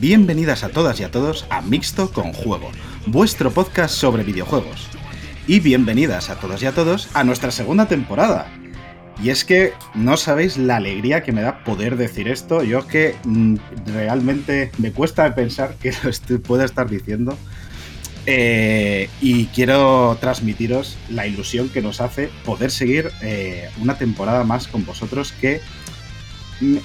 bienvenidas 0.00 0.62
a 0.62 0.68
todas 0.68 1.00
y 1.00 1.04
a 1.04 1.10
todos 1.10 1.44
a 1.50 1.60
Mixto 1.60 2.12
con 2.12 2.32
Juego, 2.32 2.70
vuestro 3.06 3.50
podcast 3.50 3.94
sobre 3.94 4.22
videojuegos. 4.22 4.86
Y 5.48 5.58
bienvenidas 5.58 6.30
a 6.30 6.36
todos 6.36 6.62
y 6.62 6.66
a 6.66 6.72
todos 6.72 7.08
a 7.14 7.24
nuestra 7.24 7.50
segunda 7.50 7.86
temporada. 7.86 8.46
Y 9.22 9.30
es 9.30 9.44
que 9.44 9.72
no 9.94 10.16
sabéis 10.16 10.56
la 10.56 10.76
alegría 10.76 11.24
que 11.24 11.32
me 11.32 11.42
da 11.42 11.64
poder 11.64 11.96
decir 11.96 12.28
esto. 12.28 12.62
Yo 12.62 12.86
que 12.86 13.16
mm, 13.24 13.56
realmente 13.86 14.70
me 14.78 14.92
cuesta 14.92 15.34
pensar 15.34 15.74
que 15.74 15.92
lo 16.28 16.40
pueda 16.42 16.64
estar 16.64 16.88
diciendo. 16.88 17.36
Eh, 18.26 19.08
y 19.20 19.46
quiero 19.46 20.16
transmitiros 20.20 20.96
la 21.08 21.26
ilusión 21.26 21.70
que 21.70 21.80
nos 21.80 22.00
hace 22.00 22.28
poder 22.44 22.70
seguir 22.70 23.10
eh, 23.22 23.70
una 23.80 23.96
temporada 23.96 24.44
más 24.44 24.68
con 24.68 24.84
vosotros 24.84 25.32
que 25.40 25.62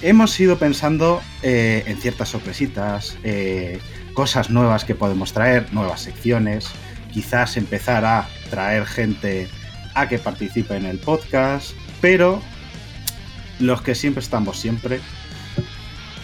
hemos 0.02 0.40
ido 0.40 0.58
pensando 0.58 1.22
eh, 1.42 1.84
en 1.88 1.98
ciertas 1.98 2.30
sorpresitas, 2.30 3.18
eh, 3.24 3.80
cosas 4.14 4.50
nuevas 4.50 4.86
que 4.86 4.96
podemos 4.96 5.34
traer, 5.34 5.72
nuevas 5.74 6.02
secciones, 6.02 6.70
quizás 7.12 7.58
empezar 7.58 8.06
a 8.06 8.28
traer 8.50 8.86
gente 8.86 9.48
a 9.96 10.08
que 10.08 10.20
participe 10.20 10.76
en 10.76 10.86
el 10.86 11.00
podcast, 11.00 11.72
pero 12.02 12.42
los 13.60 13.82
que 13.82 13.96
siempre 13.96 14.22
estamos 14.22 14.60
siempre, 14.60 15.00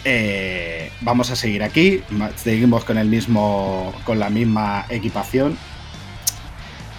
eh, 0.04 0.90
vamos 1.02 1.30
a 1.30 1.36
seguir 1.36 1.62
aquí, 1.62 2.02
seguimos 2.36 2.84
con 2.84 2.98
el 2.98 3.08
mismo, 3.08 3.94
con 4.04 4.18
la 4.18 4.30
misma 4.30 4.86
equipación, 4.88 5.56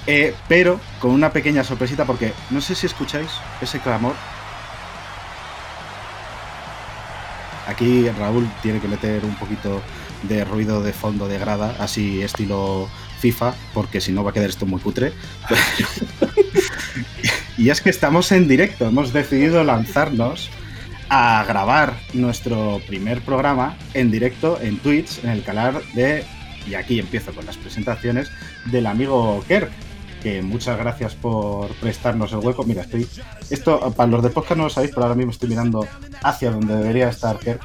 eh, 0.08 0.33
pero 0.47 0.80
con 0.99 1.11
una 1.11 1.31
pequeña 1.31 1.63
sorpresita 1.63 2.05
porque 2.05 2.33
no 2.49 2.61
sé 2.61 2.76
si 2.76 2.86
escucháis 2.86 3.30
ese 3.61 3.80
clamor. 3.80 4.15
Aquí 7.71 8.09
Raúl 8.09 8.49
tiene 8.61 8.80
que 8.80 8.87
meter 8.87 9.23
un 9.23 9.36
poquito 9.36 9.82
de 10.23 10.43
ruido 10.43 10.83
de 10.83 10.92
fondo 10.92 11.27
de 11.27 11.39
grada, 11.39 11.76
así 11.80 12.21
estilo 12.21 12.89
FIFA, 13.20 13.54
porque 13.73 14.02
si 14.02 14.11
no 14.11 14.23
va 14.23 14.32
a 14.32 14.33
quedar 14.33 14.49
esto 14.49 14.65
muy 14.65 14.82
cutre. 14.82 15.14
y 17.58 17.70
es 17.70 17.82
que 17.82 17.89
estamos 17.89 18.32
en 18.33 18.48
directo, 18.48 18.87
hemos 18.87 19.14
decidido 19.14 19.64
lanzarnos 19.64 20.49
a 21.09 21.43
grabar 21.48 21.98
nuestro 22.14 22.82
primer 22.87 23.21
programa 23.21 23.77
en 23.93 24.11
directo 24.11 24.59
en 24.61 24.77
Twitch, 24.77 25.23
en 25.23 25.30
el 25.30 25.43
canal 25.43 25.82
de, 25.93 26.26
y 26.67 26.73
aquí 26.73 26.99
empiezo 26.99 27.33
con 27.33 27.45
las 27.45 27.58
presentaciones, 27.58 28.32
del 28.65 28.86
amigo 28.86 29.43
Kerk, 29.48 29.71
que 30.21 30.42
muchas 30.42 30.77
gracias 30.77 31.15
por 31.15 31.70
prestarnos 31.76 32.32
el 32.32 32.39
hueco. 32.39 32.64
Mira, 32.64 32.83
estoy, 32.83 33.08
esto 33.49 33.93
para 33.95 34.09
los 34.09 34.23
de 34.23 34.30
podcast 34.30 34.58
no 34.58 34.64
lo 34.65 34.70
sabéis, 34.70 34.92
pero 34.93 35.04
ahora 35.04 35.15
mismo 35.15 35.32
estoy 35.32 35.49
mirando 35.49 35.87
hacia 36.23 36.52
donde 36.52 36.76
debería 36.76 37.09
estar 37.09 37.37
Kerk. 37.39 37.61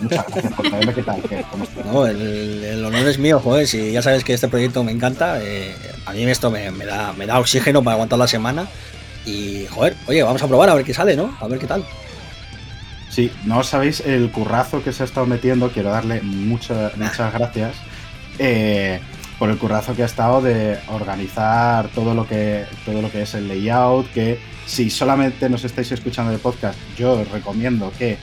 Muchas 0.00 0.26
gracias 0.28 0.52
por 0.54 0.68
traerme. 0.68 0.94
¿Qué 0.94 1.02
tal, 1.02 1.22
Kerk? 1.22 1.50
¿Cómo 1.50 1.64
estás? 1.64 1.86
No, 1.86 2.06
el, 2.06 2.64
el 2.64 2.84
honor 2.84 3.06
es 3.06 3.18
mío, 3.18 3.40
joder. 3.40 3.66
Si 3.66 3.92
ya 3.92 4.02
sabes 4.02 4.24
que 4.24 4.34
este 4.34 4.48
proyecto 4.48 4.82
me 4.82 4.92
encanta, 4.92 5.42
eh, 5.42 5.74
a 6.06 6.12
mí 6.12 6.24
esto 6.24 6.50
me, 6.50 6.70
me 6.70 6.86
da, 6.86 7.12
me 7.12 7.26
da 7.26 7.38
oxígeno 7.38 7.82
para 7.82 7.94
aguantar 7.94 8.18
la 8.18 8.26
semana. 8.26 8.66
Y, 9.24 9.66
joder, 9.70 9.94
oye, 10.06 10.22
vamos 10.22 10.42
a 10.42 10.48
probar 10.48 10.70
a 10.70 10.74
ver 10.74 10.84
qué 10.84 10.94
sale, 10.94 11.14
¿no? 11.14 11.36
A 11.40 11.46
ver 11.46 11.58
qué 11.58 11.66
tal. 11.66 11.84
Sí, 13.10 13.30
no 13.44 13.62
sabéis 13.62 14.00
el 14.00 14.30
currazo 14.30 14.82
que 14.82 14.92
se 14.92 15.02
ha 15.02 15.06
estado 15.06 15.26
metiendo. 15.26 15.70
Quiero 15.70 15.90
darle 15.90 16.22
muchas 16.22 16.96
muchas 16.96 17.32
gracias 17.32 17.74
eh, 18.38 19.00
por 19.42 19.50
el 19.50 19.58
currazo 19.58 19.96
que 19.96 20.04
ha 20.04 20.06
estado 20.06 20.40
de 20.40 20.78
organizar 20.86 21.88
todo 21.88 22.14
lo 22.14 22.28
que 22.28 22.64
todo 22.84 23.02
lo 23.02 23.10
que 23.10 23.22
es 23.22 23.34
el 23.34 23.48
layout. 23.48 24.08
Que 24.12 24.38
si 24.66 24.88
solamente 24.88 25.48
nos 25.48 25.64
estáis 25.64 25.90
escuchando 25.90 26.30
de 26.30 26.38
podcast, 26.38 26.78
yo 26.96 27.14
os 27.14 27.28
recomiendo 27.28 27.92
que 27.98 28.18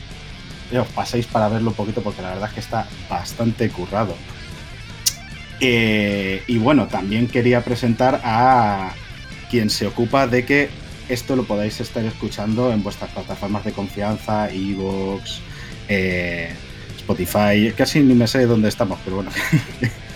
os 0.73 0.87
paséis 0.87 1.25
para 1.25 1.49
verlo 1.49 1.71
un 1.71 1.75
poquito 1.75 2.01
porque 2.01 2.21
la 2.21 2.29
verdad 2.29 2.47
es 2.47 2.53
que 2.53 2.59
está 2.61 2.87
bastante 3.09 3.69
currado. 3.69 4.15
Eh, 5.59 6.41
y 6.47 6.57
bueno, 6.57 6.87
también 6.87 7.27
quería 7.27 7.65
presentar 7.65 8.21
a 8.23 8.93
quien 9.51 9.69
se 9.69 9.87
ocupa 9.87 10.25
de 10.25 10.45
que 10.45 10.69
esto 11.09 11.35
lo 11.35 11.43
podáis 11.43 11.81
estar 11.81 12.05
escuchando 12.05 12.71
en 12.71 12.81
vuestras 12.81 13.11
plataformas 13.11 13.65
de 13.65 13.73
confianza, 13.73 14.49
Evox, 14.51 15.41
eh, 15.89 16.53
Spotify, 16.95 17.73
casi 17.75 17.99
ni 17.99 18.13
me 18.13 18.25
sé 18.25 18.45
dónde 18.45 18.69
estamos, 18.69 18.97
pero 19.03 19.17
bueno, 19.17 19.31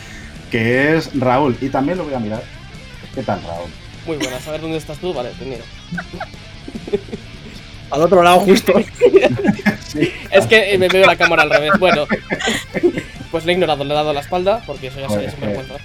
que 0.54 0.96
es 0.96 1.10
Raúl. 1.20 1.58
Y 1.62 1.70
también 1.70 1.98
lo 1.98 2.04
voy 2.04 2.14
a 2.14 2.20
mirar. 2.20 2.44
¿Qué 3.16 3.24
tal, 3.24 3.42
Raúl? 3.42 3.72
Muy 4.06 4.18
buenas, 4.18 4.48
a 4.48 4.52
ver 4.52 4.62
dónde 4.62 4.78
estás 4.78 5.00
tú. 5.00 5.12
Vale, 5.12 5.32
te 5.32 5.46
miro. 5.46 5.64
Al 7.90 8.02
otro 8.04 8.22
lado, 8.22 8.40
justo. 8.42 8.74
Es 10.32 10.48
que 10.48 10.74
eh, 10.74 10.78
me 10.80 10.88
veo 10.88 11.06
la 11.06 11.16
cámara 11.16 11.44
al 11.44 11.50
revés. 11.52 11.72
Bueno, 11.80 12.08
pues 13.32 13.46
le 13.46 13.52
he 13.52 13.56
ignorado, 13.56 13.84
le 13.84 13.94
he 13.94 13.96
dado 13.96 14.12
la 14.12 14.22
espalda 14.22 14.64
porque 14.66 14.88
eso 14.88 15.00
ya 15.00 15.10
se 15.10 15.18
vergüenza. 15.18 15.76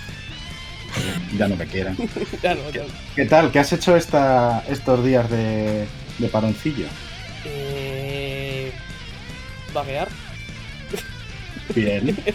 Ya 1.36 1.48
no 1.48 1.56
me 1.56 1.66
quieran. 1.66 1.96
Ya 2.42 2.54
no, 2.54 2.70
ya 2.70 2.82
no. 2.82 2.88
¿Qué 3.14 3.26
tal? 3.26 3.50
¿Qué 3.50 3.58
has 3.58 3.72
hecho 3.72 3.96
esta, 3.96 4.64
estos 4.68 5.04
días 5.04 5.28
de, 5.30 5.86
de 6.18 6.28
paroncillo? 6.28 6.86
Eh. 7.44 8.72
Vaguear. 9.74 10.08
Bien. 11.74 12.16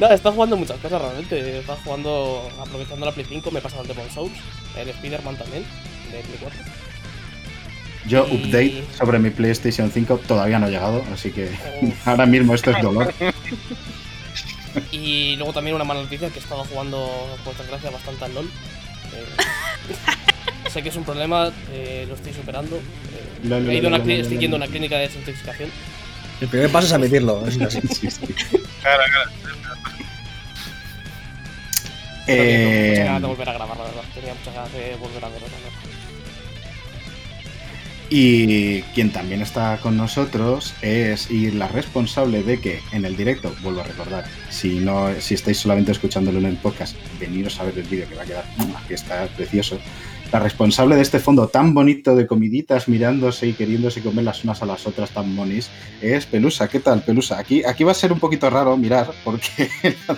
No, 0.00 0.10
estado 0.10 0.34
jugando 0.34 0.56
muchas 0.56 0.78
cosas 0.78 1.00
realmente. 1.00 1.58
Estado 1.60 1.78
jugando, 1.84 2.48
aprovechando 2.60 3.06
la 3.06 3.12
Play 3.12 3.26
5, 3.28 3.50
me 3.52 3.60
he 3.60 3.62
pasado 3.62 3.82
el 3.82 3.88
Demon 3.88 4.10
Souls, 4.10 4.32
el 4.76 4.88
Spider-Man 4.88 5.36
también, 5.36 5.62
de 6.10 6.18
Play 6.20 6.38
4. 6.40 6.60
Yo, 8.06 8.26
Y- 8.28 8.36
update 8.48 8.84
sobre 8.98 9.18
mi 9.18 9.30
PlayStation 9.30 9.90
5, 9.90 10.20
todavía 10.26 10.58
no 10.58 10.66
he 10.66 10.70
llegado, 10.70 11.04
así 11.12 11.30
que 11.30 11.48
Uf. 11.82 12.08
ahora 12.08 12.26
mismo 12.26 12.54
esto 12.54 12.70
es 12.70 12.82
dolor. 12.82 13.12
Y 14.90 15.36
luego 15.36 15.52
también 15.52 15.76
una 15.76 15.84
mala 15.84 16.02
noticia 16.02 16.28
que 16.30 16.40
he 16.40 16.42
estado 16.42 16.64
jugando, 16.64 17.08
por 17.44 17.56
desgracia, 17.56 17.90
bastante 17.90 18.24
al 18.24 18.34
LOL. 18.34 18.46
Eh, 18.46 20.70
sé 20.70 20.82
que 20.82 20.88
es 20.88 20.96
un 20.96 21.04
problema, 21.04 21.52
eh, 21.72 22.04
lo 22.08 22.16
estoy 22.16 22.32
superando. 22.32 22.74
Eh, 22.76 23.68
he 23.70 23.74
ido 23.76 23.86
a 23.86 23.90
una 24.00 24.12
estoy 24.12 24.38
yendo 24.38 24.56
a 24.56 24.58
una 24.58 24.66
clínica 24.66 24.96
de 24.96 25.02
desintoxicación. 25.02 25.70
El 26.44 26.50
primer 26.50 26.70
paso 26.70 26.86
es 26.86 26.92
admitirlo. 26.92 27.46
Es 27.46 27.58
así. 27.60 27.80
Sí, 27.88 28.10
sí. 28.10 28.26
Tenía 28.26 28.58
Eh, 32.26 32.88
muchas 32.90 33.06
ganas 33.06 33.22
de 33.22 33.28
volver 33.28 33.48
a 33.48 33.52
grabar, 33.54 33.76
la 33.78 33.84
verdad. 33.84 34.02
Tenía 34.14 34.34
muchas 34.34 34.54
ganas 34.54 34.72
de 34.74 34.96
volver 34.96 35.24
a 35.24 35.28
verlo. 35.30 35.46
Y 38.10 38.82
quien 38.94 39.10
también 39.10 39.40
está 39.40 39.78
con 39.78 39.96
nosotros 39.96 40.74
es 40.82 41.30
y 41.30 41.50
la 41.50 41.66
responsable 41.68 42.42
de 42.42 42.60
que 42.60 42.80
en 42.92 43.06
el 43.06 43.16
directo, 43.16 43.54
vuelvo 43.62 43.80
a 43.80 43.84
recordar, 43.84 44.26
si 44.50 44.80
no, 44.80 45.08
si 45.18 45.32
estáis 45.34 45.58
solamente 45.58 45.92
escuchándolo 45.92 46.38
en 46.38 46.44
el 46.44 46.56
podcast, 46.58 46.94
veniros 47.18 47.58
a 47.58 47.64
ver 47.64 47.78
el 47.78 47.84
vídeo 47.84 48.06
que 48.06 48.14
va 48.14 48.22
a 48.22 48.26
quedar, 48.26 48.44
que 48.86 48.94
está 48.94 49.26
precioso. 49.28 49.78
La 50.34 50.40
responsable 50.40 50.96
de 50.96 51.02
este 51.02 51.20
fondo 51.20 51.46
tan 51.46 51.74
bonito 51.74 52.16
de 52.16 52.26
comiditas 52.26 52.88
mirándose 52.88 53.46
y 53.46 53.52
queriéndose 53.52 54.02
comer 54.02 54.24
las 54.24 54.42
unas 54.42 54.60
a 54.62 54.66
las 54.66 54.84
otras 54.84 55.10
tan 55.10 55.32
monis 55.32 55.70
es 56.02 56.26
Pelusa. 56.26 56.66
¿Qué 56.66 56.80
tal, 56.80 57.04
Pelusa? 57.04 57.38
Aquí, 57.38 57.62
aquí 57.64 57.84
va 57.84 57.92
a 57.92 57.94
ser 57.94 58.12
un 58.12 58.18
poquito 58.18 58.50
raro 58.50 58.76
mirar 58.76 59.12
porque. 59.22 59.70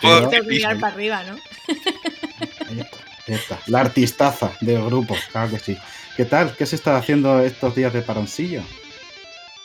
Pero- 0.00 0.30
mirar 0.44 0.80
para 0.80 0.94
arriba, 0.94 1.24
¿no? 1.24 1.36
Ahí 2.66 2.80
está, 2.80 2.96
ahí 3.28 3.34
está. 3.34 3.58
La 3.66 3.80
artistaza 3.80 4.50
del 4.62 4.82
grupo, 4.86 5.14
claro 5.30 5.50
que 5.50 5.58
sí. 5.58 5.76
¿Qué 6.16 6.24
tal? 6.24 6.56
¿Qué 6.56 6.64
se 6.64 6.76
está 6.76 6.96
haciendo 6.96 7.40
estos 7.40 7.74
días 7.74 7.92
de 7.92 8.00
paroncillo? 8.00 8.62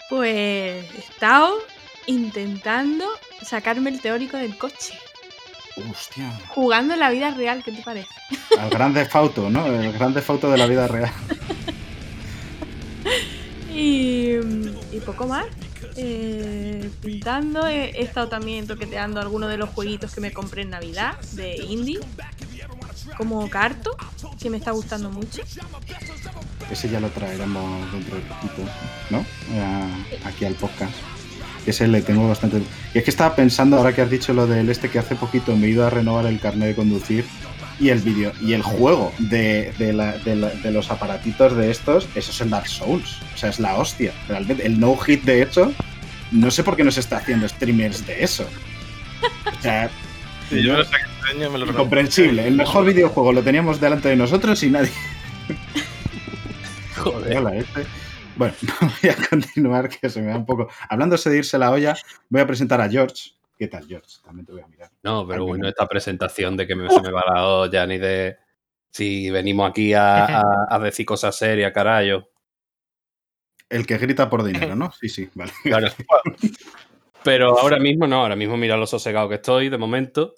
Pues 0.09 0.83
he 0.93 0.99
estado 0.99 1.53
intentando 2.05 3.05
sacarme 3.43 3.91
el 3.91 4.01
teórico 4.01 4.35
del 4.35 4.57
coche. 4.57 4.99
Hostia. 5.77 6.39
Jugando 6.49 6.93
en 6.93 6.99
la 6.99 7.09
vida 7.09 7.31
real, 7.31 7.63
¿qué 7.63 7.71
te 7.71 7.81
parece? 7.81 8.09
Al 8.59 8.69
grande 8.69 9.05
Fauto, 9.05 9.49
¿no? 9.49 9.65
El 9.65 9.93
grande 9.93 10.21
Fauto 10.21 10.51
de 10.51 10.57
la 10.57 10.67
vida 10.67 10.87
real. 10.87 11.11
Y, 13.73 14.35
y 14.91 14.99
poco 15.05 15.27
más. 15.27 15.45
Eh, 15.95 16.89
pintando, 17.01 17.67
he, 17.67 17.85
he 17.91 18.03
estado 18.03 18.27
también 18.27 18.67
toqueteando 18.67 19.19
algunos 19.19 19.49
de 19.49 19.57
los 19.57 19.69
jueguitos 19.69 20.13
que 20.13 20.21
me 20.21 20.31
compré 20.31 20.63
en 20.63 20.71
Navidad 20.71 21.19
de 21.31 21.55
indie. 21.55 21.99
Como 23.17 23.49
Carto, 23.49 23.95
que 24.39 24.49
me 24.49 24.57
está 24.57 24.71
gustando 24.71 25.09
mucho. 25.09 25.41
Ese 26.69 26.89
ya 26.89 26.99
lo 26.99 27.09
traeremos 27.09 27.91
dentro 27.91 28.15
de 28.15 28.21
poquito, 28.21 28.63
¿no? 29.09 29.19
Eh, 29.19 30.19
aquí 30.23 30.45
al 30.45 30.53
podcast. 30.55 30.93
Ese 31.65 31.87
le 31.87 32.01
tengo 32.01 32.27
bastante. 32.27 32.61
Y 32.93 32.97
es 32.97 33.03
que 33.03 33.09
estaba 33.11 33.35
pensando, 33.35 33.77
ahora 33.77 33.93
que 33.93 34.01
has 34.01 34.09
dicho 34.09 34.33
lo 34.33 34.47
del 34.47 34.69
este, 34.69 34.89
que 34.89 34.99
hace 34.99 35.15
poquito 35.15 35.55
me 35.55 35.67
he 35.67 35.69
ido 35.69 35.85
a 35.85 35.89
renovar 35.89 36.25
el 36.25 36.39
carnet 36.39 36.69
de 36.69 36.75
conducir 36.75 37.25
y 37.79 37.89
el 37.89 37.99
vídeo 37.99 38.31
y 38.41 38.53
el 38.53 38.61
juego 38.63 39.11
de, 39.19 39.73
de 39.77 39.93
la- 39.93 40.17
de 40.19 40.35
la- 40.35 40.49
de 40.49 40.71
los 40.71 40.89
aparatitos 40.91 41.55
de 41.55 41.71
estos, 41.71 42.07
eso 42.15 42.31
es 42.31 42.41
el 42.41 42.49
Dark 42.49 42.67
Souls. 42.67 43.17
O 43.33 43.37
sea, 43.37 43.49
es 43.49 43.59
la 43.59 43.75
hostia. 43.75 44.11
Realmente, 44.27 44.65
el 44.65 44.79
no 44.79 44.95
hit 44.97 45.23
de 45.23 45.41
hecho, 45.43 45.71
no 46.31 46.49
sé 46.51 46.63
por 46.63 46.75
qué 46.75 46.83
no 46.83 46.91
se 46.91 46.99
está 46.99 47.17
haciendo 47.17 47.47
streamers 47.47 48.05
de 48.07 48.23
eso. 48.23 48.45
O 49.57 49.61
sea, 49.61 49.89
Sí, 50.49 50.61
yo 50.63 50.73
me 50.73 50.79
lo 50.79 50.85
saqué 50.85 51.03
año, 51.33 51.49
me 51.49 51.57
lo 51.59 51.65
incomprensible. 51.67 52.45
El 52.47 52.55
mejor 52.55 52.83
videojuego 52.85 53.31
lo 53.33 53.41
teníamos 53.41 53.79
delante 53.79 54.09
de 54.09 54.15
nosotros 54.17 54.61
y 54.63 54.69
nadie. 54.69 54.91
Joder. 56.97 57.37
Hola, 57.37 57.55
este. 57.55 57.85
Bueno, 58.35 58.53
voy 59.01 59.09
a 59.11 59.15
continuar, 59.29 59.89
que 59.89 60.09
se 60.09 60.21
me 60.21 60.27
da 60.31 60.37
un 60.37 60.45
poco. 60.45 60.67
Hablándose 60.89 61.29
de 61.29 61.37
irse 61.37 61.57
la 61.57 61.71
olla, 61.71 61.95
voy 62.29 62.41
a 62.41 62.47
presentar 62.47 62.81
a 62.81 62.89
George. 62.89 63.31
¿Qué 63.57 63.67
tal, 63.67 63.85
George? 63.87 64.17
También 64.23 64.45
te 64.45 64.53
voy 64.53 64.61
a 64.61 64.67
mirar. 64.67 64.89
No, 65.03 65.27
pero 65.27 65.45
bueno, 65.45 65.67
esta 65.67 65.85
presentación 65.87 66.57
de 66.57 66.65
que 66.65 66.75
me, 66.75 66.89
se 66.89 67.01
me 67.01 67.11
va 67.11 67.23
la 67.33 67.45
olla, 67.47 67.85
ni 67.85 67.97
de 67.99 68.37
si 68.91 69.29
venimos 69.29 69.69
aquí 69.69 69.93
a, 69.93 70.25
a- 70.41 70.67
a 70.69 70.79
decir 70.79 71.05
cosas 71.05 71.35
serias, 71.37 71.71
carajo. 71.71 72.27
El 73.69 73.85
que 73.85 73.97
grita 73.97 74.29
por 74.29 74.43
dinero, 74.43 74.75
¿no? 74.75 74.91
Sí, 74.99 75.09
sí, 75.09 75.29
vale. 75.35 75.51
Claro. 75.63 75.87
Pero 77.23 77.59
ahora 77.59 77.77
mismo 77.77 78.07
no, 78.07 78.21
ahora 78.21 78.35
mismo 78.35 78.57
mira 78.57 78.75
lo 78.77 78.87
sosegado 78.87 79.29
que 79.29 79.35
estoy 79.35 79.69
de 79.69 79.77
momento. 79.77 80.33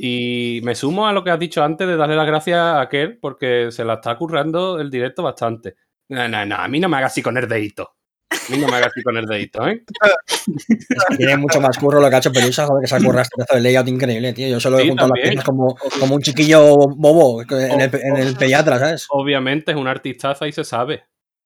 Y 0.00 0.60
me 0.62 0.74
sumo 0.74 1.06
a 1.08 1.12
lo 1.12 1.24
que 1.24 1.30
has 1.30 1.38
dicho 1.40 1.62
antes 1.62 1.86
de 1.86 1.96
darle 1.96 2.14
las 2.16 2.26
gracias 2.26 2.56
a 2.58 2.80
aquel 2.80 3.18
porque 3.18 3.70
se 3.72 3.84
la 3.84 3.94
está 3.94 4.16
currando 4.16 4.80
el 4.80 4.90
directo 4.90 5.22
bastante. 5.24 5.74
No, 6.08 6.28
no, 6.28 6.44
no, 6.46 6.56
a 6.56 6.68
mí 6.68 6.80
no 6.80 6.88
me 6.88 6.96
hagas 6.96 7.12
así 7.12 7.22
con 7.22 7.36
el 7.36 7.48
dedito. 7.48 7.94
A 8.30 8.52
mí 8.52 8.58
no 8.58 8.66
me 8.68 8.76
hagas 8.76 8.88
así 8.88 9.02
con 9.02 9.16
el 9.16 9.26
dedito, 9.26 9.66
¿eh? 9.68 9.82
Tiene 11.18 11.36
mucho 11.36 11.60
más 11.60 11.78
curro 11.78 12.00
lo 12.00 12.08
que 12.08 12.16
ha 12.16 12.18
hecho 12.18 12.32
Pelusa, 12.32 12.66
joder, 12.66 12.82
que 12.82 12.86
se 12.88 12.96
ha 12.96 12.98
currado 12.98 13.22
este 13.22 13.36
pedazo 13.36 13.54
de 13.56 13.60
layout 13.62 13.88
increíble, 13.88 14.32
tío. 14.32 14.48
Yo 14.48 14.60
solo 14.60 14.78
he 14.78 14.82
Sí, 14.82 14.88
juntado 14.88 15.08
las 15.08 15.14
también. 15.16 15.30
piezas 15.30 15.44
como, 15.44 15.76
como 16.00 16.14
un 16.14 16.22
chiquillo 16.22 16.76
bobo 16.96 17.42
en 17.42 17.80
el, 17.80 17.90
en 17.94 18.16
el 18.16 18.36
pediatra, 18.36 18.78
¿sabes? 18.78 19.06
Obviamente 19.10 19.72
es 19.72 19.76
un 19.76 19.86
artistaza 19.88 20.46
y 20.46 20.52
se 20.52 20.64
sabe. 20.64 21.04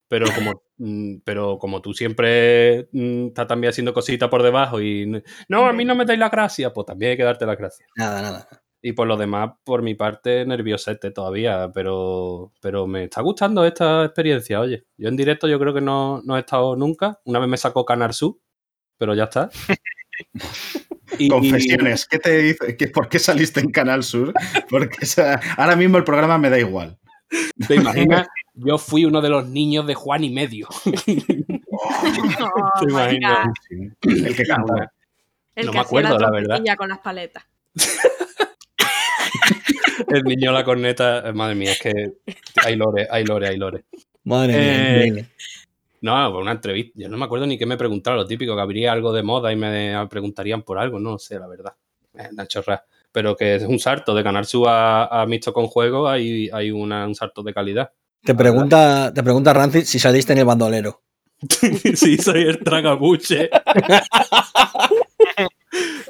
Pero 0.08 0.26
como, 0.34 0.62
mm, 0.76 1.16
pero 1.24 1.58
como 1.58 1.80
tú 1.80 1.94
siempre 1.94 2.88
mm, 2.92 3.28
estás 3.28 3.46
también 3.46 3.70
haciendo 3.70 3.94
cositas 3.94 4.28
por 4.28 4.42
debajo 4.42 4.80
y 4.80 5.06
no, 5.48 5.66
a 5.66 5.72
mí 5.72 5.84
no 5.84 5.94
me 5.94 6.04
dais 6.04 6.18
la 6.18 6.28
gracia, 6.28 6.72
pues 6.72 6.86
también 6.86 7.12
hay 7.12 7.16
que 7.16 7.22
darte 7.24 7.46
las 7.46 7.56
gracias. 7.56 7.88
Nada, 7.96 8.20
nada. 8.20 8.48
Y 8.84 8.92
por 8.94 9.06
lo 9.06 9.16
demás, 9.16 9.52
por 9.62 9.80
mi 9.82 9.94
parte, 9.94 10.44
nerviosete 10.44 11.12
todavía, 11.12 11.70
pero, 11.72 12.52
pero 12.60 12.86
me 12.88 13.04
está 13.04 13.20
gustando 13.22 13.64
esta 13.64 14.04
experiencia, 14.04 14.58
oye. 14.60 14.84
Yo 14.96 15.08
en 15.08 15.16
directo 15.16 15.46
yo 15.46 15.58
creo 15.60 15.72
que 15.72 15.80
no, 15.80 16.20
no 16.24 16.36
he 16.36 16.40
estado 16.40 16.74
nunca. 16.74 17.20
Una 17.24 17.38
vez 17.38 17.48
me 17.48 17.56
sacó 17.56 17.84
Canarsu, 17.84 18.40
pero 18.98 19.14
ya 19.14 19.24
está. 19.24 19.50
Y- 21.16 21.28
Confesiones, 21.28 22.06
¿qué 22.06 22.18
te 22.18 22.36
dice? 22.38 22.76
¿Qué- 22.76 22.88
¿Por 22.88 23.08
qué 23.08 23.20
saliste 23.20 23.60
en 23.60 23.70
Canal 23.70 24.02
Sur? 24.02 24.34
Porque 24.68 25.06
ahora 25.56 25.76
mismo 25.76 25.96
el 25.98 26.04
programa 26.04 26.36
me 26.38 26.50
da 26.50 26.58
igual. 26.58 26.98
¿Te 27.68 27.76
imaginas? 27.76 28.26
Yo 28.54 28.76
fui 28.78 29.04
uno 29.04 29.20
de 29.22 29.30
los 29.30 29.46
niños 29.48 29.86
de 29.86 29.94
Juan 29.94 30.24
y 30.24 30.30
medio. 30.30 30.68
Oh, 31.74 32.80
¿Te 32.80 32.84
imaginas? 32.90 33.48
El 33.70 34.36
que 34.36 34.44
canta. 34.44 34.92
El 35.54 35.66
No 35.66 35.72
que 35.72 35.78
me 35.78 35.82
acuerdo, 35.82 36.18
la 36.18 36.30
verdad. 36.30 36.60
con 36.76 36.88
las 36.90 36.98
paletas. 36.98 37.44
El 40.08 40.22
niño 40.24 40.52
la 40.52 40.64
corneta. 40.64 41.28
eh, 41.28 41.32
Madre 41.32 41.54
mía, 41.54 41.72
es 41.72 41.80
que 41.80 42.12
hay 42.64 42.76
lore, 42.76 43.06
hay 43.10 43.24
lore, 43.24 43.48
hay 43.48 43.56
lore. 43.56 43.84
Madre 44.24 44.52
mía, 44.52 44.76
Eh, 44.76 44.92
increíble. 45.06 45.28
No, 46.00 46.38
una 46.38 46.52
entrevista. 46.52 46.92
Yo 46.96 47.08
no 47.08 47.16
me 47.16 47.24
acuerdo 47.24 47.46
ni 47.46 47.56
qué 47.56 47.66
me 47.66 47.76
preguntaron, 47.76 48.18
lo 48.18 48.26
típico, 48.26 48.54
que 48.56 48.60
habría 48.60 48.92
algo 48.92 49.12
de 49.12 49.22
moda 49.22 49.52
y 49.52 49.56
me 49.56 49.94
preguntarían 50.08 50.62
por 50.62 50.78
algo, 50.78 50.98
no 50.98 51.18
sé, 51.18 51.38
la 51.38 51.46
verdad. 51.46 51.74
Es 52.14 52.30
una 52.32 52.46
chorra. 52.46 52.84
Pero 53.12 53.36
que 53.36 53.56
es 53.56 53.62
un 53.62 53.78
salto 53.78 54.14
de 54.14 54.22
ganar 54.22 54.46
su 54.46 54.66
a, 54.66 55.06
a 55.06 55.26
mixto 55.26 55.52
con 55.52 55.66
juego, 55.66 56.08
hay, 56.08 56.48
hay 56.52 56.70
una- 56.70 57.06
un 57.06 57.14
salto 57.14 57.42
de 57.42 57.54
calidad. 57.54 57.92
Te 58.24 58.34
pregunta, 58.34 59.12
te 59.14 59.22
pregunta 59.22 59.52
Rancid 59.52 59.84
si 59.84 59.98
saliste 59.98 60.32
en 60.32 60.40
el 60.40 60.44
bandolero. 60.44 61.02
sí, 61.94 62.16
soy 62.18 62.42
el 62.42 62.58
tragabuche. 62.60 63.50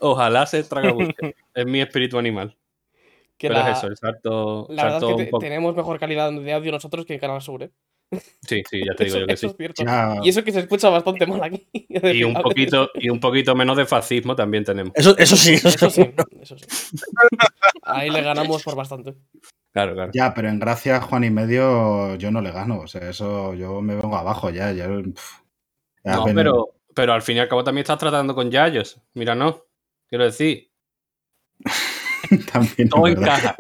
Ojalá 0.01 0.47
sea 0.47 0.61
el 0.61 0.69
tragabuche. 0.69 1.35
Es 1.55 1.67
mi 1.67 1.81
espíritu 1.81 2.19
animal. 2.19 2.57
Que 3.43 3.49
Pero 3.49 3.59
la, 3.61 3.73
es 3.73 3.79
eso, 3.79 3.89
el 3.89 3.97
salto, 3.97 4.69
la 4.71 4.85
verdad 4.85 4.99
es 5.03 5.05
que 5.05 5.13
un 5.15 5.17
te- 5.19 5.25
poco. 5.27 5.39
tenemos 5.41 5.75
mejor 5.75 5.99
calidad 5.99 6.31
de 6.31 6.53
audio 6.53 6.71
nosotros 6.71 7.05
que 7.05 7.19
Canal 7.19 7.43
Sur, 7.43 7.65
¿eh? 7.65 7.73
Sí, 8.47 8.63
sí, 8.71 8.83
ya 8.87 8.95
te 8.95 9.05
digo 9.07 9.17
Eso, 9.17 9.19
yo 9.19 9.27
que 9.27 9.33
eso 9.33 9.47
sí. 9.49 9.51
es 9.51 9.57
cierto. 9.57 9.85
Ya- 9.85 10.21
Y 10.23 10.29
eso 10.29 10.45
que 10.45 10.53
se 10.53 10.61
escucha 10.61 10.89
bastante 10.91 11.27
mal 11.27 11.43
aquí. 11.43 11.67
Y 12.15 12.23
un 12.23 12.35
poquito, 12.35 12.89
y 12.95 13.09
un 13.11 13.19
poquito 13.19 13.57
menos 13.57 13.77
de 13.77 13.85
fascismo 13.85 14.37
también 14.37 14.63
tenemos. 14.63 14.93
Eso, 14.95 15.19
eso 15.19 15.37
sí, 15.37 15.55
eso, 15.55 15.69
Eso 15.71 15.91
sí, 15.91 16.03
seguro. 16.05 16.25
eso 16.41 16.57
sí. 16.57 16.67
Ahí 17.83 18.11
le 18.11 18.23
ganamos 18.23 18.63
por 18.63 18.77
bastante. 18.77 19.15
Claro, 19.73 19.95
claro. 19.95 20.13
Ya, 20.15 20.33
pero 20.35 20.49
en 20.49 20.61
gracia 20.61 21.01
Juan 21.01 21.25
y 21.25 21.31
medio 21.31 22.15
yo 22.15 22.31
no 22.31 22.41
le 22.43 22.53
gano. 22.53 22.79
O 22.79 22.87
sea, 22.87 23.11
eso 23.11 23.55
yo 23.55 23.81
me 23.81 23.97
vengo 23.97 24.17
abajo 24.17 24.51
ya. 24.51 24.71
Ya, 24.71 24.87
No, 24.87 26.25
pero, 26.33 26.75
pero 26.95 27.13
al 27.13 27.23
fin 27.23 27.39
y 27.39 27.41
al 27.41 27.49
cabo 27.49 27.65
también 27.65 27.83
estás 27.83 27.99
tratando 27.99 28.37
con 28.37 28.53
Yayos. 28.53 29.01
Mira, 29.15 29.35
no. 29.35 29.65
Quiero 30.09 30.27
decir, 30.27 30.71
también 32.53 32.89
todo 32.89 33.07
encaja. 33.07 33.57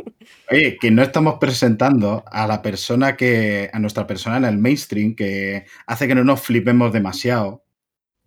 Oye, 0.50 0.76
que 0.78 0.90
no 0.90 1.02
estamos 1.02 1.36
presentando 1.40 2.24
a 2.30 2.46
la 2.46 2.62
persona 2.62 3.16
que, 3.16 3.70
a 3.72 3.78
nuestra 3.78 4.06
persona 4.06 4.36
en 4.36 4.44
el 4.44 4.58
mainstream 4.58 5.14
que 5.14 5.66
hace 5.86 6.08
que 6.08 6.14
no 6.14 6.24
nos 6.24 6.42
flipemos 6.42 6.92
demasiado, 6.92 7.64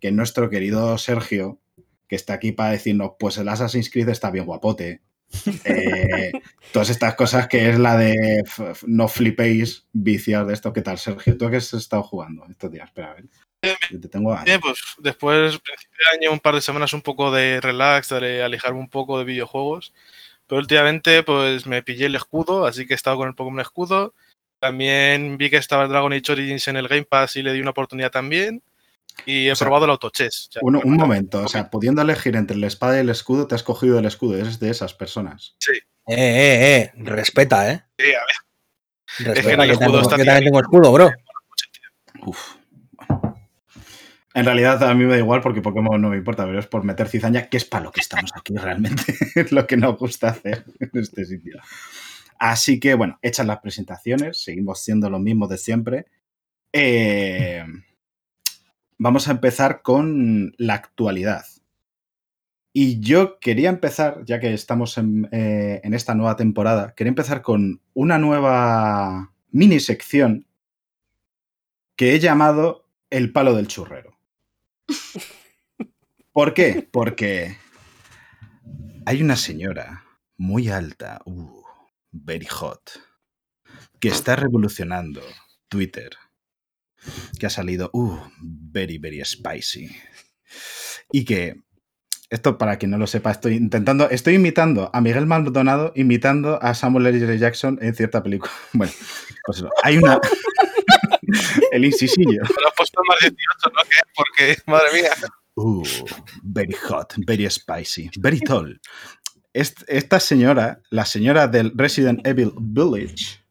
que 0.00 0.08
es 0.08 0.14
nuestro 0.14 0.50
querido 0.50 0.98
Sergio, 0.98 1.60
que 2.08 2.16
está 2.16 2.34
aquí 2.34 2.52
para 2.52 2.70
decirnos, 2.70 3.12
pues 3.18 3.38
el 3.38 3.48
Assassin's 3.48 3.90
Creed 3.90 4.08
está 4.08 4.30
bien 4.30 4.46
guapote. 4.46 5.02
Eh, 5.64 6.30
todas 6.72 6.88
estas 6.88 7.16
cosas 7.16 7.48
que 7.48 7.68
es 7.68 7.78
la 7.80 7.96
de 7.96 8.44
no 8.86 9.08
flipéis 9.08 9.88
viciados 9.92 10.46
de 10.46 10.54
esto. 10.54 10.72
¿Qué 10.72 10.82
tal, 10.82 10.98
Sergio? 10.98 11.36
¿Tú 11.36 11.50
qué 11.50 11.56
has 11.56 11.74
estado 11.74 12.04
jugando 12.04 12.46
estos 12.48 12.70
días? 12.70 12.86
Espera, 12.86 13.10
a 13.10 13.14
ver. 13.14 13.24
Yo 13.90 14.00
te 14.00 14.08
tengo. 14.08 14.38
Bien, 14.44 14.60
pues 14.60 14.78
después, 14.98 15.58
principio 15.58 15.98
de 15.98 16.16
año, 16.16 16.32
un 16.32 16.40
par 16.40 16.54
de 16.54 16.60
semanas 16.60 16.92
un 16.92 17.02
poco 17.02 17.30
de 17.30 17.60
relax, 17.60 18.08
de 18.10 18.42
alejarme 18.42 18.78
un 18.78 18.88
poco 18.88 19.18
de 19.18 19.24
videojuegos. 19.24 19.92
Pero 20.48 20.60
últimamente, 20.60 21.22
pues 21.22 21.66
me 21.66 21.82
pillé 21.82 22.06
el 22.06 22.14
escudo, 22.14 22.66
así 22.66 22.86
que 22.86 22.94
he 22.94 22.96
estado 22.96 23.16
con 23.16 23.28
el 23.28 23.34
Pokémon 23.34 23.60
Escudo. 23.60 24.14
También 24.60 25.36
vi 25.38 25.50
que 25.50 25.56
estaba 25.56 25.84
el 25.84 25.88
Dragon 25.90 26.12
Age 26.12 26.32
Origins 26.32 26.68
en 26.68 26.76
el 26.76 26.88
Game 26.88 27.04
Pass 27.04 27.36
y 27.36 27.42
le 27.42 27.52
di 27.52 27.60
una 27.60 27.70
oportunidad 27.70 28.10
también. 28.10 28.62
Y 29.24 29.48
he 29.48 29.52
O 29.52 29.56
sea, 29.56 29.64
probado 29.66 29.86
el 29.86 29.90
Autochess. 29.92 30.48
O 30.48 30.52
sea, 30.52 30.62
Un, 30.62 30.76
un 30.76 30.94
momento, 30.96 31.42
o 31.42 31.48
sea, 31.48 31.68
pudiendo 31.70 32.02
elegir 32.02 32.36
entre 32.36 32.56
la 32.56 32.66
espada 32.66 32.96
y 32.96 33.00
el 33.00 33.08
escudo, 33.10 33.46
te 33.46 33.54
has 33.54 33.62
cogido 33.62 33.98
el 33.98 34.04
escudo. 34.04 34.36
Eres 34.38 34.60
de 34.60 34.70
esas 34.70 34.94
personas. 34.94 35.56
Sí, 35.58 35.72
Eh, 36.08 36.14
eh, 36.14 36.76
eh. 36.78 36.92
Respeta, 36.96 37.70
eh. 37.72 37.82
sí, 37.98 38.06
a 38.14 38.20
ver. 39.26 39.34
Respeta, 39.34 39.62
que 39.62 39.66
que, 39.68 39.72
escudo 39.72 39.86
tengo- 39.88 40.00
está 40.02 40.16
yo 40.18 40.24
también 40.24 40.44
tengo 40.44 40.60
escudo, 40.60 40.92
bro. 40.92 41.10
Uf. 42.26 42.55
En 44.36 44.44
realidad 44.44 44.82
a 44.82 44.94
mí 44.94 45.06
me 45.06 45.12
da 45.12 45.18
igual 45.18 45.40
porque 45.40 45.62
Pokémon 45.62 45.98
no 45.98 46.10
me 46.10 46.18
importa, 46.18 46.44
pero 46.44 46.58
es 46.58 46.66
por 46.66 46.84
meter 46.84 47.08
cizaña, 47.08 47.48
que 47.48 47.56
es 47.56 47.64
para 47.64 47.84
lo 47.84 47.90
que 47.90 48.02
estamos 48.02 48.30
aquí 48.36 48.54
realmente. 48.54 49.02
es 49.34 49.50
lo 49.50 49.66
que 49.66 49.78
nos 49.78 49.96
gusta 49.96 50.28
hacer 50.28 50.66
en 50.78 50.90
este 50.92 51.24
sitio. 51.24 51.58
Así 52.38 52.78
que, 52.78 52.92
bueno, 52.92 53.18
hechas 53.22 53.46
las 53.46 53.60
presentaciones, 53.60 54.42
seguimos 54.42 54.82
siendo 54.82 55.08
los 55.08 55.22
mismos 55.22 55.48
de 55.48 55.56
siempre. 55.56 56.04
Eh, 56.70 57.64
vamos 58.98 59.26
a 59.26 59.30
empezar 59.30 59.80
con 59.80 60.52
la 60.58 60.74
actualidad. 60.74 61.46
Y 62.74 63.00
yo 63.00 63.38
quería 63.40 63.70
empezar, 63.70 64.22
ya 64.26 64.38
que 64.38 64.52
estamos 64.52 64.98
en, 64.98 65.30
eh, 65.32 65.80
en 65.82 65.94
esta 65.94 66.14
nueva 66.14 66.36
temporada, 66.36 66.92
quería 66.94 67.08
empezar 67.08 67.40
con 67.40 67.80
una 67.94 68.18
nueva 68.18 69.32
mini 69.50 69.80
sección 69.80 70.46
que 71.96 72.14
he 72.14 72.18
llamado 72.20 72.86
el 73.08 73.32
palo 73.32 73.54
del 73.54 73.68
churrero. 73.68 74.15
¿Por 76.32 76.54
qué? 76.54 76.86
Porque 76.90 77.56
hay 79.06 79.22
una 79.22 79.36
señora 79.36 80.04
muy 80.36 80.68
alta, 80.68 81.20
uh, 81.24 81.62
very 82.12 82.46
hot, 82.46 83.00
que 84.00 84.08
está 84.08 84.36
revolucionando 84.36 85.22
Twitter, 85.68 86.10
que 87.38 87.46
ha 87.46 87.50
salido, 87.50 87.90
uh, 87.92 88.18
very, 88.40 88.98
very 88.98 89.24
spicy, 89.24 89.96
y 91.10 91.24
que 91.24 91.62
esto 92.28 92.58
para 92.58 92.76
quien 92.78 92.90
no 92.90 92.98
lo 92.98 93.06
sepa, 93.06 93.30
estoy 93.30 93.54
intentando, 93.54 94.10
estoy 94.10 94.34
imitando 94.34 94.90
a 94.92 95.00
Miguel 95.00 95.26
Maldonado, 95.26 95.92
imitando 95.94 96.60
a 96.62 96.74
Samuel 96.74 97.06
L. 97.06 97.38
Jackson 97.38 97.78
en 97.80 97.94
cierta 97.94 98.22
película. 98.22 98.52
Bueno, 98.72 98.92
pues 99.46 99.64
hay 99.84 99.96
una, 99.98 100.20
el 101.72 101.84
incisillo. 101.84 102.40
Lo 102.62 102.68
has 102.68 102.74
puesto 102.76 103.00
más 103.08 103.18
18, 103.20 103.36
¿no? 103.74 103.80
Porque, 104.14 104.56
madre 104.66 104.86
mía. 104.94 105.10
Uh, 105.54 105.82
very 106.42 106.74
hot, 106.88 107.14
very 107.26 107.48
spicy, 107.50 108.10
very 108.18 108.40
tall. 108.40 108.78
Est- 109.54 109.84
Esta 109.88 110.20
señora, 110.20 110.80
la 110.90 111.06
señora 111.06 111.48
del 111.48 111.72
Resident 111.74 112.26
Evil 112.26 112.52
Village, 112.58 113.42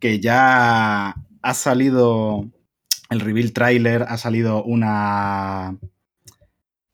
que 0.00 0.18
ya 0.18 1.10
ha 1.42 1.54
salido 1.54 2.50
el 3.10 3.20
reveal 3.20 3.52
trailer, 3.52 4.02
ha 4.08 4.16
salido 4.18 4.64
una. 4.64 5.78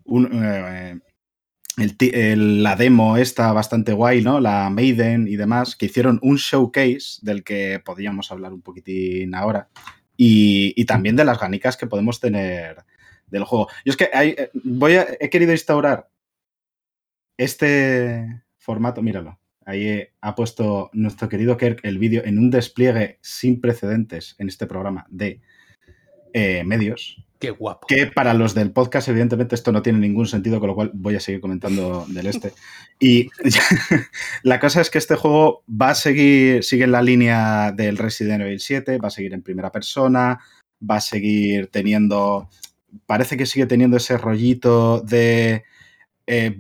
un, 0.04 0.28
eh, 0.44 1.00
el 1.78 1.96
ti- 1.96 2.10
el- 2.12 2.62
la 2.62 2.76
demo 2.76 3.16
está 3.16 3.50
bastante 3.54 3.94
guay, 3.94 4.20
¿no? 4.20 4.40
La 4.40 4.68
Maiden 4.68 5.26
y 5.26 5.36
demás, 5.36 5.74
que 5.74 5.86
hicieron 5.86 6.18
un 6.22 6.36
showcase 6.36 7.20
del 7.22 7.42
que 7.44 7.80
podríamos 7.82 8.30
hablar 8.30 8.52
un 8.52 8.60
poquitín 8.60 9.34
ahora. 9.34 9.70
Y, 10.24 10.84
también 10.84 11.16
de 11.16 11.24
las 11.24 11.40
ganicas 11.40 11.76
que 11.76 11.88
podemos 11.88 12.20
tener 12.20 12.76
del 13.26 13.42
juego. 13.42 13.66
Yo 13.84 13.90
es 13.90 13.96
que 13.96 14.08
eh, 14.14 14.50
voy 14.62 14.96
he 15.18 15.30
querido 15.30 15.50
instaurar 15.50 16.08
este 17.36 18.44
formato, 18.56 19.02
míralo. 19.02 19.40
Ahí 19.64 20.06
ha 20.20 20.34
puesto 20.36 20.90
nuestro 20.92 21.28
querido 21.28 21.56
Kirk 21.56 21.80
el 21.82 21.98
vídeo 21.98 22.22
en 22.24 22.38
un 22.38 22.50
despliegue 22.50 23.18
sin 23.20 23.60
precedentes 23.60 24.36
en 24.38 24.48
este 24.48 24.66
programa 24.68 25.06
de 25.08 25.40
eh, 26.32 26.62
medios. 26.62 27.24
Qué 27.42 27.50
guapo. 27.50 27.88
Que 27.88 28.06
para 28.06 28.34
los 28.34 28.54
del 28.54 28.70
podcast, 28.70 29.08
evidentemente, 29.08 29.56
esto 29.56 29.72
no 29.72 29.82
tiene 29.82 29.98
ningún 29.98 30.28
sentido, 30.28 30.60
con 30.60 30.68
lo 30.68 30.76
cual 30.76 30.92
voy 30.94 31.16
a 31.16 31.20
seguir 31.20 31.40
comentando 31.40 32.06
del 32.08 32.28
este. 32.28 32.52
Y 33.00 33.30
la 34.44 34.60
cosa 34.60 34.80
es 34.80 34.90
que 34.90 34.98
este 34.98 35.16
juego 35.16 35.64
va 35.68 35.90
a 35.90 35.94
seguir, 35.96 36.62
sigue 36.62 36.84
en 36.84 36.92
la 36.92 37.02
línea 37.02 37.72
del 37.72 37.98
Resident 37.98 38.42
Evil 38.42 38.60
7, 38.60 38.96
va 38.98 39.08
a 39.08 39.10
seguir 39.10 39.34
en 39.34 39.42
primera 39.42 39.72
persona, 39.72 40.38
va 40.88 40.96
a 40.98 41.00
seguir 41.00 41.66
teniendo. 41.66 42.48
Parece 43.06 43.36
que 43.36 43.46
sigue 43.46 43.66
teniendo 43.66 43.96
ese 43.96 44.18
rollito 44.18 45.00
de 45.00 45.64
eh, 46.28 46.56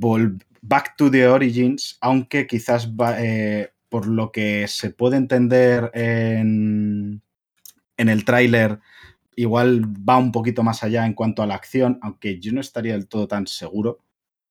Back 0.62 0.96
to 0.96 1.12
the 1.12 1.28
Origins, 1.28 1.96
aunque 2.00 2.48
quizás 2.48 2.90
va, 2.90 3.22
eh, 3.22 3.70
por 3.88 4.08
lo 4.08 4.32
que 4.32 4.66
se 4.66 4.90
puede 4.90 5.16
entender 5.16 5.92
en, 5.94 7.22
en 7.96 8.08
el 8.08 8.24
tráiler, 8.24 8.80
igual 9.36 9.84
va 10.08 10.18
un 10.18 10.32
poquito 10.32 10.62
más 10.62 10.82
allá 10.82 11.06
en 11.06 11.14
cuanto 11.14 11.42
a 11.42 11.46
la 11.46 11.54
acción, 11.54 11.98
aunque 12.02 12.38
yo 12.38 12.52
no 12.52 12.60
estaría 12.60 12.92
del 12.92 13.08
todo 13.08 13.28
tan 13.28 13.46
seguro. 13.46 13.98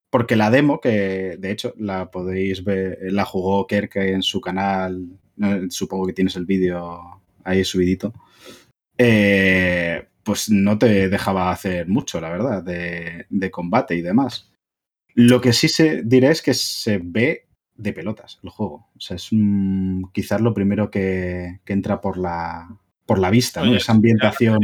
Porque 0.09 0.35
la 0.35 0.51
demo, 0.51 0.81
que 0.81 1.37
de 1.39 1.51
hecho 1.51 1.73
la 1.77 2.11
podéis 2.11 2.63
ver, 2.63 2.97
la 3.01 3.23
jugó 3.23 3.65
Kerk 3.65 3.95
en 3.95 4.23
su 4.23 4.41
canal, 4.41 5.07
supongo 5.69 6.07
que 6.07 6.13
tienes 6.13 6.35
el 6.35 6.45
vídeo 6.45 7.21
ahí 7.43 7.63
subidito, 7.63 8.13
eh, 8.97 10.07
pues 10.23 10.49
no 10.49 10.77
te 10.77 11.09
dejaba 11.09 11.51
hacer 11.51 11.87
mucho, 11.87 12.19
la 12.19 12.29
verdad, 12.29 12.63
de, 12.63 13.25
de 13.29 13.51
combate 13.51 13.95
y 13.95 14.01
demás. 14.01 14.51
Lo 15.13 15.41
que 15.41 15.53
sí 15.53 15.67
se 15.67 16.03
diré 16.03 16.29
es 16.29 16.41
que 16.41 16.53
se 16.53 16.99
ve 17.01 17.47
de 17.75 17.93
pelotas 17.93 18.39
el 18.43 18.49
juego. 18.49 18.89
O 18.95 18.99
sea, 18.99 19.15
es 19.15 19.29
quizás 20.13 20.41
lo 20.41 20.53
primero 20.53 20.91
que, 20.91 21.59
que 21.65 21.73
entra 21.73 22.01
por 22.01 22.17
la, 22.17 22.77
por 23.05 23.19
la 23.19 23.29
vista, 23.29 23.61
¿no? 23.61 23.69
Oye, 23.69 23.77
Esa 23.77 23.91
ambientación. 23.91 24.59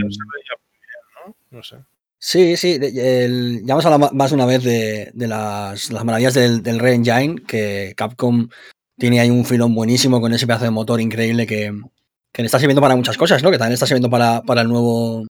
Sí, 2.20 2.58
sí, 2.58 2.80
el- 2.82 3.62
ya 3.64 3.74
hemos 3.74 3.86
hablado 3.86 4.12
más 4.14 4.32
de 4.32 4.36
una 4.36 4.46
vez 4.46 4.64
de, 4.64 5.12
de 5.14 5.28
las, 5.28 5.92
las 5.92 6.04
maravillas 6.04 6.34
del, 6.34 6.64
del 6.64 6.80
Red 6.80 6.94
Engine, 6.94 7.36
que 7.48 7.94
Capcom 7.96 8.50
tiene 8.98 9.20
ahí 9.20 9.30
un 9.30 9.46
filón 9.46 9.76
buenísimo 9.76 10.20
con 10.20 10.34
ese 10.34 10.48
pedazo 10.48 10.66
de 10.66 10.72
motor 10.72 11.00
increíble 11.00 11.46
que, 11.46 11.72
que 12.34 12.42
le 12.42 12.48
está 12.48 12.58
sirviendo 12.60 12.82
para 12.82 12.96
muchas 12.96 13.18
cosas, 13.18 13.44
¿no? 13.44 13.52
Que 13.52 13.58
también 13.60 13.74
está 13.74 13.86
sirviendo 13.86 14.10
para, 14.10 14.42
para 14.42 14.62
el 14.62 14.68
nuevo 14.68 15.26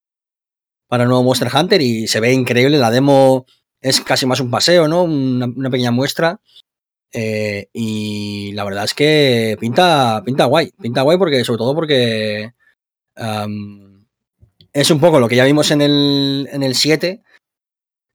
para 0.90 1.04
el 1.04 1.10
nuevo 1.10 1.24
Monster 1.26 1.50
Hunter 1.54 1.82
y 1.82 2.08
se 2.08 2.22
ve 2.22 2.32
increíble. 2.32 2.78
La 2.78 2.90
demo 2.90 3.46
es 3.82 4.00
casi 4.00 4.26
más 4.26 4.40
un 4.40 4.50
paseo, 4.50 4.88
¿no? 4.88 5.04
Una, 5.04 5.46
una 5.48 5.70
pequeña 5.70 5.92
muestra. 5.92 6.40
Eh, 7.12 7.68
y 7.74 8.54
la 8.54 8.64
verdad 8.64 8.86
es 8.86 8.94
que 8.94 9.58
pinta, 9.60 10.22
pinta 10.26 10.46
guay. 10.46 10.72
Pinta 10.82 11.02
guay 11.02 11.18
porque, 11.18 11.44
sobre 11.44 11.58
todo 11.58 11.76
porque 11.76 12.54
es 14.74 14.92
un 14.92 15.00
poco 15.00 15.20
lo 15.20 15.28
que 15.28 15.36
ya 15.36 15.46
vimos 15.46 15.72
en 15.72 15.82
el, 15.82 16.48
en 16.52 16.64
el 16.64 16.76
7. 16.76 17.22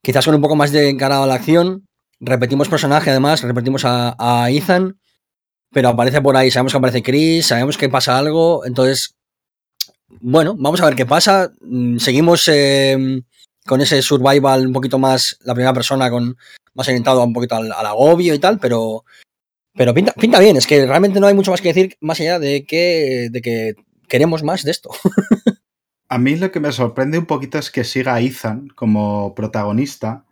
Quizás 0.02 0.25
con 0.25 0.35
un 0.35 0.42
poco 0.42 0.56
más 0.56 0.73
de 0.73 0.88
encarado 0.88 1.25
a 1.25 1.26
la 1.26 1.35
acción. 1.35 1.88
Repetimos 2.21 2.68
personaje, 2.68 3.11
además, 3.11 3.42
repetimos 3.42 3.85
a, 3.85 4.14
a 4.18 4.50
Ethan. 4.50 4.99
Pero 5.73 5.88
aparece 5.88 6.21
por 6.21 6.37
ahí, 6.37 6.50
sabemos 6.50 6.73
que 6.73 6.78
aparece 6.78 7.02
Chris, 7.02 7.47
sabemos 7.47 7.78
que 7.78 7.88
pasa 7.88 8.18
algo. 8.18 8.64
Entonces, 8.66 9.14
bueno, 10.21 10.54
vamos 10.59 10.80
a 10.80 10.87
ver 10.87 10.94
qué 10.94 11.06
pasa. 11.06 11.52
Mm, 11.61 11.99
Seguimos 11.99 12.47
eh, 12.49 13.23
con 13.66 13.80
ese 13.80 14.02
survival 14.02 14.66
un 14.66 14.73
poquito 14.73 14.99
más, 14.99 15.38
la 15.44 15.54
primera 15.54 15.73
persona, 15.73 16.11
con 16.11 16.37
más 16.75 16.88
orientado 16.88 17.25
un 17.25 17.32
poquito 17.32 17.56
al, 17.56 17.73
al 17.73 17.87
agobio 17.87 18.35
y 18.35 18.38
tal, 18.38 18.59
pero, 18.59 19.04
pero 19.75 19.94
pinta, 19.94 20.12
pinta 20.12 20.38
bien. 20.38 20.56
Es 20.56 20.66
que 20.66 20.87
realmente 20.87 21.21
no 21.21 21.26
hay 21.26 21.35
mucho 21.35 21.50
más 21.50 21.61
que 21.61 21.73
decir 21.73 21.97
más 22.00 22.21
allá 22.21 22.38
de 22.38 22.64
que, 22.64 23.28
de 23.30 23.40
que 23.40 23.75
queremos 24.09 24.42
más 24.42 24.64
de 24.64 24.71
esto. 24.71 24.90
A 26.09 26.18
mí 26.18 26.37
lo 26.37 26.52
que 26.52 26.61
me 26.61 26.73
sorprende 26.73 27.16
un 27.16 27.25
poquito 27.25 27.59
es 27.59 27.71
que 27.71 27.85
siga 27.85 28.14
a 28.14 28.21
Ethan 28.21 28.68
como 28.75 29.35
protagonista. 29.35 30.26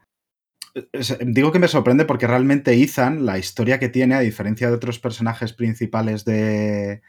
Digo 1.23 1.53
que 1.53 1.59
me 1.59 1.69
sorprende 1.69 2.05
porque 2.05 2.27
realmente 2.27 2.75
Ethan, 2.75 3.25
la 3.25 3.39
historia 3.39 3.79
que 3.79 3.89
tiene, 3.89 4.15
a 4.15 4.21
diferencia 4.21 4.69
de 4.69 4.75
otros 4.75 4.99
personajes 4.99 5.55
principales 5.55 6.27
de, 6.27 7.01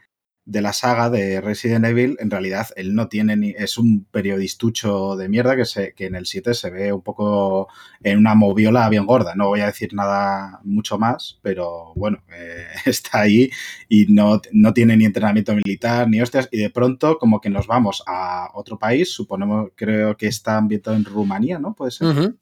de 0.45 0.61
la 0.61 0.73
saga 0.73 1.09
de 1.09 1.39
Resident 1.39 1.85
Evil, 1.85 2.17
en 2.19 2.31
realidad 2.31 2.67
él 2.75 2.95
no 2.95 3.07
tiene 3.07 3.35
ni. 3.37 3.51
es 3.51 3.77
un 3.77 4.05
periodistucho 4.05 5.15
de 5.15 5.29
mierda 5.29 5.55
que, 5.55 5.65
se, 5.65 5.93
que 5.93 6.07
en 6.07 6.15
el 6.15 6.25
7 6.25 6.53
se 6.53 6.69
ve 6.71 6.91
un 6.91 7.01
poco 7.01 7.67
en 8.01 8.17
una 8.17 8.33
moviola 8.33 8.89
bien 8.89 9.05
gorda. 9.05 9.35
No 9.35 9.47
voy 9.47 9.61
a 9.61 9.67
decir 9.67 9.93
nada 9.93 10.59
mucho 10.63 10.97
más, 10.97 11.39
pero 11.41 11.93
bueno, 11.95 12.23
eh, 12.33 12.65
está 12.85 13.21
ahí 13.21 13.51
y 13.87 14.07
no, 14.07 14.41
no 14.51 14.73
tiene 14.73 14.97
ni 14.97 15.05
entrenamiento 15.05 15.53
militar 15.53 16.09
ni 16.09 16.21
hostias. 16.21 16.49
Y 16.51 16.57
de 16.57 16.69
pronto, 16.69 17.17
como 17.17 17.39
que 17.39 17.49
nos 17.49 17.67
vamos 17.67 18.03
a 18.07 18.49
otro 18.53 18.79
país, 18.79 19.11
suponemos, 19.11 19.69
creo 19.75 20.17
que 20.17 20.27
está 20.27 20.57
ambientado 20.57 20.97
en 20.97 21.05
Rumanía, 21.05 21.59
¿no? 21.59 21.75
Puede 21.75 21.91
ser. 21.91 22.35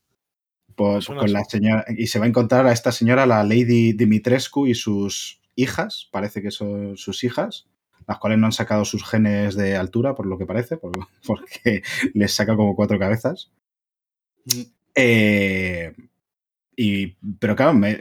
Pues 0.76 1.04
Suena 1.04 1.22
con 1.22 1.34
la 1.34 1.44
señora. 1.44 1.86
Y 1.90 2.08
se 2.08 2.20
va 2.20 2.26
a 2.26 2.30
encontrar 2.30 2.66
a 2.66 2.72
esta 2.72 2.94
señora, 2.94 3.26
la 3.26 3.44
Lady 3.44 3.92
Dimitrescu, 3.92 4.68
y 4.68 4.76
sus 4.76 5.42
hijas, 5.56 6.08
parece 6.10 6.42
que 6.42 6.52
son 6.52 6.96
sus 6.96 7.26
hijas, 7.26 7.68
las 8.10 8.18
cuales 8.18 8.40
no 8.40 8.48
han 8.48 8.52
sacado 8.52 8.84
sus 8.84 9.06
genes 9.08 9.56
de 9.56 9.78
altura, 9.78 10.16
por 10.16 10.26
lo 10.26 10.38
que 10.38 10.46
parece, 10.46 10.76
por- 10.78 10.92
porque 11.26 11.84
les 12.14 12.34
saca 12.34 12.56
como 12.58 12.76
cuatro 12.76 13.00
cabezas. 13.00 13.52
Eh, 14.96 15.94
y, 16.76 17.08
pero 17.40 17.56
claro, 17.56 17.74
me- 17.74 17.98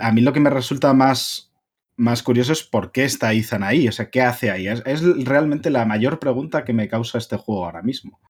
a 0.00 0.12
mí 0.12 0.20
lo 0.20 0.32
que 0.32 0.40
me 0.40 0.50
resulta 0.50 0.92
más, 0.94 1.52
más 1.96 2.22
curioso 2.22 2.52
es 2.52 2.62
por 2.62 2.90
qué 2.92 3.04
está 3.04 3.32
Ethan 3.32 3.62
ahí, 3.62 3.86
o 3.88 3.92
sea, 3.92 4.10
¿qué 4.10 4.22
hace 4.22 4.50
ahí? 4.50 4.66
Es, 4.68 4.82
es 4.86 5.02
realmente 5.24 5.70
la 5.70 5.84
mayor 5.84 6.18
pregunta 6.18 6.64
que 6.64 6.72
me 6.72 6.88
causa 6.88 7.18
este 7.18 7.36
juego 7.36 7.64
ahora 7.66 7.82
mismo. 7.82 8.20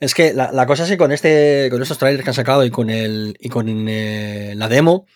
Es 0.00 0.14
que 0.14 0.32
la, 0.32 0.52
la 0.52 0.66
cosa 0.66 0.84
es 0.84 0.90
que 0.90 0.98
con 0.98 1.10
este, 1.10 1.68
con 1.70 1.82
estos 1.82 1.98
trailers 1.98 2.22
que 2.22 2.30
han 2.30 2.34
sacado 2.34 2.64
y 2.64 2.70
con 2.70 2.88
el 2.90 3.36
y 3.40 3.48
con 3.48 3.66
eh, 3.88 4.54
la 4.56 4.68
demo, 4.68 5.06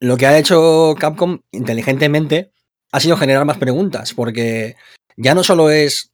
lo 0.00 0.16
que 0.16 0.26
ha 0.26 0.38
hecho 0.38 0.94
Capcom 0.98 1.40
inteligentemente 1.50 2.52
ha 2.92 3.00
sido 3.00 3.16
generar 3.16 3.44
más 3.44 3.58
preguntas, 3.58 4.14
porque 4.14 4.76
ya 5.16 5.34
no 5.34 5.42
solo 5.42 5.70
es 5.70 6.10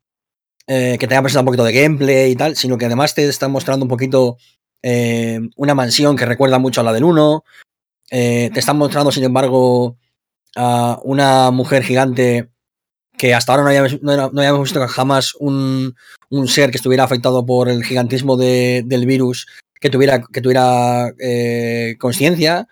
eh, 0.67 0.97
que 0.99 1.07
te 1.07 1.15
haya 1.15 1.23
presentado 1.23 1.43
un 1.43 1.47
poquito 1.47 1.65
de 1.65 1.73
gameplay 1.73 2.31
y 2.33 2.37
tal, 2.37 2.57
sino 2.57 2.79
que 2.79 2.87
además 2.87 3.15
te 3.15 3.27
está 3.29 3.49
mostrando 3.49 3.85
un 3.85 3.89
poquito 3.91 4.37
eh, 4.83 5.41
una 5.57 5.75
mansión 5.75 6.17
que 6.17 6.27
recuerda 6.27 6.59
mucho 6.59 6.81
a 6.81 6.85
la 6.85 6.93
del 6.93 7.05
1. 7.05 7.45
eh, 8.11 8.51
te 8.55 8.61
están 8.61 8.79
mostrando, 8.79 9.11
sin 9.13 9.25
embargo, 9.25 9.97
a 10.57 10.99
una 11.05 11.51
mujer 11.51 11.83
gigante 11.83 12.49
que 13.19 13.35
hasta 13.35 13.53
ahora 13.53 13.65
no 13.65 14.41
habíamos, 14.41 14.63
visto 14.63 14.87
jamás 14.89 15.35
un, 15.41 15.95
un 16.31 16.49
ser 16.49 16.71
que 16.71 16.77
estuviera 16.77 17.05
afectado 17.05 17.45
por 17.45 17.69
el 17.69 17.85
gigantismo 17.85 18.37
de- 18.37 18.83
del 18.87 19.07
virus, 19.07 19.47
que 19.81 19.91
tuviera, 19.91 20.23
que 20.23 20.41
tuviera 20.41 21.13
eh, 21.21 21.97
conciencia. 21.99 22.69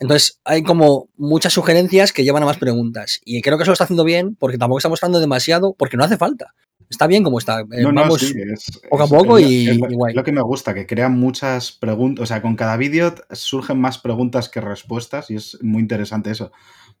Entonces, 0.00 0.40
hay 0.44 0.62
como 0.62 1.08
muchas 1.16 1.52
sugerencias 1.52 2.12
que 2.12 2.24
llevan 2.24 2.42
a 2.42 2.46
más 2.46 2.58
preguntas. 2.58 3.20
Y 3.24 3.40
creo 3.42 3.56
que 3.56 3.62
eso 3.62 3.70
lo 3.70 3.74
está 3.74 3.84
haciendo 3.84 4.04
bien, 4.04 4.34
porque 4.36 4.58
tampoco 4.58 4.78
está 4.78 4.88
mostrando 4.88 5.20
demasiado, 5.20 5.74
porque 5.78 5.96
no 5.96 6.04
hace 6.04 6.16
falta. 6.16 6.54
Está 6.90 7.06
bien 7.06 7.22
como 7.24 7.38
está. 7.38 7.60
Eh, 7.60 7.82
No, 7.82 7.92
no, 7.92 8.02
vamos, 8.02 8.20
sí, 8.20 8.34
es- 8.52 8.80
poco 8.90 9.02
a 9.02 9.06
es- 9.06 9.10
poco 9.10 9.38
es 9.38 9.46
y- 9.50 9.68
es 9.70 9.78
lo, 9.78 9.90
y 9.90 9.94
guay. 9.94 10.14
lo 10.14 10.22
que 10.24 10.32
me 10.32 10.42
gusta, 10.42 10.74
que 10.74 10.86
crean 10.86 11.18
muchas 11.18 11.72
preguntas, 11.72 12.22
o 12.22 12.26
sea, 12.26 12.42
con 12.42 12.56
cada 12.56 12.76
vídeo 12.76 13.14
surgen 13.32 13.80
más 13.80 13.98
preguntas 13.98 14.48
que 14.48 14.60
respuestas 14.60 15.30
y 15.30 15.36
es 15.36 15.58
muy 15.62 15.80
interesante 15.80 16.30
eso, 16.30 16.52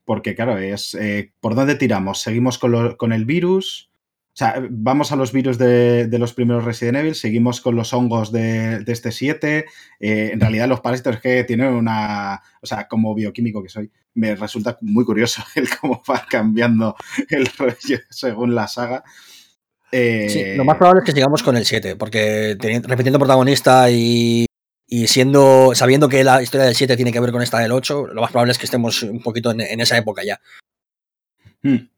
porque 0.04 0.34
claro, 0.34 0.56
es 0.58 0.94
eh, 0.94 1.32
¿por 1.40 1.54
dónde 1.54 1.74
tiramos? 1.74 2.20
¿Seguimos 2.22 2.58
con, 2.58 2.72
lo- 2.72 2.96
con 2.96 3.12
el 3.12 3.24
virus? 3.26 3.90
O 4.34 4.36
sea, 4.36 4.60
vamos 4.68 5.12
a 5.12 5.16
los 5.16 5.30
virus 5.30 5.58
de, 5.58 6.08
de 6.08 6.18
los 6.18 6.32
primeros 6.32 6.64
Resident 6.64 6.96
Evil, 6.96 7.14
seguimos 7.14 7.60
con 7.60 7.76
los 7.76 7.92
hongos 7.94 8.32
de, 8.32 8.80
de 8.80 8.92
este 8.92 9.12
7. 9.12 9.64
eh, 10.00 10.30
en 10.32 10.40
realidad, 10.40 10.66
los 10.66 10.80
parásitos 10.80 11.20
que 11.20 11.44
tienen 11.44 11.72
una. 11.72 12.42
O 12.60 12.66
sea, 12.66 12.88
como 12.88 13.14
bioquímico 13.14 13.62
que 13.62 13.68
soy, 13.68 13.92
me 14.14 14.34
resulta 14.34 14.76
muy 14.80 15.04
curioso 15.04 15.44
el 15.54 15.68
cómo 15.78 16.02
va 16.10 16.26
cambiando 16.28 16.96
el 17.30 17.46
rollo 17.46 18.00
según 18.10 18.56
la 18.56 18.66
saga. 18.66 19.04
Eh, 19.92 20.28
Sí, 20.28 20.56
lo 20.56 20.64
más 20.64 20.78
probable 20.78 21.02
es 21.02 21.06
que 21.06 21.12
sigamos 21.12 21.44
con 21.44 21.56
el 21.56 21.64
7, 21.64 21.94
porque 21.94 22.56
repitiendo 22.88 23.20
protagonista 23.20 23.88
y, 23.88 24.46
y 24.88 25.06
siendo 25.06 25.76
sabiendo 25.76 26.08
que 26.08 26.24
la 26.24 26.42
historia 26.42 26.66
del 26.66 26.74
7 26.74 26.96
tiene 26.96 27.12
que 27.12 27.20
ver 27.20 27.30
con 27.30 27.42
esta 27.42 27.60
del 27.60 27.70
8, 27.70 28.08
lo 28.08 28.20
más 28.20 28.32
probable 28.32 28.50
es 28.50 28.58
que 28.58 28.64
estemos 28.64 29.00
un 29.04 29.22
poquito 29.22 29.52
en, 29.52 29.60
en 29.60 29.80
esa 29.80 29.96
época 29.96 30.24
ya. 30.24 30.40
Hmm. 31.62 31.93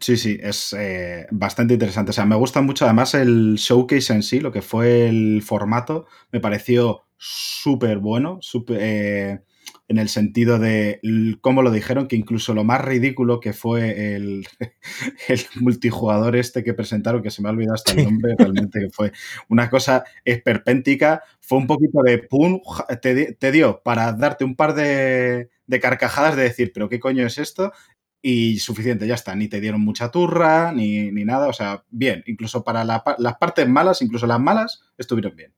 Sí, 0.00 0.16
sí, 0.16 0.38
es 0.40 0.72
eh, 0.78 1.26
bastante 1.30 1.74
interesante. 1.74 2.10
O 2.10 2.12
sea, 2.14 2.24
me 2.24 2.36
gusta 2.36 2.62
mucho 2.62 2.84
además 2.86 3.14
el 3.14 3.56
showcase 3.56 4.14
en 4.14 4.22
sí, 4.22 4.40
lo 4.40 4.50
que 4.52 4.62
fue 4.62 5.08
el 5.08 5.42
formato, 5.42 6.06
me 6.32 6.40
pareció 6.40 7.02
súper 7.18 7.98
bueno, 7.98 8.38
súper, 8.40 8.78
eh, 8.80 9.40
en 9.88 9.98
el 9.98 10.08
sentido 10.08 10.58
de 10.58 11.00
cómo 11.42 11.62
lo 11.62 11.70
dijeron, 11.70 12.08
que 12.08 12.16
incluso 12.16 12.54
lo 12.54 12.64
más 12.64 12.80
ridículo 12.82 13.40
que 13.40 13.52
fue 13.52 14.14
el, 14.14 14.46
el 15.28 15.40
multijugador 15.60 16.36
este 16.36 16.64
que 16.64 16.72
presentaron, 16.74 17.22
que 17.22 17.30
se 17.30 17.42
me 17.42 17.48
ha 17.48 17.52
olvidado 17.52 17.74
hasta 17.74 17.92
el 17.92 18.00
nombre, 18.02 18.36
realmente 18.38 18.80
que 18.80 18.90
fue 18.90 19.12
una 19.48 19.68
cosa 19.68 20.04
esperpéntica, 20.24 21.22
fue 21.40 21.58
un 21.58 21.66
poquito 21.66 22.02
de 22.02 22.18
pum, 22.18 22.60
te, 23.02 23.14
di- 23.14 23.34
te 23.34 23.52
dio 23.52 23.82
para 23.82 24.12
darte 24.12 24.44
un 24.44 24.56
par 24.56 24.74
de, 24.74 25.50
de 25.66 25.80
carcajadas 25.80 26.36
de 26.36 26.44
decir, 26.44 26.70
pero 26.72 26.88
¿qué 26.88 27.00
coño 27.00 27.26
es 27.26 27.36
esto? 27.38 27.72
Y 28.22 28.58
suficiente, 28.58 29.06
ya 29.06 29.14
está. 29.14 29.34
Ni 29.34 29.48
te 29.48 29.60
dieron 29.60 29.80
mucha 29.80 30.10
turra, 30.10 30.72
ni, 30.72 31.10
ni 31.10 31.24
nada. 31.24 31.48
O 31.48 31.52
sea, 31.52 31.84
bien. 31.90 32.22
Incluso 32.26 32.62
para 32.64 32.84
la 32.84 33.02
pa- 33.02 33.16
las 33.18 33.36
partes 33.36 33.68
malas, 33.68 34.02
incluso 34.02 34.26
las 34.26 34.40
malas, 34.40 34.80
estuvieron 34.98 35.34
bien. 35.36 35.52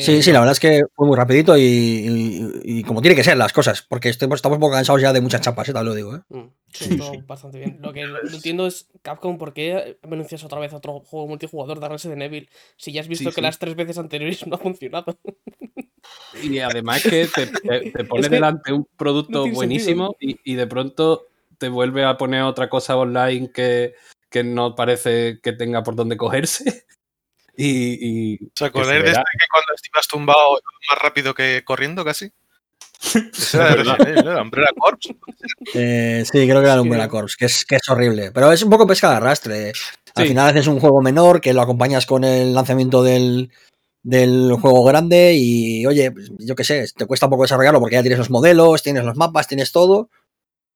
Sí, 0.00 0.22
sí, 0.22 0.32
la 0.32 0.40
verdad 0.40 0.52
es 0.52 0.60
que 0.60 0.82
fue 0.94 1.06
muy 1.06 1.16
rapidito 1.16 1.56
y, 1.56 1.62
y- 1.62 2.50
y 2.62 2.82
como 2.82 3.00
tiene 3.00 3.14
que 3.16 3.24
ser 3.24 3.38
las 3.38 3.54
cosas, 3.54 3.80
porque 3.80 4.10
estamos, 4.10 4.36
estamos 4.36 4.56
un 4.56 4.60
poco 4.60 4.74
cansados 4.74 5.00
ya 5.00 5.14
de 5.14 5.22
muchas 5.22 5.40
chapas, 5.40 5.66
¿eh? 5.66 5.72
te 5.72 5.82
lo 5.82 5.94
digo. 5.94 6.14
¿eh? 6.14 6.20
Mm, 6.28 6.48
sí, 6.70 6.84
Sí, 6.90 6.96
todo 6.98 7.12
sí. 7.12 7.20
bastante 7.26 7.58
bien. 7.58 7.78
Lo 7.80 7.90
que 7.94 8.04
no 8.06 8.18
entiendo 8.34 8.66
es 8.66 8.88
Capcom, 9.00 9.38
¿por 9.38 9.54
qué 9.54 9.98
anuncias 10.02 10.44
otra 10.44 10.58
vez 10.58 10.74
otro 10.74 11.00
juego 11.00 11.26
multijugador 11.26 11.80
de 11.80 11.88
Resident 11.88 12.20
Evil 12.20 12.50
si 12.76 12.92
ya 12.92 13.00
has 13.00 13.08
visto 13.08 13.30
Sí, 13.30 13.34
que 13.34 13.40
sí. 13.40 13.42
las 13.42 13.58
tres 13.58 13.74
veces 13.74 13.96
anteriores 13.96 14.46
no 14.46 14.56
ha 14.56 14.58
funcionado? 14.58 15.18
Y 16.42 16.58
además 16.58 17.02
que 17.02 17.28
te, 17.34 17.46
te- 17.46 17.90
te 17.92 18.04
pone 18.04 18.20
Es 18.22 18.28
que 18.28 18.34
delante 18.34 18.72
un 18.74 18.86
producto 18.96 19.46
no 19.46 19.52
buenísimo 19.54 20.16
y, 20.20 20.36
y 20.44 20.54
de 20.54 20.66
pronto 20.66 21.28
te 21.62 21.68
vuelve 21.68 22.04
a 22.04 22.16
poner 22.16 22.42
otra 22.42 22.68
cosa 22.68 22.96
online 22.96 23.52
que, 23.52 23.94
que 24.28 24.42
no 24.42 24.74
parece 24.74 25.38
que 25.40 25.52
tenga 25.52 25.84
por 25.84 25.94
dónde 25.94 26.16
cogerse. 26.16 26.64
Y, 27.54 28.32
y 28.34 28.38
¿Os 28.46 28.50
que 28.54 28.64
acordáis 28.64 28.88
se 28.88 29.02
de 29.02 29.10
este 29.10 29.10
verá. 29.10 29.24
que 29.38 29.46
cuando 29.52 29.74
estabas 29.74 30.08
tumbado 30.08 30.58
más 30.90 30.98
rápido 31.02 31.34
que 31.34 31.62
corriendo 31.66 32.02
casi? 32.02 32.32
Era 33.52 33.68
de 33.68 33.76
verdad. 33.76 34.08
¿era 34.08 34.40
Umbrella 34.42 34.70
Corps. 34.74 35.08
Eh, 35.74 36.24
sí, 36.24 36.46
creo 36.48 36.60
que 36.62 36.66
era 36.66 36.74
un 36.80 36.86
Umbrella 36.88 37.04
que- 37.04 37.10
Corps, 37.10 37.36
que 37.36 37.44
es, 37.44 37.66
que 37.66 37.76
es 37.76 37.86
horrible. 37.90 38.32
Pero 38.32 38.50
es 38.52 38.62
un 38.62 38.70
poco 38.70 38.86
pesca 38.86 39.10
de 39.10 39.16
arrastre. 39.16 39.72
Al 40.14 40.22
Sí. 40.24 40.28
final 40.28 40.48
haces 40.48 40.66
un 40.66 40.80
juego 40.80 41.02
menor 41.02 41.42
que 41.42 41.52
lo 41.52 41.60
acompañas 41.60 42.06
con 42.06 42.24
el 42.24 42.54
lanzamiento 42.54 43.02
del, 43.02 43.50
del 44.02 44.52
juego 44.58 44.82
grande 44.84 45.34
y, 45.36 45.84
oye, 45.84 46.10
pues, 46.10 46.30
yo 46.38 46.54
qué 46.56 46.64
sé, 46.64 46.86
te 46.96 47.04
cuesta 47.04 47.26
un 47.26 47.30
poco 47.30 47.42
desarrollarlo 47.42 47.80
porque 47.80 47.96
ya 47.96 48.02
tienes 48.02 48.18
los 48.18 48.30
modelos, 48.30 48.82
tienes 48.82 49.04
los 49.04 49.16
mapas, 49.18 49.46
tienes 49.46 49.72
todo. 49.72 50.08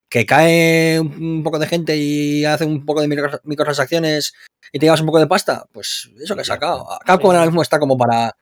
Que 0.09 0.25
cae 0.25 1.01
un 1.01 1.43
poco 1.43 1.59
de 1.59 1.67
gente 1.67 1.97
y 1.97 2.45
hace 2.45 2.65
un 2.65 2.85
poco 2.87 3.01
de 3.01 3.09
micro- 3.09 3.41
microtransacciones 3.45 4.35
y 4.73 4.79
te 4.79 4.87
llevas 4.87 5.01
un 5.01 5.07
poco 5.07 5.19
de 5.19 5.27
pasta, 5.27 5.67
pues 5.73 6.11
eso 6.23 6.35
que 6.37 6.43
he 6.43 6.45
sacado. 6.45 6.87
Capcom 7.05 7.31
ahora 7.33 7.45
mismo 7.47 7.63
está 7.63 7.79
como 7.79 7.97
para 7.99 8.33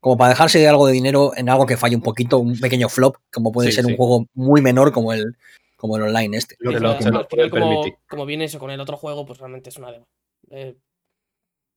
como 0.00 0.16
para 0.16 0.30
dejarse 0.30 0.58
de 0.60 0.68
algo 0.68 0.86
de 0.86 0.92
dinero 0.92 1.32
en 1.36 1.48
algo 1.48 1.66
que 1.66 1.76
falle 1.76 1.96
un 1.96 2.02
poquito, 2.02 2.38
un 2.38 2.58
pequeño 2.58 2.88
flop, 2.88 3.16
como 3.32 3.50
puede 3.50 3.70
Sí, 3.70 3.76
ser 3.76 3.86
un 3.86 3.96
juego 3.96 4.26
muy 4.34 4.60
menor 4.60 4.92
como 4.92 5.12
el, 5.12 5.36
como 5.76 5.96
el 5.96 6.02
online 6.04 6.36
este. 6.36 6.54
Lo 6.60 6.70
que- 6.72 6.78
lo- 6.80 7.00
se 7.02 7.10
puede 7.10 7.50
como, 7.50 7.84
como 8.08 8.24
viene 8.26 8.44
eso 8.44 8.58
con 8.60 8.70
el 8.70 8.80
otro 8.80 8.96
juego, 8.96 9.26
pues 9.26 9.38
realmente 9.40 9.70
es 9.70 9.76
una 9.76 9.90
demo. 9.90 10.06
Eh, 10.50 10.76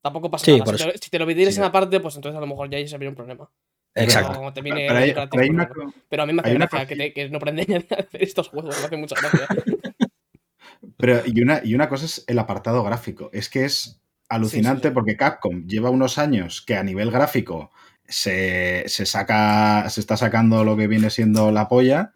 tampoco 0.04 0.30
pasa 0.30 0.46
Sí, 0.46 0.58
nada. 0.60 0.78
Si 0.78 0.84
te, 0.86 0.98
si 1.00 1.10
te 1.10 1.20
lo 1.20 1.26
pidieras 1.28 1.54
Sí. 1.56 1.60
en 1.60 1.66
aparte, 1.66 2.00
pues 2.00 2.16
entonces 2.16 2.38
a 2.38 2.42
lo 2.42 2.48
mejor 2.48 2.70
ya 2.70 2.78
ahí 2.78 2.88
se 2.88 2.98
vería 2.98 3.10
un 3.10 3.16
problema. 3.16 3.50
Exacto. 3.96 4.30
Pero 4.30 4.40
como 4.40 4.54
te 4.54 4.62
viene 4.62 4.86
Pero 4.88 5.00
hay, 5.00 5.12
gratis, 5.12 5.30
pero 5.32 5.44
hay 5.44 5.50
una 5.50 5.66
bueno. 5.68 5.92
co- 5.92 6.00
Pero 6.10 6.24
a 6.24 6.26
mí 6.26 6.34
me 6.34 6.42
hace 6.42 6.54
gracia 6.54 6.86
que, 6.88 6.96
te- 6.96 7.14
que 7.14 7.30
no 7.30 7.38
aprende 7.38 7.86
a 7.90 7.94
hacer 8.02 8.24
estos 8.24 8.48
juegos, 8.50 8.80
me 8.80 8.86
hace 8.86 8.98
mucha 8.98 9.16
gracia. 9.20 9.48
pero 10.98 11.22
y 11.26 11.42
una, 11.42 11.62
y 11.64 11.76
una 11.76 11.90
cosa 11.90 12.06
es 12.06 12.24
el 12.28 12.40
apartado 12.40 12.84
gráfico. 12.84 13.30
Es 13.34 13.50
que 13.50 13.66
es 13.66 14.02
alucinante 14.30 14.84
Sí, 14.84 14.88
sí, 14.88 14.90
sí. 14.90 14.94
porque 14.94 15.18
Capcom 15.18 15.66
lleva 15.68 15.90
unos 15.90 16.18
años 16.18 16.62
que 16.62 16.76
a 16.76 16.84
nivel 16.84 17.12
gráfico 17.12 17.72
se, 18.06 18.84
se 18.88 19.06
saca, 19.06 19.90
se 19.90 20.00
está 20.00 20.16
sacando 20.18 20.64
lo 20.64 20.78
que 20.78 20.88
viene 20.88 21.10
siendo 21.10 21.52
la 21.52 21.68
polla. 21.68 22.14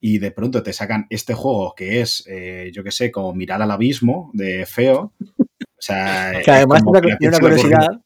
Y 0.00 0.18
de 0.18 0.30
pronto 0.30 0.62
te 0.62 0.72
sacan 0.72 1.06
este 1.10 1.34
juego 1.34 1.74
que 1.74 2.00
es, 2.00 2.24
eh, 2.28 2.70
yo 2.72 2.84
qué 2.84 2.92
sé, 2.92 3.10
como 3.10 3.34
mirar 3.34 3.60
al 3.62 3.70
abismo 3.72 4.30
de 4.32 4.64
feo. 4.64 5.12
O 5.18 5.80
sea, 5.80 6.40
Que 6.44 6.50
además 6.52 6.82
tiene 7.18 7.36
una, 7.36 7.40
curiosidad, 7.40 8.00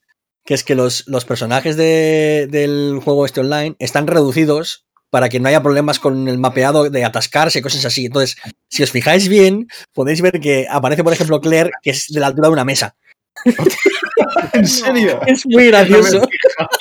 que 0.44 0.54
es 0.54 0.64
que 0.64 0.74
los, 0.74 1.04
los 1.06 1.24
personajes 1.24 1.76
de- 1.76 2.48
del 2.50 3.00
juego 3.04 3.24
este 3.26 3.40
online 3.40 3.76
están 3.78 4.06
reducidos 4.06 4.86
para 5.10 5.28
que 5.28 5.38
no 5.40 5.48
haya 5.48 5.62
problemas 5.62 5.98
con 5.98 6.26
el 6.26 6.38
mapeado 6.38 6.88
de 6.88 7.04
atascarse 7.04 7.58
y 7.58 7.62
cosas 7.62 7.84
así. 7.84 8.06
Entonces, 8.06 8.36
si 8.68 8.82
os 8.82 8.90
fijáis 8.90 9.28
bien, 9.28 9.68
podéis 9.92 10.22
ver 10.22 10.40
que 10.40 10.66
aparece, 10.70 11.04
por 11.04 11.12
ejemplo, 11.12 11.40
Claire, 11.40 11.70
que 11.82 11.90
es 11.90 12.06
de 12.08 12.18
la 12.20 12.28
altura 12.28 12.48
de 12.48 12.52
una 12.54 12.64
mesa. 12.64 12.96
¿En 14.54 14.66
serio? 14.66 15.20
Es 15.26 15.44
muy 15.46 15.66
gracioso. 15.68 16.22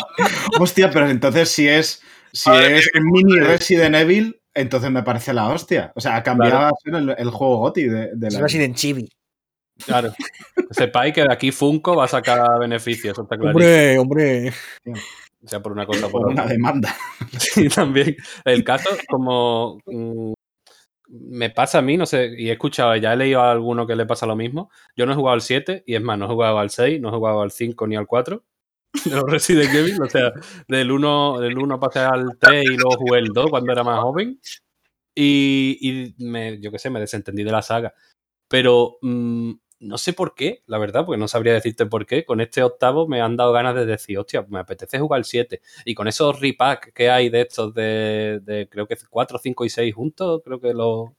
Hostia, 0.60 0.89
pero 0.89 1.10
entonces 1.10 1.50
si 1.50 1.67
es, 1.67 2.02
si 2.32 2.50
es 2.52 2.89
un 2.95 3.12
mini 3.12 3.39
Resident 3.39 3.95
Evil, 3.95 4.39
entonces 4.54 4.91
me 4.91 5.04
parece 5.04 5.34
la 5.34 5.50
hostia. 5.50 5.91
O 5.95 6.02
sea, 6.02 6.15
ha 6.17 6.24
cambiado 6.24 6.52
Claro. 6.58 6.67
a 6.76 6.80
ser 6.84 6.95
el, 6.95 7.15
el 7.17 7.30
juego 7.32 7.58
GOTI 7.60 7.84
de, 7.84 8.10
de 8.15 8.28
Es 8.28 8.34
la... 8.34 8.41
Resident 8.41 8.76
Chibi. 8.76 9.10
Claro. 9.86 10.13
Sepáis 10.72 11.13
que 11.13 11.22
de 11.22 11.34
aquí 11.34 11.52
Funko 11.52 11.96
va 11.96 12.06
a 12.06 12.08
sacar 12.08 12.60
beneficios, 12.60 13.17
está. 13.17 13.36
Hombre, 13.36 13.98
hombre. 14.00 14.54
Sea 15.46 15.62
por 15.62 15.72
una 15.72 15.86
cosa 15.86 16.08
o 16.08 16.12
por 16.12 16.22
por 16.22 16.32
una 16.32 16.44
otra. 16.44 16.54
demanda. 16.54 16.96
Sí, 17.39 17.67
también. 17.70 18.15
El 18.46 18.63
caso, 18.63 18.89
como 19.08 19.80
mm, 19.86 20.34
me 21.08 21.50
pasa 21.50 21.80
a 21.80 21.82
mí, 21.82 21.98
no 21.98 22.06
sé, 22.06 22.34
y 22.38 22.50
he 22.50 22.54
escuchado, 22.54 22.96
ya 22.96 23.13
he 23.13 23.17
leído 23.17 23.41
a 23.41 23.52
alguno 23.52 23.86
que 23.88 23.96
le 23.96 24.06
pasa 24.06 24.26
lo 24.26 24.36
mismo. 24.36 24.70
Yo 24.96 25.06
no 25.06 25.13
he 25.13 25.15
jugado 25.15 25.34
al 25.34 25.41
7, 25.41 25.84
y 25.86 25.96
es 25.96 26.02
más, 26.02 26.17
no 26.17 26.26
he 26.26 26.30
jugado 26.30 26.60
al 26.60 26.70
6, 26.70 27.02
no 27.02 27.10
he 27.10 27.12
jugado 27.12 27.41
al 27.41 27.52
5 27.52 27.88
ni 27.88 27.96
al 27.96 28.08
4 28.08 28.44
de 29.06 29.15
los 29.15 29.24
Resident 29.24 29.74
Evil. 29.74 30.02
O 30.02 30.10
sea, 30.10 30.32
del 30.67 30.91
1, 30.91 31.39
del 31.39 31.58
1 31.58 31.80
pasé 31.80 32.00
al 32.00 32.38
3 32.39 32.63
y 32.63 32.78
luego 32.78 32.98
jugué 32.98 33.20
el 33.20 33.28
2 33.28 33.50
cuando 33.50 33.72
era 33.72 33.84
más 33.84 34.00
joven. 34.00 34.39
Y, 35.15 35.78
y 35.82 36.24
me, 36.24 36.60
yo 36.62 36.72
qué 36.72 36.80
sé, 36.80 36.89
me 36.89 37.00
desentendí 37.00 37.44
de 37.44 37.52
la 37.52 37.62
saga. 37.62 37.94
Pero 38.48 38.98
mm, 39.02 39.52
no 39.82 39.98
sé 39.98 40.13
por 40.13 40.36
qué, 40.36 40.62
la 40.67 40.78
verdad, 40.78 41.06
porque 41.06 41.20
no 41.20 41.28
sabría 41.28 41.54
decirte 41.54 41.88
por 41.88 42.06
qué. 42.06 42.24
Con 42.24 42.39
este 42.39 42.62
octavo 42.62 43.08
me 43.08 43.20
han 43.20 43.36
dado 43.36 43.52
ganas 43.52 43.76
de 43.76 43.86
decir, 43.86 44.17
hostia, 44.17 44.46
me 44.48 44.60
apetece 44.60 45.00
jugar 45.00 45.20
el 45.20 45.26
7. 45.26 45.62
Y 45.86 45.96
con 45.96 46.08
esos 46.08 46.39
repack 46.39 46.94
que 46.94 47.10
hay 47.10 47.30
de 47.30 47.41
estos 47.41 47.74
de, 47.74 48.39
de 48.44 48.70
creo 48.70 48.88
que 48.88 48.96
4, 49.10 49.39
5 49.39 49.65
y 49.65 49.70
6 49.70 49.94
juntos, 49.94 50.41
creo 50.46 50.62
que 50.62 50.74
lo 50.74 51.15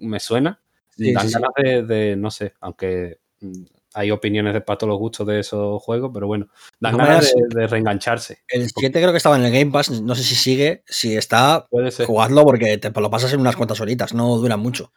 me 0.00 0.18
suena. 0.18 0.60
Sí, 0.96 1.12
dan 1.12 1.28
sí, 1.28 1.34
sí. 1.34 1.40
ganas 1.40 1.52
de, 1.56 1.82
de, 1.94 2.16
no 2.16 2.30
sé, 2.30 2.54
aunque 2.60 3.20
mm, 3.40 3.62
hay 3.94 4.10
opiniones 4.10 4.52
de 4.54 4.60
para 4.60 4.78
todos 4.78 4.90
los 4.90 4.98
gustos 4.98 5.26
de 5.26 5.40
esos 5.40 5.80
juegos, 5.82 6.10
pero 6.12 6.26
bueno, 6.26 6.48
dan 6.80 6.96
ganas 6.96 7.32
de 7.50 7.66
reengancharse. 7.66 8.38
El 8.48 8.68
7 8.68 9.00
creo 9.00 9.12
que 9.12 9.16
estaba 9.18 9.36
en 9.36 9.44
el 9.44 9.52
Game 9.52 9.70
Pass, 9.70 9.90
no 10.02 10.14
sé 10.14 10.22
si 10.22 10.34
sigue, 10.34 10.82
si 10.86 11.16
está, 11.16 11.66
Puede 11.70 11.90
ser. 11.90 12.06
jugadlo 12.06 12.44
porque 12.44 12.78
te 12.78 12.90
lo 13.00 13.10
pasas 13.10 13.32
en 13.32 13.40
unas 13.40 13.56
cuantas 13.56 13.80
horitas, 13.80 14.12
no 14.12 14.36
dura 14.36 14.56
mucho. 14.56 14.92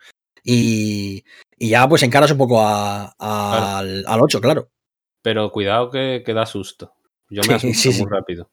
Y, 0.47 1.23
y 1.57 1.69
ya 1.69 1.89
pues 1.89 2.03
encaras 2.03 2.31
un 2.31 2.37
poco 2.37 2.61
a- 2.61 3.15
a- 3.17 3.79
al, 3.79 4.05
al 4.07 4.21
8, 4.21 4.39
claro. 4.39 4.69
Pero 5.23 5.51
cuidado 5.51 5.89
que, 5.89 6.21
que 6.23 6.33
da 6.33 6.45
susto. 6.45 6.93
Yo 7.29 7.41
Sí, 7.43 7.49
me 7.49 7.55
asusto 7.55 7.77
sí, 7.81 7.91
sí. 7.93 8.01
muy 8.03 8.11
rápido. 8.11 8.49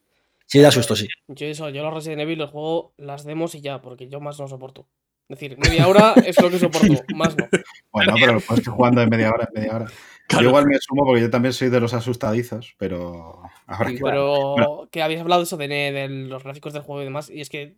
Sí, 0.47 0.59
da 0.59 0.71
susto, 0.71 0.95
sí. 0.95 1.07
Yo 1.27 1.45
eso, 1.47 1.69
yo 1.69 1.83
los 1.83 1.93
Resident 1.93 2.21
Evil 2.21 2.39
los 2.39 2.49
juego 2.49 2.93
las 2.97 3.23
demos 3.23 3.53
y 3.55 3.61
ya, 3.61 3.81
porque 3.81 4.09
yo 4.09 4.19
más 4.19 4.39
no 4.39 4.47
soporto. 4.47 4.87
Es 5.29 5.39
decir, 5.39 5.57
media 5.57 5.87
hora 5.87 6.13
es 6.25 6.39
lo 6.41 6.49
que 6.49 6.59
soporto, 6.59 6.87
más 7.15 7.37
no. 7.37 7.47
Bueno, 7.91 8.13
pero 8.19 8.33
lo 8.33 8.39
puedes 8.41 8.65
ir 8.67 8.73
jugando 8.73 9.01
en 9.01 9.09
media 9.09 9.29
hora, 9.31 9.47
en 9.53 9.61
media 9.61 9.75
hora. 9.75 9.85
Yo 10.29 10.41
igual 10.41 10.65
me 10.65 10.77
sumo 10.79 11.05
porque 11.05 11.21
yo 11.21 11.29
también 11.29 11.53
soy 11.53 11.69
de 11.69 11.79
los 11.79 11.93
asustadizos, 11.93 12.75
pero 12.77 13.41
ahora 13.67 13.91
que... 13.91 13.99
Pero 14.01 14.87
que 14.91 15.01
habéis 15.03 15.21
hablado 15.21 15.43
eso 15.43 15.57
de, 15.57 15.67
de 15.67 16.07
los 16.09 16.43
gráficos 16.43 16.73
del 16.73 16.81
juego 16.81 17.01
y 17.01 17.05
demás, 17.05 17.29
y 17.29 17.39
es 17.41 17.49
que 17.49 17.77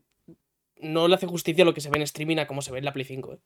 no 0.77 1.07
le 1.07 1.15
hace 1.15 1.27
justicia 1.27 1.65
lo 1.65 1.73
que 1.73 1.81
se 1.81 1.89
ve 1.89 1.97
en 1.97 2.03
streaming 2.03 2.37
a 2.37 2.47
como 2.47 2.61
se 2.61 2.71
ve 2.71 2.79
en 2.79 2.85
la 2.85 2.93
Play 2.93 3.05
5. 3.05 3.33
¿eh? 3.33 3.39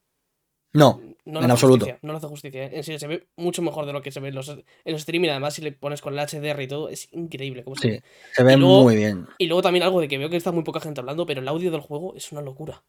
No, 0.74 1.02
No 1.26 1.40
En 1.40 1.46
hace 1.46 1.52
absoluto. 1.54 1.86
justicia, 1.86 2.00
no 2.04 2.12
le 2.14 2.18
hace 2.18 2.28
justicia. 2.28 2.64
¿eh? 2.66 2.70
En 2.74 2.84
serio, 2.84 3.00
se 3.00 3.08
ve 3.08 3.28
mucho 3.38 3.62
mejor 3.62 3.86
de 3.86 3.94
lo 3.94 4.02
que 4.02 4.12
se 4.12 4.20
ve 4.20 4.30
en 4.30 4.36
los, 4.36 4.50
en 4.50 4.64
los 4.86 5.02
streaming. 5.02 5.30
Además, 5.30 5.54
si 5.56 5.62
le 5.62 5.72
pones 5.72 6.02
con 6.02 6.14
el 6.18 6.20
HDR 6.20 6.62
y 6.64 6.68
todo, 6.68 6.90
es 6.90 7.08
increíble. 7.12 7.64
Cómo 7.64 7.76
se 7.76 7.82
sí, 7.82 7.88
ve. 7.90 8.04
se 8.36 8.44
ve 8.44 8.54
Y 8.54 8.58
luego- 8.58 8.84
muy 8.84 8.96
bien. 8.96 9.28
Y 9.38 9.48
luego 9.48 9.62
también 9.62 9.84
algo 9.84 10.00
de 10.02 10.08
que 10.08 10.18
veo 10.18 10.30
que 10.30 10.38
está 10.38 10.52
muy 10.52 10.64
poca 10.64 10.80
gente 10.80 11.00
hablando, 11.02 11.26
pero 11.26 11.42
el 11.42 11.48
audio 11.48 11.72
del 11.72 11.82
juego 11.82 12.16
es 12.16 12.32
una 12.32 12.42
locura. 12.42 12.84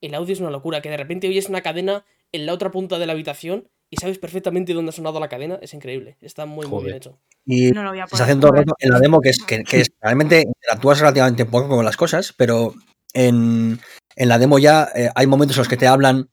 El 0.00 0.14
audio 0.14 0.32
es 0.32 0.40
una 0.40 0.50
locura, 0.50 0.82
que 0.82 0.90
de 0.90 0.96
repente 0.96 1.26
oyes 1.28 1.48
una 1.48 1.62
cadena 1.62 2.04
en 2.32 2.44
la 2.46 2.52
otra 2.52 2.70
punta 2.70 2.98
de 2.98 3.06
la 3.06 3.12
habitación 3.12 3.68
y 3.88 3.96
sabes 3.96 4.18
perfectamente 4.18 4.74
dónde 4.74 4.90
ha 4.90 4.92
sonado 4.92 5.20
la 5.20 5.28
cadena. 5.28 5.58
Es 5.62 5.72
increíble. 5.74 6.16
Está 6.20 6.44
muy, 6.44 6.66
muy 6.66 6.84
bien 6.84 6.96
hecho. 6.96 7.18
Y 7.44 7.70
No 7.70 7.82
lo 7.84 7.90
voy 7.90 8.00
a 8.00 8.06
se 8.08 8.22
hacen 8.22 8.40
todo 8.40 8.50
el 8.52 8.58
rato 8.58 8.74
en 8.80 8.90
la 8.90 8.98
demo 8.98 9.20
que 9.20 9.28
es 9.30 9.38
que, 9.46 9.62
que 9.62 9.80
es 9.80 9.88
realmente 10.00 10.42
interactúas 10.42 10.98
relativamente 11.00 11.46
poco 11.46 11.68
con 11.68 11.84
las 11.84 11.96
cosas, 11.96 12.34
pero 12.36 12.74
en, 13.14 13.78
en 14.16 14.28
la 14.28 14.38
demo 14.38 14.58
ya 14.58 14.88
eh, 14.94 15.08
hay 15.14 15.26
momentos 15.26 15.56
en 15.56 15.60
los 15.60 15.68
que 15.68 15.76
te 15.76 15.86
hablan. 15.86 16.28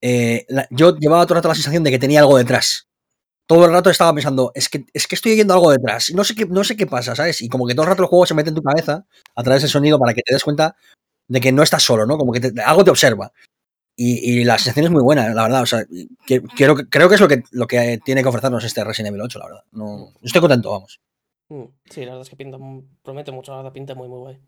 Eh, 0.00 0.46
yo 0.70 0.96
llevaba 0.96 1.24
todo 1.24 1.34
el 1.34 1.38
rato 1.38 1.48
la 1.48 1.54
sensación 1.54 1.84
de 1.84 1.90
que 1.90 1.98
tenía 1.98 2.20
algo 2.20 2.38
detrás. 2.38 2.88
todo 3.48 3.66
el 3.66 3.72
rato 3.72 3.90
estaba 3.90 4.12
pensando, 4.12 4.50
es 4.54 4.68
que, 4.68 4.84
es 4.92 5.06
que 5.06 5.14
estoy 5.14 5.32
oyendo 5.32 5.54
algo 5.54 5.70
detrás, 5.70 6.12
no 6.14 6.24
sé, 6.24 6.34
qué, 6.34 6.46
no 6.46 6.64
sé 6.64 6.76
qué 6.76 6.86
pasa, 6.86 7.14
¿sabes? 7.14 7.40
Y 7.42 7.48
como 7.48 7.66
que 7.66 7.74
todo 7.74 7.84
el 7.84 7.90
rato 7.90 8.02
el 8.02 8.08
juego 8.08 8.26
se 8.26 8.34
mete 8.34 8.48
en 8.50 8.56
tu 8.56 8.62
cabeza 8.62 9.06
a 9.36 9.42
través 9.44 9.62
del 9.62 9.70
sonido 9.70 9.98
para 10.00 10.14
que 10.14 10.22
te 10.22 10.34
des 10.34 10.42
cuenta 10.44 10.76
de 11.28 11.40
que 11.40 11.52
no 11.52 11.62
estás 11.62 11.82
solo, 11.84 12.06
¿no? 12.06 12.18
Como 12.18 12.32
que 12.32 12.52
algo 12.64 12.84
te 12.84 12.90
observa. 12.90 13.32
Y, 13.98 14.44
la 14.44 14.58
sensación 14.58 14.86
es 14.86 14.90
muy 14.92 15.02
buena, 15.02 15.32
la 15.32 15.44
verdad. 15.44 15.62
O 15.62 15.66
sea, 15.66 15.84
que- 16.26 16.42
creo 16.42 16.76
que 17.08 17.14
es 17.14 17.20
lo 17.20 17.28
que, 17.28 17.42
lo 17.52 17.66
que 17.66 17.98
tiene 18.04 18.22
que 18.22 18.28
ofrecernos 18.28 18.62
este 18.64 18.84
Resident 18.84 19.08
Evil 19.08 19.22
8, 19.22 19.38
la 19.38 19.46
verdad. 19.46 19.64
No, 19.72 20.12
estoy 20.22 20.40
contento, 20.42 20.70
vamos. 20.70 21.00
Mm, 21.48 21.64
Sí, 21.88 22.00
la 22.00 22.06
verdad 22.06 22.22
es 22.22 22.28
que 22.30 22.36
pinta, 22.36 22.58
promete 23.02 23.32
mucho, 23.32 23.52
la 23.52 23.58
verdad, 23.58 23.72
pinta 23.72 23.94
muy, 23.94 24.08
muy 24.08 24.18
guay. 24.18 24.40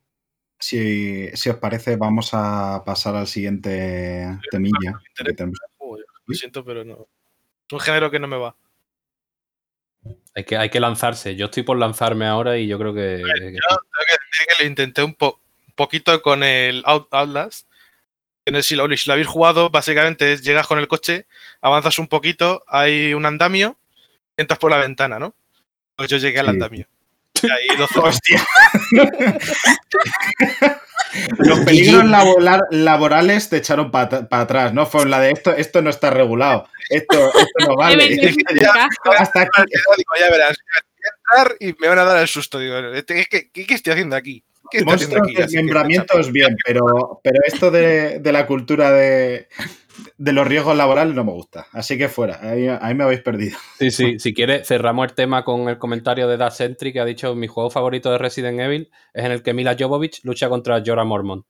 Si, 0.59 1.29
si 1.35 1.51
os 1.51 1.57
parece, 1.57 1.97
vamos 1.97 2.31
a 2.33 2.83
pasar 2.85 3.15
al 3.17 3.27
siguiente 3.29 4.39
temilla. 4.51 5.01
que 5.15 5.25
tenemos. 5.35 5.59
Joder, 5.77 6.05
lo 6.27 6.35
siento, 6.35 6.65
pero 6.65 6.85
no. 6.85 7.07
Es 7.69 7.73
un 7.73 7.81
género 7.81 8.11
que 8.11 8.19
no 8.19 8.27
me 8.27 8.37
va. 8.39 8.57
Hay 10.35 10.45
que, 10.45 10.57
hay 10.57 10.71
que 10.71 10.81
lanzarse. 10.81 11.37
Yo 11.37 11.47
estoy 11.47 11.63
por 11.63 11.77
lanzarme 11.79 12.27
ahora 12.27 12.59
y 12.59 12.67
yo 12.67 12.79
creo 12.79 12.95
que. 12.95 13.23
que- 13.25 13.41
Tengo 13.41 14.07
que 14.07 14.17
decir 14.31 14.47
que 14.57 14.63
lo 14.63 14.69
intenté 14.69 15.03
un, 15.03 15.15
po- 15.15 15.41
un 15.67 15.75
poquito 15.75 16.21
con 16.23 16.43
el 16.43 16.83
Out- 16.87 17.09
Outlast. 17.11 17.67
Si 18.63 18.75
lo, 18.77 18.89
si 18.97 19.07
lo 19.09 19.13
habéis 19.13 19.29
jugado, 19.29 19.69
básicamente 19.69 20.33
es 20.33 20.43
llegas 20.43 20.67
con 20.67 20.79
el 20.79 20.89
coche, 20.89 21.27
avanzas 21.61 21.99
un 21.99 22.09
poquito, 22.09 22.65
hay 22.67 23.13
un 23.13 23.27
andamio, 23.27 23.77
entras 24.39 24.59
por 24.59 24.71
la 24.71 24.79
ventana, 24.79 25.19
¿no? 25.19 25.35
Pues 25.97 26.09
yo 26.09 26.17
llegué 26.17 26.39
al 26.39 26.47
andamio. 26.53 26.87
Y 27.43 27.51
ahí 27.51 27.77
12 27.79 27.99
¡Hostia! 28.01 28.45
Los 31.39 31.61
peligros 31.61 32.05
laboral- 32.05 32.67
laborales 32.71 33.49
te 33.49 33.57
echaron 33.57 33.91
para 33.91 34.27
atrás, 34.31 34.75
¿no? 34.75 34.87
Fue 34.87 35.07
la 35.07 35.21
de 35.21 35.31
esto, 35.31 35.53
esto 35.55 35.81
no 35.83 35.91
está 35.91 36.11
regulado, 36.11 36.69
esto, 36.91 37.29
esto 37.29 37.69
no 37.69 37.77
vale. 37.79 38.05
Hasta 39.19 39.43
aquí. 39.43 39.73
digo, 39.97 40.13
ya 40.21 40.31
verás, 40.31 40.57
voy 40.59 41.05
a 41.05 41.43
entrar 41.43 41.57
y 41.61 41.75
me 41.81 41.89
van 41.89 41.99
a 41.99 42.05
dar 42.05 42.19
el 42.21 42.29
susto. 42.29 42.59
Digo, 42.59 42.75
¿qué, 43.07 43.27
qué, 43.31 43.51
qué 43.67 43.75
estoy 43.75 43.93
haciendo 43.93 44.17
aquí? 44.17 44.45
¿Qué 44.71 44.79
estoy 44.79 44.93
haciendo 45.43 45.73
Monstruos 45.83 46.27
aquí? 46.27 46.33
Bien, 46.33 46.55
pero, 46.67 47.21
pero 47.25 47.39
esto 47.47 47.71
de, 47.71 48.19
de 48.19 48.33
la 48.33 48.47
cultura 48.47 48.91
de, 48.93 49.49
de 50.17 50.33
los 50.33 50.47
riesgos 50.47 50.77
laborales 50.77 51.15
no 51.15 51.25
me 51.25 51.33
gusta. 51.33 51.67
Así 51.73 51.97
que 51.99 52.09
fuera, 52.09 52.39
ahí, 52.43 52.67
ahí 52.69 52.95
me 52.95 53.05
habéis 53.05 53.21
perdido. 53.21 53.57
Sí, 53.79 53.91
sí, 53.91 54.19
si 54.19 54.35
quieres, 54.35 54.67
cerramos 54.67 55.09
el 55.09 55.15
tema 55.15 55.45
con 55.45 55.69
el 55.69 55.79
comentario 55.79 56.29
de 56.29 56.37
Dash 56.37 56.55
Sentry 56.55 56.93
que 56.93 57.01
ha 57.01 57.05
dicho: 57.05 57.35
Mi 57.35 57.47
juego 57.47 57.71
favorito 57.71 58.11
de 58.11 58.19
Resident 58.19 58.61
Evil 58.61 58.91
es 59.13 59.25
en 59.25 59.33
el 59.33 59.43
que 59.43 59.55
Mila 59.55 59.77
Jovovich 59.79 60.21
lucha 60.25 60.49
contra 60.49 60.83
Jorah 60.85 61.05
Mormont. 61.05 61.45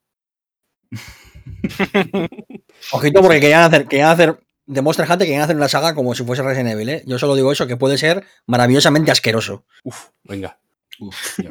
Ojito, 2.92 3.20
porque 3.22 3.40
querían 3.40 3.62
hacer, 3.62 3.86
querían 3.86 4.10
hacer 4.10 4.38
de 4.66 4.82
Monster 4.82 5.06
Hunter, 5.10 5.26
querían 5.26 5.42
hacer 5.42 5.56
una 5.56 5.68
saga 5.68 5.94
como 5.94 6.14
si 6.14 6.24
fuese 6.24 6.42
Resident 6.42 6.70
Evil, 6.70 6.88
¿eh? 6.90 7.02
Yo 7.06 7.18
solo 7.18 7.34
digo 7.34 7.50
eso, 7.52 7.66
que 7.66 7.76
puede 7.76 7.98
ser 7.98 8.24
maravillosamente 8.46 9.10
asqueroso. 9.10 9.64
Uf, 9.82 10.08
venga. 10.24 10.58
Uf, 11.00 11.38
ya. 11.38 11.50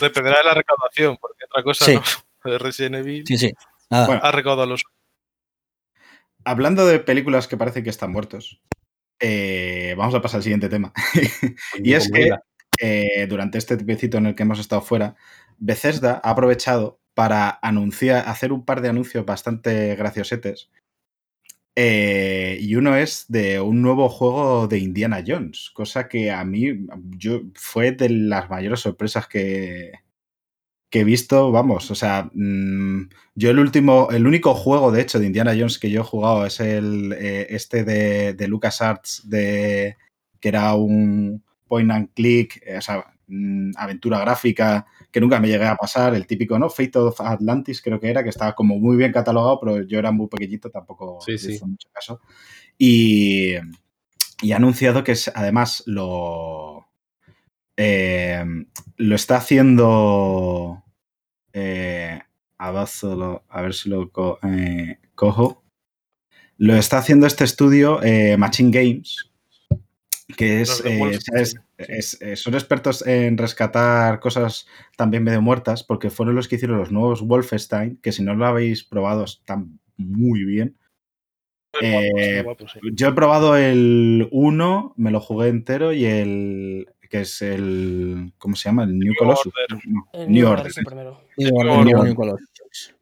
Dependerá 0.00 0.38
de 0.38 0.44
la 0.44 0.54
recaudación, 0.54 1.16
porque 1.20 1.44
otra 1.50 1.62
cosa 1.62 1.84
Sí. 1.84 1.94
no. 1.94 2.50
De 2.50 2.58
Resident 2.58 2.96
Evil 2.96 3.24
Sí, 3.26 3.38
sí. 3.38 3.52
Nada. 3.90 4.06
Bueno. 4.06 4.20
ha 4.24 4.30
recaudado 4.32 4.66
los. 4.66 4.82
Hablando 6.44 6.86
de 6.86 7.00
películas 7.00 7.48
que 7.48 7.56
parecen 7.56 7.84
que 7.84 7.90
están 7.90 8.12
muertos, 8.12 8.60
eh, 9.20 9.94
vamos 9.96 10.14
a 10.14 10.20
pasar 10.20 10.38
al 10.38 10.42
siguiente 10.42 10.68
tema. 10.68 10.92
Y 11.82 11.94
es 11.94 12.10
que 12.10 12.30
eh, 12.80 13.26
durante 13.28 13.58
este 13.58 13.76
tiempecito 13.76 14.18
en 14.18 14.26
el 14.26 14.34
que 14.34 14.42
hemos 14.42 14.58
estado 14.58 14.82
fuera, 14.82 15.16
Bethesda 15.58 16.20
ha 16.22 16.30
aprovechado 16.30 17.00
para 17.14 17.58
anunciar, 17.62 18.28
hacer 18.28 18.52
un 18.52 18.64
par 18.64 18.80
de 18.80 18.88
anuncios 18.88 19.24
bastante 19.24 19.94
graciosetes. 19.96 20.70
Eh, 21.76 22.58
y 22.60 22.76
uno 22.76 22.96
es 22.96 23.26
de 23.28 23.60
un 23.60 23.82
nuevo 23.82 24.08
juego 24.08 24.68
de 24.68 24.78
Indiana 24.78 25.24
Jones, 25.26 25.70
cosa 25.74 26.08
que 26.08 26.30
a 26.30 26.44
mí 26.44 26.86
yo, 27.16 27.42
fue 27.54 27.92
de 27.92 28.10
las 28.10 28.48
mayores 28.48 28.80
sorpresas 28.80 29.26
que, 29.26 29.92
que 30.94 31.00
he 31.00 31.04
visto, 31.04 31.50
vamos, 31.50 31.90
o 31.90 31.96
sea, 31.96 32.30
mm, 32.32 33.08
yo 33.34 33.50
el 33.50 33.58
último, 33.58 34.10
el 34.12 34.28
único 34.28 34.54
juego 34.54 34.92
de 34.92 35.02
hecho 35.02 35.18
de 35.18 35.26
Indiana 35.26 35.50
Jones 35.58 35.80
que 35.80 35.90
yo 35.90 36.02
he 36.02 36.04
jugado 36.04 36.46
es 36.46 36.60
el 36.60 37.12
eh, 37.18 37.48
este 37.50 37.82
de, 37.82 38.34
de 38.34 38.46
LucasArts, 38.46 39.28
de, 39.28 39.96
que 40.38 40.48
era 40.50 40.72
un 40.74 41.42
point 41.66 41.90
and 41.90 42.10
click, 42.14 42.62
eh, 42.64 42.76
o 42.78 42.80
sea, 42.80 43.04
mm, 43.26 43.72
aventura 43.76 44.20
gráfica, 44.20 44.86
que 45.10 45.20
nunca 45.20 45.40
me 45.40 45.48
llegué 45.48 45.66
a 45.66 45.74
pasar, 45.74 46.14
el 46.14 46.28
típico, 46.28 46.56
¿no? 46.60 46.70
Fate 46.70 46.96
of 46.96 47.20
Atlantis 47.20 47.82
creo 47.82 47.98
que 47.98 48.10
era, 48.10 48.22
que 48.22 48.30
estaba 48.30 48.54
como 48.54 48.78
muy 48.78 48.96
bien 48.96 49.10
catalogado, 49.10 49.58
pero 49.58 49.82
yo 49.82 49.98
era 49.98 50.12
muy 50.12 50.28
pequeñito, 50.28 50.70
tampoco 50.70 51.18
Sí, 51.26 51.36
sí. 51.38 51.54
hizo 51.54 51.66
mucho 51.66 51.88
caso. 51.92 52.20
Y, 52.78 53.54
y 54.42 54.52
ha 54.52 54.56
anunciado 54.58 55.02
que 55.02 55.10
es- 55.10 55.32
además 55.34 55.82
lo, 55.86 56.86
eh, 57.76 58.44
lo 58.96 59.16
está 59.16 59.38
haciendo... 59.38 60.82
eh, 61.54 62.20
a, 62.58 62.70
ver 62.72 62.86
si 62.86 63.06
lo- 63.06 63.42
a 63.48 63.62
ver 63.62 63.72
si 63.72 63.88
lo 63.88 64.10
co- 64.10 64.38
eh, 64.42 64.98
cojo. 65.14 65.62
Lo 66.58 66.76
está 66.76 66.98
haciendo 66.98 67.26
este 67.26 67.44
estudio, 67.44 68.02
eh, 68.02 68.36
Machine 68.36 68.70
Games, 68.70 69.30
que 70.36 70.60
es, 70.60 70.80
eh, 72.20 72.36
son 72.36 72.54
expertos 72.54 73.04
en 73.06 73.36
rescatar 73.38 74.20
cosas 74.20 74.66
también 74.96 75.24
medio 75.24 75.42
muertas, 75.42 75.82
porque 75.82 76.10
fueron 76.10 76.34
los 76.36 76.46
que 76.48 76.56
hicieron 76.56 76.78
los 76.78 76.92
nuevos 76.92 77.22
Wolfenstein, 77.22 77.96
que 77.96 78.12
si 78.12 78.22
no 78.22 78.34
lo 78.34 78.46
habéis 78.46 78.84
probado 78.84 79.24
están 79.24 79.80
muy 79.96 80.44
bien. 80.44 80.76
Guapo, 82.44 82.68
sí. 82.68 82.78
Yo 82.92 83.08
he 83.08 83.12
probado 83.12 83.56
el 83.56 84.28
1, 84.30 84.94
me 84.96 85.10
lo 85.10 85.20
jugué 85.20 85.48
entero, 85.48 85.92
y 85.92 86.04
el 86.04 86.86
que 87.14 87.20
es 87.20 87.42
el. 87.42 88.32
¿Cómo 88.38 88.56
se 88.56 88.68
llama? 88.68 88.82
El 88.82 88.98
New, 88.98 89.06
New 89.10 89.14
Colossus. 89.16 89.52
Order. 89.70 89.80
No, 89.86 90.08
El 90.12 90.20
New 90.32 90.42
New 90.42 90.48
Order. 90.52 90.72
Primero. 90.84 91.20
Y 91.36 91.44
New. 91.44 92.14
Colossus. 92.16 92.94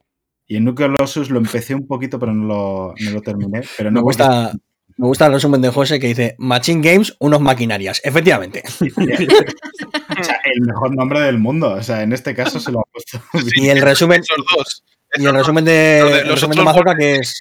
El 0.49 0.65
New 0.65 0.75
Colossus 0.75 1.31
lo 1.31 1.39
empecé 1.39 1.75
un 1.75 1.87
poquito, 1.87 2.19
pero 2.19 2.35
no 2.35 2.45
lo, 2.45 2.95
no 3.01 3.11
lo 3.11 3.23
terminé. 3.23 3.63
Pero 3.79 3.91
Me 3.91 4.03
porque- 4.03 4.23
gusta, 4.23 4.53
me 4.99 5.07
gusta 5.07 5.27
el 5.29 5.33
resumen 5.33 5.63
de 5.63 5.71
José 5.71 5.99
que 5.99 6.09
dice 6.09 6.35
Machine 6.39 6.87
Games, 6.87 7.17
unos 7.21 7.41
maquinarias. 7.41 8.03
Efectivamente. 8.05 8.63
o 8.81 10.25
sea, 10.25 10.41
el 10.45 10.61
mejor 10.61 10.95
nombre 10.95 11.21
del 11.23 11.39
mundo. 11.39 11.73
O 11.73 11.83
sea, 11.83 12.03
en 12.03 12.13
este 12.13 12.35
caso 12.35 12.61
se 12.61 12.71
lo 12.71 12.81
ha 12.81 12.85
puesto. 12.93 13.19
Y 13.57 13.71
el 13.71 13.81
resumen, 13.81 14.21
Esos 14.21 14.45
dos. 14.55 14.85
y 15.17 15.25
el 15.25 15.33
resumen 15.33 15.65
de, 15.65 16.01
Los 16.03 16.13
de- 16.13 16.25
los 16.25 16.41
resumen 16.43 16.97
que 16.99 17.15
es. 17.17 17.41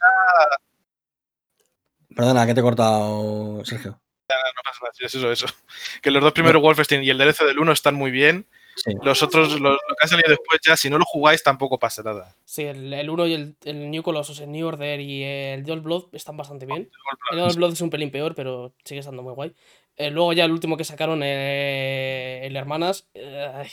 Perdona, 2.15 2.45
que 2.45 2.53
te 2.53 2.60
he 2.62 2.63
cortado, 2.63 3.63
Sergio. 3.65 3.99
No 4.56 4.62
pasa 4.63 4.80
nada, 4.82 4.94
es 5.00 5.15
eso, 5.15 5.32
eso. 5.32 5.46
Que 6.02 6.12
los 6.12 6.22
dos 6.24 6.34
primeros 6.34 6.62
Wolfenstein 6.62 7.04
y 7.04 7.10
el 7.10 7.17
DLC 7.17 7.46
del 7.46 7.60
1 7.60 7.72
están 7.72 7.96
muy 7.96 8.12
bien. 8.12 8.46
Sí. 8.76 8.94
Los 9.04 9.22
otros, 9.22 9.60
los- 9.60 9.74
lo 9.88 9.96
que 9.96 10.04
ha 10.06 10.08
salido 10.08 10.30
después, 10.30 10.60
ya 10.65 10.78
si 10.78 10.89
no 10.89 10.98
lo 10.98 11.04
jugáis, 11.06 11.44
tampoco 11.44 11.78
pasa 11.78 12.02
nada. 12.04 12.36
Sí, 12.46 12.63
el, 12.63 12.94
el 12.94 13.10
1 13.10 13.28
y 13.28 13.34
el, 13.34 13.56
el 13.65 13.91
New 13.91 14.02
Colossus, 14.02 14.39
el 14.39 14.52
New 14.52 14.65
Order 14.67 15.00
y 15.02 15.24
el 15.24 15.63
The 15.65 15.74
Old 15.74 15.84
Blood 15.84 16.04
están 16.13 16.38
bastante 16.38 16.65
bien. 16.65 16.89
El 17.32 17.39
Old 17.39 17.56
Blood 17.58 17.74
es 17.74 17.82
un 17.82 17.89
pelín 17.89 18.12
peor, 18.12 18.34
pero 18.34 18.74
sigue 18.86 19.00
estando 19.02 19.22
muy 19.24 19.34
guay. 19.34 19.54
Eh, 19.98 20.10
luego 20.10 20.32
ya 20.34 20.46
el 20.46 20.52
último 20.52 20.78
que 20.78 20.86
sacaron, 20.86 21.22
eh, 21.24 22.41
el 22.46 22.56
Hermanas. 22.56 23.10
eh, 23.13 23.70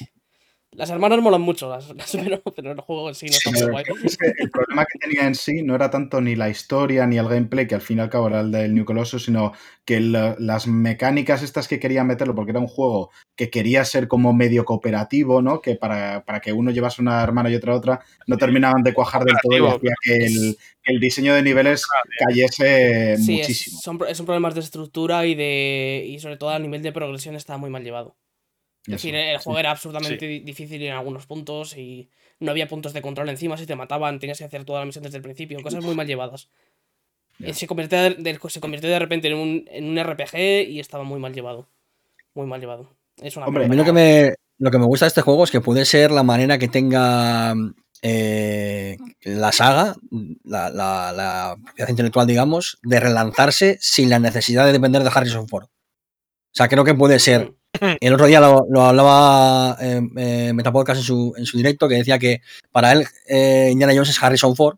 las 0.73 0.91
hermanas 0.91 1.21
molan 1.21 1.41
mucho, 1.41 1.69
las, 1.71 1.89
las- 1.97 2.13
pero, 2.25 2.41
pero 2.43 2.73
el 2.73 2.81
juego 2.81 3.09
en 3.09 3.15
sí 3.15 3.27
no 3.27 3.33
está 3.33 3.51
muy 3.51 3.63
guay. 3.71 3.85
es 4.05 4.17
que 4.17 4.27
el 4.39 4.51
problema 4.51 4.85
que 4.85 4.99
tenía 4.99 5.27
en 5.27 5.35
sí 5.35 5.63
no 5.63 5.75
era 5.75 5.91
tanto 5.91 6.21
ni 6.21 6.37
la 6.37 6.49
historia 6.49 7.07
ni 7.07 7.17
el 7.19 7.27
gameplay, 7.29 7.67
que 7.67 7.75
al 7.75 7.81
fin 7.81 7.99
y 7.99 8.01
al 8.03 8.11
cabo 8.11 8.29
era 8.29 8.41
el 8.41 8.51
del 8.53 8.75
New 8.75 8.85
Colossus, 8.85 9.25
sino 9.25 9.53
que 9.85 10.01
las 10.01 10.67
mecánicas 10.67 11.43
estas 11.43 11.67
que 11.69 11.81
querían 11.81 12.07
meterlo, 12.07 12.35
porque 12.35 12.51
era 12.51 12.61
un 12.61 12.67
juego 12.69 13.11
que 13.35 13.51
quería 13.51 13.85
ser 13.85 14.09
como 14.09 14.33
medio 14.33 14.65
cooperativo, 14.65 15.41
¿no? 15.43 15.61
Que 15.63 15.75
para, 15.77 16.25
para 16.25 16.41
que 16.41 16.53
uno 16.53 16.71
llevase 16.71 17.01
una 17.01 17.23
hermana 17.23 17.51
y 17.51 17.55
otra 17.55 17.75
otra, 17.75 18.01
no 18.27 18.37
terminaban 18.37 18.83
de 18.83 18.93
cuajar 18.95 19.25
del 19.25 19.37
todo 19.43 19.57
y 19.57 19.67
hacía 19.67 19.95
que 20.03 20.27
el, 20.27 20.57
que 20.83 20.93
el 20.93 21.01
diseño 21.01 21.35
de 21.35 21.43
niveles 21.43 21.85
cayese 22.19 23.17
Sí, 23.17 23.41
es, 23.41 23.49
muchísimo. 23.49 23.81
son, 23.81 23.99
pro- 23.99 24.15
son 24.15 24.27
problemas 24.27 24.55
de 24.55 24.61
estructura 24.61 25.25
y 25.27 25.35
de 25.35 26.05
y 26.07 26.19
sobre 26.21 26.37
todo 26.37 26.51
a 26.51 26.59
nivel 26.59 26.83
de 26.83 26.93
progresión 26.93 27.35
está 27.37 27.57
muy 27.57 27.71
mal 27.71 27.83
llevado. 27.85 28.17
Es 28.97 29.03
decir, 29.03 29.15
el 29.15 29.39
sí. 29.39 29.45
juego 29.45 29.59
era 29.59 29.71
absolutamente 29.71 30.27
di- 30.27 30.41
difícil 30.41 30.83
en 30.83 30.93
algunos 30.93 31.27
puntos 31.27 31.77
y 31.77 32.09
no 32.41 32.51
había 32.51 32.67
puntos 32.69 32.93
de 32.93 33.03
control 33.03 33.29
encima. 33.29 33.57
Si 33.57 33.67
te 33.67 33.77
mataban, 33.77 34.19
tenías 34.19 34.39
que 34.39 34.45
hacer 34.45 34.65
toda 34.65 34.81
la 34.81 34.87
misión 34.87 35.05
desde 35.05 35.17
el 35.19 35.23
principio. 35.23 35.61
Cosas 35.63 35.85
muy 35.85 35.95
mal 35.95 36.07
llevadas. 36.07 36.49
Se, 37.53 37.67
convirtió 37.67 37.99
de, 38.01 38.11
de- 38.15 38.39
se 38.49 38.61
convirtió 38.61 38.89
de 38.91 38.99
repente 38.99 39.29
en 39.29 39.35
un, 39.37 39.65
en 39.69 39.85
un 39.91 39.99
RPG 39.99 40.69
y 40.69 40.81
estaba 40.81 41.05
muy 41.05 41.21
mal 41.21 41.33
llevado. 41.33 41.69
Muy 42.35 42.47
mal 42.47 42.61
llevado. 42.61 42.91
Es 43.23 43.37
una 43.37 43.47
Hombre, 43.47 43.65
A 43.65 43.69
mí 43.69 43.77
lo 43.77 43.85
que 43.85 43.93
me, 43.93 44.35
lo 44.59 44.71
que 44.71 44.79
me 44.79 44.87
gusta 44.87 45.07
de 45.07 45.09
este 45.09 45.23
juego 45.23 45.45
es 45.45 45.51
que 45.51 45.61
puede 45.61 45.85
ser 45.85 46.11
la 46.11 46.23
manera 46.23 46.59
que 46.59 46.69
tenga 46.69 47.55
eh, 48.03 48.97
la 49.23 49.53
saga, 49.53 49.95
la, 50.45 50.71
la, 50.71 51.13
la 51.13 51.57
propiedad 51.65 51.89
intelectual, 51.91 52.27
digamos, 52.27 52.79
de 52.83 53.01
relanzarse 53.01 53.79
sin 53.81 54.09
la 54.11 54.19
necesidad 54.19 54.65
de 54.67 54.73
depender 54.73 55.03
de 55.03 55.11
Harrison 55.13 55.49
Ford. 55.49 55.65
O 55.65 55.71
sea, 56.53 56.69
creo 56.69 56.85
que 56.85 56.95
puede 56.95 57.19
ser. 57.19 57.53
El 58.01 58.15
otro 58.15 58.27
día 58.27 58.41
lo, 58.41 58.67
lo 58.71 58.83
hablaba 58.83 59.77
eh, 59.81 60.01
eh, 60.17 60.53
Metapodcast 60.53 61.01
en 61.01 61.05
su, 61.05 61.35
en 61.37 61.47
su 61.47 61.57
directo, 61.57 61.89
que 61.89 61.97
decía 61.97 62.19
que 62.19 62.41
para 62.73 62.93
él 62.93 63.07
eh, 63.29 63.69
Indiana 63.73 63.93
Jones 63.95 64.11
es 64.11 64.23
Harrison 64.23 64.57
Ford, 64.57 64.77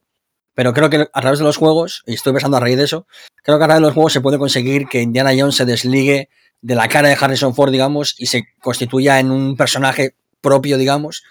Pero 0.55 0.73
creo 0.73 0.91
que 0.91 1.09
a 1.13 1.21
través 1.21 1.39
de 1.39 1.45
los 1.45 1.57
juegos, 1.57 2.03
y 2.07 2.15
estoy 2.15 2.33
pensando 2.33 2.57
a 2.57 2.61
raíz 2.61 2.77
de 2.77 2.85
eso, 2.85 3.07
creo 3.43 3.59
que 3.59 3.65
a 3.65 3.67
través 3.67 3.81
de 3.81 3.87
los 3.87 3.95
juegos 3.95 4.13
se 4.13 4.21
puede 4.21 4.39
conseguir 4.39 4.87
que 4.87 5.01
Indiana 5.01 5.33
Jones 5.37 5.57
se 5.57 5.65
desligue 5.65 6.29
de 6.63 6.75
la 6.75 6.89
cara 6.89 7.09
de 7.09 7.17
Harrison 7.19 7.55
Ford, 7.55 7.71
digamos, 7.73 8.15
y 8.19 8.27
se 8.27 8.45
constituya 8.61 9.19
en 9.19 9.31
un 9.31 9.57
personaje 9.57 10.15
propio, 10.41 10.77
digamos, 10.77 11.25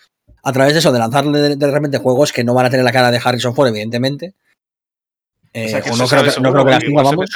a 0.44 0.52
través 0.54 0.74
de 0.74 0.80
eso, 0.80 0.92
de 0.92 1.00
lanzarle 1.00 1.40
de, 1.40 1.56
de 1.56 1.72
repente 1.72 1.98
juegos 2.00 2.32
que 2.32 2.44
no 2.44 2.54
van 2.54 2.66
a 2.66 2.70
tener 2.70 2.86
la 2.86 2.92
cara 2.92 3.12
de 3.12 3.22
Harrison 3.24 3.54
Ford, 3.54 3.68
evidentemente. 3.68 4.34
Eh, 5.54 5.66
O 5.66 5.70
sea, 5.70 5.82
que 5.82 5.90
o 5.90 5.94
eso 5.94 6.04
no 6.04 6.08
creo 6.10 6.22
que, 6.22 6.28
no 6.28 6.34
seguro, 6.34 6.52
creo 6.52 6.66
que 6.66 6.72
las 6.72 6.80
porque 6.80 6.86
tenga, 6.86 7.02
igual 7.02 7.06
se 7.06 7.16
vamos. 7.16 7.30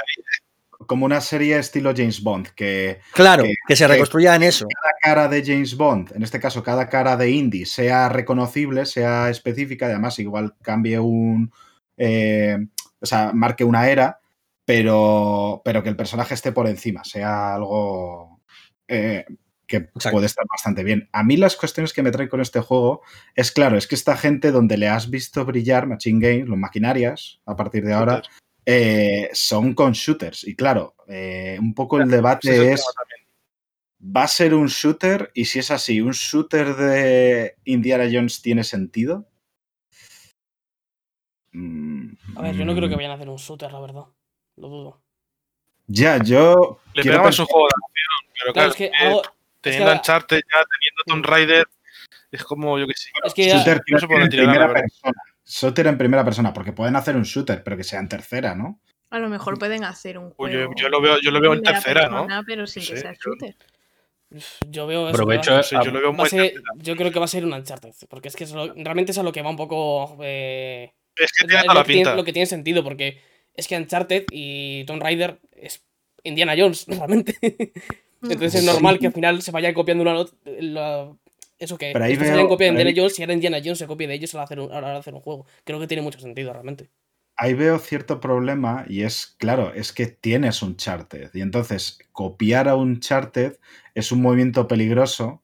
Como 0.93 1.05
una 1.07 1.21
serie 1.21 1.57
estilo 1.57 1.91
James 1.97 2.21
Bond, 2.21 2.49
que 2.49 2.99
Claro, 3.13 3.41
que- 3.45 3.55
que 3.67 3.75
se 3.75 3.85
que- 3.85 3.93
reconstruya 3.93 4.35
en 4.35 4.43
eso. 4.43 4.67
cada 4.69 4.93
cara 5.01 5.27
de 5.27 5.43
James 5.43 5.75
Bond, 5.75 6.11
en 6.15 6.21
este 6.21 6.39
caso 6.39 6.61
cada 6.61 6.87
cara 6.87 7.17
de 7.17 7.31
Indy, 7.31 7.65
sea 7.65 8.09
reconocible, 8.09 8.85
sea 8.85 9.27
específica, 9.31 9.87
y 9.87 9.89
además 9.89 10.19
igual 10.19 10.53
cambie 10.61 10.99
un. 10.99 11.51
eh, 11.97 12.59
o 13.01 13.05
sea, 13.07 13.31
marque 13.33 13.63
una 13.63 13.89
era, 13.89 14.19
pero, 14.65 15.63
pero 15.65 15.81
que 15.81 15.89
el 15.89 15.95
personaje 15.95 16.35
esté 16.35 16.51
por 16.51 16.67
encima, 16.67 17.03
sea 17.03 17.55
algo 17.55 18.39
eh, 18.87 19.25
que 19.65 19.77
Exacto. 19.77 20.11
puede 20.11 20.27
estar 20.27 20.45
bastante 20.47 20.83
bien. 20.83 21.09
A 21.11 21.23
mí 21.23 21.37
las 21.37 21.55
cuestiones 21.55 21.91
que 21.91 22.03
me 22.03 22.11
trae 22.11 22.29
con 22.29 22.39
este 22.39 22.59
juego 22.59 23.01
es 23.33 23.51
claro, 23.51 23.77
es 23.77 23.87
que 23.87 23.95
esta 23.95 24.15
gente 24.15 24.51
donde 24.51 24.77
le 24.77 24.89
has 24.89 25.09
visto 25.09 25.43
brillar, 25.43 25.87
Machine 25.87 26.19
Games, 26.19 26.47
los 26.49 26.57
maquinarias, 26.59 27.39
a 27.47 27.55
partir 27.55 27.83
de 27.83 27.93
ahora. 27.93 28.21
Eh, 28.65 29.29
son 29.33 29.73
con 29.73 29.91
shooters. 29.93 30.43
Y 30.45 30.55
claro, 30.55 30.95
eh, 31.07 31.57
un 31.59 31.73
poco 31.73 31.99
el 31.99 32.09
debate 32.09 32.49
Ese 32.49 32.55
es 32.57 32.67
el 32.67 32.73
es. 32.73 32.85
¿Va 34.05 34.23
a 34.23 34.27
ser 34.27 34.53
un 34.53 34.67
shooter? 34.67 35.31
Y 35.33 35.45
si 35.45 35.59
es 35.59 35.71
así, 35.71 36.01
¿un 36.01 36.11
shooter 36.11 36.75
de 36.75 37.55
Indiana 37.63 38.03
Jones 38.11 38.41
tiene 38.41 38.63
sentido? 38.65 39.25
Mm, 41.51 42.13
A 42.35 42.41
ver, 42.41 42.55
yo 42.55 42.65
no 42.65 42.75
creo 42.75 42.89
que 42.89 42.95
vayan 42.95 43.11
a 43.11 43.15
hacer 43.15 43.29
un 43.29 43.37
shooter, 43.37 43.71
la 43.71 43.79
verdad. 43.79 44.03
Lo 44.57 44.67
dudo. 44.69 45.01
Ya, 45.87 46.17
yo. 46.17 46.79
Le 46.93 47.01
quiero 47.01 47.17
pegamos 47.19 47.37
pensar- 47.37 47.43
un 47.43 47.47
juego 47.47 47.67
de 47.67 47.73
acción, 47.85 48.33
pero 48.33 48.53
Claro, 48.53 48.53
claro, 48.53 48.69
es 48.71 48.75
que 48.75 48.85
eh, 48.85 48.91
algo. 49.07 49.21
teniendo 49.61 49.91
que- 49.91 49.97
Uncharted 49.97 50.37
ya, 50.37 50.65
teniendo 50.65 51.03
Tomb 51.05 51.25
Raider, 51.25 51.67
es 52.31 52.43
como, 52.43 52.79
yo 52.79 52.87
que 52.87 52.93
sé. 52.95 53.09
Es 53.23 53.33
que 53.33 53.47
Shooter 53.49 53.81
no 53.87 53.99
se 53.99 54.07
tirar, 54.07 54.21
la 54.23 54.27
primera 54.29 54.73
persona. 54.73 55.21
Shooter 55.45 55.87
en 55.87 55.97
primera 55.97 56.23
persona, 56.23 56.53
porque 56.53 56.71
pueden 56.71 56.95
hacer 56.95 57.15
un 57.15 57.23
shooter, 57.23 57.63
pero 57.63 57.75
que 57.77 57.83
sea 57.83 57.99
en 57.99 58.07
tercera, 58.09 58.55
¿no? 58.55 58.79
A 59.09 59.19
lo 59.19 59.29
mejor 59.29 59.59
pueden 59.59 59.83
hacer 59.83 60.17
un 60.17 60.31
juego. 60.31 60.53
yo, 60.53 60.69
yo 60.75 60.89
lo 60.89 61.01
veo, 61.01 61.17
yo 61.21 61.31
lo 61.31 61.39
veo 61.41 61.53
en 61.53 61.61
tercera, 61.61 62.07
¿no? 62.09 62.27
Pero 62.47 62.65
sin 62.65 62.83
No 62.83 62.89
que 62.89 62.97
sea 62.97 63.11
yo- 63.13 63.19
shooter. 63.23 63.55
yo 64.69 64.87
veo 64.87 65.09
eso. 65.09 65.63
Sé, 65.63 65.75
yo 65.83 65.91
lo 65.91 65.99
veo 65.99 66.13
muy 66.13 66.27
ser- 66.29 66.53
yo 66.77 66.95
creo 66.95 67.11
que 67.11 67.19
va 67.19 67.25
a 67.25 67.27
ser 67.27 67.45
un 67.45 67.53
Uncharted. 67.53 67.93
Porque 68.09 68.29
es 68.29 68.35
que 68.35 68.45
es 68.45 68.51
lo- 68.53 68.73
realmente 68.73 69.11
es 69.11 69.17
a 69.19 69.23
lo 69.23 69.31
que 69.31 69.41
va 69.43 69.49
un 69.51 69.55
poco. 69.57 70.17
eh, 70.23 70.91
Es 71.15 71.31
que 71.31 71.43
es 71.45 71.47
tiene 71.47 71.61
lo, 71.61 71.65
toda 71.65 71.73
la 71.75 71.81
que 71.83 71.87
tiene, 71.87 71.99
pinta. 72.01 72.15
lo 72.15 72.23
que 72.23 72.33
tiene 72.33 72.45
sentido, 72.47 72.83
porque 72.83 73.21
es 73.53 73.67
que 73.67 73.77
Uncharted 73.77 74.25
y 74.31 74.83
Tomb 74.85 75.03
Raider 75.03 75.39
es 75.51 75.85
Indiana 76.23 76.55
Jones, 76.57 76.85
realmente. 76.87 77.37
Entonces 78.23 78.55
es 78.55 78.61
Sí. 78.61 78.65
normal 78.65 78.97
que 78.99 79.07
al 79.07 79.13
final 79.13 79.41
se 79.43 79.51
vayan 79.51 79.73
copiando 79.75 80.01
una 80.01 80.13
not- 80.13 80.33
la- 80.45 81.11
eso 81.63 81.77
que 81.77 81.91
Pero 81.93 82.05
ahí 82.05 82.15
se 82.15 82.47
copiado 82.47 82.57
de 82.57 82.67
Indiana 82.81 82.91
Jones 82.95 83.19
y 83.19 83.21
ahora 83.23 83.33
Indiana 83.33 83.57
Jones 83.63 83.79
se 83.79 83.87
copie 83.87 84.07
de 84.07 84.13
ellos 84.15 84.33
a 84.35 84.37
la 84.37 84.43
hora 84.43 84.55
de 84.55 84.61
hacer 84.61 84.83
un, 84.83 84.97
hacer 84.97 85.13
un 85.13 85.21
juego. 85.21 85.45
Creo 85.63 85.79
que 85.79 85.87
tiene 85.87 86.03
mucho 86.03 86.19
sentido 86.19 86.53
realmente. 86.53 86.89
Ahí 87.35 87.53
veo 87.55 87.79
cierto 87.79 88.19
problema 88.19 88.85
y 88.87 89.01
es, 89.01 89.35
claro, 89.39 89.73
es 89.73 89.91
que 89.91 90.05
tienes 90.05 90.61
un 90.61 90.69
Uncharted. 90.69 91.31
Y 91.33 91.41
entonces, 91.41 91.97
copiar 92.11 92.67
a 92.69 92.75
un 92.75 92.91
Uncharted 92.91 93.57
es 93.95 94.11
un 94.11 94.21
movimiento 94.21 94.67
peligroso 94.67 95.41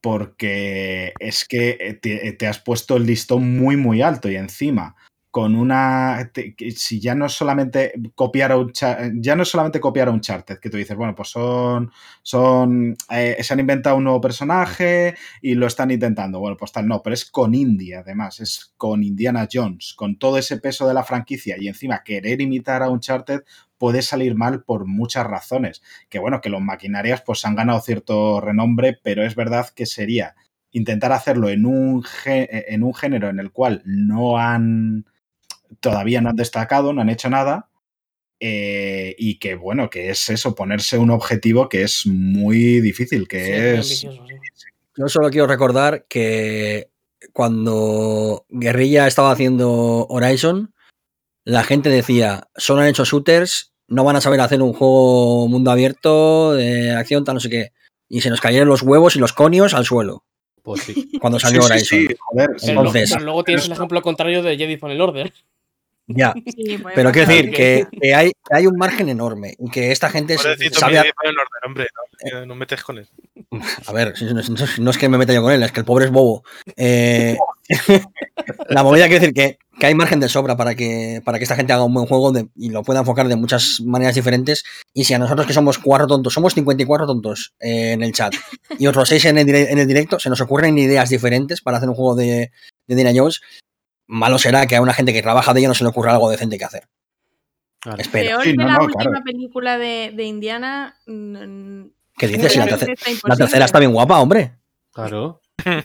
porque 0.00 1.12
es 1.20 1.46
que 1.46 1.76
eh, 1.80 1.94
te, 1.94 2.32
te 2.32 2.46
has 2.46 2.58
puesto 2.58 2.96
el 2.96 3.06
listón 3.06 3.56
muy, 3.56 3.76
muy 3.76 4.02
alto 4.02 4.28
y 4.30 4.36
encima 4.36 4.96
con 5.36 5.54
una 5.54 6.32
si 6.74 6.98
ya 6.98 7.14
no 7.14 7.28
solamente 7.28 7.92
copiar 8.14 8.52
a 8.52 8.56
un 8.56 8.72
ya 9.20 9.36
no 9.36 9.44
solamente 9.44 9.80
copiar 9.80 10.08
un 10.08 10.22
que 10.22 10.70
tú 10.70 10.78
dices 10.78 10.96
bueno 10.96 11.14
pues 11.14 11.28
son 11.28 11.92
son 12.22 12.96
eh, 13.10 13.36
se 13.42 13.52
han 13.52 13.60
inventado 13.60 13.96
un 13.96 14.04
nuevo 14.04 14.18
personaje 14.18 15.14
y 15.42 15.54
lo 15.54 15.66
están 15.66 15.90
intentando 15.90 16.40
bueno 16.40 16.56
pues 16.56 16.72
tal 16.72 16.88
no 16.88 17.02
pero 17.02 17.12
es 17.12 17.26
con 17.26 17.54
India 17.54 18.00
además 18.00 18.40
es 18.40 18.72
con 18.78 19.04
Indiana 19.04 19.46
Jones 19.52 19.92
con 19.94 20.18
todo 20.18 20.38
ese 20.38 20.56
peso 20.56 20.88
de 20.88 20.94
la 20.94 21.04
franquicia 21.04 21.56
y 21.58 21.68
encima 21.68 22.02
querer 22.02 22.40
imitar 22.40 22.82
a 22.82 22.88
un 22.88 22.94
Uncharted 22.94 23.42
puede 23.76 24.00
salir 24.00 24.36
mal 24.36 24.62
por 24.62 24.86
muchas 24.86 25.26
razones. 25.26 25.82
Que 26.08 26.18
bueno 26.18 26.40
que 26.40 26.48
los 26.48 26.62
maquinarias 26.62 27.20
pues 27.20 27.44
han 27.44 27.56
ganado 27.56 27.80
cierto 27.80 28.40
renombre 28.40 28.98
pero 29.02 29.22
es 29.22 29.34
verdad 29.34 29.68
que 29.68 29.84
sería 29.84 30.34
intentar 30.70 31.12
hacerlo 31.12 31.50
en 31.50 31.66
un, 31.66 32.02
en 32.24 32.82
un 32.82 32.94
género 32.94 33.28
en 33.28 33.38
el 33.38 33.52
cual 33.52 33.82
no 33.84 34.38
han 34.38 35.04
todavía 35.80 36.20
no 36.20 36.30
han 36.30 36.36
destacado, 36.36 36.92
no 36.92 37.00
han 37.02 37.08
hecho 37.10 37.28
nada. 37.30 37.68
eh, 38.38 39.14
y 39.18 39.38
que 39.38 39.54
bueno, 39.54 39.88
que 39.88 40.10
es 40.10 40.28
eso, 40.28 40.54
ponerse 40.54 40.98
un 40.98 41.10
objetivo 41.10 41.68
que 41.70 41.82
es 41.82 42.06
muy 42.06 42.80
difícil, 42.80 43.26
que 43.28 43.44
Sí, 43.44 43.50
es 43.52 44.04
ambicioso, 44.04 44.26
sí. 44.54 44.66
Yo 44.98 45.08
solo 45.08 45.30
quiero 45.30 45.46
recordar 45.46 46.04
que 46.06 46.90
cuando 47.32 48.44
Guerrilla 48.50 49.06
estaba 49.06 49.30
haciendo 49.30 50.06
Horizon, 50.08 50.74
la 51.44 51.64
gente 51.64 51.88
decía, 51.88 52.48
solo 52.56 52.82
han 52.82 52.88
hecho 52.88 53.04
shooters, 53.06 53.72
no 53.88 54.04
van 54.04 54.16
a 54.16 54.20
saber 54.20 54.40
hacer 54.40 54.60
un 54.60 54.72
juego 54.74 55.48
mundo 55.48 55.70
abierto 55.70 56.52
de 56.54 56.90
acción, 56.92 57.24
tal, 57.24 57.34
no 57.36 57.40
sé 57.40 57.48
qué. 57.50 57.72
Y 58.08 58.20
se 58.20 58.28
nos 58.30 58.40
cayeron 58.40 58.68
los 58.68 58.82
huevos 58.82 59.16
y 59.16 59.18
los 59.18 59.32
conios 59.32 59.72
al 59.74 59.84
suelo 59.86 60.24
Pues 60.62 60.82
sí. 60.82 61.10
cuando 61.20 61.38
salió 61.38 61.62
sí, 61.62 61.68
Horizon. 61.72 61.98
sí, 62.08 62.16
joder, 62.18 62.50
Entonces- 62.62 63.10
pero 63.12 63.24
luego 63.24 63.44
tienes 63.44 63.64
el 63.66 63.72
ejemplo 63.72 64.02
contrario 64.02 64.42
de 64.42 64.56
Jedi 64.58 64.76
Fallen 64.76 65.00
Order. 65.00 65.32
Ya, 66.08 66.32
Sí, 66.46 66.78
pero 66.94 67.10
quiero 67.10 67.28
decir 67.28 67.50
que, 67.52 67.86
que 68.00 68.14
hay, 68.14 68.30
que 68.30 68.56
hay 68.56 68.66
un 68.68 68.76
margen 68.76 69.08
enorme 69.08 69.56
y 69.58 69.68
que 69.70 69.90
esta 69.90 70.08
gente 70.08 70.36
sabe... 70.78 70.98
a- 70.98 71.02
Jedi 71.02 71.12
Fallen 71.20 71.34
Order, 71.34 71.66
hombre, 71.66 71.86
no, 71.94 72.40
que 72.40 72.46
no 72.46 72.54
metes 72.54 72.82
con 72.84 72.98
él. 72.98 73.08
A 73.86 73.92
ver, 73.92 74.14
no, 74.22 74.32
no- 74.34 74.66
no 74.78 74.90
es 74.90 74.98
que 74.98 75.08
me 75.08 75.18
meta 75.18 75.32
yo 75.34 75.42
con 75.42 75.52
él, 75.52 75.62
es 75.64 75.72
que 75.72 75.80
el 75.80 75.86
pobre 75.86 76.04
es 76.04 76.12
bobo. 76.12 76.44
Eh, 76.76 77.36
la 78.68 78.82
movida 78.82 79.06
quiere 79.08 79.20
decir 79.20 79.34
que, 79.34 79.58
que 79.78 79.86
hay 79.86 79.94
margen 79.94 80.20
de 80.20 80.28
sobra 80.28 80.56
para 80.56 80.74
que, 80.74 81.20
para 81.24 81.38
que 81.38 81.44
esta 81.44 81.56
gente 81.56 81.72
haga 81.72 81.84
un 81.84 81.94
buen 81.94 82.06
juego 82.06 82.32
de- 82.32 82.48
y 82.54 82.70
lo 82.70 82.82
pueda 82.82 83.00
enfocar 83.00 83.26
de 83.28 83.36
muchas 83.36 83.80
maneras 83.84 84.14
diferentes. 84.14 84.64
Y 84.94 85.04
si 85.04 85.14
a 85.14 85.18
nosotros 85.18 85.46
que 85.46 85.52
somos 85.52 85.78
cuatro 85.78 86.06
tontos, 86.06 86.32
somos 86.32 86.54
54 86.54 87.06
tontos 87.06 87.52
eh, 87.60 87.92
en 87.92 88.02
el 88.02 88.12
chat 88.12 88.34
y 88.78 88.86
otros 88.86 89.08
seis 89.08 89.24
en 89.24 89.38
el, 89.38 89.48
en 89.54 89.78
el 89.78 89.86
directo, 89.88 90.18
se 90.20 90.30
nos 90.30 90.40
ocurren 90.40 90.78
ideas 90.78 91.08
diferentes 91.10 91.60
para 91.62 91.78
hacer 91.78 91.88
un 91.88 91.94
juego 91.94 92.14
de, 92.14 92.26
de 92.86 92.94
Indiana 92.94 93.12
Jones, 93.14 93.40
malo 94.06 94.38
será 94.38 94.66
que 94.66 94.76
a 94.76 94.82
una 94.82 94.94
gente 94.94 95.12
que 95.12 95.22
trabaja 95.22 95.52
de 95.54 95.60
ello 95.60 95.68
no 95.68 95.74
se 95.74 95.84
le 95.84 95.90
ocurra 95.90 96.12
algo 96.12 96.30
decente 96.30 96.58
que 96.58 96.64
hacer. 96.64 96.88
Claro. 97.80 98.00
Espero. 98.00 98.28
Peor 98.28 98.42
Sí, 98.42 98.50
que 98.50 98.56
no, 98.56 98.66
la 98.66 98.72
no, 98.78 98.84
última 98.84 99.02
claro. 99.04 99.24
película 99.24 99.78
de, 99.78 100.12
de 100.14 100.24
Indiana. 100.24 100.96
¿Qué 101.06 102.26
dices? 102.28 102.52
Si 102.52 102.58
la, 102.58 102.64
seguramente 102.64 102.86
terce- 102.94 103.10
está 103.12 103.28
la 103.28 103.36
tercera 103.36 103.64
está 103.64 103.78
bien 103.78 103.92
guapa, 103.92 104.18
hombre. 104.20 104.52
Claro. 104.92 105.40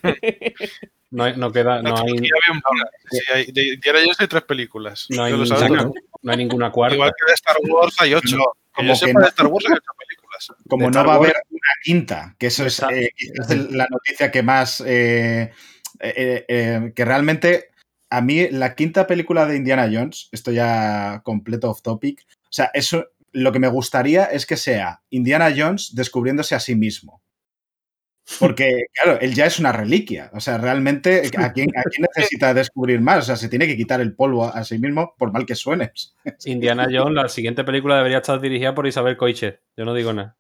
No, 1.14 1.26
hay- 1.26 1.36
no 1.36 1.52
queda, 1.52 1.82
no 1.82 1.94
hay. 1.98 2.18
Sí, 3.10 3.20
hay- 3.34 3.52
de 3.52 3.74
Indiana 3.74 4.00
Jones 4.02 4.18
hay 4.22 4.28
tres 4.28 4.44
películas. 4.44 5.08
no 5.10 5.24
hay, 5.26 5.34
no 5.34 6.32
hay 6.32 6.38
ninguna 6.38 6.72
cuarta. 6.72 6.96
Igual 6.96 7.12
que 7.20 7.30
de 7.30 7.34
Star 7.34 7.58
Wars 7.70 7.96
hay 8.00 8.14
ocho. 8.14 8.38
Que 8.74 8.88
como 8.88 8.98
que 8.98 9.06
de 9.08 9.28
Star 9.28 9.48
Wars 9.48 9.66
hay 9.68 9.74
ocho 9.74 9.92
películas. 10.00 10.54
como 10.70 10.86
de 10.86 10.92
no 10.92 10.92
Star 10.92 11.08
va 11.10 11.14
a 11.14 11.16
haber 11.18 11.34
una 11.50 11.60
quinta, 11.84 12.36
que 12.40 12.48
eso 12.48 12.66
es 12.66 12.82
eh, 12.90 13.12
el- 13.50 13.76
la 13.78 13.88
noticia 13.90 14.32
que 14.32 14.42
más. 14.42 14.82
eh, 14.88 15.52
eh, 16.00 16.46
eh, 16.48 16.94
que 16.96 17.04
realmente. 17.06 17.71
A 18.12 18.22
mí, 18.22 18.48
la 18.50 18.76
quinta 18.76 19.08
película 19.08 19.46
de 19.46 19.56
Indiana 19.56 19.90
Jones, 19.92 20.30
esto 20.32 20.52
ya 20.52 21.22
completo 21.24 21.70
off 21.72 21.82
topic. 21.82 22.26
O 22.44 22.48
sea, 22.52 22.70
eso 22.74 23.08
lo 23.32 23.52
que 23.54 23.60
me 23.60 23.70
gustaría 23.70 24.26
es 24.26 24.46
que 24.46 24.58
sea 24.58 25.02
Indiana 25.10 25.52
Jones 25.56 25.96
descubriéndose 25.96 26.54
a 26.54 26.60
sí 26.60 26.76
mismo. 26.76 27.22
Porque, 28.40 28.84
claro, 28.94 29.18
él 29.22 29.34
ya 29.34 29.46
es 29.46 29.60
una 29.60 29.72
reliquia. 29.72 30.30
O 30.34 30.40
sea, 30.42 30.58
realmente, 30.58 31.22
¿a 31.38 31.52
quién, 31.54 31.70
a 31.78 31.84
quién 31.84 32.06
necesita 32.16 32.54
descubrir 32.54 33.00
más? 33.02 33.20
O 33.20 33.22
sea, 33.24 33.36
se 33.38 33.48
tiene 33.50 33.66
que 33.66 33.78
quitar 33.78 34.02
el 34.02 34.14
polvo 34.14 34.46
a 34.46 34.64
sí 34.66 34.78
mismo, 34.78 35.16
por 35.18 35.32
mal 35.32 35.46
que 35.46 35.56
suene. 35.56 35.92
Indiana 36.46 36.88
Jones, 36.92 37.16
la 37.16 37.30
siguiente 37.30 37.64
película 37.64 37.96
debería 37.98 38.18
estar 38.18 38.40
dirigida 38.42 38.76
por 38.76 38.88
Isabel 38.88 39.18
Coixet. 39.18 39.62
Yo 39.78 39.86
no 39.86 39.94
digo 39.94 40.12
nada. 40.14 40.38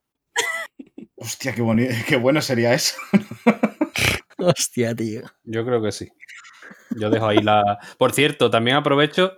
Hostia, 1.15 1.53
qué, 1.53 1.62
boni- 1.62 2.03
qué 2.05 2.17
bueno 2.17 2.41
sería 2.41 2.73
eso. 2.73 2.95
Hostia, 4.38 4.95
tío. 4.95 5.21
Yo 5.43 5.63
creo 5.65 5.81
que 5.81 5.91
sí. 5.91 6.10
Yo 6.97 7.10
dejo 7.10 7.27
ahí 7.27 7.38
la. 7.39 7.79
Por 7.97 8.12
cierto, 8.13 8.49
también 8.49 8.77
aprovecho 8.77 9.34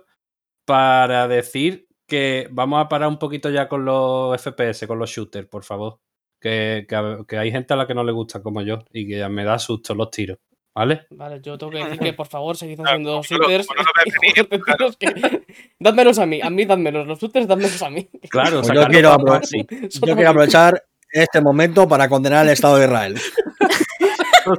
para 0.64 1.28
decir 1.28 1.86
que 2.06 2.48
vamos 2.50 2.84
a 2.84 2.88
parar 2.88 3.08
un 3.08 3.18
poquito 3.18 3.50
ya 3.50 3.68
con 3.68 3.84
los 3.84 4.40
FPS, 4.40 4.86
con 4.86 4.98
los 4.98 5.10
shooters, 5.10 5.48
por 5.48 5.64
favor. 5.64 5.98
Que, 6.40 6.84
que- 6.88 7.24
que 7.26 7.38
hay 7.38 7.50
gente 7.50 7.72
a 7.72 7.76
la 7.76 7.86
que 7.86 7.94
no 7.94 8.04
le 8.04 8.12
gusta 8.12 8.42
como 8.42 8.60
yo 8.62 8.80
y 8.92 9.08
que 9.08 9.26
me 9.28 9.44
da 9.44 9.58
susto 9.58 9.94
los 9.94 10.10
tiros. 10.10 10.38
¿Vale? 10.76 11.06
Vale, 11.10 11.40
yo 11.40 11.56
tengo 11.56 11.70
que 11.70 11.84
decir 11.84 11.98
que 12.00 12.12
por 12.14 12.26
favor 12.26 12.56
seguid 12.56 12.76
Claro, 12.80 13.20
haciendo 13.20 13.46
lo- 13.48 13.50
shooters. 13.50 13.68
tiros 14.66 14.96
que- 14.96 15.44
Dádmelos 15.78 16.18
a 16.18 16.26
mí, 16.26 16.40
a 16.42 16.50
mí 16.50 16.64
dádmelos. 16.64 17.06
Los 17.06 17.20
shooters 17.20 17.46
dádmelos 17.46 17.80
a 17.82 17.90
mí. 17.90 18.08
Claro, 18.28 18.60
Pues 18.60 18.72
yo 18.74 18.86
quiero 18.88 19.16
para- 19.16 19.40
apro- 19.40 19.42
sí. 19.46 19.64
Yo 20.04 20.14
quiero 20.16 20.30
aprovechar 20.30 20.82
este 21.12 21.40
momento 21.40 21.86
para 21.88 22.08
condenar 22.08 22.40
al 22.40 22.48
Estado 22.50 22.76
de 22.78 22.86
Israel. 22.86 23.14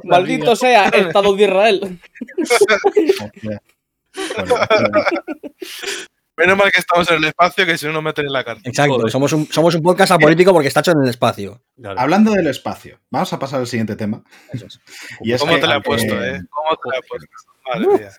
Maldito 0.04 0.56
sea, 0.56 0.88
Estado 0.88 1.34
de 1.34 1.44
Israel. 1.44 1.98
Menos 6.36 6.58
mal 6.58 6.70
que 6.70 6.80
estamos 6.80 7.10
en 7.10 7.16
el 7.16 7.24
espacio, 7.24 7.64
que 7.64 7.78
si 7.78 7.86
no 7.86 7.92
nos 7.92 8.02
meten 8.02 8.26
en 8.26 8.32
la 8.32 8.44
cárcel. 8.44 8.66
Exacto, 8.66 9.08
somos 9.08 9.32
un, 9.32 9.46
somos 9.46 9.74
un 9.74 9.80
podcast 9.80 10.12
apolítico 10.12 10.52
porque 10.52 10.68
está 10.68 10.80
hecho 10.80 10.92
en 10.92 11.02
el 11.02 11.08
espacio. 11.08 11.62
Hablando 11.96 12.32
del 12.32 12.46
espacio, 12.48 13.00
vamos 13.10 13.32
a 13.32 13.38
pasar 13.38 13.60
al 13.60 13.66
siguiente 13.66 13.96
tema. 13.96 14.22
Y 15.22 15.32
es 15.32 15.40
¿Cómo 15.40 15.54
que, 15.54 15.60
te 15.60 15.66
la 15.66 15.76
he 15.76 15.80
puesto, 15.80 16.22
eh? 16.22 16.42
¿Cómo 16.50 16.76
te 16.76 16.90
la 16.90 16.98
he 16.98 17.02
puesto? 17.08 17.28
Madre 17.66 17.86
mía. 17.98 18.10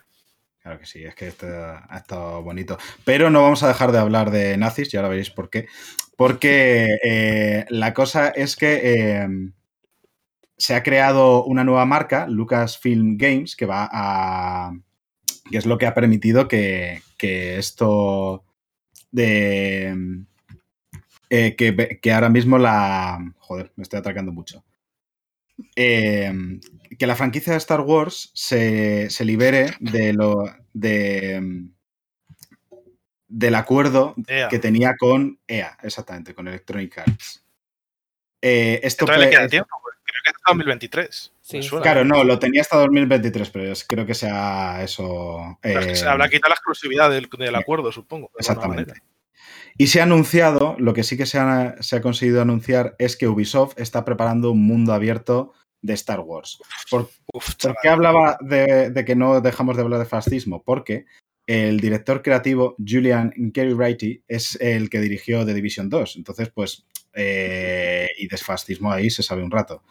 Claro 0.64 0.80
que 0.80 0.86
sí, 0.86 1.04
es 1.06 1.16
que 1.16 1.28
este 1.28 1.48
ha 1.48 1.96
estado 1.96 2.42
bonito. 2.42 2.78
Pero 3.06 3.30
no 3.30 3.44
vamos 3.44 3.62
a 3.62 3.68
dejar 3.68 3.92
de 3.92 4.00
hablar 4.00 4.32
de 4.32 4.58
nazis, 4.58 4.94
y 4.94 4.98
ahora 4.98 5.10
veréis 5.10 5.30
por 5.30 5.50
qué. 5.50 5.68
Porque 6.18 6.98
eh, 7.04 7.66
la 7.70 7.94
cosa 7.94 8.30
es 8.30 8.56
que 8.56 8.82
eh, 8.84 9.28
se 10.58 10.74
ha 10.76 10.84
creado 10.84 11.44
una 11.46 11.64
nueva 11.64 11.86
marca, 11.86 12.28
Lucasfilm 12.28 13.18
Games, 13.18 13.56
que 13.56 13.66
va 13.66 13.88
a. 13.92 14.74
que 15.50 15.58
es 15.58 15.66
lo 15.66 15.78
que 15.78 15.86
ha 15.86 15.94
permitido 15.94 16.48
que, 16.48 17.02
que 17.18 17.58
esto 17.58 18.44
de. 19.12 20.24
eh, 21.30 21.56
que, 21.56 22.00
que 22.02 22.12
ahora 22.12 22.30
mismo 22.30 22.58
la. 22.58 23.34
Joder, 23.40 23.72
me 23.76 23.84
estoy 23.84 24.00
atracando 24.00 24.32
mucho. 24.32 24.64
Eh, 25.76 26.60
que 27.00 27.08
la 27.08 27.16
franquicia 27.16 27.54
de 27.54 27.58
Star 27.58 27.82
Wars 27.82 28.32
se, 28.34 29.10
se 29.10 29.26
libere 29.26 29.72
de 29.80 30.14
lo. 30.14 30.44
de. 30.74 31.66
del 33.28 33.56
acuerdo 33.56 34.16
Ea. 34.28 34.48
que 34.50 34.60
tenía 34.60 34.96
con 34.98 35.40
EA, 35.48 35.78
exactamente, 35.84 36.34
con 36.34 36.48
Electronic 36.48 36.98
Arts. 37.00 37.44
Eh, 38.42 38.80
esto 38.84 39.06
Todavía 39.06 39.26
le 39.26 39.32
pe- 39.32 39.38
queda 39.38 39.50
tiempo, 39.50 39.70
pues, 40.56 40.66
creo 40.66 40.74
que 40.76 40.80
es 40.80 40.88
2023. 40.90 41.34
Sí, 41.42 41.58
me 41.58 41.64
suena. 41.64 41.84
Claro, 41.84 42.06
no, 42.06 42.24
lo 42.24 42.40
tenía 42.40 42.62
hasta 42.62 42.78
2023, 42.78 43.50
pero 43.50 43.72
es- 43.72 43.84
creo 43.84 44.06
que 44.06 44.14
sea 44.14 44.84
eso. 44.84 45.58
Pero 45.62 45.80
es 45.80 45.86
que 45.86 45.92
eh, 45.94 45.96
se 45.96 46.08
habrá 46.08 46.30
quitado 46.30 46.50
la 46.50 46.56
exclusividad 46.56 47.10
del, 47.10 47.30
del 47.38 47.56
acuerdo, 47.56 47.92
supongo. 47.92 48.28
de 48.34 48.40
Exactamente. 48.40 48.94
Y 49.78 49.88
se 49.88 50.00
ha 50.00 50.04
anunciado, 50.04 50.76
lo 50.80 50.94
que 50.94 51.04
sí 51.04 51.18
que 51.18 51.26
se 51.28 51.38
ha, 51.38 51.76
se 51.82 51.96
ha 51.98 52.02
conseguido 52.02 52.42
anunciar 52.42 52.96
es 52.98 53.16
que 53.16 53.28
Ubisoft 53.28 53.80
está 53.80 54.04
preparando 54.06 54.52
un 54.52 54.66
mundo 54.66 54.94
abierto 54.94 55.54
de 55.82 55.94
Star 55.94 56.22
Wars. 56.22 56.58
¿Por, 56.90 57.02
Uf, 57.02 57.46
por 57.46 57.56
chaval. 57.56 57.78
qué 57.84 57.90
hablaba 57.90 58.38
de, 58.42 58.90
de 58.90 59.06
que 59.06 59.16
no 59.16 59.40
dejamos 59.40 59.76
de 59.78 59.84
hablar 59.84 60.00
de 60.00 60.06
fascismo? 60.08 60.64
Porque 60.64 61.06
el 61.46 61.80
director 61.80 62.24
creativo, 62.24 62.76
Julian 62.86 63.32
Carey 63.54 64.24
es 64.28 64.58
el 64.60 64.90
que 64.90 65.00
dirigió 65.00 65.46
The 65.46 65.54
Division 65.54 65.90
2. 65.90 66.16
Entonces, 66.18 66.50
pues, 66.50 66.86
eh, 67.14 68.08
y 68.18 68.28
de 68.28 68.38
fascismo 68.38 68.92
ahí 68.92 69.10
se 69.10 69.24
sabe 69.24 69.44
un 69.44 69.52
rato. 69.52 69.84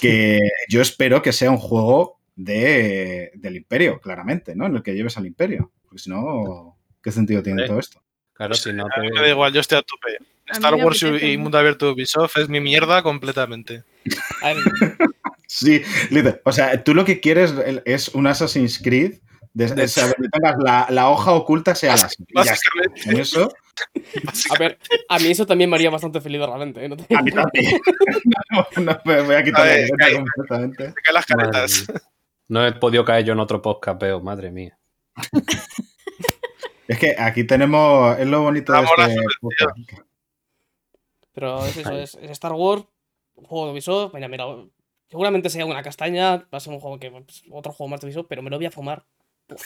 Que 0.00 0.38
yo 0.68 0.80
espero 0.80 1.22
que 1.22 1.32
sea 1.32 1.50
un 1.50 1.56
juego 1.58 2.20
de, 2.36 3.32
del 3.34 3.56
imperio, 3.56 4.00
claramente, 4.00 4.54
¿no? 4.54 4.66
En 4.66 4.76
el 4.76 4.82
que 4.82 4.94
lleves 4.94 5.16
al 5.18 5.26
imperio. 5.26 5.72
Porque 5.84 5.98
si 5.98 6.10
no, 6.10 6.76
¿qué 7.02 7.10
sentido 7.10 7.42
tiene 7.42 7.66
todo 7.66 7.78
esto? 7.80 8.02
Claro, 8.32 8.54
si 8.54 8.72
no 8.72 8.84
A 8.84 9.00
mí 9.00 9.08
te- 9.08 9.14
me 9.14 9.20
da 9.22 9.28
igual, 9.28 9.52
yo 9.52 9.60
estoy 9.60 9.78
a 9.78 9.82
tope. 9.82 10.18
A 10.48 10.52
Star 10.52 10.74
Wars 10.76 11.02
y-. 11.02 11.36
Mundo 11.36 11.58
Abierto 11.58 11.86
de 11.86 11.92
Ubisoft 11.92 12.36
es 12.38 12.48
mi 12.48 12.60
mierda 12.60 13.02
completamente. 13.02 13.82
Sí, 15.50 15.80
literal. 16.10 16.42
O 16.44 16.52
sea, 16.52 16.84
tú 16.84 16.94
lo 16.94 17.06
que 17.06 17.20
quieres 17.20 17.54
es 17.86 18.08
un 18.08 18.26
Assassin's 18.26 18.78
Creed 18.78 19.14
de, 19.54 19.66
de- 19.66 19.88
tengas 20.32 20.56
la, 20.62 20.86
la 20.90 21.08
hoja 21.08 21.32
oculta 21.32 21.74
sea 21.74 21.96
la 21.96 22.44
eso, 23.18 23.50
a 24.50 24.58
ver, 24.58 24.78
a 25.08 25.18
mí 25.18 25.30
eso 25.30 25.46
también 25.46 25.68
me 25.70 25.76
haría 25.76 25.90
bastante 25.90 26.20
feliz 26.20 26.40
realmente. 26.40 26.84
¿eh? 26.84 26.88
No 26.88 26.96
te- 26.96 27.14
a 27.14 27.22
mí 27.22 27.30
también. 27.30 27.80
No, 28.50 28.82
no, 28.82 29.00
me 29.04 29.22
voy 29.22 29.34
a 29.34 29.44
quitar 29.44 29.62
A 29.62 29.64
la 29.66 29.74
ver, 29.74 29.90
completamente. 30.14 30.88
se 30.88 30.94
caen 30.94 31.14
las 31.14 31.26
caretas. 31.26 31.86
No 32.48 32.66
he 32.66 32.72
podido 32.72 33.04
caer 33.04 33.24
yo 33.24 33.32
en 33.34 33.40
otro 33.40 33.60
podcast, 33.60 34.00
veo, 34.00 34.20
madre 34.20 34.50
mía. 34.50 34.78
Es 36.88 36.98
que 36.98 37.14
aquí 37.18 37.44
tenemos, 37.44 38.18
es 38.18 38.26
lo 38.26 38.40
bonito 38.40 38.72
de 38.72 38.80
este 38.80 39.16
podcast. 39.42 39.90
Pero 41.32 41.66
es 41.66 41.76
eso, 41.76 41.92
es, 41.92 42.14
es 42.14 42.30
Star 42.30 42.52
Wars, 42.52 42.84
un 43.34 43.44
juego 43.44 43.66
de 43.66 43.72
Ubisoft. 43.72 44.14
Mira, 44.14 44.26
mira, 44.26 44.46
seguramente 45.10 45.50
sea 45.50 45.66
una 45.66 45.82
castaña, 45.82 46.36
va 46.38 46.46
a 46.52 46.60
ser 46.60 46.72
un 46.72 46.80
juego 46.80 46.98
que 46.98 47.10
pues, 47.10 47.42
otro 47.50 47.72
juego 47.72 47.90
más 47.90 48.00
de 48.00 48.06
Ubisoft, 48.06 48.26
pero 48.26 48.40
me 48.42 48.48
lo 48.48 48.56
voy 48.56 48.64
a 48.66 48.70
fumar. 48.70 49.04
Uf, 49.50 49.62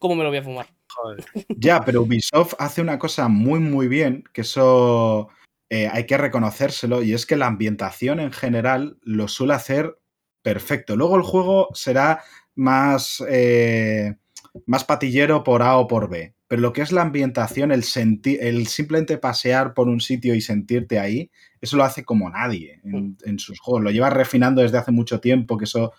¿Cómo 0.00 0.16
me 0.16 0.24
lo 0.24 0.30
voy 0.30 0.38
a 0.38 0.42
fumar? 0.42 0.66
Joder. 0.88 1.24
Ya, 1.58 1.82
pero 1.84 2.02
Ubisoft 2.02 2.54
hace 2.58 2.80
una 2.80 2.98
cosa 2.98 3.28
muy, 3.28 3.60
muy 3.60 3.86
bien, 3.86 4.24
que 4.32 4.40
eso 4.40 5.28
eh, 5.68 5.88
hay 5.92 6.06
que 6.06 6.16
reconocérselo, 6.16 7.02
y 7.02 7.12
es 7.12 7.26
que 7.26 7.36
la 7.36 7.46
ambientación 7.46 8.18
en 8.18 8.32
general 8.32 8.98
lo 9.02 9.28
suele 9.28 9.52
hacer 9.52 9.98
perfecto. 10.42 10.96
Luego 10.96 11.16
el 11.16 11.22
juego 11.22 11.68
será 11.74 12.22
más, 12.54 13.22
eh, 13.28 14.14
más 14.64 14.84
patillero 14.84 15.44
por 15.44 15.62
A 15.62 15.76
o 15.76 15.86
por 15.86 16.08
B, 16.08 16.34
pero 16.48 16.62
lo 16.62 16.72
que 16.72 16.80
es 16.80 16.92
la 16.92 17.02
ambientación, 17.02 17.70
el, 17.70 17.84
el 18.40 18.66
simplemente 18.66 19.18
pasear 19.18 19.74
por 19.74 19.86
un 19.86 20.00
sitio 20.00 20.34
y 20.34 20.40
sentirte 20.40 20.98
ahí, 20.98 21.30
eso 21.60 21.76
lo 21.76 21.84
hace 21.84 22.04
como 22.04 22.30
nadie 22.30 22.80
en, 22.84 23.18
en 23.22 23.38
sus 23.38 23.60
juegos. 23.60 23.84
Lo 23.84 23.90
lleva 23.90 24.08
refinando 24.08 24.62
desde 24.62 24.78
hace 24.78 24.92
mucho 24.92 25.20
tiempo, 25.20 25.58
que 25.58 25.66
eso 25.66 25.92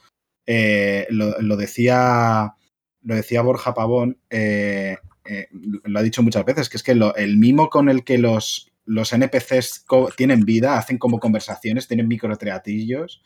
eh, 0.48 1.06
lo, 1.12 1.40
lo 1.40 1.56
decía 1.56 2.56
lo 3.04 3.16
decía 3.16 3.42
Borja 3.42 3.74
Pavón, 3.74 4.18
eh, 4.30 4.98
eh, 5.26 5.48
lo 5.52 6.00
ha 6.00 6.04
dicho 6.04 6.24
muchas 6.24 6.46
veces, 6.46 6.70
que 6.70 6.78
es 6.78 6.84
que 6.84 6.96
lo- 6.96 7.16
el 7.16 7.38
mimo 7.38 7.70
con 7.70 7.90
el 7.90 8.04
que 8.04 8.18
los, 8.18 8.72
los 8.86 9.14
NPCs 9.14 9.86
tienen 10.18 10.42
vida, 10.46 10.78
hacen 10.78 10.98
como 10.98 11.20
conversaciones, 11.20 11.88
tienen 11.88 12.08
microteatillos, 12.08 13.24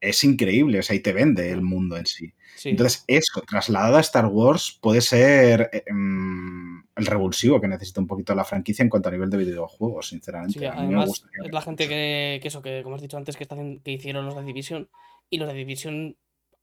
es 0.00 0.24
increíble, 0.24 0.78
o 0.78 0.82
sea, 0.82 0.96
y 0.96 1.00
te 1.00 1.12
vende 1.12 1.50
el 1.50 1.60
mundo 1.62 1.96
en 1.96 2.06
sí. 2.06 2.32
Sí. 2.56 2.70
Entonces, 2.70 3.04
eso, 3.06 3.42
trasladado 3.48 3.96
a 3.96 4.00
Star 4.00 4.26
Wars, 4.26 4.78
puede 4.82 5.00
ser 5.02 5.70
eh, 5.72 5.84
mm, 5.92 6.80
el 6.96 7.06
revulsivo 7.06 7.60
que 7.60 7.68
necesita 7.68 8.00
un 8.00 8.06
poquito 8.06 8.34
la 8.34 8.44
franquicia 8.44 8.82
en 8.82 8.88
cuanto 8.88 9.08
a 9.08 9.12
nivel 9.12 9.30
de 9.30 9.38
videojuegos, 9.38 10.08
sinceramente. 10.08 10.58
Sí, 10.58 10.64
además 10.64 11.24
es 11.44 11.52
la 11.52 11.62
gente 11.62 11.86
que, 11.88 12.38
que 12.42 12.48
eso, 12.48 12.60
que 12.62 12.82
como 12.82 12.96
has 12.96 13.02
dicho 13.02 13.16
antes, 13.16 13.36
que, 13.36 13.44
están, 13.44 13.78
que 13.80 13.92
hicieron 13.92 14.24
los 14.26 14.36
de 14.36 14.42
Division. 14.44 14.88
Y 15.28 15.38
los 15.38 15.48
de 15.48 15.54
Division, 15.54 16.16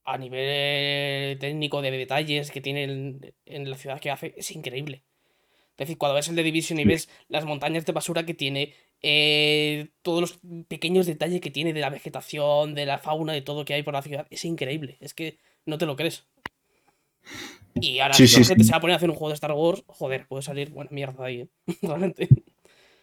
a 0.08 0.18
nivel 0.18 1.38
técnico 1.38 1.82
de 1.82 1.92
detalles 1.92 2.50
que 2.50 2.62
tienen 2.62 3.36
en 3.46 3.70
la 3.70 3.78
ciudad 3.78 4.00
que 4.00 4.10
hace, 4.10 4.34
es 4.38 4.50
increíble. 4.52 5.04
Es 5.72 5.86
decir, 5.86 5.98
cuando 6.00 6.16
ves 6.16 6.28
el 6.30 6.36
de 6.36 6.44
Division 6.44 6.80
y 6.80 6.86
ves 6.86 7.08
las 7.28 7.46
montañas 7.46 7.86
de 7.86 7.92
basura 7.92 8.26
que 8.26 8.34
tiene, 8.34 8.74
eh, 9.04 9.90
todos 10.02 10.22
los 10.22 10.40
pequeños 10.68 11.06
detalles 11.06 11.40
que 11.42 11.52
tiene 11.52 11.72
de 11.74 11.82
la 11.82 11.92
vegetación, 11.92 12.74
de 12.74 12.86
la 12.88 12.98
fauna, 12.98 13.34
de 13.34 13.42
todo 13.44 13.64
que 13.66 13.76
hay 13.76 13.84
por 13.84 13.94
la 13.94 14.02
ciudad, 14.02 14.26
es 14.32 14.44
increíble. 14.46 14.98
Es 15.02 15.14
que 15.14 15.38
no 15.66 15.78
te 15.78 15.86
lo 15.86 15.96
crees. 15.96 16.26
Y 17.76 18.00
ahora, 18.00 18.14
Sí, 18.16 18.28
si 18.28 18.36
sí, 18.36 18.40
la 18.40 18.46
gente 18.48 18.64
sí. 18.64 18.68
se 18.68 18.72
va 18.72 18.78
a 18.78 18.82
poner 18.82 18.94
a 18.94 18.98
hacer 18.98 19.10
un 19.10 19.16
juego 19.16 19.30
de 19.30 19.36
Star 19.36 19.52
Wars, 19.52 19.84
joder, 19.88 20.26
puede 20.28 20.42
salir 20.42 20.70
buena 20.72 20.90
mierda 20.92 21.26
ahí, 21.26 21.42
¿eh? 21.42 21.48
realmente. 21.84 22.28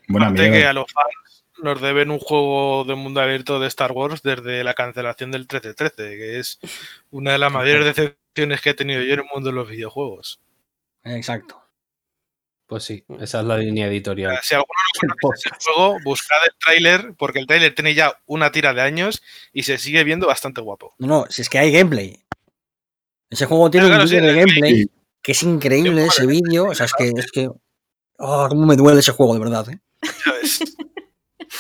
Buena 0.09 0.27
Aparte 0.29 0.51
que 0.51 0.51
mierda. 0.51 0.71
a 0.71 0.73
los 0.73 0.87
fans 0.91 1.44
nos 1.63 1.81
deben 1.81 2.11
un 2.11 2.19
juego 2.19 2.85
de 2.85 2.95
mundo 2.95 3.21
abierto 3.21 3.59
de 3.61 3.69
Star 3.69 3.93
Wars 3.93 4.23
desde 4.23 4.65
la 4.65 4.75
cancelación 4.75 5.31
del 5.31 5.43
1313, 5.43 6.17
que 6.17 6.39
es 6.39 6.59
una 7.11 7.33
de 7.33 7.39
las 7.39 7.53
mayores 7.53 7.85
decepciones 7.85 8.61
que 8.61 8.71
he 8.71 8.75
tenido 8.75 9.03
yo 9.03 9.15
en 9.15 9.21
el 9.21 9.27
mundo 9.33 9.51
de 9.51 9.55
los 9.57 9.69
videojuegos. 9.69 10.41
Exacto. 11.05 11.61
Pues 12.67 12.83
sí, 12.85 13.05
esa 13.21 13.41
es 13.41 13.47
la 13.47 13.59
línea 13.59 13.87
editorial. 13.89 14.39
Si 14.43 14.55
alguno 14.55 14.73
no 15.07 15.15
conoce 15.21 15.49
ese 15.61 15.71
juego, 15.73 15.99
buscad 16.03 16.39
el 16.47 16.53
tráiler, 16.59 17.15
porque 17.19 17.39
el 17.39 17.47
tráiler 17.47 17.75
tiene 17.75 17.95
ya 17.95 18.19
una 18.27 18.51
tira 18.53 18.73
de 18.73 18.81
años 18.81 19.23
y 19.53 19.65
se 19.65 19.77
sigue 19.79 20.03
viendo 20.03 20.27
bastante 20.27 20.61
guapo. 20.63 20.95
No, 20.99 21.07
no, 21.07 21.27
si 21.29 21.43
es 21.43 21.49
que 21.51 21.59
hay 21.59 21.71
gameplay. 21.71 22.25
Ese 23.31 23.47
juego 23.47 23.71
tiene 23.71 23.89
Claro, 23.89 24.03
un 24.03 24.09
sí, 24.09 24.17
vídeo 24.17 24.29
de 24.33 24.39
gameplay 24.41 24.75
Sí. 24.83 24.91
que 25.23 25.33
es 25.33 25.43
increíble 25.43 26.03
Sí, 26.03 26.09
ese 26.09 26.27
vídeo. 26.27 26.67
O 26.67 26.75
sea, 26.75 26.87
es 26.87 26.93
que. 26.95 27.09
Es 27.17 27.31
que 27.33 27.51
oh, 28.19 28.47
cómo 28.49 28.67
me 28.67 28.77
duele 28.77 29.01
ese 29.01 29.13
juego, 29.13 29.35
de 29.35 29.41
verdad. 29.41 29.69
¿eh? 29.69 29.79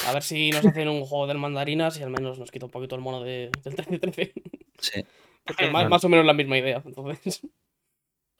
A 0.06 0.12
ver 0.12 0.22
si 0.22 0.50
nos 0.50 0.64
hacen 0.66 0.88
un 0.88 1.04
juego 1.04 1.26
del 1.26 1.38
mandarinas 1.38 1.98
y 1.98 2.02
al 2.02 2.10
menos 2.10 2.38
nos 2.38 2.50
quita 2.50 2.66
un 2.66 2.70
poquito 2.72 2.94
el 2.94 3.00
mono 3.00 3.22
de, 3.22 3.50
del 3.62 3.76
13-13. 3.76 4.32
Sí. 4.78 5.04
Porque 5.44 5.70
más, 5.70 5.88
más 5.88 6.04
o 6.04 6.08
menos 6.08 6.26
la 6.26 6.32
misma 6.32 6.58
idea. 6.58 6.82
Entonces, 6.84 7.42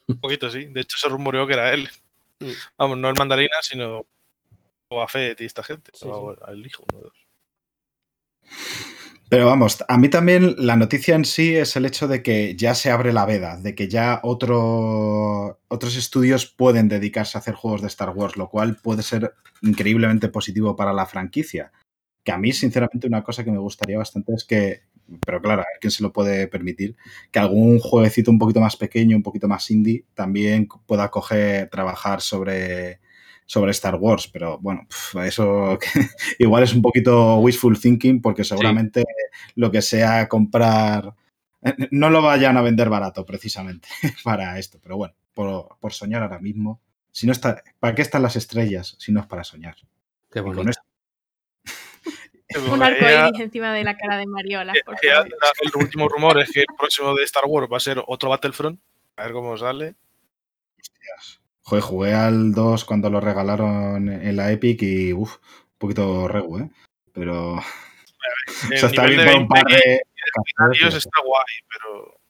Un 0.06 0.20
poquito, 0.20 0.50
sí. 0.50 0.66
De 0.66 0.80
hecho, 0.82 0.98
se 0.98 1.08
rumoreó 1.08 1.46
que 1.46 1.54
era 1.54 1.72
él. 1.72 1.88
Mm. 2.40 2.50
Vamos, 2.76 2.98
no 2.98 3.08
el 3.08 3.14
mandarina, 3.16 3.56
sino 3.62 4.06
o 4.88 5.08
Fett 5.08 5.40
y 5.40 5.44
esta 5.44 5.62
gente. 5.62 5.90
Sí, 5.94 6.06
o 6.08 6.36
el 6.48 6.66
hijo. 6.66 6.84
uno 6.92 6.98
de 6.98 7.04
los- 7.04 7.24
Pero 9.30 9.46
vamos, 9.46 9.82
a 9.88 9.98
mí 9.98 10.08
también 10.08 10.54
la 10.58 10.76
noticia 10.76 11.14
en 11.16 11.24
sí 11.24 11.56
es 11.56 11.74
el 11.76 11.86
hecho 11.86 12.06
de 12.06 12.22
que 12.22 12.54
ya 12.56 12.74
se 12.74 12.90
abre 12.90 13.12
la 13.12 13.24
veda, 13.26 13.56
de 13.56 13.74
que 13.74 13.88
ya 13.88 14.20
otro- 14.22 15.60
otros 15.68 15.96
estudios 15.96 16.46
pueden 16.46 16.88
dedicarse 16.88 17.36
a 17.36 17.40
hacer 17.40 17.54
juegos 17.54 17.80
de 17.80 17.88
Star 17.88 18.10
Wars, 18.10 18.36
lo 18.36 18.48
cual 18.48 18.76
puede 18.76 19.02
ser 19.02 19.34
increíblemente 19.62 20.28
positivo 20.28 20.76
para 20.76 20.92
la 20.92 21.06
franquicia. 21.06 21.72
Que 22.22 22.32
a 22.32 22.38
mí, 22.38 22.52
sinceramente, 22.52 23.06
una 23.06 23.24
cosa 23.24 23.44
que 23.44 23.50
me 23.50 23.58
gustaría 23.58 23.98
bastante 23.98 24.34
es 24.34 24.44
que, 24.44 24.82
pero 25.26 25.40
claro, 25.42 25.62
a 25.62 25.66
quién 25.80 25.90
se 25.90 26.02
lo 26.02 26.12
puede 26.12 26.46
permitir, 26.46 26.96
que 27.32 27.38
algún 27.38 27.78
jueguecito 27.80 28.30
un 28.30 28.38
poquito 28.38 28.60
más 28.60 28.76
pequeño, 28.76 29.16
un 29.16 29.22
poquito 29.22 29.48
más 29.48 29.70
indie, 29.70 30.04
también 30.14 30.68
pueda 30.86 31.10
coger, 31.10 31.68
trabajar 31.70 32.20
sobre, 32.20 33.00
sobre 33.46 33.70
Star 33.72 33.96
Wars. 33.96 34.28
Pero 34.28 34.58
bueno, 34.58 34.86
eso 35.24 35.78
igual 36.38 36.62
es 36.62 36.74
un 36.74 36.82
poquito 36.82 37.36
wishful 37.38 37.78
thinking 37.78 38.20
porque 38.22 38.44
seguramente 38.44 39.04
lo 39.56 39.70
que 39.70 39.82
sea 39.82 40.28
comprar 40.28 41.14
no 41.90 42.10
lo 42.10 42.20
vayan 42.22 42.56
a 42.58 42.62
vender 42.62 42.88
barato 42.90 43.24
precisamente 43.24 43.88
para 44.24 44.58
esto, 44.58 44.78
pero 44.82 44.96
bueno, 44.98 45.14
por, 45.32 45.76
por 45.80 45.92
soñar 45.92 46.22
ahora 46.22 46.38
mismo. 46.38 46.80
Si 47.10 47.26
no 47.26 47.32
está, 47.32 47.62
¿Para 47.78 47.94
qué 47.94 48.02
están 48.02 48.22
las 48.22 48.36
estrellas 48.36 48.96
si 48.98 49.12
no 49.12 49.20
es 49.20 49.26
para 49.26 49.44
soñar? 49.44 49.76
Qué 50.32 50.40
bonito. 50.40 50.68
esto- 50.70 50.82
Un 52.72 52.78
Ya- 52.80 52.86
arco 52.86 53.04
iris 53.30 53.40
encima 53.40 53.72
de 53.72 53.82
la 53.84 53.96
cara 53.96 54.16
de 54.18 54.26
Mariola, 54.26 54.72
por 54.84 54.96
ya- 55.02 55.16
favor. 55.22 55.28
el 55.62 55.82
último 55.82 56.08
rumor 56.08 56.38
es 56.40 56.50
que 56.52 56.60
el 56.60 56.66
próximo 56.76 57.14
de 57.14 57.24
Star 57.24 57.44
Wars 57.46 57.68
va 57.72 57.76
a 57.78 57.80
ser 57.80 58.02
otro 58.06 58.28
Battlefront. 58.30 58.78
A 59.16 59.22
ver 59.24 59.32
cómo 59.32 59.56
sale. 59.56 59.94
Joder, 61.66 61.82
jugué 61.82 62.14
al 62.14 62.52
2 62.52 62.84
cuando 62.84 63.08
lo 63.08 63.20
regalaron 63.20 64.08
en 64.10 64.36
la 64.36 64.52
Epic 64.52 64.82
y 64.82 65.14
uff, 65.14 65.36
un 65.36 65.78
poquito 65.78 66.28
regu, 66.28 66.58
¿eh? 66.58 66.70
Pero. 67.12 67.58
El 68.70 68.74
o 68.74 68.76
sea, 68.76 68.88
está 68.90 69.06
bien 69.06 69.24
por 69.24 69.36
un 69.36 69.48
par 69.48 69.64
20 69.64 69.82
de. 69.82 70.00
Dios 70.78 70.94
está 70.94 71.20
guay, 71.24 71.44
pero 71.70 72.20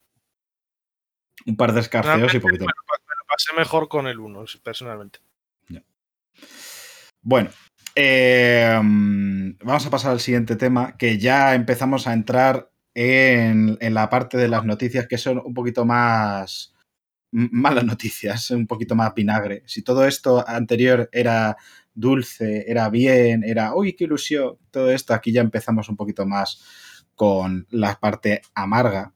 Un 1.46 1.56
par 1.56 1.72
de 1.72 1.80
escarceos 1.80 2.34
y 2.34 2.38
poquito 2.38 2.64
me 2.64 2.72
lo 2.72 2.98
me 3.06 3.14
lo 3.18 3.26
pasé 3.28 3.52
mejor 3.56 3.88
con 3.88 4.06
el 4.06 4.20
1, 4.20 4.44
personalmente. 4.62 5.18
Bueno, 7.22 7.50
eh, 7.94 8.78
mm, 8.82 9.52
vamos 9.62 9.86
a 9.86 9.90
pasar 9.90 10.12
al 10.12 10.20
siguiente 10.20 10.56
tema, 10.56 10.96
que 10.96 11.18
ya 11.18 11.54
empezamos 11.54 12.06
a 12.06 12.12
entrar 12.12 12.70
en, 12.92 13.78
en 13.80 13.94
la 13.94 14.10
parte 14.10 14.36
de 14.36 14.48
las 14.48 14.64
noticias 14.64 15.06
que 15.08 15.16
son 15.16 15.40
un 15.42 15.54
poquito 15.54 15.86
más 15.86 16.73
malas 17.34 17.84
noticias, 17.84 18.50
un 18.50 18.66
poquito 18.66 18.94
más 18.94 19.12
vinagre. 19.14 19.62
Si 19.66 19.82
todo 19.82 20.06
esto 20.06 20.46
anterior 20.48 21.08
era 21.12 21.56
dulce, 21.92 22.64
era 22.68 22.88
bien, 22.88 23.42
era, 23.44 23.74
uy, 23.74 23.94
qué 23.94 24.04
ilusión, 24.04 24.56
todo 24.70 24.90
esto, 24.90 25.14
aquí 25.14 25.32
ya 25.32 25.40
empezamos 25.40 25.88
un 25.88 25.96
poquito 25.96 26.26
más 26.26 26.62
con 27.14 27.66
la 27.70 27.98
parte 27.98 28.42
amarga. 28.54 29.12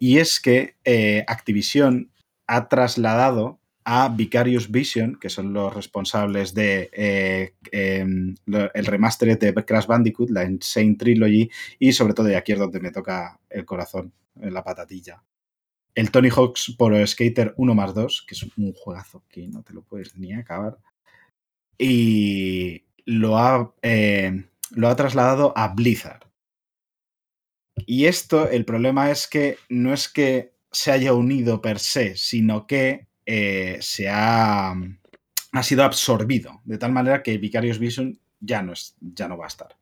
Y 0.00 0.18
es 0.18 0.40
que 0.40 0.76
eh, 0.84 1.24
Activision 1.26 2.10
ha 2.46 2.68
trasladado 2.68 3.60
a 3.84 4.08
Vicarious 4.08 4.70
Vision, 4.70 5.18
que 5.20 5.28
son 5.28 5.52
los 5.52 5.74
responsables 5.74 6.54
de 6.54 6.90
eh, 6.92 7.54
em, 7.72 8.34
el 8.74 8.86
remaster 8.86 9.38
de 9.38 9.54
Crash 9.64 9.86
Bandicoot, 9.86 10.30
la 10.30 10.44
Insane 10.44 10.96
Trilogy, 10.96 11.50
y 11.78 11.92
sobre 11.92 12.14
todo, 12.14 12.30
y 12.30 12.34
aquí 12.34 12.52
es 12.52 12.58
donde 12.58 12.80
me 12.80 12.90
toca 12.92 13.40
el 13.50 13.64
corazón, 13.64 14.12
en 14.40 14.54
la 14.54 14.62
patatilla. 14.62 15.22
El 15.94 16.10
Tony 16.10 16.30
Hawk's 16.30 16.74
Pro 16.78 17.06
Skater 17.06 17.54
1 17.56 17.74
más 17.74 17.94
2, 17.94 18.24
que 18.26 18.34
es 18.34 18.42
un 18.56 18.72
juegazo 18.72 19.24
que 19.28 19.46
no 19.48 19.62
te 19.62 19.74
lo 19.74 19.82
puedes 19.82 20.16
ni 20.16 20.32
acabar. 20.32 20.78
Y 21.78 22.84
lo 23.04 23.38
ha, 23.38 23.74
eh, 23.82 24.44
lo 24.70 24.88
ha 24.88 24.96
trasladado 24.96 25.52
a 25.56 25.68
Blizzard. 25.68 26.22
Y 27.86 28.06
esto, 28.06 28.48
el 28.48 28.64
problema 28.64 29.10
es 29.10 29.26
que 29.26 29.58
no 29.68 29.92
es 29.92 30.08
que 30.08 30.52
se 30.70 30.92
haya 30.92 31.12
unido 31.12 31.60
per 31.60 31.78
se, 31.78 32.16
sino 32.16 32.66
que 32.66 33.08
eh, 33.26 33.78
se 33.80 34.08
ha, 34.08 34.72
ha 34.72 35.62
sido 35.62 35.84
absorbido, 35.84 36.60
de 36.64 36.78
tal 36.78 36.92
manera 36.92 37.22
que 37.22 37.38
Vicarious 37.38 37.78
Vision 37.78 38.18
ya 38.40 38.62
no, 38.62 38.72
es, 38.72 38.96
ya 39.00 39.28
no 39.28 39.36
va 39.36 39.44
a 39.44 39.48
estar. 39.48 39.76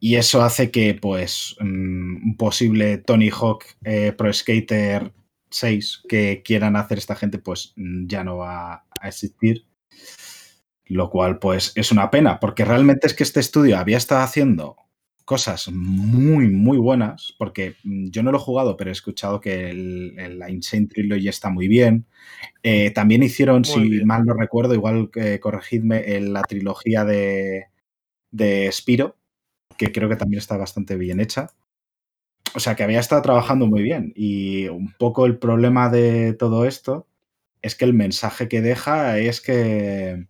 Y 0.00 0.16
eso 0.16 0.42
hace 0.42 0.70
que, 0.70 0.94
pues, 0.94 1.56
mm, 1.60 2.16
un 2.30 2.36
posible 2.36 2.98
Tony 2.98 3.30
Hawk 3.30 3.64
eh, 3.84 4.12
Pro 4.16 4.32
Skater 4.32 5.12
6 5.50 6.02
que 6.08 6.42
quieran 6.44 6.76
hacer 6.76 6.98
esta 6.98 7.16
gente, 7.16 7.38
pues 7.38 7.72
mm, 7.76 8.06
ya 8.06 8.24
no 8.24 8.38
va 8.38 8.86
a 9.00 9.08
existir. 9.08 9.66
Lo 10.86 11.08
cual, 11.08 11.38
pues, 11.38 11.72
es 11.76 11.92
una 11.92 12.10
pena, 12.10 12.40
porque 12.40 12.64
realmente 12.64 13.06
es 13.06 13.14
que 13.14 13.22
este 13.22 13.38
estudio 13.40 13.78
había 13.78 13.96
estado 13.96 14.22
haciendo 14.22 14.76
cosas 15.24 15.68
muy, 15.70 16.48
muy 16.48 16.78
buenas, 16.78 17.32
porque 17.38 17.76
mm, 17.84 18.08
yo 18.10 18.22
no 18.24 18.32
lo 18.32 18.38
he 18.38 18.40
jugado, 18.40 18.76
pero 18.76 18.90
he 18.90 18.92
escuchado 18.92 19.40
que 19.40 19.70
el, 19.70 20.14
el- 20.18 20.38
la 20.40 20.50
Insane 20.50 20.88
Trilogy 20.88 21.28
está 21.28 21.48
muy 21.50 21.68
bien. 21.68 22.06
Eh, 22.62 22.90
también 22.92 23.22
hicieron, 23.24 23.62
Muy 23.62 23.64
si 23.64 23.88
bien. 23.90 24.06
mal 24.06 24.24
no 24.24 24.34
recuerdo, 24.34 24.74
igual 24.74 25.10
que 25.12 25.40
corregidme, 25.40 26.16
en 26.16 26.32
la 26.32 26.42
trilogía 26.44 27.04
de, 27.04 27.66
de 28.32 28.70
Spiro, 28.72 29.18
que 29.80 29.92
creo 29.92 30.10
que 30.10 30.16
también 30.16 30.38
está 30.38 30.58
bastante 30.58 30.96
bien 30.96 31.20
hecha. 31.20 31.48
O 32.54 32.60
sea, 32.60 32.76
que 32.76 32.82
había 32.82 33.00
estado 33.00 33.22
trabajando 33.22 33.66
muy 33.66 33.82
bien. 33.82 34.12
Y 34.14 34.68
un 34.68 34.92
poco 34.98 35.24
el 35.24 35.38
problema 35.38 35.88
de 35.88 36.34
todo 36.34 36.66
esto 36.66 37.06
es 37.62 37.74
que 37.74 37.86
el 37.86 37.94
mensaje 37.94 38.46
que 38.46 38.60
deja 38.60 39.18
es 39.18 39.40
que 39.40 40.26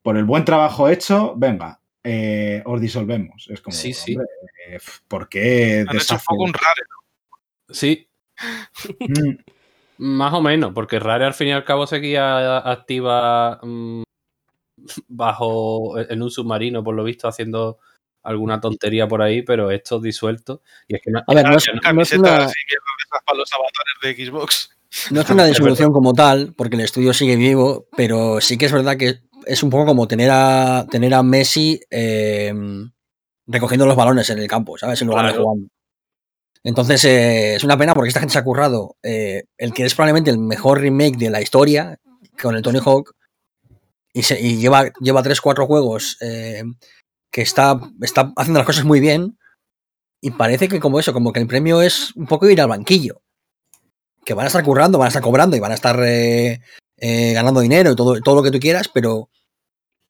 por 0.00 0.16
el 0.16 0.24
buen 0.24 0.46
trabajo 0.46 0.88
hecho, 0.88 1.34
venga, 1.36 1.80
eh, 2.02 2.62
os 2.64 2.80
disolvemos. 2.80 3.46
Es 3.50 3.60
como, 3.60 3.76
Sí, 3.76 3.92
sí. 3.92 4.12
hombre, 4.16 4.28
eh, 4.68 4.78
¿por 5.06 5.28
qué 5.28 5.84
Han 5.86 5.96
hecho 5.96 6.14
un 6.14 6.20
poco 6.26 6.44
un 6.44 6.54
rare. 6.54 6.80
Sí, 7.68 8.08
Mm, 9.00 9.36
más 9.98 10.32
o 10.34 10.40
menos, 10.40 10.72
porque 10.74 10.98
Rare 10.98 11.24
al 11.24 11.34
fin 11.34 11.48
y 11.48 11.52
al 11.52 11.64
cabo 11.64 11.86
seguía 11.86 12.58
activa 12.58 13.60
mm, 13.62 14.02
bajo 15.08 15.98
en 15.98 16.22
un 16.22 16.30
submarino, 16.30 16.82
por 16.82 16.94
lo 16.94 17.04
visto, 17.04 17.28
haciendo 17.28 17.78
alguna 18.24 18.60
tontería 18.60 19.06
por 19.06 19.22
ahí, 19.22 19.42
pero 19.42 19.70
esto 19.70 20.00
disuelto. 20.00 20.62
Y 20.88 20.96
es 20.96 21.02
que 21.02 21.10
no, 21.10 21.20
A 21.26 21.34
ver, 21.34 21.44
no 21.48 21.56
es, 21.56 21.66
no- 21.68 22.02
es 22.02 22.12
una, 22.12 22.30
de 22.46 22.52
para 23.24 23.38
los 23.38 23.50
avatares 23.52 24.18
de 24.18 24.26
Xbox. 24.26 24.70
no 25.10 25.20
es 25.20 25.30
una 25.30 25.44
disolución 25.46 25.92
como 25.92 26.12
tal, 26.14 26.54
porque 26.56 26.76
el 26.76 26.82
estudio 26.82 27.12
sigue 27.14 27.36
vivo, 27.36 27.86
pero 27.96 28.40
sí 28.40 28.56
que 28.58 28.66
es 28.66 28.72
verdad 28.72 28.96
que 28.96 29.20
es 29.46 29.62
un 29.62 29.70
poco 29.70 29.86
como 29.86 30.08
tener 30.08 30.30
a, 30.32 30.86
tener 30.90 31.12
a 31.14 31.22
Messi 31.22 31.80
eh, 31.90 32.52
recogiendo 33.46 33.86
los 33.86 33.96
balones 33.96 34.28
en 34.30 34.38
el 34.38 34.48
campo, 34.48 34.78
¿sabes? 34.78 35.00
En 35.02 35.08
lugar 35.08 35.26
de 35.26 35.30
Claro. 35.32 35.44
jugando. 35.44 35.68
Entonces 36.62 37.04
eh, 37.04 37.56
es 37.56 37.64
una 37.64 37.76
pena 37.76 37.92
porque 37.92 38.08
esta 38.08 38.20
gente 38.20 38.32
se 38.32 38.38
ha 38.38 38.44
currado 38.44 38.96
eh, 39.02 39.44
el 39.58 39.74
que 39.74 39.84
es 39.84 39.94
probablemente 39.94 40.30
el 40.30 40.38
mejor 40.38 40.80
remake 40.80 41.18
de 41.18 41.28
la 41.30 41.42
historia 41.42 41.98
con 42.40 42.56
el 42.56 42.62
Tony 42.62 42.78
Hawk 42.82 43.12
y, 44.14 44.22
se- 44.22 44.40
y 44.40 44.56
lleva, 44.56 44.90
lleva 45.00 45.22
3-4 45.22 45.66
juegos 45.66 46.16
eh, 46.22 46.62
que 47.34 47.42
está, 47.42 47.80
está 48.00 48.32
haciendo 48.36 48.60
las 48.60 48.66
cosas 48.66 48.84
muy 48.84 49.00
bien 49.00 49.36
y 50.20 50.30
parece 50.30 50.68
que 50.68 50.78
como 50.78 51.00
eso, 51.00 51.12
como 51.12 51.32
que 51.32 51.40
el 51.40 51.48
premio 51.48 51.82
es 51.82 52.14
un 52.14 52.26
poco 52.26 52.48
ir 52.48 52.60
al 52.60 52.68
banquillo. 52.68 53.22
Que 54.24 54.34
van 54.34 54.44
a 54.44 54.46
estar 54.46 54.62
currando, 54.62 54.98
van 54.98 55.06
a 55.06 55.08
estar 55.08 55.22
cobrando 55.22 55.56
y 55.56 55.60
van 55.60 55.72
a 55.72 55.74
estar 55.74 56.00
eh, 56.04 56.60
eh, 56.96 57.32
ganando 57.32 57.60
dinero 57.60 57.90
y 57.90 57.96
todo, 57.96 58.20
todo 58.20 58.36
lo 58.36 58.42
que 58.44 58.52
tú 58.52 58.60
quieras, 58.60 58.86
pero 58.86 59.30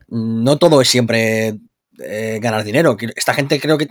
no 0.09 0.59
todo 0.59 0.83
es 0.83 0.89
siempre 0.89 1.59
eh, 1.99 2.41
ganar 2.43 2.63
dinero. 2.63 2.95
Esta 3.17 3.33
gente 3.33 3.59
creo 3.59 3.79
que 3.79 3.89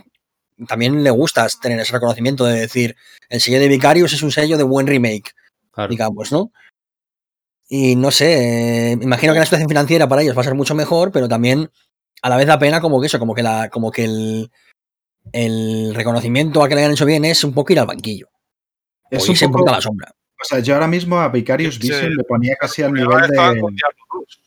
también 0.68 1.02
le 1.02 1.10
gusta 1.10 1.48
tener 1.60 1.80
ese 1.80 1.92
reconocimiento 1.92 2.44
de 2.44 2.60
decir, 2.60 2.94
el 3.30 3.40
sello 3.40 3.58
de 3.58 3.66
Vicarious 3.66 4.12
es 4.12 4.22
un 4.22 4.30
sello 4.30 4.56
de 4.56 4.62
buen 4.62 4.86
remake, 4.86 5.32
claro. 5.72 5.90
digamos, 5.90 6.30
¿no? 6.30 6.52
Y 7.68 7.96
no 7.96 8.12
sé, 8.12 8.92
eh, 8.92 8.92
imagino 8.92 9.32
que 9.32 9.40
la 9.40 9.44
situación 9.44 9.68
financiera 9.68 10.08
para 10.08 10.22
ellos 10.22 10.36
va 10.36 10.42
a 10.42 10.44
ser 10.44 10.54
mucho 10.54 10.76
mejor, 10.76 11.10
pero 11.10 11.28
también 11.28 11.68
a 12.24 12.28
la 12.30 12.36
vez 12.38 12.46
da 12.46 12.58
pena 12.58 12.80
como 12.80 13.00
que 13.00 13.06
eso, 13.08 13.18
como 13.18 13.34
que 13.34 13.42
la, 13.42 13.68
como 13.68 13.90
que 13.90 14.04
el, 14.04 14.50
el 15.32 15.94
reconocimiento 15.94 16.62
a 16.62 16.68
que 16.68 16.74
le 16.74 16.80
hayan 16.80 16.92
hecho 16.92 17.04
bien 17.04 17.24
es 17.26 17.44
un 17.44 17.52
poco 17.52 17.72
ir 17.72 17.80
al 17.80 17.86
banquillo. 17.86 18.28
Es 19.10 19.28
o 19.28 19.32
un 19.32 19.38
un 19.46 19.52
poco- 19.52 19.70
la 19.70 19.80
sombra. 19.80 20.10
o 20.40 20.44
sea, 20.44 20.60
yo 20.60 20.74
ahora 20.74 20.86
mismo 20.86 21.18
a 21.20 21.28
Vicarious 21.28 21.74
Sí, 21.74 21.80
Vision 21.82 22.10
sí. 22.12 22.16
le 22.16 22.24
ponía 22.24 22.56
casi 22.56 22.82
al 22.82 22.92
nivel 22.94 23.20
de. 23.28 23.28
Diablo 23.28 23.68
2. 24.12 24.40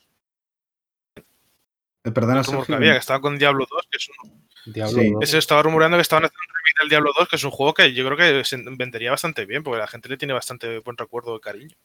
eh, 2.03 2.11
Perdona, 2.11 2.41
rumor 2.43 2.61
que 2.61 2.65
Sergio. 2.65 2.75
había, 2.75 2.91
que 2.93 2.99
estaban 2.99 3.21
con 3.21 3.37
Diablo 3.37 3.65
2, 3.69 3.87
que 3.91 3.97
es 3.97 4.09
un 4.23 4.47
Diablo, 4.73 5.01
Sí. 5.25 5.37
estaba 5.37 5.61
rumoreando 5.63 5.97
que 5.97 6.01
estaban 6.01 6.25
haciendo 6.25 6.41
un 6.41 6.55
remake 6.55 6.79
del 6.81 6.89
Diablo 6.89 7.11
2, 7.17 7.29
que 7.29 7.35
es 7.37 7.43
un 7.43 7.51
juego 7.51 7.73
que 7.73 7.93
yo 7.93 8.05
creo 8.05 8.17
que 8.17 8.43
se 8.43 8.57
vendería 8.57 9.11
bastante 9.11 9.45
bien, 9.45 9.63
porque 9.63 9.79
la 9.79 9.87
gente 9.87 10.09
le 10.09 10.17
tiene 10.17 10.33
bastante 10.33 10.79
buen 10.79 10.97
recuerdo 10.97 11.33
de 11.35 11.39
cariño. 11.39 11.75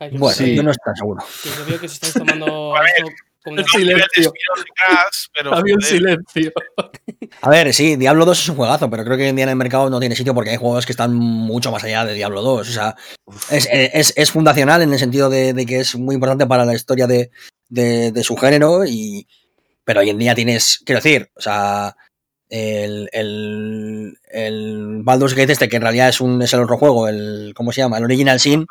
Ay, 0.00 0.10
yo 0.12 0.18
Bueno, 0.18 0.34
Sí. 0.36 0.54
yo 0.54 0.62
no 0.62 0.70
estoy 0.70 0.94
seguro. 0.96 1.24
que 1.42 1.48
yo 1.48 1.64
veo 1.66 1.80
que 1.80 1.88
se 1.88 1.94
estáis 1.94 2.14
tomando 2.14 2.74
esto 2.98 3.10
con 3.48 3.58
el 3.58 3.64
silencio. 3.66 4.32
Crash, 4.74 5.26
pero 5.34 5.54
Había 5.54 5.74
un 5.74 5.80
silencio. 5.82 6.52
A 7.42 7.50
ver, 7.50 7.72
sí, 7.74 7.96
Diablo 7.96 8.24
2 8.24 8.40
es 8.40 8.48
un 8.48 8.56
juegazo, 8.56 8.88
pero 8.90 9.04
creo 9.04 9.16
que 9.16 9.24
hoy 9.24 9.28
en 9.30 9.36
día 9.36 9.42
en 9.44 9.48
el 9.50 9.56
mercado 9.56 9.90
no 9.90 10.00
tiene 10.00 10.16
sitio 10.16 10.34
porque 10.34 10.50
hay 10.50 10.56
juegos 10.56 10.86
que 10.86 10.92
están 10.92 11.14
mucho 11.14 11.70
más 11.72 11.82
allá 11.84 12.04
de 12.04 12.14
Diablo 12.14 12.42
2. 12.42 12.68
O 12.68 12.72
sea, 12.72 12.94
es, 13.50 13.68
es- 13.70 14.12
es 14.16 14.30
fundacional 14.30 14.82
en 14.82 14.92
el 14.92 14.98
sentido 14.98 15.28
de, 15.30 15.52
de 15.52 15.66
que 15.66 15.80
es 15.80 15.94
muy 15.96 16.14
importante 16.14 16.46
para 16.46 16.64
la 16.64 16.74
historia 16.74 17.06
de, 17.06 17.30
de- 17.68 18.12
de 18.12 18.22
su 18.24 18.36
género, 18.36 18.84
y, 18.86 19.26
pero 19.84 20.00
hoy 20.00 20.10
en 20.10 20.18
día 20.18 20.34
tienes, 20.34 20.80
quiero 20.84 21.00
decir, 21.00 21.30
o 21.36 21.40
sea, 21.40 21.96
el, 22.50 23.08
el, 23.12 24.18
el 24.30 25.00
Baldur's 25.02 25.34
Gate 25.34 25.52
este, 25.52 25.68
que 25.68 25.76
en 25.76 25.82
realidad 25.82 26.08
es, 26.08 26.20
un, 26.20 26.40
es 26.42 26.52
el 26.54 26.60
otro 26.60 26.78
juego, 26.78 27.08
el, 27.08 27.52
¿cómo 27.54 27.72
se 27.72 27.80
llama? 27.82 27.98
El 27.98 28.04
Original 28.04 28.40
Sin. 28.40 28.66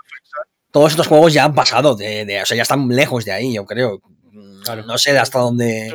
Todos 0.71 0.91
estos 0.91 1.07
juegos 1.07 1.34
ya 1.34 1.45
han 1.45 1.55
pasado, 1.55 1.95
de, 1.95 2.25
de- 2.25 2.41
o 2.41 2.45
sea, 2.45 2.57
ya 2.57 2.63
están 2.63 2.88
lejos 2.89 3.23
de 3.25 3.32
ahí, 3.32 3.53
yo 3.53 3.65
creo. 3.65 4.01
Claro. 4.64 4.86
No 4.86 4.97
sé 4.97 5.18
hasta 5.18 5.39
dónde... 5.39 5.89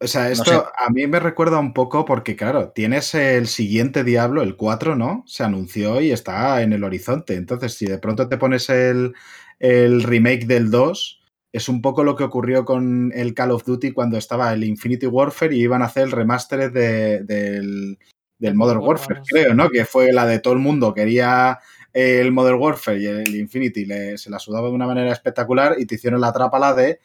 O 0.00 0.06
sea, 0.06 0.26
No 0.26 0.28
esto 0.30 0.44
sé. 0.44 0.56
a 0.56 0.90
mí 0.90 1.08
me 1.08 1.18
recuerda 1.18 1.58
un 1.58 1.72
poco 1.74 2.04
porque, 2.04 2.36
claro, 2.36 2.70
tienes 2.70 3.14
el 3.16 3.48
siguiente 3.48 4.04
Diablo, 4.04 4.42
el 4.42 4.54
4, 4.56 4.94
¿no? 4.94 5.24
Se 5.26 5.42
anunció 5.42 6.00
y 6.00 6.12
está 6.12 6.62
en 6.62 6.72
el 6.72 6.84
horizonte. 6.84 7.34
Entonces, 7.34 7.74
si 7.74 7.86
de 7.86 7.98
pronto 7.98 8.28
te 8.28 8.38
pones 8.38 8.68
el, 8.70 9.14
el 9.58 10.04
remake 10.04 10.46
del 10.46 10.70
2, 10.70 11.20
es 11.52 11.68
un 11.68 11.82
poco 11.82 12.04
lo 12.04 12.14
que 12.14 12.22
ocurrió 12.22 12.64
con 12.64 13.10
el 13.12 13.34
Call 13.34 13.50
of 13.50 13.64
Duty 13.64 13.90
cuando 13.90 14.18
estaba 14.18 14.52
el 14.52 14.62
Infinity 14.62 15.06
Warfare 15.06 15.56
y 15.56 15.62
iban 15.62 15.82
a 15.82 15.86
hacer 15.86 16.04
el 16.04 16.12
remaster 16.12 16.70
de- 16.70 17.24
del, 17.24 17.98
del 18.38 18.54
Modern 18.54 18.78
Warfare, 18.78 19.18
Warfare, 19.20 19.42
creo, 19.46 19.54
¿no? 19.54 19.68
Que 19.68 19.84
fue 19.84 20.12
la 20.12 20.26
de 20.26 20.38
todo 20.38 20.54
el 20.54 20.60
mundo 20.60 20.94
quería 20.94 21.58
el 21.92 22.30
Modern 22.30 22.60
Warfare 22.60 23.00
y 23.00 23.06
el 23.06 23.34
Infinity 23.34 23.84
le- 23.84 24.16
se 24.16 24.30
la 24.30 24.38
sudaba 24.38 24.68
de 24.68 24.74
una 24.74 24.86
manera 24.86 25.10
espectacular 25.10 25.74
y 25.76 25.86
te 25.86 25.96
hicieron 25.96 26.20
la 26.20 26.32
trápala 26.32 26.72
de, 26.74 27.00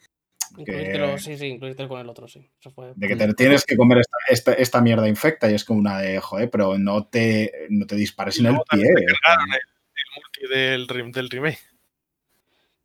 Incluírtelo, 0.57 1.17
sí, 1.17 1.37
sí, 1.37 1.47
incluírtelo 1.47 1.89
con 1.89 1.99
el 2.01 2.09
otro, 2.09 2.27
sí. 2.27 2.47
Eso 2.59 2.71
fue. 2.71 2.93
de 2.95 3.07
que 3.07 3.15
te 3.15 3.33
tienes 3.33 3.65
que 3.65 3.75
comer 3.75 3.99
esta, 3.99 4.17
esta, 4.29 4.53
esta 4.53 4.81
mierda 4.81 5.07
infecta 5.07 5.49
y 5.49 5.55
es 5.55 5.63
como 5.65 5.79
una 5.79 5.99
de, 5.99 6.19
joder, 6.19 6.49
pero 6.49 6.77
no 6.77 7.05
te, 7.07 7.67
no 7.69 7.85
te 7.87 7.95
dispares 7.95 8.37
en 8.39 8.45
el 8.47 8.55
pie. 8.69 8.83
te 8.83 9.05
cargaron 9.05 9.49
el, 9.51 9.59
el 9.59 10.07
multi 10.15 10.55
del, 10.95 11.11
del 11.11 11.29
remake. 11.29 11.59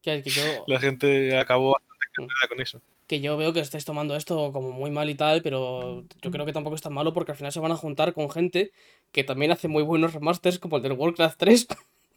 Que, 0.03 0.23
que 0.23 0.31
yo, 0.31 0.43
La 0.67 0.81
gente 0.81 1.37
acabó 1.39 1.73
bastante 1.73 1.89
Mm. 2.19 2.49
con 2.49 2.61
eso. 2.61 2.81
que 3.07 3.21
yo 3.21 3.37
veo 3.37 3.53
que 3.53 3.61
estáis 3.61 3.85
tomando 3.85 4.17
esto 4.17 4.51
como 4.53 4.73
muy 4.73 4.91
mal 4.91 5.09
y 5.09 5.15
tal, 5.15 5.41
pero 5.41 6.03
yo 6.21 6.31
creo 6.33 6.45
que 6.45 6.53
tampoco 6.53 6.75
es 6.75 6.83
tan 6.83 6.93
malo 6.93 7.13
porque 7.15 7.31
al 7.31 7.39
final 7.39 7.53
se 7.53 7.61
van 7.61 7.71
a 7.71 7.77
juntar 7.77 8.13
con 8.13 8.29
gente 8.29 8.73
que 9.13 9.23
también 9.23 9.53
hace 9.53 9.69
muy 9.69 9.85
buenos 9.85 10.15
remasters 10.15 10.59
como 10.59 10.79
el 10.79 10.83
del 10.83 10.93
Warcraft 10.95 11.39
3. 11.39 11.67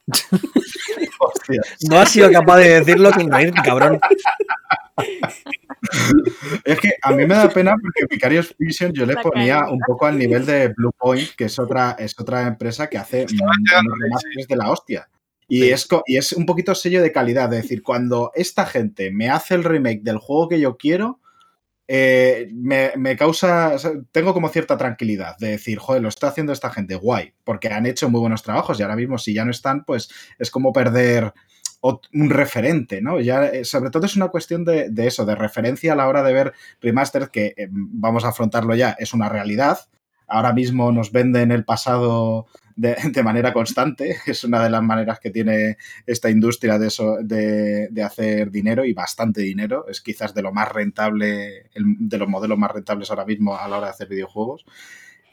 Hostia. 1.19 1.61
No 1.87 1.99
has 1.99 2.09
sido 2.09 2.31
capaz 2.31 2.57
de 2.57 2.79
decirlo 2.79 3.11
sin 3.13 3.31
reírte, 3.31 3.61
cabrón. 3.63 3.99
Es 6.63 6.79
que 6.79 6.93
a 7.01 7.11
mí 7.11 7.25
me 7.25 7.35
da 7.35 7.49
pena 7.49 7.73
porque 7.81 8.05
Vicarious 8.09 8.55
Vision 8.57 8.93
yo 8.93 9.05
le 9.05 9.13
La 9.13 9.21
ponía 9.21 9.65
un 9.69 9.79
poco 9.79 10.05
al 10.05 10.17
nivel 10.17 10.45
de 10.45 10.69
Blue 10.69 10.91
Point, 10.97 11.29
que 11.35 11.45
es 11.45 11.59
otra, 11.59 11.95
es 11.97 12.17
otra 12.19 12.47
empresa 12.47 12.87
que 12.87 12.97
hace 12.97 13.25
unos 13.31 13.55
remasters 13.99 14.47
de 14.47 14.55
la 14.55 14.71
hostia. 14.71 15.09
Y, 15.47 15.61
Sí. 15.61 15.69
es, 15.71 15.87
y 16.05 16.17
es 16.17 16.31
un 16.31 16.45
poquito 16.45 16.73
sello 16.75 17.01
de 17.01 17.11
calidad, 17.11 17.53
es 17.53 17.63
decir, 17.63 17.83
cuando 17.83 18.31
esta 18.35 18.65
gente 18.65 19.11
me 19.11 19.29
hace 19.29 19.55
el 19.55 19.65
remake 19.65 20.01
del 20.01 20.17
juego 20.17 20.47
que 20.47 20.59
yo 20.61 20.77
quiero, 20.77 21.19
eh, 21.89 22.47
me, 22.53 22.93
me 22.95 23.17
causa, 23.17 23.73
o 23.75 23.77
sea, 23.79 23.91
tengo 24.13 24.33
como 24.33 24.47
cierta 24.47 24.77
tranquilidad 24.77 25.35
de 25.39 25.49
decir, 25.49 25.77
joder, 25.77 26.01
lo 26.01 26.07
está 26.07 26.27
haciendo 26.29 26.53
esta 26.53 26.69
gente, 26.69 26.95
guay, 26.95 27.33
porque 27.43 27.67
han 27.67 27.85
hecho 27.85 28.09
muy 28.09 28.21
buenos 28.21 28.43
trabajos 28.43 28.79
y 28.79 28.83
ahora 28.83 28.95
mismo 28.95 29.17
si 29.17 29.33
ya 29.33 29.43
no 29.43 29.51
están, 29.51 29.83
pues 29.83 30.09
es 30.39 30.49
como 30.49 30.71
perder 30.71 31.33
un 31.81 32.29
referente, 32.29 33.01
¿no? 33.01 33.19
Ya, 33.19 33.45
eh, 33.45 33.65
sobre 33.65 33.89
todo 33.89 34.05
es 34.05 34.15
una 34.15 34.29
cuestión 34.29 34.63
de, 34.65 34.91
eso, 34.97 35.25
de 35.25 35.35
referencia 35.35 35.93
a 35.93 35.95
la 35.95 36.07
hora 36.07 36.23
de 36.23 36.33
ver 36.33 36.53
remaster, 36.81 37.29
que 37.29 37.53
eh, 37.57 37.67
vamos 37.71 38.23
a 38.23 38.29
afrontarlo 38.29 38.75
ya, 38.75 38.95
es 38.99 39.13
una 39.13 39.29
realidad. 39.29 39.79
Ahora 40.27 40.53
mismo 40.53 40.91
nos 40.91 41.11
venden 41.11 41.51
el 41.51 41.65
pasado 41.65 42.47
de, 42.75 42.95
manera 43.23 43.51
constante, 43.51 44.17
es 44.25 44.43
una 44.43 44.63
de 44.63 44.69
las 44.69 44.83
maneras 44.83 45.19
que 45.19 45.31
tiene 45.31 45.77
esta 46.05 46.29
industria 46.29 46.77
de, 46.77 48.03
hacer 48.03 48.51
dinero 48.51 48.85
y 48.85 48.93
bastante 48.93 49.41
dinero, 49.41 49.87
es 49.87 50.01
quizás 50.01 50.33
de 50.33 50.41
lo 50.41 50.53
más 50.53 50.71
rentable, 50.71 51.69
de 51.75 52.17
los 52.17 52.29
modelos 52.29 52.57
más 52.57 52.71
rentables 52.71 53.09
ahora 53.09 53.25
mismo 53.25 53.57
a 53.57 53.67
la 53.67 53.77
hora 53.77 53.87
de 53.87 53.93
hacer 53.93 54.07
videojuegos. 54.07 54.65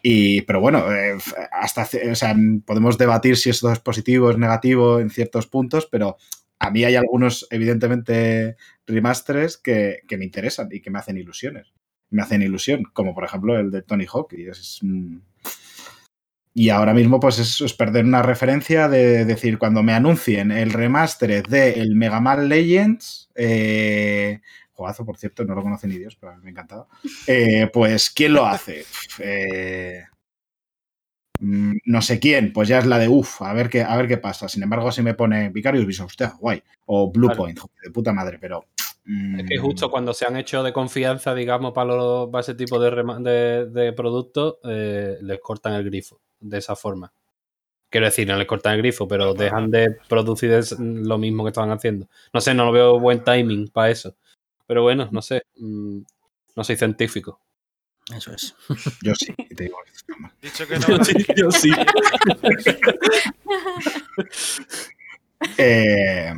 Y, 0.03 0.43
pero 0.43 0.61
bueno, 0.61 0.93
eh, 0.93 1.19
hasta, 1.53 1.89
o 2.11 2.15
sea, 2.15 2.37
podemos 2.65 2.99
debatir 2.99 3.37
si 3.37 3.51
esto 3.51 3.73
es 3.73 3.81
positivo, 3.81 4.31
es 4.31 4.39
negativo 4.39 5.01
en 5.01 5.11
ciertos 5.11 5.47
puntos, 5.47 5.87
pero 5.91 6.17
a 6.59 6.71
mí 6.71 6.85
hay 6.85 6.97
algunos, 6.97 7.47
evidentemente, 7.51 8.57
remasters 8.87 9.57
que, 9.57 10.01
que 10.07 10.17
me 10.17 10.25
interesan 10.25 10.69
y 10.71 10.81
que 10.81 10.91
me 10.91 10.99
hacen 10.99 11.17
ilusiones. 11.19 11.73
Me 12.11 12.23
hacen 12.23 12.43
ilusión, 12.43 12.85
como 12.93 13.15
por 13.15 13.25
ejemplo 13.25 13.59
el 13.59 13.71
de 13.71 13.83
Tony 13.83 14.07
Hawk. 14.07 14.33
Y, 14.33 14.49
es, 14.49 14.79
mm, 14.83 15.19
y 16.59 16.71
ahora 16.71 16.93
mismo, 16.93 17.21
pues 17.21 17.39
eso 17.39 17.65
es 17.65 17.73
perder 17.73 18.05
una 18.05 18.21
referencia 18.21 18.89
de 18.89 19.25
decir, 19.25 19.59
cuando 19.59 19.85
me 19.85 19.93
anuncien 19.93 20.51
el 20.51 20.73
remaster 20.73 21.47
de 21.47 21.75
el 21.75 21.95
Mega 21.95 22.21
Man 22.21 22.49
Legends, 22.49 23.31
eh, 23.37 24.41
por 25.05 25.17
cierto, 25.19 25.45
no 25.45 25.55
lo 25.55 25.63
conoce 25.63 25.87
ni 25.89 25.99
Dios, 25.99 26.17
pero 26.19 26.33
a 26.33 26.37
mí 26.37 26.43
me 26.43 26.49
ha 26.49 26.53
encantado. 26.53 26.89
Eh, 27.27 27.69
pues, 27.73 28.11
¿quién 28.11 28.33
lo 28.33 28.47
hace? 28.47 28.85
Eh, 29.19 30.03
mm, 31.41 31.73
no 31.87 32.03
sé 32.03 32.19
quién, 32.19 32.53
pues 32.53 32.69
ya 32.69 32.79
es 32.79 32.87
la 32.87 32.99
de 32.99 33.09
uff, 33.09 33.43
a 33.43 33.53
ver 33.53 33.69
qué, 33.69 33.83
a 33.83 33.97
ver 33.97 34.09
qué 34.09 34.19
pasa. 34.19 34.49
Sin 34.49 34.63
embargo, 34.63 34.91
si 34.93 35.03
me 35.03 35.15
pone 35.15 35.51
Vicarious 35.51 35.87
Vision, 35.87 36.07
hostia, 36.07 36.35
guay. 36.39 36.63
O 36.87 37.11
Blue 37.11 37.27
Claro. 37.29 37.39
Point, 37.39 37.59
joder, 37.59 37.77
de 37.85 37.91
puta 37.91 38.13
madre, 38.13 38.39
pero. 38.41 38.67
mm, 39.05 39.41
Es 39.41 39.47
que 39.47 39.59
justo 39.59 39.91
cuando 39.91 40.15
se 40.15 40.27
han 40.27 40.37
hecho 40.37 40.63
de 40.63 40.73
confianza, 40.73 41.35
digamos, 41.35 41.73
para, 41.73 41.95
los- 41.95 42.31
para 42.31 42.41
ese 42.41 42.55
tipo 42.55 42.79
de, 42.79 42.91
de, 43.23 43.67
de 43.67 43.93
productos, 43.93 44.57
eh, 44.65 45.19
les 45.23 45.41
cortan 45.41 45.75
el 45.75 45.85
grifo 45.85 46.21
de 46.41 46.59
esa 46.59 46.77
forma. 46.77 47.13
Quiero 47.91 48.05
decir, 48.07 48.29
no 48.29 48.37
les 48.37 48.47
cortan 48.47 48.75
el 48.75 48.79
grifo, 48.81 49.09
pero 49.09 49.33
dejan 49.33 49.71
de 49.71 49.97
producir 50.09 50.51
lo 50.79 51.17
mismo 51.17 51.43
que 51.43 51.49
estaban 51.49 51.71
haciendo. 51.71 52.07
No 52.35 52.41
sé, 52.43 52.53
no 52.53 52.67
lo 52.67 52.73
veo 52.73 53.01
buen 53.01 53.25
timing 53.25 53.69
para 53.69 53.89
eso. 53.91 54.15
Pero 54.69 54.83
bueno, 54.83 55.09
no 55.11 55.23
sé. 55.23 55.43
mm, 55.57 56.01
No 56.55 56.63
soy 56.65 56.77
científico. 56.77 57.41
Eso 58.15 58.33
es. 58.33 58.55
Yo 59.03 59.15
sí, 59.15 59.35
y 59.37 59.55
te 59.55 59.65
digo 59.65 59.77
que 59.85 59.91
está 59.93 60.17
mal. 60.19 60.33
Dicho 60.41 60.67
que 60.67 60.79
no, 60.79 60.81
Sí, 61.05 61.13
yo 61.37 61.51
sí. 61.51 61.71
Eh, 65.57 66.33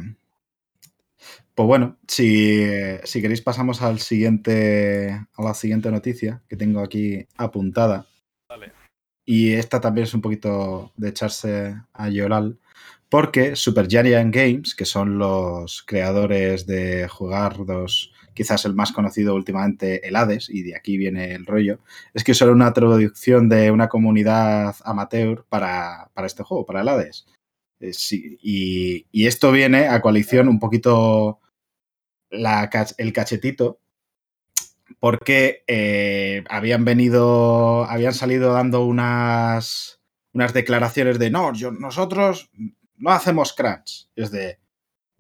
pues 1.55 1.66
bueno, 1.66 1.99
si, 2.07 2.62
si 3.05 3.20
queréis 3.20 3.43
pasamos 3.43 3.83
al 3.83 3.99
siguiente, 3.99 5.11
a 5.35 5.43
la 5.43 5.55
siguiente 5.55 5.91
noticia 5.91 6.43
que 6.49 6.57
tengo 6.57 6.81
aquí 6.81 7.26
apuntada. 7.37 8.07
Vale. 8.49 8.72
Y 9.26 9.53
esta 9.53 9.81
también 9.81 10.05
es 10.05 10.14
un 10.14 10.22
poquito 10.22 10.93
de 10.97 11.09
echarse 11.11 11.76
a 11.93 12.09
llorar, 12.09 12.55
porque 13.09 13.57
Super 13.57 13.89
Giant 13.89 14.35
Games, 14.35 14.74
que 14.74 14.85
son 14.87 15.18
los 15.18 15.83
creadores 15.83 16.66
de 16.66 17.07
jugardos, 17.09 18.12
quizás 18.35 18.64
el 18.64 18.74
más 18.74 18.93
conocido 18.93 19.35
últimamente, 19.35 20.07
el 20.07 20.16
Hades, 20.16 20.49
y 20.49 20.62
de 20.62 20.76
aquí 20.76 20.97
viene 20.97 21.35
el 21.35 21.47
rollo, 21.47 21.81
es 22.14 22.24
que 22.24 22.35
son 22.35 22.51
una 22.51 22.72
traducción 22.72 23.49
de 23.49 23.70
una 23.70 23.89
comunidad 23.89 24.76
amateur 24.85 25.45
para, 25.49 26.11
para 26.14 26.26
este 26.26 26.43
juego, 26.43 26.66
para 26.66 26.83
el 26.83 26.89
Hades. 26.89 27.26
Eh, 27.81 27.93
y, 28.11 29.07
y 29.11 29.26
esto 29.26 29.53
viene 29.53 29.89
a 29.89 30.01
coalición 30.01 30.49
un 30.49 30.59
poquito 30.59 31.41
el 32.31 33.12
cachetito, 33.12 33.81
porque 34.99 35.64
eh, 35.66 36.45
habían 36.49 36.85
venido, 36.85 37.85
habían 37.85 38.14
salido 38.14 38.53
dando 38.53 38.85
unas, 38.85 40.01
unas 40.33 40.53
declaraciones 40.53 41.18
de 41.18 41.31
no, 41.31 41.53
yo, 41.55 41.72
nosotros 41.72 42.51
no 42.97 43.11
hacemos 43.11 43.53
crunch. 43.53 44.09
Es 44.14 44.31
de, 44.31 44.59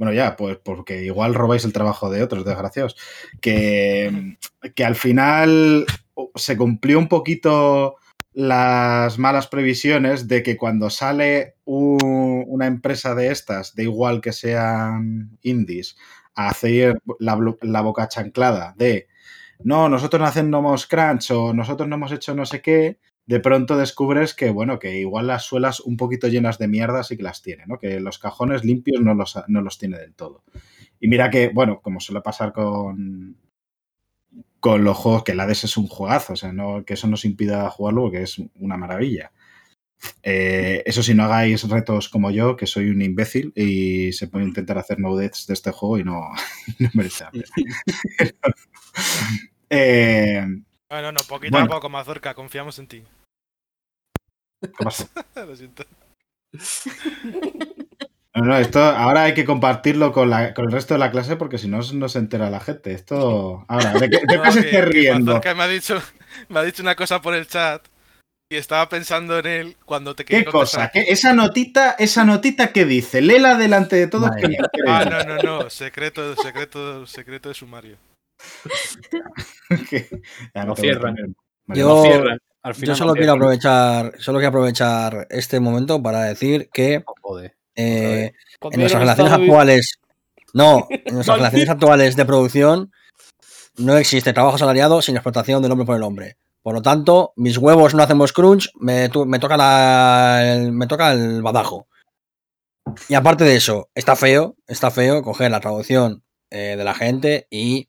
bueno, 0.00 0.14
ya, 0.14 0.34
pues 0.34 0.56
porque 0.56 1.04
igual 1.04 1.34
robáis 1.34 1.66
el 1.66 1.74
trabajo 1.74 2.08
de 2.10 2.22
otros, 2.22 2.46
desgraciados. 2.46 2.96
Que, 3.42 4.38
que 4.74 4.84
al 4.86 4.96
final 4.96 5.84
se 6.36 6.56
cumplió 6.56 6.98
un 6.98 7.08
poquito 7.08 7.96
las 8.32 9.18
malas 9.18 9.46
previsiones 9.46 10.26
de 10.26 10.42
que 10.42 10.56
cuando 10.56 10.88
sale 10.88 11.56
un- 11.66 12.44
una 12.48 12.66
empresa 12.66 13.14
de 13.14 13.30
estas, 13.30 13.74
de 13.74 13.82
igual 13.82 14.22
que 14.22 14.32
sean 14.32 15.36
indies, 15.42 15.96
a 16.34 16.48
hacer 16.48 16.98
la, 17.18 17.38
la 17.60 17.80
boca 17.82 18.08
chanclada 18.08 18.74
de 18.78 19.06
no, 19.62 19.90
nosotros 19.90 20.20
no 20.22 20.26
hacemos 20.28 20.86
crunch 20.86 21.30
o 21.32 21.52
nosotros 21.52 21.86
no 21.86 21.96
hemos 21.96 22.12
hecho 22.12 22.34
no 22.34 22.46
sé 22.46 22.62
qué, 22.62 22.98
de 23.30 23.38
pronto 23.38 23.76
descubres 23.76 24.34
que, 24.34 24.50
bueno, 24.50 24.80
que 24.80 24.98
igual 24.98 25.28
las 25.28 25.44
suelas 25.44 25.78
un 25.78 25.96
poquito 25.96 26.26
llenas 26.26 26.58
de 26.58 26.66
mierda 26.66 27.04
sí 27.04 27.16
que 27.16 27.22
las 27.22 27.42
tiene, 27.42 27.64
¿no? 27.64 27.78
Que 27.78 28.00
los 28.00 28.18
cajones 28.18 28.64
limpios 28.64 29.00
no 29.00 29.14
los, 29.14 29.38
no 29.46 29.62
los 29.62 29.78
tiene 29.78 29.98
del 29.98 30.14
todo. 30.14 30.42
Y 30.98 31.06
mira 31.06 31.30
que, 31.30 31.48
bueno, 31.50 31.80
como 31.80 32.00
suele 32.00 32.22
pasar 32.22 32.52
con, 32.52 33.36
con 34.58 34.82
los 34.82 34.96
juegos, 34.96 35.22
que 35.22 35.30
el 35.30 35.38
Hades 35.38 35.62
es 35.62 35.76
un 35.76 35.86
juegazo, 35.86 36.32
o 36.32 36.36
sea, 36.36 36.52
no, 36.52 36.84
que 36.84 36.94
eso 36.94 37.06
nos 37.06 37.24
impida 37.24 37.70
jugarlo 37.70 38.02
porque 38.02 38.22
es 38.22 38.42
una 38.56 38.76
maravilla. 38.76 39.30
Eh, 40.24 40.82
eso 40.84 41.04
si 41.04 41.14
no 41.14 41.22
hagáis 41.22 41.68
retos 41.68 42.08
como 42.08 42.32
yo, 42.32 42.56
que 42.56 42.66
soy 42.66 42.90
un 42.90 43.00
imbécil 43.00 43.52
y 43.54 44.12
se 44.12 44.26
puede 44.26 44.44
intentar 44.44 44.76
hacer 44.76 44.98
no 44.98 45.14
deaths 45.14 45.46
de 45.46 45.54
este 45.54 45.70
juego 45.70 45.98
y 45.98 46.02
no, 46.02 46.30
no 46.80 46.90
merece 46.94 47.22
la 47.22 47.30
pena. 47.30 47.46
Eh, 49.72 50.44
No, 50.90 51.00
no, 51.02 51.12
no, 51.12 51.20
poquito 51.28 51.52
Bueno. 51.52 51.66
a 51.66 51.68
poco, 51.76 51.88
Mazorca, 51.88 52.34
confiamos 52.34 52.78
en 52.78 52.88
ti. 52.88 53.04
¿qué 54.62 54.68
pasa? 54.84 55.08
Lo 55.36 55.56
siento. 55.56 55.84
No, 58.32 58.44
no, 58.44 58.56
esto 58.56 58.78
ahora 58.80 59.24
hay 59.24 59.34
que 59.34 59.44
compartirlo 59.44 60.12
con, 60.12 60.30
la- 60.30 60.54
con 60.54 60.66
el 60.66 60.70
resto 60.70 60.94
de 60.94 61.00
la 61.00 61.10
clase 61.10 61.34
porque 61.34 61.58
si 61.58 61.66
no 61.66 61.80
no 61.94 62.08
se 62.08 62.20
entera 62.20 62.48
la 62.48 62.60
gente. 62.60 62.92
Esto. 62.92 63.64
Ahora, 63.66 63.92
¿de 63.94 64.08
qué, 64.08 64.20
de 64.24 64.36
No, 64.36 64.42
qué 64.44 64.52
se 64.52 64.60
esté 64.60 64.82
riendo? 64.82 65.32
Mazorca 65.32 65.52
me 65.56 65.64
ha, 65.64 65.66
dicho, 65.68 66.00
me 66.48 66.60
ha 66.60 66.62
dicho 66.62 66.80
una 66.80 66.94
cosa 66.94 67.20
por 67.20 67.34
el 67.34 67.48
chat 67.48 67.84
y 68.48 68.54
estaba 68.54 68.88
pensando 68.88 69.36
en 69.40 69.46
él 69.46 69.76
cuando 69.84 70.14
te 70.14 70.24
¿Qué 70.24 70.34
quería 70.36 70.52
cosa? 70.52 70.76
contestar. 70.78 70.92
¿Qué- 70.92 71.10
esa 71.12 71.32
notita, 71.32 71.96
esa 71.98 72.24
notita 72.24 72.72
que 72.72 72.84
dice, 72.84 73.20
léela 73.20 73.56
delante 73.56 73.96
de 73.96 74.06
todos 74.06 74.30
que 74.36 74.56
Ah, 74.86 75.04
no, 75.10 75.24
no, 75.24 75.42
no, 75.42 75.68
secreto, 75.68 76.36
secreto, 76.36 77.08
secreto 77.08 77.48
de 77.48 77.54
sumario. 77.56 77.96
Ya 80.54 80.62
a 80.62 80.76
cierran. 80.76 81.16
Yo- 81.68 81.88
Lo 81.88 82.02
cierran. 82.02 82.38
Al 82.62 82.74
final 82.74 82.88
Yo 82.88 82.94
solo 82.96 83.08
lo 83.10 83.14
quiero 83.14 83.32
cierran. 83.32 83.38
aprovechar, 83.42 84.12
solo 84.20 84.38
quiero 84.38 84.48
aprovechar 84.50 85.26
este 85.30 85.60
momento 85.60 86.02
para 86.02 86.24
decir 86.24 86.68
que 86.72 87.02
Oh, 87.22 87.38
eh, 87.74 88.32
en 88.62 88.80
nuestras 88.80 89.00
relaciones 89.00 89.32
actuales, 89.32 89.98
no, 90.52 90.86
en 90.90 91.14
nuestras 91.14 91.38
relaciones 91.38 91.68
actuales 91.70 92.16
de 92.16 92.24
producción 92.26 92.92
no 93.78 93.96
existe 93.96 94.34
trabajo 94.34 94.56
asalariado 94.56 95.00
sin 95.00 95.16
explotación 95.16 95.62
del 95.62 95.72
hombre 95.72 95.86
por 95.86 95.96
el 95.96 96.02
hombre. 96.02 96.36
Por 96.62 96.74
lo 96.74 96.82
tanto, 96.82 97.32
mis 97.36 97.56
huevos 97.56 97.94
no 97.94 98.02
hacemos 98.02 98.34
crunch, 98.34 98.70
me, 98.78 99.08
tu- 99.08 99.24
me 99.24 99.38
toca 99.38 99.56
la, 99.56 100.52
el, 100.52 100.72
me 100.72 100.86
toca 100.86 101.12
el 101.12 101.40
badajo. 101.40 101.86
Y 103.08 103.14
aparte 103.14 103.44
de 103.44 103.56
eso, 103.56 103.88
está 103.94 104.16
feo, 104.16 104.56
está 104.66 104.90
feo 104.90 105.22
coger 105.22 105.50
la 105.50 105.60
traducción 105.60 106.22
eh, 106.50 106.74
de 106.76 106.84
la 106.84 106.92
gente 106.94 107.46
y 107.48 107.88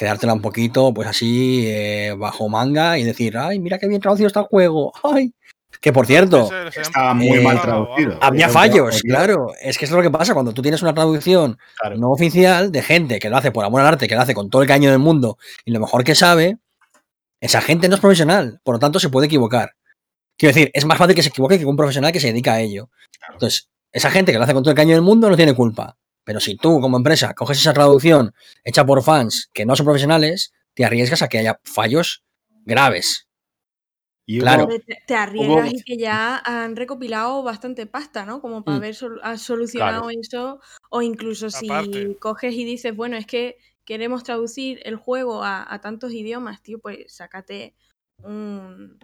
quedártela 0.00 0.32
un 0.34 0.40
poquito, 0.42 0.92
pues 0.94 1.06
así, 1.08 1.64
eh, 1.66 2.14
bajo 2.18 2.48
manga 2.48 2.98
y 2.98 3.04
decir, 3.04 3.36
ay, 3.38 3.58
mira 3.60 3.78
qué 3.78 3.86
bien 3.86 4.00
traducido 4.00 4.26
está 4.26 4.40
el 4.40 4.46
juego, 4.46 4.92
ay. 5.04 5.32
Que 5.80 5.92
por 5.92 6.04
cierto, 6.06 6.50
Estaba 6.76 7.14
muy 7.14 7.38
Eh, 7.38 7.40
mal 7.42 7.60
traducido. 7.60 8.18
había 8.20 8.48
fallos, 8.48 9.00
claro. 9.02 9.52
Es 9.62 9.78
que 9.78 9.84
es 9.86 9.90
lo 9.90 10.02
que 10.02 10.10
pasa 10.10 10.34
cuando 10.34 10.52
tú 10.52 10.60
tienes 10.62 10.82
una 10.82 10.92
traducción 10.92 11.56
Claro. 11.80 11.96
no 11.96 12.10
oficial 12.10 12.70
de 12.72 12.82
gente 12.82 13.18
que 13.18 13.30
lo 13.30 13.36
hace 13.36 13.50
por 13.52 13.64
amor 13.64 13.80
al 13.80 13.86
arte, 13.86 14.08
que 14.08 14.14
lo 14.14 14.20
hace 14.20 14.34
con 14.34 14.50
todo 14.50 14.62
el 14.62 14.68
caño 14.68 14.90
del 14.90 14.98
mundo 14.98 15.38
y 15.64 15.70
lo 15.70 15.80
mejor 15.80 16.02
que 16.04 16.14
sabe, 16.14 16.58
esa 17.40 17.60
gente 17.62 17.88
no 17.88 17.94
es 17.94 18.00
profesional, 18.00 18.60
por 18.64 18.74
lo 18.74 18.78
tanto 18.78 18.98
se 18.98 19.08
puede 19.08 19.26
equivocar. 19.26 19.70
Quiero 20.36 20.54
decir, 20.54 20.70
es 20.74 20.84
más 20.84 20.98
fácil 20.98 21.14
que 21.14 21.22
se 21.22 21.28
equivoque 21.30 21.58
que 21.58 21.64
un 21.66 21.76
profesional 21.76 22.12
que 22.12 22.20
se 22.20 22.28
dedica 22.28 22.54
a 22.54 22.60
ello. 22.60 22.90
Claro. 23.18 23.34
Entonces, 23.34 23.68
esa 23.92 24.10
gente 24.10 24.32
que 24.32 24.38
lo 24.38 24.44
hace 24.44 24.54
con 24.54 24.62
todo 24.62 24.70
el 24.72 24.76
caño 24.76 24.92
del 24.94 25.02
mundo 25.02 25.30
no 25.30 25.36
tiene 25.36 25.54
culpa. 25.54 25.96
Pero 26.24 26.40
si 26.40 26.56
tú, 26.56 26.80
como 26.80 26.96
empresa, 26.96 27.34
coges 27.34 27.58
esa 27.58 27.72
traducción 27.72 28.32
hecha 28.64 28.84
por 28.84 29.02
fans 29.02 29.48
que 29.52 29.64
no 29.66 29.74
son 29.76 29.86
profesionales, 29.86 30.52
te 30.74 30.84
arriesgas 30.84 31.22
a 31.22 31.28
que 31.28 31.38
haya 31.38 31.60
fallos 31.64 32.24
graves. 32.64 33.26
Y 34.26 34.38
Claro. 34.38 34.68
Te, 34.68 34.98
te 35.06 35.14
arriesgas 35.14 35.70
Hubo- 35.72 35.76
y 35.76 35.82
que 35.82 35.96
ya 35.96 36.36
han 36.44 36.76
recopilado 36.76 37.42
bastante 37.42 37.86
pasta, 37.86 38.24
¿no? 38.24 38.40
Como 38.40 38.62
para 38.64 38.76
Mm. 38.76 38.80
haber 38.80 38.94
sol- 38.94 39.20
ha 39.24 39.36
solucionado 39.38 40.08
eso. 40.10 40.60
O 40.90 41.02
incluso 41.02 41.50
si 41.50 41.66
Aparte. 41.68 42.16
coges 42.20 42.54
y 42.54 42.64
dices, 42.64 42.94
bueno, 42.94 43.16
es 43.16 43.26
que 43.26 43.56
queremos 43.84 44.22
traducir 44.22 44.78
el 44.84 44.94
juego 44.96 45.42
a, 45.42 45.72
a 45.72 45.80
tantos 45.80 46.12
idiomas, 46.12 46.62
tío, 46.62 46.78
pues 46.78 47.12
sácate 47.12 47.74
un 48.22 48.98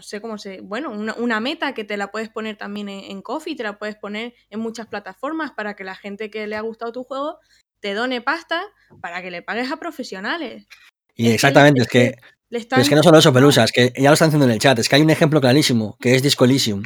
no 0.00 0.02
sé 0.02 0.20
cómo 0.22 0.38
se. 0.38 0.62
Bueno, 0.62 0.90
una, 0.90 1.14
una 1.14 1.40
meta 1.40 1.74
que 1.74 1.84
te 1.84 1.98
la 1.98 2.10
puedes 2.10 2.30
poner 2.30 2.56
también 2.56 2.88
en, 2.88 3.04
en 3.10 3.20
Coffee, 3.20 3.54
te 3.54 3.62
la 3.62 3.78
puedes 3.78 3.96
poner 3.96 4.32
en 4.48 4.58
muchas 4.60 4.86
plataformas 4.86 5.50
para 5.52 5.76
que 5.76 5.84
la 5.84 5.94
gente 5.94 6.30
que 6.30 6.46
le 6.46 6.56
ha 6.56 6.62
gustado 6.62 6.90
tu 6.92 7.04
juego 7.04 7.38
te 7.80 7.92
done 7.92 8.22
pasta 8.22 8.62
para 9.02 9.20
que 9.20 9.30
le 9.30 9.42
pagues 9.42 9.70
a 9.70 9.76
profesionales. 9.76 10.66
Y 11.14 11.24
Es 11.24 11.28
que- 11.28 11.34
exactamente, 11.34 11.80
es 11.82 11.86
es 11.86 11.92
que, 11.92 12.00
Le 12.00 12.14
pero 12.48 12.60
están 12.60 12.80
es 12.80 12.88
que 12.88 12.94
no 12.94 13.02
solo 13.02 13.18
eso, 13.18 13.32
Pelusa, 13.32 13.64
es 13.64 13.72
que 13.72 13.92
ya 13.94 14.08
lo 14.08 14.14
están 14.14 14.28
haciendo 14.28 14.46
en 14.46 14.52
el 14.52 14.58
chat, 14.58 14.78
es 14.78 14.88
que 14.88 14.96
hay 14.96 15.02
un 15.02 15.10
ejemplo 15.10 15.38
clarísimo, 15.40 15.96
que 16.00 16.14
es 16.14 16.22
Disco 16.22 16.46
Elysium. 16.46 16.82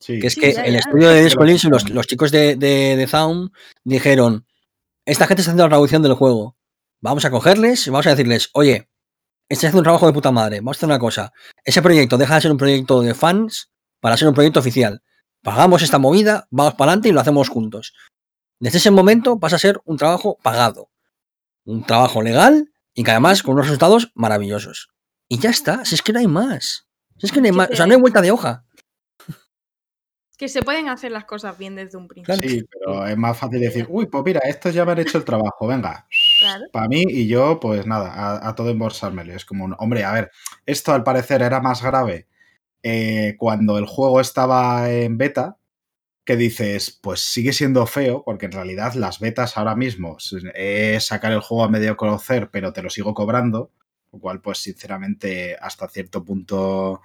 Sí. 0.00 0.18
Que 0.20 0.26
es 0.26 0.34
Sí, 0.34 0.40
que 0.40 0.52
ya, 0.52 0.64
el 0.64 0.74
ya. 0.74 0.80
estudio 0.80 1.08
de 1.08 1.24
Disco 1.24 1.44
Elysium, 1.44 1.72
los, 1.72 1.88
los 1.88 2.06
chicos 2.06 2.30
de, 2.30 2.56
de, 2.56 2.94
de 2.96 3.06
Zaun 3.06 3.52
dijeron, 3.84 4.46
esta 5.06 5.26
gente 5.26 5.40
está 5.40 5.50
haciendo 5.52 5.64
la 5.64 5.70
traducción 5.70 6.02
del 6.02 6.12
juego. 6.12 6.56
Vamos 7.00 7.24
a 7.24 7.30
cogerles 7.30 7.86
y 7.86 7.90
vamos 7.90 8.06
a 8.06 8.10
decirles, 8.10 8.50
oye, 8.52 8.88
estáis 9.54 9.70
haciendo 9.70 9.80
un 9.80 9.84
trabajo 9.84 10.06
de 10.06 10.12
puta 10.12 10.30
madre. 10.30 10.60
Vamos 10.60 10.76
a 10.76 10.78
hacer 10.78 10.88
una 10.88 10.98
cosa. 10.98 11.32
Ese 11.64 11.82
proyecto 11.82 12.16
deja 12.18 12.34
de 12.34 12.40
ser 12.40 12.52
un 12.52 12.58
proyecto 12.58 13.00
de 13.02 13.14
fans 13.14 13.70
para 14.00 14.16
ser 14.16 14.28
un 14.28 14.34
proyecto 14.34 14.60
oficial. 14.60 15.02
Pagamos 15.42 15.82
esta 15.82 15.98
movida, 15.98 16.46
vamos 16.50 16.74
para 16.74 16.90
adelante 16.90 17.08
y 17.08 17.12
lo 17.12 17.20
hacemos 17.20 17.48
juntos. 17.48 17.94
Desde 18.60 18.78
ese 18.78 18.90
momento 18.90 19.38
pasa 19.38 19.56
a 19.56 19.58
ser 19.58 19.80
un 19.84 19.96
trabajo 19.96 20.38
pagado. 20.42 20.90
Un 21.64 21.84
trabajo 21.84 22.22
legal 22.22 22.70
y 22.94 23.04
que 23.04 23.10
además 23.10 23.42
con 23.42 23.54
unos 23.54 23.66
resultados 23.66 24.12
maravillosos. 24.14 24.88
Y 25.28 25.38
ya 25.38 25.50
está, 25.50 25.84
si 25.84 25.94
es 25.94 26.02
que 26.02 26.12
no 26.12 26.20
hay 26.20 26.26
más. 26.26 26.86
Si 27.18 27.26
es 27.26 27.32
que 27.32 27.40
no 27.40 27.46
hay 27.46 27.52
más, 27.52 27.70
o 27.70 27.76
sea, 27.76 27.86
no 27.86 27.94
hay 27.94 28.00
vuelta 28.00 28.20
de 28.20 28.30
hoja. 28.30 28.64
que 30.38 30.48
se 30.48 30.62
pueden 30.62 30.88
hacer 30.88 31.12
las 31.12 31.24
cosas 31.24 31.58
bien 31.58 31.74
desde 31.74 31.98
un 31.98 32.08
principio. 32.08 32.48
Sí, 32.48 32.64
pero 32.70 33.06
es 33.06 33.16
más 33.16 33.36
fácil 33.36 33.60
decir, 33.60 33.86
uy, 33.88 34.06
pues 34.06 34.24
mira, 34.24 34.40
estos 34.44 34.74
ya 34.74 34.84
me 34.84 34.92
han 34.92 34.98
hecho 34.98 35.18
el 35.18 35.24
trabajo, 35.24 35.66
venga, 35.66 36.06
Para 36.72 36.88
mí 36.88 37.04
y 37.08 37.28
yo, 37.28 37.60
pues 37.60 37.86
nada, 37.86 38.12
a, 38.12 38.48
a 38.48 38.54
todo 38.54 38.70
embolsármelo. 38.70 39.34
Es 39.34 39.44
como, 39.44 39.64
un- 39.64 39.76
hombre, 39.78 40.04
a 40.04 40.12
ver, 40.12 40.30
esto 40.66 40.92
al 40.92 41.04
parecer 41.04 41.42
era 41.42 41.60
más 41.60 41.82
grave 41.82 42.26
eh, 42.82 43.36
cuando 43.38 43.78
el 43.78 43.86
juego 43.86 44.20
estaba 44.20 44.90
en 44.92 45.18
beta, 45.18 45.58
que 46.24 46.36
dices, 46.36 46.98
pues 47.02 47.20
sigue 47.20 47.52
siendo 47.52 47.86
feo, 47.86 48.22
porque 48.24 48.46
en 48.46 48.52
realidad 48.52 48.94
las 48.94 49.20
betas 49.20 49.56
ahora 49.58 49.76
mismo 49.76 50.16
es 50.54 51.04
sacar 51.06 51.32
el 51.32 51.40
juego 51.40 51.64
a 51.64 51.68
medio 51.70 51.96
conocer, 51.96 52.50
pero 52.50 52.72
te 52.72 52.82
lo 52.82 52.88
sigo 52.90 53.12
cobrando, 53.14 53.72
lo 54.12 54.18
cual, 54.20 54.40
pues 54.40 54.58
sinceramente, 54.58 55.56
hasta 55.60 55.88
cierto 55.88 56.24
punto 56.24 57.02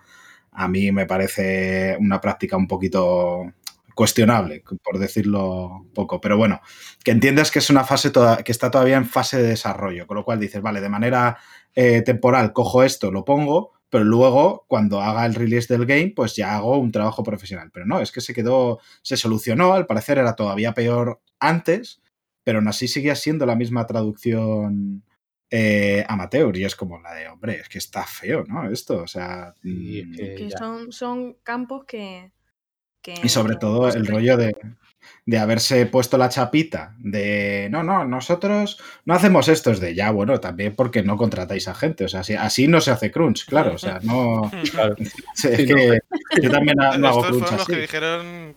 a 0.51 0.67
mí 0.67 0.91
me 0.91 1.05
parece 1.05 1.97
una 1.99 2.21
práctica 2.21 2.57
un 2.57 2.67
poquito 2.67 3.53
cuestionable, 3.99 4.63
por 4.81 4.97
decirlo 4.97 5.85
poco. 5.93 6.21
Pero 6.21 6.37
bueno, 6.37 6.61
que 7.03 7.11
entiendes 7.11 7.51
que 7.51 7.59
es 7.59 7.69
una 7.69 7.83
fase 7.83 8.11
toda, 8.11 8.43
que 8.43 8.53
está 8.53 8.71
todavía 8.71 8.95
en 8.95 9.05
fase 9.05 9.41
de 9.41 9.49
desarrollo, 9.49 10.07
con 10.07 10.15
lo 10.15 10.23
cual 10.23 10.39
dices, 10.39 10.61
vale, 10.61 10.79
de 10.79 10.87
manera 10.87 11.37
eh, 11.75 12.01
temporal 12.01 12.53
cojo 12.53 12.81
esto, 12.83 13.11
lo 13.11 13.25
pongo, 13.25 13.73
pero 13.89 14.05
luego 14.05 14.63
cuando 14.69 15.01
haga 15.01 15.25
el 15.25 15.35
release 15.35 15.67
del 15.67 15.85
game, 15.85 16.13
pues 16.15 16.33
ya 16.33 16.55
hago 16.55 16.77
un 16.77 16.93
trabajo 16.93 17.23
profesional. 17.23 17.71
Pero 17.73 17.85
no, 17.85 17.99
es 17.99 18.13
que 18.13 18.21
se 18.21 18.33
quedó, 18.33 18.79
se 19.01 19.17
solucionó, 19.17 19.73
al 19.73 19.85
parecer 19.85 20.17
era 20.17 20.33
todavía 20.33 20.73
peor 20.73 21.19
antes, 21.37 22.01
pero 22.45 22.59
aún 22.59 22.69
así 22.69 22.87
seguía 22.87 23.15
siendo 23.15 23.45
la 23.45 23.57
misma 23.57 23.85
traducción 23.85 25.03
eh, 25.49 26.05
amateur 26.07 26.55
y 26.55 26.63
es 26.63 26.77
como 26.77 27.01
la 27.01 27.13
de, 27.15 27.27
hombre, 27.27 27.59
es 27.59 27.67
que 27.67 27.79
está 27.79 28.05
feo, 28.05 28.45
¿no? 28.47 28.71
Esto, 28.71 29.03
o 29.03 29.07
sea... 29.07 29.53
Y 29.61 30.05
mm, 30.05 30.15
que 30.15 30.49
son, 30.57 30.93
son 30.93 31.33
campos 31.43 31.83
que, 31.83 32.31
que 33.01 33.15
y 33.23 33.29
sobre 33.29 33.55
todo 33.55 33.87
el 33.89 34.05
rollo 34.07 34.35
de, 34.37 34.55
de 35.25 35.37
haberse 35.39 35.85
puesto 35.85 36.17
la 36.17 36.29
chapita 36.29 36.95
de 36.99 37.67
no, 37.71 37.83
no, 37.83 38.03
nosotros 38.05 38.79
no 39.05 39.13
hacemos 39.13 39.47
esto, 39.47 39.71
es 39.71 39.79
de 39.79 39.95
ya, 39.95 40.11
bueno, 40.11 40.39
también 40.39 40.75
porque 40.75 41.01
no 41.03 41.15
contratáis 41.17 41.67
a 41.67 41.75
gente. 41.75 42.05
O 42.05 42.09
sea, 42.09 42.21
así, 42.21 42.33
así 42.35 42.67
no 42.67 42.81
se 42.81 42.91
hace 42.91 43.11
crunch, 43.11 43.45
claro. 43.45 43.73
O 43.73 43.77
sea, 43.77 43.99
no. 44.03 44.51
Claro. 44.71 44.95
Es 44.99 45.39
Sí, 45.57 45.65
no. 45.67 45.75
que 45.75 45.99
yo 46.41 46.51
también 46.51 46.77
no 46.77 47.07
hago 47.07 47.19
Estos 47.25 47.37
crunch 47.37 47.39
fueron 47.39 47.57
los 47.57 47.61
así. 47.61 47.73
que 47.73 47.79
dijeron 47.81 48.55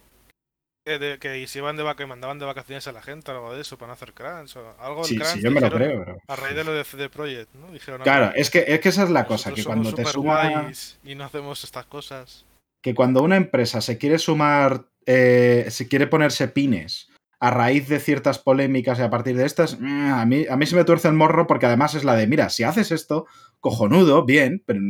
que, 0.84 0.98
de- 0.98 1.18
que 1.20 1.46
se 1.46 1.58
iban 1.60 1.76
de 1.76 1.84
vaca- 1.84 2.04
mandaban 2.08 2.40
de 2.40 2.44
vacaciones 2.44 2.88
a 2.88 2.92
la 2.92 3.02
gente 3.02 3.30
o 3.30 3.34
algo 3.36 3.54
de 3.54 3.60
eso 3.60 3.78
para 3.78 3.88
no 3.88 3.92
hacer 3.92 4.12
crunch 4.14 4.56
o 4.56 4.74
algo 4.80 5.04
Sí, 5.04 5.14
crunch 5.16 5.34
sí, 5.34 5.40
yo 5.42 5.50
me 5.52 5.60
lo 5.60 5.70
creo, 5.70 6.00
pero. 6.04 6.18
A 6.26 6.34
raíz 6.34 6.56
de 6.56 6.64
lo 6.64 6.72
de 6.72 6.82
CD 6.82 7.08
Projekt, 7.08 7.54
¿no? 7.54 7.70
Dijeron, 7.70 8.02
Claro, 8.02 8.26
"Ah, 8.26 8.32
es 8.34 8.50
que, 8.50 8.64
es 8.66 8.80
que 8.80 8.88
esa 8.88 9.04
es 9.04 9.10
la 9.10 9.24
cosa, 9.26 9.52
que 9.54 9.62
cuando 9.62 9.94
te 9.94 10.04
superguays 10.04 10.98
suma. 11.00 11.10
y 11.12 11.14
no 11.14 11.24
hacemos 11.24 11.62
estas 11.62 11.86
cosas. 11.86 12.44
Que 12.82 12.94
cuando 12.94 13.22
una 13.22 13.36
empresa 13.36 13.80
se 13.80 13.96
quiere 13.96 14.18
sumar, 14.18 14.88
eh, 15.06 15.66
se 15.70 15.88
quiere 15.88 16.06
ponerse 16.06 16.48
pines 16.48 17.08
a 17.40 17.50
raíz 17.50 17.88
de 17.88 17.98
ciertas 17.98 18.38
polémicas 18.38 18.98
y 18.98 19.02
a 19.02 19.10
partir 19.10 19.36
de 19.36 19.46
estas, 19.46 19.80
mm, 19.80 20.12
a 20.12 20.26
mí, 20.26 20.46
a 20.48 20.56
mí 20.56 20.66
se 20.66 20.76
me 20.76 20.84
tuerce 20.84 21.08
el 21.08 21.14
morro 21.14 21.46
porque 21.46 21.66
además 21.66 21.94
es 21.94 22.04
la 22.04 22.14
de, 22.14 22.26
mira, 22.26 22.50
si 22.50 22.62
haces 22.62 22.92
esto, 22.92 23.26
cojonudo, 23.60 24.24
bien, 24.24 24.62
pero 24.64 24.80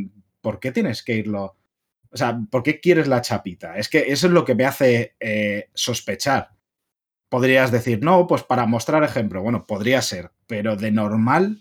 ¿por 0.40 0.60
qué 0.60 0.72
tienes 0.72 1.02
que 1.02 1.14
irlo? 1.14 1.56
O 2.10 2.16
sea, 2.16 2.38
¿por 2.50 2.62
qué 2.62 2.80
quieres 2.80 3.08
la 3.08 3.22
chapita? 3.22 3.78
Es 3.78 3.88
que 3.88 4.12
eso 4.12 4.26
es 4.26 4.32
lo 4.34 4.44
que 4.44 4.54
me 4.54 4.66
hace 4.66 5.14
eh, 5.18 5.70
sospechar. 5.72 6.50
Podrías 7.30 7.72
decir, 7.72 8.02
no, 8.02 8.26
pues 8.26 8.42
para 8.42 8.66
mostrar 8.66 9.02
ejemplo. 9.02 9.42
Bueno, 9.42 9.66
podría 9.66 10.02
ser, 10.02 10.32
pero 10.46 10.76
de 10.76 10.90
normal 10.90 11.58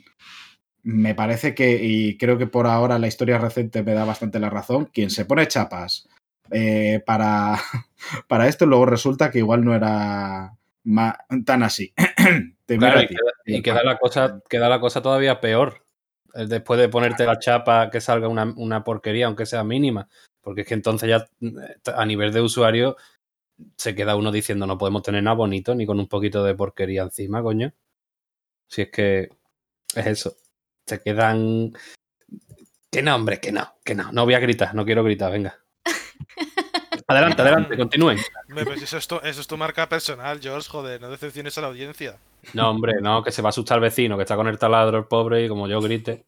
me 0.83 1.15
parece 1.15 1.55
que, 1.55 1.81
y 1.81 2.17
creo 2.17 2.37
que 2.37 2.47
por 2.47 2.67
ahora 2.67 2.99
la 2.99 3.07
historia 3.07 3.37
reciente 3.37 3.83
me 3.83 3.93
da 3.93 4.03
bastante 4.03 4.39
la 4.39 4.49
razón, 4.49 4.89
quien 4.93 5.09
se 5.09 5.23
pone 5.23 5.47
chapas 5.47 6.09
eh, 6.51 7.01
para, 7.05 7.55
para 8.27 8.47
esto, 8.47 8.65
luego 8.65 8.85
resulta 8.85 9.31
que 9.31 9.39
igual 9.39 9.63
no 9.65 9.73
era 9.75 10.53
ma- 10.83 11.17
tan 11.45 11.63
así. 11.63 11.93
Te 12.65 12.77
Claro, 12.77 13.01
y 13.01 13.07
ti. 13.07 13.15
queda, 13.15 13.31
y 13.45 13.61
queda 13.61 13.83
la 13.83 13.97
cosa, 13.97 14.41
queda 14.49 14.69
la 14.69 14.79
cosa 14.79 15.01
todavía 15.01 15.39
peor. 15.41 15.85
Eh, 16.33 16.45
Después 16.47 16.79
de 16.79 16.87
ponerte 16.89 17.25
la 17.25 17.39
chapa 17.39 17.89
que 17.89 17.99
salga 18.01 18.27
una, 18.27 18.45
una 18.55 18.83
porquería, 18.83 19.25
aunque 19.27 19.45
sea 19.45 19.63
mínima. 19.63 20.07
Porque 20.41 20.61
es 20.61 20.67
que 20.67 20.73
entonces 20.73 21.09
ya 21.09 21.27
eh, 21.41 21.75
a 21.93 22.05
nivel 22.05 22.31
de 22.31 22.41
usuario 22.41 22.95
se 23.77 23.93
queda 23.93 24.15
uno 24.15 24.31
diciendo 24.31 24.65
no 24.65 24.77
podemos 24.77 25.03
tener 25.03 25.21
nada 25.21 25.35
bonito 25.35 25.75
ni 25.75 25.85
con 25.85 25.99
un 25.99 26.07
poquito 26.07 26.43
de 26.43 26.55
porquería 26.55 27.03
encima, 27.03 27.43
coño. 27.43 27.73
Si 28.67 28.83
es 28.83 28.89
que 28.89 29.29
es 29.93 30.07
eso. 30.07 30.35
Se 30.87 31.01
quedan. 31.01 31.73
Que 32.89 33.01
no, 33.01 33.15
hombre, 33.15 33.39
que 33.39 33.51
no, 33.51 33.75
que 33.83 33.93
no. 33.95 34.11
No 34.11 34.25
voy 34.25 34.33
a 34.33 34.39
gritar, 34.39 34.73
no 34.73 34.83
quiero 34.85 35.03
gritar, 35.03 35.31
venga. 35.31 35.60
Adelante, 37.07 37.41
adelante, 37.41 37.77
continúen. 37.77 38.17
Pues 38.63 38.81
eso 38.83 38.97
es, 38.97 39.07
tu, 39.07 39.15
eso 39.23 39.41
es 39.41 39.47
tu 39.47 39.57
marca 39.57 39.87
personal, 39.89 40.39
George, 40.41 40.69
joder, 40.69 41.01
no 41.01 41.09
decepciones 41.09 41.57
a 41.57 41.61
la 41.61 41.67
audiencia. 41.67 42.17
No, 42.53 42.69
hombre, 42.69 42.93
no, 43.01 43.21
que 43.23 43.31
se 43.31 43.41
va 43.41 43.49
a 43.49 43.51
asustar 43.51 43.77
el 43.77 43.81
vecino 43.81 44.15
que 44.17 44.23
está 44.23 44.35
con 44.35 44.47
el 44.47 44.57
taladro, 44.57 44.97
el 44.99 45.05
pobre, 45.05 45.43
y 45.45 45.49
como 45.49 45.67
yo 45.67 45.81
grite. 45.81 46.25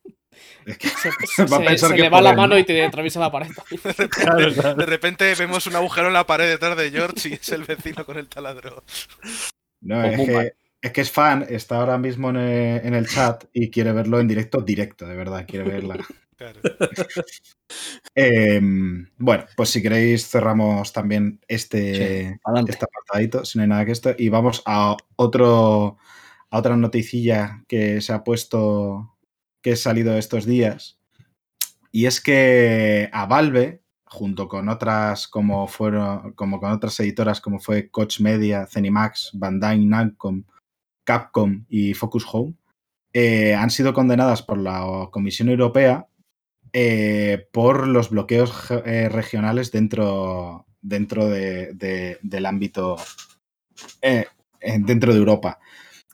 Es 0.66 0.78
que 0.78 0.88
Se, 0.89 1.10
Va 1.45 1.58
a 1.58 1.60
se- 1.60 1.66
pensar 1.66 1.89
se 1.91 1.95
que 1.95 2.01
le 2.04 2.10
va 2.10 2.22
la 2.22 2.34
mano 2.34 2.56
¿no? 2.56 2.58
y 2.60 2.64
te 2.66 2.84
atraviesa 2.84 3.20
la 3.20 3.32
pared. 3.32 3.49
De 3.49 3.93
repente, 3.93 4.76
de 4.76 4.86
repente 4.86 5.36
vemos 5.36 5.68
un 5.68 5.76
agujero 5.76 6.08
en 6.08 6.14
la 6.14 6.26
pared 6.26 6.49
detrás 6.49 6.76
de 6.78 6.91
George 6.91 7.30
y 7.30 7.34
es 7.34 7.49
el 7.49 7.64
vecino 7.64 8.06
con 8.06 8.18
el 8.18 8.28
taladro. 8.28 8.84
no, 9.82 10.01
Pues 10.01 10.20
es 10.20 10.26
que, 10.28 10.54
es 10.84 10.92
que 10.92 11.00
es 11.00 11.10
fan, 11.10 11.46
está 11.48 11.78
ahora 11.78 11.98
mismo 11.98 12.30
en 12.30 12.36
el, 12.36 12.86
en 12.86 12.94
el 12.94 13.08
chat 13.08 13.46
y 13.54 13.72
quiere 13.72 13.94
verlo 13.94 14.20
en 14.20 14.28
directo, 14.28 14.62
directo, 14.62 15.08
de 15.08 15.16
verdad, 15.16 15.46
quiere 15.48 15.70
verla. 15.70 15.98
Claro. 16.36 16.60
Eh, 18.16 18.60
bueno, 19.18 19.46
pues 19.56 19.70
si 19.70 19.82
queréis 19.82 20.28
cerramos 20.28 20.94
también 20.94 21.40
este, 21.48 22.40
este 22.68 22.86
apartadito, 22.86 23.46
si 23.46 23.58
no 23.58 23.64
hay 23.64 23.70
nada 23.70 23.86
que 23.86 23.92
esto, 23.92 24.14
y 24.18 24.30
vamos 24.30 24.62
a 24.66 24.98
otro 25.16 25.98
a 26.52 26.58
otra 26.60 26.76
noticilla 26.76 27.64
que 27.68 28.02
se 28.02 28.14
ha 28.14 28.24
puesto, 28.24 29.16
que 29.62 29.72
ha 29.72 29.76
salido 29.76 30.18
estos 30.18 30.46
días, 30.46 31.00
y 31.92 32.06
es 32.06 32.22
que 32.22 33.10
a 33.12 33.26
Valve, 33.26 33.82
junto 34.06 34.48
con 34.48 34.70
otras 34.70 35.28
como 35.28 35.68
fueron, 35.68 36.34
como 36.34 36.60
con 36.60 36.72
otras 36.72 37.00
editoras 37.00 37.42
como 37.42 37.60
fue 37.60 37.90
Koch 37.90 38.20
Media, 38.20 38.68
Zenimax, 38.68 39.32
Bandai 39.34 39.86
Namco, 39.86 40.44
Capcom 41.04 41.66
y 41.70 41.93
Focus 41.93 42.26
Home, 42.32 42.54
eh, 43.14 43.54
han 43.56 43.70
sido 43.70 43.93
condenadas 43.93 44.41
por 44.41 44.58
la 44.58 45.08
Comisión 45.12 45.49
Europea 45.49 46.08
eh, 46.74 47.47
por 47.51 47.88
los 47.88 48.10
bloqueos 48.10 48.72
eh, 48.86 49.08
regionales 49.10 49.72
dentro, 49.72 50.66
dentro 50.82 51.30
de- 51.30 51.74
de- 51.74 52.18
del 52.24 52.45
ámbito 52.47 52.95
dentro 54.80 55.14
de 55.14 55.20
Europa. 55.20 55.60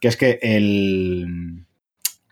Que 0.02 0.08
es 0.10 0.18
que 0.18 0.40
el, 0.42 1.66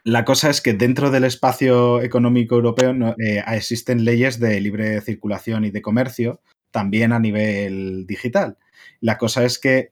la 0.04 0.26
cosa 0.26 0.50
es 0.50 0.62
que 0.62 0.74
dentro 0.74 1.12
del 1.12 1.24
espacio 1.26 2.02
económico 2.02 2.56
europeo 2.56 2.94
no- 2.94 3.16
existen 3.18 4.04
leyes 4.06 4.40
de 4.40 4.60
libre 4.62 5.00
circulación 5.02 5.64
y 5.66 5.72
de 5.72 5.82
comercio, 5.82 6.42
también 6.72 7.14
a 7.14 7.20
nivel 7.20 8.06
digital. 8.08 8.58
La 9.00 9.18
cosa 9.18 9.44
es 9.46 9.60
que 9.60 9.92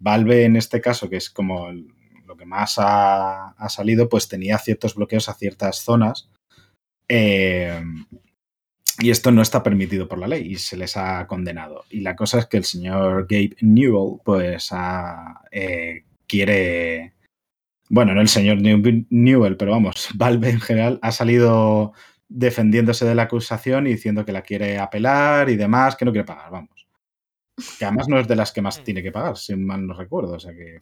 Valve 0.00 0.44
en 0.44 0.56
este 0.56 0.80
caso, 0.80 1.08
que 1.08 1.16
es 1.16 1.30
como 1.30 1.70
lo 2.26 2.36
que 2.36 2.46
más 2.46 2.74
ha, 2.78 3.54
salido, 3.68 4.08
pues 4.08 4.28
tenía 4.28 4.58
ciertos 4.58 4.94
bloqueos 4.94 5.28
a 5.28 5.34
ciertas 5.34 5.78
zonas. 5.82 6.30
eh, 7.08 7.82
y 8.98 9.10
esto 9.10 9.30
no 9.32 9.40
está 9.42 9.62
permitido 9.62 10.08
por 10.08 10.18
la 10.18 10.28
ley 10.28 10.46
y 10.52 10.56
se 10.56 10.76
les 10.76 10.96
ha 10.96 11.26
condenado. 11.26 11.84
Y 11.90 12.00
la 12.00 12.14
cosa 12.16 12.38
es 12.38 12.46
que 12.46 12.58
el 12.58 12.64
señor 12.64 13.26
Gabe 13.28 13.56
Newell, 13.62 14.20
pues, 14.24 14.68
ha, 14.72 15.42
eh, 15.50 16.04
quiere. 16.26 17.14
Bueno, 17.88 18.14
no 18.14 18.20
el 18.20 18.28
señor 18.28 18.60
New- 18.60 19.06
Newell, 19.10 19.56
pero 19.56 19.72
vamos, 19.72 20.08
Valve 20.16 20.50
en 20.50 20.60
general 20.60 20.98
ha 21.02 21.12
salido 21.12 21.92
defendiéndose 22.28 23.04
de 23.06 23.14
la 23.14 23.22
acusación 23.24 23.86
y 23.86 23.90
diciendo 23.92 24.24
que 24.24 24.32
la 24.32 24.42
quiere 24.42 24.78
apelar 24.78 25.50
y 25.50 25.56
demás, 25.56 25.96
que 25.96 26.04
no 26.04 26.12
quiere 26.12 26.26
pagar, 26.26 26.50
vamos. 26.50 26.86
Que 27.78 27.84
además 27.84 28.08
no 28.08 28.18
es 28.18 28.26
de 28.28 28.36
las 28.36 28.52
que 28.52 28.62
más 28.62 28.82
tiene 28.82 29.02
que 29.02 29.12
pagar, 29.12 29.36
si 29.36 29.54
mal 29.56 29.86
no 29.86 29.94
recuerdo. 29.94 30.34
O 30.34 30.40
sea 30.40 30.52
que. 30.52 30.80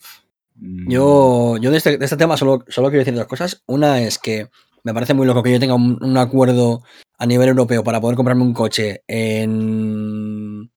mm, 0.57 0.91
Yo, 0.91 1.57
yo 1.59 1.71
de, 1.71 1.77
este, 1.79 1.99
de 1.99 2.05
este 2.05 2.17
tema 2.17 2.37
solo, 2.37 2.65
solo 2.69 2.89
quiero 2.89 3.01
decir 3.05 3.15
dos 3.15 3.27
cosas. 3.27 3.63
Una 3.67 4.01
es 4.03 4.19
que 4.19 4.49
me 4.85 4.95
parece 4.95 5.15
muy 5.15 5.27
loco 5.27 5.43
que 5.43 5.53
yo 5.53 5.61
tenga 5.61 5.75
un, 5.75 5.99
un 6.03 6.17
acuerdo 6.17 6.83
a 7.19 7.27
nivel 7.27 7.49
europeo 7.49 7.83
para 7.85 8.01
poder 8.01 8.17
comprarme 8.17 8.43
un 8.45 8.55
coche 8.55 9.03
en 9.09 10.71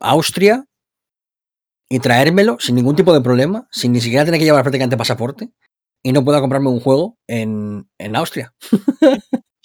Austria 0.00 0.64
y 1.88 1.98
traérmelo 1.98 2.56
sin 2.60 2.76
ningún 2.76 2.94
tipo 2.96 3.12
de 3.12 3.20
problema, 3.20 3.66
sin 3.70 3.92
ni 3.92 4.00
siquiera 4.00 4.24
tener 4.24 4.38
que 4.38 4.44
llevar 4.44 4.62
prácticamente 4.62 4.96
pasaporte, 4.96 5.50
y 6.02 6.12
no 6.12 6.24
pueda 6.24 6.40
comprarme 6.40 6.68
un 6.68 6.80
juego 6.80 7.18
en, 7.26 7.88
en 7.98 8.16
Austria. 8.16 8.54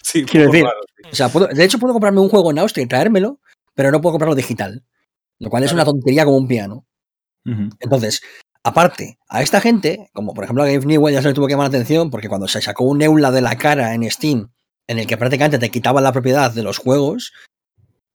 Sí, 0.02 0.24
Quiero 0.26 0.48
decir, 0.48 0.64
raro, 0.66 0.80
sí. 0.96 1.04
O 1.12 1.16
sea, 1.16 1.30
puedo- 1.30 1.48
de 1.48 1.64
hecho 1.64 1.78
puedo 1.80 1.94
comprarme 1.94 2.20
un 2.22 2.30
juego 2.30 2.52
en 2.52 2.60
Austria 2.60 2.84
y 2.84 2.88
traérmelo, 2.88 3.40
pero 3.76 3.92
no 3.92 4.02
puedo 4.02 4.14
comprarlo 4.14 4.36
digital. 4.36 4.84
Lo 5.40 5.50
cual 5.50 5.64
es 5.64 5.74
una 5.74 5.86
tontería 5.86 6.26
como 6.26 6.38
un 6.38 6.48
piano. 6.48 6.86
Entonces, 7.80 8.22
aparte, 8.64 9.20
a 9.30 9.44
esta 9.44 9.62
gente, 9.62 10.10
como 10.14 10.34
por 10.34 10.44
ejemplo 10.44 10.64
a 10.64 10.66
Gabe 10.66 10.86
Newell 10.86 11.14
ya 11.14 11.22
se 11.22 11.28
le 11.28 11.34
tuvo 11.36 11.46
que 11.46 11.54
llamar 11.54 11.66
la 11.66 11.78
atención, 11.78 12.10
porque 12.10 12.28
cuando 12.28 12.48
se 12.48 12.62
sacó 12.62 12.86
un 12.86 12.98
Neula 12.98 13.32
de 13.32 13.42
la 13.42 13.56
cara 13.56 13.94
en 13.94 14.10
Steam, 14.10 14.50
en 14.88 15.00
el 15.00 15.06
que 15.06 15.18
prácticamente 15.18 15.60
te 15.60 15.70
quitaban 15.70 16.04
la 16.04 16.12
propiedad 16.12 16.52
de 16.52 16.64
los 16.64 16.80
juegos, 16.80 17.34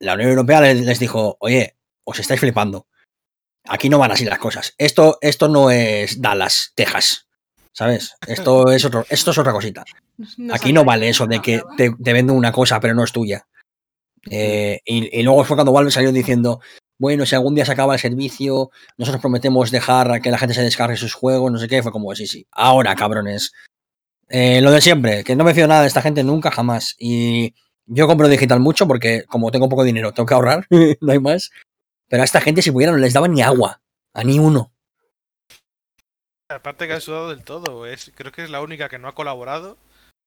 la 0.01 0.15
Unión 0.15 0.31
Europea 0.31 0.61
les, 0.61 0.99
dijo, 0.99 1.37
oye, 1.41 1.77
os 2.05 2.19
estáis 2.19 2.41
flipando. 2.41 2.87
Aquí 3.69 3.89
no 3.89 3.99
van 3.99 4.11
así 4.11 4.25
las 4.25 4.39
cosas. 4.39 4.75
Esto, 4.79 5.19
esto 5.21 5.49
no 5.49 5.71
es 5.71 6.21
Dallas, 6.21 6.73
Texas. 6.75 7.29
¿Sabes? 7.73 8.17
Esto 8.27 8.69
es, 8.73 8.85
otro, 8.85 9.05
esto 9.09 9.31
es 9.31 9.39
otra 9.39 9.53
cosita. 9.53 9.85
Aquí 10.53 10.73
no 10.73 10.85
vale 10.85 11.09
eso 11.09 11.27
de 11.27 11.41
que 11.41 11.63
te, 11.77 11.93
te 11.93 12.13
venden 12.13 12.37
una 12.37 12.53
cosa 12.53 12.81
pero 12.81 12.95
no 12.95 13.05
es 13.05 13.13
tuya. 13.13 13.47
Eh, 14.29 14.81
y, 14.85 15.19
y 15.19 15.23
luego 15.23 15.45
fue 15.45 15.57
cuando 15.57 15.73
Valve 15.73 15.91
salió 15.91 16.13
diciendo, 16.13 16.61
bueno, 17.01 17.25
si 17.25 17.35
algún 17.35 17.55
día 17.55 17.65
se 17.65 17.73
acaba 17.73 17.95
el 17.95 17.99
servicio, 17.99 18.71
nosotros 18.99 19.23
prometemos 19.23 19.71
dejar 19.71 20.13
a 20.13 20.21
que 20.21 20.31
la 20.31 20.37
gente 20.37 20.55
se 20.55 20.61
descargue 20.61 20.99
sus 20.99 21.15
juegos, 21.15 21.51
no 21.51 21.59
sé 21.59 21.67
qué, 21.67 21.83
fue 21.83 21.93
como, 21.93 22.15
sí, 22.15 22.27
sí, 22.27 22.47
ahora, 22.53 22.95
cabrones. 22.95 23.53
Eh, 24.29 24.61
lo 24.61 24.71
de 24.71 24.83
siempre, 24.83 25.25
que 25.25 25.35
no 25.35 25.43
me 25.43 25.55
fío 25.55 25.67
nada 25.67 25.81
de 25.81 25.87
esta 25.87 26.03
gente 26.03 26.23
nunca, 26.23 26.51
jamás. 26.51 26.97
Y 26.99 27.55
yo 27.87 28.07
compro 28.07 28.29
digital 28.29 28.61
mucho 28.61 28.87
porque 28.87 29.25
como 29.25 29.51
tengo 29.51 29.71
poco 29.71 29.83
dinero, 29.83 30.13
tengo 30.13 30.27
que 30.27 30.35
ahorrar, 30.35 30.67
no 31.01 31.13
hay 31.13 31.19
más. 31.19 31.51
Pero 32.07 32.21
a 32.21 32.27
esta 32.27 32.43
gente 32.43 32.61
si 32.61 32.71
pudiera 32.71 32.93
no 32.93 32.99
les 32.99 33.15
daban 33.15 33.33
ni 33.33 33.41
agua, 33.41 33.81
a 34.13 34.23
ni 34.23 34.39
uno. 34.39 34.71
Aparte 36.51 36.87
que 36.87 36.93
ha 36.93 37.01
sudado 37.01 37.31
del 37.31 37.45
todo, 37.45 37.87
es, 37.87 38.13
creo 38.15 38.31
que 38.31 38.45
es 38.45 38.51
la 38.51 38.61
única 38.61 38.91
que 38.91 38.99
no 38.99 39.09
ha 39.09 39.15
colaborado, 39.15 39.79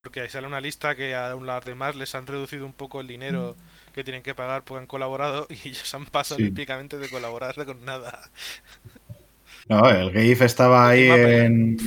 porque 0.02 0.22
ahí 0.22 0.30
sale 0.30 0.48
una 0.48 0.60
lista 0.60 0.96
que 0.96 1.14
a 1.14 1.36
las 1.36 1.66
demás 1.66 1.96
les 1.96 2.16
han 2.16 2.26
reducido 2.26 2.66
un 2.66 2.74
poco 2.74 3.00
el 3.00 3.08
dinero 3.08 3.56
que 3.94 4.04
tienen 4.04 4.24
que 4.24 4.36
pagar 4.36 4.64
porque 4.64 4.82
han 4.82 4.88
colaborado 4.88 5.48
y 5.64 5.70
ellos 5.70 5.94
han 5.94 6.06
pasado 6.06 6.38
Sí. 6.38 6.44
olímpicamente 6.44 6.98
de 6.98 7.10
colaborar 7.10 7.54
con 7.66 7.86
nada. 7.86 8.30
No, 9.70 9.90
el 9.90 10.12
Gabe 10.12 10.32
estaba 10.46 10.90
ahí 10.90 11.08
en- 11.10 11.78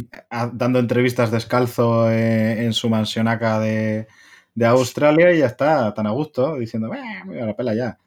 dando 0.53 0.79
entrevistas 0.79 1.31
descalzo 1.31 2.11
eh, 2.11 2.65
en 2.65 2.73
su 2.73 2.89
mansionaca 2.89 3.59
de, 3.61 4.07
de 4.55 4.67
Australia 4.67 5.33
y 5.35 5.39
ya 5.41 5.47
está, 5.47 5.93
tan 5.93 6.07
a 6.07 6.11
gusto, 6.11 6.57
diciendo, 6.57 6.93
"Eh, 6.95 7.01
me 7.27 7.33
voy 7.35 7.39
a 7.41 7.47
la 7.47 7.57
pela 7.57 7.75
ya. 7.75 7.99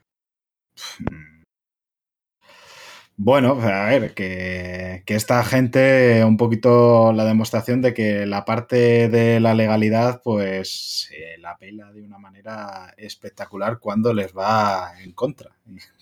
Bueno, 3.22 3.60
a 3.62 3.86
ver, 3.88 4.14
que, 4.14 5.04
que 5.06 5.16
esta 5.16 5.44
gente, 5.44 6.24
un 6.24 6.38
poquito 6.38 7.12
la 7.12 7.26
demostración 7.26 7.82
de 7.82 7.94
que 7.94 8.26
la 8.26 8.46
parte 8.46 9.10
de 9.10 9.42
la 9.42 9.54
legalidad, 9.54 10.22
pues 10.24 11.08
se 11.10 11.38
la 11.40 11.58
pela 11.58 11.92
de 11.92 12.02
una 12.02 12.18
manera 12.18 12.94
espectacular 12.96 13.80
cuando 13.80 14.14
les 14.14 14.34
va 14.34 14.94
en 15.04 15.12
contra. 15.12 15.52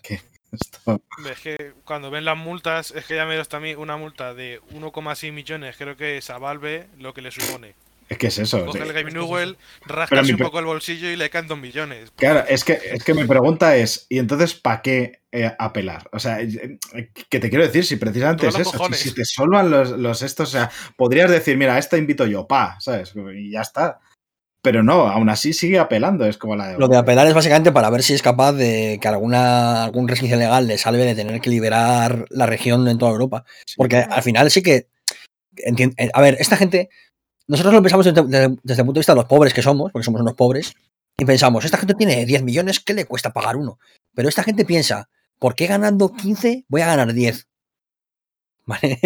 Es 1.29 1.41
que 1.41 1.73
cuando 1.83 2.09
ven 2.09 2.23
las 2.23 2.37
multas, 2.37 2.91
es 2.91 3.05
que 3.05 3.15
ya 3.15 3.25
me 3.25 3.37
a 3.37 3.59
mí 3.59 3.75
una 3.75 3.97
multa 3.97 4.33
de 4.33 4.61
1,6 4.71 5.33
millones, 5.33 5.75
creo 5.77 5.97
que 5.97 6.17
es 6.17 6.29
a 6.29 6.37
Valve 6.37 6.87
lo 6.97 7.13
que 7.13 7.21
le 7.21 7.31
supone. 7.31 7.75
Es 8.09 8.17
que 8.17 8.27
es 8.27 8.37
eso. 8.39 8.65
Coge 8.65 8.83
el 8.83 8.93
Game 8.93 9.11
Newell, 9.11 9.57
mi 10.23 10.31
un 10.31 10.37
poco 10.37 10.59
el 10.59 10.65
bolsillo 10.65 11.09
y 11.09 11.15
le 11.15 11.29
caen 11.29 11.47
2 11.47 11.57
millones. 11.59 12.11
Claro, 12.15 12.45
es 12.47 12.63
que, 12.63 12.79
es 12.93 13.03
que 13.03 13.13
mi 13.13 13.25
pregunta 13.25 13.75
es, 13.75 14.05
¿y 14.09 14.19
entonces 14.19 14.53
para 14.53 14.81
qué 14.81 15.21
eh, 15.31 15.51
apelar? 15.59 16.09
O 16.13 16.19
sea, 16.19 16.41
eh, 16.41 16.79
que 17.29 17.39
te 17.39 17.49
quiero 17.49 17.65
decir, 17.65 17.85
si 17.85 17.97
precisamente 17.97 18.47
es 18.47 18.55
eso, 18.55 18.71
si, 18.71 18.77
cojones. 18.77 18.99
si 18.99 19.13
te 19.13 19.25
salvan 19.25 19.69
los, 19.69 19.91
los 19.91 20.21
estos, 20.21 20.49
o 20.49 20.51
sea, 20.51 20.71
podrías 20.95 21.29
decir, 21.29 21.57
mira, 21.57 21.75
a 21.75 21.79
esta 21.79 21.97
invito 21.97 22.25
yo, 22.25 22.47
pa, 22.47 22.77
¿sabes? 22.79 23.13
Y 23.35 23.51
ya 23.51 23.61
está. 23.61 23.99
Pero 24.61 24.83
no, 24.83 25.07
aún 25.07 25.29
así 25.29 25.53
sigue 25.53 25.79
apelando, 25.79 26.25
es 26.25 26.37
como 26.37 26.55
la 26.55 26.69
de... 26.69 26.77
Lo 26.77 26.87
de 26.87 26.97
apelar 26.97 27.27
es 27.27 27.33
básicamente 27.33 27.71
para 27.71 27.89
ver 27.89 28.03
si 28.03 28.13
es 28.13 28.21
capaz 28.21 28.53
de 28.53 28.99
que 29.01 29.07
alguna, 29.07 29.83
algún 29.83 30.07
resquicio 30.07 30.35
legal 30.35 30.67
le 30.67 30.77
salve 30.77 31.05
de 31.05 31.15
tener 31.15 31.39
que 31.39 31.49
liberar 31.49 32.25
la 32.29 32.47
región 32.47 32.87
en 32.87 32.97
toda 32.97 33.11
Europa. 33.11 33.45
Porque 33.77 33.97
al 33.97 34.23
final 34.23 34.49
sí 34.51 34.63
que. 34.63 34.87
entien- 35.65 35.93
eh, 35.97 36.09
A 36.13 36.21
ver, 36.21 36.37
esta 36.39 36.57
gente. 36.57 36.89
Nosotros 37.47 37.73
lo 37.73 37.81
pensamos 37.81 38.05
desde, 38.05 38.21
desde- 38.23 38.57
desde 38.63 38.81
el 38.81 38.85
punto 38.85 38.97
de 38.97 39.01
vista 39.01 39.13
de 39.13 39.17
los 39.17 39.25
pobres 39.25 39.53
que 39.53 39.61
somos, 39.61 39.91
porque 39.91 40.03
somos 40.05 40.21
unos 40.21 40.33
pobres, 40.33 40.73
y 41.17 41.25
pensamos, 41.25 41.65
esta 41.65 41.77
gente 41.77 41.93
tiene 41.95 42.25
10 42.25 42.43
millones, 42.43 42.79
¿qué 42.79 42.93
le 42.93 43.05
cuesta 43.05 43.31
pagar 43.33 43.55
uno? 43.55 43.79
Pero 44.13 44.29
esta 44.29 44.43
gente 44.43 44.65
piensa, 44.65 45.09
¿por 45.39 45.55
qué 45.55 45.65
ganando 45.67 46.11
15 46.13 46.65
voy 46.67 46.81
a 46.81 46.87
ganar 46.87 47.13
10? 47.13 47.47
¿Vale? 48.67 48.99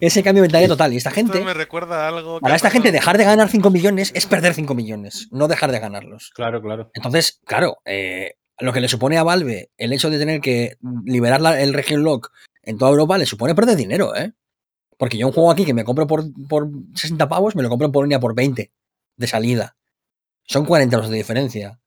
Ese 0.00 0.22
cambio 0.22 0.42
de 0.42 0.48
mentalidad 0.48 0.68
total. 0.68 0.92
Y 0.92 0.96
esta 0.96 1.08
Esto 1.10 1.16
gente, 1.32 1.44
me 1.44 1.52
recuerda 1.52 2.04
a 2.04 2.08
algo 2.08 2.38
para 2.38 2.54
esta 2.54 2.70
gente, 2.70 2.92
dejar 2.92 3.18
de 3.18 3.24
ganar 3.24 3.48
5 3.48 3.68
millones 3.70 4.12
es 4.14 4.24
perder 4.26 4.54
5 4.54 4.74
millones, 4.74 5.26
no 5.32 5.48
dejar 5.48 5.72
de 5.72 5.80
ganarlos. 5.80 6.30
Claro, 6.32 6.62
claro. 6.62 6.90
Entonces, 6.94 7.40
claro, 7.44 7.78
eh, 7.84 8.34
lo 8.60 8.72
que 8.72 8.80
le 8.80 8.86
supone 8.88 9.18
a 9.18 9.24
Valve 9.24 9.70
el 9.78 9.92
hecho 9.92 10.10
de 10.10 10.18
tener 10.18 10.40
que 10.40 10.76
liberar 11.04 11.40
la- 11.40 11.60
el 11.60 11.74
region 11.74 12.04
lock 12.04 12.30
en 12.62 12.78
toda 12.78 12.92
Europa 12.92 13.18
le 13.18 13.26
supone 13.26 13.54
perder 13.56 13.74
dinero, 13.76 14.14
¿eh? 14.14 14.32
Porque 15.00 15.16
yo 15.16 15.26
un 15.26 15.32
juego 15.32 15.50
aquí 15.50 15.64
que 15.64 15.72
me 15.72 15.82
compro 15.82 16.06
por, 16.06 16.24
por 16.46 16.68
60 16.94 17.26
pavos, 17.26 17.56
me 17.56 17.62
lo 17.62 17.70
compro 17.70 17.86
en 17.86 17.92
Polonia 17.92 18.20
por 18.20 18.34
20 18.34 18.70
de 19.16 19.26
salida. 19.26 19.78
Son 20.44 20.66
40 20.66 20.94
euros 20.94 21.10
de 21.10 21.16
diferencia. 21.16 21.80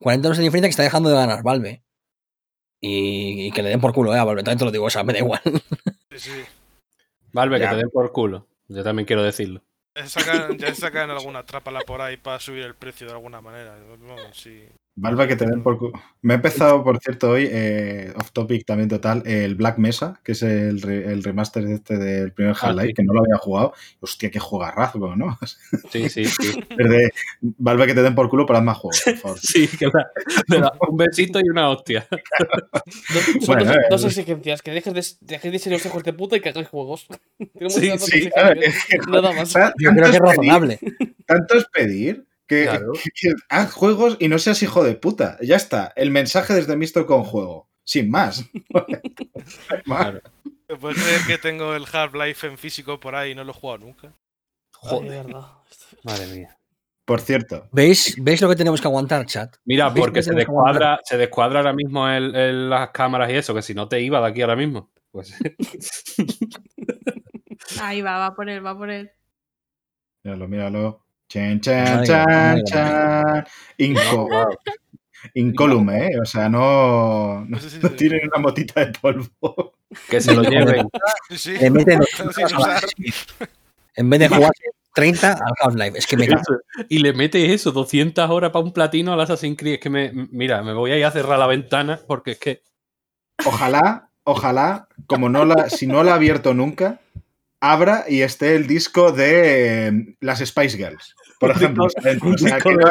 40 0.00 0.26
euros 0.26 0.38
de 0.38 0.42
diferencia 0.42 0.66
que 0.66 0.72
está 0.72 0.82
dejando 0.82 1.10
de 1.10 1.14
ganar 1.14 1.44
Valve. 1.44 1.84
Y, 2.80 3.46
y 3.46 3.52
que 3.52 3.62
le 3.62 3.68
den 3.68 3.80
por 3.80 3.92
culo, 3.94 4.12
¿eh? 4.16 4.18
A 4.18 4.24
Valve, 4.24 4.42
también 4.42 4.58
te 4.58 4.64
lo 4.64 4.72
digo, 4.72 4.86
o 4.86 4.90
sea, 4.90 5.04
me 5.04 5.12
da 5.12 5.20
igual. 5.20 5.40
Sí, 6.10 6.18
sí. 6.18 6.30
Valve, 7.32 7.60
Ya. 7.60 7.68
que 7.68 7.76
te 7.76 7.80
den 7.82 7.90
por 7.90 8.10
culo. 8.10 8.48
Yo 8.66 8.82
también 8.82 9.06
quiero 9.06 9.22
decirlo. 9.22 9.62
Ya 9.94 10.08
sacan, 10.08 10.58
ya 10.58 10.74
sacan 10.74 11.08
alguna 11.10 11.46
trápala 11.46 11.82
por 11.82 12.00
ahí 12.00 12.16
para 12.16 12.40
subir 12.40 12.64
el 12.64 12.74
precio 12.74 13.06
de 13.06 13.12
alguna 13.12 13.40
manera. 13.40 13.78
Vamos, 14.00 14.36
sí. 14.36 14.64
Valve 14.96 15.28
que 15.28 15.36
te 15.36 15.46
den 15.46 15.62
por... 15.62 15.78
cu- 15.78 15.92
Me 16.20 16.34
he 16.34 16.36
empezado, 16.36 16.82
por 16.84 16.98
cierto, 16.98 17.30
hoy, 17.30 17.48
eh, 17.50 18.12
off 18.16 18.32
topic 18.32 18.66
también 18.66 18.88
total, 18.88 19.22
el 19.24 19.54
Black 19.54 19.78
Mesa, 19.78 20.20
que 20.22 20.32
es 20.32 20.42
el, 20.42 20.82
re- 20.82 21.10
el 21.12 21.22
remaster 21.22 21.64
este 21.66 21.96
del 21.96 22.32
primer 22.32 22.54
Ah, 22.60 22.66
Half-Life, 22.68 22.88
sí. 22.88 22.94
que 22.94 23.02
no 23.04 23.14
lo 23.14 23.20
había 23.20 23.36
jugado. 23.38 23.72
Hostia, 24.00 24.30
qué 24.30 24.38
jugarrazgo, 24.38 25.16
¿no? 25.16 25.38
Sí, 25.90 26.08
sí, 26.08 26.24
sí. 26.26 26.60
De 26.76 27.10
Valve 27.40 27.86
que 27.86 27.94
te 27.94 28.02
den 28.02 28.14
por 28.14 28.28
culo, 28.28 28.44
pero 28.46 28.58
haz 28.58 28.64
más 28.64 28.76
juegos, 28.78 29.00
por 29.04 29.16
favor. 29.16 29.38
Sí, 29.38 29.68
da 30.48 30.72
un 30.88 30.96
besito 30.96 31.40
y 31.40 31.48
una 31.48 31.70
hostia. 31.70 32.06
Do- 32.10 33.40
son 33.40 33.46
Bueno, 33.46 33.64
dos, 33.64 33.76
eh, 33.76 33.78
dos 33.90 34.04
exigencias: 34.04 34.60
que 34.62 34.70
dejes 34.72 34.92
de, 34.94 35.26
dejéis 35.26 35.52
de 35.52 35.58
ser 35.58 35.72
los 35.72 35.86
hijos 35.86 36.02
de 36.04 36.12
puta 36.12 36.36
y 36.36 36.40
que 36.40 36.48
hagáis 36.50 36.68
juegos. 36.68 37.06
Sí, 37.68 37.90
Sí, 37.98 38.28
claro, 38.30 38.60
que, 38.60 38.98
Nada 39.10 39.32
más. 39.32 39.42
o 39.48 39.52
sea, 39.52 39.72
Yo 39.78 39.90
creo 39.90 40.04
que 40.10 40.10
es 40.10 40.20
pedir- 40.20 40.22
razonable. 40.22 40.78
Tanto 41.26 41.54
es 41.56 41.64
pedir 41.72 42.24
Que, 42.50 42.64
Claro. 42.64 42.92
que- 43.04 43.10
que 43.14 43.32
haz 43.48 43.72
juegos 43.72 44.16
y 44.18 44.26
no 44.28 44.40
seas 44.40 44.60
hijo 44.64 44.82
de 44.82 44.96
puta. 44.96 45.38
Ya 45.40 45.54
está. 45.54 45.92
El 45.94 46.10
mensaje 46.10 46.52
desde 46.52 46.76
Misto 46.76 47.06
con 47.06 47.22
juego. 47.22 47.68
Sin 47.84 48.10
más. 48.10 48.44
Claro. 49.84 50.20
¿Me 50.68 50.76
puedes 50.76 51.02
creer 51.02 51.20
que 51.26 51.38
tengo 51.38 51.74
el 51.74 51.84
Half-Life 51.90 52.46
en 52.46 52.58
físico 52.58 53.00
por 53.00 53.14
ahí 53.14 53.32
y 53.32 53.34
no 53.34 53.44
lo 53.44 53.52
he 53.52 53.54
jugado 53.54 53.78
nunca? 53.78 54.12
Joder, 54.74 55.26
verdad. 55.26 55.46
madre 56.04 56.26
mía. 56.26 56.56
Por 57.04 57.20
cierto, 57.20 57.68
¿Veis, 57.72 58.14
¿Veis 58.22 58.40
lo 58.40 58.48
que 58.48 58.54
tenemos 58.56 58.80
que 58.80 58.86
aguantar, 58.86 59.26
chat? 59.26 59.56
Mira, 59.64 59.88
¿Veis 59.90 60.00
porque 60.06 60.20
que 60.20 60.22
se 60.22 60.34
descuadra, 60.34 61.00
se 61.04 61.16
descuadra 61.16 61.58
ahora 61.60 61.72
mismo 61.72 62.08
el- 62.08 62.34
el- 62.36 62.70
las 62.70 62.90
cámaras 62.90 63.30
y 63.30 63.34
eso, 63.36 63.54
que 63.54 63.62
si 63.62 63.74
no 63.74 63.88
te 63.88 64.00
iba 64.00 64.20
de 64.20 64.26
aquí 64.28 64.42
ahora 64.42 64.56
mismo. 64.56 64.90
Pues 65.10 65.34
Ahí 67.80 68.02
va, 68.02 68.18
va 68.18 68.34
por 68.34 68.48
él, 68.48 68.64
va 68.64 68.76
por 68.76 68.90
él. 68.90 69.10
míralo, 70.22 70.48
míralo. 70.48 71.04
Chan, 71.30 71.60
chan, 71.60 72.04
chan, 72.04 72.64
chan. 72.64 73.44
Inco- 73.78 74.58
incólume, 75.34 76.06
¿eh? 76.08 76.10
O 76.20 76.24
sea, 76.24 76.48
no, 76.48 77.44
no, 77.44 77.58
Sí, 77.60 77.70
sí, 77.70 77.78
no 77.80 77.90
tienen 77.90 78.20
una 78.32 78.42
motita 78.42 78.84
de 78.84 78.92
polvo. 78.98 79.74
que 80.08 80.20
se 80.20 80.34
lo 80.34 80.42
lleven. 80.42 80.88
Sí. 81.30 81.52
Le 81.56 81.70
meten. 81.70 82.00
En 83.94 84.10
vez 84.10 84.20
de 84.20 84.28
jugar 84.28 84.50
30 84.94 85.32
al 85.32 85.52
Half-Life. 85.60 85.98
Es 85.98 86.06
que 86.06 86.16
me 86.16 86.26
cago. 86.26 86.40
Eso. 86.42 86.86
Y 86.88 86.98
le 86.98 87.12
metes 87.12 87.48
eso, 87.50 87.70
200 87.72 88.28
horas 88.28 88.50
para 88.50 88.64
un 88.64 88.72
platino 88.72 89.12
al 89.12 89.20
Assassin's 89.20 89.56
Creed. 89.56 89.74
Es 89.74 89.80
que 89.80 89.90
me. 89.90 90.10
Mira, 90.32 90.62
me 90.62 90.72
voy 90.72 90.92
a 90.92 90.98
ir 90.98 91.04
a 91.04 91.10
cerrar 91.10 91.38
la 91.38 91.46
ventana 91.46 92.00
porque 92.06 92.32
es 92.32 92.38
que. 92.38 92.62
Ojalá, 93.44 94.10
ojalá, 94.24 94.88
como 95.06 95.28
no 95.28 95.44
la, 95.44 95.70
si 95.70 95.86
no 95.86 96.02
la 96.02 96.12
ha 96.12 96.14
abierto 96.16 96.54
nunca, 96.54 97.00
abra 97.60 98.04
y 98.08 98.22
esté 98.22 98.56
el 98.56 98.66
disco 98.66 99.12
de 99.12 99.88
eh, 99.88 100.16
las 100.20 100.40
Spice 100.40 100.76
Girls, 100.76 101.14
por 101.38 101.50
ejemplo. 101.50 101.86
que, 102.02 102.14
no, 102.16 102.86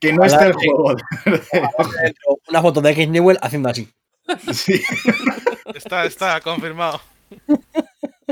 que 0.00 0.12
no 0.12 0.24
esté 0.24 0.46
el 0.46 0.52
juego. 0.54 0.94
Una 2.48 2.62
foto 2.62 2.80
de 2.80 2.90
X 2.90 3.08
Newell 3.08 3.38
haciendo 3.40 3.68
así. 3.68 3.88
Sí, 4.52 4.82
Está, 5.74 6.06
está, 6.06 6.40
confirmado. 6.40 7.00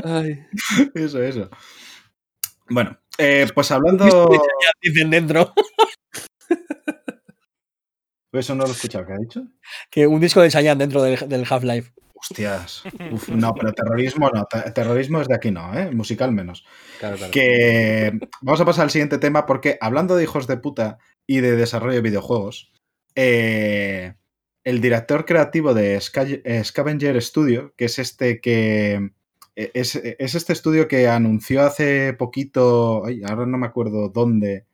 Ay. 0.03 0.43
eso, 0.95 1.21
eso. 1.21 1.49
Bueno, 2.69 2.97
eh, 3.17 3.47
pues 3.53 3.71
hablando. 3.71 4.29
Dicen 4.81 5.09
dentro 5.09 5.53
Eso 8.31 8.55
no 8.55 8.63
lo 8.63 8.69
he 8.69 8.73
escuchado, 8.73 9.05
¿qué 9.05 9.13
ha 9.13 9.17
dicho? 9.17 9.43
que 9.91 10.07
un 10.07 10.19
disco 10.19 10.41
de 10.41 10.49
Sayan 10.49 10.77
dentro 10.77 11.03
del, 11.03 11.29
del 11.29 11.45
Half-Life. 11.47 11.93
Hostias. 12.29 12.83
Uf, 13.11 13.29
no, 13.29 13.53
pero 13.53 13.73
terrorismo 13.73 14.29
no. 14.33 14.45
te- 14.45 14.71
Terrorismo 14.71 15.19
es 15.21 15.27
de 15.27 15.35
aquí 15.35 15.51
no, 15.51 15.77
¿eh? 15.77 15.91
Musical 15.91 16.31
menos. 16.31 16.65
Claro, 16.99 17.17
claro. 17.17 17.31
Que 17.31 18.17
vamos 18.41 18.61
a 18.61 18.65
pasar 18.65 18.83
al 18.85 18.91
siguiente 18.91 19.17
tema 19.17 19.45
porque 19.45 19.77
hablando 19.81 20.15
de 20.15 20.23
hijos 20.23 20.47
de 20.47 20.57
puta 20.57 20.97
y 21.27 21.41
de 21.41 21.55
desarrollo 21.55 21.95
de 21.95 22.01
videojuegos, 22.01 22.71
eh, 23.15 24.15
el 24.63 24.81
director 24.81 25.25
creativo 25.25 25.73
de 25.73 25.95
eh, 25.97 26.63
Scavenger 26.63 27.21
Studio, 27.21 27.73
que 27.77 27.85
es 27.85 27.99
este 27.99 28.39
que 28.41 29.11
eh, 29.55 29.71
es, 29.73 29.95
es 29.95 30.35
este 30.35 30.53
estudio 30.53 30.87
que 30.87 31.07
anunció 31.07 31.61
hace 31.63 32.13
poquito, 32.13 33.05
ay, 33.05 33.21
ahora 33.25 33.45
no 33.45 33.57
me 33.57 33.67
acuerdo 33.67 34.09
dónde, 34.09 34.65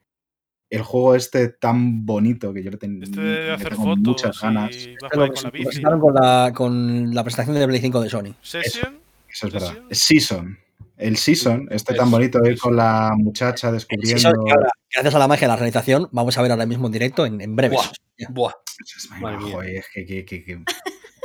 el 0.70 0.82
juego 0.84 1.16
este 1.16 1.50
tan 1.50 2.06
bonito 2.06 2.54
que 2.54 2.62
yo 2.64 2.70
le, 2.72 2.78
ten- 2.78 3.02
Este 3.02 3.20
debe 3.20 3.46
le 3.48 3.52
hacer 3.54 3.70
tengo 3.70 3.84
fotos 3.84 4.00
muchas 4.08 4.42
ganas. 4.42 4.76
y 4.76 4.96
por 4.98 5.22
ahí 5.24 5.30
con 5.32 5.44
la 5.44 5.50
bici. 5.52 5.82
Con 5.82 6.14
la, 6.14 6.54
con 6.56 7.14
la 7.16 7.24
presentación 7.24 7.56
de 7.60 7.68
Play 7.68 7.80
5 7.82 8.02
de 8.02 8.10
Sony. 8.10 8.36
Session. 8.42 9.00
Eso 9.28 9.48
es 9.48 9.54
verdad. 9.54 9.74
Season. 9.92 10.58
El 10.98 11.16
Season, 11.18 11.68
este 11.72 11.94
tan 11.94 12.12
bonito 12.12 12.40
ir 12.46 12.54
eso. 12.54 12.64
con 12.64 12.76
la 12.76 13.14
muchacha 13.18 13.72
descubriendo. 13.72 14.28
ahora, 14.30 14.70
gracias 14.94 15.16
a 15.16 15.20
la 15.20 15.28
magia 15.30 15.48
de 15.48 15.54
la 15.54 15.56
realización, 15.56 16.10
vamos 16.12 16.38
a 16.38 16.42
ver 16.42 16.52
ahora 16.52 16.66
mismo 16.66 16.88
en 16.88 16.92
directo 16.92 17.26
en, 17.26 17.40
en 17.40 17.56
breve. 17.56 17.76
Buah. 17.76 17.90
Buah. 18.30 18.54
Es- 18.80 19.10
Madre 19.22 19.38
mía. 19.38 19.54
joder, 19.56 19.76
es 19.78 19.86
que, 19.94 20.06
que- 20.06 20.26
que- 20.26 20.44
que- 20.44 20.64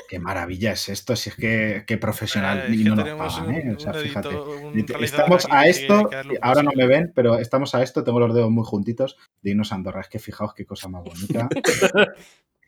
qué 0.08 0.18
maravilla 0.18 0.72
es 0.72 0.88
esto, 0.88 1.16
si 1.16 1.30
es 1.30 1.36
que 1.36 1.84
qué 1.86 1.96
profesional 1.98 2.64
Eh, 2.68 2.74
y 2.74 2.82
que 2.84 2.90
no 2.90 2.96
nos 2.96 3.08
pagan, 3.10 3.54
¿eh? 3.54 3.74
O 3.76 3.80
sea, 3.80 3.94
fíjate. 3.94 4.36
Estamos 5.00 5.46
a 5.50 5.66
esto, 5.66 6.10
ahora 6.42 6.62
no 6.62 6.70
me 6.74 6.86
ven, 6.86 7.12
pero 7.14 7.38
estamos 7.38 7.74
a 7.74 7.82
esto, 7.82 8.04
tengo 8.04 8.20
los 8.20 8.34
dedos 8.34 8.50
muy 8.50 8.64
juntitos 8.64 9.16
de 9.42 9.50
irnos 9.50 9.72
a 9.72 9.76
Andorra. 9.76 10.00
Es 10.00 10.08
que 10.08 10.18
fijaos 10.18 10.54
qué 10.54 10.64
cosa 10.66 10.88
más 10.88 11.02
bonita. 11.04 11.48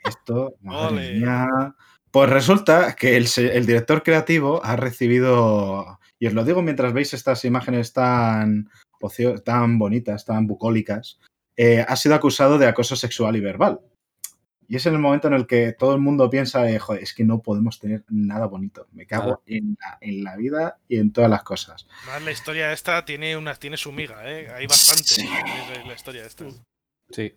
Esto, 0.04 0.54
madre 0.60 1.14
mía. 1.14 1.74
Pues 2.10 2.30
resulta 2.30 2.94
que 2.94 3.16
el, 3.16 3.66
director 3.66 4.02
creativo 4.02 4.64
ha 4.64 4.76
recibido, 4.76 5.98
y 6.18 6.28
os 6.28 6.32
lo 6.32 6.44
digo 6.44 6.62
mientras 6.62 6.92
veis 6.92 7.12
estas 7.12 7.44
imágenes 7.44 7.92
tan, 7.92 8.70
ocio- 9.00 9.42
tan 9.42 9.78
bonitas, 9.78 10.24
tan 10.24 10.46
bucólicas, 10.46 11.18
eh, 11.56 11.84
ha 11.86 11.96
sido 11.96 12.14
acusado 12.14 12.56
de 12.58 12.66
acoso 12.66 12.96
sexual 12.96 13.36
y 13.36 13.40
verbal. 13.40 13.80
Y 14.68 14.76
es 14.76 14.86
en 14.86 14.94
el 14.94 14.98
momento 14.98 15.28
en 15.28 15.34
el 15.34 15.46
que 15.46 15.72
todo 15.72 15.94
el 15.94 16.00
mundo 16.00 16.28
piensa, 16.28 16.68
eh, 16.70 16.78
joder, 16.78 17.02
es 17.02 17.14
que 17.14 17.24
no 17.24 17.40
podemos 17.40 17.78
tener 17.78 18.04
nada 18.08 18.46
bonito. 18.46 18.86
Me 18.92 19.06
cago 19.06 19.24
Claro. 19.24 19.42
en, 19.46 19.76
la, 19.80 19.98
en 20.00 20.24
la 20.24 20.36
vida 20.36 20.78
y 20.88 20.98
en 20.98 21.12
todas 21.12 21.30
las 21.30 21.42
cosas. 21.44 21.86
Más 22.06 22.22
la 22.22 22.32
historia 22.32 22.72
esta 22.72 23.04
tiene 23.04 23.36
una 23.36 23.54
tiene 23.54 23.76
su 23.76 23.92
miga, 23.92 24.28
¿eh? 24.30 24.48
Hay 24.50 24.66
bastante 24.66 25.04
Sí. 25.04 25.28
en 25.80 25.86
la 25.88 25.94
historia 25.94 26.24
esta. 26.26 26.44
Sí. 27.10 27.34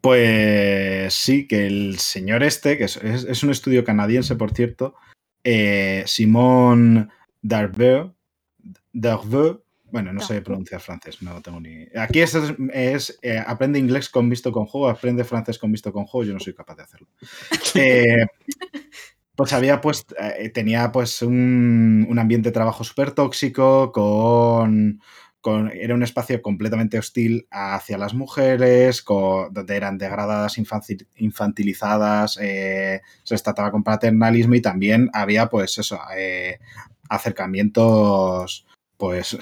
Pues 0.00 1.14
sí, 1.14 1.46
que 1.46 1.66
el 1.66 1.98
señor 1.98 2.42
este, 2.42 2.76
que 2.76 2.84
es, 2.84 2.96
es- 2.96 3.24
es 3.24 3.42
un 3.44 3.50
estudio 3.50 3.84
canadiense, 3.84 4.34
por 4.36 4.52
cierto, 4.52 4.94
eh, 5.44 6.02
Simón 6.06 7.10
Darveux, 7.40 8.12
Darveux, 8.92 9.61
bueno, 9.92 10.12
no 10.12 10.20
sé 10.22 10.40
pronunciar 10.42 10.80
francés, 10.80 11.22
no 11.22 11.40
tengo 11.42 11.60
ni... 11.60 11.86
Aquí 11.96 12.20
es, 12.20 12.34
es, 12.72 13.18
eh, 13.22 13.38
aprende 13.46 13.78
inglés 13.78 14.08
con 14.08 14.28
visto 14.28 14.50
con 14.50 14.66
juego, 14.66 14.88
aprende 14.88 15.22
francés 15.22 15.58
con 15.58 15.70
visto 15.70 15.92
con 15.92 16.06
juego, 16.06 16.26
yo 16.26 16.32
no 16.32 16.40
soy 16.40 16.54
capaz 16.54 16.76
de 16.76 16.82
hacerlo. 16.82 17.06
Eh, 17.74 18.26
pues 19.34 19.52
había 19.52 19.80
pues, 19.80 20.04
eh, 20.18 20.48
tenía 20.50 20.90
pues 20.92 21.22
un, 21.22 22.06
un 22.08 22.18
ambiente 22.18 22.48
de 22.48 22.52
trabajo 22.52 22.84
súper 22.84 23.12
tóxico, 23.12 23.92
con, 23.92 25.00
con- 25.40 25.70
era 25.72 25.94
un 25.94 26.02
espacio 26.02 26.40
completamente 26.42 26.98
hostil 26.98 27.46
hacia 27.50 27.98
las 27.98 28.14
mujeres, 28.14 29.02
donde 29.06 29.76
eran 29.76 29.98
degradadas, 29.98 30.58
infantil- 30.58 31.06
infantilizadas, 31.16 32.34
se 32.34 33.00
les 33.30 33.42
trataba 33.42 33.70
con 33.70 33.82
paternalismo 33.84 34.54
y 34.54 34.60
también 34.62 35.10
había 35.12 35.48
pues 35.48 35.78
eso, 35.78 35.98
eh, 36.16 36.58
acercamientos 37.08 38.66
pues 38.96 39.36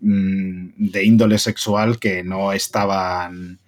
de 0.00 1.04
índole 1.04 1.38
sexual 1.38 1.98
que 1.98 2.22
no 2.22 2.52
estaban 2.52 3.58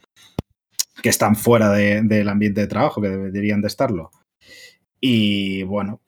que 1.03 1.09
están 1.11 1.37
fuera 1.37 1.71
de- 1.71 2.03
del 2.03 2.29
ambiente 2.29 2.61
de 2.63 2.67
trabajo, 2.67 3.01
que 3.01 3.09
deberían 3.09 3.61
de 3.61 3.69
estarlo. 3.69 4.11
Y 5.01 5.63
bueno, 5.63 6.01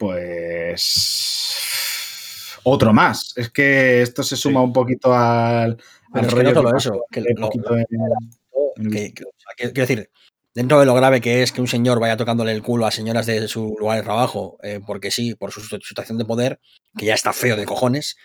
pues 1.21 2.57
otro 2.63 2.93
más. 2.93 3.33
Es 3.37 3.49
que 3.49 4.01
esto 4.01 4.21
se 4.23 4.35
suma 4.35 4.59
Sí. 4.59 4.65
un 4.65 4.73
poquito 4.73 5.13
al, 5.13 5.77
que 5.77 6.21
no 6.21 6.29
solo 6.29 6.77
eso, 6.77 7.05
que 7.09 7.21
lo- 7.21 7.49
Que- 7.49 9.13
que- 9.13 9.23
o 9.23 9.33
sea, 9.37 9.53
quiero 9.55 9.71
decir, 9.73 10.09
dentro 10.53 10.79
de 10.79 10.85
lo 10.85 10.93
grave 10.93 11.21
que 11.21 11.41
es 11.41 11.51
que 11.51 11.61
un 11.61 11.67
señor 11.67 11.99
vaya 11.99 12.17
tocándole 12.17 12.51
el 12.51 12.61
culo 12.61 12.85
a 12.85 12.91
señoras 12.91 13.25
de 13.25 13.47
su 13.47 13.75
lugar 13.79 13.97
de 13.97 14.03
trabajo, 14.03 14.57
eh, 14.63 14.79
porque 14.85 15.09
sí, 15.11 15.35
por 15.35 15.51
su 15.51 15.61
situación 15.61 16.17
de 16.17 16.25
poder, 16.25 16.59
que 16.97 17.05
ya 17.05 17.13
está 17.13 17.31
feo 17.33 17.55
de 17.55 17.65
cojones, 17.65 18.17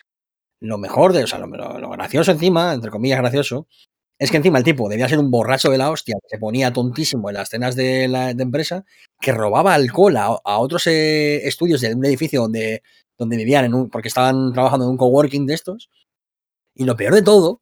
lo 0.60 0.78
mejor, 0.78 1.12
de, 1.12 1.24
o 1.24 1.26
sea, 1.26 1.38
lo, 1.38 1.90
gracioso 1.90 2.32
encima, 2.32 2.74
entre 2.74 2.90
comillas 2.90 3.18
gracioso, 3.18 3.66
es 4.18 4.30
que 4.30 4.38
encima 4.38 4.58
el 4.58 4.64
tipo 4.64 4.88
debía 4.88 5.08
ser 5.08 5.18
un 5.18 5.30
borracho 5.30 5.70
de 5.70 5.78
la 5.78 5.90
hostia, 5.90 6.16
que 6.22 6.28
se 6.28 6.38
ponía 6.38 6.72
tontísimo 6.72 7.28
en 7.28 7.34
las 7.34 7.50
cenas 7.50 7.76
de 7.76 8.08
la 8.08 8.30
empresa, 8.30 8.84
que 9.20 9.32
robaba 9.32 9.74
alcohol 9.74 10.16
a, 10.16 10.58
otros 10.58 10.86
eh, 10.86 11.46
estudios 11.46 11.82
de 11.82 11.94
un 11.94 12.04
edificio 12.04 12.40
donde, 12.42 12.82
donde 13.18 13.36
vivían, 13.36 13.90
porque 13.90 14.08
estaban 14.08 14.52
trabajando 14.52 14.86
en 14.86 14.92
un 14.92 14.96
coworking 14.96 15.46
de 15.46 15.54
estos. 15.54 15.90
Y 16.74 16.84
lo 16.84 16.96
peor 16.96 17.14
de 17.14 17.22
todo 17.22 17.60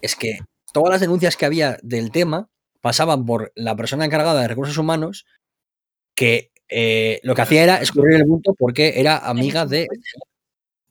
es 0.00 0.14
que 0.14 0.38
todas 0.72 0.90
las 0.90 1.00
denuncias 1.00 1.36
que 1.36 1.46
había 1.46 1.78
del 1.82 2.12
tema 2.12 2.48
pasaban 2.80 3.26
por 3.26 3.52
la 3.56 3.74
persona 3.74 4.04
encargada 4.04 4.42
de 4.42 4.48
recursos 4.48 4.78
humanos 4.78 5.26
que 6.14 6.52
eh, 6.68 7.20
lo 7.22 7.34
que 7.34 7.42
hacía 7.42 7.62
era 7.62 7.76
escurrir 7.76 8.16
el 8.16 8.24
bulto 8.24 8.54
porque 8.58 8.94
era 8.96 9.18
amiga 9.18 9.66
de... 9.66 9.86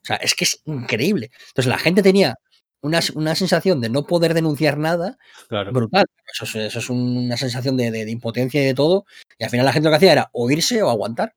O 0.06 0.08
sea, 0.08 0.16
es 0.16 0.34
que 0.34 0.44
es 0.44 0.62
increíble. 0.66 1.30
Entonces 1.48 1.66
la 1.66 1.78
gente 1.78 2.00
tenía 2.02 2.36
una, 2.80 3.00
una 3.14 3.34
sensación 3.34 3.80
de 3.80 3.88
no 3.88 4.06
poder 4.06 4.34
denunciar 4.34 4.78
nada 4.78 5.18
Claro. 5.48 5.72
brutal. 5.72 6.06
Eso 6.32 6.44
es, 6.44 6.54
eso 6.56 6.78
es 6.78 6.90
una 6.90 7.36
sensación 7.36 7.76
de, 7.76 7.90
de- 7.90 8.04
de 8.04 8.10
impotencia 8.12 8.62
y 8.62 8.66
de 8.66 8.74
todo. 8.74 9.04
Y 9.38 9.44
al 9.44 9.50
final 9.50 9.66
la 9.66 9.72
gente 9.72 9.86
lo 9.88 9.90
que 9.92 9.96
hacía 9.96 10.12
era 10.12 10.30
o 10.32 10.48
irse 10.50 10.80
o 10.82 10.90
aguantar. 10.90 11.34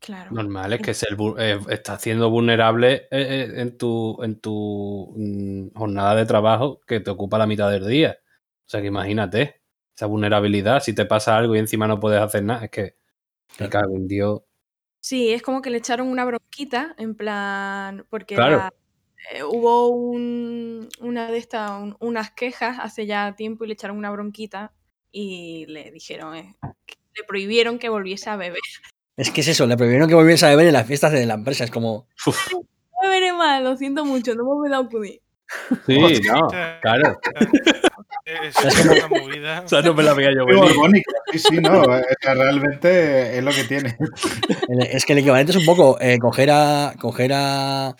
Claro. 0.00 0.30
Normal, 0.30 0.72
es 0.74 0.80
que 0.82 0.94
ser, 0.94 1.16
vu- 1.16 1.34
eh, 1.38 1.58
estás 1.70 2.02
siendo 2.02 2.30
vulnerable 2.30 2.94
eh, 2.94 3.08
eh, 3.10 3.52
en 3.56 3.76
tu, 3.76 4.22
en 4.22 4.38
tu 4.38 5.12
mm, 5.16 5.68
jornada 5.76 6.14
de 6.14 6.26
trabajo 6.26 6.80
que 6.86 7.00
te 7.00 7.10
ocupa 7.10 7.38
la 7.38 7.46
mitad 7.46 7.70
del 7.70 7.86
día. 7.88 8.18
O 8.66 8.68
sea 8.68 8.80
que 8.80 8.86
imagínate, 8.88 9.62
esa 9.96 10.06
vulnerabilidad, 10.06 10.80
si 10.82 10.94
te 10.94 11.06
pasa 11.06 11.36
algo 11.36 11.56
y 11.56 11.58
encima 11.58 11.88
no 11.88 11.98
puedes 11.98 12.20
hacer 12.20 12.44
nada, 12.44 12.66
es 12.66 12.70
que 12.70 12.96
me 13.58 13.68
cago 13.68 13.96
en 13.96 14.06
Dios. 14.06 14.42
Sí, 15.06 15.32
es 15.32 15.40
como 15.40 15.62
que 15.62 15.70
le 15.70 15.78
echaron 15.78 16.08
una 16.08 16.24
bronquita, 16.24 16.96
en 16.98 17.14
plan, 17.14 18.04
porque 18.10 18.34
Claro. 18.34 18.56
la, 18.56 18.72
eh, 19.32 19.44
hubo 19.44 19.86
un- 19.90 20.88
una 20.98 21.30
de 21.30 21.38
estas, 21.38 21.70
un- 21.80 21.96
unas 22.00 22.32
quejas 22.32 22.78
hace 22.80 23.06
ya 23.06 23.36
tiempo 23.36 23.62
y 23.62 23.68
le 23.68 23.74
echaron 23.74 23.98
una 23.98 24.10
bronquita 24.10 24.72
y 25.12 25.64
le 25.68 25.92
dijeron 25.92 26.34
eh, 26.34 26.56
que 26.86 26.96
le 27.14 27.22
prohibieron 27.24 27.78
que 27.78 27.88
volviese 27.88 28.30
a 28.30 28.36
beber. 28.36 28.58
Es 29.16 29.30
que 29.30 29.42
es 29.42 29.46
eso, 29.48 29.64
le 29.68 29.76
prohibieron 29.76 30.08
que 30.08 30.16
volviese 30.16 30.44
a 30.44 30.48
beber 30.48 30.66
en 30.66 30.72
las 30.72 30.88
fiestas 30.88 31.12
de 31.12 31.24
la 31.24 31.34
empresa. 31.34 31.62
Es 31.62 31.70
como, 31.70 32.08
Uf, 32.26 32.52
No 32.52 32.64
beberé 33.00 33.32
más, 33.32 33.62
lo 33.62 33.76
siento 33.76 34.04
mucho, 34.04 34.34
no 34.34 34.42
me 34.42 34.54
voy 34.54 34.72
a 34.72 34.78
acudir. 34.78 35.22
Sí, 35.86 35.98
no, 36.32 36.48
claro. 36.80 37.20
Es 38.26 38.56
una 38.84 39.06
movida. 39.06 39.62
O 39.64 39.68
sea, 39.68 39.82
no 39.82 39.94
me 39.94 40.02
la 40.02 40.12
veía 40.12 40.30
yo 40.34 40.44
venir. 40.44 41.02
Sí, 41.30 41.38
sí, 41.38 41.56
no. 41.58 41.96
eh, 41.96 42.04
realmente 42.20 43.38
es 43.38 43.44
lo 43.44 43.52
que 43.52 43.62
tiene. 43.64 43.96
es 44.90 45.04
que 45.04 45.12
el 45.12 45.20
equivalente 45.20 45.52
es 45.52 45.58
un 45.58 45.64
poco 45.64 45.96
eh, 46.00 46.18
coger 46.18 46.50
a. 46.50 46.94
coger 46.98 47.32
a. 47.32 47.94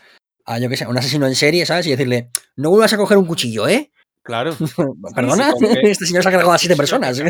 a, 0.44 0.58
yo 0.58 0.68
qué 0.68 0.76
sé, 0.76 0.84
a 0.84 0.88
un 0.88 0.98
asesino 0.98 1.28
en 1.28 1.36
serie, 1.36 1.64
¿sabes? 1.64 1.86
Y 1.86 1.90
decirle, 1.90 2.30
no 2.56 2.70
vuelvas 2.70 2.92
a 2.92 2.96
coger 2.96 3.18
un 3.18 3.26
cuchillo, 3.26 3.68
¿eh? 3.68 3.92
Claro. 4.24 4.56
Perdona, 5.14 5.52
sí, 5.52 5.66
este 5.82 6.06
señor 6.06 6.24
se 6.24 6.28
ha 6.28 6.32
cargado 6.32 6.52
a 6.52 6.58
siete 6.58 6.74
personas. 6.74 7.22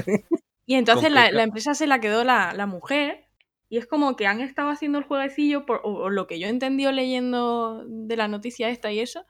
Y 0.64 0.74
entonces 0.74 1.12
la, 1.12 1.28
empresa 1.42 1.74
se 1.74 1.86
la 1.86 2.00
quedó 2.00 2.24
la, 2.24 2.54
la 2.54 2.64
mujer 2.64 3.26
y 3.68 3.76
es 3.76 3.86
como 3.86 4.16
que 4.16 4.26
han 4.26 4.40
estado 4.40 4.70
haciendo 4.70 4.96
el 4.98 5.04
jueguecillo, 5.04 5.66
por, 5.66 5.82
o, 5.84 5.92
o 5.92 6.10
lo 6.10 6.26
que 6.26 6.38
yo 6.38 6.46
he 6.46 6.50
entendido 6.50 6.92
leyendo 6.92 7.84
de 7.86 8.16
la 8.16 8.26
noticia 8.26 8.70
esta 8.70 8.90
y 8.90 9.00
eso. 9.00 9.26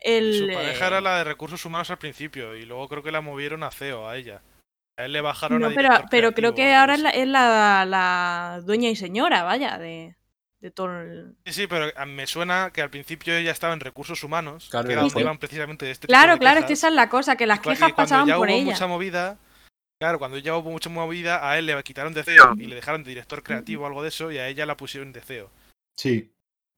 El, 0.00 0.34
Su 0.38 0.46
pareja 0.54 0.86
era 0.88 0.98
eh, 0.98 1.02
la 1.02 1.18
de 1.18 1.24
recursos 1.24 1.64
humanos 1.64 1.90
al 1.90 1.98
principio 1.98 2.54
y 2.56 2.64
luego 2.64 2.88
creo 2.88 3.02
que 3.02 3.12
la 3.12 3.20
movieron 3.20 3.62
a 3.62 3.70
CEO, 3.70 4.08
a 4.08 4.16
ella. 4.16 4.42
A 4.98 5.04
él 5.04 5.12
le 5.12 5.20
bajaron 5.20 5.60
no, 5.60 5.66
a 5.68 5.70
pero, 5.74 5.90
pero 6.10 6.32
creo 6.32 6.54
que 6.54 6.74
ahora 6.74 6.94
es 6.94 7.00
la, 7.00 7.10
es 7.10 7.26
la, 7.28 7.84
la 7.86 8.60
dueña 8.64 8.88
y 8.88 8.96
señora, 8.96 9.42
vaya, 9.42 9.76
de, 9.78 10.16
de 10.60 10.70
todo 10.70 11.00
el... 11.00 11.36
Sí, 11.44 11.52
sí, 11.52 11.66
pero 11.66 11.90
a- 11.96 12.06
me 12.06 12.26
suena 12.26 12.70
que 12.72 12.80
al 12.82 12.88
principio 12.90 13.34
ella 13.36 13.50
estaba 13.52 13.74
en 13.74 13.80
recursos 13.80 14.22
humanos, 14.24 14.68
Claro, 14.70 14.86
que 14.86 14.92
era 14.94 15.02
donde 15.02 15.20
iban 15.20 15.38
precisamente 15.38 15.84
de 15.84 15.90
este 15.92 16.06
tipo 16.06 16.12
Claro, 16.18 16.34
de 16.34 16.38
claro, 16.38 16.60
es 16.60 16.64
que 16.64 16.68
quejas. 16.68 16.78
esa 16.78 16.88
es 16.88 16.94
la 16.94 17.08
cosa, 17.08 17.36
que 17.36 17.46
las 17.46 17.60
quejas 17.60 17.78
cuando 17.78 17.96
pasaban 17.96 18.26
ya 18.26 18.36
por 18.36 18.48
hubo 18.48 18.54
ella. 18.56 18.64
mucha 18.72 18.86
movida, 18.86 19.38
claro, 20.00 20.18
cuando 20.18 20.38
ya 20.38 20.56
hubo 20.56 20.70
mucha 20.70 20.88
movida, 20.88 21.46
a 21.48 21.58
él 21.58 21.66
le 21.66 21.82
quitaron 21.82 22.14
de 22.14 22.24
CEO 22.24 22.54
y 22.56 22.66
le 22.66 22.74
dejaron 22.76 23.02
de 23.04 23.10
director 23.10 23.42
creativo 23.42 23.84
o 23.84 23.86
algo 23.86 24.02
de 24.02 24.08
eso, 24.08 24.32
y 24.32 24.38
a 24.38 24.48
ella 24.48 24.64
la 24.66 24.76
pusieron 24.78 25.12
de 25.12 25.20
CEO. 25.20 25.50
Sí. 25.98 26.32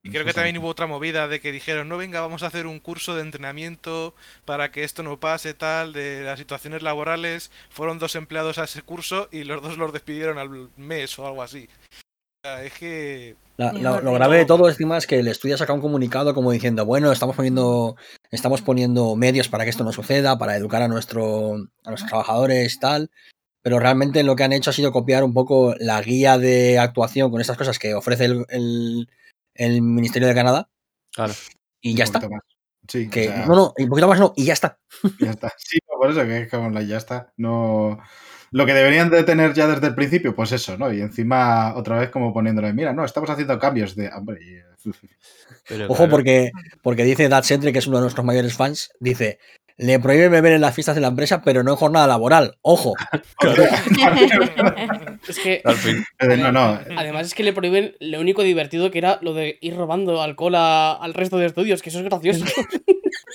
Y 0.09 0.11
creo 0.11 0.25
que 0.25 0.33
también 0.33 0.59
hubo 0.59 0.69
otra 0.69 0.87
movida 0.87 1.29
de 1.29 1.41
que 1.41 1.53
dijeron, 1.53 1.89
no, 1.89 1.97
venga, 1.99 2.21
vamos 2.21 2.43
a 2.43 2.47
hacer 2.47 2.67
un 2.67 2.81
curso 2.81 3.15
de 3.15 3.23
entrenamiento 3.23 4.15
para 4.45 4.71
que 4.71 4.85
esto 4.85 5.03
no 5.03 5.21
pase, 5.21 5.55
tal, 5.55 5.93
de 5.93 6.23
las 6.23 6.39
situaciones 6.39 6.83
laborales. 6.83 7.51
Fueron 7.71 7.99
dos 7.99 8.15
empleados 8.17 8.59
a 8.59 8.65
ese 8.65 8.83
curso 8.83 9.29
y 9.31 9.45
los 9.45 9.63
dos 9.63 9.77
los 9.77 9.93
despidieron 9.93 10.39
al 10.39 10.71
mes 10.77 11.19
o 11.19 11.27
algo 11.27 11.43
así. 11.43 11.69
O 11.93 12.49
sea, 12.49 12.65
es 12.65 12.73
que... 12.73 13.37
La- 13.57 13.73
lo, 13.73 14.13
grave 14.13 14.39
de 14.39 14.45
todo. 14.45 14.59
todo 14.59 14.69
encima 14.69 14.97
es 14.97 15.07
que 15.09 15.19
el 15.19 15.27
estudio 15.27 15.57
ha 15.57 15.59
sacado 15.59 15.75
un 15.75 15.83
comunicado 15.83 16.33
como 16.33 16.53
diciendo, 16.53 16.87
bueno, 16.87 17.11
estamos 17.11 17.35
poniendo, 17.35 17.97
estamos 18.31 18.63
poniendo 18.63 19.17
medios 19.17 19.49
para 19.49 19.65
que 19.65 19.71
esto 19.71 19.83
no 19.83 19.93
suceda, 19.93 20.39
para 20.39 20.57
educar 20.57 20.81
a, 20.81 20.87
nuestro, 20.89 21.55
a 21.85 21.89
nuestros 21.91 22.09
trabajadores 22.09 22.79
tal, 22.79 23.11
pero 23.63 23.81
realmente 23.81 24.23
lo 24.23 24.37
que 24.37 24.45
han 24.45 24.53
hecho 24.53 24.71
ha 24.71 24.73
sido 24.73 24.93
copiar 24.93 25.25
un 25.25 25.35
poco 25.35 25.75
la 25.81 26.01
guía 26.01 26.39
de 26.39 26.79
actuación 26.79 27.33
con 27.33 27.41
estas 27.41 27.57
cosas 27.59 27.81
que 27.81 27.95
ofrece 27.95 28.27
el, 28.27 28.47
el- 28.51 29.09
el 29.59 29.83
Ministerio 29.83 30.27
de 30.29 30.35
Canadá 30.35 30.71
Claro. 31.13 31.35
y 31.83 31.95
ya 31.95 32.05
Un 32.05 32.07
está. 32.07 32.21
poquito 32.21 32.35
más. 32.37 32.43
Sí, 32.89 33.11
Que, 33.11 33.29
o 33.29 33.33
sea, 33.33 33.47
no, 33.47 33.55
no, 33.55 33.75
un 33.77 33.89
poquito 33.91 34.09
más 34.09 34.19
no, 34.19 34.33
y 34.35 34.45
ya 34.47 34.55
está. 34.55 34.79
ya 35.21 35.31
está. 35.33 35.53
Sí, 35.59 35.79
por 35.87 36.11
eso 36.11 36.23
que 36.25 36.43
es 36.43 36.51
como 36.51 36.71
la 36.71 36.81
ya 36.83 36.97
está. 36.97 37.33
No. 37.37 37.99
Lo 38.51 38.65
que 38.65 38.73
deberían 38.73 39.11
de 39.11 39.25
tener 39.25 39.53
ya 39.53 39.67
desde 39.67 39.89
el 39.89 39.95
principio, 39.95 40.35
pues 40.35 40.53
eso, 40.53 40.79
¿no? 40.79 40.91
Y 40.91 41.03
encima 41.03 41.75
otra 41.77 41.99
vez 41.99 42.09
como 42.09 42.33
poniéndole, 42.33 42.73
mira, 42.73 42.95
no, 42.95 43.05
estamos 43.05 43.29
haciendo 43.29 43.59
cambios 43.59 43.95
de. 43.95 44.09
Hombre, 44.09 44.39
y- 44.43 44.91
Pero 45.69 45.85
Ojo, 45.87 45.97
claro, 45.97 46.11
porque, 46.11 46.51
porque 46.83 47.05
dice 47.05 47.29
Dad 47.29 47.43
Sentry, 47.43 47.73
que 47.75 47.81
es 47.81 47.87
uno 47.87 47.99
de 47.99 48.03
nuestros 48.03 48.25
mayores 48.25 48.55
fans, 48.57 48.91
dice, 49.01 49.39
le 49.79 49.99
prohíbe 50.01 50.29
beber 50.29 50.53
en 50.53 50.61
las 50.61 50.75
fiestas 50.75 50.95
de 50.97 51.01
la 51.01 51.09
empresa, 51.09 51.41
pero 51.43 51.63
no 51.63 51.71
en 51.71 51.77
jornada 51.77 52.07
laboral. 52.07 52.59
Ojo. 52.63 52.95
Es 55.29 55.39
que 55.41 55.61
al 55.65 55.75
fin. 55.77 56.05
No, 56.39 56.53
no. 56.53 56.79
además 56.97 57.27
es 57.27 57.35
que 57.35 57.43
le 57.43 57.53
prohíben 57.53 57.95
lo 58.01 58.21
único 58.21 58.43
divertido 58.43 58.91
que 58.91 58.99
era 58.99 59.19
lo 59.21 59.35
de 59.35 59.59
ir 59.61 59.77
robando 59.77 60.23
alcohol 60.23 60.55
a- 60.55 60.93
al 60.93 61.13
resto 61.15 61.37
de 61.39 61.47
estudios, 61.47 61.83
que 61.83 61.91
eso 61.91 61.99
es 61.99 62.05
gracioso. 62.05 62.45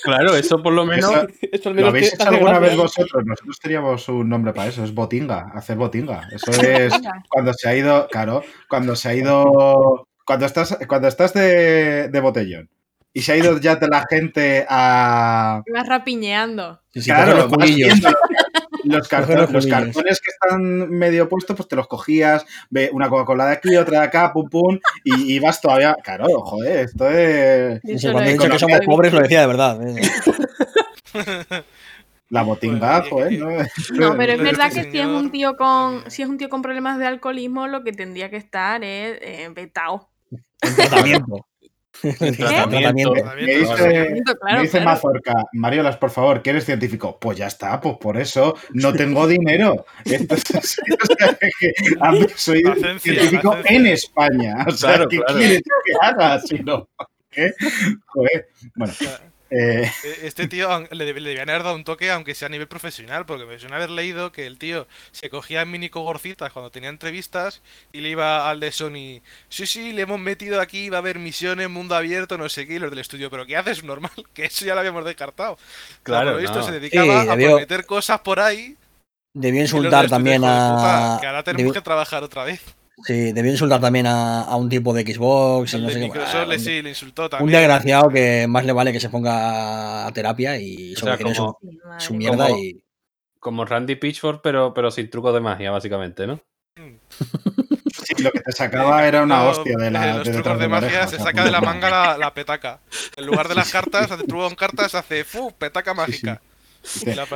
Claro, 0.02 0.36
eso 0.36 0.62
por 0.62 0.72
lo 0.72 0.84
menos. 0.84 1.10
Eso- 1.10 1.26
Eso 1.52 1.68
al 1.70 1.76
¿Lo 1.76 1.86
habéis 1.88 2.12
hecho 2.14 2.28
alguna 2.28 2.58
vez 2.58 2.76
vosotros? 2.76 3.24
Nosotros 3.24 3.58
teníamos 3.60 4.08
un 4.08 4.28
nombre 4.28 4.52
para 4.52 4.68
eso, 4.68 4.84
es 4.84 4.92
botinga, 4.92 5.50
hacer 5.54 5.76
botinga. 5.76 6.28
Eso 6.32 6.50
es 6.62 6.92
cuando 7.28 7.52
se 7.54 7.68
ha 7.68 7.76
ido, 7.76 8.06
claro, 8.08 8.42
cuando 8.68 8.96
se 8.96 9.08
ha 9.08 9.14
ido, 9.14 10.06
cuando 10.26 10.46
estás, 10.46 10.76
cuando 10.88 11.08
estás 11.08 11.32
de, 11.32 12.08
de 12.08 12.20
botellón 12.20 12.68
y 13.16 13.22
se 13.22 13.32
ha 13.32 13.36
ido 13.36 13.58
ya 13.58 13.76
de 13.76 13.86
la 13.86 14.04
gente 14.10 14.66
a... 14.68 15.62
Ibas 15.64 15.86
rapiñeando. 15.86 16.82
Sí, 16.92 17.00
sí, 17.00 17.10
claro, 17.10 17.36
los 17.36 17.50
vas 17.50 17.58
culillos. 17.58 18.00
los, 18.84 19.08
cartones, 19.08 19.52
los 19.52 19.66
cartones 19.68 20.20
que 20.20 20.30
están 20.32 20.90
medio 20.90 21.28
puestos, 21.28 21.56
pues 21.56 21.68
te 21.68 21.76
los 21.76 21.86
cogías, 21.86 22.44
ve 22.70 22.90
una 22.92 23.08
Coca-Cola 23.08 23.46
de 23.46 23.52
aquí, 23.52 23.76
otra 23.76 24.00
de 24.00 24.06
acá, 24.06 24.32
pum, 24.32 24.50
pum, 24.50 24.80
y 25.04 25.34
ibas 25.34 25.60
todavía, 25.60 25.96
claro, 26.02 26.26
joder, 26.40 26.80
esto 26.80 27.08
es... 27.08 27.80
Cuando 28.02 28.22
he 28.22 28.32
dicho 28.32 28.48
que 28.48 28.58
somos 28.58 28.80
pobres 28.84 29.12
lo 29.12 29.20
decía 29.20 29.42
de 29.42 29.46
verdad. 29.46 29.80
¿eh? 29.86 30.02
La 32.30 32.42
botinga, 32.42 33.02
Joder, 33.02 33.10
joder, 33.10 33.32
y- 33.32 33.38
¿no? 33.38 34.10
No, 34.10 34.16
pero 34.16 34.32
es 34.32 34.42
verdad 34.42 34.66
este 34.66 34.82
que 34.82 34.90
si 34.90 34.98
es 34.98 35.06
un 35.06 35.30
tío 35.30 35.56
con 35.56 36.10
si 36.10 36.22
es 36.22 36.28
un 36.28 36.36
tío 36.36 36.48
con 36.48 36.62
problemas 36.62 36.98
de 36.98 37.06
alcoholismo, 37.06 37.68
lo 37.68 37.84
que 37.84 37.92
tendría 37.92 38.28
que 38.28 38.38
estar 38.38 38.82
es 38.82 39.18
eh, 39.20 39.48
vetado. 39.54 40.08
En 40.62 40.74
tratamiento. 40.74 41.46
Tratamiento. 42.36 43.14
Me 43.36 43.46
dice, 43.46 43.64
Claro, 43.64 44.56
me 44.56 44.60
dice 44.62 44.78
claro. 44.78 44.84
Mazorca, 44.84 45.34
Mariolas, 45.52 45.96
por 45.96 46.10
favor, 46.10 46.42
que 46.42 46.50
eres 46.50 46.64
científico. 46.64 47.18
Pues 47.20 47.38
ya 47.38 47.46
está, 47.46 47.80
pues 47.80 47.96
por 47.98 48.16
eso 48.16 48.56
no 48.72 48.92
tengo 48.92 49.26
dinero. 49.26 49.86
Esto 50.04 50.34
es 50.34 50.54
así, 50.54 50.80
o 50.92 51.14
sea, 51.18 51.38
que 51.60 51.72
a 52.00 52.12
mí 52.12 52.26
soy 52.36 52.60
ciencia, 52.62 52.98
científico 52.98 53.56
en 53.64 53.86
España. 53.86 54.56
O 54.66 54.70
sea, 54.72 54.94
Claro, 54.94 55.08
¿qué 55.08 55.18
claro. 55.18 55.38
quieres 55.38 55.62
que 55.62 56.06
haga? 56.06 56.40
Si 56.40 56.58
no, 56.58 56.88
¿qué? 57.30 57.52
Joder. 58.06 58.48
Bueno, 58.76 58.92
eh, 59.50 59.90
Eh, 60.04 60.18
Este 60.22 60.48
tío 60.48 60.68
le, 60.90 61.04
deb- 61.06 61.18
le 61.20 61.28
debían 61.30 61.50
haber 61.50 61.62
dado 61.62 61.74
un 61.76 61.84
toque, 61.84 62.10
aunque 62.10 62.34
sea 62.34 62.46
a 62.46 62.48
nivel 62.50 62.66
profesional, 62.68 63.26
porque 63.26 63.44
me 63.44 63.58
suena 63.58 63.76
haber 63.76 63.90
leído 63.90 64.32
que 64.32 64.46
el 64.46 64.58
tío 64.58 64.86
se 65.12 65.30
cogía 65.30 65.64
mini 65.64 65.88
cogorcitas 65.90 66.52
cuando 66.52 66.70
tenía 66.70 66.88
entrevistas 66.88 67.62
y 67.92 68.00
le 68.00 68.08
iba 68.10 68.48
al 68.50 68.60
de 68.60 68.72
Sony. 68.72 69.20
Sí, 69.48 69.66
sí, 69.66 69.92
le 69.92 70.02
hemos 70.02 70.18
metido 70.20 70.60
aquí, 70.60 70.88
va 70.90 70.98
a 70.98 71.00
haber 71.00 71.18
misiones, 71.18 71.68
mundo 71.70 71.94
abierto, 71.94 72.38
no 72.38 72.48
sé 72.48 72.66
qué, 72.66 72.74
y 72.74 72.78
los 72.78 72.90
del 72.90 72.98
estudio. 73.00 73.30
Pero 73.30 73.46
¿qué 73.46 73.56
haces 73.56 73.84
normal? 73.84 74.10
Que 74.34 74.46
eso 74.46 74.64
ya 74.64 74.74
lo 74.74 74.80
habíamos 74.80 75.04
descartado. 75.04 75.58
Claro, 76.02 76.26
Por 76.32 76.34
lo 76.34 76.40
visto 76.40 76.58
no. 76.58 76.62
se 76.64 76.72
dedicaba 76.72 77.22
Sí, 77.22 77.28
a 77.28 77.36
debió- 77.36 77.50
prometer 77.50 77.86
cosas 77.86 78.20
por 78.20 78.40
ahí. 78.40 78.76
Debió 79.36 79.62
insultar 79.62 80.08
también 80.08 80.42
"Hijo 80.42 80.52
de 80.52 80.58
puta, 80.58 81.16
a. 81.16 81.20
Que 81.20 81.26
ahora 81.26 81.42
tenemos 81.42 81.62
debió- 81.62 81.72
que 81.74 81.80
trabajar 81.80 82.22
otra 82.22 82.44
vez. 82.44 82.60
Sí, 83.02 83.32
debió 83.32 83.50
insultar 83.50 83.80
también 83.80 84.06
a, 84.06 84.42
a 84.42 84.56
un 84.56 84.68
tipo 84.68 84.94
de 84.94 85.02
Xbox 85.02 85.72
y 85.72 85.76
El 85.76 85.82
no 85.82 85.88
de 85.88 85.94
sé. 85.94 86.00
Microsoft 86.00 86.48
le, 86.48 86.54
un- 86.56 86.60
sí, 86.60 86.82
le 86.82 86.88
insultó 86.90 87.24
Un 87.24 87.28
también. 87.30 87.58
desgraciado 87.60 88.08
que 88.08 88.46
más 88.48 88.64
le 88.64 88.72
vale 88.72 88.92
que 88.92 89.00
se 89.00 89.08
ponga 89.08 90.06
a 90.06 90.12
terapia 90.12 90.56
y 90.58 90.94
O 90.94 90.98
sea, 90.98 91.18
como, 91.18 91.28
Sí, 91.30 91.34
su, 91.34 91.80
su 91.98 92.14
mierda 92.14 92.46
Como- 92.48 92.58
y. 92.58 92.80
como 93.40 93.64
Randy 93.64 93.96
Pitchford, 93.96 94.40
pero, 94.42 94.72
pero 94.72 94.90
sin 94.90 95.10
trucos 95.10 95.34
de 95.34 95.40
magia, 95.40 95.70
básicamente, 95.72 96.26
¿no? 96.26 96.40
sí, 96.76 98.22
lo 98.22 98.30
que 98.32 98.40
te 98.40 98.52
sacaba 98.52 99.06
era 99.06 99.22
una 99.22 99.38
No, 99.44 99.50
hostia 99.50 99.76
de 99.76 99.86
eh, 99.88 99.90
la 99.90 100.16
los 100.18 100.26
de 100.26 100.32
trucos 100.32 100.58
de 100.58 100.68
magia 100.68 101.06
se 101.06 101.18
saca 101.18 101.44
de 101.44 101.50
la 101.50 101.60
manga 101.60 101.90
la, 101.90 102.18
la 102.18 102.32
petaca. 102.34 102.80
En 103.16 103.26
lugar 103.26 103.48
de 103.48 103.54
las 103.54 103.70
cartas, 103.72 104.10
hace 104.10 104.24
truco 104.24 104.44
con 104.46 104.54
cartas, 104.54 104.94
hace 104.94 105.24
fu, 105.24 105.52
petaca 105.52 105.94
mágica. 105.94 106.20
Y 106.22 106.24
le 106.24 106.30
aparece 106.30 106.53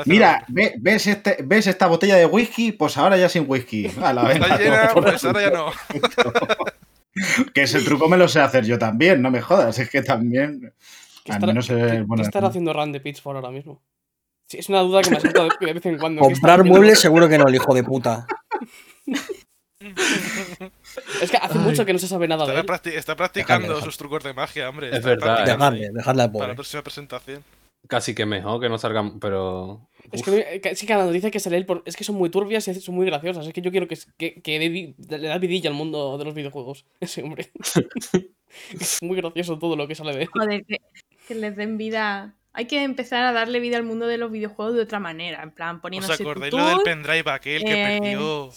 Mira, 0.06 0.44
ve- 0.48 0.74
¿ves, 0.78 1.06
este, 1.06 1.38
¿ves 1.42 1.66
esta 1.66 1.86
botella 1.86 2.16
de 2.16 2.26
whisky? 2.26 2.72
Pues 2.72 2.96
ahora 2.98 3.16
ya 3.16 3.28
sin 3.28 3.44
whisky. 3.48 3.90
A 4.02 4.12
la 4.12 4.30
Está 4.32 4.58
llena, 4.58 4.90
pues 4.94 5.24
ahora 5.24 5.40
ya 5.42 5.50
no. 5.50 5.72
Que 7.54 7.62
ese 7.62 7.80
truco 7.80 8.08
me 8.08 8.16
lo 8.16 8.28
sé 8.28 8.40
hacer 8.40 8.64
yo 8.64 8.78
también, 8.78 9.20
no 9.22 9.30
me 9.30 9.40
jodas. 9.40 9.78
Es 9.78 9.90
que 9.90 10.02
también. 10.02 10.72
¿Qué 11.24 11.32
estará, 11.32 11.46
menos 11.48 11.66
qué- 11.66 11.74
es 11.86 11.92
qué 11.92 12.02
bueno. 12.02 12.22
estará 12.22 12.48
haciendo 12.48 12.72
Randy 12.72 13.00
Pitchford 13.00 13.36
ahora 13.36 13.50
mismo? 13.50 13.82
Sí, 14.46 14.58
es 14.58 14.68
una 14.68 14.80
duda 14.80 15.02
que 15.02 15.10
me 15.10 15.16
asalta 15.16 15.48
de 15.60 15.72
vez 15.72 15.84
en 15.86 15.98
cuando. 15.98 16.22
¿Qué 16.22 16.28
está 16.32 16.40
Comprar 16.48 16.64
muebles 16.64 17.00
seguro 17.00 17.28
que 17.28 17.36
no, 17.38 17.48
el 17.48 17.54
hijo 17.54 17.74
de 17.74 17.82
puta. 17.84 18.26
Es 21.22 21.30
que 21.30 21.36
hace 21.36 21.58
mucho 21.58 21.84
que 21.86 21.92
no 21.92 21.98
se 21.98 22.08
sabe 22.08 22.26
nada 22.28 22.44
de 22.46 22.58
Está, 22.58 22.60
él. 22.60 22.66
practi- 22.80 22.96
está 22.96 23.14
practicando 23.16 23.80
sus 23.80 23.96
trucos 23.96 24.24
de 24.24 24.34
magia, 24.34 24.68
hombre. 24.68 24.88
Es 24.88 24.96
está 24.96 25.08
verdad, 25.10 25.38
ahí 25.38 25.44
dejadle 25.46 25.86
al 25.88 26.04
Para 26.04 26.14
la 26.16 26.32
pobre. 26.32 26.54
próxima 26.54 26.82
presentación. 26.82 27.44
Casi 27.88 28.14
que 28.14 28.26
mejor 28.26 28.60
que 28.60 28.68
no 28.68 28.78
salgan, 28.78 29.18
pero. 29.18 29.88
Es 30.12 30.22
que, 30.22 30.30
me- 30.30 30.60
que- 30.60 30.74
sí 30.76 30.86
que 30.86 30.94
la 30.94 31.04
noticia 31.06 31.30
que 31.30 31.40
sale 31.40 31.56
él 31.56 31.66
por- 31.66 31.82
es 31.86 31.96
que 31.96 32.04
son 32.04 32.14
muy 32.16 32.30
turbias 32.30 32.68
y 32.68 32.74
son 32.74 32.94
muy 32.94 33.06
graciosas. 33.06 33.46
Es 33.46 33.52
que 33.52 33.60
yo 33.62 33.70
quiero 33.70 33.88
que, 33.88 33.98
que, 34.16 34.40
que 34.40 34.58
dé 34.58 34.68
vi- 34.68 34.94
le 35.08 35.26
da 35.28 35.38
vidilla 35.38 35.68
al 35.70 35.76
mundo 35.76 36.16
de 36.18 36.24
los 36.24 36.34
videojuegos. 36.34 36.84
Ese 37.00 37.22
hombre. 37.22 37.50
es 38.80 38.98
muy 39.02 39.16
gracioso 39.16 39.58
todo 39.58 39.76
lo 39.76 39.88
que 39.88 39.94
sale 39.94 40.14
de 40.14 40.22
él. 40.22 40.28
Joder, 40.32 40.64
que, 40.64 40.76
que 41.26 41.34
les 41.34 41.56
den 41.56 41.76
vida. 41.78 42.34
Hay 42.52 42.66
que 42.66 42.82
empezar 42.82 43.24
a 43.24 43.32
darle 43.32 43.60
vida 43.60 43.76
al 43.76 43.84
mundo 43.84 44.06
de 44.06 44.18
los 44.18 44.30
videojuegos 44.32 44.74
de 44.74 44.82
otra 44.82 44.98
manera. 44.98 45.42
En 45.42 45.50
plan, 45.52 45.76
¿Os 45.76 45.82
poniéndose 45.82 46.22
acordáis 46.22 46.50
tutús, 46.50 46.66
lo 46.66 46.74
del 46.74 46.82
pendrive 46.84 47.30
aquel 47.30 47.62
que 47.64 47.72
eh, 47.96 48.00
perdió? 48.00 48.50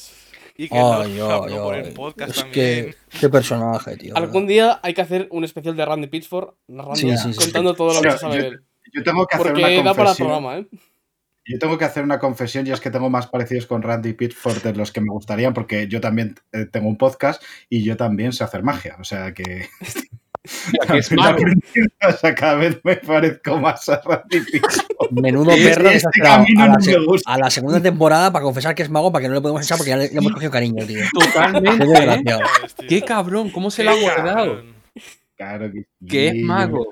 Y 0.57 0.69
que 0.69 0.75
no 0.75 0.93
Ay, 1.01 1.19
habló 1.19 1.43
ay, 1.43 1.53
por 1.59 1.73
ay. 1.75 1.81
el 1.85 1.93
podcast 1.93 2.37
Es 2.37 2.43
que, 2.45 2.95
qué 3.19 3.29
personaje, 3.29 3.97
tío. 3.97 4.15
Algún 4.17 4.47
día 4.47 4.79
hay 4.83 4.93
que 4.93 5.01
hacer 5.01 5.27
un 5.31 5.43
especial 5.43 5.75
de 5.75 5.85
Randy 5.85 6.07
Pitchford 6.07 6.55
narrando, 6.67 6.95
Sí, 6.95 7.15
sí, 7.17 7.33
sí. 7.33 7.39
contando 7.39 7.73
todo 7.73 7.93
lo 7.93 8.01
que 8.01 8.11
se 8.11 8.17
sabe 8.17 8.37
de 8.41 8.47
él. 8.47 8.61
Yo 8.93 9.03
tengo 9.03 9.25
que 9.27 9.35
hacer 9.35 9.53
Porque 9.53 9.63
una 9.79 9.83
da 9.83 9.93
para 9.93 9.95
confesión. 10.09 10.27
programa, 10.27 10.57
¿eh? 10.59 10.67
Yo 11.45 11.57
tengo 11.59 11.77
que 11.77 11.85
hacer 11.85 12.03
una 12.03 12.19
confesión 12.19 12.67
y 12.67 12.71
es 12.71 12.79
que 12.79 12.91
tengo 12.91 13.09
más 13.09 13.27
parecidos 13.27 13.65
con 13.65 13.81
Randy 13.81 14.13
Pitchford 14.13 14.61
de 14.61 14.73
los 14.75 14.91
que 14.91 15.01
me 15.01 15.09
gustarían 15.09 15.53
porque 15.53 15.87
yo 15.87 15.99
también 15.99 16.35
eh, 16.51 16.65
tengo 16.71 16.87
un 16.87 16.97
podcast 16.97 17.41
y 17.67 17.83
yo 17.83 17.97
también 17.97 18.31
sé 18.31 18.43
hacer 18.43 18.61
magia. 18.63 18.95
O 18.99 19.03
sea 19.03 19.33
que 19.33 19.43
que 20.87 20.97
es 20.99 21.11
o 22.07 22.11
sea, 22.17 22.35
cada 22.35 22.55
vez 22.55 22.79
me 22.83 22.95
parezco 22.97 23.57
más 23.57 23.89
a 23.89 24.01
Randy 24.05 24.39
Pitchford. 24.39 25.11
Menudo 25.11 25.51
Este 25.51 25.69
perro 25.69 25.89
que 25.89 25.99
se 25.99 26.07
ha 26.07 26.09
esperado 26.09 26.43
camino 26.43 26.63
a 26.63 26.67
la, 26.67 26.73
no 26.75 26.81
se- 26.81 26.99
me 26.99 27.05
gusta. 27.05 27.33
a 27.33 27.37
la 27.39 27.49
segunda 27.49 27.81
temporada 27.81 28.31
para 28.31 28.43
confesar 28.43 28.75
que 28.75 28.83
es 28.83 28.89
mago, 28.89 29.11
para 29.11 29.23
que 29.23 29.29
no 29.29 29.33
le 29.35 29.41
podemos 29.41 29.63
echar 29.63 29.77
porque 29.77 29.89
ya 29.89 29.97
le, 29.97 30.09
le 30.09 30.17
hemos 30.17 30.31
cogido 30.33 30.51
cariño, 30.51 30.85
tío. 30.85 30.99
Qué 30.99 31.25
Totalmente. 31.25 31.83
¿eh? 31.83 31.87
desgraciado. 31.87 32.41
Hostia. 32.63 32.87
Qué 32.87 33.01
cabrón, 33.01 33.49
¿cómo 33.49 33.71
se 33.71 33.83
lo 33.83 33.91
ha 33.91 33.95
Qué 33.95 34.01
guardado? 34.01 34.63
Claro 35.35 35.71
que 35.71 35.79
sí, 35.81 36.07
Que 36.07 36.27
es 36.27 36.35
mago. 36.43 36.85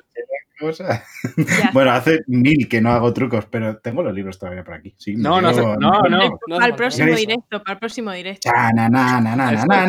Bueno, 1.74 1.92
hace 1.92 2.20
mil 2.28 2.68
que 2.68 2.82
no 2.82 2.92
hago 2.92 3.14
trucos, 3.14 3.46
pero 3.46 3.78
tengo 3.78 4.04
los 4.04 4.14
libros 4.14 4.38
todavía 4.38 4.64
por 4.64 4.74
aquí. 4.76 4.94
Sí, 4.98 5.16
No, 5.16 5.40
no, 5.42 5.52
llevo- 5.52 5.78
no, 5.78 6.02
no. 6.10 6.18
No 6.48 6.56
para 6.58 6.66
el 6.68 6.76
próximo 6.76 7.08
directo, 7.16 7.64
para 7.64 7.74
el 7.74 7.80
próximo 7.80 8.12
directo. 8.12 8.50
Na, 8.52 8.72
na, 8.74 8.90
na, 8.90 9.22
na, 9.22 9.36
na, 9.36 9.52
na, 9.52 9.66
na, 9.66 9.88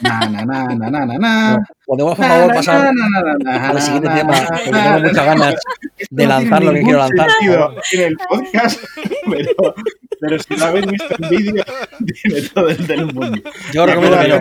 na, 0.00 0.44
na, 0.44 0.74
na, 0.74 0.90
na, 0.90 1.06
na, 1.06 1.18
na. 1.18 1.58
Podemos, 1.88 2.16
por 2.16 2.26
favor, 2.26 2.54
pasar 2.54 2.90
al 3.46 3.80
siguiente 3.80 4.10
tema, 4.10 4.46
porque 4.46 4.70
tengo 4.70 5.00
muchas 5.00 5.24
ganas 5.24 5.54
de 6.10 6.26
lanzar 6.26 6.62
lo 6.62 6.72
que 6.74 6.82
quiero 6.82 6.98
lanzar. 6.98 7.28
En 7.94 8.00
el 8.02 8.16
podcast, 8.28 8.84
pero, 9.30 9.74
pero 10.20 10.38
si 10.38 10.54
lo 10.56 10.64
habéis 10.66 10.86
visto 10.86 11.14
en 11.18 11.28
vídeo, 11.30 11.64
tiene 12.22 12.42
todo 12.50 12.68
el 12.68 12.86
del 12.86 13.06
mundo. 13.06 13.40
Yo 13.72 13.86
recomiendo 13.86 14.20
que 14.20 14.28
no. 14.28 14.38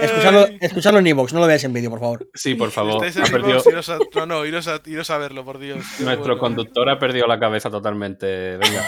Escucharlo, 0.00 0.48
escucharlo 0.60 0.98
en 1.00 1.06
Evox, 1.06 1.32
no 1.34 1.40
lo 1.40 1.46
veáis 1.46 1.62
en 1.64 1.72
vídeo, 1.72 1.90
por 1.90 2.00
favor. 2.00 2.28
Sí, 2.34 2.54
por 2.56 2.70
favor. 2.72 2.96
Ha 3.06 3.30
perdido, 3.30 3.60
Xbox, 3.60 3.66
iros 3.72 3.88
a- 3.90 3.98
No, 4.16 4.26
no, 4.26 4.44
iros 4.46 4.66
a, 4.66 4.80
iros 4.86 5.10
a 5.10 5.18
verlo, 5.18 5.44
por 5.44 5.58
Dios. 5.60 5.78
Nuestro 6.00 6.16
bueno. 6.34 6.38
conductor 6.38 6.88
ha 6.90 6.98
perdido 6.98 7.26
la 7.28 7.38
cabeza 7.38 7.70
totalmente. 7.70 8.56
Venga. 8.56 8.82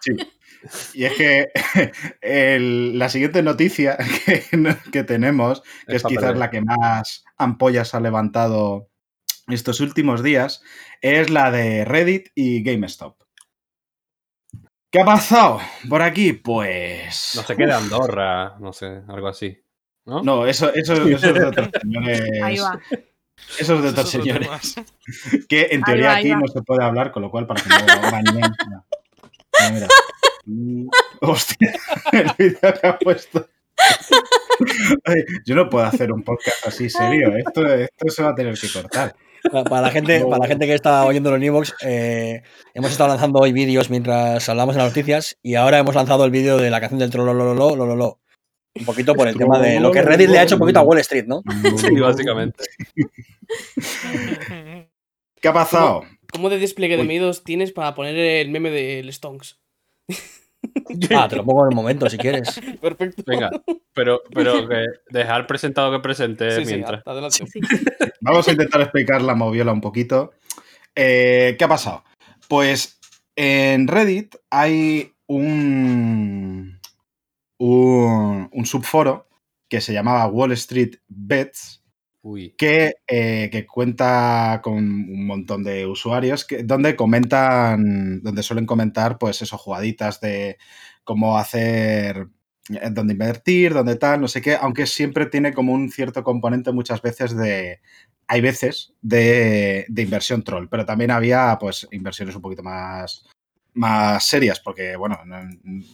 Sí. 0.00 0.12
Y 0.92 1.04
es 1.04 1.12
que 1.14 1.48
el- 2.20 2.98
la 2.98 3.08
siguiente 3.08 3.42
noticia 3.44 3.96
que, 4.26 4.42
que 4.92 5.04
tenemos, 5.04 5.62
que 5.86 5.96
Es 5.96 6.02
quizás 6.02 6.20
perder. 6.24 6.36
la 6.36 6.50
que 6.50 6.60
más 6.62 7.24
ampollas 7.40 7.94
ha 7.94 8.00
levantado 8.00 8.88
estos 9.48 9.80
últimos 9.80 10.22
días, 10.22 10.62
es 11.00 11.30
la 11.30 11.50
de 11.50 11.84
Reddit 11.84 12.28
y 12.34 12.62
GameStop. 12.62 13.20
¿Qué 14.92 15.00
ha 15.00 15.04
pasado 15.04 15.60
por 15.88 16.02
aquí? 16.02 16.32
Pues. 16.32 17.32
No 17.36 17.42
sé 17.42 17.56
qué 17.56 17.66
de 17.66 17.72
Andorra, 17.74 18.56
no 18.58 18.72
sé, 18.72 19.02
algo 19.08 19.28
así. 19.28 19.62
¿No? 20.04 20.22
No, 20.22 20.46
eso, 20.46 20.72
eso, 20.74 20.94
eso 20.94 21.26
es 21.28 21.34
de 21.34 21.44
otros 21.44 21.68
señores. 21.80 22.22
Ahí 22.42 22.58
va. 22.58 22.80
Eso 23.58 23.74
es 23.74 23.82
de 23.82 23.88
Esos 23.88 23.92
otros 23.92 24.10
señores. 24.10 24.74
Que 25.48 25.68
en 25.70 25.82
Ahí 25.84 25.84
teoría 25.84 26.08
va, 26.08 26.14
ahí 26.14 26.20
aquí 26.22 26.30
va. 26.32 26.40
no 26.40 26.48
se 26.48 26.62
puede 26.62 26.84
hablar, 26.84 27.12
con 27.12 27.22
lo 27.22 27.30
cual 27.30 27.46
para 27.46 27.62
que 27.62 27.68
no 27.68 27.76
engañen. 27.78 28.52
no. 28.70 28.86
Mira, 29.72 29.88
Hostia, 31.20 31.74
el 32.12 32.30
vídeo 32.38 32.74
que 32.80 32.86
ha 32.86 32.98
puesto. 32.98 33.48
Ay, 35.04 35.22
Yo 35.46 35.54
no 35.54 35.68
puedo 35.68 35.84
hacer 35.84 36.12
un 36.12 36.22
podcast 36.22 36.66
así 36.66 36.90
serio. 36.90 37.36
Esto, 37.36 37.66
esto 37.66 38.08
se 38.08 38.22
va 38.22 38.30
a 38.30 38.34
tener 38.34 38.58
que 38.58 38.68
cortar. 38.72 39.14
Para 39.50 39.80
la 39.80 39.90
gente, 39.90 40.22
para 40.24 40.38
la 40.38 40.46
gente 40.46 40.66
que 40.66 40.74
está 40.74 41.04
oyéndolo 41.06 41.36
en 41.36 41.42
Evox, 41.44 41.74
eh, 41.82 42.42
hemos 42.74 42.90
estado 42.90 43.08
lanzando 43.08 43.38
hoy 43.38 43.52
vídeos 43.52 43.88
mientras 43.88 44.48
hablamos 44.48 44.74
de 44.74 44.82
las 44.82 44.90
noticias 44.90 45.38
y 45.42 45.54
ahora 45.54 45.78
hemos 45.78 45.94
lanzado 45.94 46.24
el 46.24 46.30
vídeo 46.30 46.58
de 46.58 46.70
la 46.70 46.80
canción 46.80 46.98
del 46.98 47.10
Trolololo, 47.10 47.74
Lololo. 47.74 48.20
Un 48.74 48.84
poquito 48.84 49.14
por 49.14 49.26
el 49.26 49.36
tema 49.36 49.58
de 49.58 49.80
lo 49.80 49.90
que 49.90 50.02
Reddit 50.02 50.28
le 50.28 50.38
ha 50.38 50.44
hecho 50.44 50.54
un 50.54 50.60
poquito 50.60 50.78
a 50.78 50.82
Wall 50.82 50.98
Street, 50.98 51.24
¿no? 51.26 51.42
Sí, 51.76 51.98
básicamente. 51.98 52.64
¿Qué 55.40 55.48
ha 55.48 55.52
pasado? 55.52 56.04
¿Cómo 56.32 56.50
de 56.50 56.58
despliegue 56.58 56.96
de 56.96 57.02
medios 57.02 57.42
tienes 57.42 57.72
para 57.72 57.94
poner 57.94 58.16
el 58.16 58.50
meme 58.50 58.70
del 58.70 59.12
Stonks? 59.12 59.58
Ah, 61.14 61.28
te 61.28 61.36
lo 61.36 61.44
pongo 61.44 61.64
en 61.64 61.70
el 61.70 61.76
momento 61.76 62.08
si 62.08 62.18
quieres. 62.18 62.60
Perfecto. 62.80 63.22
Venga, 63.26 63.50
pero, 63.94 64.20
pero 64.32 64.68
que 64.68 64.84
dejar 65.10 65.46
presentado 65.46 65.90
que 65.92 66.00
presente 66.00 66.50
Sí, 66.50 66.64
sí, 66.64 66.74
mientras. 66.74 67.02
Sí. 67.34 67.44
Vamos 68.20 68.46
a 68.48 68.50
intentar 68.50 68.80
explicar 68.82 69.22
la 69.22 69.34
moviola 69.34 69.72
un 69.72 69.80
poquito. 69.80 70.32
Eh, 70.94 71.56
¿Qué 71.58 71.64
ha 71.64 71.68
pasado? 71.68 72.04
Pues 72.48 72.98
en 73.36 73.88
Reddit 73.88 74.34
hay 74.50 75.12
un, 75.26 76.80
un, 77.58 78.48
un 78.52 78.66
subforo 78.66 79.28
que 79.68 79.80
se 79.80 79.92
llamaba 79.92 80.26
Wall 80.26 80.52
Street 80.52 80.96
Bets, 81.08 81.79
Que, 82.58 82.94
eh, 83.06 83.48
que 83.50 83.66
cuenta 83.66 84.60
con 84.62 84.74
un 84.76 85.26
montón 85.26 85.64
de 85.64 85.86
usuarios 85.86 86.44
que, 86.44 86.62
donde 86.62 86.94
comentan, 86.96 88.20
donde 88.22 88.42
suelen 88.42 88.66
comentar, 88.66 89.16
pues 89.18 89.40
eso, 89.40 89.56
jugaditas 89.56 90.20
de 90.20 90.58
cómo 91.04 91.38
hacer, 91.38 92.28
eh, 92.70 92.90
dónde 92.92 93.14
invertir, 93.14 93.72
dónde 93.72 93.96
tal, 93.96 94.20
no 94.20 94.28
sé 94.28 94.42
qué, 94.42 94.54
aunque 94.54 94.86
siempre 94.86 95.26
tiene 95.26 95.54
como 95.54 95.72
un 95.72 95.90
cierto 95.90 96.22
componente 96.22 96.72
muchas 96.72 97.00
veces 97.00 97.34
de, 97.36 97.80
hay 98.26 98.40
veces 98.42 98.92
de, 99.00 99.86
de 99.88 100.02
inversión 100.02 100.42
troll, 100.44 100.68
pero 100.70 100.84
también 100.84 101.10
había 101.10 101.56
pues 101.58 101.88
inversiones 101.90 102.34
un 102.36 102.42
poquito 102.42 102.62
más 102.62 103.26
más 103.72 104.24
serias, 104.26 104.60
porque 104.60 104.96
bueno, 104.96 105.20
no, 105.26 105.38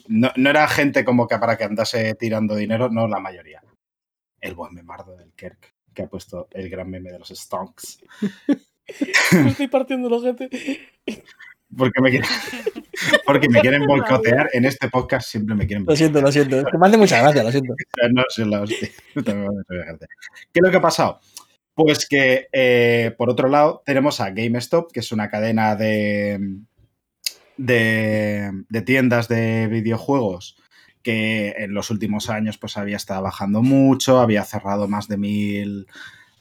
no- 0.08 0.32
no 0.34 0.50
era 0.50 0.66
gente 0.66 1.04
como 1.04 1.28
que 1.28 1.38
para 1.38 1.56
que 1.58 1.64
andase 1.64 2.14
tirando 2.14 2.56
dinero, 2.56 2.88
no 2.90 3.06
la 3.06 3.20
mayoría. 3.20 3.62
El 4.40 4.54
buen 4.54 4.74
memardo 4.74 5.16
del 5.16 5.32
Kirk, 5.34 5.74
que 5.96 6.02
ha 6.02 6.06
puesto 6.06 6.46
el 6.52 6.68
gran 6.68 6.88
meme 6.88 7.10
de 7.10 7.18
los 7.18 7.30
stonks. 7.30 7.98
Me 9.32 9.50
estoy 9.50 9.66
partiendo 9.66 10.08
la 10.08 10.20
gente. 10.20 10.48
Porque 11.76 12.00
me 12.00 12.10
quieren, 12.10 12.28
porque 13.26 13.48
me 13.48 13.60
quieren 13.60 13.84
boicotear 13.84 14.48
en 14.52 14.64
este 14.64 14.88
podcast, 14.88 15.28
siempre 15.28 15.56
me 15.56 15.66
quieren 15.66 15.84
Lo 15.84 15.96
siento, 15.96 16.20
lo 16.20 16.30
siento. 16.30 16.60
Es 16.60 16.66
que 16.70 16.78
me 16.78 16.86
hace 16.86 16.96
mucha 16.96 17.20
gracia, 17.20 17.42
lo 17.42 17.50
siento. 17.50 17.74
boicotear. 17.74 18.12
No 18.14 18.22
sé 18.28 18.46
la 18.46 18.62
hostia. 18.62 18.88
¿Qué 19.16 20.60
es 20.60 20.62
lo 20.62 20.70
que 20.70 20.76
ha 20.76 20.80
pasado? 20.80 21.18
Pues 21.74 22.06
que, 22.06 22.46
eh, 22.52 23.12
por 23.18 23.28
otro 23.28 23.48
lado, 23.48 23.82
tenemos 23.84 24.20
a 24.20 24.30
GameStop, 24.30 24.92
que 24.92 25.00
es 25.00 25.10
una 25.10 25.28
cadena 25.28 25.74
de, 25.74 26.38
de, 27.56 28.52
de 28.68 28.82
tiendas 28.82 29.26
de 29.26 29.66
videojuegos 29.66 30.56
que 31.06 31.54
en 31.58 31.72
los 31.72 31.90
últimos 31.92 32.28
años 32.30 32.58
pues 32.58 32.76
había 32.76 32.96
estado 32.96 33.22
bajando 33.22 33.62
mucho, 33.62 34.18
había 34.18 34.42
cerrado 34.44 34.88
más 34.88 35.06
de 35.06 35.16
mil 35.16 35.86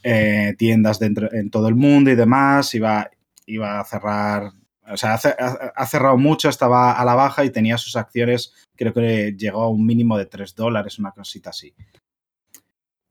eh, 0.01 0.55
tiendas 0.57 0.97
dentro, 0.97 1.31
en 1.31 1.51
todo 1.51 1.67
el 1.67 1.75
mundo 1.75 2.09
y 2.09 2.15
demás, 2.15 2.73
iba, 2.73 3.09
iba 3.45 3.79
a 3.79 3.85
cerrar, 3.85 4.51
o 4.91 4.97
sea, 4.97 5.13
ha, 5.13 5.17
ce- 5.19 5.35
ha- 5.37 5.71
ha 5.75 5.85
cerrado 5.85 6.17
mucho, 6.17 6.49
estaba 6.49 6.93
a 6.93 7.05
la 7.05 7.13
baja 7.13 7.45
y 7.45 7.51
tenía 7.51 7.77
sus 7.77 7.95
acciones, 7.95 8.53
creo 8.75 8.91
que 8.93 9.35
llegó 9.37 9.61
a 9.61 9.69
un 9.69 9.85
mínimo 9.85 10.17
de 10.17 10.25
3 10.25 10.55
dólares, 10.55 10.97
una 10.97 11.11
cosita 11.11 11.51
así. 11.51 11.73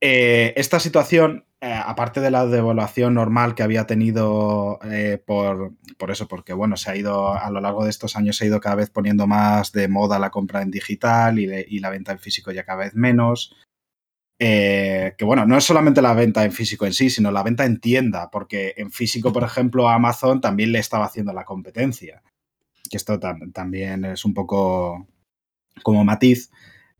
Eh, 0.00 0.52
esta 0.56 0.80
situación, 0.80 1.44
eh, 1.64 1.80
aparte 1.82 2.20
de 2.20 2.30
la 2.30 2.44
devaluación 2.44 3.14
normal 3.14 3.54
que 3.54 3.62
había 3.62 3.86
tenido 3.86 4.78
eh, 4.84 5.16
por, 5.24 5.72
por 5.96 6.10
eso, 6.10 6.28
porque 6.28 6.52
bueno, 6.52 6.76
se 6.76 6.90
ha 6.90 6.96
ido 6.96 7.32
a 7.32 7.48
lo 7.50 7.58
largo 7.62 7.84
de 7.84 7.90
estos 7.90 8.16
años, 8.16 8.36
se 8.36 8.44
ha 8.44 8.48
ido 8.48 8.60
cada 8.60 8.74
vez 8.74 8.90
poniendo 8.90 9.26
más 9.26 9.72
de 9.72 9.88
moda 9.88 10.18
la 10.18 10.28
compra 10.28 10.60
en 10.60 10.70
digital 10.70 11.38
y, 11.38 11.78
la 11.78 11.88
venta 11.88 12.12
en 12.12 12.18
físico 12.18 12.52
ya 12.52 12.64
cada 12.64 12.80
vez 12.80 12.94
menos. 12.94 13.56
Eh, 14.38 15.14
que 15.16 15.24
bueno, 15.24 15.46
no 15.46 15.56
es 15.56 15.64
solamente 15.64 16.02
la 16.02 16.12
venta 16.12 16.44
en 16.44 16.52
físico 16.52 16.84
en 16.84 16.92
sí, 16.92 17.08
sino 17.08 17.30
la 17.30 17.42
venta 17.42 17.64
en 17.64 17.80
tienda, 17.80 18.30
porque 18.30 18.74
en 18.76 18.90
físico, 18.90 19.32
por 19.32 19.44
ejemplo, 19.44 19.88
a 19.88 19.94
Amazon 19.94 20.42
también 20.42 20.70
le 20.70 20.80
estaba 20.80 21.06
haciendo 21.06 21.32
la 21.32 21.46
competencia. 21.46 22.22
Que 22.90 22.98
esto 22.98 23.18
tam- 23.18 23.54
también 23.54 24.04
es 24.04 24.26
un 24.26 24.34
poco 24.34 25.06
como 25.82 26.04
matiz. 26.04 26.50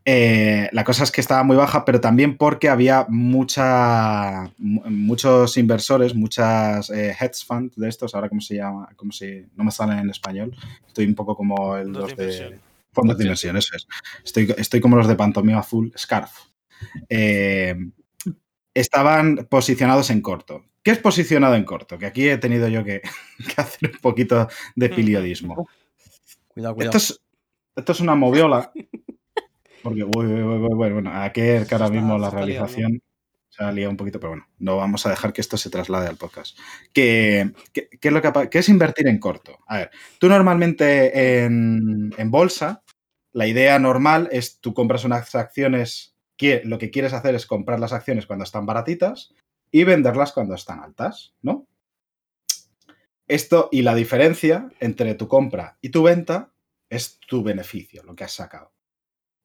Eh, 0.06 0.68
la 0.72 0.84
cosa 0.84 1.04
es 1.04 1.10
que 1.10 1.22
estaba 1.22 1.42
muy 1.44 1.56
baja, 1.56 1.84
pero 1.84 1.98
también 2.00 2.36
porque 2.36 2.68
había 2.68 3.06
mucha, 3.08 4.50
mu- 4.58 4.82
muchos 4.90 5.56
inversores, 5.56 6.14
muchas 6.14 6.90
eh, 6.90 7.16
hedge 7.18 7.44
funds 7.46 7.74
de 7.76 7.88
estos, 7.88 8.14
ahora 8.14 8.28
cómo 8.28 8.42
se 8.42 8.56
llama, 8.56 8.88
cómo 8.96 9.12
se, 9.12 9.46
no 9.56 9.64
me 9.64 9.70
salen 9.70 9.98
en 10.00 10.10
español. 10.10 10.54
Estoy 10.86 11.06
un 11.06 11.14
poco 11.14 11.34
como 11.34 11.76
el, 11.76 11.86
Fondos 11.86 12.10
los 12.10 12.16
de 12.18 12.60
fondos 12.92 13.16
de 13.18 13.24
inversión, 13.24 13.56
eso 13.56 13.74
es. 13.76 13.86
Estoy, 14.24 14.54
estoy 14.58 14.80
como 14.80 14.96
los 14.96 15.08
de 15.08 15.16
pantomima 15.16 15.62
full 15.62 15.88
scarf. 15.96 16.32
Eh, 17.08 17.74
estaban 18.74 19.46
posicionados 19.50 20.10
en 20.10 20.20
corto. 20.20 20.64
¿Qué 20.82 20.90
es 20.90 20.98
posicionado 20.98 21.54
en 21.54 21.64
corto? 21.64 21.96
Que 21.98 22.06
aquí 22.06 22.28
he 22.28 22.36
tenido 22.36 22.68
yo 22.68 22.84
que, 22.84 23.00
que 23.54 23.60
hacer 23.60 23.90
un 23.94 24.00
poquito 24.00 24.48
de 24.76 24.88
periodismo. 24.96 25.66
Cuidado, 26.48 26.74
cuidado. 26.74 26.96
Esto 26.98 27.14
es, 27.14 27.20
esto 27.76 27.92
es 27.92 28.00
una 28.00 28.14
moviola. 28.14 28.70
Porque, 29.84 30.02
uy, 30.04 30.26
uy, 30.26 30.42
uy, 30.42 30.74
bueno, 30.92 31.10
a 31.12 31.30
que 31.32 31.58
ahora 31.70 31.88
mismo 32.00 32.18
la 32.18 32.30
realización 32.46 33.02
se 33.50 33.62
ha 33.64 33.70
liado 33.70 33.90
un 33.90 33.96
poquito, 33.96 34.18
pero 34.18 34.30
bueno, 34.30 34.46
no 34.58 34.76
vamos 34.78 35.06
a 35.06 35.10
dejar 35.10 35.32
que 35.32 35.40
esto 35.40 35.56
se 35.56 35.70
traslade 35.70 36.08
al 36.08 36.16
podcast. 36.16 36.58
¿Qué, 36.92 37.52
qué- 37.72 37.88
qué 38.00 38.08
es, 38.08 38.14
lo 38.14 38.20
que, 38.22 38.48
qué 38.50 38.58
es 38.58 38.68
invertir 38.68 39.06
en 39.06 39.18
corto? 39.20 39.58
A 39.68 39.76
ver, 39.78 39.90
tú 40.18 40.28
normalmente 40.28 41.44
en, 41.44 42.12
en 42.16 42.30
bolsa 42.32 42.82
La 43.32 43.46
idea 43.46 43.78
normal 43.78 44.28
es 44.32 44.60
tú 44.60 44.74
compras 44.74 45.04
unas 45.04 45.34
acciones, 45.34 46.16
que 46.36 46.62
lo 46.64 46.78
que 46.78 46.90
quieres 46.90 47.12
hacer 47.12 47.34
es 47.36 47.46
comprar 47.46 47.78
las 47.80 47.92
acciones 47.92 48.26
cuando 48.26 48.44
están 48.44 48.66
baratitas 48.66 49.34
y 49.70 49.84
venderlas 49.84 50.32
cuando 50.32 50.54
están 50.54 50.80
altas, 50.80 51.34
¿no? 51.42 51.66
Esto 53.26 53.68
y 53.72 53.82
la 53.82 53.94
diferencia 53.94 54.70
entre 54.80 55.14
tu 55.14 55.28
compra 55.28 55.78
y 55.80 55.90
tu 55.90 56.02
venta 56.02 56.52
es 56.90 57.18
tu 57.26 57.42
beneficio, 57.42 58.02
lo 58.04 58.14
que 58.14 58.24
has 58.24 58.32
sacado. 58.32 58.72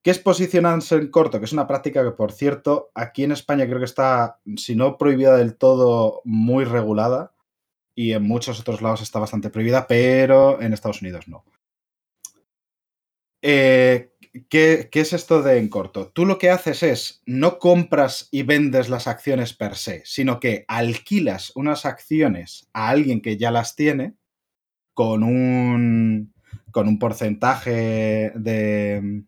¿Qué 0.02 0.12
es 0.12 0.20
posicionarse 0.20 0.96
en 0.96 1.12
corto? 1.12 1.40
Que 1.40 1.46
es 1.46 1.54
una 1.54 1.68
práctica 1.68 2.04
que, 2.04 2.12
por 2.12 2.32
cierto, 2.32 2.90
aquí 2.96 3.24
en 3.24 3.34
España 3.34 3.66
creo 3.66 3.80
que 3.80 3.86
está, 3.86 4.40
si 4.56 4.76
no 4.76 4.98
prohibida 4.98 5.36
del 5.36 5.58
todo, 5.58 6.22
muy 6.24 6.64
regulada. 6.64 7.34
Y 7.96 8.14
en 8.14 8.24
muchos 8.24 8.60
otros 8.62 8.82
lados 8.82 9.02
está 9.02 9.20
bastante 9.20 9.50
prohibida, 9.50 9.88
pero 9.88 10.62
en 10.62 10.72
Estados 10.72 11.02
Unidos 11.02 11.28
no. 11.28 11.44
Eh, 13.42 14.14
¿qué, 14.50 14.88
¿Qué 14.90 15.02
es 15.02 15.12
esto 15.12 15.42
de 15.42 15.58
en 15.58 15.68
corto? 15.68 16.08
Tú 16.08 16.26
lo 16.26 16.38
que 16.38 16.50
haces 16.50 16.82
es 16.84 17.22
no 17.26 17.60
compras 17.60 18.30
y 18.32 18.44
vendes 18.44 18.88
las 18.88 19.08
acciones 19.08 19.54
per 19.54 19.76
se, 19.76 20.02
sino 20.06 20.40
que 20.40 20.64
alquilas 20.70 21.52
unas 21.56 21.86
acciones 21.86 22.70
a 22.72 22.90
alguien 22.90 23.22
que 23.22 23.38
ya 23.38 23.52
las 23.52 23.76
tiene 23.76 24.16
con 24.94 25.24
un, 25.24 26.34
con 26.72 26.88
un 26.88 27.00
porcentaje 27.00 28.32
de, 28.36 29.24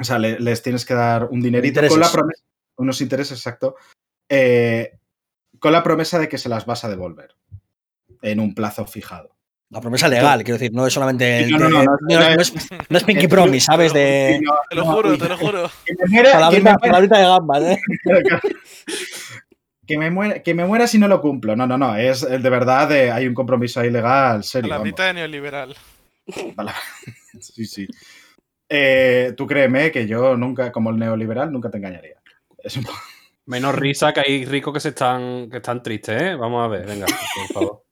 o 0.00 0.04
sea, 0.04 0.18
le- 0.18 0.38
les 0.40 0.62
tienes 0.62 0.84
que 0.84 0.94
dar 0.94 1.24
un 1.30 1.40
dinerito 1.40 1.80
con 1.86 2.00
la 2.00 2.10
promesa, 2.10 2.42
unos 2.76 3.00
intereses, 3.00 3.38
exacto, 3.38 3.76
eh, 4.28 4.98
con 5.58 5.72
la 5.72 5.82
promesa 5.82 6.18
de 6.18 6.28
que 6.28 6.38
se 6.38 6.48
las 6.48 6.66
vas 6.66 6.84
a 6.84 6.88
devolver 6.88 7.34
en 8.22 8.40
un 8.40 8.54
plazo 8.54 8.86
fijado. 8.86 9.30
La 9.70 9.80
promesa 9.80 10.08
legal, 10.08 10.44
quiero 10.44 10.58
decir, 10.58 10.72
no 10.72 10.86
es 10.86 10.92
solamente. 10.92 11.40
el 11.44 11.50
No, 11.50 11.58
no, 11.58 11.68
no, 11.68 11.82
no, 11.82 11.90
no 12.00 12.20
no, 12.36 12.40
es- 12.98 13.04
Pinky 13.04 13.26
Promise, 13.28 13.66
¿sabes? 13.66 13.92
De. 13.92 14.40
Te 14.70 14.76
lo 14.76 14.84
juro, 14.84 15.18
te 15.18 15.28
lo 15.28 15.36
juro. 15.36 15.70
Que 15.84 15.94
me 15.98 16.06
muera, 16.12 16.28
que 16.30 16.34
Palabrita, 16.34 16.62
me 16.64 16.70
muera- 16.70 16.80
palabrita 16.80 17.18
de 17.18 17.24
gambas, 17.24 17.62
¿eh? 17.62 17.80
que 19.86 19.98
me 19.98 20.10
muera, 20.10 20.42
que 20.42 20.54
me 20.54 20.64
muera 20.64 20.86
si 20.86 20.98
no 20.98 21.08
lo 21.08 21.20
cumplo. 21.20 21.56
No, 21.56 21.66
no, 21.66 21.76
no. 21.76 21.96
Es 21.96 22.22
el 22.22 22.42
de 22.42 22.50
verdad, 22.50 22.88
de- 22.88 23.10
hay 23.10 23.26
un 23.26 23.34
compromiso 23.34 23.80
ahí 23.80 23.90
legal 23.90 24.44
serio. 24.44 24.78
Mitad 24.80 25.06
de 25.06 25.14
neoliberal. 25.14 25.76
Sí, 27.40 27.66
sí. 27.66 27.86
Eh, 28.76 29.34
tú 29.36 29.46
créeme 29.46 29.92
que 29.92 30.04
yo 30.08 30.36
nunca, 30.36 30.72
como 30.72 30.90
el 30.90 30.96
neoliberal, 30.96 31.52
nunca 31.52 31.70
te 31.70 31.78
engañaría. 31.78 32.20
Es 32.58 32.76
un 32.76 32.82
poco- 32.82 32.98
Menos 33.46 33.72
risa 33.74 34.12
que 34.12 34.20
hay 34.26 34.44
ricos 34.46 34.74
que 34.74 34.80
se 34.80 34.88
están, 34.88 35.48
que 35.48 35.58
están 35.58 35.80
tristes, 35.80 36.20
¿eh? 36.20 36.34
Vamos 36.34 36.64
a 36.64 36.68
ver, 36.68 36.84
venga, 36.86 37.06
por 37.06 37.46
favor. 37.52 37.84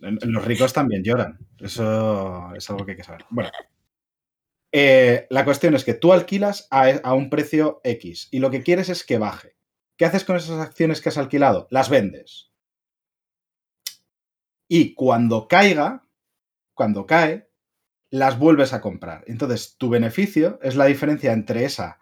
Los 0.00 0.44
ricos 0.44 0.72
también 0.74 1.02
lloran. 1.02 1.38
Eso 1.58 2.54
es 2.54 2.68
algo 2.68 2.84
que 2.84 2.90
hay 2.92 2.96
que 2.98 3.04
saber. 3.04 3.24
Bueno. 3.30 3.48
Eh, 4.72 5.26
la 5.30 5.44
cuestión 5.46 5.74
es 5.74 5.84
que 5.84 5.94
tú 5.94 6.12
alquilas 6.12 6.68
a, 6.70 6.90
a 7.02 7.14
un 7.14 7.30
precio 7.30 7.80
X 7.82 8.28
y 8.30 8.40
lo 8.40 8.50
que 8.50 8.62
quieres 8.62 8.90
es 8.90 9.04
que 9.04 9.16
baje. 9.16 9.56
¿Qué 9.96 10.04
haces 10.04 10.24
con 10.24 10.36
esas 10.36 10.60
acciones 10.60 11.00
que 11.00 11.08
has 11.08 11.16
alquilado? 11.18 11.66
Las 11.70 11.88
vendes. 11.88 12.50
Y 14.68 14.92
cuando 14.94 15.48
caiga, 15.48 16.04
cuando 16.74 17.06
cae, 17.06 17.45
las 18.10 18.38
vuelves 18.38 18.72
a 18.72 18.80
comprar. 18.80 19.24
Entonces, 19.26 19.76
tu 19.78 19.88
beneficio 19.90 20.58
es 20.62 20.76
la 20.76 20.86
diferencia 20.86 21.32
entre 21.32 21.64
esa 21.64 21.98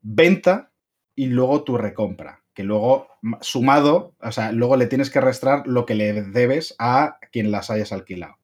venta 0.00 0.72
y 1.14 1.26
luego 1.26 1.62
tu 1.64 1.76
recompra. 1.76 2.42
Que 2.54 2.64
luego, 2.64 3.08
sumado, 3.40 4.14
o 4.20 4.32
sea, 4.32 4.52
luego 4.52 4.76
le 4.76 4.86
tienes 4.86 5.08
que 5.10 5.20
restar 5.22 5.66
lo 5.66 5.86
que 5.86 5.94
le 5.94 6.12
debes 6.22 6.74
a 6.78 7.18
quien 7.30 7.50
las 7.50 7.70
hayas 7.70 7.92
alquilado. 7.92 8.36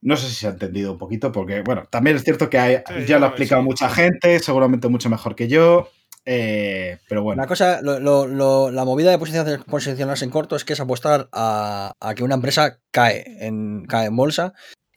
No 0.00 0.16
sé 0.16 0.28
si 0.28 0.34
se 0.34 0.46
ha 0.46 0.50
entendido 0.50 0.92
un 0.92 0.98
poquito, 0.98 1.32
porque, 1.32 1.62
bueno, 1.62 1.84
también 1.90 2.16
es 2.16 2.24
cierto 2.24 2.50
que 2.50 2.58
hay- 2.58 2.76
Sí, 2.86 3.06
ya 3.06 3.18
lo 3.18 3.26
ha 3.26 3.28
explicado 3.28 3.62
sí. 3.62 3.66
mucha 3.66 3.88
gente, 3.88 4.38
seguramente 4.38 4.88
mucho 4.88 5.08
mejor 5.08 5.34
que 5.34 5.48
yo, 5.48 5.88
eh, 6.26 6.98
pero 7.08 7.22
bueno. 7.22 7.40
Una 7.40 7.48
cosa, 7.48 7.80
lo- 7.82 8.00
lo- 8.00 8.26
lo- 8.26 8.70
la 8.70 8.84
movida 8.84 9.10
de 9.10 9.18
posicionarse, 9.18 9.64
posicionarse 9.64 10.24
en 10.26 10.30
corto 10.30 10.56
es 10.56 10.64
que 10.64 10.74
es 10.74 10.80
apostar 10.80 11.28
a, 11.32 11.92
a 12.00 12.14
que 12.14 12.22
una 12.22 12.34
empresa 12.34 12.80
cae 12.90 13.24
en, 13.46 13.84
cae 13.86 14.06
en 14.06 14.16
bolsa 14.16 14.52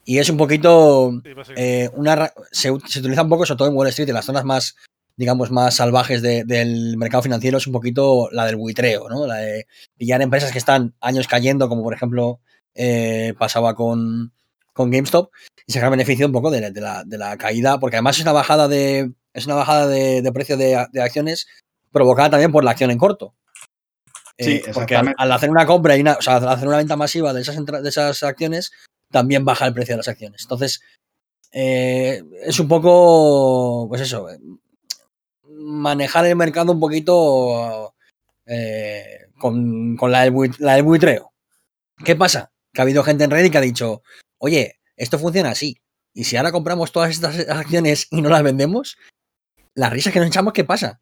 y 0.08 0.18
es 0.20 0.30
un 0.30 0.38
poquito 0.38 1.10
eh, 1.56 1.90
una 1.92 2.16
ra- 2.16 2.32
se, 2.50 2.72
se 2.86 3.00
utiliza 3.00 3.22
un 3.22 3.28
poco, 3.28 3.44
sobre 3.44 3.58
todo 3.58 3.68
en 3.68 3.74
Wall 3.74 3.88
Street, 3.88 4.08
en 4.08 4.14
las 4.14 4.24
zonas 4.24 4.42
más, 4.42 4.74
digamos, 5.16 5.50
más 5.50 5.74
salvajes 5.76 6.22
de- 6.22 6.44
del 6.44 6.96
mercado 6.96 7.22
financiero, 7.22 7.58
es 7.58 7.66
un 7.66 7.74
poquito 7.74 8.30
la 8.32 8.46
del 8.46 8.56
buitreo, 8.56 9.10
¿no? 9.10 9.26
La 9.26 9.34
de 9.36 9.66
pillar 9.98 10.22
empresas 10.22 10.50
que 10.50 10.56
están 10.56 10.94
años 11.02 11.28
cayendo, 11.28 11.68
como 11.68 11.82
por 11.82 11.92
ejemplo 11.92 12.40
eh, 12.74 13.34
pasaba 13.38 13.74
con, 13.74 14.32
con 14.72 14.90
GameStop, 14.90 15.30
y 15.66 15.72
sacar 15.74 15.90
beneficio 15.90 16.24
un 16.24 16.32
poco 16.32 16.50
de, 16.50 16.62
la- 16.62 16.70
de 16.70 16.80
la, 16.80 17.04
de 17.04 17.18
la 17.18 17.36
caída, 17.36 17.78
porque 17.78 17.96
además 17.96 18.16
es 18.16 18.22
una 18.22 18.32
bajada 18.32 18.66
de, 18.66 19.12
es 19.34 19.44
una 19.44 19.56
bajada 19.56 19.86
de, 19.88 20.22
de 20.22 20.32
precio 20.32 20.56
de, 20.56 20.86
de 20.90 21.02
acciones 21.02 21.48
provocada 21.92 22.30
también 22.30 22.50
por 22.50 22.64
la 22.64 22.70
acción 22.70 22.90
en 22.90 22.96
corto. 22.96 23.34
Sí, 24.38 24.52
Eh, 24.52 24.62
porque 24.72 24.94
al, 24.96 25.08
exactamente. 25.08 25.14
al 25.18 25.32
hacer 25.32 25.50
una 25.50 25.66
compra 25.66 25.96
y 25.98 26.00
una, 26.00 26.14
o 26.14 26.22
sea, 26.22 26.36
al 26.36 26.48
hacer 26.48 26.66
una 26.68 26.76
venta 26.78 26.96
masiva 26.96 27.34
de 27.34 27.42
esas, 27.42 27.56
entra- 27.58 27.82
de 27.82 27.88
esas 27.90 28.22
acciones, 28.22 28.70
también 29.10 29.44
baja 29.44 29.66
el 29.66 29.74
precio 29.74 29.94
de 29.94 29.98
las 29.98 30.08
acciones. 30.08 30.42
Entonces, 30.42 30.82
eh, 31.52 32.22
es 32.44 32.60
un 32.60 32.68
poco, 32.68 33.86
pues 33.88 34.02
eso, 34.02 34.30
eh, 34.30 34.38
manejar 35.44 36.26
el 36.26 36.36
mercado 36.36 36.72
un 36.72 36.80
poquito 36.80 37.94
eh, 38.46 39.26
con, 39.38 39.96
con 39.96 40.12
la, 40.12 40.22
del 40.22 40.34
la 40.58 40.74
del 40.74 40.82
buitreo. 40.82 41.32
¿Qué 42.04 42.16
pasa? 42.16 42.52
Que 42.72 42.80
ha 42.80 42.84
habido 42.84 43.02
gente 43.02 43.24
en 43.24 43.30
Reddit 43.30 43.52
que 43.52 43.58
ha 43.58 43.62
dicho, 43.62 44.02
oye, 44.38 44.78
esto 44.96 45.18
funciona 45.18 45.50
así. 45.50 45.80
Y 46.14 46.24
si 46.24 46.36
ahora 46.36 46.52
compramos 46.52 46.92
todas 46.92 47.10
estas 47.10 47.48
acciones 47.48 48.08
y 48.10 48.22
no 48.22 48.28
las 48.28 48.42
vendemos, 48.42 48.96
las 49.74 49.92
risas 49.92 50.12
que 50.12 50.18
nos 50.18 50.28
echamos, 50.28 50.52
¿qué 50.52 50.64
pasa? 50.64 51.00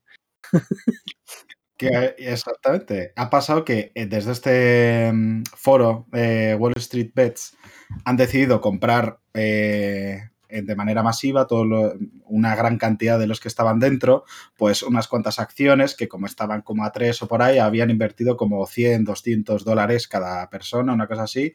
Que, 1.77 2.15
exactamente. 2.19 3.13
Ha 3.17 3.29
pasado 3.29 3.65
que 3.65 3.93
eh, 3.95 4.07
desde 4.07 4.33
este 4.33 5.13
mm, 5.13 5.43
foro 5.55 6.07
eh, 6.13 6.57
Wall 6.59 6.73
Street 6.77 7.11
Bets 7.15 7.57
han 8.05 8.17
decidido 8.17 8.61
comprar 8.61 9.19
eh, 9.35 10.31
eh, 10.49 10.63
de 10.63 10.77
manera 10.77 11.03
masiva 11.03 11.47
todo 11.47 11.95
una 12.25 12.55
gran 12.55 12.79
cantidad 12.79 13.19
de 13.19 13.27
los 13.27 13.41
que 13.41 13.49
estaban 13.49 13.81
dentro, 13.81 14.25
pues 14.57 14.83
unas 14.83 15.09
cuantas 15.09 15.41
acciones 15.41 15.97
que 15.97 16.09
como 16.09 16.27
estaban 16.27 16.63
como 16.63 16.85
a 16.85 16.93
tres 16.93 17.21
o 17.23 17.29
por 17.29 17.43
ahí, 17.43 17.59
habían 17.59 17.91
invertido 17.91 18.37
como 18.37 18.65
100, 18.67 19.05
200 19.05 19.65
dólares 19.65 20.07
cada 20.07 20.49
persona, 20.49 20.93
una 20.93 21.09
cosa 21.09 21.25
así. 21.25 21.55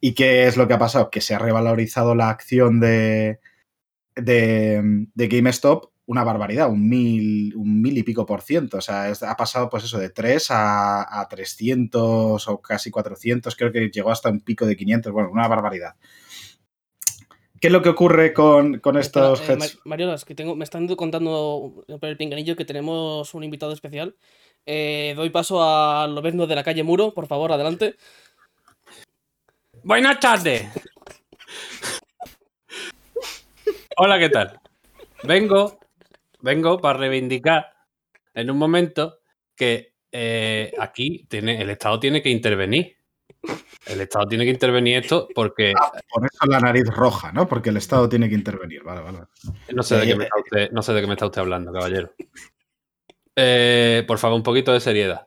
¿Y 0.00 0.14
qué 0.14 0.46
es 0.46 0.56
lo 0.56 0.68
que 0.68 0.74
ha 0.74 0.78
pasado? 0.78 1.10
Que 1.10 1.20
se 1.20 1.34
ha 1.34 1.38
revalorizado 1.38 2.14
la 2.14 2.30
acción 2.30 2.80
de, 2.80 3.40
de, 4.16 5.06
de 5.14 5.28
GameStop 5.28 5.90
una 6.06 6.22
barbaridad, 6.24 6.68
un 6.70 6.88
mil, 6.88 7.54
un 7.56 7.80
mil 7.80 7.96
y 7.96 8.02
pico 8.02 8.26
por 8.26 8.42
ciento. 8.42 8.78
O 8.78 8.80
sea, 8.80 9.08
es- 9.08 9.22
ha 9.22 9.36
pasado 9.36 9.68
pues 9.70 9.84
eso 9.84 9.98
de 9.98 10.10
3 10.10 10.50
a, 10.50 11.20
a 11.20 11.28
300 11.28 12.46
o 12.48 12.60
casi 12.60 12.90
400, 12.90 13.56
creo 13.56 13.72
que 13.72 13.88
llegó 13.90 14.10
hasta 14.10 14.28
un 14.30 14.40
pico 14.40 14.66
de 14.66 14.76
500, 14.76 15.12
bueno, 15.12 15.30
una 15.30 15.48
barbaridad. 15.48 15.94
¿Qué 17.60 17.68
es 17.68 17.72
lo 17.72 17.80
que 17.80 17.88
ocurre 17.88 18.34
con, 18.34 18.80
con 18.80 18.98
estos 18.98 19.40
eh, 19.48 19.56
Ma- 19.56 19.64
Mariolas, 19.86 20.26
que 20.26 20.34
tengo, 20.34 20.54
me 20.54 20.64
están 20.64 20.86
contando 20.96 21.84
por 21.98 22.08
el 22.10 22.16
pinganillo 22.18 22.56
que 22.56 22.66
tenemos 22.66 23.32
un 23.32 23.42
invitado 23.42 23.72
especial. 23.72 24.16
Eh, 24.66 25.14
doy 25.16 25.30
paso 25.30 25.62
a 25.62 26.06
Lobezno 26.06 26.46
de 26.46 26.54
la 26.56 26.62
calle 26.64 26.82
Muro, 26.82 27.14
por 27.14 27.26
favor, 27.26 27.52
adelante. 27.52 27.96
Buenas 29.82 30.20
tardes. 30.20 30.66
Hola, 33.96 34.18
¿qué 34.18 34.28
tal? 34.28 34.60
Vengo, 35.22 35.78
vengo 36.44 36.78
para 36.78 36.98
reivindicar 36.98 37.72
en 38.34 38.50
un 38.50 38.58
momento 38.58 39.20
que 39.56 39.94
eh, 40.12 40.72
aquí 40.78 41.26
tiene, 41.28 41.60
el 41.60 41.70
Estado 41.70 41.98
tiene 41.98 42.22
que 42.22 42.28
intervenir. 42.30 42.96
El 43.86 44.00
Estado 44.00 44.26
tiene 44.26 44.44
que 44.44 44.50
intervenir 44.50 44.98
esto 44.98 45.28
porque 45.34 45.72
Por 46.12 46.24
eso 46.24 46.46
la 46.46 46.60
nariz 46.60 46.86
roja, 46.86 47.32
¿no? 47.32 47.48
Porque 47.48 47.70
el 47.70 47.78
Estado 47.78 48.08
tiene 48.08 48.28
que 48.28 48.34
intervenir. 48.34 48.82
Vale, 48.82 49.00
vale. 49.00 49.18
no 49.74 49.82
sé 49.82 49.96
de 49.96 50.02
Eh, 50.02 50.06
qué 50.06 50.16
me 50.16 50.24
está 50.24 50.36
usted, 50.38 50.70
no 50.70 50.82
sé 50.82 50.92
de 50.92 51.00
qué 51.00 51.06
me 51.06 51.14
está 51.14 51.26
usted 51.26 51.40
hablando, 51.40 51.72
caballero. 51.72 52.12
Eh, 53.36 54.04
por 54.06 54.18
favor, 54.18 54.36
un 54.36 54.42
poquito 54.42 54.72
de 54.72 54.80
seriedad. 54.80 55.26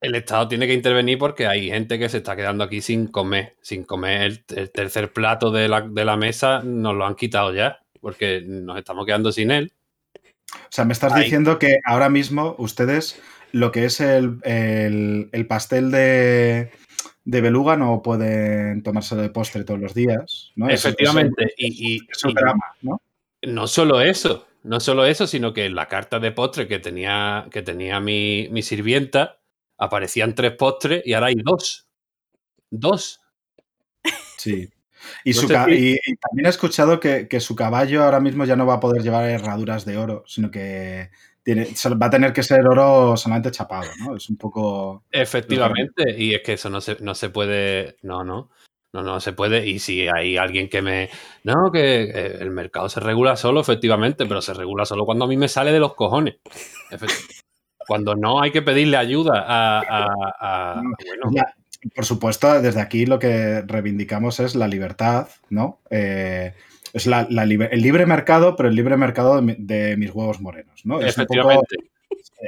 El 0.00 0.14
Estado 0.14 0.48
tiene 0.48 0.66
que 0.66 0.74
intervenir 0.74 1.18
porque 1.18 1.46
hay 1.46 1.68
gente 1.68 1.98
que 1.98 2.08
se 2.08 2.18
está 2.18 2.36
quedando 2.36 2.62
aquí 2.64 2.80
sin 2.80 3.08
comer. 3.08 3.56
Sin 3.62 3.84
comer 3.84 4.22
el, 4.22 4.44
el 4.56 4.70
tercer 4.70 5.12
plato 5.12 5.50
de 5.50 5.68
la, 5.68 5.80
de 5.80 6.04
la 6.04 6.16
mesa, 6.16 6.62
nos 6.62 6.94
lo 6.94 7.06
han 7.06 7.14
quitado 7.14 7.52
ya, 7.52 7.80
porque 8.00 8.42
nos 8.44 8.78
estamos 8.78 9.06
quedando 9.06 9.32
sin 9.32 9.50
él. 9.50 9.72
O 10.54 10.68
sea, 10.70 10.84
me 10.84 10.92
estás 10.92 11.12
diciendo 11.24 11.58
que 11.58 11.78
ahora 11.84 12.08
mismo 12.08 12.54
ustedes 12.58 13.20
lo 13.52 13.70
que 13.72 13.84
es 13.84 14.00
el, 14.00 14.38
el- 14.42 15.28
el 15.32 15.46
pastel 15.46 15.90
de, 15.90 16.70
de 17.24 17.40
beluga 17.40 17.76
no 17.76 18.02
pueden 18.02 18.82
tomárselo 18.82 19.22
de 19.22 19.30
postre 19.30 19.64
todos 19.64 19.80
los 19.80 19.94
días, 19.94 20.52
¿no? 20.56 20.68
Efectivamente. 20.68 21.44
eso- 21.44 21.54
y, 21.58 21.96
y- 21.96 22.34
drama, 22.34 22.74
¿no? 22.82 23.00
no 23.42 23.66
solo 23.66 24.00
eso, 24.00 24.46
no 24.62 24.80
solo 24.80 25.04
eso, 25.04 25.26
sino 25.26 25.52
que 25.52 25.66
en 25.66 25.74
la 25.74 25.86
carta 25.88 26.18
de 26.18 26.32
postre 26.32 26.66
que 26.66 26.78
tenía, 26.80 27.46
que 27.52 27.62
tenía 27.62 28.00
mi, 28.00 28.48
mi 28.50 28.62
sirvienta, 28.62 29.38
aparecían 29.78 30.34
tres 30.34 30.52
postres 30.52 31.02
y 31.06 31.12
ahora 31.12 31.26
hay 31.28 31.36
dos. 31.36 31.86
Dos. 32.70 33.20
Sí. 34.38 34.68
Y, 35.24 35.32
No 35.32 35.40
su 35.40 35.46
sé 35.48 35.54
ca- 35.54 35.64
si- 35.66 35.72
y- 35.72 35.92
y 36.12 36.16
también 36.16 36.46
he 36.46 36.48
escuchado 36.50 37.00
que, 37.00 37.28
que 37.28 37.40
su 37.40 37.54
caballo 37.56 38.04
ahora 38.04 38.20
mismo 38.20 38.44
ya 38.44 38.56
no 38.56 38.66
va 38.66 38.74
a 38.74 38.80
poder 38.80 39.02
llevar 39.02 39.28
herraduras 39.28 39.84
de 39.84 39.96
oro, 39.98 40.24
sino 40.26 40.50
que 40.50 41.10
tiene, 41.42 41.66
va 42.00 42.06
a 42.06 42.10
tener 42.10 42.32
que 42.32 42.42
ser 42.42 42.66
oro 42.66 43.16
solamente 43.16 43.50
chapado, 43.50 43.90
¿no? 44.00 44.16
Es 44.16 44.28
un 44.30 44.36
poco... 44.38 45.04
Efectivamente, 45.10 46.14
y 46.16 46.34
es 46.34 46.42
que 46.42 46.54
eso 46.54 46.70
no 46.70 46.80
se, 46.80 46.96
no 47.00 47.14
se 47.14 47.28
puede, 47.28 47.96
no, 48.02 48.24
no, 48.24 48.50
no, 48.94 49.02
no 49.02 49.20
se 49.20 49.32
puede. 49.34 49.66
Y 49.66 49.78
si 49.78 50.08
hay 50.08 50.36
alguien 50.38 50.68
que 50.70 50.80
me, 50.80 51.10
no, 51.42 51.70
que 51.70 52.04
eh, 52.04 52.38
el 52.40 52.50
mercado 52.50 52.88
se 52.88 53.00
regula 53.00 53.36
solo, 53.36 53.60
efectivamente, 53.60 54.24
pero 54.26 54.40
se 54.40 54.54
regula 54.54 54.86
solo 54.86 55.04
cuando 55.04 55.26
a 55.26 55.28
mí 55.28 55.36
me 55.36 55.48
sale 55.48 55.70
de 55.72 55.80
los 55.80 55.94
cojones. 55.94 56.36
Cuando 57.86 58.14
no 58.14 58.40
hay 58.40 58.50
que 58.50 58.62
pedirle 58.62 58.96
ayuda 58.96 59.44
a, 59.46 59.80
a- 59.80 60.14
a- 60.40 60.82
bueno, 61.06 61.30
Ya, 61.34 61.54
por 61.94 62.04
supuesto, 62.04 62.60
desde 62.62 62.80
aquí 62.80 63.06
lo 63.06 63.18
que 63.18 63.62
reivindicamos 63.62 64.40
es 64.40 64.54
la 64.54 64.68
libertad, 64.68 65.28
¿no? 65.50 65.80
Eh, 65.90 66.52
es 66.92 67.06
la- 67.06 67.26
la 67.30 67.44
libe- 67.44 67.68
el 67.72 67.80
libre 67.82 68.06
mercado, 68.06 68.54
pero 68.56 68.68
el 68.68 68.74
libre 68.76 68.96
mercado 68.96 69.36
de, 69.36 69.42
mi- 69.42 69.56
de 69.58 69.96
mis 69.96 70.10
huevos 70.14 70.40
morenos, 70.40 70.80
¿no? 70.84 71.00
Es 71.00 71.18
un 71.18 71.26
poco- 71.26 71.40
efectivamente. 71.50 71.76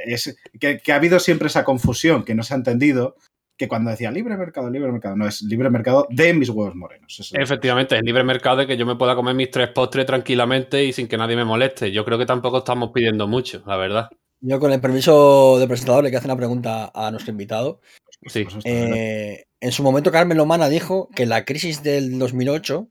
es 0.05 0.37
que, 0.59 0.79
que 0.79 0.91
ha 0.91 0.95
habido 0.95 1.19
siempre 1.19 1.47
esa 1.47 1.63
confusión 1.63 2.23
que 2.23 2.35
no 2.35 2.43
se 2.43 2.53
ha 2.53 2.57
entendido, 2.57 3.15
que 3.57 3.67
cuando 3.67 3.89
decía 3.89 4.11
libre 4.11 4.37
mercado, 4.37 4.69
libre 4.69 4.91
mercado, 4.91 5.15
no, 5.15 5.27
es 5.27 5.41
libre 5.41 5.69
mercado 5.71 6.07
de 6.11 6.33
mis 6.33 6.49
huevos 6.49 6.75
morenos. 6.75 7.19
eso. 7.19 7.35
Efectivamente, 7.37 7.95
es 7.97 8.03
libre 8.03 8.23
mercado 8.23 8.57
de 8.57 8.67
que 8.67 8.77
yo 8.77 8.85
me 8.85 8.95
pueda 8.95 9.15
comer 9.15 9.33
mis 9.33 9.49
tres 9.49 9.69
postres 9.69 10.05
tranquilamente 10.05 10.83
y 10.83 10.93
sin 10.93 11.07
que 11.07 11.17
nadie 11.17 11.35
me 11.35 11.43
moleste. 11.43 11.91
Yo 11.91 12.05
creo 12.05 12.17
que 12.19 12.25
tampoco 12.27 12.59
estamos 12.59 12.91
pidiendo 12.93 13.27
mucho, 13.27 13.63
la 13.65 13.75
verdad. 13.77 14.09
Yo, 14.39 14.59
con 14.59 14.71
el 14.71 14.79
permiso 14.79 15.57
del 15.57 15.67
presentador, 15.67 16.03
le 16.03 16.09
quiero 16.11 16.19
hacer 16.19 16.29
una 16.29 16.37
pregunta 16.37 16.91
a 16.93 17.09
nuestro 17.09 17.31
invitado. 17.31 17.81
Sí. 18.23 18.43
Pues 18.43 18.63
¿verdad? 18.63 18.97
Eh, 18.97 19.45
en 19.59 19.71
su 19.71 19.83
momento, 19.83 20.11
Carmen 20.11 20.37
Lomana 20.37 20.69
dijo 20.69 21.09
que 21.15 21.25
la 21.25 21.45
crisis 21.45 21.83
del 21.83 22.19
2008, 22.19 22.87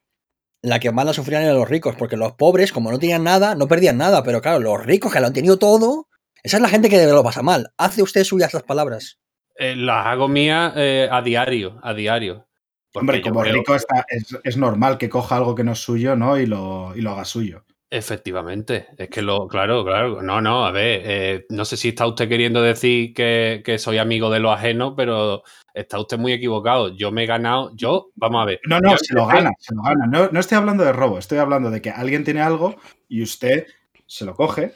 la 0.62 0.80
que 0.80 0.90
más 0.90 1.06
la 1.06 1.12
sufrían 1.12 1.42
eran 1.42 1.56
los 1.56 1.68
ricos, 1.68 1.94
porque 1.96 2.16
los 2.16 2.32
pobres, 2.32 2.72
como 2.72 2.90
no 2.90 2.98
tenían 2.98 3.24
nada, 3.24 3.54
no 3.54 3.68
perdían 3.68 3.98
nada. 3.98 4.22
Pero 4.22 4.40
claro, 4.40 4.58
los 4.60 4.84
ricos 4.84 5.12
que 5.12 5.20
lo 5.20 5.26
han 5.26 5.32
tenido 5.32 5.58
todo, 5.58 6.08
esa 6.42 6.56
es 6.56 6.62
la 6.62 6.68
gente 6.68 6.88
que 6.88 7.04
lo 7.06 7.22
pasa 7.22 7.42
mal. 7.42 7.72
¿Hace 7.76 8.02
usted 8.02 8.24
suyas 8.24 8.54
las 8.54 8.64
palabras? 8.64 9.18
Eh, 9.58 9.76
las 9.76 10.06
hago 10.06 10.28
mías 10.28 10.72
eh, 10.76 11.08
a 11.10 11.22
diario, 11.22 11.78
a 11.82 11.94
diario. 11.94 12.46
Hombre, 12.94 13.20
como 13.20 13.42
rico 13.42 13.74
está, 13.74 14.06
es, 14.08 14.36
es 14.42 14.56
normal 14.56 14.96
que 14.96 15.08
coja 15.08 15.36
algo 15.36 15.54
que 15.54 15.64
no 15.64 15.72
es 15.72 15.78
suyo, 15.78 16.16
¿no? 16.16 16.38
Y 16.38 16.46
lo, 16.46 16.94
y 16.96 17.02
lo 17.02 17.10
haga 17.10 17.24
suyo. 17.24 17.64
Efectivamente, 17.88 18.88
es 18.98 19.08
que 19.08 19.22
lo, 19.22 19.46
claro, 19.46 19.84
claro, 19.84 20.20
no, 20.20 20.40
no, 20.40 20.66
a 20.66 20.72
ver, 20.72 21.02
eh, 21.04 21.46
no 21.50 21.64
sé 21.64 21.76
si 21.76 21.90
está 21.90 22.04
usted 22.08 22.28
queriendo 22.28 22.60
decir 22.60 23.14
que, 23.14 23.62
que 23.64 23.78
soy 23.78 23.98
amigo 23.98 24.28
de 24.28 24.40
lo 24.40 24.50
ajeno, 24.50 24.96
pero 24.96 25.44
está 25.72 26.00
usted 26.00 26.18
muy 26.18 26.32
equivocado. 26.32 26.88
Yo 26.96 27.12
me 27.12 27.22
he 27.22 27.26
ganado, 27.26 27.70
yo, 27.76 28.10
vamos 28.16 28.42
a 28.42 28.46
ver. 28.46 28.60
No, 28.66 28.80
no, 28.80 28.96
se 28.98 29.14
lo 29.14 29.26
gana, 29.26 29.50
se 29.60 29.72
lo 29.72 29.82
gana. 29.82 30.04
No, 30.08 30.28
no 30.32 30.40
estoy 30.40 30.58
hablando 30.58 30.82
de 30.82 30.92
robo, 30.92 31.18
estoy 31.18 31.38
hablando 31.38 31.70
de 31.70 31.80
que 31.80 31.90
alguien 31.90 32.24
tiene 32.24 32.40
algo 32.40 32.74
y 33.08 33.22
usted 33.22 33.66
se 34.04 34.24
lo 34.24 34.34
coge. 34.34 34.74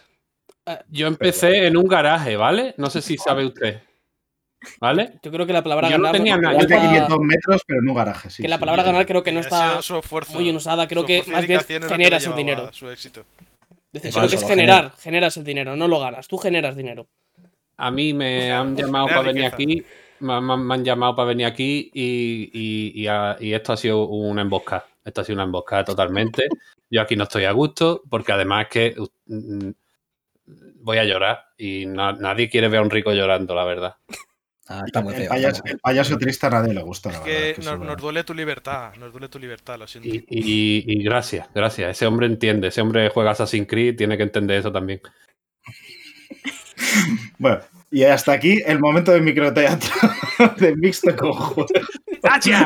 Yo 0.89 1.09
empecé 1.09 1.67
en 1.67 1.77
un 1.77 1.89
garaje, 1.89 2.37
¿vale? 2.37 2.75
No 2.77 2.91
sé 2.91 3.03
si 3.03 3.17
sabe 3.17 3.45
usted. 3.45 3.81
¿Vale? 4.81 5.19
Yo 5.23 5.31
creo 5.31 5.47
que 5.47 5.53
la 5.53 5.63
palabra 5.63 5.89
Yo 5.89 5.97
no 5.99 6.05
ganar. 6.05 6.17
tenía 6.17 6.37
no 6.37 6.43
nada, 6.43 6.55
Más 6.59 6.67
yo 6.69 6.75
está- 6.75 6.87
500 6.89 7.19
metros, 7.21 7.63
pero 7.67 7.81
un 7.81 7.95
garaje, 7.95 8.31
sí. 8.31 8.43
que 8.43 8.49
la 8.49 8.59
palabra 8.59 8.83
sí. 8.83 8.87
ganar 8.91 9.07
creo 9.07 9.23
que 9.23 9.33
no 9.33 9.41
está 9.41 9.81
su 9.83 9.97
esfuerzo. 9.97 10.35
muy 10.35 10.51
usada. 10.55 10.87
Creo 10.87 11.03
Su 11.03 11.07
que 11.07 11.23
más 11.29 11.47
bien 11.47 11.61
generas 11.89 12.27
el 12.27 12.35
dinero. 12.35 12.71
Su 12.73 12.91
éxito. 12.91 13.25
Decir, 13.93 14.13
Vale, 14.15 14.29
que 14.29 14.37
es 14.37 14.47
generar, 14.47 14.93
generas 14.99 15.37
el 15.37 15.45
dinero, 15.45 15.75
no 15.77 15.89
lo 15.89 15.99
ganas. 15.99 16.29
Tú 16.29 16.37
generas 16.39 16.77
dinero. 16.77 17.07
A 17.77 17.91
mí 17.91 18.13
me 18.13 18.53
han 18.53 18.77
llamado 18.77 19.07
Genera 19.07 19.21
para 19.23 19.33
venir 19.33 19.47
aquí, 19.47 19.85
me, 20.21 20.41
me- 20.41 20.57
me 20.59 20.75
han 20.75 20.85
llamado 20.85 21.17
para 21.17 21.29
venir 21.29 21.47
aquí 21.47 21.91
y, 21.95 22.51
y- 22.53 22.93
y 23.03 23.07
a- 23.07 23.37
y 23.41 23.53
esto 23.55 23.73
ha 23.73 23.77
sido 23.77 24.07
una 24.07 24.43
emboscada. 24.43 24.87
Esto 25.05 25.23
ha 25.23 25.25
sido 25.25 25.37
una 25.37 25.45
emboscada 25.45 25.85
totalmente. 25.85 26.47
Yo 26.91 27.01
aquí 27.01 27.17
no 27.17 27.25
estoy 27.25 27.45
a 27.47 27.53
gusto 27.53 28.03
porque 28.11 28.33
además 28.33 28.67
que 28.69 28.95
mm, 29.27 29.71
voy 30.83 30.99
a 30.99 31.05
llorar 31.05 31.47
y 31.57 31.87
na- 31.87 32.13
nadie 32.13 32.49
quiere 32.51 32.69
ver 32.69 32.81
a 32.81 32.83
un 32.83 32.91
rico 32.91 33.13
llorando, 33.13 33.55
la 33.55 33.65
verdad. 33.65 33.97
Ah, 34.73 34.83
está 34.87 35.03
muy 35.03 35.13
El 35.15 35.21
feo. 35.23 35.29
payaso, 35.31 35.49
está 35.57 35.63
muy 35.65 35.71
el 35.71 35.77
feo. 35.77 35.81
payaso 35.83 36.17
triste 36.19 36.47
a 36.47 36.51
nadie 36.51 36.73
le 36.75 36.83
gusta, 36.83 37.11
la 37.11 37.19
Es 37.19 37.25
verdad. 37.25 37.41
que 37.55 37.55
que 37.61 37.85
nos, 37.87 37.97
duele 38.01 38.23
tu 38.25 38.35
libertad, 38.35 38.95
nos 38.95 39.11
duele 39.11 39.29
tu 39.29 39.39
libertad, 39.41 39.77
lo 39.79 39.87
siento. 39.89 40.09
Y, 40.09 40.25
y- 40.29 40.85
y 40.87 41.03
gracias, 41.03 41.49
gracias. 41.55 41.91
Ese 41.91 42.07
hombre 42.07 42.27
entiende, 42.27 42.69
ese 42.69 42.81
hombre 42.81 43.09
juega 43.11 43.33
Assassin's 43.33 43.67
Creed, 43.69 43.97
tiene 43.97 44.17
que 44.17 44.23
entender 44.23 44.59
eso 44.61 44.71
también. 44.73 45.01
Bueno, 47.39 47.61
y 47.91 48.03
hasta 48.05 48.33
aquí 48.33 48.61
el 48.67 48.79
momento 48.81 49.13
de 49.13 49.21
microteatro 49.21 49.91
de 50.59 50.75
mixto 50.77 51.15
con 51.17 51.33
juego. 51.33 51.67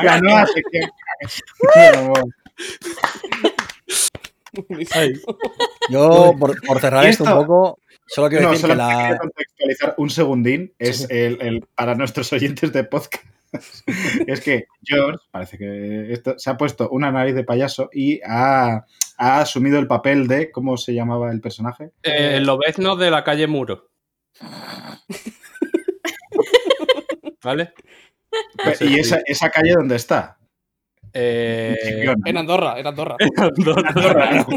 La 0.03 0.19
nueva 0.21 0.45
sección. 0.47 0.89
Yo, 5.89 6.33
por, 6.39 6.59
por 6.65 6.79
cerrar 6.79 7.05
esto 7.05 7.23
un 7.23 7.29
poco, 7.45 7.79
solo 8.07 8.29
quiero 8.29 8.45
No, 8.45 8.51
decir 8.51 8.67
solo 8.69 8.87
que 8.87 9.17
contextualizar 9.17 9.95
un 9.97 10.09
segundín. 10.09 10.73
Es 10.79 11.09
el, 11.09 11.41
el- 11.41 11.65
para 11.75 11.95
nuestros 11.95 12.31
oyentes 12.33 12.71
de 12.73 12.83
podcast. 12.83 13.23
es 14.27 14.41
que 14.41 14.65
George, 14.83 15.19
parece 15.31 15.57
que 15.57 16.11
esto, 16.11 16.37
se 16.37 16.49
ha 16.49 16.57
puesto 16.57 16.89
una 16.89 17.09
nariz 17.11 17.35
de 17.35 17.43
payaso 17.45 17.89
y 17.93 18.19
ha, 18.25 18.85
ha 19.17 19.39
asumido 19.39 19.79
el 19.79 19.87
papel 19.87 20.27
de. 20.27 20.51
¿Cómo 20.51 20.75
se 20.77 20.93
llamaba 20.93 21.31
el 21.31 21.39
personaje? 21.41 21.91
Eh, 22.03 22.35
el 22.37 22.45
lobezno 22.45 22.95
de 22.97 23.11
la 23.11 23.23
calle 23.23 23.47
Muro. 23.47 23.89
¿Vale? 27.43 27.73
Y 28.65 28.75
si- 28.75 28.99
esa, 28.99 29.19
esa 29.25 29.49
calle 29.49 29.73
dónde 29.73 29.95
está. 29.95 30.37
Eh, 31.15 31.75
En. 32.25 32.37
Andorra, 32.37 32.79
en 32.79 32.85
Andorra. 32.87 33.15
Andorra, 33.37 33.89
claro. 33.93 34.47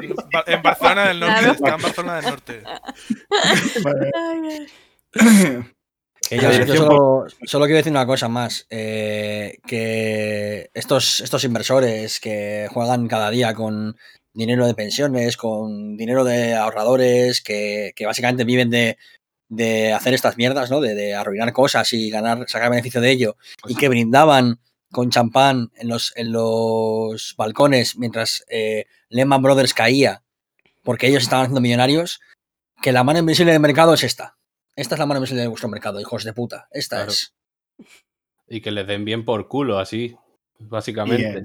Sí, 0.00 0.08
Ba- 0.32 0.44
En 0.46 0.62
Barcelona 0.62 1.08
del 1.08 1.20
Norte, 1.20 1.38
Claro. 1.38 1.52
está 1.52 1.74
en 1.76 1.82
Barcelona 1.82 2.16
del 2.16 2.24
Norte. 2.26 2.62
Vale. 3.82 4.10
Yo, 6.30 6.50
solo, 6.76 7.26
solo 7.44 7.64
quiero 7.66 7.76
decir 7.78 7.92
una 7.92 8.06
cosa 8.06 8.28
más. 8.28 8.66
eh, 8.70 9.58
que 9.66 10.70
estos, 10.72 11.20
estos 11.20 11.44
inversores 11.44 12.20
que 12.20 12.68
juegan 12.70 13.06
cada 13.08 13.28
día 13.30 13.52
con 13.54 13.96
dinero 14.32 14.66
de 14.66 14.74
pensiones, 14.74 15.36
con 15.36 15.96
dinero 15.96 16.24
de 16.24 16.54
ahorradores, 16.54 17.42
que, 17.42 17.92
que 17.94 18.06
básicamente 18.06 18.44
viven 18.44 18.70
de, 18.70 18.96
de 19.50 19.92
hacer 19.92 20.14
estas 20.14 20.38
mierdas, 20.38 20.70
¿no? 20.70 20.80
De, 20.80 20.94
de 20.94 21.14
arruinar 21.14 21.52
cosas 21.52 21.92
y 21.92 22.08
ganar, 22.08 22.48
sacar 22.48 22.70
beneficio 22.70 23.02
de 23.02 23.10
ello, 23.10 23.36
y 23.68 23.74
que 23.74 23.88
brindaban 23.90 24.58
con 24.92 25.10
champán 25.10 25.70
en 25.76 25.88
los, 25.88 26.12
en 26.16 26.30
los 26.32 27.34
balcones 27.36 27.96
mientras 27.96 28.44
eh, 28.48 28.86
Lehman 29.08 29.42
Brothers 29.42 29.74
caía, 29.74 30.22
porque 30.84 31.08
ellos 31.08 31.22
estaban 31.24 31.44
haciendo 31.46 31.60
millonarios, 31.60 32.20
que 32.80 32.92
la 32.92 33.02
mano 33.04 33.18
invisible 33.18 33.52
del 33.52 33.60
mercado 33.60 33.94
es 33.94 34.04
esta. 34.04 34.36
Esta 34.76 34.94
es 34.94 34.98
la 34.98 35.06
mano 35.06 35.18
invisible 35.18 35.42
de 35.42 35.48
vuestro 35.48 35.68
mercado, 35.68 36.00
hijos 36.00 36.24
de 36.24 36.32
puta. 36.32 36.68
Esta 36.70 36.96
Claro. 36.96 37.10
es. 37.12 37.34
y 38.48 38.60
que 38.60 38.70
les 38.70 38.86
den 38.86 39.04
bien 39.04 39.24
por 39.24 39.48
culo, 39.48 39.78
así, 39.78 40.14
Y, 40.58 40.64
básicamente. 40.66 41.38
eh, 41.38 41.42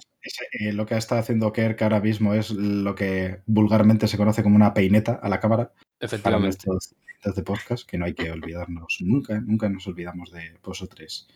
eh, 0.60 0.74
lo 0.74 0.86
que 0.86 0.96
está 0.98 1.20
haciendo 1.20 1.54
Kerk 1.54 1.82
ahora 1.84 2.02
mismo 2.02 2.34
es 2.34 2.50
lo 2.52 2.96
que 2.96 3.42
vulgarmente 3.46 4.08
se 4.10 4.18
conoce 4.18 4.44
como 4.44 4.56
una 4.58 4.74
peineta 4.74 5.20
a 5.24 5.30
la 5.30 5.40
cámara 5.40 5.70
para 5.74 5.80
efectivamente. 6.02 6.44
nuestros 6.68 6.94
oyentes 7.08 7.36
de 7.36 7.44
podcast, 7.44 7.90
que 7.90 7.98
no 7.98 8.06
hay 8.06 8.14
que 8.14 8.30
olvidarnos 8.30 8.98
nunca, 9.02 9.40
nunca 9.40 9.70
nos 9.70 9.88
olvidamos 9.88 10.32
de 10.32 10.58
vosotros. 10.64 11.28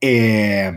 Eh, 0.00 0.72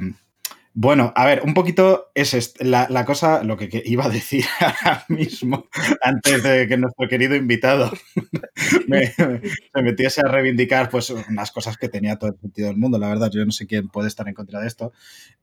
bueno, 0.80 1.12
a 1.16 1.26
ver, 1.26 1.42
un 1.44 1.56
poquito 1.56 2.12
es 2.14 2.54
la, 2.60 2.86
la 2.88 3.04
cosa, 3.04 3.44
lo 3.44 3.58
que, 3.58 3.82
iba 3.84 4.06
a 4.06 4.10
decir 4.10 4.46
ahora 4.60 5.04
mismo, 5.08 5.68
antes 6.04 6.44
de 6.44 6.68
que 6.68 6.78
nuestro 6.78 7.08
querido 7.08 7.36
invitado 7.36 7.92
me, 8.88 9.08
se 9.08 9.82
metiese 9.82 10.22
a 10.22 10.30
reivindicar 10.30 10.92
pues 10.92 11.10
unas 11.10 11.50
cosas 11.50 11.78
que 11.78 11.90
tenía 11.90 12.18
todo 12.18 12.30
el 12.30 12.40
sentido 12.40 12.68
del 12.68 12.78
mundo, 12.78 13.00
la 13.00 13.10
verdad, 13.10 13.32
yo 13.34 13.44
no 13.44 13.52
sé 13.52 13.66
quién 13.66 13.88
puede 13.88 14.08
estar 14.08 14.28
en 14.28 14.36
contra 14.36 14.60
de 14.60 14.68
esto, 14.68 14.94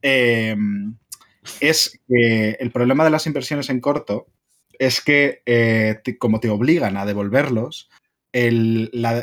eh, 0.03 0.55
es 1.59 2.01
que 2.07 2.51
el 2.61 2.71
problema 2.71 3.03
de 3.03 3.11
las 3.11 3.27
inversiones 3.27 3.71
en 3.71 3.81
corto 3.81 4.29
es 4.79 5.01
que 5.01 5.43
eh, 5.47 6.01
como 6.21 6.39
te 6.39 6.49
obligan 6.49 6.97
a 6.97 7.07
devolverlos, 7.07 7.91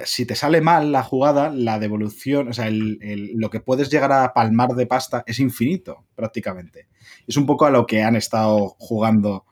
si 0.05 0.25
te 0.25 0.35
sale 0.35 0.61
mal 0.61 0.91
la 0.91 1.03
jugada, 1.03 1.49
la 1.49 1.79
devolución, 1.79 2.47
o 2.47 2.53
sea, 2.53 2.69
lo 2.71 3.49
que 3.49 3.59
puedes 3.59 3.89
llegar 3.89 4.11
a 4.13 4.33
palmar 4.33 4.69
de 4.69 4.87
pasta 4.87 5.23
es 5.27 5.39
infinito, 5.39 6.05
prácticamente. 6.15 6.87
Es 7.27 7.35
un 7.35 7.45
poco 7.45 7.65
a 7.65 7.71
lo 7.71 7.85
que 7.85 8.03
han 8.03 8.15
estado 8.15 8.75
jugando 8.79 9.45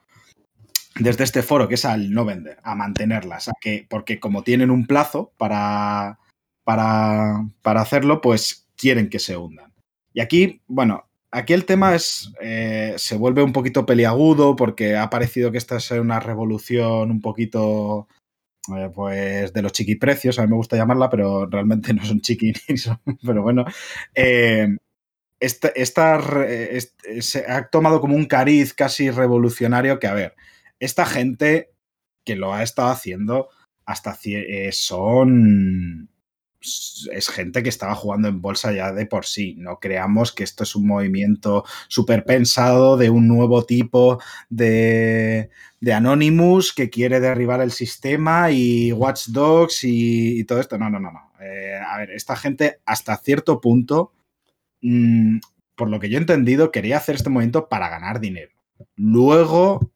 desde 0.97 1.25
este 1.25 1.43
foro, 1.43 1.67
que 1.67 1.75
es 1.75 1.83
al 1.83 2.11
no 2.11 2.23
vender, 2.23 2.57
a 2.63 2.73
mantenerlas, 2.73 3.49
porque 3.89 4.19
como 4.19 4.43
tienen 4.43 4.71
un 4.71 4.87
plazo 4.87 5.33
para, 5.37 6.19
para, 6.63 7.45
para 7.61 7.81
hacerlo, 7.81 8.21
pues 8.21 8.69
quieren 8.77 9.09
que 9.09 9.19
se 9.19 9.35
hundan. 9.35 9.73
Y 10.13 10.21
aquí, 10.21 10.61
bueno, 10.67 11.09
aquí 11.31 11.53
el 11.53 11.65
tema 11.65 11.95
es, 11.95 12.31
eh, 12.41 12.93
se 12.97 13.17
vuelve 13.17 13.43
un 13.43 13.53
poquito 13.53 13.85
peliagudo 13.85 14.55
porque 14.55 14.95
ha 14.95 15.09
parecido 15.09 15.51
que 15.51 15.57
esta 15.57 15.77
es 15.77 15.91
una 15.91 16.19
revolución 16.19 17.11
un 17.11 17.21
poquito, 17.21 18.07
eh, 18.77 18.89
pues, 18.93 19.53
de 19.53 19.61
los 19.61 19.71
chiquiprecios, 19.71 20.39
a 20.39 20.43
mí 20.43 20.49
me 20.49 20.55
gusta 20.55 20.77
llamarla, 20.77 21.09
pero 21.09 21.45
realmente 21.45 21.93
no 21.93 22.03
son 22.05 22.21
chiqui, 22.21 22.53
pero 23.25 23.41
bueno. 23.41 23.65
Eh, 24.15 24.77
esta, 25.39 25.69
esta 25.69 26.19
se 27.21 27.45
ha 27.49 27.69
tomado 27.69 28.01
como 28.01 28.15
un 28.15 28.25
cariz 28.25 28.73
casi 28.73 29.09
revolucionario 29.09 29.97
que, 29.97 30.07
a 30.07 30.13
ver, 30.13 30.35
esta 30.79 31.05
gente 31.05 31.71
que 32.25 32.35
lo 32.35 32.53
ha 32.53 32.61
estado 32.61 32.89
haciendo 32.89 33.49
hasta 33.89 34.15
eh, 34.25 34.71
son 34.71 36.08
es 36.61 37.29
gente 37.29 37.63
que 37.63 37.69
estaba 37.69 37.95
jugando 37.95 38.27
en 38.27 38.41
bolsa 38.41 38.71
ya 38.73 38.91
de 38.91 39.05
por 39.05 39.25
sí. 39.25 39.55
No 39.57 39.79
creamos 39.79 40.31
que 40.31 40.43
esto 40.43 40.63
es 40.63 40.75
un 40.75 40.87
movimiento 40.87 41.63
súper 41.87 42.25
pensado 42.25 42.97
de 42.97 43.09
un 43.09 43.27
nuevo 43.27 43.65
tipo 43.65 44.21
de, 44.49 45.49
de 45.79 45.93
Anonymous 45.93 46.73
que 46.73 46.89
quiere 46.89 47.19
derribar 47.19 47.61
el 47.61 47.71
sistema 47.71 48.51
y 48.51 48.91
Watch 48.91 49.27
Dogs 49.27 49.83
y, 49.83 50.43
todo 50.43 50.59
esto. 50.59 50.77
No, 50.77 50.89
no, 50.89 50.99
no, 50.99 51.11
no. 51.11 51.31
Eh, 51.41 51.79
a 51.85 51.97
ver, 51.97 52.11
esta 52.11 52.35
gente 52.35 52.81
hasta 52.85 53.15
cierto 53.17 53.61
punto, 53.61 54.11
mm, 54.81 55.39
por 55.75 55.89
lo 55.89 55.99
que 55.99 56.09
yo 56.09 56.17
he 56.17 56.21
entendido, 56.21 56.71
quería 56.71 56.97
hacer 56.97 57.15
este 57.15 57.29
movimiento 57.29 57.69
para 57.69 57.89
ganar 57.89 58.19
dinero. 58.19 58.51
Luego 58.95 59.91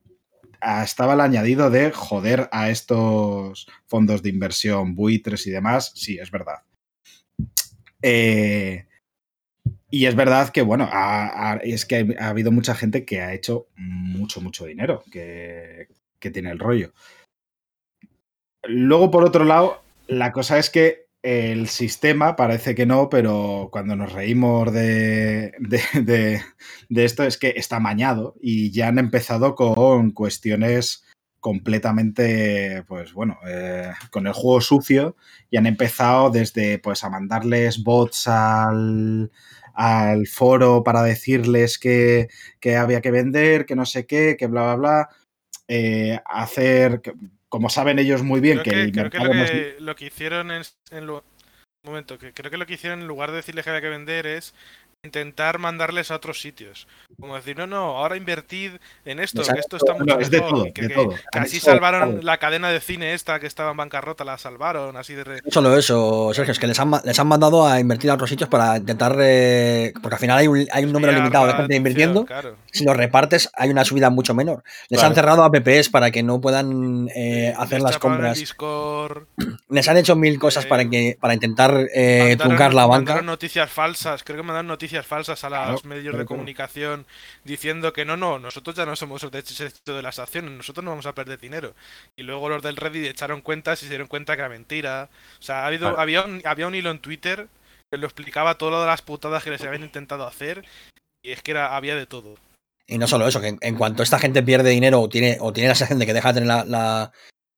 estaba 0.84 1.14
el 1.14 1.22
añadido 1.22 1.70
de 1.70 1.92
joder 1.92 2.50
a 2.52 2.70
estos 2.70 3.68
fondos 3.86 4.22
de 4.24 4.30
inversión, 4.30 4.96
buitres 4.96 5.48
y 5.48 5.52
demás. 5.52 5.92
Sí, 5.96 6.18
es 6.18 6.32
verdad. 6.32 6.64
Eh, 8.02 8.86
y 9.90 10.06
es 10.06 10.16
verdad 10.16 10.50
que, 10.50 10.62
bueno, 10.62 10.90
es 11.62 11.86
que 11.86 12.16
ha 12.20 12.30
habido 12.30 12.52
mucha 12.52 12.76
gente 12.76 13.06
que 13.06 13.22
ha 13.22 13.34
hecho 13.34 13.68
mucho, 13.76 14.42
mucho 14.42 14.66
dinero, 14.66 15.04
que, 15.12 15.88
que 16.20 16.32
tiene 16.32 16.50
el 16.52 16.60
rollo. 16.60 16.94
Luego, 18.64 19.12
por 19.12 19.24
otro 19.24 19.44
lado, 19.44 19.84
la 20.08 20.32
cosa 20.32 20.58
es 20.58 20.70
que 20.70 21.03
el 21.24 21.70
sistema 21.70 22.36
parece 22.36 22.76
que 22.76 22.86
no, 22.86 23.10
pero 23.10 23.70
cuando 23.72 23.96
nos 23.96 24.12
reímos 24.14 24.72
de, 24.74 25.54
de, 25.60 25.82
de- 26.04 26.42
de 26.90 27.06
esto 27.06 27.24
es 27.24 27.38
que 27.38 27.54
está 27.58 27.80
mañado 27.80 28.36
y 28.42 28.72
ya 28.72 28.90
han 28.90 29.00
empezado 29.00 29.56
con 29.56 30.12
cuestiones 30.12 31.06
completamente, 31.40 32.84
pues 32.88 33.14
bueno, 33.14 33.38
eh, 33.48 33.92
con 34.12 34.28
el 34.28 34.34
juego 34.34 34.62
sucio 34.62 35.16
y 35.50 35.58
han 35.58 35.66
empezado 35.66 36.30
desde 36.30 36.80
pues 36.80 37.04
a 37.04 37.10
mandarles 37.10 37.84
bots 37.84 38.28
al, 38.28 39.32
al 39.74 40.28
foro 40.28 40.84
para 40.84 41.04
decirles 41.04 41.78
que, 41.80 42.28
que 42.60 42.78
había 42.78 43.02
que 43.02 43.12
vender, 43.12 43.66
que 43.66 43.76
no 43.76 43.86
sé 43.86 44.06
qué, 44.06 44.36
que 44.38 44.48
bla, 44.48 44.64
bla, 44.64 44.76
bla. 44.76 45.10
eh, 45.68 46.20
hacer, 46.26 47.02
como 47.54 47.70
saben 47.70 48.00
ellos 48.00 48.24
muy 48.24 48.42
bien, 48.42 48.62
creo 48.62 48.64
que, 48.64 48.92
creo 48.92 49.12
que 49.12 49.20
lo, 49.20 49.30
que 49.32 49.76
lo 49.80 49.96
que 49.96 50.06
hicieron 50.08 50.50
en, 50.50 50.64
en 50.90 51.06
lu- 51.06 51.18
un 51.18 51.24
momento, 51.84 52.18
que 52.18 52.34
creo 52.34 52.50
que 52.50 52.58
lo 52.58 52.66
que 52.66 52.74
hicieron 52.74 53.02
en 53.02 53.08
lugar 53.08 53.30
de 53.30 53.36
decirles 53.38 53.64
que 53.64 53.70
había 53.70 53.82
que 53.82 53.90
vender 53.90 54.26
es 54.26 54.56
intentar 55.14 55.60
mandarles 55.60 56.12
a 56.12 56.16
otros 56.16 56.40
sitios. 56.40 56.88
Como 57.20 57.36
decir, 57.36 57.58
no, 57.58 57.68
no, 57.68 57.98
ahora 57.98 58.16
invertid 58.16 58.72
en 59.04 59.20
esto, 59.20 59.44
que 59.44 59.60
esto 59.60 59.76
está 59.76 59.94
mucho 59.94 60.16
no, 60.16 60.20
es 60.22 60.32
de 60.32 60.38
mejor", 60.38 60.52
todo, 60.54 60.64
que, 60.74 60.82
de 60.84 60.88
que- 60.88 60.94
todo. 60.94 61.10
que 61.10 61.16
Han 61.34 61.44
así 61.44 61.60
salvaron 61.60 62.12
todo. 62.14 62.22
la 62.24 62.38
cadena 62.38 62.70
de 62.70 62.80
cine 62.80 63.14
esta 63.14 63.38
que 63.42 63.46
estaba 63.48 63.72
en 63.72 63.78
bancarrota, 63.78 64.24
la 64.24 64.38
salvaron, 64.38 64.96
así 64.96 65.14
de... 65.14 65.24
re- 65.26 65.42
No 65.44 65.52
solo 65.52 65.78
eso, 65.78 66.32
Sergio, 66.34 66.54
es 66.54 66.60
que 66.60 66.68
les 66.68 66.80
han, 66.80 66.90
les 67.04 67.20
han 67.20 67.28
mandado 67.28 67.68
a 67.68 67.82
invertir 67.82 68.10
a 68.12 68.14
otros 68.14 68.30
sitios 68.30 68.50
para 68.50 68.78
intentar. 68.78 69.18
eh, 69.20 69.92
porque 70.02 70.16
al 70.16 70.20
final 70.22 70.38
hay 70.38 70.48
un, 70.48 70.66
hay 70.72 70.86
un 70.86 70.94
número 70.94 71.12
limitado 71.12 71.48
de 71.48 71.54
gente 71.54 71.76
invirtiendo. 71.76 72.26
Claro. 72.26 72.56
Si 72.72 72.86
los 72.86 72.96
repartes, 72.96 73.50
hay 73.56 73.70
una 73.72 73.84
subida 73.84 74.10
mucho 74.10 74.34
menor. 74.34 74.64
Les 74.88 75.00
Claro. 75.00 75.10
han 75.10 75.16
cerrado 75.16 75.44
apps 75.44 75.90
para 75.90 76.12
que 76.12 76.24
no 76.24 76.40
puedan 76.40 77.10
eh, 77.14 77.50
Les 77.50 77.60
hacer 77.60 77.82
las 77.82 77.98
compras. 77.98 78.38
Discord, 78.38 79.24
Les 79.70 79.88
han 79.90 79.98
hecho 79.98 80.16
mil 80.16 80.40
cosas 80.40 80.64
Eh, 80.64 80.68
para, 80.70 80.90
que, 80.90 81.18
para 81.20 81.34
intentar 81.34 81.72
eh, 81.94 82.36
mandaron- 82.36 82.38
truncar 82.38 82.74
la 82.74 82.86
banca. 82.86 82.96
mandaron 83.12 83.26
noticias 83.26 83.70
falsas, 83.70 84.24
creo 84.24 84.38
que 84.38 84.44
mandaron 84.44 84.68
noticias 84.68 84.93
falsas 85.02 85.44
a 85.44 85.50
los 85.50 85.82
Claro, 85.82 85.82
medios 85.86 86.16
de 86.16 86.26
comunicación 86.26 87.08
diciendo 87.44 87.92
que 87.94 88.06
no, 88.06 88.16
no, 88.18 88.38
nosotros 88.38 88.76
ya 88.76 88.86
no 88.86 88.96
somos 88.96 89.24
el 89.24 89.32
derecho 89.32 89.66
de 89.96 90.02
las 90.04 90.20
acciones, 90.20 90.52
nosotros 90.52 90.84
no 90.84 90.92
vamos 90.92 91.08
a 91.08 91.16
perder 91.16 91.40
dinero. 91.40 91.74
Y 92.16 92.22
luego 92.22 92.50
los 92.50 92.62
del 92.62 92.76
Reddit 92.76 93.06
echaron 93.08 93.42
cuentas 93.42 93.82
y 93.82 93.86
se 93.86 93.90
dieron 93.90 94.08
cuenta 94.08 94.36
que 94.36 94.42
era 94.42 94.50
mentira. 94.50 95.10
O 95.40 95.42
sea, 95.42 95.64
ha 95.64 95.68
habido, 95.68 95.88
Claro. 95.88 96.00
había, 96.02 96.22
un, 96.22 96.42
había 96.46 96.68
un 96.68 96.76
hilo 96.76 96.92
en 96.92 97.00
Twitter 97.00 97.48
que 97.92 97.98
lo 97.98 98.06
explicaba 98.06 98.58
todo 98.60 98.70
lo 98.70 98.82
de 98.82 98.88
las 98.88 99.02
putadas 99.02 99.44
que 99.44 99.50
les 99.50 99.62
habían 99.64 99.84
intentado 99.84 100.28
hacer 100.28 100.64
y 101.24 101.32
es 101.32 101.42
que 101.42 101.52
era, 101.52 101.76
había 101.76 101.96
de 101.96 102.06
todo. 102.06 102.36
Y 102.86 102.98
no 102.98 103.08
solo 103.08 103.28
eso, 103.28 103.40
que 103.40 103.48
en, 103.48 103.58
en 103.62 103.76
cuanto 103.76 104.04
esta 104.04 104.20
gente 104.20 104.44
pierde 104.44 104.70
dinero 104.70 105.00
o 105.02 105.10
tiene, 105.10 105.38
o 105.40 105.54
tiene 105.54 105.70
la 105.70 105.76
sensación 105.76 106.00
de 106.00 106.06
que 106.06 106.14
deja 106.14 106.34
de 106.34 106.42
tener 106.42 106.48
la, 106.48 106.66
la, 106.66 107.12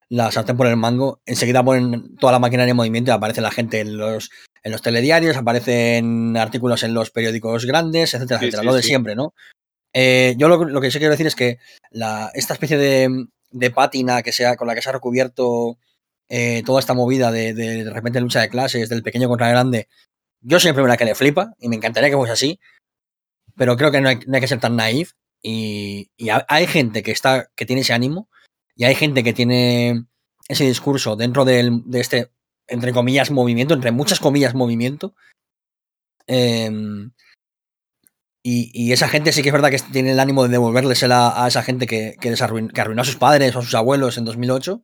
la 0.09 0.31
sartén 0.31 0.55
por 0.55 0.67
el 0.67 0.77
mango, 0.77 1.19
enseguida 1.25 1.63
ponen 1.63 2.15
toda 2.17 2.33
la 2.33 2.39
maquinaria 2.39 2.71
en 2.71 2.77
movimiento 2.77 3.09
y 3.11 3.13
aparece 3.15 3.41
la 3.41 3.49
gente 3.49 3.79
en 3.79 3.97
los, 3.97 4.29
en 4.65 4.71
los 4.71 4.81
telediarios, 4.81 5.37
aparecen 5.37 6.35
artículos 6.37 6.81
en 6.83 6.93
los 6.95 7.11
periódicos 7.11 7.65
grandes, 7.65 8.13
etcétera, 8.15 8.39
Sí, 8.39 8.45
etcétera. 8.47 8.61
sí, 8.61 8.67
lo 8.67 8.73
de 8.73 8.81
sí. 8.81 8.87
siempre, 8.89 9.15
¿no? 9.15 9.33
Eh, 9.93 10.33
yo 10.37 10.47
lo, 10.49 10.65
lo 10.65 10.81
que 10.81 10.89
sí 10.91 10.97
quiero 10.97 11.11
decir 11.11 11.27
es 11.27 11.35
que 11.35 11.59
la, 11.91 12.31
esta 12.33 12.53
especie 12.53 12.77
de, 12.77 13.27
de 13.51 13.71
pátina 13.71 14.23
que 14.23 14.31
sea, 14.33 14.55
con 14.57 14.67
la 14.67 14.75
que 14.75 14.81
se 14.81 14.89
ha 14.89 14.93
recubierto 14.93 15.77
eh, 16.29 16.63
toda 16.65 16.79
esta 16.79 16.93
movida 16.95 17.31
de, 17.31 17.53
de, 17.53 17.83
de 17.85 17.89
repente 17.91 18.19
lucha 18.19 18.41
de 18.41 18.49
clases, 18.49 18.89
del 18.89 19.03
pequeño 19.03 19.27
contra 19.29 19.47
el 19.47 19.53
grande, 19.53 19.87
yo 20.41 20.59
soy 20.59 20.71
la 20.71 20.75
primera 20.75 20.97
que 20.97 21.05
le 21.05 21.15
flipa 21.15 21.53
y 21.59 21.69
me 21.69 21.75
encantaría 21.75 22.09
que 22.09 22.15
fuese 22.17 22.33
así, 22.33 22.59
pero 23.55 23.77
creo 23.77 23.91
que 23.91 24.01
no 24.01 24.09
hay, 24.09 24.19
no 24.27 24.35
hay 24.35 24.41
que 24.41 24.47
ser 24.47 24.59
tan 24.59 24.75
naif 24.75 25.11
y, 25.41 26.09
y 26.17 26.29
ha- 26.29 26.45
hay 26.49 26.67
gente 26.67 27.03
que 27.03 27.11
está 27.11 27.49
que 27.55 27.65
tiene 27.65 27.83
ese 27.83 27.93
ánimo 27.93 28.29
y 28.75 28.85
hay 28.85 28.95
gente 28.95 29.23
que 29.23 29.33
tiene 29.33 30.05
ese 30.49 30.65
discurso 30.65 31.15
dentro 31.15 31.45
del- 31.45 31.83
de 31.85 31.99
este 32.01 32.31
entre 32.67 32.93
comillas 32.93 33.31
movimiento 33.31 33.73
entre 33.73 33.91
muchas 33.91 34.19
comillas 34.19 34.53
movimiento. 34.55 35.13
Em, 36.27 37.11
y, 38.43 38.91
esa 38.91 39.07
gente 39.07 39.31
sí 39.31 39.41
que 39.41 39.49
es 39.49 39.53
verdad 39.53 39.71
que 39.71 39.79
tiene 39.91 40.11
el 40.11 40.19
ánimo 40.19 40.43
de 40.43 40.49
devolvérsela 40.49 41.43
a 41.43 41.47
esa 41.47 41.63
gente 41.63 41.87
que, 41.87 42.15
que, 42.21 42.29
les 42.29 42.41
arruin- 42.41 42.71
que 42.71 42.81
arruinó 42.81 43.01
a 43.01 43.05
sus 43.05 43.15
padres 43.15 43.55
o 43.55 43.59
a 43.59 43.61
sus 43.63 43.73
abuelos 43.73 44.17
en 44.17 44.25
2008 44.25 44.83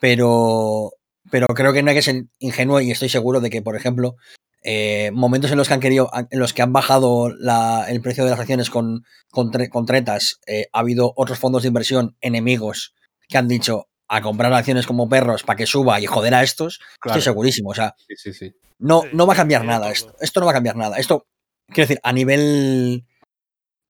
pero 0.00 0.92
pero 1.30 1.46
creo 1.48 1.72
que 1.72 1.82
no 1.82 1.90
hay 1.90 1.96
que 1.96 2.02
ser 2.02 2.24
ingenuo 2.40 2.80
y 2.80 2.90
estoy 2.90 3.08
seguro 3.08 3.40
de 3.40 3.50
que 3.50 3.62
por 3.62 3.76
ejemplo 3.76 4.16
eh, 4.64 5.10
momentos 5.12 5.50
en 5.50 5.58
los 5.58 5.68
que 5.68 5.74
han 5.74 5.80
querido, 5.80 6.10
en 6.30 6.38
los 6.38 6.52
que 6.52 6.62
han 6.62 6.72
bajado 6.72 7.28
el 7.28 8.00
precio 8.00 8.24
de 8.24 8.30
las 8.30 8.40
acciones 8.40 8.70
con, 8.70 9.04
con 9.30 9.86
tretas, 9.86 10.38
eh, 10.46 10.66
ha 10.72 10.78
habido 10.80 11.12
otros 11.16 11.38
fondos 11.38 11.62
de 11.62 11.68
inversión 11.68 12.16
enemigos 12.20 12.94
que 13.28 13.38
han 13.38 13.48
dicho 13.48 13.88
a 14.14 14.20
comprar 14.20 14.52
acciones 14.52 14.86
como 14.86 15.08
perros 15.08 15.42
para 15.42 15.56
que 15.56 15.66
suba 15.66 15.98
y 16.00 16.06
joder 16.06 16.34
a 16.34 16.42
estos, 16.42 16.78
Claro. 17.00 17.18
estoy 17.18 17.22
segurísimo. 17.32 17.70
O 17.70 17.74
sea, 17.74 17.94
Sí, 18.08 18.14
sí, 18.16 18.32
sí. 18.34 18.52
no, 18.78 19.02
Sí, 19.02 19.08
no 19.14 19.26
va 19.26 19.32
a 19.32 19.36
cambiar 19.36 19.62
sí, 19.62 19.66
nada 19.68 19.90
esto. 19.90 20.14
Esto 20.20 20.40
no 20.40 20.46
va 20.46 20.52
a 20.52 20.54
cambiar 20.54 20.76
nada. 20.76 20.98
Esto, 20.98 21.26
quiero 21.68 21.88
decir, 21.88 22.00
a 22.02 22.12
nivel 22.12 23.06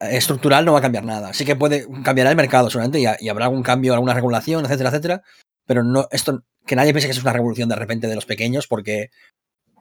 estructural 0.01 0.65
no 0.65 0.73
va 0.73 0.79
a 0.79 0.83
cambiar 0.83 1.05
nada. 1.05 1.33
Sí 1.33 1.45
que 1.45 1.57
puede 1.57 1.87
cambiar 2.03 2.27
el 2.29 2.37
mercado 2.37 2.71
seguramente 2.71 2.99
y, 3.01 3.07
ha- 3.07 3.17
y 3.21 3.29
habrá 3.29 3.47
algún 3.47 3.63
cambio, 3.63 3.95
alguna 3.95 4.15
regulación, 4.15 4.65
etcétera, 4.65 4.91
etcétera. 4.91 5.23
Pero 5.67 5.85
no, 5.85 6.09
esto, 6.11 6.43
que 6.67 6.77
nadie 6.77 6.93
piense 6.93 7.09
que 7.09 7.13
es 7.13 7.23
una 7.23 7.33
revolución 7.33 7.69
de 7.69 7.77
repente 7.77 8.07
de 8.09 8.15
los 8.15 8.27
pequeños 8.27 8.67
porque, 8.67 9.11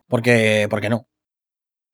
porque, 0.08 0.68
porque 0.70 0.90
no. 0.90 1.08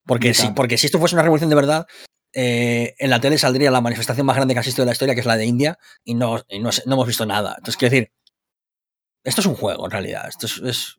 Porque 0.06 0.32
tanto. 0.32 0.54
porque 0.54 0.78
si 0.78 0.86
esto 0.86 0.98
fuese 0.98 1.14
una 1.14 1.22
revolución 1.22 1.50
de 1.50 1.56
verdad, 1.56 1.86
eh, 2.34 2.94
en 2.98 3.10
la 3.10 3.20
tele 3.20 3.36
saldría 3.38 3.70
la 3.70 3.80
manifestación 3.80 4.26
más 4.26 4.36
grande 4.36 4.54
que 4.54 4.58
ha 4.58 4.60
existido 4.62 4.84
en 4.84 4.88
la 4.88 4.92
historia, 4.92 5.14
que 5.14 5.20
es 5.20 5.26
la 5.26 5.36
de 5.36 5.46
India, 5.46 5.78
y 6.04 6.14
no, 6.14 6.42
y 6.48 6.58
no, 6.60 6.70
no 6.86 6.94
hemos 6.94 7.06
visto 7.06 7.24
nada. 7.26 7.54
Entonces, 7.58 7.76
quiero 7.76 7.94
decir, 7.94 8.12
esto 9.24 9.40
es 9.40 9.46
un 9.46 9.54
juego 9.56 9.84
en 9.84 9.90
realidad. 9.90 10.28
Esto 10.28 10.46
es. 10.46 10.58
es, 10.58 10.98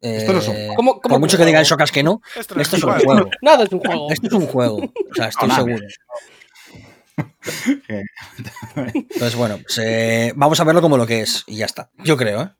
Esto 0.00 0.32
no 0.32 0.38
es 0.38 0.48
un 0.48 0.54
eh, 0.56 0.58
juego. 0.60 0.74
¿Cómo- 0.76 1.00
cómo 1.00 1.12
por 1.14 1.20
mucho 1.20 1.36
que 1.38 1.44
digan? 1.44 1.64
Socas 1.64 1.90
que 1.92 2.02
no, 2.02 2.20
Esto 2.36 2.54
no 2.54 2.62
esto 2.62 2.76
es 2.76 2.82
un 2.84 2.92
juego. 3.00 3.30
Nada 3.42 3.64
es 3.64 3.72
un 3.72 3.80
juego. 3.80 4.10
Esto 4.10 4.26
es 4.26 4.32
un 4.32 4.46
juego. 4.46 4.76
O 4.78 5.14
sea, 5.14 5.28
estoy 5.28 5.48
No, 5.48 5.54
nada. 5.54 5.64
seguro. 5.64 5.86
Entonces, 8.94 9.34
bueno, 9.34 9.58
pues, 9.62 9.78
eh, 9.82 10.32
vamos 10.36 10.60
a 10.60 10.64
verlo 10.64 10.80
como 10.80 10.96
lo 10.96 11.06
que 11.06 11.20
es 11.22 11.44
y 11.46 11.56
ya 11.56 11.66
está. 11.66 11.90
Yo 12.04 12.16
creo, 12.16 12.42
¿eh? 12.42 12.50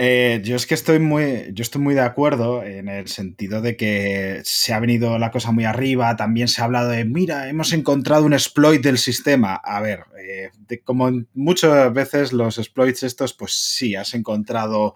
Eh, 0.00 0.40
yo 0.44 0.54
es 0.54 0.64
que 0.66 0.74
estoy 0.74 1.00
muy, 1.00 1.50
yo 1.54 1.62
estoy 1.62 1.80
muy 1.82 1.92
de 1.94 2.02
acuerdo 2.02 2.62
en 2.62 2.88
el 2.88 3.08
sentido 3.08 3.60
de 3.60 3.76
que 3.76 4.40
se 4.44 4.72
ha 4.72 4.78
venido 4.78 5.18
la 5.18 5.32
cosa 5.32 5.50
muy 5.50 5.64
arriba. 5.64 6.14
También 6.14 6.46
se 6.46 6.60
ha 6.60 6.66
hablado 6.66 6.90
de, 6.90 7.04
mira, 7.04 7.48
hemos 7.48 7.72
encontrado 7.72 8.24
un 8.24 8.32
exploit 8.32 8.80
del 8.80 8.98
sistema. 8.98 9.56
A 9.56 9.80
ver, 9.80 10.04
eh, 10.24 10.50
como 10.84 11.10
muchas 11.34 11.92
veces 11.92 12.32
los 12.32 12.58
exploits 12.58 13.02
estos, 13.02 13.34
pues 13.34 13.52
sí, 13.54 13.96
has 13.96 14.14
encontrado, 14.14 14.94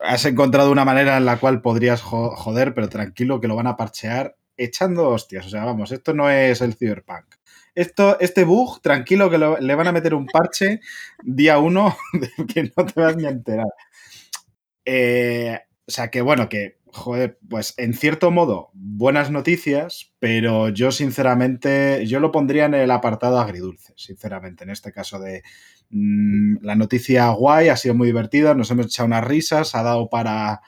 has 0.00 0.24
encontrado 0.24 0.72
una 0.72 0.84
manera 0.84 1.16
en 1.16 1.24
la 1.24 1.38
cual 1.38 1.62
podrías 1.62 2.02
jo- 2.02 2.34
joder, 2.34 2.74
pero 2.74 2.88
tranquilo 2.88 3.40
que 3.40 3.46
lo 3.46 3.54
van 3.56 3.68
a 3.68 3.76
parchear 3.76 4.36
echando 4.56 5.08
hostias. 5.08 5.46
O 5.46 5.50
sea, 5.50 5.64
vamos, 5.64 5.92
esto 5.92 6.12
no 6.14 6.28
es 6.30 6.60
el 6.60 6.74
cyberpunk. 6.74 7.26
Esto, 7.78 8.18
este 8.18 8.42
bug, 8.42 8.80
tranquilo 8.82 9.30
que 9.30 9.38
le 9.38 9.74
van 9.76 9.86
a 9.86 9.92
meter 9.92 10.12
un 10.12 10.26
parche 10.26 10.80
día 11.22 11.60
uno 11.60 11.96
que 12.52 12.72
no 12.76 12.84
te 12.84 13.00
vas 13.00 13.16
ni 13.16 13.24
a 13.24 13.28
enterar. 13.28 13.68
Eh, 14.84 15.60
o 15.86 15.90
sea 15.92 16.10
que 16.10 16.20
bueno, 16.20 16.48
que, 16.48 16.80
joder, 16.86 17.38
pues 17.48 17.74
en 17.76 17.94
cierto 17.94 18.32
modo, 18.32 18.70
buenas 18.74 19.30
noticias, 19.30 20.12
pero 20.18 20.70
yo 20.70 20.90
sinceramente, 20.90 22.04
yo 22.04 22.18
lo 22.18 22.32
pondría 22.32 22.64
en 22.64 22.74
el 22.74 22.90
apartado 22.90 23.38
agridulce, 23.38 23.92
sinceramente, 23.96 24.64
en 24.64 24.70
este 24.70 24.90
caso 24.90 25.20
de 25.20 25.44
mm, 25.90 26.56
la 26.62 26.74
noticia 26.74 27.28
guay, 27.30 27.68
ha 27.68 27.76
sido 27.76 27.94
muy 27.94 28.08
divertida, 28.08 28.54
nos 28.54 28.72
hemos 28.72 28.86
echado 28.86 29.06
unas 29.06 29.24
risas, 29.24 29.76
ha 29.76 29.84
dado 29.84 30.08
para 30.08 30.62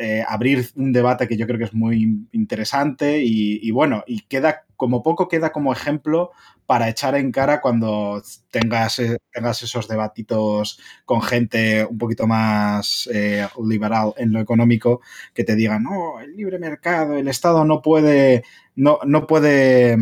eh, 0.00 0.24
abrir 0.26 0.68
un 0.74 0.92
debate 0.92 1.28
que 1.28 1.36
yo 1.36 1.46
creo 1.46 1.58
que 1.58 1.66
es 1.66 1.74
muy 1.74 2.26
interesante 2.32 3.22
y, 3.22 3.70
bueno, 3.70 4.02
y 4.06 4.22
queda 4.22 4.64
como 4.74 5.02
poco 5.02 5.28
queda 5.28 5.52
como 5.52 5.72
ejemplo 5.72 6.32
para 6.66 6.88
echar 6.88 7.14
en 7.14 7.30
cara 7.30 7.60
cuando 7.60 8.22
tengas, 8.50 8.98
eh, 8.98 9.18
tengas 9.32 9.62
esos 9.62 9.86
debatitos 9.86 10.80
con 11.04 11.22
gente 11.22 11.84
un 11.84 11.96
poquito 11.96 12.26
más 12.26 13.08
eh, 13.12 13.46
liberal 13.64 14.14
en 14.16 14.32
lo 14.32 14.40
económico 14.40 15.00
que 15.32 15.44
te 15.44 15.54
digan, 15.54 15.84
no, 15.84 16.18
el 16.20 16.34
libre 16.36 16.58
mercado, 16.58 17.16
el 17.16 17.28
Estado 17.28 17.64
no 17.64 17.82
puede, 17.82 18.42
no, 18.74 18.98
no 19.06 19.28
puede 19.28 19.96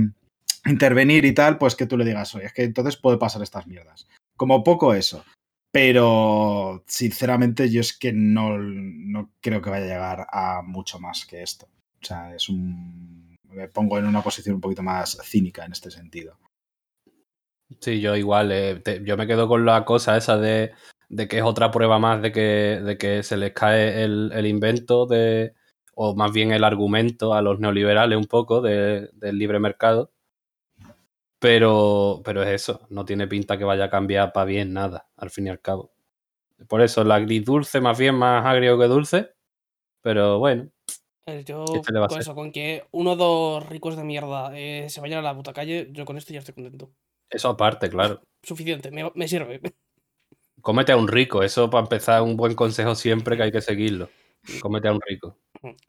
intervenir 0.64 1.26
y 1.26 1.34
tal, 1.34 1.58
pues 1.58 1.76
que 1.76 1.86
tú 1.86 1.98
le 1.98 2.06
digas, 2.06 2.34
oye, 2.34 2.46
es 2.46 2.52
que 2.54 2.64
entonces 2.64 2.96
puede 2.96 3.18
pasar 3.18 3.42
estas 3.42 3.66
mierdas. 3.66 4.08
Como 4.36 4.64
poco 4.64 4.94
eso. 4.94 5.22
Pero 5.74 6.84
sinceramente 6.86 7.68
yo 7.70 7.80
es 7.80 7.98
que 7.98 8.12
no, 8.12 8.58
no 8.58 9.32
creo 9.40 9.60
que 9.60 9.70
vaya 9.70 9.84
a 9.86 9.88
llegar 9.88 10.26
a 10.30 10.62
mucho 10.62 11.00
más 11.00 11.26
que 11.26 11.42
esto. 11.42 11.66
O 12.02 12.06
sea, 12.06 12.34
es 12.34 12.48
un... 12.48 13.36
Me 13.48 13.68
pongo 13.68 13.98
en 13.98 14.06
una 14.06 14.22
posición 14.22 14.56
un 14.56 14.60
poquito 14.60 14.82
más 14.82 15.18
cínica 15.24 15.64
en 15.64 15.72
este 15.72 15.90
sentido. 15.90 16.38
Sí, 17.80 18.00
yo 18.00 18.14
igual, 18.16 18.52
eh, 18.52 18.82
yo 19.04 19.16
me 19.16 19.26
quedo 19.26 19.48
con 19.48 19.64
la 19.64 19.84
cosa 19.84 20.16
esa 20.16 20.36
de, 20.38 20.72
de 21.08 21.28
que 21.28 21.38
es 21.38 21.42
otra 21.42 21.70
prueba 21.70 21.98
más 21.98 22.22
de 22.22 22.30
que, 22.32 22.40
de 22.84 22.98
que 22.98 23.22
se 23.22 23.36
les 23.36 23.52
cae 23.52 24.04
el, 24.04 24.30
el 24.32 24.46
invento 24.46 25.06
de, 25.06 25.54
o 25.94 26.14
más 26.14 26.32
bien 26.32 26.52
el 26.52 26.64
argumento 26.64 27.34
a 27.34 27.42
los 27.42 27.58
neoliberales 27.60 28.16
un 28.18 28.26
poco 28.26 28.60
de- 28.60 29.08
del 29.14 29.38
libre 29.38 29.58
mercado. 29.60 30.12
Pero, 31.44 32.22
pero 32.24 32.42
es 32.42 32.48
eso, 32.48 32.86
no 32.88 33.04
tiene 33.04 33.28
pinta 33.28 33.58
que 33.58 33.64
vaya 33.64 33.84
a 33.84 33.90
cambiar 33.90 34.32
para 34.32 34.46
bien 34.46 34.72
nada, 34.72 35.10
al 35.14 35.28
fin 35.28 35.46
y 35.46 35.50
al 35.50 35.60
cabo. 35.60 35.92
Por 36.68 36.80
eso 36.80 37.02
el 37.02 37.12
agridulce 37.12 37.82
más 37.82 37.98
bien 37.98 38.14
más 38.14 38.46
agrio 38.46 38.78
que 38.78 38.86
dulce, 38.86 39.34
pero 40.00 40.38
bueno, 40.38 40.70
Yo, 41.44 41.66
¿Qué 41.70 41.80
se 41.84 41.92
le 41.92 41.98
va 41.98 42.06
a 42.06 42.08
con 42.08 42.18
eso, 42.18 42.34
con 42.34 42.50
que 42.50 42.84
uno 42.92 43.12
o 43.12 43.16
dos 43.16 43.68
ricos 43.68 43.94
de 43.94 44.04
mierda 44.04 44.52
eh, 44.58 44.88
se 44.88 45.02
vayan 45.02 45.18
a 45.18 45.22
la 45.22 45.36
puta 45.36 45.52
calle, 45.52 45.88
yo 45.92 46.06
con 46.06 46.16
esto 46.16 46.32
ya 46.32 46.38
estoy 46.38 46.54
contento. 46.54 46.90
eso 47.28 47.50
aparte, 47.50 47.90
claro. 47.90 48.22
Suficiente, 48.42 48.90
me, 48.90 49.12
me 49.14 49.28
sirve. 49.28 49.60
Cómete 50.62 50.92
a 50.92 50.96
un 50.96 51.08
rico, 51.08 51.42
eso 51.42 51.68
para 51.68 51.82
empezar 51.82 52.22
un 52.22 52.38
buen 52.38 52.54
consejo 52.54 52.94
siempre 52.94 53.36
que 53.36 53.42
hay 53.42 53.52
que 53.52 53.60
seguirlo. 53.60 54.08
Cómete 54.62 54.88
a 54.88 54.92
un 54.92 55.00
rico. 55.06 55.36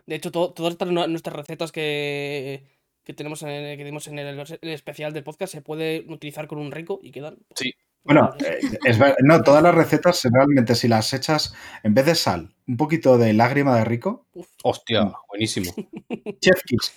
De 0.05 0.15
hecho, 0.15 0.31
to- 0.31 0.51
todas 0.51 0.77
nuestras 1.09 1.33
recetas 1.33 1.71
que, 1.71 2.74
que 3.05 3.13
tenemos 3.13 3.41
en 3.43 3.49
el, 3.49 3.77
que 3.77 3.85
dimos 3.85 4.07
en 4.07 4.19
el, 4.19 4.39
el 4.61 4.69
especial 4.69 5.13
del 5.13 5.23
podcast 5.23 5.53
se 5.53 5.61
pueden 5.61 6.11
utilizar 6.11 6.47
con 6.47 6.57
un 6.57 6.71
rico 6.71 6.99
y 7.01 7.11
quedan. 7.11 7.35
pues, 7.47 7.59
Sí. 7.59 7.73
Bueno, 8.03 8.35
eh, 8.39 8.59
es 8.83 8.99
no, 9.23 9.41
todas 9.41 9.63
las 9.63 9.73
recetas 9.73 10.21
realmente 10.31 10.75
si 10.75 10.87
las 10.87 11.11
echas, 11.13 11.55
en 11.81 11.95
vez 11.95 12.05
de 12.05 12.13
sal, 12.13 12.53
un 12.67 12.77
poquito 12.77 13.17
de 13.17 13.33
lágrima 13.33 13.75
de 13.77 13.83
rico, 13.85 14.27
uf, 14.33 14.47
Hostia, 14.63 15.11
buenísimo. 15.27 15.73
chef 16.41 16.61
kiss. 16.65 16.93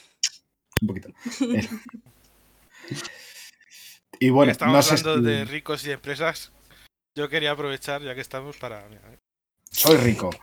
Un 0.82 0.88
poquito. 0.88 1.08
Eh. 1.54 1.66
Y 4.20 4.30
bueno, 4.30 4.50
Estamos 4.50 4.74
no 4.74 4.82
sé 4.82 4.94
hablando 5.08 5.30
de 5.30 5.44
ricos 5.44 5.86
y 5.86 5.92
empresas. 5.92 6.50
Yo 7.14 7.28
quería 7.28 7.52
aprovechar, 7.52 8.02
ya 8.02 8.16
que 8.16 8.20
estamos, 8.20 8.56
para. 8.56 8.80
eh. 8.86 9.18
soy 9.70 9.96
rico. 9.96 10.30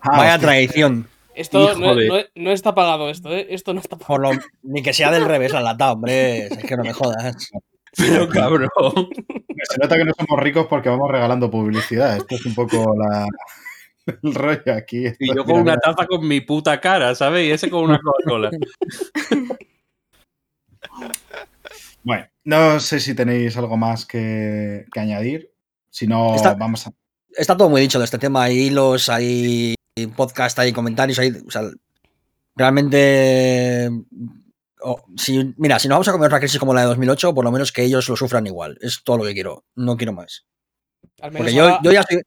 Ah, 0.00 0.18
Vaya 0.18 0.34
hostia. 0.34 0.38
traición. 0.38 1.08
Esto 1.34 1.74
no, 1.78 1.94
de- 1.94 2.08
no- 2.08 2.42
no 2.44 2.50
está 2.52 2.74
pagado, 2.74 3.10
esto, 3.10 3.32
¿eh? 3.32 3.46
Esto 3.50 3.74
no 3.74 3.80
está 3.80 3.96
pagado. 3.96 4.06
Por 4.06 4.20
lo, 4.36 4.42
ni 4.62 4.82
que 4.82 4.92
sea 4.92 5.10
del 5.10 5.24
revés 5.24 5.52
la 5.52 5.60
lata, 5.60 5.92
hombre. 5.92 6.46
Es 6.46 6.58
que 6.64 6.76
no 6.76 6.84
me 6.84 6.92
jodas. 6.92 7.50
pero 7.96 8.28
cabrón. 8.28 8.68
Se 9.70 9.78
nota 9.80 9.96
que 9.96 10.04
no 10.04 10.12
somos 10.18 10.42
ricos 10.42 10.66
porque 10.68 10.88
vamos 10.88 11.10
regalando 11.10 11.50
publicidad. 11.50 12.16
Esto 12.16 12.34
es 12.36 12.44
un 12.46 12.54
poco 12.54 12.94
la, 12.96 13.26
el 14.06 14.34
rollo 14.34 14.74
aquí. 14.74 15.06
Esto- 15.06 15.24
Y 15.24 15.34
yo 15.34 15.44
con 15.44 15.60
una 15.60 15.76
taza 15.78 16.06
con 16.06 16.26
mi 16.26 16.40
puta 16.40 16.80
cara, 16.80 17.14
¿sabes? 17.14 17.46
Y 17.48 17.50
ese 17.52 17.70
con 17.70 17.84
una 17.84 17.98
Coca-Cola. 18.00 18.50
Bueno, 22.02 22.26
no 22.44 22.80
sé 22.80 23.00
si 23.00 23.14
tenéis 23.14 23.56
algo 23.56 23.76
más 23.76 24.04
que, 24.06 24.84
que 24.92 25.00
añadir. 25.00 25.50
Si 25.90 26.06
no, 26.06 26.34
Está- 26.34 26.54
vamos 26.54 26.86
a. 26.86 26.92
Está 27.36 27.56
todo 27.56 27.68
muy 27.68 27.80
dicho 27.80 27.98
de 27.98 28.04
este 28.04 28.18
tema. 28.18 28.44
Hay 28.44 28.58
hilos, 28.66 29.08
hay 29.08 29.74
podcast, 30.04 30.58
hay 30.58 30.72
comentarios, 30.72 31.18
hay. 31.18 31.30
O 31.46 31.50
sea, 31.50 31.62
realmente. 32.56 33.90
si, 35.16 35.54
mira, 35.56 35.78
si 35.78 35.88
nos 35.88 35.96
vamos 35.96 36.08
a 36.08 36.12
comer 36.12 36.30
una 36.30 36.40
crisis 36.40 36.58
como 36.58 36.74
la 36.74 36.82
de 36.82 36.86
2008, 36.88 37.34
por 37.34 37.44
lo 37.44 37.52
menos 37.52 37.72
que 37.72 37.82
ellos 37.82 38.08
lo 38.08 38.16
sufran 38.16 38.46
igual. 38.46 38.76
Es 38.80 39.02
todo 39.04 39.18
lo 39.18 39.24
que 39.24 39.34
quiero. 39.34 39.64
No 39.76 39.96
quiero 39.96 40.12
más. 40.12 40.46
Al 41.20 41.30
menos 41.30 41.44
Porque 41.46 41.54
yo, 41.54 41.64
ahora- 41.64 41.80
yo 41.82 41.92
ya 41.92 42.00
estoy. 42.00 42.22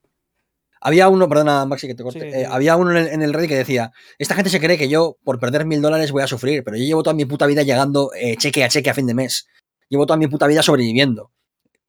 Había 0.80 1.10
uno, 1.10 1.28
perdona 1.28 1.66
Maxi 1.66 1.88
que 1.88 1.96
te 1.96 2.04
corte, 2.04 2.20
Sí, 2.22 2.32
sí, 2.32 2.38
eh, 2.38 2.46
había 2.48 2.76
uno 2.76 2.92
en 2.92 2.98
el, 2.98 3.08
en 3.08 3.22
el 3.24 3.34
Reddit 3.34 3.50
que 3.50 3.56
decía, 3.56 3.92
esta 4.20 4.36
gente 4.36 4.52
se 4.52 4.60
cree 4.60 4.78
que 4.78 4.88
yo 4.88 5.18
por 5.24 5.40
perder 5.40 5.66
mil 5.66 5.82
dólares 5.82 6.12
voy 6.12 6.22
a 6.22 6.28
sufrir, 6.28 6.64
pero 6.64 6.78
yo 6.78 6.84
llevo 6.84 7.02
toda 7.02 7.16
mi 7.16 7.26
puta 7.26 7.48
vida 7.48 7.64
llegando 7.64 8.12
eh, 8.16 8.38
cheque 8.38 8.64
a 8.64 8.70
cheque 8.70 8.92
a 8.92 8.94
fin 8.94 9.08
de 9.08 9.16
mes. 9.16 9.48
Llevo 9.90 10.06
toda 10.06 10.18
mi 10.18 10.28
puta 10.28 10.46
vida 10.46 10.62
sobreviviendo. 10.62 11.32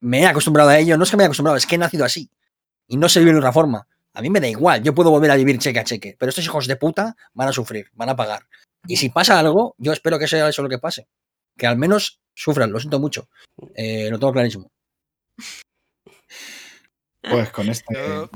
Me 0.00 0.20
he 0.22 0.26
acostumbrado 0.26 0.70
a 0.70 0.78
ello, 0.78 0.96
no 0.96 1.05
es 1.05 1.10
que 1.10 1.16
me 1.18 1.22
haya 1.22 1.26
acostumbrado, 1.28 1.59
es 1.59 1.66
que 1.66 1.74
he 1.74 1.78
nacido 1.78 2.05
así. 2.05 2.30
Y 2.86 2.96
no 2.96 3.09
se 3.10 3.20
vive 3.20 3.32
de 3.32 3.38
otra 3.38 3.52
forma. 3.52 3.86
A 4.18 4.20
mí 4.20 4.30
me 4.30 4.40
da 4.40 4.48
igual, 4.48 4.82
yo 4.82 4.96
puedo 4.96 5.10
volver 5.10 5.30
a 5.30 5.36
vivir 5.36 5.60
cheque 5.60 5.78
a 5.78 5.84
cheque, 5.84 6.16
pero 6.18 6.30
estos 6.30 6.44
hijos 6.44 6.66
de 6.66 6.74
puta 6.74 7.14
van 7.34 7.46
a 7.46 7.52
sufrir, 7.52 7.88
van 7.92 8.08
a 8.08 8.16
pagar. 8.16 8.48
Y 8.88 8.96
si 8.96 9.10
pasa 9.10 9.38
algo, 9.38 9.76
yo 9.78 9.92
espero 9.92 10.18
que 10.18 10.26
sea 10.26 10.48
eso 10.48 10.60
lo 10.60 10.68
que 10.68 10.80
pase. 10.80 11.06
Que 11.56 11.68
al 11.68 11.76
menos 11.78 12.18
sufran, 12.34 12.72
lo 12.72 12.80
siento 12.80 12.98
mucho. 12.98 13.28
Eh, 13.76 14.08
lo 14.10 14.18
tengo 14.18 14.32
clarísimo. 14.32 14.72
Pues 17.30 17.50
con. 17.50 17.66
Yo 17.66 18.28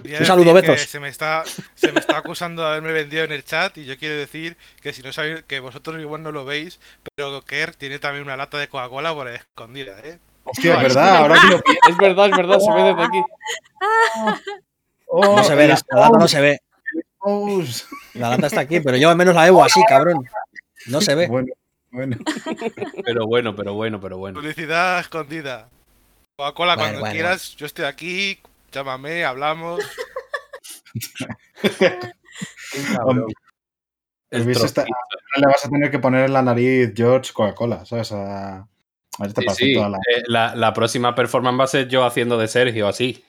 quería 0.00 0.20
Un 0.20 0.24
saludo, 0.24 0.54
Betos. 0.54 0.82
Se 0.82 1.00
me, 1.00 1.08
está, 1.08 1.42
se 1.74 1.90
me 1.90 1.98
está 1.98 2.18
acusando 2.18 2.62
de 2.62 2.68
haberme 2.68 2.92
vendido 2.92 3.24
en 3.24 3.32
el 3.32 3.44
chat 3.44 3.76
y 3.76 3.86
yo 3.86 3.98
quiero 3.98 4.14
decir 4.14 4.56
que 4.80 4.92
si 4.92 5.02
no 5.02 5.12
sabéis, 5.12 5.42
que 5.48 5.58
vosotros 5.58 6.00
igual 6.00 6.22
no 6.22 6.30
lo 6.30 6.44
veis, 6.44 6.78
pero 7.16 7.42
Kerr 7.42 7.74
tiene 7.74 7.98
también 7.98 8.22
una 8.22 8.36
lata 8.36 8.56
de 8.56 8.68
Coca-Cola 8.68 9.12
por 9.14 9.26
escondida, 9.26 9.98
¿eh? 10.04 10.20
Hostia, 10.44 10.76
es 10.76 10.82
verdad, 10.82 11.16
ahora 11.16 11.40
que 11.40 11.48
lo. 11.48 11.56
Es 11.56 11.96
verdad, 11.96 12.26
es 12.26 12.36
verdad, 12.36 12.60
se 12.60 12.72
ve 12.72 12.82
desde 12.84 13.02
aquí. 13.02 13.22
Oh, 15.08 15.36
No 15.36 15.42
se 15.44 15.54
ve, 15.54 15.68
la, 15.68 15.80
la 15.90 16.00
lata 16.00 16.18
no 16.18 16.28
se 16.28 16.40
ve. 16.40 16.58
oh, 17.20 17.62
La 18.14 18.30
lata 18.30 18.46
está 18.48 18.60
aquí, 18.60 18.80
pero 18.80 18.96
yo 18.96 19.08
al 19.10 19.16
menos 19.16 19.34
la 19.34 19.44
debo 19.44 19.64
así, 19.64 19.80
cabrón. 19.88 20.24
No 20.86 21.00
se 21.00 21.14
ve. 21.14 21.26
Bueno, 21.28 21.48
bueno. 21.90 22.16
Pero 23.04 23.26
bueno, 23.26 23.56
pero 23.56 23.72
bueno, 23.74 24.00
pero 24.00 24.18
bueno. 24.18 24.38
Publicidad 24.40 25.00
escondida. 25.00 25.68
Coca-Cola, 26.36 26.74
Bueno, 26.74 26.82
cuando 26.90 27.00
bueno, 27.00 27.12
quieras, 27.12 27.56
yo 27.56 27.66
estoy 27.66 27.84
aquí, 27.86 28.38
llámame, 28.70 29.24
hablamos. 29.24 29.80
El 34.30 34.48
está- 34.50 34.84
le 35.36 35.46
vas 35.46 35.64
a 35.64 35.68
tener 35.70 35.90
que 35.90 35.98
poner 35.98 36.26
en 36.26 36.32
la 36.34 36.42
nariz 36.42 36.92
George 36.94 37.32
Coca-Cola, 37.32 37.84
¿sabes? 37.86 38.12
A, 38.12 38.58
a 38.58 38.68
ver, 39.20 39.32
te 39.32 39.42
Sí, 39.42 39.48
sí, 39.54 39.74
toda 39.74 39.88
la. 39.90 39.96
eh, 39.98 40.22
la, 40.26 40.54
la 40.54 40.72
próxima 40.74 41.14
performance 41.14 41.58
va 41.60 41.64
a 41.64 41.68
ser 41.68 41.88
yo 41.88 42.04
haciendo 42.04 42.36
de 42.38 42.46
Sergio, 42.48 42.88
así. 42.88 43.24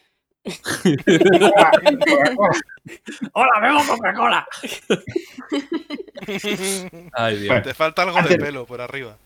¡Hola, 3.34 3.60
bebo 3.62 3.80
Coca-Cola! 3.88 4.48
Ay, 7.14 7.38
Dios. 7.38 7.48
Bueno. 7.48 7.64
Te 7.64 7.74
falta 7.74 8.04
algo 8.04 8.22
de 8.22 8.38
pelo 8.38 8.66
por 8.66 8.82
arriba. 8.82 9.18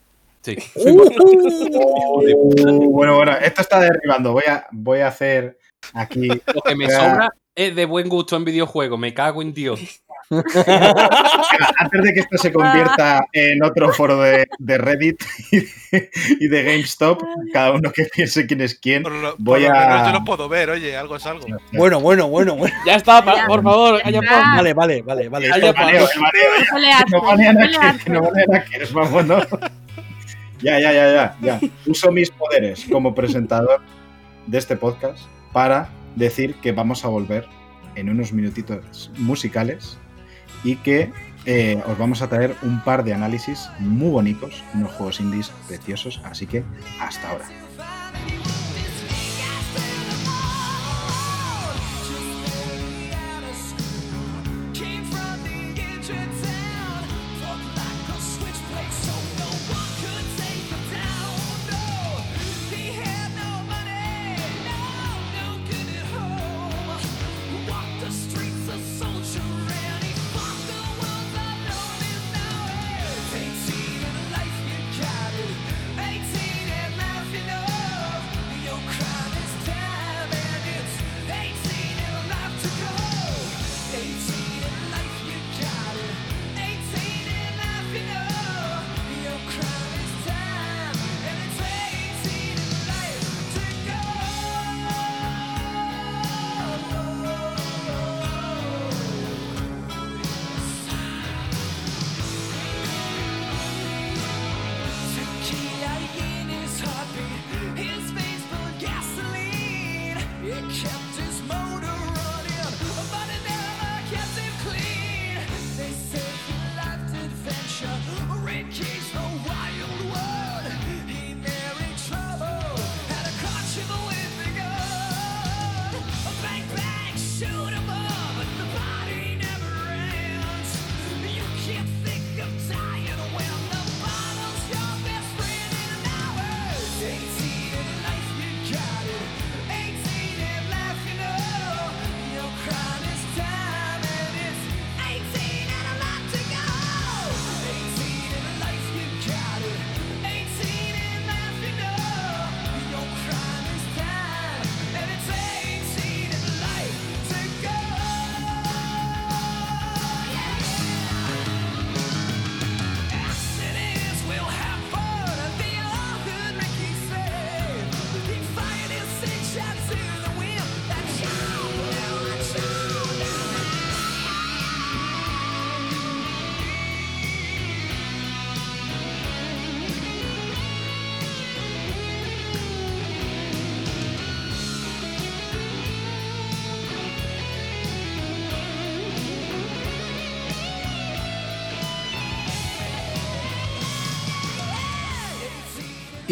Sí. 0.42 0.56
Uh, 0.74 1.10
bueno, 2.92 3.16
bueno, 3.16 3.32
esto 3.32 3.62
está 3.62 3.80
derribando. 3.80 4.32
Voy 4.32 4.44
a, 4.46 4.66
voy 4.70 5.00
a 5.00 5.08
hacer 5.08 5.58
aquí. 5.94 6.28
Lo 6.28 6.62
que 6.62 6.76
me 6.76 6.88
sobra 6.90 7.34
es 7.54 7.74
de 7.74 7.86
buen 7.86 8.08
gusto 8.08 8.36
en 8.36 8.44
videojuegos. 8.44 8.98
Me 8.98 9.14
cago 9.14 9.40
en 9.40 9.54
Dios. 9.54 9.80
Antes 11.78 12.02
de 12.02 12.14
que 12.14 12.20
esto 12.20 12.38
se 12.38 12.52
convierta 12.52 13.26
en 13.32 13.62
otro 13.62 13.92
foro 13.92 14.20
de, 14.20 14.46
de 14.58 14.78
Reddit 14.78 15.22
y 15.50 15.60
de, 15.60 16.10
y 16.40 16.48
de 16.48 16.62
GameStop, 16.62 17.22
cada 17.52 17.72
uno 17.72 17.90
que 17.92 18.04
piense 18.06 18.46
quién 18.46 18.60
es 18.60 18.78
quién. 18.78 19.02
Por 19.02 19.12
lo, 19.12 19.34
Voy 19.38 19.62
por 19.64 19.70
lo 19.72 19.76
a- 19.78 19.86
menos 19.88 20.06
yo 20.06 20.12
lo 20.12 20.24
puedo 20.24 20.48
ver, 20.48 20.70
oye, 20.70 20.96
algo 20.96 21.16
es 21.16 21.26
algo. 21.26 21.46
Bueno, 21.72 22.00
bueno, 22.00 22.28
bueno, 22.28 22.56
bueno. 22.56 22.74
Ya 22.86 22.96
está, 22.96 23.24
pa- 23.24 23.46
por 23.46 23.62
favor, 23.62 24.00
Ya. 24.10 24.20
pa. 24.20 24.54
Vale, 24.56 24.74
vale, 24.74 25.02
vale, 25.02 25.28
vale. 25.28 25.50
Ay, 25.52 25.60
ya, 25.60 25.68
El 25.70 25.74
mareo, 25.74 26.08
el 26.14 26.20
mareo, 26.20 26.44
No. 29.24 29.40
Ya, 30.62 30.78
ya, 30.80 30.92
ya, 30.92 31.12
ya, 31.12 31.36
ya. 31.42 31.60
Uso 31.86 32.10
mis 32.10 32.30
poderes 32.30 32.86
como 32.90 33.14
presentador 33.14 33.80
de 34.46 34.58
este 34.58 34.76
podcast 34.76 35.18
para 35.52 35.88
decir 36.16 36.54
que 36.56 36.72
vamos 36.72 37.04
a 37.04 37.08
volver 37.08 37.46
en 37.96 38.08
unos 38.08 38.32
minutitos 38.32 39.10
musicales 39.18 39.98
y 40.64 40.76
que 40.76 41.12
eh, 41.46 41.82
os 41.86 41.98
vamos 41.98 42.22
a 42.22 42.28
traer 42.28 42.56
un 42.62 42.82
par 42.82 43.04
de 43.04 43.12
análisis 43.12 43.68
muy 43.78 44.10
bonitos, 44.10 44.64
unos 44.74 44.92
juegos 44.92 45.20
indies 45.20 45.52
preciosos, 45.68 46.20
así 46.24 46.46
que 46.46 46.64
hasta 47.00 47.30
ahora. 47.30 47.44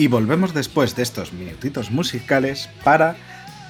Y 0.02 0.08
volvemos 0.08 0.52
después 0.52 0.96
de 0.96 1.04
estos 1.04 1.32
minutitos 1.32 1.92
musicales 1.92 2.68
para 2.82 3.14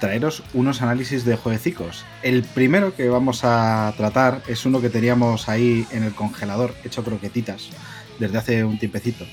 traeros 0.01 0.43
unos 0.55 0.81
análisis 0.81 1.27
de 1.27 1.37
jueguecicos. 1.37 2.07
El 2.23 2.43
primero 2.43 2.97
que 2.97 3.11
vamos 3.11 3.45
a 3.45 3.93
tratar 3.99 4.43
es 4.49 4.65
uno 4.65 4.81
que 4.81 4.89
teníamos 4.89 5.51
ahí 5.51 5.87
en 5.91 6.05
el 6.05 6.15
congelador, 6.15 6.75
hecho 6.85 7.05
croquetitas, 7.05 7.69
desde 8.19 8.39
hace 8.39 8.65
un 8.65 8.79
tiempecito, 8.79 9.27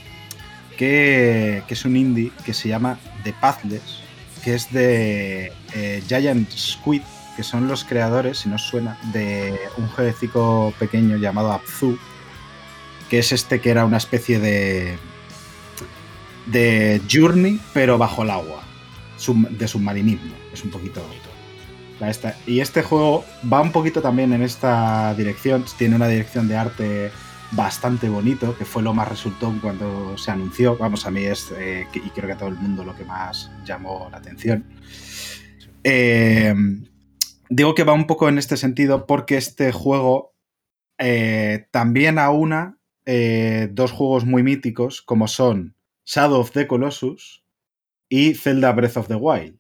que, 0.78 1.64
es 1.70 1.86
un 1.86 1.96
indie 1.96 2.34
que 2.44 2.54
se 2.54 2.68
llama 2.68 3.00
The 3.24 3.32
Pathless, 3.32 4.02
que 4.44 4.56
es 4.56 4.70
de 4.74 5.54
eh, 5.74 6.04
Giant 6.06 6.52
Squid, 6.52 7.04
que 7.38 7.44
son 7.44 7.70
los 7.70 7.86
creadores, 7.86 8.40
si 8.40 8.50
no 8.50 8.56
os 8.56 8.64
suena, 8.64 9.00
de 9.14 9.58
un 9.78 9.88
jueguecito 9.88 10.74
pequeño 10.78 11.16
llamado 11.16 11.54
Abzu, 11.54 11.98
que 13.10 13.20
es 13.20 13.32
este 13.32 13.62
que 13.62 13.70
era 13.70 13.86
una 13.86 13.96
especie 13.96 14.38
de 14.40 14.98
de 16.52 17.02
Journey, 17.10 17.60
pero 17.74 17.98
bajo 17.98 18.24
el 18.24 18.30
agua, 18.30 18.64
de 19.50 19.68
submarinismo. 19.68 20.34
Es 20.54 20.64
un 20.64 20.72
poquito 20.72 21.02
la. 22.00 22.36
Y 22.48 22.62
este 22.62 22.82
juego 22.82 23.26
va 23.52 23.62
un 23.62 23.72
poquito 23.72 24.02
también 24.02 24.32
en 24.34 24.42
esta 24.42 25.14
dirección. 25.16 25.66
Tiene 25.78 25.96
una 25.96 26.08
dirección 26.08 26.48
de 26.48 26.56
arte 26.56 27.12
bastante 27.52 28.08
bonito, 28.10 28.58
que 28.58 28.66
fue 28.66 28.84
lo 28.84 28.94
más 28.94 29.08
resultó 29.08 29.54
cuando 29.62 30.18
se 30.18 30.32
anunció. 30.32 30.78
Vamos, 30.78 31.06
a 31.06 31.12
mí 31.12 31.24
es, 31.24 31.52
eh, 31.58 31.88
y 31.94 32.10
creo 32.12 32.28
que 32.28 32.34
a 32.34 32.38
todo 32.38 32.50
el 32.50 32.56
mundo 32.56 32.84
lo 32.84 32.96
que 32.96 33.04
más 33.04 33.52
llamó 33.66 34.08
la 34.12 34.18
atención. 34.18 34.66
Eh, 35.84 36.54
digo 37.50 37.76
que 37.76 37.84
va 37.84 37.94
un 37.94 38.08
poco 38.08 38.30
en 38.30 38.38
este 38.38 38.56
sentido 38.56 39.06
porque 39.06 39.38
este 39.38 39.72
juego 39.72 40.36
eh, 40.98 41.68
también 41.72 42.20
aúna 42.20 42.76
dos 43.72 43.92
juegos 43.92 44.26
muy 44.26 44.44
míticos 44.44 45.02
como 45.02 45.28
son 45.28 45.76
Shadow 46.10 46.40
of 46.40 46.52
the 46.54 46.66
Colossus 46.66 47.46
y 48.10 48.34
Zelda 48.34 48.72
Breath 48.72 48.98
of 48.98 49.08
the 49.08 49.16
Wild. 49.16 49.60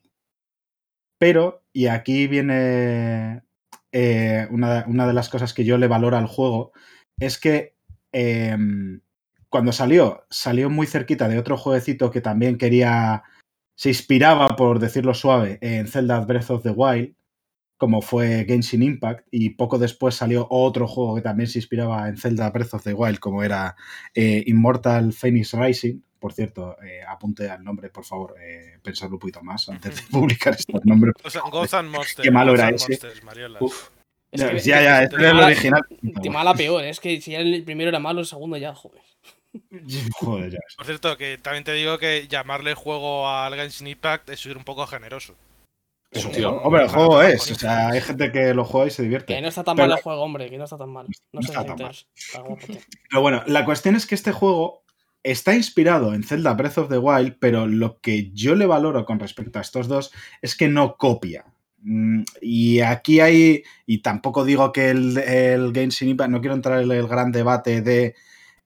Pero, 1.19 1.63
y 1.71 1.85
aquí 1.85 2.25
viene 2.25 3.43
eh, 3.91 4.47
una, 4.49 4.83
una 4.87 5.05
de 5.05 5.13
las 5.13 5.29
cosas 5.29 5.53
que 5.53 5.63
yo 5.63 5.77
le 5.77 5.87
valoro 5.87 6.17
al 6.17 6.25
juego, 6.25 6.71
es 7.19 7.39
que 7.39 7.75
eh, 8.13 8.57
cuando 9.49 9.71
salió, 9.71 10.25
salió 10.31 10.71
muy 10.71 10.87
cerquita 10.87 11.27
de 11.27 11.37
otro 11.37 11.55
jueguecito 11.55 12.09
que 12.09 12.21
también 12.21 12.57
quería, 12.57 13.21
se 13.75 13.89
inspiraba, 13.89 14.55
por 14.55 14.79
decirlo 14.79 15.13
suave, 15.13 15.59
en 15.61 15.87
Zelda 15.87 16.19
Breath 16.21 16.49
of 16.49 16.63
the 16.63 16.71
Wild, 16.71 17.13
como 17.77 18.01
fue 18.01 18.45
Genshin 18.47 18.81
Impact, 18.81 19.27
y 19.29 19.51
poco 19.51 19.77
después 19.77 20.15
salió 20.15 20.47
otro 20.49 20.87
juego 20.87 21.15
que 21.15 21.21
también 21.21 21.47
se 21.47 21.59
inspiraba 21.59 22.09
en 22.09 22.17
Zelda 22.17 22.49
Breath 22.49 22.73
of 22.73 22.83
the 22.83 22.93
Wild, 22.93 23.19
como 23.19 23.43
era 23.43 23.75
eh, 24.15 24.43
Immortal 24.47 25.13
Phoenix 25.13 25.53
Rising. 25.53 26.01
Por 26.19 26.33
cierto, 26.33 26.75
eh, 26.83 27.01
apunte 27.07 27.49
al 27.49 27.63
nombre, 27.63 27.89
por 27.89 28.03
favor, 28.03 28.35
eh, 28.41 28.77
pensadlo 28.83 29.15
un 29.15 29.19
poquito 29.19 29.41
más 29.41 29.69
antes 29.69 29.95
de 29.95 30.01
publicar 30.11 30.53
estos 30.53 30.83
nombres. 30.85 31.13
O 31.23 31.29
sea, 31.29 31.41
Gotham 31.43 31.87
Monsters. 31.89 32.23
Qué 32.25 32.31
malo 32.31 32.53
era 32.53 32.69
ese. 32.69 32.87
Monsters, 32.89 33.23
Mariola. 33.23 33.59
Uf. 33.61 33.89
Es 34.31 34.41
Ya, 34.41 34.49
que- 34.51 34.59
ya, 34.59 34.81
ya, 34.83 35.03
este 35.03 35.15
era 35.15 35.31
el 35.31 35.39
original. 35.39 35.81
De 36.01 36.29
mala 36.29 36.51
a 36.51 36.53
peor, 36.55 36.83
es 36.83 36.99
que 36.99 37.19
si 37.21 37.31
ya 37.31 37.39
el 37.39 37.63
primero 37.63 37.89
era 37.89 37.99
malo, 37.99 38.19
el 38.19 38.25
segundo 38.27 38.57
ya, 38.57 38.75
joder. 38.75 39.01
Joder, 40.19 40.51
ya. 40.51 40.59
Por 40.77 40.85
cierto, 40.85 41.17
que 41.17 41.37
también 41.39 41.63
te 41.63 41.73
digo 41.73 41.97
que 41.97 42.27
llamarle 42.27 42.75
juego 42.75 43.27
al 43.27 43.55
Genshin 43.55 43.87
Impact 43.87 44.29
es 44.29 44.45
ir 44.45 44.55
un 44.57 44.63
poco 44.63 44.85
generoso. 44.85 45.33
Hostia. 46.13 46.49
Hombre, 46.49 46.83
el 46.83 46.89
juego 46.89 47.21
es. 47.23 47.49
O 47.51 47.55
sea, 47.55 47.89
hay 47.89 48.01
gente 48.01 48.31
que 48.31 48.53
lo 48.53 48.63
juega 48.65 48.87
y 48.87 48.91
se 48.91 49.03
divierte. 49.03 49.33
Que 49.33 49.41
no 49.41 49.47
está 49.47 49.63
tan 49.63 49.75
Pero 49.75 49.87
mal 49.89 49.97
el 49.97 50.03
juego, 50.03 50.21
hombre, 50.21 50.49
que 50.49 50.57
no 50.57 50.63
está 50.65 50.77
tan 50.77 50.89
mal. 50.89 51.07
No, 51.31 51.39
No 51.39 51.39
está 51.41 51.63
tan. 51.65 51.81
Está 51.91 52.41
guapote. 52.41 52.81
Pero 53.09 53.21
bueno, 53.21 53.43
la 53.47 53.65
cuestión 53.65 53.95
es 53.95 54.05
que 54.05 54.15
este 54.15 54.31
juego 54.31 54.83
está 55.23 55.55
inspirado 55.55 56.13
en 56.13 56.23
Zelda 56.23 56.53
Breath 56.53 56.77
of 56.77 56.89
the 56.89 56.97
Wild, 56.97 57.37
pero 57.39 57.67
lo 57.67 57.99
que 57.99 58.31
yo 58.31 58.55
le 58.55 58.65
valoro 58.65 59.05
con 59.05 59.19
respecto 59.19 59.59
a 59.59 59.61
estos 59.61 59.87
dos 59.87 60.11
es 60.41 60.55
que 60.55 60.67
no 60.67 60.97
copia. 60.97 61.45
Mm, 61.81 62.23
Y 62.41 62.79
aquí 62.81 63.19
hay, 63.19 63.63
y 63.85 64.01
tampoco 64.01 64.45
digo 64.45 64.71
que 64.71 64.89
el, 64.89 65.17
el 65.17 65.73
Genshin 65.73 66.09
Impact, 66.09 66.31
no 66.31 66.41
quiero 66.41 66.55
entrar 66.55 66.81
en 66.81 66.91
el 66.91 67.07
gran 67.07 67.31
debate 67.31 67.81
de 67.81 68.15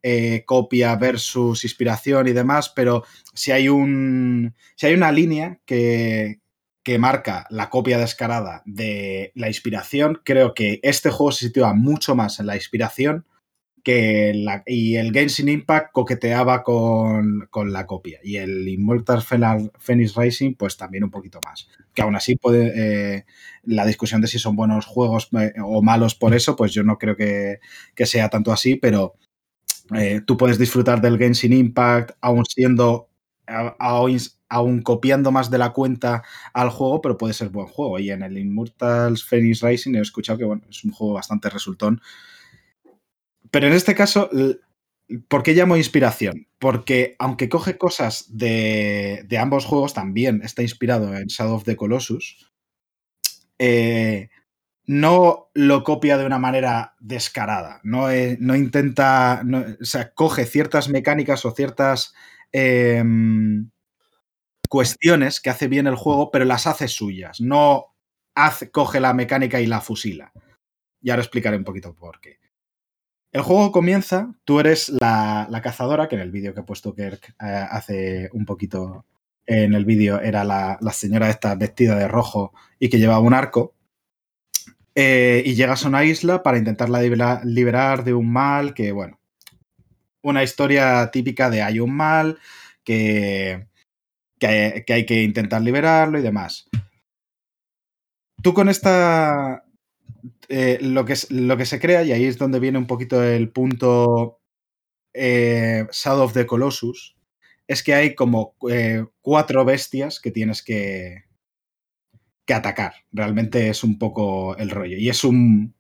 eh, 0.02 0.44
copia 0.46 0.96
versus 0.96 1.64
inspiración 1.64 2.28
y 2.28 2.34
demás, 2.34 2.70
pero 2.70 3.04
si 3.34 3.52
hay 3.52 3.70
un, 3.70 4.54
si 4.76 4.88
hay 4.88 4.96
una 4.96 5.12
línea 5.12 5.60
que, 5.66 6.42
que 6.84 7.00
marca 7.00 7.48
la 7.50 7.70
copia 7.70 7.98
descarada 7.98 8.62
de 8.66 9.32
la 9.36 9.48
inspiración, 9.48 10.22
creo 10.26 10.54
que 10.54 10.80
este 10.84 11.10
juego 11.10 11.32
se 11.32 11.46
sitúa 11.48 11.74
mucho 11.74 12.16
más 12.16 12.40
en 12.40 12.48
la 12.48 12.56
inspiración 12.56 13.26
que 13.84 14.34
la- 14.36 14.64
y 14.66 14.96
el 14.96 15.12
Genshin 15.14 15.50
Impact 15.50 15.92
coqueteaba 15.92 16.64
con, 16.64 17.48
con 17.52 17.74
la 17.74 17.86
copia. 17.86 18.20
Y 18.24 18.38
el 18.38 18.68
Immortal 18.68 19.22
Phoenix 19.22 20.16
Rising, 20.16 20.56
pues 20.56 20.78
también 20.78 21.04
un 21.04 21.12
poquito 21.12 21.42
más. 21.42 21.68
Que 21.94 22.02
aún 22.02 22.16
así 22.16 22.36
puede. 22.36 22.72
eh, 23.18 23.26
la 23.64 23.86
discusión 23.86 24.22
de 24.22 24.28
si 24.28 24.40
son 24.40 24.56
buenos 24.56 24.86
juegos 24.86 25.30
eh, 25.40 25.54
o 25.64 25.82
malos 25.82 26.16
por 26.16 26.34
eso, 26.34 26.56
pues 26.56 26.74
yo 26.74 26.84
no 26.84 26.98
creo 26.98 27.16
que, 27.16 27.60
que 27.96 28.06
sea 28.06 28.30
tanto 28.30 28.52
así, 28.52 28.76
pero 28.76 29.16
eh, 29.96 30.22
tú 30.26 30.38
puedes 30.38 30.58
disfrutar 30.60 31.02
del 31.02 31.18
Genshin 31.18 31.54
Impact 31.54 32.12
aún 32.22 32.46
siendo. 32.46 33.10
aún, 34.50 34.82
copiando 34.84 35.32
más 35.32 35.50
de 35.52 35.58
la 35.58 35.72
cuenta 35.74 36.24
al 36.54 36.70
juego, 36.70 37.02
pero 37.02 37.18
puede 37.18 37.34
ser 37.34 37.50
buen 37.50 37.68
juego. 37.68 38.00
Y 38.00 38.12
en 38.12 38.24
el 38.24 38.38
Immortal 38.38 39.18
Phoenix 39.18 39.62
Rising 39.62 39.96
he 39.96 40.02
escuchado 40.02 40.38
que 40.40 40.46
bueno, 40.46 40.64
es 40.70 40.84
un 40.84 40.92
juego 40.92 41.14
bastante 41.14 41.50
resultón. 41.50 42.02
Pero 43.54 43.68
en 43.68 43.74
este 43.74 43.94
caso, 43.94 44.32
¿por 45.28 45.44
qué 45.44 45.54
llamo 45.54 45.78
inspiración? 45.78 46.48
Porque 46.58 47.16
aunque 47.20 47.50
coge 47.50 47.78
cosas 47.78 48.26
de, 48.36 49.28
ambos 49.40 49.66
juegos, 49.66 49.94
también 49.94 50.42
está 50.44 50.64
inspirado 50.64 51.16
en 51.16 51.28
Shadow 51.28 51.58
of 51.58 51.64
the 51.64 51.76
Colossus, 51.76 52.52
eh, 53.60 54.30
no 54.88 55.52
lo 55.54 55.84
copia 55.84 56.18
de 56.18 56.26
una 56.26 56.40
manera 56.40 56.96
descarada. 57.00 57.80
No, 57.84 58.10
eh, 58.10 58.38
no 58.40 58.56
intenta. 58.56 59.44
no- 59.46 59.64
o 59.80 59.86
sea, 59.86 60.14
coge 60.16 60.46
ciertas 60.46 60.90
mecánicas 60.90 61.46
o 61.46 61.52
ciertas 61.52 62.16
em, 62.52 63.70
cuestiones 64.68 65.40
que 65.42 65.52
hace 65.52 65.68
bien 65.68 65.86
el 65.86 65.96
juego, 65.96 66.32
pero 66.32 66.46
las 66.46 66.66
hace 66.66 66.88
suyas. 66.88 67.40
No 67.40 67.96
coge 68.72 69.00
la 69.00 69.14
mecánica 69.14 69.62
y 69.62 69.68
la 69.68 69.80
fusila. 69.80 70.32
Y 71.02 71.12
ahora 71.12 71.22
explicaré 71.22 71.58
un 71.58 71.64
poquito 71.64 71.94
por 71.94 72.20
qué. 72.20 72.43
El 73.34 73.42
juego 73.42 73.72
comienza, 73.72 74.32
tú 74.46 74.60
eres 74.60 74.90
la, 74.90 75.60
cazadora, 75.64 76.08
que 76.08 76.16
en 76.16 76.22
el 76.22 76.30
vídeo 76.30 76.54
que 76.54 76.60
he 76.60 76.64
puesto 76.64 76.94
Kirk 76.94 77.34
eh, 77.44 77.68
hace 77.70 78.30
un 78.32 78.46
poquito 78.46 79.06
en 79.48 79.74
el 79.74 79.86
vídeo 79.86 80.22
era 80.22 80.44
la, 80.44 80.78
señora 80.92 81.32
esta 81.32 81.56
vestida 81.56 81.96
de 81.96 82.08
rojo 82.08 82.54
y 82.78 82.90
que 82.90 83.00
llevaba 83.00 83.22
un 83.22 83.34
arco. 83.34 83.74
Eh, 84.94 85.42
y 85.44 85.56
llegas 85.56 85.84
a 85.84 85.88
una 85.88 86.06
isla 86.06 86.44
para 86.44 86.60
intentarla 86.60 87.02
libera- 87.02 87.42
liberar 87.44 88.04
de 88.04 88.14
un 88.14 88.32
mal 88.32 88.76
que, 88.76 88.92
bueno, 88.92 89.20
una 90.22 90.44
historia 90.44 91.10
típica 91.12 91.50
de 91.50 91.64
hay 91.64 91.80
un 91.80 91.92
mal 91.96 92.38
que, 92.84 93.68
que 94.38 94.86
hay 94.88 95.06
que 95.08 95.24
intentar 95.24 95.64
liberarlo 95.64 96.20
y 96.20 96.22
demás. 96.22 96.70
Tú 98.44 98.54
con 98.54 98.70
esta... 98.70 99.66
eh, 100.50 100.78
lo, 100.82 101.06
que, 101.06 101.16
lo 101.30 101.58
que 101.58 101.66
se 101.66 101.80
crea, 101.80 102.04
y 102.04 102.12
ahí 102.12 102.26
es 102.26 102.38
donde 102.38 102.60
viene 102.60 102.78
un 102.78 102.88
poquito 102.88 103.24
el 103.24 103.50
punto 103.50 104.40
eh, 105.14 105.86
Shadow 105.92 106.26
of 106.26 106.34
the 106.34 106.46
Colossus, 106.46 107.16
es 107.68 107.84
que 107.84 107.94
hay 107.94 108.16
como 108.16 108.56
eh, 108.70 109.06
cuatro 109.22 109.66
bestias 109.66 110.20
que 110.20 110.32
tienes 110.32 110.64
que, 110.64 111.24
que 112.46 112.54
atacar. 112.54 112.94
Realmente 113.12 113.70
es 113.70 113.84
un 113.84 113.98
poco 113.98 114.58
el 114.58 114.70
rollo. 114.70 114.98
Y 114.98 115.10
es 115.10 115.24
un. 115.24 115.76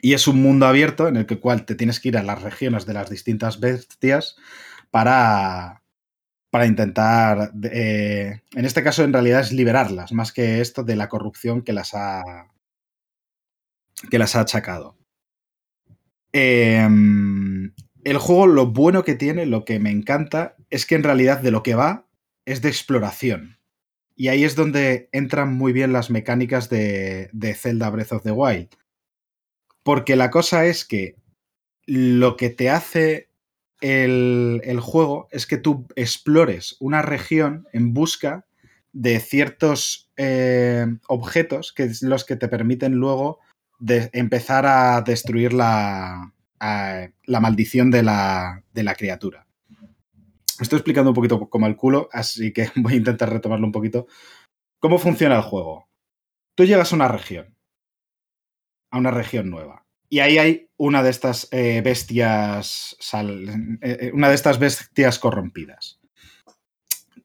Y 0.00 0.12
es 0.12 0.28
un 0.28 0.40
mundo 0.40 0.66
abierto 0.66 1.08
en 1.08 1.16
el 1.16 1.26
que 1.26 1.40
cual 1.40 1.64
te 1.64 1.74
tienes 1.74 1.98
que 1.98 2.08
ir 2.08 2.16
a 2.18 2.22
las 2.22 2.42
regiones 2.42 2.86
de 2.86 2.94
las 2.94 3.10
distintas 3.10 3.58
bestias 3.58 4.36
para, 4.92 5.82
para 6.50 6.66
intentar, 6.66 7.50
eh, 7.64 8.40
en 8.54 8.64
este 8.64 8.84
caso 8.84 9.02
en 9.02 9.12
realidad 9.12 9.40
es 9.40 9.52
liberarlas, 9.52 10.12
más 10.12 10.32
que 10.32 10.60
esto 10.60 10.84
de 10.84 10.94
la 10.94 11.08
corrupción 11.08 11.62
que 11.62 11.72
las 11.72 11.94
ha, 11.94 12.46
que 14.10 14.18
las 14.18 14.36
ha 14.36 14.40
achacado. 14.40 14.96
Em, 16.32 17.72
el 18.04 18.18
juego, 18.18 18.46
lo 18.46 18.66
bueno 18.66 19.04
que 19.04 19.14
tiene, 19.14 19.46
lo 19.46 19.64
que 19.64 19.78
me 19.78 19.90
encanta, 19.90 20.56
es 20.70 20.86
que 20.86 20.94
en 20.94 21.02
realidad 21.02 21.40
de 21.40 21.50
lo 21.50 21.62
que 21.62 21.74
va 21.74 22.06
es 22.44 22.62
de 22.62 22.68
exploración. 22.68 23.58
Y 24.14 24.28
ahí 24.28 24.44
es 24.44 24.56
donde 24.56 25.08
entran 25.12 25.54
muy 25.54 25.72
bien 25.72 25.92
las 25.92 26.10
mecánicas 26.10 26.68
de, 26.68 27.30
de 27.32 27.54
Zelda 27.54 27.90
Breath 27.90 28.12
of 28.12 28.22
the 28.22 28.32
Wild. 28.32 28.68
Porque 29.82 30.16
la 30.16 30.30
cosa 30.30 30.66
es 30.66 30.84
que 30.84 31.16
lo 31.86 32.36
que 32.36 32.50
te 32.50 32.68
hace 32.68 33.30
el, 33.80 34.60
el 34.64 34.80
juego 34.80 35.28
es 35.30 35.46
que 35.46 35.56
tú 35.56 35.86
explores 35.94 36.76
una 36.80 37.02
región 37.02 37.66
en 37.72 37.94
busca 37.94 38.46
de 38.92 39.20
ciertos 39.20 40.10
eh, 40.16 40.86
objetos 41.06 41.72
que 41.72 41.84
es 41.84 42.02
los 42.02 42.24
que 42.24 42.36
te 42.36 42.48
permiten 42.48 42.94
luego 42.94 43.38
de 43.78 44.10
empezar 44.12 44.66
a 44.66 45.00
destruir 45.02 45.52
la, 45.52 46.32
la 46.60 47.40
maldición 47.40 47.90
de 47.90 48.02
la, 48.02 48.62
de 48.72 48.82
la 48.82 48.94
criatura. 48.94 49.46
estoy 50.60 50.78
explicando 50.78 51.10
un 51.10 51.14
poquito 51.14 51.48
como 51.48 51.66
el 51.66 51.76
culo, 51.76 52.08
así 52.12 52.52
que 52.52 52.70
voy 52.76 52.94
a 52.94 52.96
intentar 52.96 53.30
retomarlo 53.30 53.66
un 53.66 53.72
poquito. 53.72 54.06
¿Cómo 54.80 54.98
funciona 54.98 55.36
el 55.36 55.42
juego? 55.42 55.88
Tú 56.56 56.64
llegas 56.64 56.92
a 56.92 56.96
una 56.96 57.08
región, 57.08 57.56
a 58.90 58.98
una 58.98 59.10
región 59.10 59.50
nueva, 59.50 59.84
y 60.08 60.20
ahí 60.20 60.38
hay 60.38 60.70
una 60.76 61.02
de 61.02 61.10
estas 61.10 61.48
eh, 61.52 61.82
bestias, 61.84 62.96
sal- 62.98 63.78
eh, 63.82 63.98
eh, 64.00 64.10
una 64.14 64.28
de 64.28 64.34
estas 64.34 64.58
bestias 64.58 65.18
corrompidas. 65.18 66.00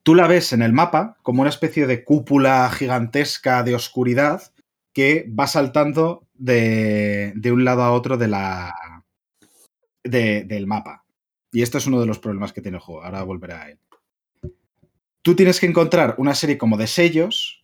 Tú 0.04 0.16
la 0.16 0.28
ves 0.28 0.52
en 0.52 0.62
el 0.62 0.74
mapa 0.74 1.18
como 1.24 1.42
una 1.42 1.50
especie 1.50 1.88
de 1.88 2.04
cúpula 2.04 2.70
gigantesca 2.70 3.64
de 3.64 3.74
oscuridad 3.76 4.52
que 4.94 5.26
va 5.40 5.48
saltando 5.48 6.23
de, 6.34 7.34
de 7.36 7.52
un 7.52 7.64
lado 7.66 7.84
a 7.84 7.92
otro 7.92 8.18
de 8.18 8.28
la, 8.28 8.74
de- 10.04 10.44
del 10.44 10.68
mapa. 10.68 11.06
Y 11.52 11.62
esto 11.62 11.78
es 11.78 11.88
uno 11.88 12.00
de 12.00 12.08
los 12.08 12.20
problemas 12.20 12.54
que 12.54 12.62
tiene 12.62 12.78
el 12.78 12.84
juego. 12.84 13.04
Ahora 13.04 13.24
volveré 13.24 13.54
a 13.54 13.70
él. 13.70 13.80
Tú 15.22 15.36
tienes 15.36 15.60
que 15.60 15.66
encontrar 15.66 16.16
una 16.18 16.36
serie 16.36 16.58
como 16.58 16.78
de 16.78 16.88
sellos 16.88 17.62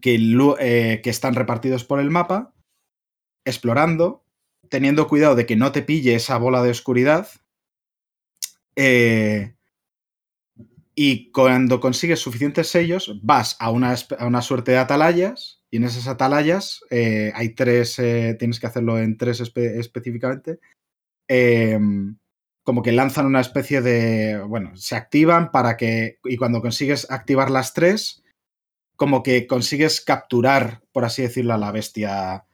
que, 0.00 0.16
eh, 0.58 1.00
que 1.02 1.10
están 1.10 1.34
repartidos 1.34 1.84
por 1.84 2.00
el 2.00 2.10
mapa, 2.10 2.54
explorando, 3.44 4.24
teniendo 4.68 5.08
cuidado 5.08 5.34
de 5.34 5.46
que 5.46 5.56
no 5.56 5.72
te 5.72 5.82
pille 5.82 6.14
esa 6.14 6.38
bola 6.38 6.62
de 6.62 6.70
oscuridad. 6.70 7.28
eh, 8.76 9.54
y 10.94 11.30
cuando 11.30 11.80
consigues 11.80 12.20
suficientes 12.20 12.68
sellos, 12.68 13.20
vas 13.22 13.56
a 13.60 13.70
una, 13.70 13.94
a 14.18 14.26
una 14.26 14.42
suerte 14.42 14.72
de 14.72 14.78
atalayas. 14.78 15.55
Y 15.70 15.78
en 15.78 15.84
esas 15.84 16.06
atalayas 16.08 16.80
eh, 16.90 17.32
hay 17.34 17.50
tres, 17.54 17.98
eh, 17.98 18.36
tienes 18.38 18.60
que 18.60 18.66
hacerlo 18.68 18.98
en 18.98 19.16
tres 19.18 19.40
espe- 19.40 19.78
específicamente. 19.78 20.58
eh, 21.28 21.78
como 22.64 22.82
que 22.82 22.92
lanzan 22.92 23.26
una 23.26 23.40
especie 23.40 23.80
de. 23.82 24.40
Bueno, 24.48 24.76
se 24.76 24.96
activan 24.96 25.52
para 25.52 25.76
que. 25.76 26.18
Y 26.24 26.36
cuando 26.36 26.60
consigues 26.62 27.10
activar 27.10 27.50
las 27.50 27.74
tres, 27.74 28.24
como 28.96 29.22
que 29.22 29.46
consigues 29.46 30.00
capturar, 30.00 30.82
por 30.92 31.04
así 31.04 31.22
decirlo, 31.22 31.54
a 31.54 31.58
la 31.58 31.72
bestia. 31.72 32.46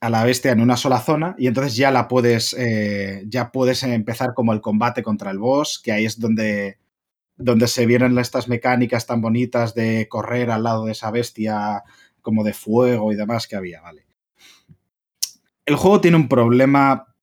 A 0.00 0.10
la 0.10 0.24
bestia 0.24 0.52
en 0.52 0.60
una 0.60 0.76
sola 0.76 1.00
zona. 1.00 1.34
Y 1.38 1.46
entonces 1.48 1.76
ya 1.76 1.90
la 1.90 2.08
puedes. 2.08 2.54
eh, 2.58 3.24
ya 3.28 3.50
puedes 3.52 3.82
empezar 3.84 4.34
como 4.34 4.52
el 4.52 4.60
combate 4.60 5.02
contra 5.02 5.30
el 5.30 5.38
boss. 5.38 5.80
Que 5.82 5.92
ahí 5.92 6.04
es 6.06 6.20
donde. 6.20 6.78
Donde 7.36 7.68
se 7.68 7.86
vienen 7.86 8.18
estas 8.18 8.48
mecánicas 8.48 9.06
tan 9.06 9.20
bonitas 9.22 9.74
de 9.74 10.08
correr 10.08 10.50
al 10.50 10.64
lado 10.64 10.84
de 10.86 10.92
esa 10.92 11.10
bestia. 11.10 11.84
Como 12.22 12.44
de 12.44 12.52
fuego 12.52 13.12
y 13.12 13.16
demás 13.16 13.46
que 13.46 13.56
había, 13.56 13.80
¿vale? 13.80 14.06
El 15.66 15.76
juego 15.76 16.00
tiene 16.00 16.16
un 16.16 16.28
problema 16.28 17.14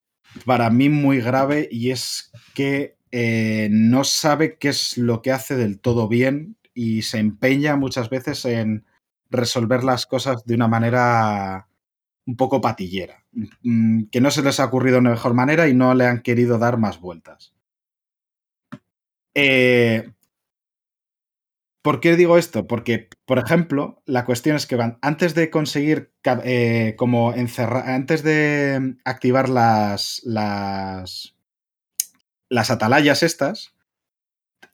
para 0.46 0.70
mí 0.70 0.90
muy 0.90 1.22
grave 1.22 1.68
y 1.72 1.92
es 1.92 2.32
que 2.54 2.98
eh, 3.12 3.70
no 3.72 4.04
sabe 4.04 4.58
qué 4.58 4.70
es 4.70 4.98
lo 4.98 5.22
que 5.22 5.32
hace 5.32 5.56
del 5.56 5.80
todo 5.80 6.08
bien 6.08 6.58
y 6.74 7.04
se 7.04 7.20
empeña 7.20 7.76
muchas 7.76 8.10
veces 8.10 8.44
en 8.46 8.86
resolver 9.30 9.84
las 9.84 10.06
cosas 10.06 10.46
de 10.46 10.56
una 10.56 10.68
manera 10.68 11.68
un 12.26 12.36
poco 12.36 12.62
patillera, 12.62 13.24
mm, 13.64 14.06
que 14.12 14.22
no 14.22 14.32
se 14.32 14.42
les 14.44 14.60
ha 14.60 14.66
ocurrido 14.66 14.96
de 14.96 15.02
una 15.02 15.12
mejor 15.12 15.34
manera 15.34 15.68
y 15.68 15.74
no 15.74 15.94
le 15.94 16.06
han 16.06 16.22
querido 16.22 16.58
dar 16.58 16.78
más 16.78 17.00
vueltas. 17.00 17.54
Eh, 19.34 20.12
¿Por 21.82 22.00
qué 22.00 22.16
digo 22.16 22.38
esto? 22.38 22.66
Porque, 22.68 23.10
por 23.26 23.40
ejemplo, 23.40 24.04
la 24.06 24.24
cuestión 24.24 24.56
es 24.56 24.68
que 24.68 24.76
van, 24.76 25.00
antes 25.02 25.34
de 25.34 25.50
conseguir 25.50 26.12
eh, 26.44 26.94
como 26.98 27.34
encerrar, 27.34 27.90
antes 27.90 28.22
de 28.22 28.98
activar 29.04 29.50
las, 29.50 30.22
las, 30.24 31.36
las 32.50 32.70
atalayas 32.70 33.24
estas, 33.24 33.74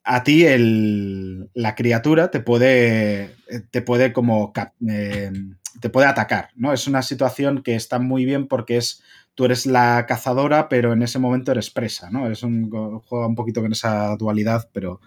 a 0.04 0.24
ti 0.24 0.46
el, 0.46 1.50
la 1.54 1.76
criatura 1.76 2.30
te 2.30 2.42
puede, 2.42 3.36
te 3.72 3.82
puede 3.82 4.12
como 4.12 4.52
eh, 4.90 5.32
te 5.80 5.90
puede 5.90 6.08
atacar, 6.08 6.50
¿no? 6.56 6.74
Es 6.74 6.88
una 6.88 7.04
situación 7.04 7.64
que 7.64 7.76
está 7.76 8.00
muy 8.00 8.26
bien 8.26 8.48
porque 8.48 8.78
es 8.78 9.02
tú 9.34 9.46
eres 9.46 9.66
la 9.66 10.06
cazadora, 10.08 10.68
pero 10.68 10.92
en 10.92 11.04
ese 11.04 11.20
momento 11.20 11.52
eres 11.52 11.70
presa, 11.70 12.10
¿no? 12.10 12.30
Es 12.30 12.44
un 12.44 12.70
juega 12.70 13.28
un 13.28 13.36
poquito 13.36 13.62
con 13.62 13.72
esa 13.72 14.16
dualidad, 14.18 14.70
pero 14.74 15.00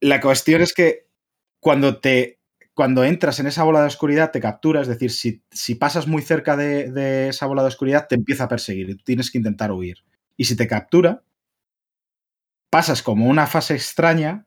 la 0.00 0.20
cuestión 0.20 0.60
es 0.60 0.74
que 0.74 1.05
cuando 1.60 2.00
te 2.00 2.40
cuando 2.74 3.04
entras 3.04 3.40
en 3.40 3.46
esa 3.46 3.64
bola 3.64 3.80
de 3.80 3.86
oscuridad 3.86 4.32
te 4.32 4.40
captura, 4.40 4.82
es 4.82 4.86
decir, 4.86 5.10
si, 5.10 5.42
si 5.50 5.76
pasas 5.76 6.06
muy 6.06 6.20
cerca 6.20 6.58
de, 6.58 6.92
de 6.92 7.30
esa 7.30 7.46
bola 7.46 7.62
de 7.62 7.68
oscuridad 7.68 8.06
te 8.06 8.16
empieza 8.16 8.44
a 8.44 8.48
perseguir 8.48 8.90
y 8.90 8.96
tú 8.96 9.02
tienes 9.02 9.30
que 9.30 9.38
intentar 9.38 9.72
huir. 9.72 10.04
Y 10.36 10.44
si 10.44 10.56
te 10.56 10.66
captura, 10.66 11.22
pasas 12.70 13.02
como 13.02 13.26
una 13.26 13.46
fase 13.46 13.74
extraña 13.74 14.44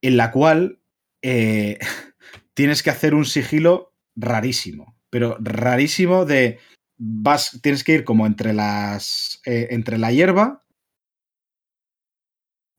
en 0.00 0.16
la 0.16 0.30
cual 0.30 0.80
eh, 1.22 1.78
tienes 2.54 2.82
que 2.84 2.90
hacer 2.90 3.14
un 3.14 3.24
sigilo 3.24 3.92
rarísimo, 4.14 4.96
pero 5.10 5.36
rarísimo 5.40 6.24
de 6.24 6.60
vas, 6.96 7.58
tienes 7.62 7.84
que 7.84 7.94
ir 7.94 8.04
como 8.04 8.26
entre 8.26 8.52
las 8.52 9.40
eh, 9.44 9.68
entre 9.70 9.98
la 9.98 10.12
hierba 10.12 10.64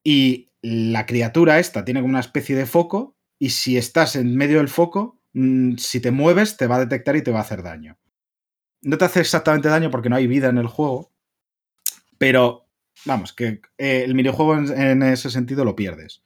y 0.04 0.49
la 0.62 1.06
criatura 1.06 1.60
esta 1.60 1.86
tiene 1.86 2.02
como 2.02 2.12
una 2.12 2.20
especie 2.20 2.56
de 2.56 2.66
foco 2.66 3.18
y 3.38 3.52
si 3.52 3.78
estás 3.78 4.16
en 4.16 4.36
medio 4.36 4.58
del 4.58 4.70
foco, 4.70 5.22
mm, 5.34 5.78
si 5.78 6.02
te 6.02 6.12
mueves 6.12 6.58
te 6.58 6.68
va 6.68 6.76
a 6.78 6.80
detectar 6.80 7.16
y 7.16 7.22
te 7.22 7.32
va 7.32 7.40
a 7.40 7.44
hacer 7.44 7.64
daño. 7.64 7.98
No 8.82 8.98
te 8.98 9.06
hace 9.06 9.22
exactamente 9.22 9.70
daño 9.70 9.92
porque 9.92 10.10
no 10.10 10.16
hay 10.16 10.28
vida 10.28 10.50
en 10.50 10.58
el 10.58 10.68
juego, 10.68 11.12
pero 12.18 12.68
vamos, 13.06 13.34
que 13.34 13.62
eh, 13.78 14.04
el 14.04 14.16
minijuego 14.16 14.56
en, 14.56 14.72
en 14.80 15.04
ese 15.04 15.30
sentido 15.30 15.66
lo 15.66 15.76
pierdes. 15.76 16.24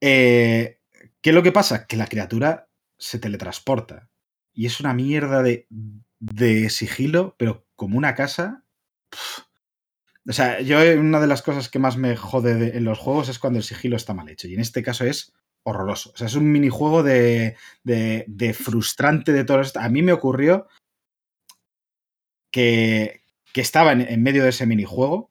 Eh, 0.00 0.80
¿Qué 1.20 1.30
es 1.30 1.34
lo 1.34 1.42
que 1.42 1.52
pasa? 1.52 1.86
Que 1.86 1.96
la 1.96 2.06
criatura 2.06 2.68
se 2.98 3.18
teletransporta 3.18 4.08
y 4.52 4.66
es 4.66 4.80
una 4.80 4.94
mierda 4.94 5.42
de, 5.42 5.66
de 6.18 6.70
sigilo, 6.70 7.36
pero 7.38 7.66
como 7.76 7.98
una 7.98 8.14
casa. 8.14 8.64
O 10.28 10.32
sea, 10.32 10.60
yo 10.60 10.80
eh, 10.80 10.98
una 10.98 11.20
de 11.20 11.26
las 11.26 11.42
cosas 11.42 11.68
que 11.70 11.78
más 11.78 11.96
me 11.96 12.16
jode 12.16 12.54
de- 12.54 12.76
en 12.76 12.84
los 12.84 12.98
juegos 12.98 13.28
es 13.28 13.38
cuando 13.38 13.58
el 13.58 13.64
sigilo 13.64 13.96
está 13.96 14.14
mal 14.14 14.28
hecho. 14.28 14.46
Y 14.48 14.54
en 14.54 14.60
este 14.60 14.82
caso 14.82 15.04
es 15.04 15.32
horroroso. 15.64 16.10
O 16.14 16.16
sea, 16.16 16.26
es 16.26 16.34
un 16.34 16.50
minijuego 16.52 17.02
de, 17.02 17.56
de, 17.84 18.54
frustrante 18.54 19.32
de 19.32 19.44
todo 19.44 19.60
esto. 19.60 19.80
A 19.80 19.88
mí 19.88 20.02
me 20.02 20.12
ocurrió 20.12 20.66
que, 22.52 23.22
que 23.52 23.60
estaba 23.60 23.92
en, 23.92 24.22
medio 24.22 24.42
de 24.44 24.50
ese 24.50 24.66
minijuego. 24.66 25.30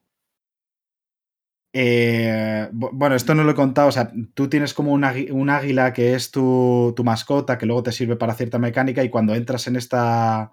Eh, 1.72 2.68
bu- 2.72 2.90
bueno, 2.92 3.14
esto 3.14 3.34
no 3.34 3.44
lo 3.44 3.52
he 3.52 3.54
contado. 3.54 3.88
O 3.88 3.92
sea, 3.92 4.10
tú 4.34 4.48
tienes 4.48 4.74
como 4.74 4.92
un, 4.92 5.04
un 5.32 5.50
águila 5.50 5.92
que 5.92 6.14
es 6.14 6.30
tu, 6.30 6.92
tu 6.96 7.04
mascota, 7.04 7.58
que 7.58 7.66
luego 7.66 7.82
te 7.82 7.92
sirve 7.92 8.16
para 8.16 8.34
cierta 8.34 8.58
mecánica, 8.58 9.04
y 9.04 9.10
cuando 9.10 9.34
entras 9.34 9.66
en 9.66 9.76
esta. 9.76 10.50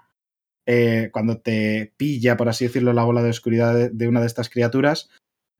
Eh, 0.66 1.10
cuando 1.12 1.40
te 1.40 1.94
pilla, 1.98 2.38
por 2.38 2.50
así 2.50 2.66
decirlo, 2.66 2.94
la 2.94 3.04
bola 3.04 3.22
de 3.22 3.30
oscuridad 3.30 3.92
de, 3.92 4.08
una 4.08 4.22
de 4.22 4.28
estas 4.28 4.50
criaturas, 4.50 5.10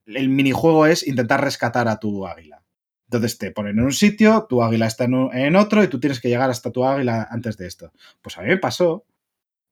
el 0.06 0.28
minijuego 0.28 0.86
es 0.86 1.06
intentar 1.06 1.42
rescatar 1.42 1.88
a 1.88 1.98
tu 1.98 2.26
águila. 2.26 2.64
Entonces 3.08 3.38
te 3.38 3.52
ponen 3.52 3.78
en 3.78 3.84
un 3.84 3.92
sitio, 3.92 4.46
tu 4.48 4.62
águila 4.62 4.86
está 4.86 5.04
en, 5.04 5.56
otro 5.56 5.84
y 5.84 5.88
tú 5.88 6.00
tienes 6.00 6.20
que 6.20 6.28
llegar 6.28 6.50
hasta 6.50 6.72
tu 6.72 6.84
águila 6.84 7.28
antes 7.30 7.56
de 7.56 7.66
esto. 7.68 7.92
Pues 8.20 8.36
a 8.36 8.42
mí 8.42 8.48
me 8.48 8.56
pasó 8.56 9.06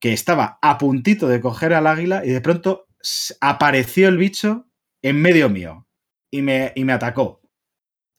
que 0.00 0.12
estaba 0.12 0.58
a 0.62 0.78
puntito 0.78 1.26
de 1.26 1.40
coger 1.40 1.74
al 1.74 1.88
águila 1.88 2.24
y 2.24 2.30
de 2.30 2.40
pronto 2.40 2.86
apareció 3.40 4.08
el 4.08 4.18
bicho 4.18 4.68
en 5.02 5.20
medio 5.20 5.48
mío 5.48 5.88
y 6.30 6.42
me, 6.42 6.72
y 6.76 6.84
me 6.84 6.92
atacó. 6.92 7.40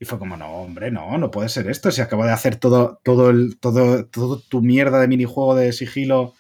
Y 0.02 0.06
fue 0.06 0.20
como, 0.20 0.36
no, 0.36 0.48
hombre, 0.48 0.92
no, 0.92 1.18
no 1.18 1.32
puede 1.32 1.48
ser 1.48 1.70
esto. 1.70 1.92
Si 1.92 2.02
acabo 2.02 2.26
de 2.26 2.34
hacer 2.34 2.58
todo, 2.58 3.00
todo, 3.04 3.30
el, 3.30 3.58
todo, 3.58 4.06
todo 4.06 4.42
tu 4.42 4.62
mierda 4.62 5.00
de 5.00 5.08
minijuego 5.08 5.56
de 5.56 5.72
sigilo 5.72 6.34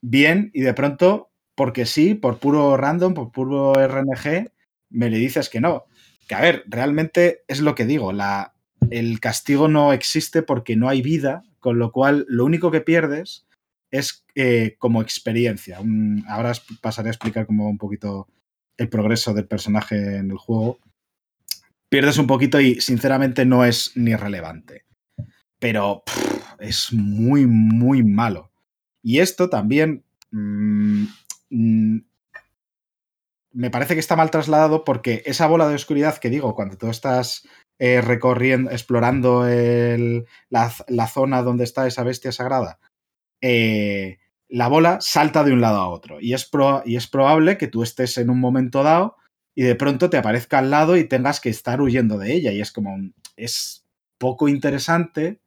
bien 0.00 0.50
y 0.54 0.62
de 0.62 0.74
pronto, 0.74 1.30
porque 1.54 1.86
sí, 1.86 2.14
por 2.14 2.38
puro 2.38 2.76
random, 2.76 3.14
por 3.14 3.32
puro 3.32 3.74
RNG, 3.74 4.50
me 4.90 5.10
le 5.10 5.18
dices 5.18 5.48
que 5.48 5.60
no. 5.60 5.84
Que 6.28 6.34
a 6.34 6.40
ver, 6.40 6.64
realmente 6.66 7.42
es 7.48 7.60
lo 7.60 7.74
que 7.74 7.86
digo, 7.86 8.12
la, 8.12 8.54
el 8.90 9.20
castigo 9.20 9.68
no 9.68 9.92
existe 9.92 10.42
porque 10.42 10.76
no 10.76 10.88
hay 10.88 11.02
vida, 11.02 11.42
con 11.58 11.78
lo 11.78 11.92
cual 11.92 12.26
lo 12.28 12.44
único 12.44 12.70
que 12.70 12.80
pierdes 12.80 13.46
es 13.90 14.24
eh, 14.34 14.76
como 14.78 15.02
experiencia. 15.02 15.78
Ahora 16.28 16.52
pasaré 16.80 17.08
a 17.08 17.12
explicar 17.12 17.46
como 17.46 17.68
un 17.68 17.78
poquito 17.78 18.28
el 18.76 18.88
progreso 18.88 19.34
del 19.34 19.46
personaje 19.46 20.16
en 20.16 20.30
el 20.30 20.36
juego. 20.36 20.78
Pierdes 21.88 22.18
un 22.18 22.26
poquito 22.26 22.60
y 22.60 22.80
sinceramente 22.80 23.44
no 23.44 23.64
es 23.64 23.92
ni 23.96 24.14
relevante. 24.14 24.84
Pero 25.58 26.04
es 26.58 26.92
muy, 26.92 27.46
muy 27.46 28.04
malo. 28.04 28.47
Y 29.08 29.20
esto 29.20 29.48
también 29.48 30.04
mm, 30.32 31.04
mm, 31.48 31.98
me 33.52 33.70
parece 33.70 33.94
que 33.94 34.00
está 34.00 34.16
mal 34.16 34.30
trasladado 34.30 34.84
porque 34.84 35.22
esa 35.24 35.46
bola 35.46 35.68
de 35.68 35.74
oscuridad 35.74 36.18
que 36.18 36.30
digo, 36.30 36.54
cuando 36.54 36.76
tú 36.76 36.88
estás 36.88 37.48
eh, 37.78 38.00
recorriendo, 38.02 38.70
explorando 38.70 39.46
el- 39.46 40.26
la, 40.50 40.70
la 40.88 41.06
zona 41.06 41.42
donde 41.42 41.64
está 41.64 41.86
esa 41.86 42.02
bestia 42.04 42.32
sagrada, 42.32 42.78
eh, 43.42 44.18
la 44.48 44.68
bola 44.68 45.00
salta 45.00 45.44
de 45.44 45.52
un 45.52 45.60
lado 45.62 45.78
a 45.80 45.88
otro. 45.88 46.20
Y 46.20 46.34
es, 46.34 46.46
pro- 46.46 46.82
y 46.86 46.96
es 46.96 47.06
probable 47.08 47.58
que 47.58 47.68
tú 47.68 47.82
estés 47.84 48.18
en 48.18 48.30
un 48.30 48.40
momento 48.40 48.82
dado 48.82 49.16
y 49.54 49.62
de 49.62 49.76
pronto 49.76 50.10
te 50.10 50.18
aparezca 50.18 50.58
al 50.58 50.70
lado 50.70 50.96
y 50.96 51.04
tengas 51.08 51.40
que 51.40 51.50
estar 51.50 51.80
huyendo 51.82 52.18
de 52.18 52.34
ella. 52.34 52.52
Y 52.52 52.60
es 52.60 52.72
como, 52.72 52.96
es 53.36 53.86
poco 54.18 54.48
interesante 54.48 55.40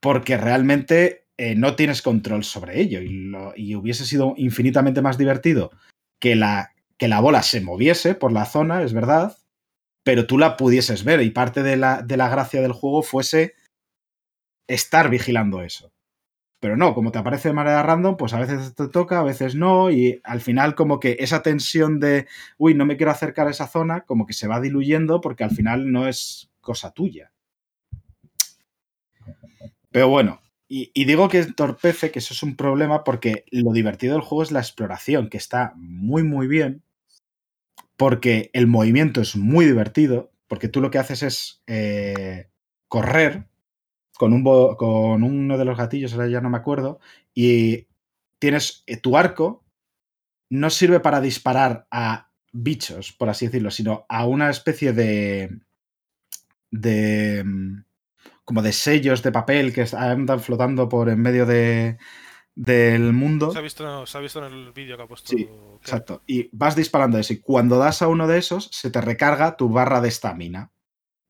porque 0.00 0.36
realmente 0.36 1.19
eh, 1.42 1.54
no 1.54 1.74
tienes 1.74 2.02
control 2.02 2.44
sobre 2.44 2.82
ello 2.82 3.00
y, 3.00 3.74
hubiese 3.74 4.04
sido 4.04 4.34
infinitamente 4.36 5.00
más 5.00 5.16
divertido 5.16 5.70
que 6.20 6.36
la, 6.36 6.74
que 6.98 7.08
la 7.08 7.20
bola 7.20 7.42
se 7.42 7.62
moviese 7.62 8.14
por 8.14 8.30
la 8.30 8.44
zona, 8.44 8.82
es 8.82 8.92
verdad, 8.92 9.38
pero 10.04 10.26
tú 10.26 10.36
la 10.36 10.58
pudieses 10.58 11.02
ver 11.02 11.22
y 11.22 11.30
parte 11.30 11.62
de 11.62 11.78
la, 11.78 12.02
de 12.02 12.18
la 12.18 12.28
gracia 12.28 12.60
del 12.60 12.72
juego 12.72 13.02
fuese 13.02 13.54
estar 14.68 15.08
vigilando 15.08 15.62
eso. 15.62 15.94
Pero 16.60 16.76
no, 16.76 16.92
como 16.92 17.10
te 17.10 17.20
aparece 17.20 17.48
de 17.48 17.54
manera 17.54 17.82
random, 17.82 18.18
pues 18.18 18.34
a 18.34 18.40
veces 18.40 18.74
te 18.74 18.88
toca, 18.88 19.20
a 19.20 19.24
veces 19.24 19.54
no, 19.54 19.90
y 19.90 20.20
al 20.24 20.42
final 20.42 20.74
como 20.74 21.00
que 21.00 21.16
esa 21.20 21.42
tensión 21.42 22.00
de, 22.00 22.28
uy, 22.58 22.74
no 22.74 22.84
me 22.84 22.98
quiero 22.98 23.12
acercar 23.12 23.46
a 23.46 23.52
esa 23.52 23.66
zona, 23.66 24.02
como 24.02 24.26
que 24.26 24.34
se 24.34 24.46
va 24.46 24.60
diluyendo 24.60 25.22
porque 25.22 25.44
al 25.44 25.52
final 25.52 25.90
no 25.90 26.06
es 26.06 26.50
cosa 26.60 26.92
tuya. 26.92 27.32
Pero 29.90 30.08
bueno, 30.08 30.42
y, 30.72 31.04
digo 31.04 31.28
que 31.28 31.40
entorpece, 31.40 32.12
que 32.12 32.20
eso 32.20 32.32
es 32.32 32.44
un 32.44 32.54
problema 32.54 33.02
porque 33.02 33.44
lo 33.50 33.72
divertido 33.72 34.12
del 34.12 34.22
juego 34.22 34.44
es 34.44 34.52
la 34.52 34.60
exploración, 34.60 35.28
que 35.28 35.36
está 35.36 35.72
muy, 35.74 36.22
muy 36.22 36.46
bien, 36.46 36.84
porque 37.96 38.50
el 38.52 38.68
movimiento 38.68 39.20
es 39.20 39.34
muy 39.34 39.64
divertido, 39.64 40.30
porque 40.46 40.68
tú 40.68 40.80
lo 40.80 40.92
que 40.92 40.98
haces 40.98 41.24
es 41.24 41.62
eh, 41.66 42.50
correr 42.86 43.48
con, 44.16 44.32
un 44.32 44.44
con 44.76 45.24
uno 45.24 45.58
de 45.58 45.64
los 45.64 45.76
gatillos, 45.76 46.12
ahora 46.12 46.28
ya 46.28 46.40
no 46.40 46.50
me 46.50 46.58
acuerdo, 46.58 47.00
y 47.34 47.88
tienes 48.38 48.84
eh, 48.86 48.96
tu 48.96 49.16
arco, 49.16 49.64
no 50.50 50.70
sirve 50.70 51.00
para 51.00 51.20
disparar 51.20 51.88
a 51.90 52.30
bichos, 52.52 53.12
por 53.12 53.28
así 53.28 53.46
decirlo, 53.46 53.72
sino 53.72 54.06
a 54.08 54.24
una 54.24 54.50
especie 54.50 54.92
de... 54.92 55.50
de 56.70 57.42
mm, 57.44 57.89
como 58.50 58.62
de 58.62 58.72
sellos 58.72 59.22
de 59.22 59.30
papel 59.30 59.72
que 59.72 59.86
andan 59.96 60.40
flotando 60.40 60.88
por 60.88 61.08
en 61.08 61.22
medio 61.22 61.46
de, 61.46 61.98
del 62.56 63.12
mundo. 63.12 63.52
Se 63.52 63.60
ha 63.60 63.62
visto, 63.62 64.04
se 64.06 64.18
ha 64.18 64.20
visto 64.20 64.44
en 64.44 64.52
el 64.52 64.72
vídeo 64.72 64.96
que 64.96 65.04
ha 65.04 65.06
puesto. 65.06 65.28
Sí. 65.30 65.48
Exacto. 65.80 66.24
Y 66.26 66.48
vas 66.50 66.74
disparando 66.74 67.16
eso. 67.16 67.32
Y 67.32 67.38
cuando 67.38 67.78
das 67.78 68.02
a 68.02 68.08
uno 68.08 68.26
de 68.26 68.38
esos, 68.38 68.68
se 68.72 68.90
te 68.90 69.00
recarga 69.00 69.56
tu 69.56 69.68
barra 69.68 70.00
de 70.00 70.08
estamina. 70.08 70.72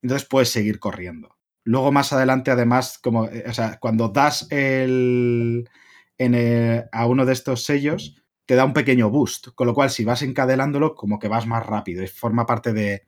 Entonces 0.01 0.27
puedes 0.27 0.49
seguir 0.49 0.79
corriendo. 0.79 1.37
Luego 1.63 1.93
más 1.93 2.15
adelante, 2.15 2.53
además, 2.53 2.99
como, 2.99 3.27
eh, 3.27 3.45
o 3.47 3.53
sea, 3.53 3.79
cuando 3.79 4.09
das 4.09 4.51
el, 4.51 5.69
en 6.17 6.35
el- 6.35 6.85
a 6.91 7.05
uno 7.05 7.27
de 7.27 7.35
estos 7.35 7.65
sellos, 7.65 8.17
te 8.47 8.55
da 8.55 8.65
un 8.65 8.73
pequeño 8.73 9.11
boost. 9.11 9.49
Con 9.55 9.67
lo 9.67 9.75
cual, 9.75 9.91
si 9.91 10.07
vas 10.07 10.23
encadenándolo, 10.23 10.95
como 10.95 11.19
que 11.19 11.29
vas 11.29 11.47
más 11.47 11.67
rápido. 11.67 12.03
Y 12.03 12.07
forma 12.07 12.47
parte 12.47 12.73
de. 12.73 13.07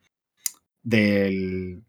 del. 0.83 1.83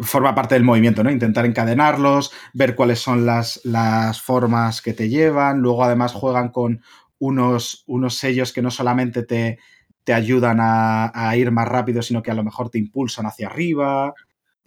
Forma 0.00 0.34
parte 0.34 0.54
del 0.54 0.64
movimiento, 0.64 1.02
¿no? 1.04 1.10
Intentar 1.10 1.44
encadenarlos, 1.44 2.32
ver 2.54 2.74
cuáles 2.74 3.00
son 3.00 3.26
las, 3.26 3.60
las 3.64 4.20
formas 4.22 4.80
que 4.80 4.94
te 4.94 5.08
llevan. 5.08 5.60
Luego, 5.60 5.84
además, 5.84 6.12
juegan 6.12 6.50
con 6.50 6.82
unos, 7.18 7.84
unos 7.86 8.14
sellos 8.16 8.52
que 8.52 8.62
no 8.62 8.70
solamente 8.70 9.24
te, 9.24 9.58
te 10.02 10.14
ayudan 10.14 10.58
a, 10.60 11.10
a 11.14 11.36
ir 11.36 11.50
más 11.50 11.68
rápido, 11.68 12.00
sino 12.02 12.22
que 12.22 12.30
a 12.30 12.34
lo 12.34 12.44
mejor 12.44 12.70
te 12.70 12.78
impulsan 12.78 13.26
hacia 13.26 13.48
arriba. 13.48 14.14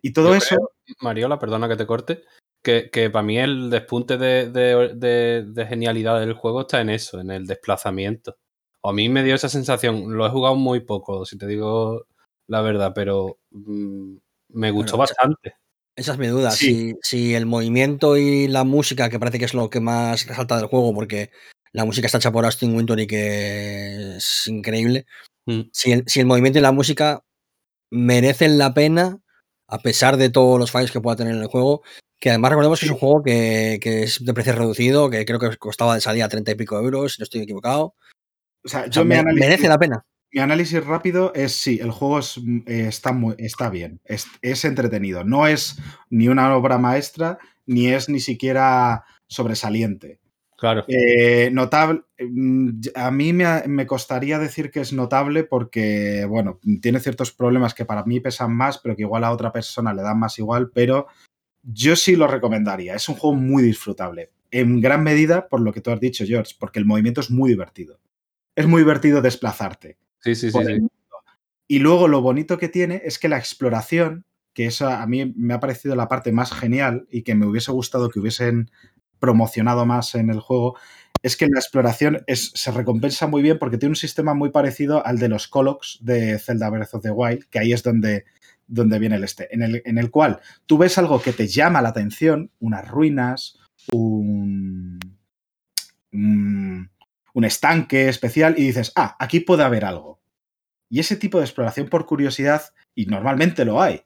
Y 0.02 0.14
todo 0.14 0.30
Yo 0.30 0.36
eso. 0.36 0.72
Mariola, 1.02 1.40
perdona 1.40 1.68
que 1.68 1.76
te 1.76 1.88
corte, 1.88 2.24
que, 2.64 2.90
que 2.92 3.10
para 3.10 3.24
mí 3.24 3.38
el 3.40 3.70
despunte 3.70 4.18
de, 4.18 4.50
de- 4.52 4.94
de- 4.96 5.46
de 5.48 5.66
genialidad 5.66 6.20
del 6.20 6.34
juego 6.34 6.62
está 6.62 6.80
en 6.82 6.90
eso, 6.92 7.20
en 7.20 7.32
el 7.32 7.46
desplazamiento. 7.48 8.38
A 8.84 8.94
mí 8.94 9.10
me 9.10 9.24
dio 9.24 9.36
esa 9.36 9.50
sensación, 9.50 10.16
lo 10.16 10.26
he 10.26 10.30
jugado 10.30 10.56
muy 10.56 10.82
poco, 10.82 11.26
si 11.26 11.38
te 11.38 11.48
digo 11.48 12.06
la 12.48 12.62
verdad, 12.62 12.94
pero 12.96 13.38
mm, 13.52 14.16
me 14.50 14.72
gustó 14.72 14.94
Bueno, 14.98 15.10
bastante. 15.10 15.54
Esa 15.96 16.14
es 16.14 16.18
mi 16.20 16.28
duda. 16.28 16.52
Sí. 16.52 16.94
Si, 17.02 17.28
si 17.30 17.36
el 17.36 17.46
movimiento 17.46 18.18
y 18.18 18.48
la 18.48 18.64
música, 18.64 19.10
que 19.10 19.20
parece 19.20 19.40
que 19.40 19.46
es 19.46 19.54
lo 19.54 19.70
que 19.70 19.80
más 19.80 20.28
resalta 20.28 20.58
del 20.58 20.68
juego, 20.68 20.94
porque 20.94 21.32
la 21.74 21.86
música 21.86 22.06
está 22.06 22.20
hecha 22.20 22.32
por 22.32 22.46
Austin 22.46 22.76
Wintory, 22.76 23.08
que 23.08 24.18
es 24.18 24.48
increíble. 24.48 25.06
Mm. 25.46 25.62
Si 25.72 25.92
el, 25.92 26.04
si 26.08 26.20
el 26.20 26.26
movimiento 26.28 26.60
y 26.60 26.62
la 26.62 26.72
música 26.72 27.24
merecen 27.92 28.58
la 28.58 28.74
pena, 28.74 29.20
a 29.68 29.80
pesar 29.80 30.18
de 30.18 30.30
todos 30.30 30.60
los 30.60 30.72
fallos 30.72 30.92
que 30.92 31.02
pueda 31.02 31.16
tener 31.18 31.34
en 31.36 31.42
el 31.42 31.48
juego, 31.48 31.82
que 32.20 32.30
además 32.30 32.50
recordemos 32.52 32.80
que 32.80 32.86
es 32.86 32.92
un 32.92 32.98
juego 32.98 33.24
que, 33.24 33.80
que 33.82 34.04
es 34.04 34.24
de 34.24 34.34
precio 34.34 34.54
reducido, 34.54 35.10
que 35.10 35.26
creo 35.26 35.40
que 35.40 35.56
costaba 35.58 35.96
de 35.96 36.02
salida 36.02 36.30
30 36.30 36.52
y 36.52 36.56
pico 36.56 36.78
euros, 36.78 37.14
si 37.14 37.22
no 37.22 37.24
estoy 37.24 37.42
equivocado. 37.42 37.96
O 38.64 38.70
sea, 38.70 38.82
O 38.82 38.86
yo 38.86 38.92
sea, 38.94 39.04
me- 39.04 39.18
análisis, 39.18 39.40
merece 39.48 39.68
la 39.68 39.78
pena. 39.78 40.06
Mi 40.32 40.42
análisis 40.42 40.84
rápido 40.86 41.34
es 41.34 41.54
sí, 41.54 41.80
el 41.82 41.92
juego 41.92 42.20
es, 42.20 42.38
eh, 42.66 42.88
está, 42.88 43.12
muy, 43.12 43.36
está 43.38 43.70
bien, 43.70 44.02
es, 44.06 44.28
es 44.42 44.66
entretenido. 44.66 45.24
No 45.24 45.48
es 45.48 45.80
ni 46.10 46.28
una 46.28 46.56
obra 46.56 46.78
maestra, 46.78 47.38
ni 47.66 47.88
es 47.88 48.10
ni 48.10 48.20
siquiera 48.20 49.06
sobresaliente. 49.28 50.20
Claro. 50.58 50.86
Eh, 50.88 51.50
notable. 51.52 52.02
mm, 52.20 52.70
A 52.96 53.12
mí 53.12 53.32
me, 53.32 53.64
me 53.68 53.86
costaría 53.86 54.40
decir 54.40 54.72
que 54.72 54.80
es 54.82 54.92
notable 54.92 55.44
porque, 55.44 56.26
bueno, 56.28 56.60
tiene 56.82 57.00
ciertos 57.00 57.32
problemas 57.32 57.74
que 57.74 57.86
para 57.86 58.04
mí 58.06 58.20
pesan 58.20 58.56
más, 58.56 58.80
pero 58.80 58.96
que 58.96 59.04
igual 59.04 59.24
a 59.24 59.32
otra 59.32 59.52
persona 59.52 59.94
le 59.94 60.02
dan 60.02 60.20
más 60.20 60.40
igual, 60.40 60.72
pero 60.74 61.08
yo 61.62 61.96
sí 61.96 62.16
lo 62.16 62.28
recomendaría. 62.28 62.96
Es 62.96 63.08
un 63.08 63.16
juego 63.16 63.36
muy 63.36 63.62
disfrutable. 63.62 64.32
En 64.50 64.82
gran 64.82 65.04
medida 65.04 65.48
por 65.48 65.62
lo 65.62 65.72
que 65.74 65.82
tú 65.82 65.92
has 65.92 66.00
dicho, 66.00 66.26
George, 66.26 66.56
porque 66.60 66.80
el 66.80 66.86
movimiento 66.86 67.22
es 67.22 67.30
muy 67.30 67.50
divertido. 67.50 68.00
Es 68.56 68.66
muy 68.66 68.82
divertido 68.82 69.22
desplazarte. 69.22 69.98
Sí, 70.20 70.36
sí, 70.36 70.52
sí. 70.52 70.60
Y 71.68 71.80
luego 71.80 72.08
lo 72.08 72.22
bonito 72.22 72.58
que 72.58 72.70
tiene 72.70 73.02
es 73.04 73.20
que 73.20 73.28
la 73.28 73.38
exploración, 73.38 74.26
que 74.54 74.66
eso 74.66 74.88
a 74.88 75.06
mí 75.06 75.34
me 75.36 75.54
ha 75.54 75.60
parecido 75.60 75.96
la 75.96 76.08
parte 76.08 76.32
más 76.32 76.54
genial 76.54 77.08
y 77.12 77.24
que 77.24 77.36
me 77.36 77.46
hubiese 77.46 77.72
gustado 77.72 78.10
que 78.10 78.20
hubiesen 78.20 78.72
promocionado 79.20 79.86
más 79.86 80.16
en 80.16 80.30
el 80.30 80.40
juego, 80.40 80.78
es 81.24 81.36
que 81.36 81.48
la 81.48 81.60
exploración 81.60 82.24
es, 82.28 82.52
se 82.54 82.72
recompensa 82.72 83.28
muy 83.28 83.42
bien 83.42 83.60
porque 83.60 83.78
tiene 83.78 83.92
un 83.92 83.98
sistema 83.98 84.34
muy 84.34 84.50
parecido 84.50 85.06
al 85.06 85.20
de 85.20 85.30
los 85.30 85.48
Colocs 85.48 86.00
de 86.02 86.40
Zelda 86.40 86.70
Breath 86.70 86.94
of 86.94 87.04
the 87.04 87.12
Wild, 87.12 87.46
que 87.50 87.60
ahí 87.60 87.74
es 87.74 87.84
donde, 87.84 88.26
donde 88.68 89.00
viene 89.00 89.16
el 89.16 89.24
este, 89.24 89.54
en 89.54 89.64
el, 89.64 89.82
en 89.86 89.98
el 89.98 90.12
cual 90.12 90.40
tú 90.66 90.78
ves 90.78 90.98
algo 90.98 91.22
que 91.22 91.34
te 91.34 91.48
llama 91.48 91.82
la 91.82 91.90
atención, 91.90 92.52
unas 92.60 92.88
ruinas, 92.88 93.60
un, 93.92 95.00
un, 96.12 96.90
un 97.38 97.46
estanque 97.46 98.10
especial 98.10 98.56
y 98.58 98.64
dices, 98.64 98.92
ah, 98.96 99.16
aquí 99.20 99.42
puede 99.42 99.62
haber 99.62 99.86
algo. 99.86 100.20
Y 100.90 101.02
ese 101.02 101.16
tipo 101.16 101.38
de 101.38 101.46
exploración 101.46 101.88
por 101.88 102.08
curiosidad, 102.08 102.64
y 102.96 103.06
normalmente 103.06 103.64
lo 103.64 103.80
hay. 103.80 104.02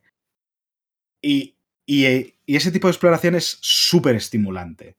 Y, 1.21 1.55
y, 1.85 2.05
eh, 2.07 2.35
ese 2.45 2.73
tipo 2.73 2.87
de 2.87 2.91
exploración 2.91 3.35
es 3.35 3.57
súper 3.61 4.17
estimulante. 4.17 4.97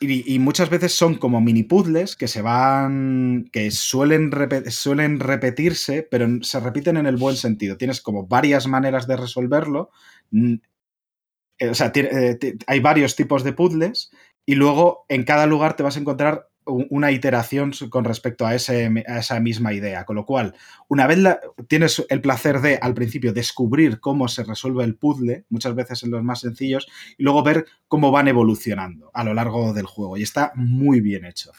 Y, 0.00 0.40
muchas 0.40 0.70
veces 0.70 0.92
son 0.92 1.14
como 1.14 1.40
mini 1.40 1.62
puzzles 1.62 2.16
que 2.16 2.26
se 2.26 2.42
van. 2.42 3.48
que 3.52 3.70
suelen, 3.70 4.32
suelen 4.70 5.20
repetirse, 5.20 6.02
pero 6.02 6.26
se 6.42 6.58
repiten 6.58 6.96
en 6.96 7.06
el 7.06 7.16
buen 7.16 7.36
sentido. 7.36 7.76
Tienes 7.76 8.00
como 8.00 8.26
varias 8.26 8.66
maneras 8.66 9.06
de 9.06 9.16
resolverlo. 9.16 9.90
Eh, 10.32 11.68
O 11.68 11.74
sea, 11.74 11.92
eh, 11.94 12.56
hay 12.66 12.80
varios 12.80 13.14
tipos 13.14 13.44
de 13.44 13.52
puzzles 13.52 14.10
y 14.46 14.54
luego 14.54 15.04
en 15.08 15.24
cada 15.24 15.46
lugar 15.46 15.76
te 15.76 15.82
vas 15.82 15.96
a 15.96 16.00
encontrar 16.00 16.48
una 16.66 17.12
iteración 17.12 17.72
con 17.90 18.04
respecto 18.04 18.46
a, 18.46 18.54
ese, 18.54 19.04
a 19.06 19.18
esa 19.18 19.38
misma 19.38 19.74
idea. 19.74 20.04
Con 20.06 20.16
lo 20.16 20.24
cual, 20.24 20.54
una 20.88 21.06
vez 21.06 21.18
la- 21.18 21.38
tienes 21.68 22.04
el 22.08 22.22
placer 22.22 22.60
de, 22.60 22.78
al 22.80 22.94
principio, 22.94 23.34
descubrir 23.34 24.00
cómo 24.00 24.28
se 24.28 24.44
resuelve 24.44 24.82
el 24.84 24.96
puzzle, 24.96 25.44
muchas 25.50 25.74
veces 25.74 26.02
en 26.02 26.10
los 26.10 26.22
más 26.22 26.40
sencillos, 26.40 26.88
y 27.18 27.22
luego 27.22 27.42
ver 27.42 27.66
cómo 27.86 28.10
van 28.10 28.28
evolucionando 28.28 29.10
a 29.12 29.24
lo 29.24 29.34
largo 29.34 29.74
del 29.74 29.84
juego. 29.84 30.16
Y 30.16 30.22
está 30.22 30.52
muy 30.54 31.00
bien 31.00 31.26
hecho. 31.26 31.52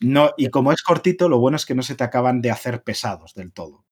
No, 0.00 0.32
y 0.36 0.50
como 0.50 0.72
es 0.72 0.82
cortito, 0.82 1.30
lo 1.30 1.38
bueno 1.38 1.56
es 1.56 1.64
que 1.64 1.74
no 1.74 1.82
se 1.82 1.94
te 1.94 2.04
acaban 2.04 2.42
de 2.42 2.50
hacer 2.50 2.82
pesados 2.82 3.32
del 3.32 3.52
todo. 3.52 3.86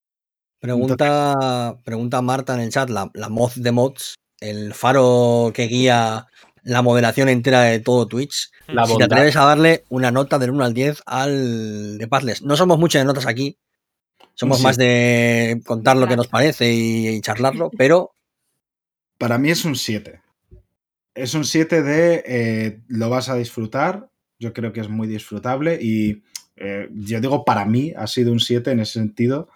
Pregunta, 0.61 1.79
pregunta 1.85 2.21
Marta 2.21 2.55
en 2.55 2.61
el 2.61 2.71
chat, 2.71 2.91
la, 2.91 3.11
la 3.15 3.31
mod 3.31 3.53
de 3.55 3.73
mods, 3.73 4.15
el 4.41 4.75
faro 4.75 5.53
que 5.55 5.69
guía 5.69 6.27
la 6.65 6.83
moderación 6.83 7.29
entera 7.29 7.63
de 7.63 7.79
todo 7.81 8.07
Twitch. 8.07 8.51
La 8.67 8.87
si 8.87 8.97
te 8.97 9.05
atreves 9.05 9.37
a 9.37 9.45
darle 9.45 9.85
una 9.91 10.11
nota 10.11 10.39
del 10.39 10.51
1 10.51 10.65
al 10.65 10.75
10 10.75 11.03
al 11.07 11.99
de 11.99 12.09
Puzzles. 12.09 12.43
No 12.43 12.57
somos 12.57 12.79
muchos 12.79 13.01
de 13.01 13.05
notas 13.07 13.27
aquí. 13.27 13.57
Somos 14.35 14.59
Sí. 14.59 14.65
más 14.65 14.77
de 14.77 15.61
contar 15.65 15.97
lo 15.97 16.09
que 16.09 16.17
nos 16.17 16.27
parece 16.29 16.73
y, 16.73 17.09
y 17.09 17.21
charlarlo, 17.21 17.71
pero 17.79 18.11
Para 19.19 19.39
mí 19.39 19.51
es 19.51 19.65
un 19.65 19.77
7. 19.77 20.21
Es 21.15 21.35
un 21.35 21.45
7 21.45 21.83
de 21.83 22.23
eh, 22.27 22.81
lo 22.89 23.09
vas 23.11 23.29
a 23.29 23.37
disfrutar. 23.37 24.09
Yo 24.41 24.53
creo 24.53 24.73
que 24.73 24.81
es 24.81 24.89
muy 24.89 25.07
disfrutable 25.07 25.79
y 25.81 26.23
eh, 26.57 26.89
yo 26.93 27.21
digo 27.21 27.45
para 27.45 27.65
mí 27.65 27.93
ha 27.97 28.07
sido 28.09 28.33
un 28.33 28.41
7 28.41 28.73
en 28.73 28.81
ese 28.81 28.95
sentido. 28.95 29.49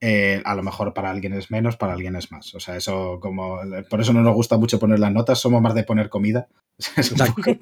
Eh, 0.00 0.40
a 0.44 0.54
lo 0.54 0.62
mejor 0.62 0.94
para 0.94 1.10
alguien 1.10 1.34
es 1.34 1.50
menos, 1.50 1.76
para 1.76 1.92
alguien 1.92 2.16
es 2.16 2.32
más. 2.32 2.54
O 2.54 2.60
sea, 2.60 2.76
eso 2.76 3.18
como. 3.20 3.60
Por 3.88 4.00
eso 4.00 4.12
no 4.12 4.22
nos 4.22 4.34
gusta 4.34 4.56
mucho 4.56 4.78
poner 4.78 4.98
las 4.98 5.12
notas, 5.12 5.38
somos 5.38 5.60
más 5.60 5.74
de 5.74 5.84
poner 5.84 6.08
comida. 6.08 6.48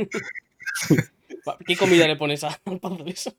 ¿Qué 1.66 1.76
comida 1.76 2.06
le 2.06 2.16
pones 2.16 2.44
a 2.44 2.58
al 2.64 2.78
Puzzles? 2.80 3.34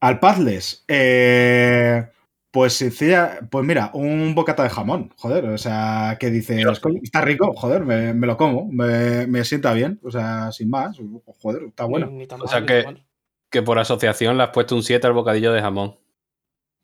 Al 0.00 0.18
Pathless, 0.18 0.84
eh, 0.88 2.08
pues 2.50 2.72
sencilla, 2.72 3.38
pues 3.48 3.64
mira, 3.64 3.92
un 3.94 4.34
bocata 4.34 4.64
de 4.64 4.70
jamón, 4.70 5.12
joder, 5.16 5.44
o 5.46 5.58
sea, 5.58 6.16
que 6.18 6.28
dices, 6.28 6.80
"Coño, 6.80 6.98
está 7.02 7.20
rico, 7.20 7.52
joder, 7.54 7.84
me, 7.84 8.12
me 8.12 8.26
lo 8.26 8.36
como, 8.36 8.66
me, 8.72 9.28
me 9.28 9.44
sienta 9.44 9.72
bien, 9.72 10.00
o 10.02 10.10
sea, 10.10 10.50
sin 10.50 10.70
más, 10.70 10.98
joder, 11.40 11.64
está 11.68 11.84
bueno. 11.84 12.06
Ni, 12.06 12.18
ni 12.18 12.26
tan 12.26 12.42
O 12.42 12.48
sea 12.48 12.60
mal, 12.60 12.66
que-. 12.66 12.84
Que 13.48 13.62
por 13.62 13.78
asociación 13.78 14.38
le 14.38 14.44
has 14.44 14.50
puesto 14.50 14.74
un 14.74 14.82
7 14.82 15.06
al 15.06 15.12
bocadillo 15.12 15.52
de 15.52 15.60
jamón. 15.60 15.98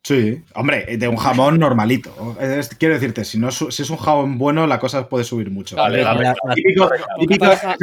Sí, 0.04 0.42
hombre, 0.54 0.96
de 0.96 1.06
un 1.08 1.16
jamón 1.16 1.58
normalito. 1.58 2.36
Es- 2.40 2.70
quiero 2.76 2.94
decirte, 2.94 3.24
si, 3.24 3.38
no, 3.38 3.50
su- 3.50 3.70
si 3.70 3.82
es 3.82 3.90
un 3.90 3.98
jamón 3.98 4.38
bueno, 4.38 4.66
la 4.66 4.78
cosa 4.78 5.06
puede 5.08 5.24
subir 5.24 5.50
mucho. 5.50 5.76
Vale, 5.76 6.02
¿vale? 6.02 6.18
vale. 6.24 6.34
La- 6.46 6.54
Típico, 6.54 6.84
o 6.84 7.56
sea, 7.56 7.76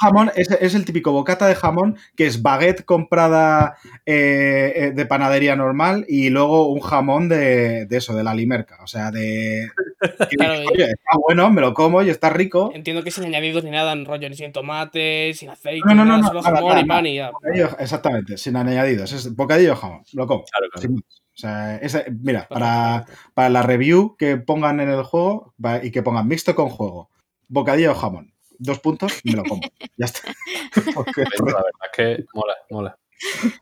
jamón 0.00 0.32
es, 0.34 0.50
es 0.50 0.74
el 0.74 0.84
típico 0.84 1.12
bocata 1.12 1.46
de 1.46 1.54
jamón 1.54 1.96
que 2.16 2.26
es 2.26 2.42
baguette 2.42 2.84
comprada 2.84 3.76
eh, 4.04 4.72
eh, 4.74 4.90
de 4.92 5.06
panadería 5.06 5.54
normal 5.54 6.04
y 6.08 6.30
luego 6.30 6.68
un 6.72 6.80
jamón 6.80 7.28
de, 7.28 7.86
de 7.86 7.96
eso, 7.98 8.16
de 8.16 8.24
la 8.24 8.34
limerca. 8.34 8.78
O 8.82 8.86
sea, 8.86 9.10
de. 9.12 9.68
Claro, 10.30 10.54
"Oye, 10.72 10.84
está 10.84 11.18
bueno, 11.24 11.50
me 11.50 11.60
lo 11.60 11.72
como 11.72 12.02
y 12.02 12.10
está 12.10 12.30
rico. 12.30 12.72
Entiendo 12.74 13.02
que 13.04 13.10
sin 13.10 13.24
añadidos 13.24 13.62
ni 13.64 13.70
nada, 13.70 13.92
en 13.92 14.04
rollo, 14.04 14.28
ni 14.28 14.34
sin 14.36 14.52
tomate, 14.52 15.32
sin 15.34 15.50
aceite, 15.50 15.80
No, 15.86 15.94
no, 15.94 16.04
ni 16.04 16.10
no, 16.10 16.16
nada, 16.18 16.20
no, 16.22 16.28
solo 16.28 16.42
nada, 16.42 16.56
jamón 16.56 16.68
nada, 16.70 16.80
y 16.80 16.88
pan 16.88 17.06
y 17.06 17.14
ya. 17.16 17.30
Exactamente, 17.78 18.36
sin 18.38 18.56
añadidos. 18.56 19.12
Es 19.12 19.34
bocadillo 19.36 19.70
de 19.70 19.76
jamón, 19.76 20.02
lo 20.14 20.26
como. 20.26 20.44
Claro, 20.44 20.66
claro. 20.72 20.82
sin 20.82 20.94
más. 20.96 21.23
O 21.34 21.36
sea, 21.36 21.80
mira, 22.20 22.46
para, 22.48 23.06
para 23.34 23.48
la 23.48 23.62
review 23.62 24.16
que 24.16 24.36
pongan 24.36 24.78
en 24.80 24.88
el 24.88 25.02
juego 25.02 25.52
y 25.82 25.90
que 25.90 26.02
pongan 26.02 26.28
mixto 26.28 26.54
con 26.54 26.68
juego, 26.68 27.10
bocadillo 27.48 27.88
de 27.88 27.94
jamón, 27.96 28.32
dos 28.58 28.78
puntos, 28.78 29.20
me 29.24 29.32
lo 29.32 29.42
como. 29.42 29.60
Ya 29.96 30.06
está. 30.06 30.32
Porque 30.94 31.22
La 31.38 31.44
verdad 31.44 31.64
es 31.82 31.96
que 31.96 32.24
mola, 32.34 32.54
mola. 32.70 32.98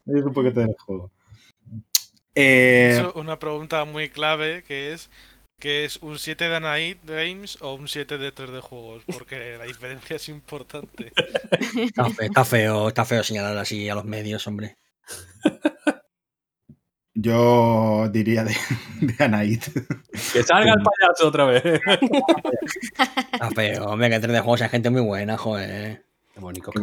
es 0.06 0.24
un 0.24 0.32
poquito 0.32 0.60
del 0.60 0.76
juego. 0.78 1.10
Eh, 2.34 2.96
Eso, 2.98 3.12
una 3.14 3.38
pregunta 3.38 3.84
muy 3.84 4.08
clave 4.08 4.62
que 4.64 4.92
es 4.92 5.10
que 5.58 5.84
es 5.84 5.98
un 5.98 6.18
7 6.18 6.48
de 6.48 6.60
Night 6.60 6.98
Games 7.04 7.56
o 7.60 7.74
un 7.74 7.86
7 7.86 8.18
de 8.18 8.32
3 8.32 8.50
de 8.50 8.60
juegos, 8.60 9.04
porque 9.06 9.56
la 9.56 9.64
diferencia 9.64 10.16
es 10.16 10.28
importante. 10.28 11.12
Está 12.18 12.44
feo, 12.44 12.88
está 12.88 13.04
feo 13.04 13.22
señalar 13.22 13.56
así 13.56 13.88
a 13.88 13.94
los 13.94 14.04
medios, 14.04 14.44
hombre. 14.48 14.76
Yo 17.14 18.08
diría 18.12 18.44
de, 18.44 18.54
de 19.00 19.24
Anaid. 19.24 19.62
Que 20.32 20.42
salga 20.42 20.72
el 20.72 20.82
payaso 20.82 21.28
otra 21.28 21.44
vez. 21.46 21.62
Está 23.32 23.50
feo, 23.54 23.84
hombre, 23.86 24.10
que 24.10 24.20
3 24.20 24.32
de 24.32 24.40
juegos 24.40 24.62
hay 24.62 24.68
gente 24.68 24.90
muy 24.90 25.02
buena, 25.02 25.36
joder. 25.36 26.04
Qué 26.34 26.40
bonito 26.40 26.70
que 26.70 26.80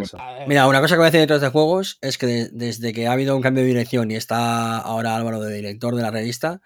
Mira, 0.48 0.68
una 0.68 0.80
cosa 0.80 0.94
que 0.96 1.00
voy 1.00 1.08
a 1.08 1.12
decir 1.12 1.22
de 1.22 1.28
3 1.28 1.42
de 1.42 1.50
juegos 1.50 1.98
es 2.02 2.18
que 2.20 2.28
de- 2.28 2.50
desde 2.52 2.94
que 2.94 3.08
ha 3.08 3.14
habido 3.14 3.36
un 3.36 3.42
cambio 3.42 3.64
de 3.64 3.68
dirección 3.70 4.12
y 4.12 4.16
está 4.16 4.78
ahora 4.78 5.16
Álvaro 5.16 5.40
de 5.42 5.56
director 5.56 5.96
de 5.96 6.04
la 6.04 6.12
revista, 6.12 6.62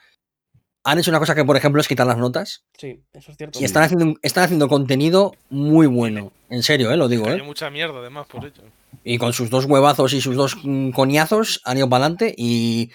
han 0.84 1.00
hecho 1.00 1.10
una 1.12 1.20
cosa 1.20 1.34
que, 1.34 1.46
por 1.46 1.56
ejemplo, 1.56 1.80
es 1.80 1.88
quitar 1.88 2.06
las 2.06 2.18
notas 2.18 2.66
sí, 2.78 3.02
eso 3.14 3.32
es 3.32 3.38
cierto. 3.38 3.58
y 3.62 3.64
están 3.64 3.84
haciendo, 3.84 4.16
están 4.22 4.44
haciendo 4.44 4.68
contenido 4.68 5.32
muy 5.50 5.88
bueno. 5.88 6.34
En 6.50 6.62
serio, 6.62 6.92
¿eh? 6.92 6.98
lo 6.98 7.08
digo, 7.08 7.30
Hay 7.30 7.40
¿eh? 7.40 7.44
mucha 7.44 7.70
mierda 7.70 8.00
además 8.00 8.28
por 8.28 8.44
ello. 8.44 8.64
Y 9.06 9.18
con 9.18 9.32
sus 9.32 9.50
dos 9.50 9.64
huevazos 9.64 10.12
y 10.12 10.20
sus 10.20 10.36
dos 10.36 10.58
mm, 10.62 10.90
coñazos 10.92 11.62
han 11.64 11.78
ido 11.78 11.90
para 11.90 12.04
adelante 12.04 12.36
y 12.38 12.92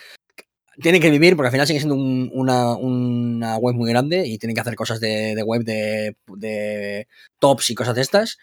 tienen 0.80 1.00
que 1.00 1.10
vivir 1.10 1.36
porque 1.36 1.48
al 1.48 1.52
final 1.52 1.66
sigue 1.66 1.80
siendo 1.80 1.94
un- 1.96 2.30
una, 2.32 2.74
una 2.76 3.56
web 3.58 3.74
muy 3.74 3.90
grande 3.90 4.26
y 4.26 4.38
tienen 4.38 4.54
que 4.54 4.60
hacer 4.60 4.74
cosas 4.76 5.00
de, 5.00 5.34
de 5.34 5.42
web 5.42 5.62
de, 5.64 6.16
de 6.36 7.06
tops 7.38 7.70
y 7.70 7.74
cosas 7.74 7.94
de 7.94 8.02
estas. 8.02 8.38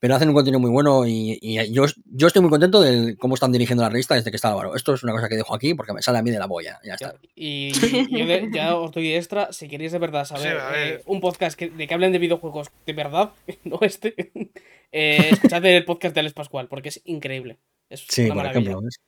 Pero 0.00 0.16
hacen 0.16 0.28
un 0.28 0.34
contenido 0.34 0.60
muy 0.60 0.70
bueno 0.70 1.06
y, 1.06 1.38
y 1.40 1.72
yo, 1.72 1.84
yo 2.04 2.26
estoy 2.26 2.42
muy 2.42 2.50
contento 2.50 2.82
de 2.82 3.16
cómo 3.16 3.34
están 3.36 3.52
dirigiendo 3.52 3.82
la 3.82 3.88
revista 3.88 4.14
desde 4.14 4.30
que 4.30 4.36
está 4.36 4.48
Álvaro. 4.50 4.76
Esto 4.76 4.92
es 4.92 5.02
una 5.02 5.12
cosa 5.12 5.30
que 5.30 5.36
dejo 5.36 5.54
aquí 5.54 5.72
porque 5.72 5.94
me 5.94 6.02
sale 6.02 6.18
a 6.18 6.22
mí 6.22 6.30
de 6.30 6.38
la 6.38 6.46
boya. 6.46 6.78
Ya 6.84 6.94
está. 6.94 7.14
Y 7.34 7.72
yo 7.72 8.26
de- 8.26 8.50
ya 8.52 8.76
os 8.76 8.92
doy 8.92 9.14
extra, 9.14 9.50
si 9.54 9.66
queréis 9.66 9.92
de 9.92 9.98
verdad 9.98 10.26
saber 10.26 10.58
Sí, 10.58 10.66
eh, 10.76 11.02
un 11.06 11.22
podcast 11.22 11.58
que, 11.58 11.70
de 11.70 11.86
que 11.86 11.94
hablen 11.94 12.12
de 12.12 12.18
videojuegos 12.18 12.70
de 12.84 12.92
verdad, 12.92 13.30
no 13.64 13.78
este, 13.80 14.14
eh, 14.92 15.28
escuchad 15.30 15.64
el 15.64 15.84
podcast 15.86 16.12
de 16.14 16.20
Alex 16.20 16.34
Pascual, 16.34 16.68
porque 16.68 16.90
es 16.90 17.00
increíble. 17.06 17.56
Es 17.88 18.04
Sí, 18.06 18.22
una 18.26 18.34
por 18.34 18.36
maravilla. 18.42 18.60
ejemplo. 18.72 18.82
¿ves? 18.82 19.00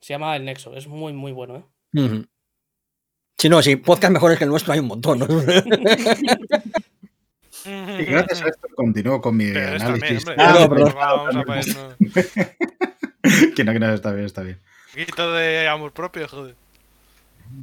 Se 0.00 0.14
llama 0.14 0.34
El 0.36 0.46
Nexo, 0.46 0.74
es 0.76 0.86
muy, 0.88 1.12
muy 1.12 1.32
bueno, 1.32 1.56
¿eh? 1.56 1.64
Ujú. 1.94 2.26
Sí, 3.38 3.48
no, 3.48 3.60
sí, 3.62 3.76
podcast 3.76 4.12
mejores 4.12 4.38
que 4.38 4.44
el 4.44 4.50
nuestro 4.50 4.72
hay 4.72 4.78
un 4.80 4.86
montón. 4.86 5.18
¿no? 5.18 5.26
Y 7.64 8.04
gracias 8.04 8.42
a 8.42 8.48
esto 8.48 8.68
continúo 8.74 9.20
con 9.20 9.36
mi 9.36 9.52
Pero 9.52 9.76
análisis. 9.76 10.26
hombre. 10.26 10.36
Ah, 10.38 10.66
no, 11.32 11.44
vamos 11.44 11.76
a 11.76 11.96
que 13.54 13.64
no, 13.64 13.72
que 13.72 13.78
no, 13.80 13.92
está 13.94 14.12
bien, 14.12 14.26
está 14.26 14.42
bien. 14.42 14.58
un 14.96 15.00
poquito 15.04 15.32
de 15.32 15.68
amor 15.68 15.92
propio, 15.92 16.26
joder. 16.28 16.56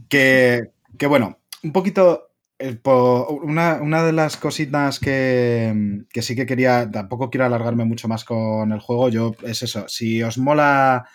Que, 0.07 0.69
que 0.97 1.07
bueno, 1.07 1.39
un 1.63 1.73
poquito. 1.73 2.29
eh, 2.59 2.77
Una, 2.83 3.79
una 3.81 4.03
de 4.03 4.13
las 4.13 4.37
cositas 4.37 4.99
que, 4.99 6.03
que 6.11 6.21
sí 6.21 6.35
que 6.35 6.45
quería, 6.45 6.89
tampoco 6.89 7.29
quiero 7.29 7.45
alargarme 7.45 7.83
mucho 7.85 8.07
más 8.07 8.23
con 8.23 8.71
el 8.71 8.79
juego, 8.79 9.09
yo 9.09 9.35
es 9.43 9.63
eso, 9.63 9.85
si 9.89 10.21
os 10.23 10.37
mola, 10.37 11.07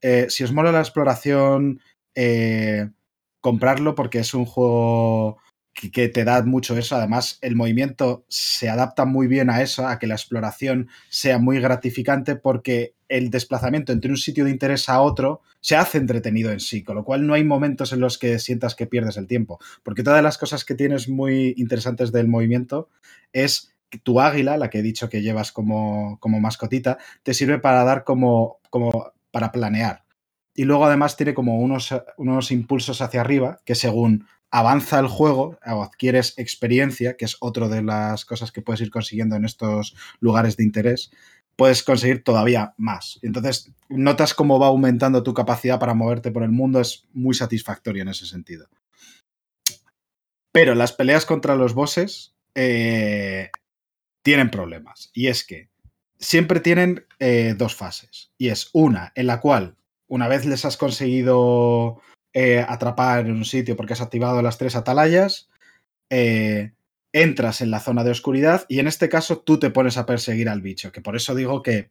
eh, 0.00 0.26
si 0.30 0.44
os 0.44 0.52
mola 0.52 0.72
la 0.72 0.80
exploración, 0.80 1.80
eh, 2.22 2.90
comprarlo 3.40 3.94
porque 3.94 4.18
es 4.18 4.34
un 4.34 4.44
juego 4.44 5.38
que, 5.72 6.10
te 6.10 6.22
da 6.22 6.42
mucho 6.42 6.76
eso, 6.76 6.94
además 6.94 7.38
el 7.40 7.56
movimiento 7.56 8.26
se 8.28 8.68
adapta 8.68 9.06
muy 9.06 9.26
bien 9.26 9.48
a 9.48 9.62
eso, 9.62 9.86
a 9.86 9.98
que 9.98 10.06
la 10.06 10.16
exploración 10.16 10.90
sea 11.08 11.38
muy 11.38 11.60
gratificante 11.60 12.36
porque 12.36 12.92
el 13.08 13.30
desplazamiento 13.30 13.92
entre 13.92 14.10
un 14.10 14.18
sitio 14.18 14.44
de 14.44 14.50
interés 14.50 14.90
a 14.90 15.00
otro 15.00 15.40
se 15.60 15.76
hace 15.76 15.96
entretenido 15.96 16.52
en 16.52 16.60
sí, 16.60 16.82
con 16.84 16.96
lo 16.96 17.04
cual 17.04 17.26
no 17.26 17.32
hay 17.32 17.44
momentos 17.44 17.94
en 17.94 18.00
los 18.00 18.18
que 18.18 18.38
sientas 18.38 18.74
que 18.74 18.86
pierdes 18.86 19.16
el 19.16 19.26
tiempo, 19.26 19.58
porque 19.82 20.02
todas 20.02 20.22
las 20.22 20.36
cosas 20.36 20.66
que 20.66 20.74
tienes 20.74 21.08
muy 21.08 21.54
interesantes 21.56 22.12
del 22.12 22.28
movimiento 22.28 22.90
es 23.32 23.72
tu 24.02 24.20
águila, 24.20 24.58
la 24.58 24.68
que 24.68 24.80
he 24.80 24.82
dicho 24.82 25.08
que 25.08 25.22
llevas 25.22 25.52
como, 25.52 26.18
como 26.20 26.38
mascotita, 26.38 26.98
te 27.22 27.32
sirve 27.32 27.58
para 27.60 27.82
dar 27.84 28.04
como, 28.04 28.58
como 28.68 29.12
para 29.30 29.52
planear. 29.52 30.04
Y 30.54 30.64
luego 30.64 30.86
además 30.86 31.16
tiene 31.16 31.34
como 31.34 31.60
unos, 31.60 31.94
unos 32.16 32.50
impulsos 32.50 33.00
hacia 33.00 33.20
arriba 33.20 33.60
que 33.64 33.74
según 33.74 34.26
avanza 34.50 34.98
el 34.98 35.06
juego 35.06 35.58
o 35.64 35.82
adquieres 35.82 36.34
experiencia, 36.36 37.16
que 37.16 37.24
es 37.24 37.36
otra 37.40 37.68
de 37.68 37.82
las 37.82 38.24
cosas 38.24 38.50
que 38.50 38.62
puedes 38.62 38.80
ir 38.80 38.90
consiguiendo 38.90 39.36
en 39.36 39.44
estos 39.44 39.94
lugares 40.18 40.56
de 40.56 40.64
interés, 40.64 41.10
puedes 41.56 41.82
conseguir 41.82 42.24
todavía 42.24 42.74
más. 42.78 43.18
Entonces, 43.22 43.70
notas 43.88 44.34
cómo 44.34 44.58
va 44.58 44.68
aumentando 44.68 45.22
tu 45.22 45.34
capacidad 45.34 45.78
para 45.78 45.94
moverte 45.94 46.30
por 46.30 46.42
el 46.42 46.50
mundo, 46.50 46.80
es 46.80 47.06
muy 47.12 47.34
satisfactorio 47.34 48.02
en 48.02 48.08
ese 48.08 48.26
sentido. 48.26 48.68
Pero 50.52 50.74
las 50.74 50.92
peleas 50.92 51.26
contra 51.26 51.54
los 51.54 51.74
bosses 51.74 52.34
eh, 52.54 53.50
tienen 54.22 54.50
problemas. 54.50 55.10
Y 55.12 55.28
es 55.28 55.44
que 55.44 55.68
siempre 56.18 56.60
tienen 56.60 57.06
eh, 57.18 57.54
dos 57.56 57.76
fases. 57.76 58.32
Y 58.36 58.48
es 58.48 58.70
una 58.72 59.12
en 59.14 59.26
la 59.26 59.40
cual, 59.40 59.76
una 60.10 60.26
vez 60.26 60.44
les 60.44 60.64
has 60.64 60.76
conseguido 60.76 62.02
eh, 62.34 62.64
atrapar 62.68 63.26
en 63.26 63.32
un 63.32 63.44
sitio 63.44 63.76
porque 63.76 63.92
has 63.92 64.00
activado 64.00 64.42
las 64.42 64.58
tres 64.58 64.74
atalayas, 64.74 65.48
eh, 66.10 66.72
entras 67.12 67.60
en 67.60 67.70
la 67.70 67.78
zona 67.78 68.02
de 68.02 68.10
oscuridad 68.10 68.66
y 68.68 68.80
en 68.80 68.88
este 68.88 69.08
caso 69.08 69.38
tú 69.38 69.58
te 69.60 69.70
pones 69.70 69.96
a 69.96 70.06
perseguir 70.06 70.48
al 70.48 70.62
bicho. 70.62 70.90
Que 70.90 71.00
por 71.00 71.14
eso 71.14 71.34
digo 71.36 71.62
que, 71.62 71.90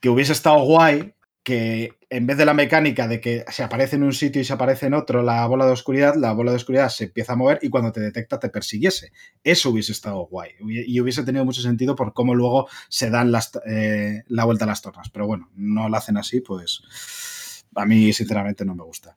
que 0.00 0.10
hubiese 0.10 0.32
estado 0.32 0.62
guay 0.62 1.14
que 1.42 1.98
en 2.08 2.26
vez 2.26 2.36
de 2.36 2.44
la 2.44 2.54
mecánica 2.54 3.08
de 3.08 3.20
que 3.20 3.44
se 3.50 3.62
aparece 3.62 3.96
en 3.96 4.04
un 4.04 4.12
sitio 4.12 4.40
y 4.40 4.44
se 4.44 4.52
aparece 4.52 4.86
en 4.86 4.94
otro 4.94 5.22
la 5.22 5.44
bola 5.46 5.66
de 5.66 5.72
oscuridad, 5.72 6.14
la 6.14 6.32
bola 6.32 6.52
de 6.52 6.56
oscuridad 6.56 6.88
se 6.88 7.04
empieza 7.04 7.32
a 7.32 7.36
mover 7.36 7.58
y 7.62 7.68
cuando 7.68 7.90
te 7.90 8.00
detecta 8.00 8.38
te 8.38 8.48
persiguiese. 8.48 9.12
Eso 9.42 9.70
hubiese 9.70 9.92
estado 9.92 10.26
guay 10.26 10.50
y 10.60 11.00
hubiese 11.00 11.24
tenido 11.24 11.44
mucho 11.44 11.62
sentido 11.62 11.96
por 11.96 12.12
cómo 12.12 12.34
luego 12.34 12.68
se 12.88 13.10
dan 13.10 13.32
las, 13.32 13.52
eh, 13.66 14.22
la 14.28 14.44
vuelta 14.44 14.64
a 14.64 14.68
las 14.68 14.82
tornas. 14.82 15.10
Pero 15.10 15.26
bueno, 15.26 15.50
no 15.56 15.88
lo 15.88 15.96
hacen 15.96 16.16
así, 16.16 16.40
pues 16.40 16.82
a 17.74 17.84
mí 17.86 18.12
sinceramente 18.12 18.64
no 18.64 18.74
me 18.74 18.84
gusta. 18.84 19.16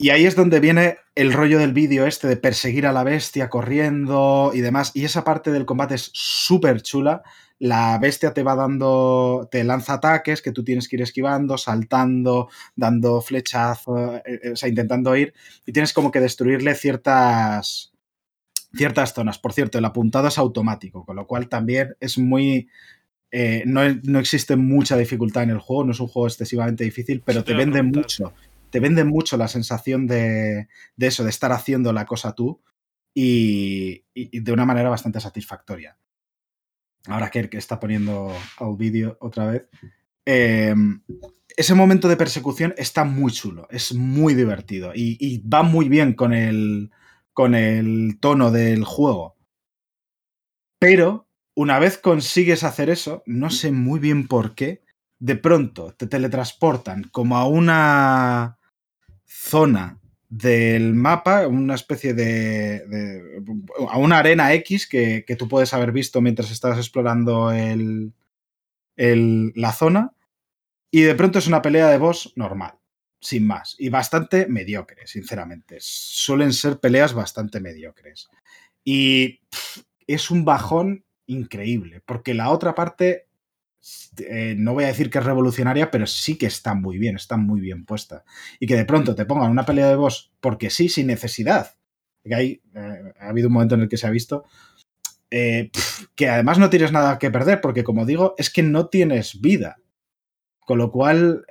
Y 0.00 0.10
ahí 0.10 0.26
es 0.26 0.36
donde 0.36 0.60
viene 0.60 0.98
el 1.16 1.32
rollo 1.32 1.58
del 1.58 1.72
vídeo 1.72 2.06
este 2.06 2.28
de 2.28 2.36
perseguir 2.36 2.86
a 2.86 2.92
la 2.92 3.02
bestia 3.02 3.50
corriendo 3.50 4.52
y 4.54 4.60
demás. 4.60 4.92
Y 4.94 5.04
esa 5.04 5.24
parte 5.24 5.50
del 5.50 5.66
combate 5.66 5.96
es 5.96 6.10
súper 6.14 6.82
chula. 6.82 7.24
La 7.58 7.98
bestia 7.98 8.32
te 8.32 8.44
va 8.44 8.54
dando, 8.54 9.48
te 9.50 9.64
lanza 9.64 9.94
ataques 9.94 10.40
que 10.40 10.52
tú 10.52 10.62
tienes 10.62 10.88
que 10.88 10.94
ir 10.94 11.02
esquivando, 11.02 11.58
saltando, 11.58 12.48
dando 12.76 13.20
flechazos, 13.20 14.20
eh, 14.24 14.52
o 14.52 14.56
sea, 14.56 14.68
intentando 14.68 15.16
ir. 15.16 15.34
Y 15.66 15.72
tienes 15.72 15.92
como 15.92 16.12
que 16.12 16.20
destruirle 16.20 16.76
ciertas, 16.76 17.92
ciertas 18.72 19.12
zonas. 19.12 19.40
Por 19.40 19.52
cierto, 19.52 19.78
el 19.78 19.84
apuntado 19.84 20.28
es 20.28 20.38
automático, 20.38 21.04
con 21.04 21.16
lo 21.16 21.26
cual 21.26 21.48
también 21.48 21.96
es 21.98 22.18
muy... 22.18 22.68
Eh, 23.32 23.64
no, 23.66 23.80
no, 24.04 24.20
existe 24.20 24.54
mucha 24.54 24.96
dificultad 24.96 25.42
en 25.42 25.50
el 25.50 25.58
juego, 25.58 25.84
no 25.84 25.92
es 25.92 26.00
un 26.00 26.06
juego 26.06 26.28
excesivamente 26.28 26.84
difícil, 26.84 27.20
pero 27.26 27.42
te, 27.44 27.52
te 27.52 27.58
vende 27.58 27.82
mucho 27.82 28.32
te 28.70 28.80
vende 28.80 29.04
mucho 29.04 29.36
la 29.36 29.48
sensación 29.48 30.06
de, 30.06 30.68
eso, 30.98 31.24
de 31.24 31.30
estar 31.30 31.52
haciendo 31.52 31.92
la 31.92 32.06
cosa 32.06 32.34
tú 32.34 32.62
y, 33.14 34.04
y 34.14 34.40
de 34.40 34.52
una 34.52 34.64
manera 34.64 34.88
bastante 34.88 35.20
satisfactoria. 35.20 35.98
Ahora 37.06 37.30
que 37.30 37.48
está 37.52 37.80
poniendo 37.80 38.32
al 38.58 38.76
vídeo 38.76 39.16
otra 39.20 39.46
vez. 39.46 39.68
Eh, 40.26 40.74
ese 41.56 41.74
momento 41.74 42.08
de 42.08 42.16
persecución 42.16 42.74
está 42.76 43.04
muy 43.04 43.32
chulo, 43.32 43.66
es 43.70 43.94
muy 43.94 44.34
divertido 44.34 44.92
y, 44.94 45.16
y 45.18 45.38
va 45.48 45.62
muy 45.62 45.88
bien 45.88 46.12
con 46.12 46.34
el, 46.34 46.90
con 47.32 47.54
el 47.54 48.18
tono 48.20 48.50
del 48.50 48.84
juego. 48.84 49.36
Pero 50.78 51.28
una 51.54 51.78
vez 51.78 51.98
consigues 51.98 52.62
hacer 52.62 52.90
eso, 52.90 53.22
no 53.26 53.50
sé 53.50 53.72
muy 53.72 53.98
bien 53.98 54.28
por 54.28 54.54
qué, 54.54 54.84
de 55.18 55.34
pronto 55.34 55.94
te 55.94 56.06
teletransportan 56.06 57.04
como 57.10 57.36
a 57.36 57.48
una 57.48 58.57
zona 59.28 60.00
del 60.28 60.94
mapa, 60.94 61.46
una 61.46 61.74
especie 61.74 62.12
de, 62.14 63.40
a 63.88 63.98
una 63.98 64.18
arena 64.18 64.52
X 64.54 64.86
que, 64.88 65.24
que 65.26 65.36
tú 65.36 65.48
puedes 65.48 65.72
haber 65.72 65.92
visto 65.92 66.20
mientras 66.20 66.50
estás 66.50 66.76
explorando 66.76 67.52
el, 67.52 68.12
el- 68.96 69.52
la 69.54 69.72
zona, 69.72 70.12
y 70.90 71.02
de 71.02 71.14
pronto 71.14 71.38
es 71.38 71.46
una 71.46 71.62
pelea 71.62 71.88
de 71.88 71.98
boss 71.98 72.32
normal, 72.36 72.74
sin 73.20 73.46
más, 73.46 73.76
y 73.78 73.88
bastante 73.90 74.46
mediocre, 74.48 75.06
sinceramente. 75.06 75.76
Suelen 75.80 76.52
ser 76.52 76.80
peleas 76.80 77.14
bastante 77.14 77.60
mediocres. 77.60 78.28
Y 78.84 79.40
es 80.06 80.30
un 80.30 80.44
bajón 80.44 81.04
increíble, 81.26 82.02
porque 82.06 82.32
la 82.34 82.50
otra 82.50 82.74
parte, 82.74 83.27
eh, 84.18 84.54
no 84.56 84.74
voy 84.74 84.84
a 84.84 84.88
decir 84.88 85.10
que 85.10 85.18
es 85.18 85.24
revolucionaria, 85.24 85.90
pero 85.90 86.06
sí 86.06 86.36
que 86.36 86.46
está 86.46 86.74
muy 86.74 86.98
bien, 86.98 87.16
está 87.16 87.36
muy 87.36 87.60
bien 87.60 87.84
puesta. 87.84 88.24
Y 88.58 88.66
que 88.66 88.76
de 88.76 88.84
pronto 88.84 89.14
te 89.14 89.24
pongan 89.24 89.50
una 89.50 89.64
pelea 89.64 89.88
de 89.88 89.96
boss 89.96 90.32
porque 90.40 90.70
sí, 90.70 90.88
sin 90.88 91.06
necesidad. 91.06 91.74
Que 92.24 92.34
hay, 92.34 92.62
eh, 92.74 93.12
ha 93.20 93.28
habido 93.28 93.48
un 93.48 93.54
momento 93.54 93.74
en 93.74 93.82
el 93.82 93.88
que 93.88 93.96
se 93.96 94.06
ha 94.06 94.10
visto 94.10 94.44
eh, 95.30 95.70
que 96.14 96.28
además 96.28 96.58
no 96.58 96.70
tienes 96.70 96.90
nada 96.90 97.18
que 97.18 97.30
perder, 97.30 97.60
porque 97.60 97.84
como 97.84 98.06
digo, 98.06 98.34
es 98.38 98.50
que 98.50 98.62
no 98.62 98.88
tienes 98.88 99.40
vida. 99.40 99.78
Con 100.60 100.78
lo 100.78 100.90
cual, 100.90 101.46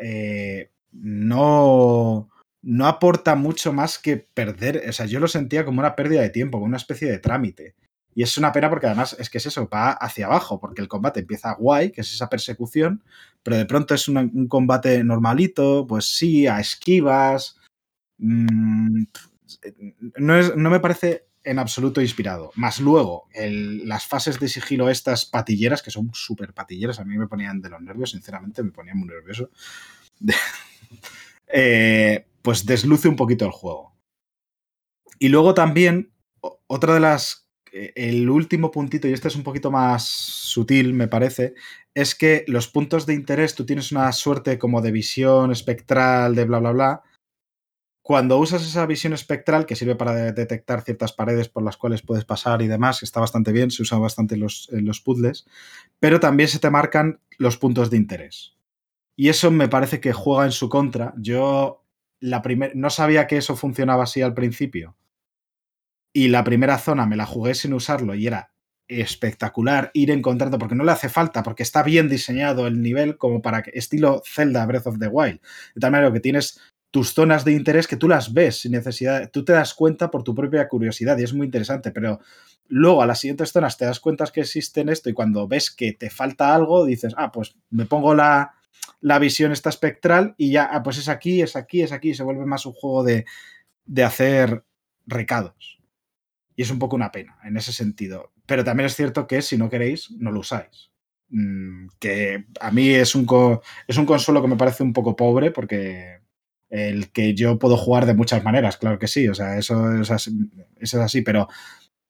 no, 0.92 2.30
no 2.62 2.88
aporta 2.88 3.36
mucho 3.36 3.74
más 3.74 3.98
que 3.98 4.18
perder. 4.18 4.84
O 4.88 4.92
sea, 4.94 5.06
yo 5.08 5.20
lo 5.20 5.28
sentía 5.28 5.66
como 5.66 5.80
una 5.80 5.96
pérdida 5.96 6.22
de 6.22 6.30
tiempo, 6.30 6.58
como 6.58 6.68
una 6.68 6.78
especie 6.78 7.10
de 7.10 7.18
trámite. 7.18 7.76
Y 8.18 8.24
es 8.24 8.36
una 8.40 8.52
pena 8.52 8.68
porque 8.68 8.88
además 8.88 9.16
es 9.20 9.30
que 9.30 9.38
es 9.38 9.46
eso, 9.46 9.70
va 9.70 9.92
hacia 9.92 10.26
abajo, 10.26 10.60
porque 10.60 10.82
el 10.82 10.88
combate 10.88 11.20
empieza 11.20 11.54
guay, 11.54 11.92
que 11.92 12.02
es 12.02 12.12
esa 12.12 12.30
persecución, 12.30 13.04
pero 13.44 13.58
de 13.58 13.68
pronto 13.68 13.94
es 13.94 14.08
un 14.08 14.48
combate 14.48 15.04
normalito, 15.04 15.86
pues 15.88 16.06
sí, 16.18 16.48
a 16.48 16.60
esquivas. 16.60 17.58
mm, 18.18 19.04
no, 20.18 20.36
es- 20.40 20.56
no 20.56 20.70
me 20.72 20.80
parece 20.80 21.28
en 21.44 21.60
absoluto 21.60 22.02
inspirado. 22.02 22.52
Más 22.56 22.80
luego, 22.80 23.28
las 23.36 24.08
fases 24.08 24.40
de 24.40 24.50
sigilo 24.50 24.90
estas 24.90 25.26
patilleras, 25.26 25.84
que 25.84 25.92
son 25.92 26.10
súper 26.14 26.54
patilleras, 26.54 27.00
a 27.00 27.06
mí 27.06 27.18
me 27.18 27.28
ponían 27.28 27.62
de 27.62 27.70
los 27.70 27.82
nervios, 27.82 28.12
sinceramente, 28.12 28.64
me 28.64 28.72
ponían 28.72 28.98
muy 28.98 29.08
nervioso. 29.10 29.52
Eh, 31.48 32.26
pues 32.42 32.66
desluce 32.66 33.08
un 33.08 33.16
poquito 33.16 33.46
el 33.46 33.52
juego. 33.52 33.96
Y 35.20 35.30
luego 35.30 35.54
también, 35.54 36.12
otra 36.68 36.94
de 36.94 37.00
las. 37.00 37.47
Eh, 37.72 37.92
El 37.96 38.30
último 38.30 38.72
puntito, 38.72 39.08
y 39.08 39.14
este 39.14 39.28
es 39.28 39.36
un 39.36 39.44
poquito 39.44 39.72
más 39.72 40.08
sutil, 40.08 40.94
me 40.94 41.08
parece, 41.08 41.54
es 41.94 42.16
que 42.16 42.44
los 42.48 42.68
puntos 42.68 43.06
de 43.06 43.14
interés, 43.14 43.56
tú 43.56 43.66
tienes 43.66 43.92
una 43.92 44.12
suerte 44.12 44.58
como 44.58 44.82
de 44.82 44.92
visión 44.92 45.52
espectral, 45.52 46.36
de 46.36 46.46
bla, 46.46 46.60
bla, 46.60 46.72
bla. 46.72 47.04
Cuando 48.02 48.38
usas 48.38 48.64
esa 48.64 48.86
visión 48.86 49.14
espectral, 49.14 49.66
que 49.66 49.76
sirve 49.76 49.96
para 49.96 50.14
de- 50.14 50.32
detectar 50.32 50.82
ciertas 50.82 51.12
paredes 51.12 51.50
por 51.50 51.64
las 51.64 51.76
cuales 51.76 52.02
puedes 52.02 52.24
pasar 52.24 52.62
y 52.62 52.68
demás, 52.68 53.04
está 53.04 53.20
bastante 53.20 53.52
bien, 53.52 53.70
se 53.70 53.82
usa 53.82 53.98
bastante 53.98 54.36
en 54.36 54.42
los, 54.42 54.70
en 54.72 54.86
los 54.86 55.02
puzzles, 55.02 55.46
pero 56.00 56.20
también 56.20 56.48
se 56.48 56.60
te 56.60 56.70
marcan 56.70 57.20
los 57.38 57.58
puntos 57.58 57.90
de 57.90 57.98
interés. 57.98 58.56
Y 59.18 59.30
eso 59.30 59.52
me 59.52 59.68
parece 59.68 60.00
que 60.00 60.14
juega 60.14 60.46
en 60.46 60.52
su 60.52 60.70
contra. 60.70 61.14
Yo 61.18 61.84
la 62.20 62.42
no 62.76 62.90
sabía 62.90 63.28
que 63.28 63.38
eso 63.38 63.56
funcionaba 63.56 64.04
así 64.04 64.22
al 64.22 64.34
principio. 64.34 64.96
Y 66.18 66.30
la 66.30 66.44
primera 66.44 66.80
zona 66.80 67.06
me 67.06 67.16
la 67.16 67.28
jugué 67.28 67.54
sin 67.54 67.76
usarlo 67.76 68.16
y 68.16 68.26
era 68.26 68.52
espectacular 68.88 69.92
ir 69.94 70.10
encontrando, 70.10 70.58
porque 70.58 70.74
no 70.74 70.84
le 70.84 70.92
hace 70.92 71.10
falta, 71.10 71.44
porque 71.44 71.62
está 71.62 71.84
bien 71.84 72.10
diseñado 72.10 72.66
el 72.66 72.82
nivel 72.82 73.18
como 73.18 73.44
para 73.44 73.62
que, 73.62 73.70
estilo 73.76 74.24
Zelda 74.26 74.66
Breath 74.66 74.88
of 74.88 74.98
the 74.98 75.10
Wild. 75.10 75.40
De 75.76 75.80
tal 75.80 75.92
manera 75.92 76.12
que 76.12 76.20
tienes 76.20 76.60
tus 76.90 77.14
zonas 77.14 77.46
de 77.46 77.52
interés 77.52 77.86
que 77.86 77.98
tú 77.98 78.08
las 78.08 78.34
ves 78.34 78.62
sin 78.62 78.72
necesidad, 78.72 79.30
tú 79.30 79.46
te 79.46 79.54
das 79.54 79.76
cuenta 79.76 80.10
por 80.10 80.24
tu 80.24 80.34
propia 80.34 80.68
curiosidad 80.68 81.20
y 81.20 81.24
es 81.24 81.36
muy 81.36 81.46
interesante, 81.46 81.92
pero 81.92 82.20
luego 82.68 83.04
a 83.04 83.06
las 83.06 83.20
siguientes 83.20 83.52
zonas 83.52 83.78
te 83.78 83.86
das 83.86 84.00
cuenta 84.00 84.26
que 84.26 84.42
existen 84.42 84.90
esto 84.90 85.12
y 85.12 85.14
cuando 85.14 85.48
ves 85.48 85.70
que 85.70 85.94
te 85.94 86.10
falta 86.10 86.56
algo 86.56 86.84
dices, 86.84 87.14
ah, 87.16 87.32
pues 87.32 87.58
me 87.70 87.86
pongo 87.86 88.16
la, 88.16 88.56
la 89.02 89.20
visión 89.20 89.52
esta 89.52 89.70
espectral 89.70 90.34
y 90.36 90.50
ya, 90.50 90.64
ah, 90.64 90.82
pues 90.82 90.98
es 90.98 91.10
aquí, 91.10 91.44
es 91.44 91.56
aquí, 91.56 91.84
es 91.84 91.92
aquí, 91.92 92.10
y 92.10 92.16
se 92.16 92.24
vuelve 92.24 92.48
más 92.48 92.66
un 92.66 92.74
juego 92.74 93.04
de, 93.04 93.26
de 93.86 94.04
hacer 94.04 94.64
recados. 95.06 95.77
Y 96.58 96.64
es 96.64 96.72
un 96.72 96.80
poco 96.80 96.98
una 96.98 97.14
pena 97.14 97.38
en 97.46 97.56
ese 97.56 97.72
sentido. 97.72 98.34
Pero 98.46 98.66
también 98.66 98.88
es 98.88 98.96
cierto 98.96 99.28
que 99.28 99.42
si 99.42 99.58
no 99.58 99.70
queréis, 99.70 100.12
no 100.12 100.32
lo 100.32 100.42
usáis. 100.42 100.92
Mm, 101.30 101.88
que 102.00 102.46
a 102.60 102.72
mí 102.72 102.90
es 102.90 103.16
un, 103.16 103.28
es 103.88 103.98
un 103.98 104.06
consuelo 104.06 104.42
que 104.42 104.48
me 104.50 104.58
parece 104.58 104.84
un 104.84 104.92
poco 104.92 105.16
pobre 105.16 105.52
porque 105.52 106.22
el 106.70 107.12
que 107.12 107.34
yo 107.34 107.60
puedo 107.60 107.78
jugar 107.78 108.06
de 108.06 108.14
muchas 108.14 108.44
maneras, 108.44 108.78
claro 108.78 109.00
que 109.00 109.08
sí, 109.08 109.28
o 109.28 109.36
sea, 109.36 109.58
eso 109.58 109.94
es 110.02 110.12
así, 110.12 110.32
eso 110.78 110.98
es 110.98 111.04
así 111.04 111.22
pero 111.22 111.48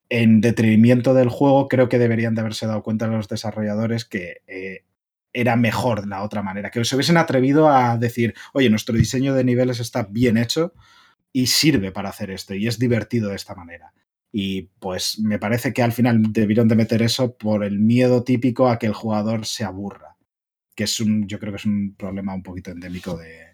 en 0.09 0.41
detrimento 0.41 1.13
del 1.13 1.29
juego 1.29 1.67
creo 1.67 1.89
que 1.89 1.99
deberían 1.99 2.35
de 2.35 2.41
haberse 2.41 2.67
dado 2.67 2.83
cuenta 2.83 3.07
los 3.07 3.27
desarrolladores 3.27 4.05
que 4.05 4.41
eh, 4.47 4.85
era 5.33 5.55
mejor 5.55 6.07
la 6.07 6.23
otra 6.23 6.41
manera, 6.41 6.71
que 6.71 6.83
se 6.85 6.95
hubiesen 6.95 7.17
atrevido 7.17 7.69
a 7.69 7.97
decir, 7.97 8.33
oye, 8.53 8.69
nuestro 8.69 8.95
diseño 8.95 9.33
de 9.33 9.43
niveles 9.43 9.79
está 9.79 10.03
bien 10.03 10.37
hecho 10.37 10.73
y 11.33 11.47
sirve 11.47 11.91
para 11.91 12.09
hacer 12.09 12.31
esto 12.31 12.55
y 12.55 12.67
es 12.67 12.79
divertido 12.79 13.29
de 13.29 13.35
esta 13.35 13.53
manera. 13.53 13.93
Y 14.31 14.63
pues 14.79 15.19
me 15.19 15.39
parece 15.39 15.73
que 15.73 15.81
al 15.81 15.93
final 15.93 16.21
debieron 16.31 16.67
de 16.67 16.75
meter 16.75 17.01
eso 17.01 17.37
por 17.37 17.63
el 17.63 17.79
miedo 17.79 18.23
típico 18.23 18.69
a 18.69 18.77
que 18.77 18.87
el 18.87 18.93
jugador 18.93 19.45
se 19.45 19.63
aburra, 19.63 20.17
que 20.75 20.83
es 20.83 20.99
un, 20.99 21.27
yo 21.27 21.39
creo 21.39 21.53
que 21.53 21.57
es 21.57 21.65
un 21.65 21.95
problema 21.97 22.33
un 22.33 22.43
poquito 22.43 22.71
endémico 22.71 23.17
de, 23.17 23.47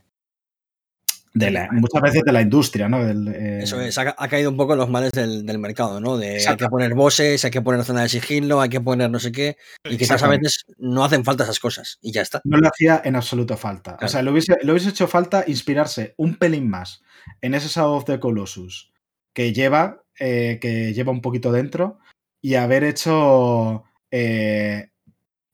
de 1.33 1.49
la, 1.49 1.69
muchas 1.71 2.01
veces 2.01 2.21
de 2.23 2.31
la 2.31 2.41
industria, 2.41 2.87
¿no? 2.87 3.03
Del, 3.03 3.27
eh, 3.27 3.63
Eso 3.63 3.81
es, 3.81 3.97
ha, 3.97 4.15
ha 4.17 4.27
caído 4.27 4.51
un 4.51 4.57
poco 4.57 4.73
en 4.73 4.79
los 4.79 4.89
males 4.89 5.11
del, 5.11 5.45
del 5.45 5.57
mercado, 5.57 5.99
¿no? 5.99 6.17
De 6.17 6.47
hay 6.47 6.55
que 6.55 6.67
poner 6.67 6.93
bosses, 6.93 7.43
hay 7.43 7.51
que 7.51 7.61
poner 7.61 7.83
zona 7.83 8.03
de 8.03 8.09
sigilo, 8.09 8.61
hay 8.61 8.69
que 8.69 8.81
poner 8.81 9.09
no 9.09 9.19
sé 9.19 9.31
qué, 9.31 9.57
y 9.83 9.97
quizás 9.97 10.21
a 10.21 10.27
veces 10.27 10.65
no 10.77 11.03
hacen 11.03 11.23
falta 11.23 11.43
esas 11.43 11.59
cosas, 11.59 11.97
y 12.01 12.11
ya 12.11 12.21
está. 12.21 12.41
no 12.43 12.57
le 12.57 12.67
hacía 12.67 13.01
en 13.03 13.15
absoluto 13.15 13.57
falta. 13.57 13.91
Claro. 13.97 14.05
O 14.05 14.09
sea, 14.09 14.21
le 14.21 14.29
hubiese, 14.29 14.57
le 14.61 14.71
hubiese 14.71 14.89
hecho 14.89 15.07
falta 15.07 15.43
inspirarse 15.47 16.13
un 16.17 16.35
pelín 16.35 16.69
más 16.69 17.01
en 17.41 17.55
ese 17.55 17.67
Shadow 17.67 17.95
of 17.95 18.05
the 18.05 18.19
Colossus 18.19 18.92
que 19.33 19.53
lleva, 19.53 20.03
eh, 20.19 20.59
que 20.61 20.93
lleva 20.93 21.11
un 21.11 21.21
poquito 21.21 21.51
dentro 21.51 21.99
y 22.41 22.55
haber 22.55 22.83
hecho 22.83 23.83
eh, 24.11 24.89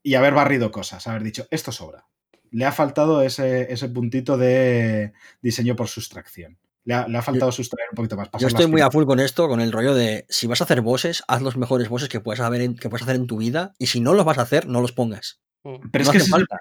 y 0.04 0.16
haber 0.16 0.34
barrido 0.34 0.72
cosas, 0.72 1.08
haber 1.08 1.24
dicho, 1.24 1.48
esto 1.52 1.72
sobra. 1.72 2.06
Le 2.52 2.66
ha 2.66 2.72
faltado 2.72 3.22
ese, 3.22 3.72
ese 3.72 3.90
puntito 3.90 4.38
de 4.38 5.14
diseño 5.42 5.76
por 5.76 5.88
sustracción. 5.88 6.58
Le 6.86 6.94
ha, 6.96 7.08
le 7.08 7.18
ha 7.18 7.22
faltado 7.22 7.52
sustraer 7.52 7.90
un 7.92 7.96
poquito 7.96 8.16
más. 8.18 8.30
Yo 8.40 8.48
estoy 8.48 8.66
muy 8.66 8.82
a 8.82 8.90
full 8.90 9.06
con 9.06 9.20
esto, 9.20 9.48
con 9.48 9.62
el 9.62 9.72
rollo 9.72 9.94
de 9.94 10.26
si 10.30 10.48
vas 10.48 10.62
a 10.62 10.64
hacer 10.64 10.82
bosses, 10.82 11.24
haz 11.28 11.42
los 11.42 11.58
mejores 11.58 11.90
bosses 11.90 12.10
que 12.10 12.20
puedas, 12.20 12.40
haber 12.40 12.62
en- 12.62 12.76
que 12.76 12.90
puedas 12.90 13.04
hacer 13.04 13.18
en 13.18 13.28
tu 13.28 13.38
vida, 13.38 13.74
y 13.78 13.88
si 13.88 14.00
no 14.00 14.14
los 14.14 14.26
vas 14.26 14.40
a 14.40 14.44
hacer, 14.44 14.66
no 14.68 14.82
los 14.82 14.92
pongas. 14.94 15.42
Mm. 15.64 15.90
Pero 15.92 16.06
no 16.06 16.12
es 16.12 16.12
que 16.18 16.18
es 16.24 16.30
falta. 16.30 16.58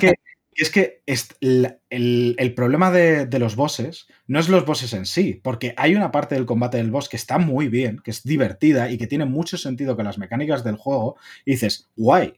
que, 0.00 0.14
que 0.56 0.62
es 0.62 0.70
que 0.70 1.02
el, 1.40 2.34
el- 2.38 2.54
problema 2.54 2.90
de, 2.90 3.26
de 3.26 3.38
los 3.38 3.56
bosses 3.56 4.06
no 4.26 4.40
es 4.40 4.48
los 4.48 4.64
bosses 4.66 4.92
en 4.94 5.06
sí, 5.06 5.40
porque 5.42 5.74
hay 5.76 5.94
una 5.94 6.10
parte 6.12 6.34
del 6.34 6.46
combate 6.46 6.78
del 6.78 6.90
boss 6.90 7.08
que 7.08 7.16
está 7.16 7.38
muy 7.38 7.68
bien, 7.68 8.00
que 8.04 8.10
es 8.10 8.22
divertida 8.24 8.90
y 8.90 8.98
que 8.98 9.06
tiene 9.06 9.24
mucho 9.26 9.58
sentido 9.58 9.96
con 9.96 10.04
las 10.06 10.18
mecánicas 10.18 10.64
del 10.64 10.76
juego, 10.76 11.16
y 11.44 11.52
dices, 11.52 11.90
guay. 11.96 12.34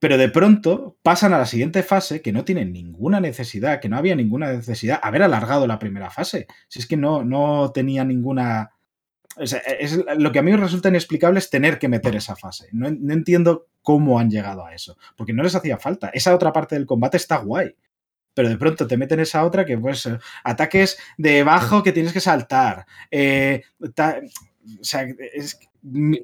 Pero 0.00 0.18
de 0.18 0.28
pronto 0.28 0.98
pasan 1.02 1.32
a 1.32 1.38
la 1.38 1.46
siguiente 1.46 1.82
fase 1.84 2.22
que 2.22 2.32
no 2.32 2.44
tienen 2.44 2.72
ninguna 2.72 3.20
necesidad, 3.20 3.80
que 3.80 3.88
no 3.88 3.96
había 3.96 4.16
ninguna 4.16 4.52
necesidad 4.52 4.98
haber 5.02 5.22
alargado 5.22 5.66
la 5.68 5.78
primera 5.78 6.10
fase. 6.10 6.46
Si 6.68 6.80
es 6.80 6.86
que 6.86 6.96
no, 6.96 7.24
no 7.24 7.70
tenía 7.72 8.04
ninguna. 8.04 8.72
O 9.36 9.46
sea, 9.46 9.58
es, 9.60 9.98
lo 10.18 10.32
que 10.32 10.38
a 10.38 10.42
mí 10.42 10.50
me 10.50 10.56
resulta 10.56 10.88
inexplicable 10.88 11.38
es 11.38 11.50
tener 11.50 11.78
que 11.78 11.88
meter 11.88 12.14
esa 12.16 12.36
fase. 12.36 12.68
No, 12.72 12.90
no 12.90 13.12
entiendo 13.12 13.68
cómo 13.82 14.18
han 14.18 14.30
llegado 14.30 14.64
a 14.66 14.74
eso, 14.74 14.96
porque 15.16 15.32
no 15.32 15.42
les 15.42 15.54
hacía 15.54 15.78
falta. 15.78 16.10
Esa 16.12 16.34
otra 16.34 16.52
parte 16.52 16.74
del 16.74 16.86
combate 16.86 17.16
está 17.16 17.38
guay. 17.38 17.74
Pero 18.34 18.48
de 18.48 18.56
pronto 18.56 18.86
te 18.86 18.96
meten 18.96 19.20
esa 19.20 19.44
otra 19.44 19.64
que, 19.66 19.76
pues, 19.76 20.06
eh, 20.06 20.18
ataques 20.44 20.98
de 21.18 21.42
bajo 21.44 21.82
que 21.82 21.92
tienes 21.92 22.12
que 22.12 22.20
saltar. 22.20 22.86
eh, 23.10 23.62
ta- 23.94 24.20
o 24.80 24.84
sea, 24.84 25.06
es- 25.34 25.58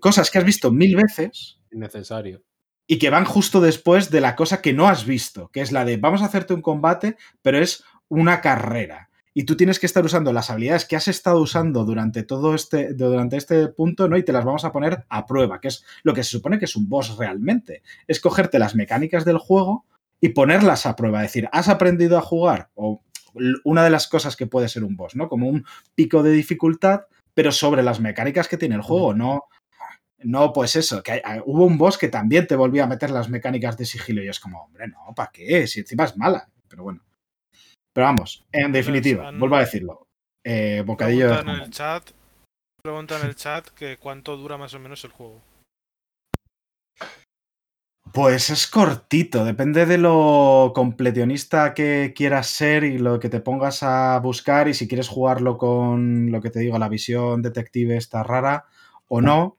cosas 0.01 0.31
que 0.31 0.39
has 0.39 0.45
visto 0.45 0.71
mil 0.71 0.95
veces 0.97 1.59
Innecesario. 1.73 2.43
y 2.87 2.99
que 2.99 3.11
van 3.11 3.25
justo 3.25 3.61
después 3.61 4.11
de 4.11 4.21
la 4.21 4.37
cosa 4.37 4.63
que 4.63 4.73
no 4.73 4.89
has 4.89 5.05
visto, 5.05 5.49
que 5.51 5.61
es 5.61 5.73
la 5.73 5.85
de 5.85 5.97
vamos 5.97 6.23
a 6.23 6.27
hacerte 6.27 6.55
un 6.55 6.63
combate, 6.63 7.17
pero 7.43 7.59
es 7.59 7.83
una 8.09 8.41
carrera. 8.41 9.08
Y 9.39 9.45
tú 9.45 9.57
tienes 9.57 9.79
que 9.79 9.87
estar 9.87 10.05
usando 10.05 10.33
las 10.33 10.51
habilidades 10.51 10.85
que 10.85 10.97
has 10.97 11.07
estado 11.07 11.41
usando 11.41 11.85
durante 11.85 12.25
todo 12.25 12.57
este, 12.57 12.93
durante 12.93 13.37
este 13.37 13.69
punto, 13.69 14.09
¿no? 14.09 14.17
Y 14.17 14.25
te 14.25 14.33
las 14.33 14.45
vamos 14.45 14.65
a 14.65 14.73
poner 14.73 15.05
a 15.09 15.27
prueba, 15.27 15.61
que 15.61 15.69
es 15.69 15.85
lo 16.03 16.13
que 16.13 16.25
se 16.25 16.31
supone 16.31 16.59
que 16.59 16.65
es 16.65 16.75
un 16.75 16.89
boss 16.89 17.17
realmente. 17.17 17.85
Es 18.09 18.19
cogerte 18.19 18.59
las 18.59 18.75
mecánicas 18.75 19.25
del 19.25 19.39
juego 19.39 19.87
y 20.21 20.31
ponerlas 20.31 20.87
a 20.87 20.97
prueba. 20.97 21.23
Es 21.23 21.29
decir, 21.31 21.49
¿has 21.53 21.69
aprendido 21.69 22.19
a 22.19 22.21
jugar? 22.21 22.71
O 22.75 23.05
una 23.63 23.85
de 23.85 23.91
las 23.91 24.09
cosas 24.09 24.35
que 24.35 24.49
puede 24.49 24.69
ser 24.69 24.83
un 24.83 24.97
boss, 24.97 25.15
¿no? 25.15 25.29
Como 25.29 25.49
un 25.49 25.65
pico 25.95 26.25
de 26.25 26.33
dificultad, 26.33 27.03
pero 27.33 27.53
sobre 27.53 27.85
las 27.85 28.01
mecánicas 28.01 28.49
que 28.49 28.57
tiene 28.57 28.75
el 28.75 28.83
juego, 28.83 29.15
no. 29.15 29.45
No, 30.25 30.53
pues 30.53 30.75
eso, 30.75 31.01
que 31.01 31.13
hay- 31.13 31.41
hubo 31.47 31.65
un 31.65 31.79
boss 31.79 31.97
que 31.97 32.09
también 32.09 32.49
te 32.49 32.57
volvía 32.57 32.83
a 32.83 32.89
meter 32.89 33.11
las 33.11 33.29
mecánicas 33.29 33.77
de 33.77 33.85
sigilo 33.85 34.21
y 34.21 34.29
es 34.29 34.41
como, 34.41 34.65
hombre, 34.65 34.89
no, 34.89 35.15
¿para 35.15 35.31
qué? 35.33 35.69
Si 35.69 35.79
encima 35.79 36.07
es 36.07 36.17
mala. 36.17 36.51
Pero 36.67 36.83
bueno. 36.83 37.03
Pero 37.99 38.07
vamos, 38.07 38.45
en 38.53 38.71
definitiva, 38.71 39.27
han- 39.27 39.41
vuelvo 39.41 39.57
a 39.57 39.59
decirlo. 39.59 40.07
Eh, 40.45 40.85
bocadillo 40.87 41.31
de 41.31 41.41
en 41.41 41.49
el 41.49 41.71
chat, 41.71 42.09
pregunta 42.81 43.19
en 43.19 43.27
el 43.27 43.35
chat 43.35 43.67
que 43.71 43.97
cuánto 43.97 44.37
dura 44.37 44.57
más 44.57 44.73
o 44.75 44.79
menos 44.79 45.03
el 45.03 45.11
juego. 45.11 45.43
Pues 48.13 48.51
es 48.51 48.69
cortito, 48.69 49.45
depende 49.45 49.85
de 49.85 49.99
lo 49.99 50.71
completionista 50.77 51.75
que 51.75 52.13
quieras 52.15 52.47
ser 52.47 52.85
y 52.85 52.99
lo 52.99 53.19
que 53.19 53.31
te 53.31 53.41
pongas 53.41 53.83
a 53.83 54.21
buscar 54.21 54.69
y 54.69 54.75
si 54.75 54.87
quieres 54.87 55.09
jugarlo 55.09 55.59
con 55.59 56.31
lo 56.31 56.41
que 56.41 56.51
te 56.51 56.61
digo, 56.61 56.79
la 56.79 56.89
visión 56.89 57.43
detective 57.43 57.97
esta 57.97 58.23
rara 58.23 58.67
o 59.09 59.21
no. 59.21 59.59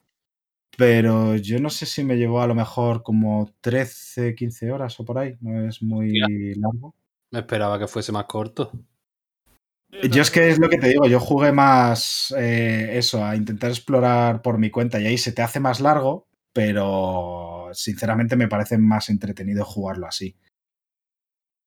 Pero 0.77 1.35
yo 1.35 1.59
no 1.59 1.69
sé 1.69 1.85
si 1.85 2.05
me 2.05 2.15
llevó 2.15 2.41
a 2.41 2.47
lo 2.47 2.55
mejor 2.55 3.03
como 3.03 3.51
13, 3.59 4.33
15 4.33 4.71
horas 4.71 4.97
o 5.01 5.03
por 5.03 5.17
ahí, 5.17 5.35
no 5.41 5.67
es 5.67 5.83
muy 5.83 6.13
largo. 6.55 6.95
Me 7.31 7.39
esperaba 7.39 7.77
que 7.77 7.87
fuese 7.87 8.11
más 8.11 8.25
corto. 8.25 8.71
Yo 10.11 10.21
es 10.21 10.29
que 10.29 10.49
es 10.49 10.59
lo 10.59 10.69
que 10.69 10.77
te 10.77 10.87
digo, 10.87 11.07
yo 11.07 11.19
jugué 11.19 11.51
más 11.51 12.33
eh, 12.37 12.91
eso, 12.93 13.25
a 13.25 13.35
intentar 13.35 13.71
explorar 13.71 14.41
por 14.41 14.59
mi 14.59 14.69
cuenta 14.69 14.99
y 14.99 15.07
ahí 15.07 15.17
se 15.17 15.31
te 15.31 15.41
hace 15.41 15.59
más 15.59 15.79
largo, 15.79 16.27
pero 16.53 17.69
sinceramente 17.73 18.35
me 18.35 18.47
parece 18.47 18.77
más 18.77 19.09
entretenido 19.09 19.65
jugarlo 19.65 20.05
así. 20.05 20.35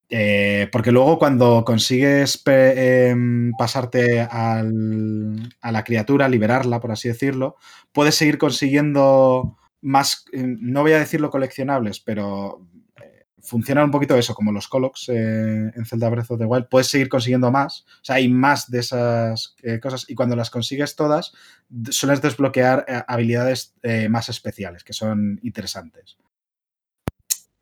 Eh, 0.09 0.69
porque 0.71 0.93
luego 0.93 1.19
cuando 1.19 1.65
consigues 1.65 2.43
em, 2.47 3.53
pasarte 3.59 4.21
a 4.21 4.63
la 4.63 5.85
criatura, 5.85 6.29
liberarla, 6.29 6.81
por 6.81 6.93
así 6.93 7.09
decirlo, 7.09 7.57
puedes 7.93 8.15
seguir 8.15 8.37
consiguiendo 8.39 9.57
más, 9.81 10.27
eh, 10.33 10.45
no 10.45 10.83
voy 10.83 10.93
a 10.93 10.99
decirlo 10.99 11.31
coleccionables, 11.31 12.01
pero 12.01 12.61
funcionan 13.43 13.85
un 13.85 13.91
poquito 13.91 14.17
eso, 14.17 14.35
como 14.35 14.53
los 14.53 14.69
Colocs 14.69 15.09
eh, 15.09 15.73
en 15.75 15.85
Zelda 15.85 16.09
Breath 16.09 16.31
of 16.31 16.39
the 16.39 16.45
Wild, 16.45 16.69
puedes 16.69 16.87
seguir 16.87 17.09
consiguiendo 17.09 17.51
más, 17.51 17.85
o 18.01 18.05
sea, 18.05 18.17
hay 18.17 18.29
más 18.29 18.71
de 18.71 18.79
esas 18.79 19.57
eh, 19.63 19.81
cosas 19.81 20.09
y 20.09 20.15
cuando 20.15 20.37
las 20.37 20.51
consigues 20.51 20.97
todas, 20.97 21.33
sueles 21.91 22.23
desbloquear 22.23 22.85
eh, 22.89 23.03
habilidades 23.07 23.75
más 24.09 24.29
especiales, 24.29 24.85
que 24.85 24.93
son 24.93 25.41
interesantes. 25.43 26.17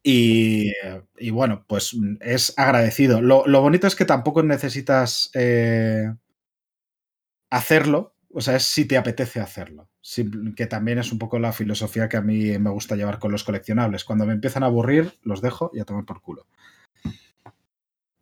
Y, 0.03 0.73
y 1.19 1.31
bueno, 1.31 1.65
pues 1.67 1.95
mm, 1.95 2.17
es 2.21 2.55
agradecido. 2.57 3.21
Lo, 3.21 3.47
lo 3.47 3.61
bonito 3.61 3.87
es 3.87 3.95
que 3.95 4.07
tampoco 4.07 4.43
necesitas 4.43 5.31
hacerlo, 7.51 8.15
o 8.33 8.41
sea, 8.41 8.57
es 8.57 8.65
si 8.65 8.85
te 8.87 8.97
apetece 8.97 9.41
hacerlo. 9.41 9.90
Que 10.57 10.67
también 10.67 10.99
es 10.99 11.13
un 11.13 11.19
poco 11.19 11.39
la 11.39 11.53
filosofía 11.53 12.09
que 12.09 12.17
a 12.17 12.23
mí 12.23 12.59
me 12.59 12.71
gusta 12.71 12.97
llevar 12.97 13.19
con 13.19 13.33
los 13.33 13.45
coleccionables. 13.45 14.05
Cuando 14.05 14.27
me 14.27 14.33
empiezan 14.33 14.63
a 14.63 14.67
aburrir, 14.67 15.19
los 15.23 15.43
dejo 15.43 15.71
y 15.75 15.81
a 15.81 15.85
tomar 15.85 16.05
por 16.05 16.23
culo. 16.23 16.47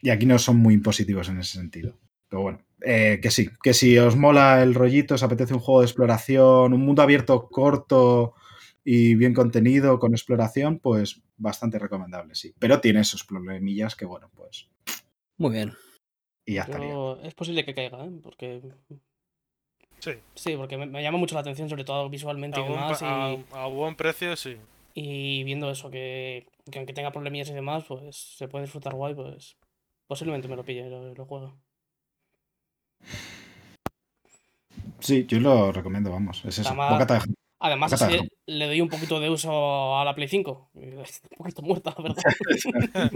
Y 0.01 0.11
aquí 0.11 0.27
no 0.27 0.39
son 0.39 0.57
muy 0.57 0.75
impositivos 0.75 1.29
en 1.29 1.39
ese 1.39 1.59
sentido. 1.59 1.99
Pero 2.29 2.43
bueno, 2.43 2.59
eh, 2.83 3.21
que 3.23 3.31
sí, 3.31 3.49
que 3.63 3.75
si 3.75 3.99
os 3.99 4.17
mola 4.17 4.63
el 4.63 4.75
rollito, 4.75 5.15
os 5.15 5.23
apetece 5.23 5.55
un 5.55 5.61
juego 5.61 5.81
de 5.81 5.87
exploración, 5.87 6.73
un 6.73 6.83
mundo 6.83 7.03
abierto 7.03 7.49
corto 7.49 8.35
y 8.85 9.15
bien 9.15 9.35
contenido 9.35 9.99
con 9.99 10.13
exploración, 10.13 10.79
pues 10.79 11.23
bastante 11.37 11.79
recomendable, 11.79 12.35
sí. 12.35 12.55
Pero 12.59 12.81
tiene 12.81 13.01
esos 13.01 13.25
problemillas 13.25 13.97
que, 13.97 14.05
bueno, 14.05 14.31
pues. 14.35 14.69
Muy 15.37 15.53
bien. 15.53 15.73
Y 16.45 16.55
ya 16.55 16.63
estaría. 16.63 16.95
Es 17.23 17.35
posible 17.35 17.65
que 17.65 17.75
caiga, 17.75 18.05
¿eh? 18.05 18.11
Porque. 18.23 18.63
Sí. 20.01 20.13
Sí, 20.35 20.57
porque 20.57 20.77
me, 20.77 20.87
me 20.87 21.03
llama 21.03 21.19
mucho 21.19 21.35
la 21.35 21.41
atención, 21.43 21.69
sobre 21.69 21.85
todo 21.85 22.09
visualmente 22.09 22.61
A 22.61 22.63
y 22.65 22.69
buen, 22.69 22.81
demás. 22.81 23.03
Y, 23.03 23.05
a- 23.05 23.63
a 23.65 23.67
buen 23.67 23.95
precio, 23.97 24.37
sí. 24.37 24.57
y 24.95 25.43
viendo 25.45 25.71
eso, 25.71 25.91
que, 25.91 26.47
que 26.71 26.79
aunque 26.79 26.93
tenga 26.93 27.11
problemillas 27.13 27.51
y 27.51 27.55
demás, 27.55 27.85
pues 27.87 28.17
se 28.17 28.49
puede 28.49 28.65
disfrutar 28.65 28.95
guay, 28.95 29.15
pues 29.15 29.57
posiblemente 30.07 30.49
me 30.49 30.57
lo 30.57 30.65
pille 30.65 30.87
y 30.87 30.91
lo, 30.91 31.15
lo 31.15 31.25
juego. 31.27 31.55
Sí, 35.01 35.27
yo 35.27 35.39
lo 35.41 35.73
recomiendo, 35.73 36.11
vamos. 36.11 36.45
Es 36.45 36.59
eso. 36.59 36.69
Además- 36.71 36.93
Bocata 36.93 37.15
de. 37.15 37.21
Además, 37.61 37.93
así 37.93 38.19
le 38.47 38.67
doy 38.67 38.81
un 38.81 38.89
poquito 38.89 39.19
de 39.19 39.31
uso 39.31 39.99
a 39.99 40.05
la 40.05 40.15
Play 40.15 40.29
5. 40.29 40.71
Está 40.75 41.29
un 41.31 41.39
poquito 41.39 41.63
muerta, 41.63 41.95
la 41.97 42.03
verdad. 42.03 43.11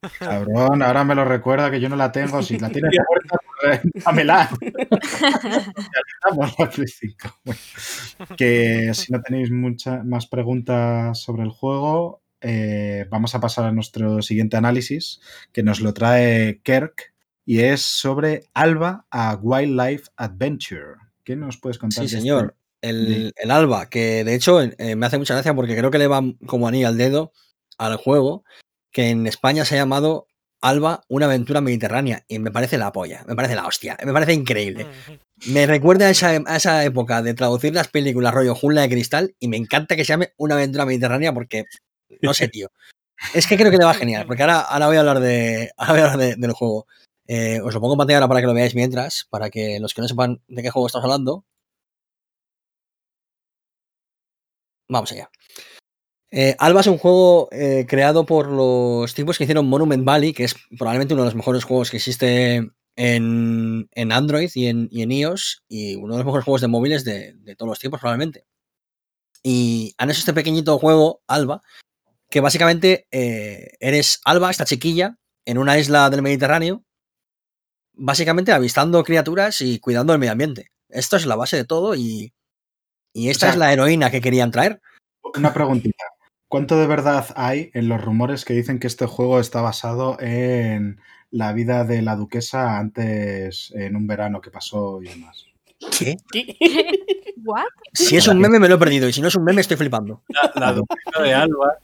Cabrón, 0.18 0.82
ahora 0.82 1.04
me 1.04 1.14
lo 1.14 1.24
recuerda 1.24 1.70
que 1.70 1.80
yo 1.80 1.88
no 1.88 1.96
la 1.96 2.12
tengo. 2.12 2.40
Si 2.42 2.58
la 2.58 2.70
tienes 2.70 2.92
muerta, 3.08 3.36
pues, 3.60 3.84
eh, 3.84 3.90
dámela. 4.04 4.50
Ya 4.60 6.00
estamos 6.14 6.54
la 6.58 6.70
Play 6.70 6.86
5. 6.86 7.40
Bueno, 7.44 7.60
que 8.36 8.94
si 8.94 9.12
no 9.12 9.20
tenéis 9.22 9.50
muchas 9.50 10.04
más 10.04 10.26
preguntas 10.26 11.20
sobre 11.20 11.42
el 11.42 11.50
juego, 11.50 12.22
eh, 12.40 13.06
vamos 13.10 13.34
a 13.34 13.40
pasar 13.40 13.64
a 13.64 13.72
nuestro 13.72 14.22
siguiente 14.22 14.56
análisis, 14.56 15.20
que 15.52 15.62
nos 15.62 15.80
lo 15.80 15.92
trae 15.92 16.60
Kirk, 16.62 17.12
y 17.44 17.60
es 17.60 17.82
sobre 17.82 18.44
Alba 18.54 19.06
a 19.10 19.34
Wildlife 19.34 20.10
Adventure. 20.16 20.94
¿Qué 21.24 21.34
nos 21.36 21.58
puedes 21.58 21.78
contar? 21.78 22.06
Sí, 22.06 22.14
de 22.14 22.20
señor. 22.20 22.44
este? 22.44 22.59
El, 22.82 23.32
el 23.36 23.50
Alba, 23.50 23.88
que 23.90 24.24
de 24.24 24.34
hecho 24.34 24.60
eh, 24.62 24.96
me 24.96 25.06
hace 25.06 25.18
mucha 25.18 25.34
gracia 25.34 25.54
porque 25.54 25.76
creo 25.76 25.90
que 25.90 25.98
le 25.98 26.06
va 26.06 26.22
como 26.46 26.66
anillo 26.68 26.88
al 26.88 26.96
dedo 26.96 27.32
al 27.78 27.96
juego, 27.96 28.44
que 28.92 29.08
en 29.10 29.26
España 29.26 29.64
se 29.64 29.74
ha 29.74 29.78
llamado 29.78 30.26
Alba, 30.62 31.02
una 31.08 31.26
aventura 31.26 31.60
mediterránea. 31.60 32.24
Y 32.28 32.38
me 32.38 32.50
parece 32.50 32.78
la 32.78 32.92
polla, 32.92 33.24
me 33.26 33.34
parece 33.36 33.54
la 33.54 33.66
hostia, 33.66 33.96
me 34.04 34.12
parece 34.12 34.32
increíble. 34.34 34.86
Me 35.46 35.66
recuerda 35.66 36.06
a 36.06 36.10
esa, 36.10 36.30
a 36.46 36.56
esa 36.56 36.84
época 36.84 37.22
de 37.22 37.32
traducir 37.34 37.74
las 37.74 37.88
películas 37.88 38.34
rollo 38.34 38.54
Jungla 38.54 38.82
de 38.82 38.90
Cristal 38.90 39.34
y 39.38 39.48
me 39.48 39.56
encanta 39.56 39.96
que 39.96 40.04
se 40.04 40.08
llame 40.12 40.32
una 40.36 40.54
aventura 40.56 40.84
mediterránea 40.84 41.32
porque, 41.32 41.64
no 42.22 42.34
sé, 42.34 42.48
tío. 42.48 42.68
Es 43.34 43.46
que 43.46 43.56
creo 43.56 43.70
que 43.70 43.78
le 43.78 43.84
va 43.84 43.94
genial, 43.94 44.26
porque 44.26 44.42
ahora, 44.42 44.60
ahora 44.60 44.86
voy 44.88 44.96
a 44.96 45.00
hablar, 45.00 45.20
de, 45.20 45.70
ahora 45.78 45.92
voy 45.92 46.00
a 46.02 46.04
hablar 46.12 46.18
de- 46.18 46.36
del 46.36 46.52
juego. 46.52 46.86
Eh, 47.26 47.60
os 47.62 47.72
lo 47.72 47.80
pongo 47.80 47.94
en 47.94 47.98
pantalla 47.98 48.18
ahora 48.18 48.28
para 48.28 48.40
que 48.40 48.46
lo 48.46 48.54
veáis 48.54 48.74
mientras, 48.74 49.26
para 49.30 49.50
que 49.50 49.78
los 49.80 49.94
que 49.94 50.02
no 50.02 50.08
sepan 50.08 50.42
de 50.48 50.62
qué 50.62 50.70
juego 50.70 50.86
estamos 50.88 51.04
hablando. 51.04 51.44
Vamos 54.90 55.12
allá. 55.12 55.30
Eh, 56.32 56.56
Alba 56.58 56.80
es 56.80 56.86
un 56.88 56.98
juego 56.98 57.48
eh, 57.52 57.86
creado 57.88 58.26
por 58.26 58.48
los 58.48 59.14
tipos 59.14 59.38
que 59.38 59.44
hicieron 59.44 59.68
Monument 59.68 60.04
Valley, 60.04 60.32
que 60.32 60.44
es 60.44 60.54
probablemente 60.76 61.14
uno 61.14 61.22
de 61.22 61.28
los 61.28 61.34
mejores 61.34 61.64
juegos 61.64 61.90
que 61.90 61.96
existe 61.96 62.70
en, 62.96 63.88
en 63.92 64.12
Android 64.12 64.50
y 64.54 64.66
en, 64.66 64.88
iOS, 64.92 65.62
y 65.68 65.94
uno 65.94 66.14
de 66.14 66.18
los 66.18 66.26
mejores 66.26 66.44
juegos 66.44 66.60
de 66.60 66.68
móviles 66.68 67.04
de, 67.04 67.34
de 67.34 67.56
todos 67.56 67.70
los 67.70 67.78
tiempos, 67.78 68.00
probablemente. 68.00 68.46
Y 69.42 69.94
han 69.96 70.10
hecho 70.10 70.20
este 70.20 70.34
pequeñito 70.34 70.78
juego, 70.78 71.22
Alba, 71.26 71.62
que 72.28 72.40
básicamente 72.40 73.06
eh, 73.10 73.72
eres 73.80 74.20
Alba, 74.24 74.50
esta 74.50 74.64
chiquilla, 74.64 75.18
en 75.44 75.58
una 75.58 75.78
isla 75.78 76.10
del 76.10 76.22
Mediterráneo, 76.22 76.84
básicamente 77.92 78.52
avistando 78.52 79.02
criaturas 79.04 79.60
y 79.60 79.78
cuidando 79.78 80.12
el 80.12 80.18
medio 80.18 80.32
ambiente. 80.32 80.72
Esto 80.88 81.16
es 81.16 81.26
la 81.26 81.36
base 81.36 81.56
de 81.56 81.64
todo 81.64 81.94
y, 81.94 82.32
y 83.12 83.28
esta 83.30 83.46
sea- 83.46 83.50
es 83.50 83.56
la 83.56 83.72
heroína 83.72 84.10
que 84.10 84.20
querían 84.20 84.50
traer. 84.50 84.80
Una 85.36 85.52
preguntita. 85.52 86.04
¿Cuánto 86.48 86.78
de 86.78 86.86
verdad 86.86 87.26
hay 87.36 87.70
en 87.74 87.88
los 87.88 88.00
rumores 88.02 88.44
que 88.44 88.54
dicen 88.54 88.78
que 88.80 88.86
este 88.88 89.06
juego 89.06 89.38
está 89.38 89.60
basado 89.60 90.16
en 90.20 91.00
la 91.30 91.52
vida 91.52 91.84
de 91.84 92.02
la 92.02 92.16
duquesa 92.16 92.78
antes, 92.78 93.72
en 93.76 93.94
un 93.94 94.06
verano 94.08 94.40
que 94.40 94.50
pasó 94.50 95.00
y 95.02 95.08
demás? 95.08 95.44
¿Qué? 95.96 96.16
¿Qué? 96.32 96.56
¿What? 97.44 97.64
Si 97.94 98.16
es 98.16 98.26
un 98.28 98.38
meme 98.38 98.58
me 98.58 98.68
lo 98.68 98.74
he 98.74 98.78
perdido 98.78 99.08
y 99.08 99.12
si 99.12 99.20
no 99.22 99.28
es 99.28 99.34
un 99.36 99.44
meme 99.44 99.60
estoy 99.60 99.76
flipando. 99.76 100.22
La, 100.28 100.52
la 100.54 100.72
duquesa 100.72 101.22
de 101.22 101.34
Alba. 101.34 101.74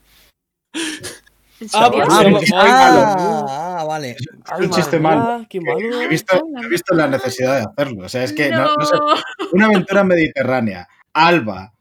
¿En 1.59 1.69
Ah, 1.73 1.90
pues 1.90 2.07
Ah, 2.11 2.23
muy 2.23 2.32
malo. 2.51 3.01
ah, 3.48 3.77
ah, 3.81 3.85
vale. 3.89 4.11
Es 4.11 4.27
un 4.61 4.70
chiste 4.70 4.98
malo. 5.01 5.47
He 5.51 6.09
visto, 6.09 6.36
he 6.62 6.69
visto 6.69 6.94
la 6.94 7.07
necesidad 7.09 7.57
de 7.61 7.66
hacerlo. 7.70 8.05
O 8.05 8.09
sea, 8.11 8.24
es 8.24 8.32
que 8.35 8.51
no- 8.51 8.74
no 8.77 8.85
sé, 8.85 8.94
una 9.53 9.66
aventura 9.66 10.05
mediterránea, 10.05 10.86
Alba. 11.16 11.72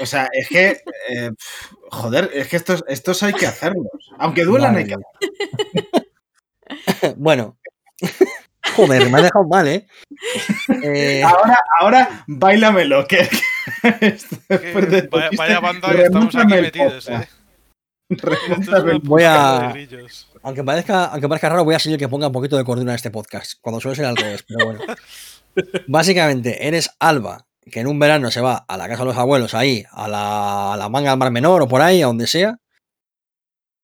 O 0.00 0.06
sea, 0.06 0.28
es 0.32 0.48
que, 0.48 0.80
eh, 1.08 1.30
joder, 1.90 2.30
es 2.34 2.48
que 2.48 2.56
estos, 2.56 2.84
estos 2.88 3.22
hay 3.22 3.32
que 3.32 3.46
hacerlos. 3.46 3.86
Aunque 4.18 4.44
duelan, 4.44 4.76
hay 4.76 4.86
que 4.86 4.96
Bueno. 7.16 7.56
Joder, 8.76 9.10
me 9.10 9.18
ha 9.18 9.22
dejado 9.22 9.48
mal, 9.48 9.66
¿eh? 9.66 9.88
Eh, 10.84 11.22
Ahora, 11.24 11.58
ahora, 11.80 12.24
bailamelo. 12.28 13.06
Que, 13.08 13.28
de 13.82 15.08
vaya, 15.10 15.30
vaya 15.36 15.60
banda 15.60 15.90
que 15.90 16.02
estamos 16.02 16.34
aquí 16.36 16.46
metidos, 16.54 17.08
eh. 17.08 17.28
una 18.10 18.98
Voy 19.02 19.22
a- 19.24 19.42
puta 19.42 19.66
de 19.66 19.72
grillos. 19.72 20.28
aunque, 20.42 20.62
parezca, 20.62 21.06
aunque 21.06 21.28
parezca 21.28 21.48
raro, 21.48 21.64
voy 21.64 21.74
a 21.74 21.78
ser 21.78 21.92
el 21.92 21.98
que 21.98 22.08
ponga 22.08 22.28
un 22.28 22.32
poquito 22.32 22.56
de 22.56 22.64
cordura 22.64 22.92
en 22.92 22.96
este 22.96 23.10
podcast, 23.10 23.54
cuando 23.60 23.80
suele 23.80 23.96
ser 23.96 24.04
al 24.04 24.16
revés, 24.16 24.44
pero 24.46 24.66
bueno. 24.66 24.80
Básicamente, 25.88 26.68
eres 26.68 26.90
Alba, 27.00 27.47
que 27.70 27.80
en 27.80 27.86
un 27.86 27.98
verano 27.98 28.30
se 28.30 28.40
va 28.40 28.64
a 28.68 28.76
la 28.76 28.88
casa 28.88 29.02
de 29.02 29.08
los 29.08 29.16
abuelos, 29.16 29.54
ahí, 29.54 29.84
a 29.90 30.08
la, 30.08 30.76
la 30.78 30.88
manga 30.88 31.10
del 31.10 31.18
Mar 31.18 31.30
Menor 31.30 31.62
o 31.62 31.68
por 31.68 31.82
ahí, 31.82 32.02
a 32.02 32.06
donde 32.06 32.26
sea, 32.26 32.58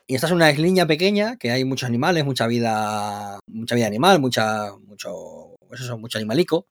y 0.07 0.15
esta 0.15 0.27
es 0.27 0.33
una 0.33 0.51
isliña 0.51 0.87
pequeña 0.87 1.37
que 1.39 1.51
hay 1.51 1.65
muchos 1.65 1.89
animales, 1.89 2.25
mucha 2.25 2.47
vida, 2.47 3.39
mucha 3.47 3.75
vida 3.75 3.87
animal, 3.87 4.21
mucha, 4.21 4.77
mucho, 4.77 5.55
pues 5.67 5.81
eso, 5.81 5.99
animalico. 6.15 6.67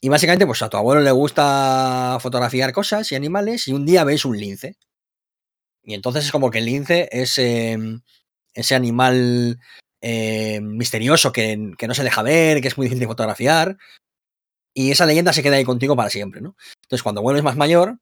Y 0.00 0.08
básicamente, 0.08 0.46
pues 0.46 0.62
a 0.62 0.68
tu 0.68 0.76
abuelo 0.76 1.00
le 1.00 1.10
gusta 1.10 2.18
fotografiar 2.20 2.72
cosas 2.72 3.10
y 3.10 3.16
animales 3.16 3.66
y 3.68 3.72
un 3.72 3.84
día 3.84 4.04
ves 4.04 4.24
un 4.24 4.38
lince. 4.38 4.76
Y 5.82 5.94
entonces 5.94 6.24
es 6.24 6.32
como 6.32 6.50
que 6.50 6.58
el 6.58 6.66
lince 6.66 7.08
es 7.10 7.38
eh, 7.38 7.76
ese 8.54 8.74
animal 8.76 9.58
eh, 10.00 10.60
misterioso 10.60 11.32
que, 11.32 11.72
que, 11.76 11.88
no 11.88 11.94
se 11.94 12.04
deja 12.04 12.22
ver, 12.22 12.60
que 12.60 12.68
es 12.68 12.76
muy 12.76 12.86
difícil 12.86 13.00
de 13.00 13.08
fotografiar. 13.08 13.78
Y 14.74 14.90
esa 14.90 15.06
leyenda 15.06 15.32
se 15.32 15.42
queda 15.42 15.56
ahí 15.56 15.64
contigo 15.64 15.96
para 15.96 16.10
siempre, 16.10 16.40
¿no? 16.40 16.56
Entonces, 16.82 17.02
cuando 17.02 17.22
vuelves 17.22 17.44
más 17.44 17.56
mayor 17.56 17.98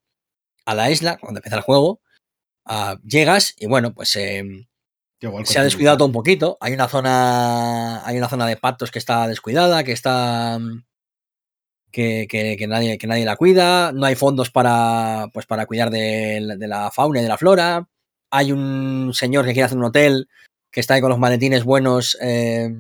a 0.66 0.74
la 0.74 0.90
isla, 0.90 1.18
cuando 1.18 1.38
empieza 1.38 1.56
el 1.56 1.62
juego, 1.62 2.00
uh, 2.66 2.96
llegas 3.04 3.54
y 3.58 3.66
bueno, 3.66 3.92
pues 3.94 4.14
eh, 4.16 4.68
se 5.44 5.58
ha 5.58 5.64
descuidado 5.64 5.98
todo 5.98 6.06
un 6.06 6.12
poquito. 6.12 6.56
Hay 6.60 6.72
una 6.72 6.88
zona. 6.88 8.06
Hay 8.06 8.16
una 8.16 8.28
zona 8.28 8.46
de 8.46 8.56
patos 8.56 8.90
que 8.90 8.98
está 8.98 9.26
descuidada, 9.28 9.84
que 9.84 9.92
está. 9.92 10.58
Que, 11.92 12.26
que, 12.28 12.56
que, 12.56 12.66
nadie, 12.68 12.98
que 12.98 13.06
nadie 13.06 13.24
la 13.24 13.36
cuida. 13.36 13.92
No 13.92 14.06
hay 14.06 14.14
fondos 14.14 14.50
para. 14.50 15.28
Pues 15.32 15.46
para 15.46 15.66
cuidar 15.66 15.90
de, 15.90 16.56
de 16.58 16.68
la 16.68 16.90
fauna 16.90 17.20
y 17.20 17.22
de 17.22 17.28
la 17.28 17.36
flora. 17.36 17.88
Hay 18.30 18.52
un 18.52 19.10
señor 19.12 19.44
que 19.44 19.52
quiere 19.52 19.64
hacer 19.64 19.78
un 19.78 19.84
hotel 19.84 20.28
que 20.70 20.80
está 20.80 20.94
ahí 20.94 21.00
con 21.00 21.10
los 21.10 21.18
maletines 21.18 21.64
buenos. 21.64 22.16
Eh, 22.22 22.70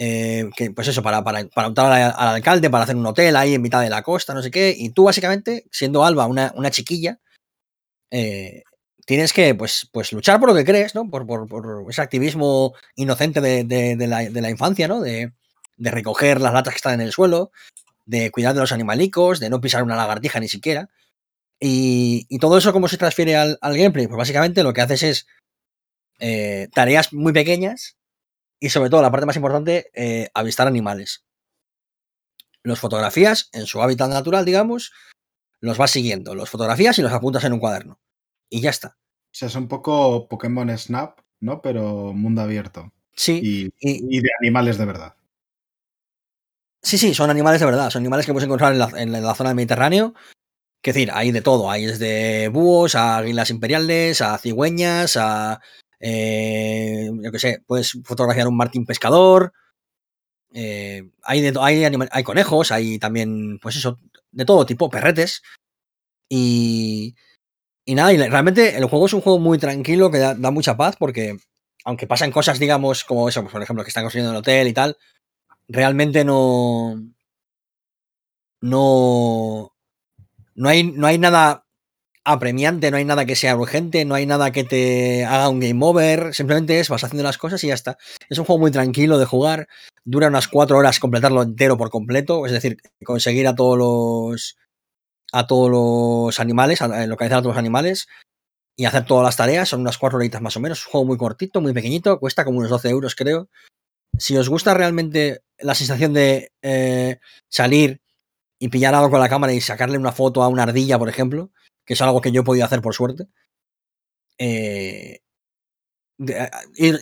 eh, 0.00 0.48
que, 0.56 0.70
pues 0.70 0.86
eso, 0.86 1.02
para, 1.02 1.24
para, 1.24 1.44
para 1.48 1.68
optar 1.68 1.92
al, 1.92 2.14
al, 2.16 2.36
alcalde, 2.36 2.70
para 2.70 2.84
hacer 2.84 2.94
un 2.94 3.04
hotel 3.04 3.34
ahí 3.34 3.54
en 3.54 3.62
mitad 3.62 3.82
de 3.82 3.90
la 3.90 4.02
costa, 4.02 4.32
no 4.32 4.42
sé 4.42 4.50
qué. 4.50 4.72
Y 4.76 4.90
tú, 4.90 5.04
básicamente, 5.04 5.64
siendo 5.72 6.04
Alba 6.04 6.26
una, 6.26 6.52
una 6.54 6.70
chiquilla, 6.70 7.18
eh, 8.12 8.62
tienes 9.06 9.32
que 9.32 9.54
pues, 9.56 9.88
pues 9.92 10.12
luchar 10.12 10.38
por 10.38 10.50
lo 10.50 10.54
que 10.54 10.64
crees, 10.64 10.94
¿no? 10.94 11.10
Por, 11.10 11.26
por, 11.26 11.48
por 11.48 11.84
ese 11.90 12.00
activismo 12.00 12.74
inocente 12.94 13.40
de, 13.40 13.64
de, 13.64 13.96
de, 13.96 14.06
la, 14.06 14.20
de 14.20 14.40
la, 14.40 14.50
infancia, 14.50 14.86
¿no? 14.86 15.00
De, 15.00 15.32
recoger 15.78 16.40
las 16.40 16.52
latas 16.52 16.74
que 16.74 16.78
están 16.78 16.94
en 16.94 17.02
el 17.06 17.12
suelo, 17.12 17.50
de 18.06 18.30
cuidar 18.30 18.54
de 18.54 18.60
los 18.60 18.72
animalicos, 18.72 19.40
de 19.40 19.50
no 19.50 19.60
pisar 19.60 19.82
una 19.82 19.96
lagartija 19.96 20.40
ni 20.40 20.48
siquiera. 20.48 20.90
Y, 21.60 22.26
y 22.28 22.38
todo 22.38 22.58
eso, 22.58 22.72
¿cómo 22.72 22.88
se 22.88 22.98
transfiere 22.98 23.36
al, 23.36 23.58
al, 23.60 23.76
gameplay? 23.76 24.06
Pues 24.06 24.16
básicamente 24.16 24.62
lo 24.62 24.72
que 24.72 24.80
haces 24.80 25.02
es 25.02 25.26
eh, 26.20 26.68
tareas 26.72 27.12
muy 27.12 27.32
pequeñas 27.32 27.97
y 28.60 28.70
sobre 28.70 28.90
todo, 28.90 29.02
la 29.02 29.10
parte 29.10 29.26
más 29.26 29.36
importante, 29.36 29.90
eh, 29.94 30.28
avistar 30.34 30.66
animales. 30.66 31.24
Los 32.62 32.80
fotografías 32.80 33.50
en 33.52 33.66
su 33.66 33.82
hábitat 33.82 34.10
natural, 34.10 34.44
digamos, 34.44 34.92
los 35.60 35.78
vas 35.78 35.90
siguiendo, 35.90 36.34
los 36.34 36.50
fotografías 36.50 36.98
y 36.98 37.02
los 37.02 37.12
apuntas 37.12 37.44
en 37.44 37.52
un 37.52 37.60
cuaderno. 37.60 38.00
Y 38.50 38.60
ya 38.60 38.70
está. 38.70 38.96
O 38.98 39.34
sea, 39.34 39.48
es 39.48 39.54
un 39.54 39.68
poco 39.68 40.28
Pokémon 40.28 40.76
Snap, 40.76 41.20
¿no? 41.40 41.60
Pero 41.62 42.12
mundo 42.12 42.42
abierto. 42.42 42.92
Sí. 43.14 43.40
Y, 43.42 43.64
y, 43.80 44.16
y 44.16 44.20
de 44.20 44.30
animales 44.40 44.78
de 44.78 44.84
verdad. 44.86 45.14
Sí, 46.82 46.96
sí, 46.96 47.14
son 47.14 47.30
animales 47.30 47.60
de 47.60 47.66
verdad. 47.66 47.90
Son 47.90 48.00
animales 48.00 48.24
que 48.24 48.32
puedes 48.32 48.46
encontrar 48.46 48.72
en 48.72 48.78
la, 48.78 48.90
en 48.96 49.12
la 49.12 49.34
zona 49.34 49.50
del 49.50 49.56
Mediterráneo. 49.56 50.14
Es 50.82 50.94
decir, 50.94 51.10
hay 51.12 51.32
de 51.32 51.42
todo. 51.42 51.70
Hay 51.70 51.84
desde 51.84 52.48
búhos 52.48 52.94
a 52.94 53.18
águilas 53.18 53.50
imperiales, 53.50 54.22
a 54.22 54.38
cigüeñas, 54.38 55.16
a 55.16 55.60
eh, 56.00 57.10
yo 57.22 57.32
que 57.32 57.38
sé, 57.38 57.62
puedes 57.66 57.98
fotografiar 58.04 58.48
un 58.48 58.56
martín 58.56 58.86
pescador. 58.86 59.52
Eh, 60.52 61.10
hay, 61.22 61.40
de, 61.40 61.58
hay, 61.60 61.84
hay 61.84 62.24
conejos, 62.24 62.72
hay 62.72 62.98
también, 62.98 63.58
pues 63.60 63.76
eso, 63.76 63.98
de 64.30 64.44
todo 64.44 64.66
tipo, 64.66 64.90
perretes. 64.90 65.42
Y, 66.28 67.14
y 67.84 67.94
nada, 67.94 68.12
y 68.12 68.18
realmente 68.18 68.76
el 68.76 68.84
juego 68.86 69.06
es 69.06 69.12
un 69.14 69.20
juego 69.20 69.38
muy 69.38 69.58
tranquilo 69.58 70.10
que 70.10 70.18
da, 70.18 70.34
da, 70.34 70.50
mucha 70.50 70.76
paz 70.76 70.96
porque, 70.98 71.38
aunque 71.84 72.06
pasan 72.06 72.32
cosas, 72.32 72.58
digamos, 72.58 73.04
como 73.04 73.28
eso, 73.28 73.42
pues 73.42 73.52
por 73.52 73.62
ejemplo, 73.62 73.84
que 73.84 73.88
están 73.88 74.04
construyendo 74.04 74.32
el 74.32 74.38
hotel 74.38 74.68
y 74.68 74.72
tal, 74.74 74.96
realmente 75.68 76.24
no. 76.24 77.02
No. 78.60 79.72
No 80.54 80.68
hay, 80.68 80.82
no 80.82 81.06
hay 81.06 81.18
nada 81.18 81.67
apremiante, 82.32 82.90
no 82.90 82.98
hay 82.98 83.04
nada 83.04 83.24
que 83.24 83.36
sea 83.36 83.56
urgente, 83.56 84.04
no 84.04 84.14
hay 84.14 84.26
nada 84.26 84.50
que 84.52 84.62
te 84.62 85.24
haga 85.24 85.48
un 85.48 85.60
game 85.60 85.78
over, 85.82 86.34
simplemente 86.34 86.78
es 86.78 86.90
vas 86.90 87.02
haciendo 87.02 87.22
las 87.22 87.38
cosas 87.38 87.64
y 87.64 87.68
ya 87.68 87.74
está. 87.74 87.96
Es 88.28 88.38
un 88.38 88.44
juego 88.44 88.60
muy 88.60 88.70
tranquilo 88.70 89.18
de 89.18 89.24
jugar, 89.24 89.66
dura 90.04 90.28
unas 90.28 90.46
cuatro 90.46 90.76
horas 90.76 91.00
completarlo 91.00 91.42
entero 91.42 91.78
por 91.78 91.90
completo, 91.90 92.44
es 92.44 92.52
decir, 92.52 92.76
conseguir 93.02 93.48
a 93.48 93.54
todos 93.54 93.78
los 93.78 94.56
a 95.32 95.46
todos 95.46 95.70
los 95.70 96.40
animales, 96.40 96.82
a 96.82 97.06
localizar 97.06 97.38
a 97.38 97.42
todos 97.42 97.54
los 97.54 97.58
animales 97.58 98.08
y 98.76 98.84
hacer 98.84 99.06
todas 99.06 99.24
las 99.24 99.36
tareas, 99.36 99.68
son 99.68 99.80
unas 99.80 99.98
cuatro 99.98 100.18
horitas 100.18 100.42
más 100.42 100.56
o 100.56 100.60
menos, 100.60 100.80
es 100.80 100.86
un 100.86 100.92
juego 100.92 101.06
muy 101.06 101.16
cortito, 101.16 101.60
muy 101.60 101.72
pequeñito, 101.72 102.18
cuesta 102.20 102.44
como 102.44 102.58
unos 102.58 102.70
12 102.70 102.90
euros 102.90 103.14
creo. 103.14 103.48
Si 104.18 104.36
os 104.36 104.48
gusta 104.48 104.74
realmente 104.74 105.42
la 105.58 105.74
sensación 105.74 106.12
de 106.12 106.52
eh, 106.62 107.18
salir 107.48 108.02
y 108.58 108.68
pillar 108.68 108.94
algo 108.94 109.10
con 109.10 109.20
la 109.20 109.28
cámara 109.28 109.52
y 109.52 109.60
sacarle 109.60 109.98
una 109.98 110.12
foto 110.12 110.42
a 110.42 110.48
una 110.48 110.64
ardilla, 110.64 110.98
por 110.98 111.08
ejemplo, 111.08 111.52
que 111.88 111.94
es 111.94 112.02
algo 112.02 112.20
que 112.20 112.30
yo 112.30 112.42
he 112.42 112.44
podido 112.44 112.66
hacer 112.66 112.82
por 112.82 112.94
suerte. 112.94 113.28
Eh, 114.36 115.20
de, 116.18 116.50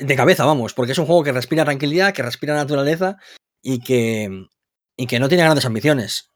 de, 0.00 0.16
cabeza, 0.16 0.44
vamos, 0.44 0.74
porque 0.74 0.92
es 0.92 0.98
un 0.98 1.06
juego 1.06 1.24
que 1.24 1.32
respira 1.32 1.64
tranquilidad, 1.64 2.14
que 2.14 2.22
respira 2.22 2.54
naturaleza 2.54 3.16
y 3.60 3.80
que, 3.80 4.46
y 4.96 5.06
que 5.08 5.18
no 5.18 5.28
tiene 5.28 5.42
grandes 5.42 5.66
ambiciones. 5.66 6.30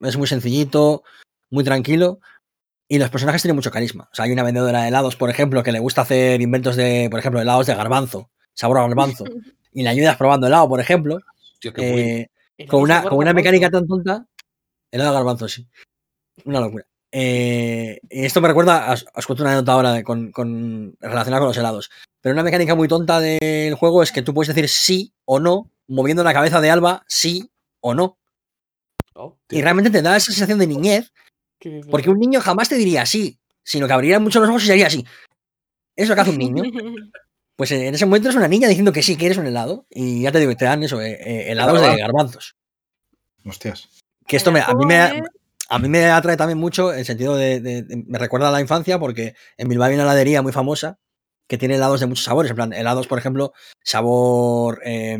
Es 0.00 0.18
muy 0.18 0.26
sencillito, 0.26 1.04
muy 1.48 1.64
tranquilo 1.64 2.20
y 2.86 2.98
los 2.98 3.08
personajes 3.08 3.40
tienen 3.40 3.56
mucho 3.56 3.70
carisma. 3.70 4.10
O 4.12 4.14
sea, 4.14 4.26
hay 4.26 4.32
una 4.32 4.42
vendedora 4.42 4.82
de 4.82 4.88
helados, 4.88 5.16
por 5.16 5.30
ejemplo, 5.30 5.62
que 5.62 5.72
le 5.72 5.78
gusta 5.78 6.02
hacer 6.02 6.42
inventos 6.42 6.76
de, 6.76 7.08
por 7.10 7.18
ejemplo, 7.18 7.40
helados 7.40 7.66
de 7.66 7.74
garbanzo, 7.74 8.30
sabor 8.52 8.76
a 8.76 8.82
garbanzo, 8.82 9.24
y 9.72 9.82
le 9.82 9.88
ayudas 9.88 10.18
probando 10.18 10.48
helado, 10.48 10.68
por 10.68 10.80
ejemplo. 10.80 11.20
Tío, 11.60 11.72
eh, 11.78 12.28
con, 12.68 12.82
una, 12.82 13.04
con 13.04 13.16
una 13.16 13.32
mecánica 13.32 13.70
tan 13.70 13.86
tonta, 13.86 14.26
helado 14.90 15.12
de 15.12 15.16
garbanzo, 15.16 15.48
sí. 15.48 15.66
Una 16.44 16.60
locura. 16.60 16.86
Eh, 17.18 17.98
esto 18.10 18.42
me 18.42 18.48
recuerda, 18.48 18.92
os, 18.92 19.06
os 19.14 19.26
cuento 19.26 19.42
una 19.42 19.54
nota 19.54 19.72
ahora 19.72 20.02
con, 20.02 20.32
con, 20.32 20.98
relacionada 21.00 21.40
con 21.40 21.48
los 21.48 21.56
helados. 21.56 21.90
Pero 22.20 22.34
una 22.34 22.42
mecánica 22.42 22.74
muy 22.74 22.88
tonta 22.88 23.20
del 23.20 23.74
juego 23.74 24.02
es 24.02 24.12
que 24.12 24.20
tú 24.20 24.34
puedes 24.34 24.54
decir 24.54 24.68
sí 24.68 25.14
o 25.24 25.40
no, 25.40 25.70
moviendo 25.88 26.22
la 26.22 26.34
cabeza 26.34 26.60
de 26.60 26.70
Alba, 26.70 27.04
sí 27.08 27.50
o 27.80 27.94
no. 27.94 28.18
Oh, 29.14 29.38
y 29.48 29.62
realmente 29.62 29.88
te 29.90 30.02
da 30.02 30.18
esa 30.18 30.26
sensación 30.30 30.58
de 30.58 30.66
niñez, 30.66 31.10
porque 31.90 32.10
un 32.10 32.18
niño 32.18 32.42
jamás 32.42 32.68
te 32.68 32.74
diría 32.74 33.06
sí, 33.06 33.40
sino 33.62 33.86
que 33.86 33.94
abriría 33.94 34.20
mucho 34.20 34.38
los 34.40 34.50
ojos 34.50 34.64
y 34.64 34.66
sería 34.66 34.88
así. 34.88 35.06
Es 35.96 36.10
lo 36.10 36.14
que 36.14 36.20
hace 36.20 36.30
un 36.32 36.38
niño. 36.38 36.64
Pues 37.56 37.70
en 37.70 37.94
ese 37.94 38.04
momento 38.04 38.28
es 38.28 38.36
una 38.36 38.48
niña 38.48 38.68
diciendo 38.68 38.92
que 38.92 39.02
sí, 39.02 39.16
quieres 39.16 39.38
un 39.38 39.46
helado. 39.46 39.86
Y 39.88 40.20
ya 40.20 40.30
te 40.30 40.40
digo, 40.40 40.54
te 40.54 40.66
dan 40.66 40.82
eso, 40.82 41.00
eh, 41.00 41.12
eh, 41.12 41.50
helados 41.50 41.80
de 41.80 41.96
garbanzos. 41.96 42.54
Hostias. 43.46 43.88
Que 44.26 44.36
esto 44.36 44.52
me, 44.52 44.60
a 44.60 44.74
mí 44.74 44.84
me, 44.84 45.22
a 45.68 45.78
mí 45.78 45.88
me 45.88 46.06
atrae 46.06 46.36
también 46.36 46.58
mucho 46.58 46.92
el 46.92 47.04
sentido 47.04 47.36
de, 47.36 47.60
de, 47.60 47.82
de, 47.82 48.04
me 48.06 48.18
recuerda 48.18 48.48
a 48.48 48.52
la 48.52 48.60
infancia 48.60 48.98
porque 48.98 49.34
en 49.56 49.68
Bilbao 49.68 49.88
hay 49.88 49.94
una 49.94 50.04
heladería 50.04 50.42
muy 50.42 50.52
famosa 50.52 50.98
que 51.48 51.58
tiene 51.58 51.76
helados 51.76 52.00
de 52.00 52.06
muchos 52.06 52.24
sabores, 52.24 52.50
en 52.50 52.56
plan 52.56 52.72
helados, 52.72 53.06
por 53.06 53.18
ejemplo, 53.18 53.52
sabor 53.82 54.80
eh, 54.84 55.18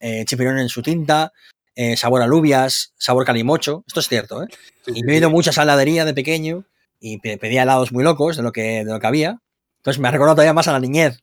eh, 0.00 0.24
chipirón 0.24 0.58
en 0.58 0.68
su 0.68 0.82
tinta, 0.82 1.32
eh, 1.74 1.96
sabor 1.96 2.22
alubias, 2.22 2.94
sabor 2.96 3.24
calimocho, 3.26 3.84
esto 3.86 4.00
es 4.00 4.08
cierto, 4.08 4.42
¿eh? 4.42 4.46
Sí, 4.84 4.92
y 4.94 5.02
me 5.02 5.14
he 5.14 5.16
ido 5.18 5.30
mucho 5.30 5.50
a 5.50 5.52
esa 5.52 5.62
heladería 5.62 6.04
de 6.04 6.14
pequeño 6.14 6.64
y 6.98 7.18
pedía 7.18 7.64
helados 7.64 7.92
muy 7.92 8.04
locos 8.04 8.36
de 8.36 8.42
lo 8.42 8.52
que, 8.52 8.84
de 8.84 8.92
lo 8.92 9.00
que 9.00 9.06
había, 9.06 9.38
entonces 9.78 10.00
me 10.00 10.08
ha 10.08 10.10
recordado 10.10 10.36
todavía 10.36 10.54
más 10.54 10.68
a 10.68 10.72
la 10.72 10.80
niñez. 10.80 11.20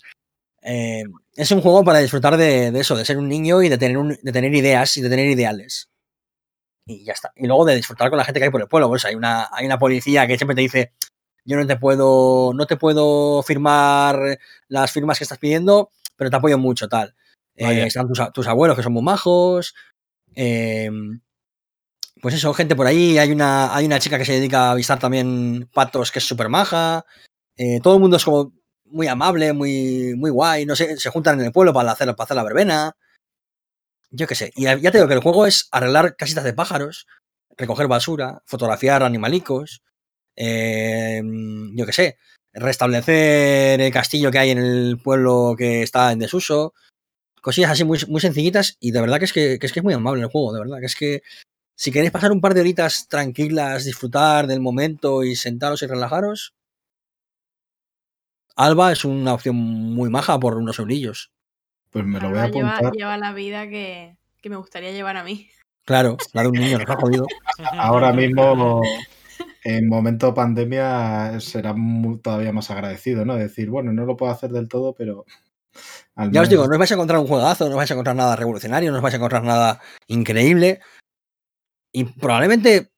Eh, 0.62 1.04
es 1.36 1.50
un 1.50 1.62
juego 1.62 1.84
para 1.84 2.00
disfrutar 2.00 2.38
de, 2.38 2.70
de, 2.70 2.80
eso, 2.80 2.96
de 2.96 3.06
ser 3.06 3.18
un 3.18 3.28
niño 3.28 3.64
y 3.64 3.70
de 3.70 3.80
tener, 3.80 3.98
un, 3.98 4.20
de 4.22 4.32
tener 4.32 4.54
ideas 4.54 4.96
y 4.98 5.02
de 5.02 5.10
tener 5.10 5.28
ideales 5.28 5.91
y 6.92 7.06
ya 7.06 7.14
está. 7.14 7.32
Y 7.36 7.48
luego 7.48 7.66
de 7.66 7.76
disfrutar 7.76 8.10
con 8.10 8.18
la 8.18 8.26
gente 8.26 8.40
que 8.40 8.46
hay 8.46 8.52
por 8.52 8.62
el 8.62 8.68
pueblo. 8.68 8.90
Pues 8.90 9.06
hay 9.06 9.16
una, 9.16 9.50
hay 9.52 9.66
una 9.66 9.80
policía 9.80 10.28
que 10.28 10.38
siempre 10.38 10.56
te 10.56 10.62
dice, 10.62 10.94
yo 11.46 11.58
no 11.58 11.66
te 11.66 11.78
puedo, 11.78 12.54
no 12.54 12.66
te 12.66 12.78
puedo 12.78 13.42
firmar 13.44 14.40
las 14.68 14.92
firmas 14.92 15.18
que 15.18 15.24
estás 15.24 15.40
pidiendo, 15.40 15.90
pero 16.16 16.30
te 16.30 16.36
apoyo 16.36 16.58
mucho, 16.58 16.88
tal. 16.88 17.16
Eh, 17.56 17.84
están 17.86 18.08
tus, 18.08 18.20
tus, 18.34 18.48
abuelos 18.48 18.78
que 18.78 18.84
son 18.84 18.94
muy 18.94 19.04
majos. 19.04 19.76
Eh, 20.36 20.90
pues 22.22 22.36
eso, 22.36 22.54
gente 22.54 22.76
por 22.76 22.88
ahí. 22.88 23.18
Hay 23.18 23.32
una, 23.32 23.76
hay 23.76 23.86
una 23.86 24.00
chica 24.00 24.18
que 24.18 24.26
se 24.26 24.34
dedica 24.34 24.68
a 24.68 24.72
avisar 24.72 25.00
también 25.00 25.70
patos 25.74 26.12
que 26.12 26.20
es 26.20 26.26
súper 26.26 26.50
maja. 26.50 27.06
Eh, 27.58 27.80
todo 27.82 27.96
el 27.96 28.02
mundo 28.02 28.18
es 28.18 28.26
como 28.26 28.54
muy 28.86 29.08
amable, 29.08 29.54
muy, 29.54 30.14
muy 30.16 30.30
guay. 30.30 30.66
No 30.66 30.76
sé, 30.76 30.98
se 30.98 31.10
juntan 31.10 31.40
en 31.40 31.48
el 31.48 31.52
pueblo 31.52 31.74
para 31.74 31.92
hacer, 31.92 32.14
para 32.16 32.26
hacer 32.26 32.38
la 32.38 32.44
verbena 32.44 32.96
yo 34.12 34.28
qué 34.28 34.36
sé. 34.36 34.52
Y 34.56 34.64
ya 34.64 34.78
te 34.80 34.98
digo 34.98 35.08
que 35.08 35.14
el 35.14 35.22
juego 35.22 35.46
es 35.46 35.68
arreglar 35.72 36.16
casitas 36.16 36.44
de 36.44 36.54
pájaros, 36.54 37.08
recoger 37.58 37.88
basura, 37.88 38.44
fotografiar 38.46 39.04
animalicos, 39.04 39.82
eh, 40.36 41.22
yo 41.74 41.86
qué 41.86 41.94
sé, 41.94 42.18
restablecer 42.54 43.82
el 43.82 43.92
castillo 43.92 44.32
que 44.32 44.40
hay 44.40 44.50
en 44.52 44.58
el 44.60 45.00
pueblo 45.02 45.56
que 45.58 45.82
está 45.84 46.12
en 46.12 46.20
desuso. 46.20 46.74
Cosillas 47.42 47.72
así 47.72 47.84
muy, 47.84 48.00
muy 48.08 48.22
sencillitas 48.22 48.78
y 48.80 48.92
de 48.92 49.02
verdad 49.02 49.20
que 49.20 49.26
es 49.26 49.34
que, 49.34 49.58
que 49.60 49.66
es 49.66 49.74
que 49.74 49.80
es 49.80 49.84
muy 49.84 49.94
amable 49.94 50.22
el 50.22 50.30
juego, 50.30 50.54
de 50.54 50.60
verdad. 50.60 50.80
Que 50.80 50.86
es 50.86 50.96
que 50.96 51.22
si 51.76 51.92
queréis 51.92 52.12
pasar 52.12 52.32
un 52.32 52.42
par 52.42 52.54
de 52.54 52.62
horitas 52.62 53.08
tranquilas, 53.08 53.86
disfrutar 53.86 54.48
del 54.48 54.60
momento 54.60 55.24
y 55.24 55.36
sentaros 55.36 55.82
y 55.82 55.88
relajaros, 55.88 56.54
Alba 58.56 58.92
es 58.92 59.06
una 59.06 59.34
opción 59.34 59.56
muy 59.56 60.10
maja 60.10 60.40
por 60.40 60.58
unos 60.58 60.78
eurillos. 60.80 61.32
Pues 61.92 62.06
me 62.06 62.20
lo 62.20 62.30
voy 62.30 62.40
a 62.40 62.48
lleva, 62.48 62.72
apuntar. 62.72 62.94
lleva 62.94 63.18
la 63.18 63.34
vida 63.34 63.68
que, 63.68 64.18
que 64.42 64.50
me 64.50 64.56
gustaría 64.56 64.92
llevar 64.92 65.18
a 65.18 65.24
mí. 65.24 65.50
Claro, 65.86 66.18
la 66.34 66.44
de 66.44 66.48
un 66.48 66.56
niño, 66.56 66.78
nos 66.78 66.90
ha 66.90 66.96
jodido. 66.96 67.26
Ahora 67.78 68.14
mismo, 68.14 68.82
en 69.64 69.88
momento 69.88 70.34
pandemia, 70.34 71.40
será 71.40 71.76
todavía 72.22 72.54
más 72.54 72.70
agradecido, 72.72 73.26
¿no? 73.26 73.36
Decir, 73.36 73.70
bueno, 73.70 73.92
no 73.92 74.06
lo 74.06 74.16
puedo 74.16 74.32
hacer 74.32 74.52
del 74.52 74.70
todo, 74.70 74.94
pero. 74.94 75.26
al 76.16 76.32
Ya 76.32 76.42
os 76.42 76.50
digo, 76.50 76.66
no 76.68 76.74
os 76.74 76.80
vais 76.80 76.92
a 76.92 76.96
encontrar 76.96 77.20
un 77.20 77.28
juegazo, 77.28 77.66
no 77.66 77.72
os 77.72 77.78
vais 77.78 77.92
a 77.92 77.94
encontrar 77.94 78.16
nada 78.16 78.36
revolucionario, 78.36 78.92
no 78.92 78.98
os 78.98 79.04
vais 79.04 79.14
a 79.14 79.18
encontrar 79.18 79.44
nada 79.44 79.82
increíble. 80.08 80.80
Y 81.92 82.06
probablemente 82.06 82.92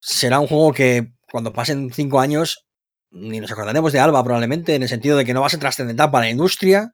será 0.00 0.38
un 0.38 0.46
juego 0.46 0.72
que 0.72 1.12
cuando 1.30 1.52
pasen 1.52 1.90
cinco 1.92 2.20
años 2.20 2.66
ni 3.10 3.40
nos 3.40 3.50
acordaremos 3.50 3.92
de 3.92 4.00
Alba, 4.00 4.22
probablemente, 4.22 4.74
en 4.74 4.82
el 4.82 4.88
sentido 4.88 5.16
de 5.16 5.24
que 5.24 5.32
no 5.34 5.40
va 5.40 5.46
a 5.46 5.50
ser 5.50 5.60
trascendental 5.60 6.10
para 6.10 6.26
la 6.26 6.30
industria. 6.30 6.92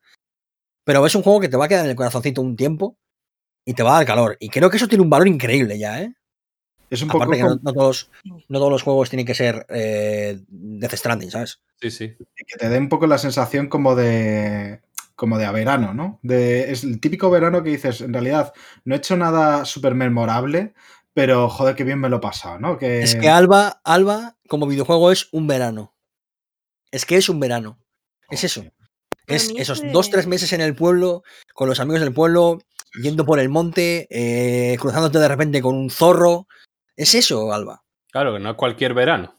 Pero 0.85 1.07
es 1.07 1.15
un 1.15 1.23
juego 1.23 1.41
que 1.41 1.49
te 1.49 1.57
va 1.57 1.67
a 1.67 1.69
quedar 1.69 1.85
en 1.85 1.91
el 1.91 1.97
corazoncito 1.97 2.43
un 2.43 2.57
tiempo 2.57 2.99
y 3.65 3.75
te 3.75 3.83
va 3.83 3.93
a 3.93 3.97
dar 3.99 4.07
calor. 4.07 4.37
Y 4.41 4.49
creo 4.49 4.71
que 4.71 4.77
eso 4.77 4.89
tiene 4.89 5.03
un 5.03 5.11
valor 5.11 5.29
increíble 5.29 5.79
ya, 5.79 6.03
¿eh? 6.03 6.15
Es 6.91 7.01
un 7.01 7.09
poco 7.09 7.25
Aparte 7.25 7.43
que 7.43 7.49
no, 7.63 7.73
todos, 7.73 8.11
no 8.25 8.59
todos 8.59 8.71
los 8.71 8.83
juegos 8.83 9.09
tienen 9.09 9.25
que 9.25 9.35
ser 9.35 9.65
eh, 9.71 10.39
Death 10.47 10.95
Stranding, 10.95 11.31
¿sabes? 11.31 11.63
Sí, 11.81 11.91
sí. 11.91 12.17
que 12.47 12.59
te 12.59 12.69
dé 12.69 12.79
un 12.79 12.91
poco 12.91 13.07
la 13.07 13.17
sensación 13.17 13.69
como 13.69 13.95
de 13.95 14.83
como 15.15 15.39
de 15.39 15.47
a 15.47 15.53
verano, 15.53 15.95
¿no? 15.95 16.19
De, 16.23 16.71
es 16.71 16.85
el 16.85 17.01
típico 17.01 17.31
verano 17.31 17.63
que 17.63 17.71
dices, 17.71 18.01
en 18.01 18.13
realidad, 18.13 18.53
no 18.85 18.95
he 18.95 18.99
hecho 18.99 19.17
nada 19.17 19.65
súper 19.65 19.95
memorable, 19.95 20.75
pero 21.15 21.49
joder, 21.49 21.77
qué 21.77 21.85
bien 21.85 22.01
me 22.01 22.09
lo 22.09 22.17
he 22.17 22.21
pasado, 22.21 22.59
¿no? 22.59 22.77
Que, 22.77 23.03
Es 23.03 23.15
que 23.15 23.29
Alba, 23.29 23.81
Alba, 23.85 24.37
como 24.49 24.67
videojuego, 24.67 25.13
es 25.13 25.29
un 25.33 25.47
verano. 25.47 25.95
Es 26.91 27.07
que 27.07 27.17
es 27.17 27.29
un 27.29 27.41
verano. 27.41 27.79
Es 28.31 28.45
eso. 28.45 28.65
Es 29.35 29.51
esos 29.57 29.79
ese- 29.79 29.91
dos, 29.91 30.11
tres 30.11 30.27
meses 30.27 30.53
en 30.53 30.61
el 30.61 30.75
pueblo, 30.75 31.23
con 31.55 31.69
los 31.69 31.81
amigos 31.81 32.01
del 32.01 32.13
pueblo, 32.15 32.59
yendo 33.03 33.25
por 33.25 33.39
el 33.41 33.49
monte, 33.49 34.07
eh, 34.11 34.77
cruzándote 34.79 35.19
de 35.19 35.29
repente 35.29 35.63
con 35.63 35.75
un 35.77 35.91
zorro. 35.91 36.47
Es 36.97 37.15
eso, 37.15 37.53
Alba. 37.53 37.83
Claro, 38.11 38.35
que 38.35 38.41
no 38.41 38.51
es 38.51 38.57
cualquier 38.57 38.93
verano. 38.95 39.39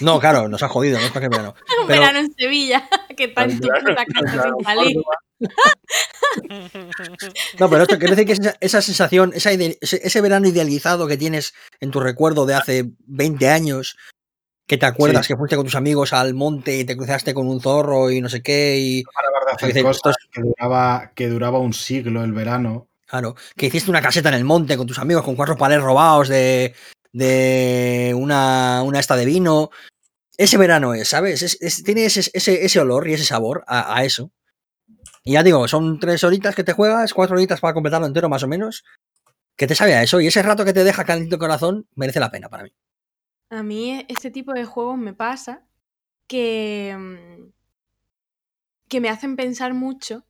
No, 0.00 0.18
claro, 0.18 0.48
nos 0.48 0.62
ha 0.62 0.68
jodido, 0.68 0.98
no 0.98 1.04
es 1.04 1.12
cualquier 1.12 1.30
verano. 1.30 1.54
Un 1.82 1.86
Pero- 1.86 2.00
verano 2.00 2.18
en 2.20 2.32
Sevilla, 2.32 2.88
que 3.16 3.28
tu 3.28 3.34
Claro, 3.34 4.56
salir. 4.64 4.96
No, 7.58 7.68
pero 7.70 7.82
esto 7.82 7.98
quiere 7.98 8.16
decir 8.16 8.26
que 8.26 8.32
esa, 8.32 8.56
esa 8.60 8.82
sensación, 8.82 9.32
esa 9.34 9.52
ide- 9.52 9.78
ese, 9.80 10.00
ese 10.02 10.20
verano 10.20 10.48
idealizado 10.48 11.06
que 11.06 11.16
tienes 11.16 11.54
en 11.80 11.90
tu 11.90 12.00
recuerdo 12.00 12.46
de 12.46 12.54
hace 12.54 12.84
20 13.06 13.48
años, 13.50 13.96
que 14.66 14.78
te 14.78 14.86
acuerdas 14.86 15.26
Sí. 15.26 15.32
que 15.32 15.36
fuiste 15.38 15.56
con 15.56 15.64
tus 15.64 15.74
amigos 15.76 16.12
al 16.12 16.34
monte 16.34 16.76
y 16.78 16.84
te 16.84 16.96
cruzaste 16.96 17.32
con 17.34 17.46
un 17.48 17.60
zorro 17.60 18.10
y 18.10 18.20
no 18.20 18.28
sé 18.28 18.42
qué, 18.42 18.76
y 18.78 19.04
para 19.04 19.72
de 19.72 19.82
cosas 19.82 20.16
que 20.32 20.42
duraba, 20.42 21.12
que 21.14 21.28
duraba 21.28 21.58
un 21.58 21.72
siglo 21.72 22.24
el 22.24 22.32
verano. 22.32 22.88
claro, 23.06 23.36
que 23.56 23.66
hiciste 23.66 23.88
una 23.90 24.02
caseta 24.02 24.28
en 24.30 24.34
el 24.34 24.44
monte 24.44 24.76
con 24.76 24.86
tus 24.88 24.98
amigos 24.98 25.22
con 25.24 25.36
cuatro 25.36 25.56
palés 25.56 25.80
robados 25.80 26.28
de, 26.28 26.74
de 27.12 28.12
una, 28.16 28.82
una 28.82 28.98
esta 28.98 29.14
de 29.16 29.24
vino. 29.24 29.70
Ese 30.36 30.58
verano 30.58 30.92
es, 30.94 31.08
¿sabes? 31.08 31.42
Es- 31.42 31.56
es- 31.60 31.82
tiene 31.84 32.04
ese, 32.04 32.28
ese, 32.34 32.64
ese 32.64 32.80
olor 32.80 33.06
y 33.08 33.14
ese 33.14 33.24
sabor 33.24 33.64
a, 33.68 33.96
a 33.96 34.04
eso. 34.04 34.32
Y 35.22 35.32
ya 35.34 35.42
digo, 35.44 35.66
son 35.68 35.98
tres 36.00 36.24
horitas 36.24 36.54
que 36.56 36.64
te 36.64 36.72
juegas, 36.72 37.14
cuatro 37.14 37.36
horitas 37.36 37.60
para 37.60 37.72
completarlo 37.74 38.06
entero 38.06 38.28
más 38.28 38.42
o 38.42 38.48
menos, 38.48 38.84
que 39.56 39.66
te 39.66 39.74
sabe 39.76 39.94
a 39.94 40.02
eso. 40.02 40.20
Y 40.20 40.26
ese 40.26 40.42
rato 40.42 40.64
que 40.64 40.72
te 40.72 40.84
deja 40.84 41.04
calentito 41.04 41.36
el 41.36 41.40
corazón 41.40 41.86
merece 41.94 42.20
la 42.20 42.30
pena 42.30 42.48
para 42.48 42.64
mí. 42.64 42.72
A 43.50 43.62
mí 43.62 44.04
este 44.08 44.30
tipo 44.30 44.52
de 44.52 44.64
juegos 44.64 44.98
me 44.98 45.14
pasa 45.14 45.66
que, 46.26 46.96
mm, 46.98 47.52
que 48.88 49.00
me 49.00 49.08
hacen 49.08 49.36
pensar 49.36 49.74
mucho 49.74 50.26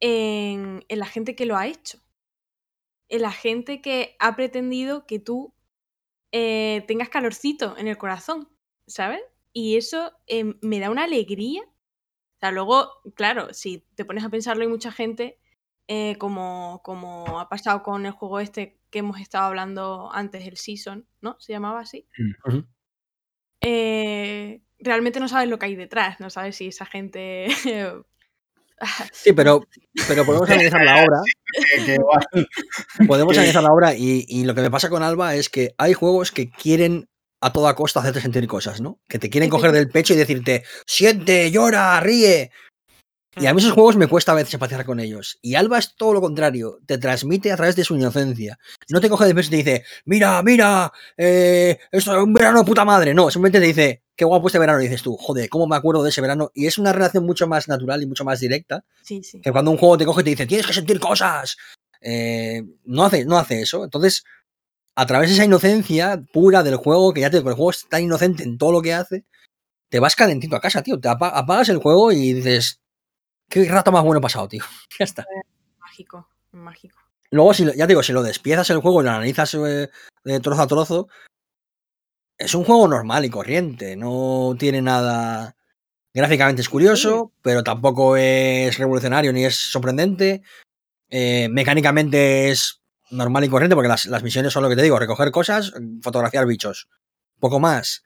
en, 0.00 0.84
la 0.88 1.06
gente 1.06 1.34
que 1.34 1.46
lo 1.46 1.56
ha 1.56 1.66
hecho. 1.66 2.00
En 3.08 3.22
la 3.22 3.32
gente 3.32 3.80
que 3.80 4.16
ha 4.18 4.34
pretendido 4.36 5.06
que 5.06 5.18
tú 5.18 5.54
eh, 6.32 6.84
tengas 6.88 7.08
calorcito 7.08 7.76
en 7.78 7.88
el 7.88 7.98
corazón, 7.98 8.48
¿sabes? 8.86 9.22
Y 9.52 9.76
eso 9.76 10.12
eh, 10.26 10.54
me 10.62 10.80
da 10.80 10.90
una 10.90 11.04
alegría. 11.04 11.62
O 11.62 12.38
sea, 12.40 12.50
luego, 12.50 12.90
claro, 13.14 13.54
si 13.54 13.86
te 13.94 14.04
pones 14.04 14.24
a 14.24 14.30
pensarlo, 14.30 14.62
hay 14.62 14.68
mucha 14.68 14.90
gente, 14.90 15.38
eh, 15.88 16.16
como, 16.18 16.80
como 16.82 17.40
ha 17.40 17.48
pasado 17.48 17.82
con 17.82 18.06
el 18.06 18.12
juego 18.12 18.40
este 18.40 18.78
que 18.90 19.00
hemos 19.00 19.20
estado 19.20 19.44
hablando 19.46 20.10
antes, 20.12 20.46
el 20.46 20.56
Season, 20.56 21.06
¿no? 21.20 21.36
Se 21.40 21.52
llamaba 21.52 21.80
así 21.80 22.06
eh, 23.64 24.60
realmente 24.78 25.20
no 25.20 25.28
sabes 25.28 25.48
lo 25.48 25.58
que 25.58 25.66
hay 25.66 25.74
detrás, 25.74 26.20
no 26.20 26.30
sabes 26.30 26.56
si 26.56 26.68
esa 26.68 26.86
gente... 26.86 27.48
Sí, 29.12 29.32
pero, 29.32 29.62
pero 30.08 30.26
podemos 30.26 30.50
analizar 30.50 30.82
la 30.84 31.04
obra. 31.04 31.22
Podemos 33.06 33.38
analizar 33.38 33.62
la 33.62 33.72
obra 33.72 33.94
y, 33.94 34.26
y 34.28 34.44
lo 34.44 34.54
que 34.54 34.62
me 34.62 34.70
pasa 34.70 34.90
con 34.90 35.04
Alba 35.04 35.36
es 35.36 35.48
que 35.48 35.74
hay 35.78 35.94
juegos 35.94 36.32
que 36.32 36.50
quieren 36.50 37.08
a 37.40 37.52
toda 37.52 37.76
costa 37.76 38.00
hacerte 38.00 38.20
sentir 38.20 38.46
cosas, 38.48 38.80
¿no? 38.80 39.00
Que 39.08 39.20
te 39.20 39.30
quieren 39.30 39.48
coger 39.48 39.70
del 39.70 39.88
pecho 39.88 40.12
y 40.12 40.16
decirte, 40.16 40.64
siente, 40.86 41.50
llora, 41.52 41.98
ríe. 42.00 42.50
Y 43.36 43.46
a 43.46 43.54
mí 43.54 43.60
esos 43.60 43.72
juegos 43.72 43.96
me 43.96 44.06
cuesta 44.06 44.32
a 44.32 44.34
veces 44.36 44.54
empatizar 44.54 44.84
con 44.84 45.00
ellos. 45.00 45.38
Y 45.42 45.54
Alba 45.56 45.78
es 45.78 45.94
todo 45.96 46.12
lo 46.12 46.20
contrario, 46.20 46.78
te 46.86 46.98
transmite 46.98 47.50
a 47.52 47.56
través 47.56 47.74
de 47.76 47.84
su 47.84 47.96
inocencia. 47.96 48.58
No 48.88 49.00
te 49.00 49.08
coge 49.08 49.24
del 49.26 49.34
pecho 49.34 49.48
y 49.48 49.50
te 49.50 49.56
dice, 49.56 49.84
mira, 50.04 50.42
mira, 50.42 50.92
eh, 51.16 51.78
esto 51.90 52.16
es 52.16 52.22
un 52.22 52.32
verano 52.32 52.60
de 52.60 52.64
puta 52.64 52.84
madre. 52.84 53.12
No, 53.14 53.30
simplemente 53.30 53.60
te 53.60 53.66
dice, 53.66 54.02
qué 54.16 54.24
guapo 54.24 54.46
este 54.46 54.58
verano. 54.58 54.80
Y 54.80 54.84
dices 54.84 55.02
tú, 55.02 55.16
joder, 55.16 55.48
¿cómo 55.48 55.66
me 55.66 55.76
acuerdo 55.76 56.02
de 56.02 56.10
ese 56.10 56.20
verano? 56.20 56.50
Y 56.54 56.66
es 56.66 56.78
una 56.78 56.92
relación 56.92 57.24
mucho 57.26 57.46
más 57.48 57.66
natural 57.68 58.02
y 58.02 58.06
mucho 58.06 58.24
más 58.24 58.40
directa 58.40 58.84
Sí, 59.02 59.22
sí. 59.22 59.40
que 59.40 59.50
cuando 59.52 59.70
un 59.70 59.76
juego 59.78 59.98
te 59.98 60.04
coge 60.06 60.20
y 60.20 60.24
te 60.24 60.30
dice, 60.30 60.46
tienes 60.46 60.66
que 60.66 60.72
sentir 60.74 61.00
cosas. 61.00 61.56
eh, 62.00 62.62
no, 62.84 63.04
hace, 63.04 63.24
no 63.24 63.38
hace 63.38 63.62
eso. 63.62 63.82
Entonces, 63.84 64.24
a 64.94 65.06
través 65.06 65.28
de 65.30 65.34
esa 65.34 65.44
inocencia 65.44 66.22
pura 66.32 66.62
del 66.62 66.76
juego, 66.76 67.12
que 67.12 67.22
ya 67.22 67.30
te 67.30 67.38
digo, 67.38 67.48
el 67.50 67.56
juego 67.56 67.70
es 67.70 67.86
tan 67.88 68.02
inocente 68.04 68.44
en 68.44 68.58
todo 68.58 68.70
lo 68.70 68.80
que 68.82 68.94
hace, 68.94 69.24
te 69.88 69.98
vas 70.00 70.14
calentito 70.16 70.54
a 70.56 70.60
casa, 70.60 70.82
tío. 70.82 71.00
Te 71.00 71.08
apa- 71.08 71.30
apagas 71.30 71.68
el 71.68 71.78
juego 71.78 72.12
y 72.12 72.32
dices, 72.32 72.80
qué 73.48 73.64
rato 73.66 73.92
más 73.92 74.02
bueno 74.04 74.18
he 74.18 74.22
pasado, 74.22 74.48
tío. 74.48 74.64
Ya 74.98 75.04
está. 75.04 75.26
Mágico, 75.78 76.28
mágico. 76.52 76.98
Luego, 77.30 77.54
si, 77.54 77.64
ya 77.64 77.72
te 77.72 77.88
digo, 77.88 78.02
si 78.02 78.12
lo 78.12 78.22
despiezas 78.22 78.70
el 78.70 78.78
juego 78.78 79.00
y 79.00 79.04
lo 79.04 79.10
analizas 79.10 79.54
eh, 79.54 79.90
de 80.24 80.40
trozo 80.40 80.62
a 80.62 80.66
trozo, 80.66 81.08
es 82.38 82.54
un 82.54 82.64
juego 82.64 82.88
normal 82.88 83.24
y 83.24 83.30
corriente. 83.30 83.96
No 83.96 84.54
tiene 84.58 84.82
nada. 84.82 85.56
Gráficamente 86.12 86.62
es 86.62 86.68
curioso, 86.68 87.32
pero 87.42 87.64
tampoco 87.64 88.16
es 88.16 88.78
revolucionario 88.78 89.32
ni 89.32 89.44
es 89.44 89.56
sorprendente. 89.56 90.42
Eh, 91.10 91.48
mecánicamente 91.50 92.50
es 92.50 92.82
normal 93.10 93.44
y 93.44 93.48
corriente, 93.48 93.74
porque 93.74 93.88
las, 93.88 94.06
las 94.06 94.22
misiones 94.22 94.52
son 94.52 94.62
lo 94.62 94.68
que 94.68 94.76
te 94.76 94.82
digo: 94.82 94.98
recoger 94.98 95.30
cosas, 95.32 95.72
fotografiar 96.02 96.46
bichos. 96.46 96.88
Poco 97.40 97.58
más. 97.58 98.04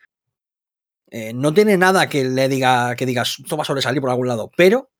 Eh, 1.11 1.33
no 1.33 1.55
tiene 1.55 1.77
nada 1.79 2.09
que 2.09 2.25
le 2.25 2.49
diga 2.49 2.95
que 2.95 3.07
digas 3.07 3.37
esto 3.39 3.57
va 3.57 3.63
a 3.63 3.67
sobresalir 3.67 4.01
por 4.01 4.11
algún 4.11 4.29
lado, 4.29 4.51
pero 4.57 4.91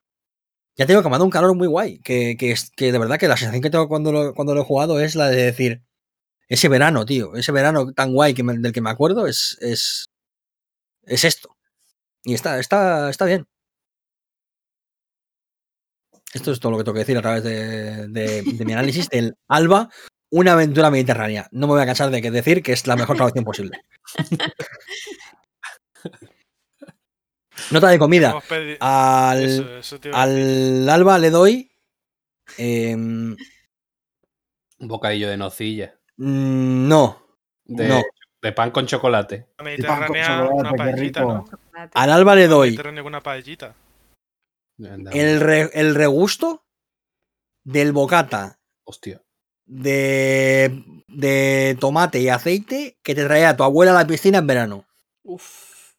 ya 0.79 0.87
tengo 0.87 1.03
que 1.03 1.09
me 1.09 1.15
ha 1.17 1.19
dado 1.19 1.25
un 1.27 1.31
calor 1.31 1.55
muy 1.55 1.67
guay. 1.69 1.99
Que, 2.01 2.37
que, 2.39 2.55
que 2.77 2.93
de 2.93 2.99
verdad 2.99 3.19
que 3.19 3.29
la 3.29 3.37
sensación 3.37 3.63
que 3.63 3.71
tengo 3.71 3.89
cuando 3.89 4.13
lo, 4.13 4.35
cuando 4.35 4.55
lo 4.55 4.63
he 4.63 4.65
jugado 4.65 5.01
es 5.01 5.15
la 5.17 5.29
de 5.29 5.43
decir, 5.43 5.83
ese 6.49 6.69
verano, 6.69 7.05
tío, 7.07 7.35
ese 7.37 7.53
verano 7.53 7.93
tan 7.93 8.13
guay 8.15 8.35
que 8.35 8.43
me- 8.45 8.59
del 8.59 8.73
que 8.73 8.81
me 8.81 8.91
acuerdo 8.91 9.27
es, 9.27 9.59
es, 9.61 10.07
es 11.05 11.25
esto. 11.25 11.57
Y 12.25 12.35
está, 12.35 12.59
está, 12.61 13.11
está 13.11 13.25
bien. 13.27 13.47
Esto 16.35 16.53
es 16.53 16.61
todo 16.61 16.73
lo 16.73 16.79
que 16.79 16.85
tengo 16.85 16.95
que 16.95 17.01
decir 17.01 17.17
a 17.19 17.23
través 17.23 17.43
de, 17.43 18.09
de- 18.09 18.43
de 18.43 18.65
mi 18.65 18.73
análisis 18.73 19.09
del 19.09 19.37
Alba, 19.49 19.89
una 20.31 20.53
aventura 20.53 20.91
mediterránea. 20.91 21.49
No 21.53 21.67
me 21.67 21.73
voy 21.75 21.83
a 21.83 21.87
cansar 21.87 22.11
de 22.11 22.21
que 22.23 22.31
decir 22.31 22.63
que 22.63 22.73
es 22.73 22.87
la 22.87 22.97
mejor 22.97 23.17
traducción 23.17 23.45
posible. 23.45 23.81
Nota 27.71 27.89
de 27.89 27.99
comida. 27.99 28.35
Al, 28.81 29.45
Eso, 29.45 29.79
eso 29.79 29.99
al 30.13 30.89
Alba 30.89 31.19
le 31.19 31.31
doy. 31.31 31.71
em, 32.57 33.37
Un 34.79 34.89
bocadillo 34.89 35.29
de 35.29 35.37
nocilla. 35.37 35.99
mm, 36.17 36.89
no. 36.89 37.23
De, 37.65 37.89
No. 37.89 38.03
de 38.41 38.53
pan 38.53 38.71
con 38.71 38.87
chocolate. 38.87 39.47
Al 41.95 42.11
Alba 42.11 42.35
le 42.35 42.49
doy 42.49 42.79
una 43.05 43.21
paellita. 43.23 43.75
El, 44.79 45.41
re- 45.41 45.71
el 45.75 45.95
regusto 45.95 46.65
del 47.65 47.93
bocata 47.93 48.59
Hostia. 48.85 49.21
de, 49.67 50.85
de 51.09 51.77
tomate 51.81 52.21
y 52.21 52.29
aceite 52.29 52.99
que 53.03 53.15
te 53.15 53.25
traía 53.25 53.57
tu 53.57 53.65
abuela 53.65 53.91
a 53.91 53.95
la 54.03 54.07
piscina 54.07 54.39
en 54.39 54.47
verano. 54.47 54.87
Uf. 55.25 55.93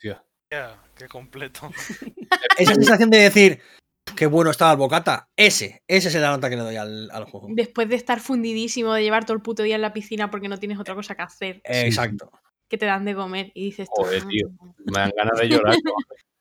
Qué 0.99 1.07
completo. 1.07 1.71
Esa 2.57 2.73
sensación 2.75 3.09
de 3.09 3.17
decir, 3.19 3.59
qué 4.15 4.27
bueno 4.27 4.51
estaba 4.51 4.71
el 4.73 4.77
bocata, 4.77 5.29
ese, 5.35 5.81
ese 5.87 6.09
es 6.09 6.15
la 6.15 6.29
nota 6.31 6.49
que 6.49 6.57
le 6.57 6.61
doy 6.63 6.75
al, 6.75 7.09
al 7.11 7.23
juego. 7.25 7.47
Después 7.51 7.87
de 7.89 7.95
estar 7.95 8.19
fundidísimo, 8.19 8.93
de 8.93 9.01
llevar 9.03 9.25
todo 9.25 9.35
el 9.35 9.41
puto 9.41 9.63
día 9.63 9.75
en 9.75 9.81
la 9.81 9.93
piscina 9.93 10.29
porque 10.29 10.49
no 10.49 10.57
tienes 10.57 10.77
otra 10.79 10.93
cosa 10.95 11.15
que 11.15 11.21
hacer, 11.21 11.55
Eh, 11.63 11.83
Exacto. 11.85 12.29
que 12.67 12.77
te 12.77 12.85
dan 12.85 13.05
de 13.05 13.15
comer 13.15 13.51
y 13.55 13.65
dices 13.65 13.87
tú, 13.95 14.03
Joder, 14.03 14.25
tío. 14.27 14.49
Me 14.85 14.99
dan 14.99 15.11
ganas 15.15 15.39
de 15.39 15.47
llorar. 15.47 15.75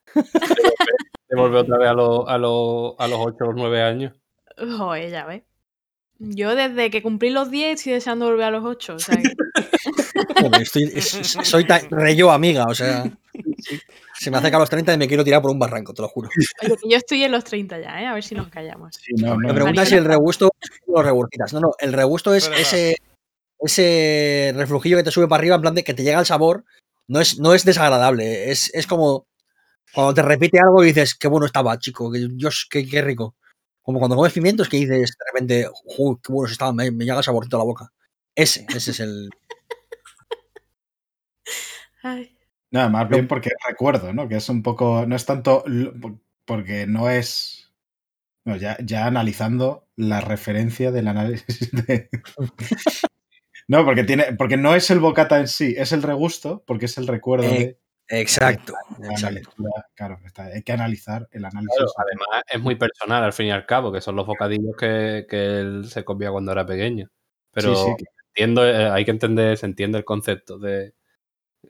Te 1.27 1.35
vuelve 1.35 1.59
otra 1.59 1.77
vez 1.77 1.87
a, 1.89 1.93
los 1.93 2.27
a, 2.27 2.37
los 2.37 2.95
a 2.97 3.07
los 3.07 3.19
8 3.19 3.37
o 3.41 3.45
los 3.47 3.55
9 3.55 3.81
años. 3.83 4.13
Joder, 4.57 5.09
ya 5.11 5.25
ves. 5.25 5.43
Yo 6.19 6.53
desde 6.55 6.89
que 6.89 7.01
cumplí 7.01 7.29
los 7.29 7.49
10 7.49 7.79
estoy 7.79 7.93
deseando 7.93 8.25
volver 8.25 8.45
a 8.45 8.51
los 8.51 8.65
8. 8.65 8.95
O 8.95 8.99
sea, 8.99 9.15
que- 9.17 9.33
Joder, 10.41 10.61
estoy- 10.61 10.91
es- 10.93 11.13
es- 11.15 11.37
soy 11.47 11.65
tan 11.65 11.89
re 11.89 12.15
yo 12.15 12.31
amiga, 12.31 12.65
o 12.65 12.75
sea. 12.75 13.05
Se 14.19 14.29
me 14.29 14.37
acerca 14.37 14.57
a 14.57 14.59
los 14.59 14.69
30 14.69 14.93
y 14.93 14.97
me 14.97 15.07
quiero 15.07 15.23
tirar 15.23 15.41
por 15.41 15.49
un 15.51 15.59
barranco, 15.59 15.93
te 15.93 16.01
lo 16.01 16.09
juro. 16.09 16.29
oye, 16.63 16.75
yo 16.89 16.97
estoy 16.97 17.23
en 17.23 17.31
los 17.31 17.45
30 17.45 17.79
ya, 17.79 18.01
¿eh? 18.01 18.05
A 18.05 18.13
ver 18.13 18.23
si 18.23 18.35
nos 18.35 18.49
callamos. 18.49 18.95
Sí, 18.95 19.13
no, 19.15 19.29
no, 19.29 19.37
Me 19.37 19.47
no. 19.47 19.53
preguntas 19.53 19.87
si 19.87 19.95
el 19.95 20.03
regusto 20.03 20.49
los 20.87 21.05
regurgitas. 21.05 21.53
No, 21.53 21.61
no, 21.61 21.71
el 21.79 21.93
regusto 21.93 22.33
es 22.33 22.49
ese, 22.57 22.97
ese 23.59 24.51
reflujillo 24.55 24.97
que 24.97 25.03
te 25.03 25.11
sube 25.11 25.27
para 25.27 25.39
arriba, 25.39 25.55
en 25.55 25.61
plan 25.61 25.75
de 25.75 25.83
que 25.83 25.93
te 25.93 26.03
llega 26.03 26.19
el 26.19 26.25
sabor. 26.25 26.65
No 27.07 27.21
es, 27.21 27.39
no 27.39 27.53
es 27.53 27.63
desagradable, 27.65 28.51
es, 28.51 28.69
es 28.73 28.85
como 28.87 29.25
cuando 29.93 30.13
te 30.13 30.21
repite 30.21 30.59
algo 30.59 30.83
y 30.83 30.87
dices, 30.87 31.15
qué 31.15 31.27
bueno 31.27 31.45
estaba, 31.45 31.79
chico, 31.79 32.11
que 32.11 32.27
Dios, 32.29 32.67
qué, 32.69 32.85
qué 32.87 33.01
rico. 33.01 33.35
Como 33.89 33.97
cuando 33.97 34.15
comes 34.15 34.33
pimientos 34.33 34.69
que 34.69 34.77
dices 34.77 35.17
de 35.17 35.25
repente, 35.33 35.67
uy, 35.97 36.17
qué 36.23 36.31
buenos 36.31 36.51
estaban, 36.51 36.75
me, 36.75 36.91
me 36.91 37.05
llega 37.05 37.17
el 37.17 37.23
saborcito 37.23 37.57
a 37.57 37.61
la 37.61 37.65
boca. 37.65 37.91
Ese, 38.35 38.67
ese 38.69 38.91
es 38.91 38.99
el. 38.99 39.31
Ay, 42.03 42.37
Nada, 42.69 42.87
más 42.89 43.09
bien 43.09 43.27
porque 43.27 43.49
recuerdo, 43.67 44.13
¿no? 44.13 44.29
Que 44.29 44.35
es 44.35 44.47
un 44.47 44.61
poco. 44.61 45.07
No 45.07 45.15
es 45.15 45.25
tanto. 45.25 45.63
Porque 46.45 46.85
no 46.85 47.09
es. 47.09 47.73
no, 48.45 48.57
ya, 48.57 48.77
ya 48.85 49.07
analizando 49.07 49.87
la 49.95 50.21
referencia 50.21 50.91
del 50.91 51.07
análisis 51.07 51.71
de. 51.87 52.11
No, 53.67 53.85
porque 53.85 54.03
tiene. 54.03 54.35
Porque 54.35 54.57
no 54.57 54.75
es 54.75 54.91
el 54.91 54.99
bocata 54.99 55.39
en 55.39 55.47
sí, 55.47 55.73
es 55.75 55.93
el 55.93 56.03
regusto, 56.03 56.63
porque 56.67 56.85
es 56.85 56.99
el 56.99 57.07
recuerdo 57.07 57.45
Eh, 57.45 57.49
de 57.49 57.79
Exacto. 58.09 58.73
Claro, 59.95 60.19
está- 60.25 60.43
hay 60.45 60.63
que 60.63 60.71
analizar 60.71 61.27
el 61.31 61.45
análisis. 61.45 61.75
Claro, 61.77 61.91
además 61.97 62.43
es 62.51 62.59
muy 62.61 62.75
personal 62.75 63.23
al 63.23 63.33
fin 63.33 63.47
y 63.47 63.51
al 63.51 63.65
cabo, 63.65 63.91
que 63.91 64.01
son 64.01 64.15
los 64.15 64.25
bocadillos 64.25 64.75
que, 64.77 65.25
que 65.29 65.59
él 65.59 65.85
se 65.89 66.03
comía 66.03 66.31
cuando 66.31 66.51
era 66.51 66.65
pequeño. 66.65 67.09
Pero 67.51 67.75
Sí, 67.75 67.91
sí, 67.97 68.05
entiendo, 68.29 68.65
eh, 68.67 68.89
hay 68.89 69.05
que 69.05 69.11
entender, 69.11 69.57
se 69.57 69.65
entiende 69.65 69.97
el 69.99 70.05
concepto 70.05 70.57
de 70.59 70.93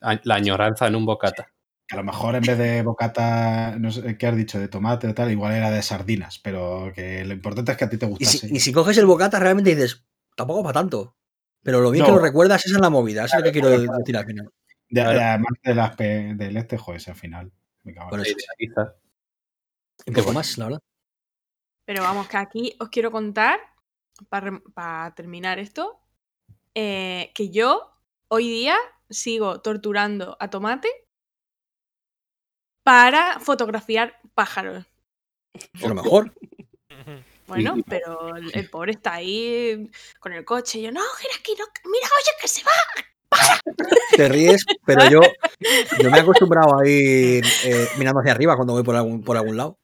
la 0.02 0.36
añoranza 0.36 0.88
en 0.88 0.96
un 0.96 1.06
bocata. 1.06 1.48
que 1.88 1.96
a 1.96 1.98
lo 1.98 2.04
mejor 2.04 2.36
en 2.36 2.42
vez 2.44 2.58
de 2.58 2.84
bocata, 2.84 3.76
no 3.80 3.92
sé 3.92 4.16
qué 4.18 4.28
has 4.28 4.36
dicho, 4.36 4.60
de 4.60 4.68
tomate 4.68 5.08
o 5.08 5.14
tal, 5.16 5.32
igual 5.32 5.54
era 5.56 5.72
de 5.72 5.82
sardinas, 5.82 6.38
pero 6.38 6.92
que 6.94 7.26
lo 7.26 7.34
importante 7.34 7.72
es 7.72 7.78
que 7.80 7.86
a 7.86 7.90
ti 7.90 7.98
te 7.98 8.06
Y 8.06 8.10
gustase. 8.10 8.38
si, 8.48 8.56
y 8.56 8.60
si 8.60 8.72
coges 8.72 8.98
el 9.00 9.08
bocata, 9.08 9.40
realmente 9.40 9.74
dices, 9.76 10.06
tampoco 10.36 10.62
para 10.62 10.74
tanto. 10.74 11.16
Pero 11.64 11.82
lo 11.82 11.90
bien 11.92 12.06
que 12.06 12.12
lo 12.12 12.20
recuerdas, 12.20 12.64
esa 12.66 12.76
es 12.76 12.82
la 12.82 12.90
movida, 12.92 13.26
eso 13.26 13.38
es 13.38 13.44
lo 13.44 13.46
que 13.46 13.52
quiero 13.52 13.70
decir 13.70 14.16
al 14.18 14.26
final. 14.26 14.50
De- 14.90 15.02
Claro. 15.02 15.18
de- 15.20 15.24
además 15.24 15.52
de 15.64 15.76
las 15.76 15.98
del 15.98 16.58
este, 16.58 16.78
joder, 16.78 17.00
ese 17.00 17.12
al 17.12 17.18
final. 17.18 17.52
Me 17.84 17.94
cago 17.94 18.18
leche. 18.18 18.36
Quizás. 18.58 18.90
Un 20.08 20.14
poco 20.14 20.34
más, 20.34 20.58
la 20.58 20.66
verdad. 20.66 20.80
Pero 21.86 22.04
vamos, 22.04 22.28
que 22.28 22.38
aquí 22.38 22.76
os 22.80 22.90
quiero 22.90 23.12
contar, 23.12 23.60
para 24.30 25.14
terminar 25.16 25.60
esto, 25.60 26.00
eh, 26.76 27.32
que 27.34 27.50
yo 27.50 27.92
hoy 28.28 28.48
día 28.50 28.78
sigo 29.10 29.62
torturando 29.62 30.38
a 30.40 30.50
Tomate 30.50 30.90
para 32.84 33.40
fotografiar 33.40 34.20
pájaros. 34.34 34.86
Es 35.54 35.82
lo 35.82 35.96
mejor. 35.96 36.34
Bueno, 37.48 37.78
pero 37.88 38.36
el, 38.36 38.56
el 38.56 38.70
pobre 38.70 38.92
está 38.92 39.14
ahí 39.16 39.90
con 40.20 40.34
el 40.34 40.46
coche 40.46 40.78
y 40.78 40.82
yo, 40.84 40.92
no, 40.92 41.02
gira 41.18 41.34
aquí, 41.40 41.56
no, 41.58 41.66
mira, 41.90 42.06
oye, 42.06 42.32
que 42.40 42.48
se 42.48 42.62
va. 42.64 42.72
Te 44.16 44.28
ríes, 44.28 44.66
pero 44.86 45.10
yo, 45.10 45.22
yo 46.02 46.12
me 46.12 46.18
he 46.18 46.22
acostumbrado 46.22 46.78
a 46.80 46.88
ir 46.88 47.44
eh, 47.64 47.88
mirando 47.98 48.20
hacia 48.20 48.34
arriba 48.34 48.56
cuando 48.56 48.74
voy 48.74 48.84
por 48.84 48.96
algún, 48.96 49.24
por 49.24 49.38
algún 49.38 49.58
lado. 49.58 49.80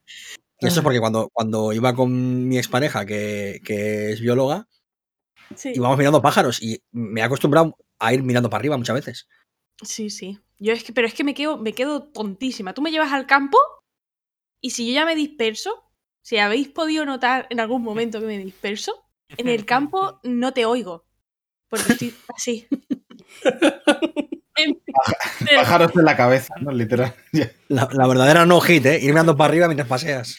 Y 0.58 0.66
eso 0.66 0.80
es 0.80 0.84
porque 0.84 1.00
cuando, 1.00 1.28
cuando 1.32 1.72
iba 1.72 1.94
con 1.94 2.48
mi 2.48 2.58
expareja, 2.58 3.04
que, 3.06 3.60
que 3.64 4.12
es 4.12 4.20
bióloga, 4.20 4.66
Sí. 5.54 5.72
íbamos 5.74 5.96
mirando 5.96 6.20
pájaros 6.20 6.60
y 6.60 6.82
me 6.90 7.20
he 7.20 7.24
acostumbrado 7.24 7.76
a 8.00 8.12
ir 8.12 8.22
mirando 8.24 8.50
para 8.50 8.58
arriba 8.60 8.76
muchas 8.76 8.96
veces. 8.96 9.28
Sí, 9.80 10.10
sí. 10.10 10.40
Yo 10.58 10.72
es 10.72 10.82
que, 10.82 10.92
pero 10.92 11.06
es 11.06 11.14
que 11.14 11.22
me 11.22 11.34
quedo, 11.34 11.56
me 11.56 11.72
quedo 11.72 12.02
tontísima. 12.02 12.74
Tú 12.74 12.82
me 12.82 12.90
llevas 12.90 13.12
al 13.12 13.26
campo 13.26 13.56
y 14.60 14.70
si 14.70 14.88
yo 14.88 14.94
ya 14.94 15.04
me 15.04 15.14
disperso, 15.14 15.84
si 16.22 16.38
habéis 16.38 16.68
podido 16.68 17.04
notar 17.06 17.46
en 17.50 17.60
algún 17.60 17.82
momento 17.82 18.18
que 18.20 18.26
me 18.26 18.38
disperso, 18.38 19.04
en 19.36 19.46
el 19.48 19.64
campo 19.66 20.18
no 20.24 20.52
te 20.52 20.64
oigo. 20.64 21.04
Porque 21.68 21.92
estoy 21.92 22.14
así. 22.34 22.66
Pájaros 25.56 25.92
en 25.94 26.04
la 26.04 26.16
cabeza, 26.16 26.54
¿no? 26.60 26.72
Literal. 26.72 27.14
La, 27.68 27.88
la 27.92 28.06
verdadera 28.06 28.46
no 28.46 28.60
hit, 28.60 28.86
¿eh? 28.86 28.98
Ir 29.02 29.10
mirando 29.10 29.36
para 29.36 29.48
arriba 29.50 29.66
mientras 29.66 29.88
paseas. 29.88 30.38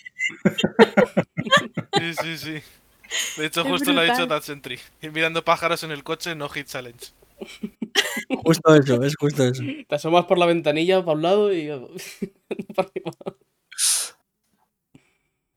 Sí, 2.00 2.14
sí, 2.22 2.38
sí. 2.38 2.62
De 3.38 3.46
hecho, 3.46 3.62
Es 3.62 3.68
justo 3.68 3.94
lo 3.94 4.02
ha 4.02 4.06
dicho. 4.06 4.28
Tad 4.28 4.42
Sentry. 4.42 4.80
Ir 5.02 5.12
mirando 5.12 5.44
pájaros 5.44 5.84
en 5.84 5.92
el 5.92 6.04
coche, 6.04 6.36
no 6.36 6.50
hit 6.50 6.68
challenge. 6.68 7.08
Justo 8.44 8.76
eso, 8.76 9.04
es 9.04 9.16
justo 9.16 9.46
eso. 9.46 9.64
Te 9.88 9.96
asomas 9.96 10.26
por 10.26 10.38
la 10.38 10.46
ventanilla 10.46 11.04
para 11.04 11.16
un 11.18 11.22
lado 11.22 11.54
y. 11.54 11.68
para 12.76 12.90
arriba. 12.90 13.12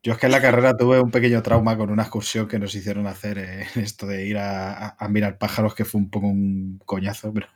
Yo 0.02 0.12
es 0.14 0.18
que 0.18 0.26
en 0.26 0.32
la 0.32 0.40
carrera 0.40 0.76
tuve 0.76 1.00
un 1.00 1.10
pequeño 1.10 1.42
trauma 1.42 1.76
con 1.76 1.90
una 1.90 2.02
excursión 2.02 2.48
que 2.48 2.58
nos 2.58 2.74
hicieron 2.74 3.06
hacer, 3.06 3.38
eh, 3.38 3.66
esto 3.76 4.06
de 4.06 4.26
ir 4.26 4.38
a, 4.38 4.72
a- 4.88 4.96
a 4.98 5.08
mirar 5.08 5.38
pájaros, 5.38 5.74
que 5.74 5.84
fue 5.84 6.00
un 6.00 6.10
poco 6.10 6.26
un 6.28 6.80
coñazo, 6.86 7.32
pero, 7.32 7.48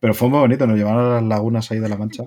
pero 0.00 0.14
fue 0.14 0.28
muy 0.28 0.38
bonito. 0.38 0.66
Nos 0.66 0.76
llevaron 0.78 1.04
a 1.12 1.14
las 1.16 1.24
lagunas 1.24 1.70
ahí 1.70 1.78
de 1.80 1.88
la 1.88 1.96
Mancha. 1.96 2.24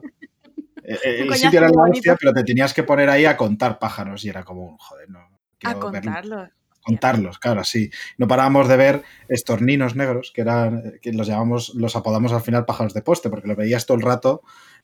Eh, 0.83 0.97
eh, 1.05 1.23
Un 1.23 1.33
El 1.33 1.35
sitio 1.35 1.59
era 1.59 1.69
la 1.69 1.83
hostia, 1.91 2.15
pero 2.19 2.33
te 2.33 2.43
tenías 2.43 2.73
que 2.73 2.83
poner 2.83 3.09
ahí 3.09 3.25
a 3.25 3.37
contar 3.37 3.79
pájaros 3.79 4.23
y 4.25 4.29
era 4.29 4.43
como, 4.43 4.77
joder, 4.77 5.09
no. 5.09 5.19
a 5.19 5.29
quiero 5.59 5.91
verlo. 5.91 6.11
contarlo. 6.11 6.49
contarlos, 6.81 7.39
claro, 7.39 7.63
sí. 7.63 7.89
No 8.17 8.27
parábamos 8.27 8.67
de 8.67 8.77
ver 8.77 9.03
estorninos 9.29 9.95
negros, 9.95 10.31
que 10.35 10.41
eran, 10.41 10.93
que 11.01 11.13
los 11.13 11.27
llamamos, 11.27 11.73
los 11.75 11.95
apodamos 11.95 12.33
al 12.33 12.41
final 12.41 12.65
pájaros 12.65 12.93
de 12.93 13.01
poste, 13.01 13.29
porque 13.29 13.47
los 13.47 13.57
veías 13.57 13.85
todo 13.85 13.97
el 13.97 14.03
rato 14.03 14.41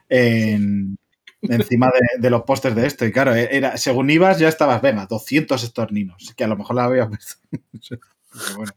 en, 0.08 0.98
encima 1.42 1.88
de, 1.88 2.20
de 2.22 2.30
los 2.30 2.44
postes 2.44 2.76
de 2.76 2.86
esto. 2.86 3.06
Y 3.06 3.12
claro, 3.12 3.34
era, 3.34 3.78
según 3.78 4.10
ibas 4.10 4.40
ya 4.40 4.48
estabas, 4.48 4.82
venga, 4.82 5.06
200 5.06 5.64
estorninos, 5.64 6.34
que 6.36 6.44
a 6.44 6.48
lo 6.48 6.58
mejor 6.58 6.76
la 6.76 6.86
habías 6.86 7.10
visto. 7.10 7.36
Pero 8.32 8.56
bueno, 8.56 8.72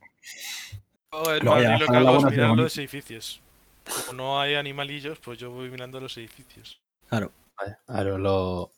Oh, 1.15 1.31
en 1.31 1.45
Luego 1.45 1.61
ya 1.61 1.71
Madrid 1.73 1.87
lo 1.87 1.93
que 1.93 1.99
hago 1.99 2.17
es 2.19 2.25
mirar 2.25 2.57
los 2.57 2.79
edificios. 2.79 3.43
Como 4.07 4.17
no 4.17 4.41
hay 4.41 4.55
animalillos, 4.55 5.19
pues 5.19 5.39
yo 5.39 5.51
voy 5.51 5.69
mirando 5.69 6.01
los 6.01 6.17
edificios. 6.17 6.81
Claro, 7.09 7.31
los, 8.19 8.71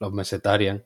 los 0.00 0.12
mesetarian. 0.12 0.82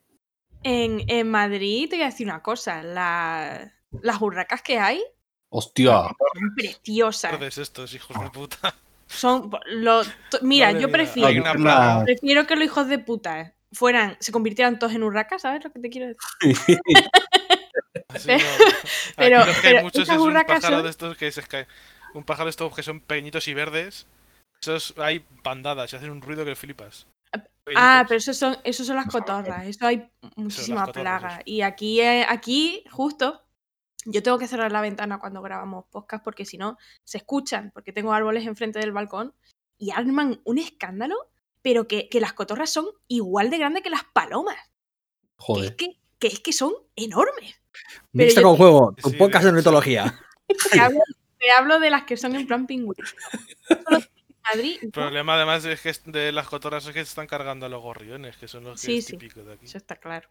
En, 0.65 1.05
en 1.09 1.31
Madrid 1.31 1.89
te 1.89 1.97
voy 1.97 2.03
a 2.03 2.07
decir 2.07 2.27
una 2.27 2.43
cosa. 2.43 2.83
la- 2.83 3.73
las 4.01 4.23
urracas 4.23 4.63
que 4.63 4.79
hay 4.79 5.03
¡Hostia! 5.51 5.93
son 6.35 6.55
preciosas. 6.57 7.59
Estos, 7.59 7.95
hijos 7.95 8.19
de 8.19 8.31
puta. 8.31 8.75
Son 9.13 9.51
lo- 9.67 10.03
to- 10.31 10.39
mira, 10.43 10.69
Madre 10.69 10.81
yo 10.83 10.91
prefiero, 10.91 11.29
hay 11.29 11.39
una 11.39 11.53
La- 11.55 11.61
plaga. 11.61 12.05
prefiero 12.05 12.47
que 12.47 12.57
los 12.57 12.65
hijos 12.65 12.89
de 12.89 12.99
puta 12.99 13.55
fueran, 13.73 14.17
se 14.21 14.33
convirtieran 14.33 14.79
todos 14.79 14.95
en 14.95 15.03
urracas, 15.03 15.43
¿sabes 15.43 15.63
lo 15.65 15.71
que 15.73 15.81
te 15.81 15.91
quiero 15.91 16.09
decir? 16.09 16.79
Así 18.09 18.27
Pero- 18.29 18.39
no. 18.39 18.65
pero- 19.17 19.39
Aquí 19.41 19.47
los 19.49 19.59
que 19.61 19.67
hay 19.69 19.73
pero 19.75 19.85
muchos 19.85 20.09
es 20.09 20.17
un 20.17 20.21
urracas 20.31 20.61
pájaro 20.61 20.77
son- 20.77 20.85
de 20.85 20.91
estos 20.91 21.17
que 21.17 21.31
se 21.33 21.43
cae. 21.43 21.67
Un 22.15 22.25
pájaro 22.25 22.47
de 22.47 22.51
estos 22.51 22.75
que 22.75 22.83
son 22.83 23.01
pequeñitos 23.01 23.49
y 23.49 23.55
verdes. 23.55 24.07
Esos 24.61 24.95
hay 24.99 25.25
bandadas 25.43 25.93
y 25.93 25.97
hacen 25.97 26.11
un 26.11 26.21
ruido 26.21 26.45
que 26.45 26.55
flipas. 26.55 27.07
Ah, 27.77 28.05
pero 28.07 28.19
esos 28.19 28.37
son, 28.37 28.57
esos 28.65 28.87
son 28.87 28.97
las 28.97 29.07
cotorras, 29.07 29.67
eso 29.67 29.87
hay 29.87 30.09
muchísima 30.37 30.85
cotorras, 30.85 31.21
plaga. 31.21 31.35
eso. 31.37 31.43
Y 31.47 31.63
aquí, 31.63 32.01
eh, 32.01 32.27
aquí, 32.29 32.85
justo, 32.91 33.43
yo 34.05 34.23
tengo 34.23 34.39
que 34.39 34.49
cerrar 34.49 34.73
la 34.73 34.81
ventana 34.81 35.19
cuando 35.19 35.43
grabamos 35.43 35.85
podcast 35.91 36.23
porque 36.25 36.45
si 36.45 36.59
no, 36.59 36.77
se 37.05 37.19
escuchan, 37.19 37.71
porque 37.73 37.93
tengo 37.93 38.13
árboles 38.13 38.47
enfrente 38.47 38.79
del 38.79 38.93
balcón 38.93 39.35
y 39.79 39.91
arman 39.91 40.41
un 40.45 40.59
escándalo, 40.59 41.17
pero 41.63 41.87
que, 41.89 42.09
que 42.09 42.21
las 42.21 42.33
cotorras 42.33 42.71
son 42.71 42.87
igual 43.09 43.51
de 43.51 43.59
grandes 43.59 43.83
que 43.83 43.91
las 43.91 44.05
palomas. 44.13 44.57
Que 44.57 44.63
es, 44.63 45.47
Joder. 45.47 45.77
que, 45.77 45.99
que 46.19 46.27
es 46.29 46.41
que 46.41 46.53
son 46.53 46.73
enormes. 46.97 47.61
Mixto 48.13 48.41
yo- 48.41 48.47
con 48.49 48.57
juego, 48.57 48.95
Sí, 49.03 49.13
podcast 49.17 49.45
de 49.45 49.51
sí. 49.51 49.55
ornitología. 49.55 50.21
Te 50.73 50.81
hablo, 50.81 51.01
te 51.39 51.51
hablo 51.51 51.79
de 51.81 51.91
las 51.91 52.05
que 52.05 52.17
son 52.17 52.35
en 52.37 52.47
plan 52.47 52.67
pingüino. 52.67 53.05
Madrid, 54.53 54.79
El 54.83 54.91
problema 54.91 55.35
además 55.37 55.65
es 55.65 55.81
que 55.81 55.93
de 56.11 56.33
las 56.33 56.49
cotorras 56.49 56.85
es 56.87 56.93
que 56.93 56.99
se 57.05 57.09
están 57.11 57.27
cargando 57.29 57.67
a 57.67 57.69
los 57.69 57.81
gorriones, 57.81 58.37
que 58.37 58.49
son 58.49 58.65
los 58.65 58.81
que 58.81 58.87
Sí, 58.87 58.99
es 58.99 59.05
sí. 59.07 59.13
típico 59.17 59.43
de 59.45 59.55
aquí. 59.55 59.67
eso 59.67 59.79
está 59.79 59.97
claro. 59.97 60.29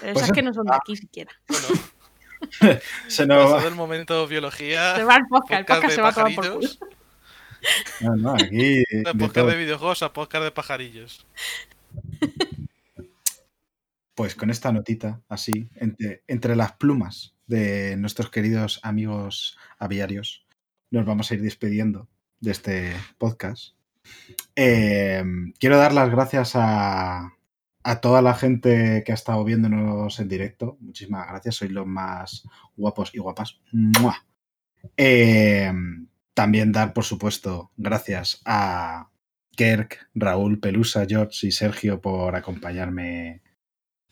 Pero 0.00 0.12
Pues 0.12 0.24
esas 0.24 0.32
que 0.34 0.42
no 0.42 0.52
son 0.52 0.66
de 0.66 0.74
aquí 0.74 0.96
siquiera. 0.96 1.32
Bueno, 1.48 2.80
se 3.08 3.26
nos 3.26 3.52
pasado 3.52 3.68
el 3.68 3.74
momento 3.74 4.26
biología, 4.26 4.96
Se 4.96 5.04
va 5.04 5.16
el 5.16 5.26
podcast, 5.28 5.60
el 5.60 5.66
podcast 5.66 5.94
se 5.94 6.00
va 6.02 6.08
a 6.08 6.12
tomar 6.12 6.34
por 6.34 6.52
culo. 6.52 6.68
No, 8.00 8.16
no, 8.16 8.34
aquí. 8.34 8.84
de 8.90 9.04
podcast 9.04 9.34
todo. 9.34 9.46
de 9.46 9.56
videojuegos 9.56 10.02
a 10.02 10.12
podcast 10.12 10.44
de 10.44 10.50
pajarillos. 10.50 11.26
Pues 14.14 14.34
con 14.34 14.50
esta 14.50 14.70
notita, 14.70 15.22
así, 15.28 15.68
entre, 15.74 16.22
entre 16.28 16.54
las 16.54 16.72
plumas 16.72 17.34
de 17.46 17.96
nuestros 17.96 18.30
queridos 18.30 18.80
amigos 18.82 19.58
aviarios, 19.78 20.46
nos 20.90 21.04
vamos 21.04 21.30
a 21.30 21.34
ir 21.34 21.42
despidiendo 21.42 22.08
de 22.40 22.50
este 22.52 22.96
podcast. 23.18 23.74
Eh, 24.54 25.24
quiero 25.58 25.78
dar 25.78 25.92
las 25.92 26.10
gracias 26.10 26.52
a, 26.54 27.32
a 27.84 28.00
toda 28.00 28.22
la 28.22 28.34
gente 28.34 29.02
que 29.04 29.12
ha 29.12 29.14
estado 29.14 29.44
viéndonos 29.44 30.18
en 30.18 30.28
directo. 30.28 30.76
Muchísimas 30.80 31.28
gracias, 31.28 31.56
sois 31.56 31.70
los 31.70 31.86
más 31.86 32.48
guapos 32.76 33.14
y 33.14 33.18
guapas. 33.18 33.60
¡Mua! 33.72 34.24
Eh, 34.96 35.70
también 36.32 36.72
dar, 36.72 36.92
por 36.92 37.04
supuesto, 37.04 37.70
gracias 37.76 38.40
a 38.44 39.10
Kirk, 39.50 40.08
Raúl, 40.14 40.58
Pelusa, 40.60 41.06
George 41.06 41.46
y 41.46 41.52
Sergio 41.52 42.00
por 42.00 42.34
acompañarme 42.34 43.42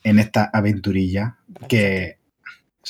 en 0.03 0.19
esta 0.19 0.45
aventurilla 0.53 1.39
que 1.67 2.19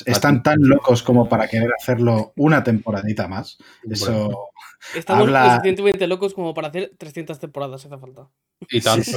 están 0.06 0.42
tan 0.42 0.58
locos 0.60 1.02
como 1.02 1.28
para 1.28 1.48
querer 1.48 1.70
hacerlo 1.80 2.32
una 2.36 2.62
temporadita 2.62 3.26
más. 3.26 3.58
Eso 3.88 4.50
Estamos 4.94 5.22
Habla- 5.28 5.44
lo 5.44 5.50
suficientemente 5.52 6.06
locos 6.06 6.34
como 6.34 6.52
para 6.52 6.68
hacer 6.68 6.92
300 6.98 7.38
temporadas, 7.40 7.80
si 7.80 7.88
hace 7.88 7.98
falta. 7.98 8.28
Y 8.68 8.80
tanto. 8.80 9.10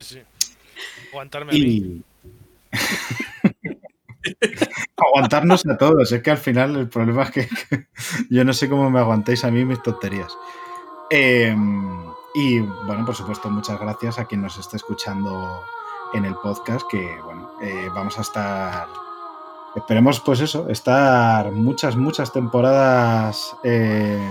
Sí. 0.00 0.18
Aguantarme 1.12 1.50
a 1.50 1.54
mí. 1.54 1.60
y 1.60 2.02
aguantarnos 4.96 5.66
a 5.66 5.76
todos. 5.76 6.12
Es 6.12 6.22
que 6.22 6.30
al 6.30 6.38
final 6.38 6.76
el 6.76 6.88
problema 6.88 7.24
es 7.24 7.30
que, 7.30 7.48
yo 8.30 8.44
no 8.44 8.52
sé 8.52 8.68
cómo 8.68 8.90
me 8.90 8.98
aguantáis 8.98 9.44
a 9.44 9.50
mí 9.50 9.64
mis 9.64 9.82
tonterías. 9.82 10.36
Eh, 11.10 11.54
y 12.34 12.60
bueno, 12.60 13.04
por 13.04 13.14
supuesto, 13.14 13.50
muchas 13.50 13.78
gracias 13.78 14.18
a 14.18 14.24
quien 14.24 14.42
nos 14.42 14.58
esté 14.58 14.76
escuchando 14.76 15.62
en 16.14 16.24
el 16.24 16.34
podcast, 16.36 16.86
que 16.90 17.16
bueno, 17.24 17.52
eh, 17.62 17.88
vamos 17.94 18.18
a 18.18 18.22
estar, 18.22 18.88
esperemos 19.74 20.20
pues 20.20 20.40
eso, 20.40 20.68
estar 20.68 21.50
muchas, 21.52 21.96
muchas 21.96 22.32
temporadas 22.32 23.56
eh, 23.62 24.30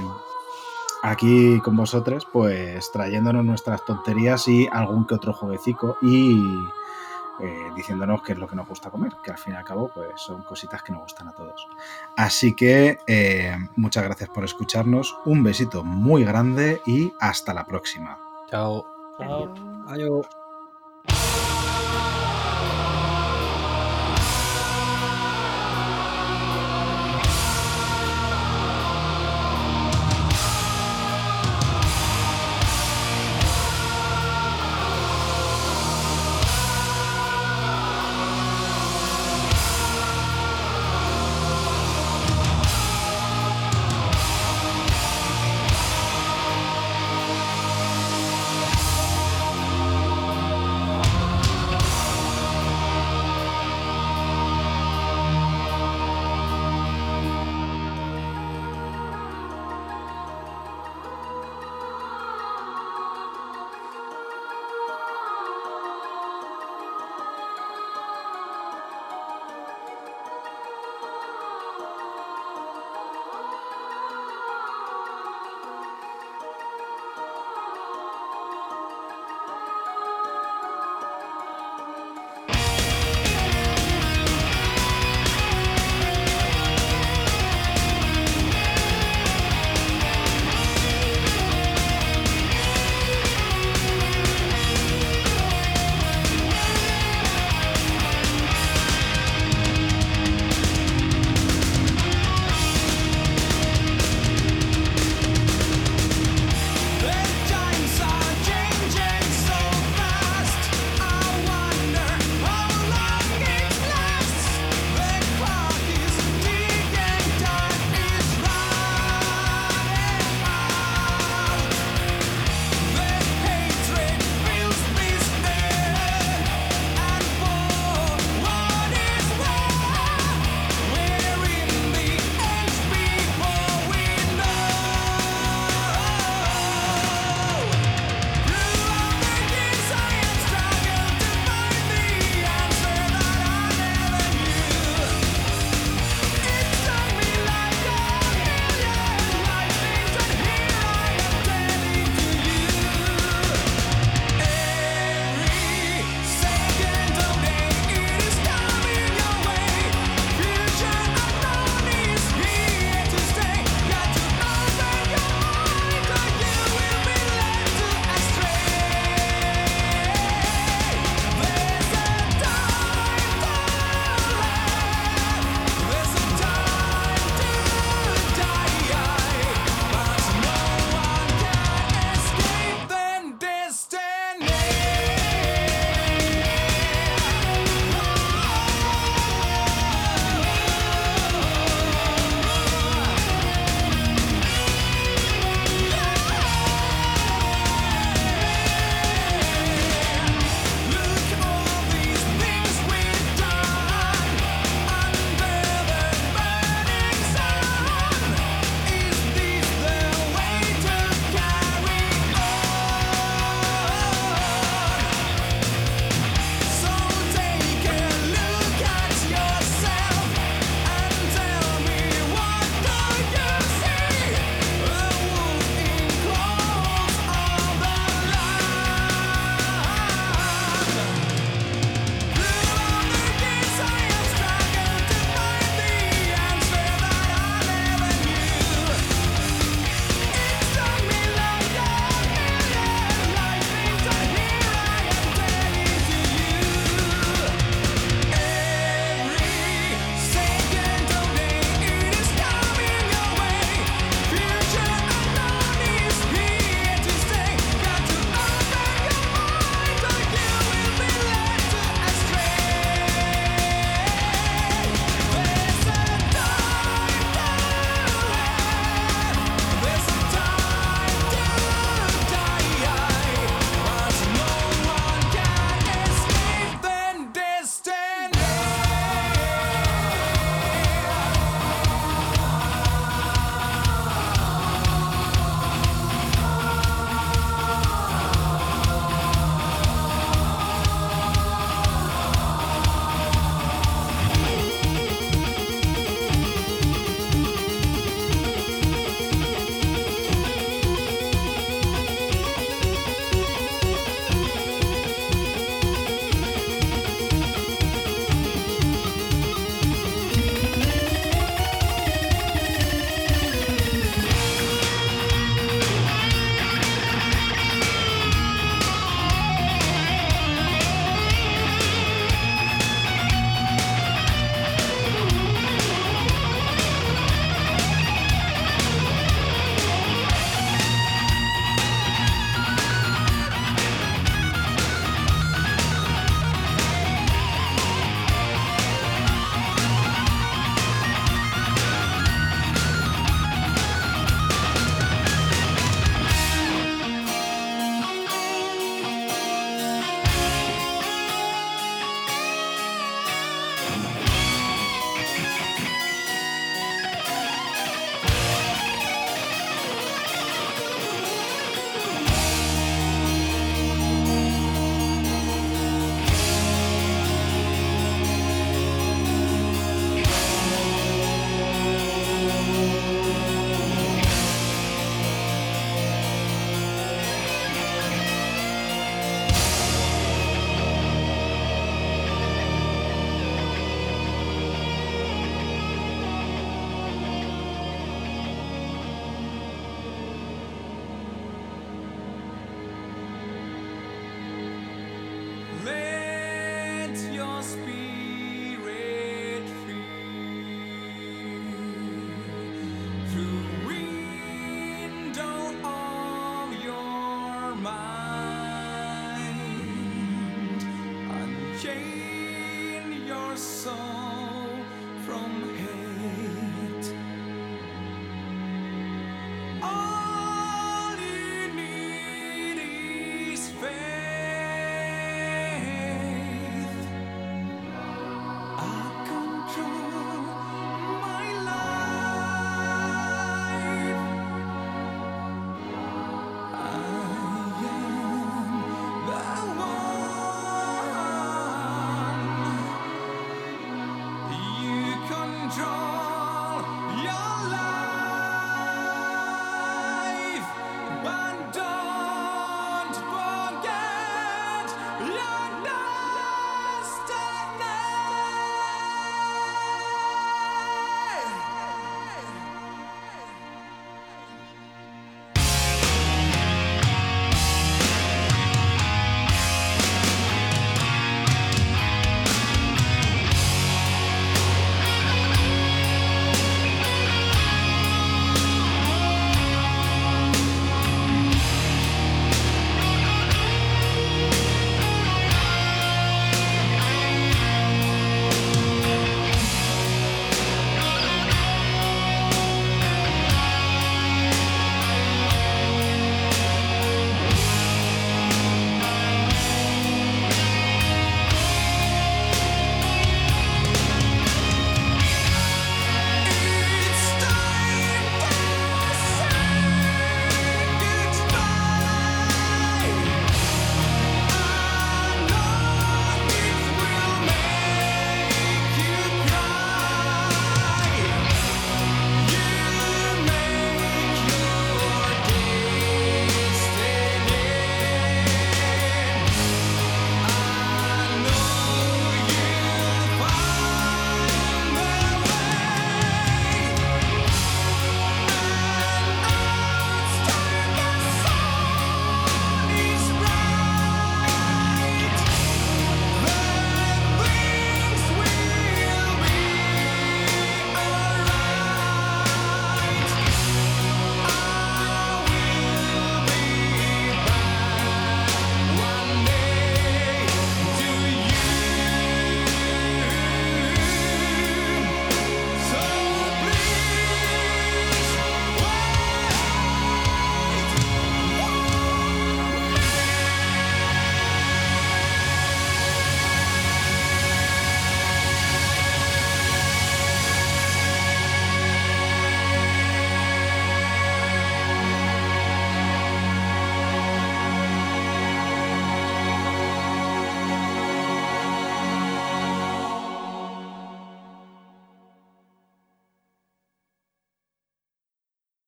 aquí 1.02 1.60
con 1.62 1.76
vosotros, 1.76 2.28
pues 2.32 2.92
trayéndonos 2.92 3.46
nuestras 3.46 3.86
tonterías 3.86 4.48
y 4.48 4.68
algún 4.72 5.06
que 5.06 5.16
otro 5.16 5.34
jueguecico 5.34 5.98
y 6.02 6.36
eh, 7.40 7.72
diciéndonos 7.76 8.22
qué 8.22 8.34
es 8.34 8.38
lo 8.38 8.48
que 8.48 8.56
nos 8.56 8.68
gusta 8.68 8.92
comer, 8.92 9.14
que 9.24 9.32
al 9.32 9.38
fin 9.38 9.54
y 9.54 9.58
al 9.58 9.64
cabo 9.64 9.92
pues 9.94 10.10
son 10.16 10.44
cositas 10.44 10.84
que 10.84 10.92
nos 10.92 11.02
gustan 11.04 11.28
a 11.28 11.32
todos. 11.32 11.68
Así 12.16 12.54
que 12.54 13.00
eh, 13.08 13.58
muchas 13.76 14.04
gracias 14.04 14.30
por 14.30 14.44
escucharnos, 14.44 15.16
un 15.26 15.44
besito 15.44 15.84
muy 15.84 16.24
grande 16.24 16.82
y 16.86 17.14
hasta 17.20 17.54
la 17.54 17.66
próxima. 17.66 18.20
Chao. 18.50 18.86
Chao. 19.18 19.54
Adiós. 19.88 20.41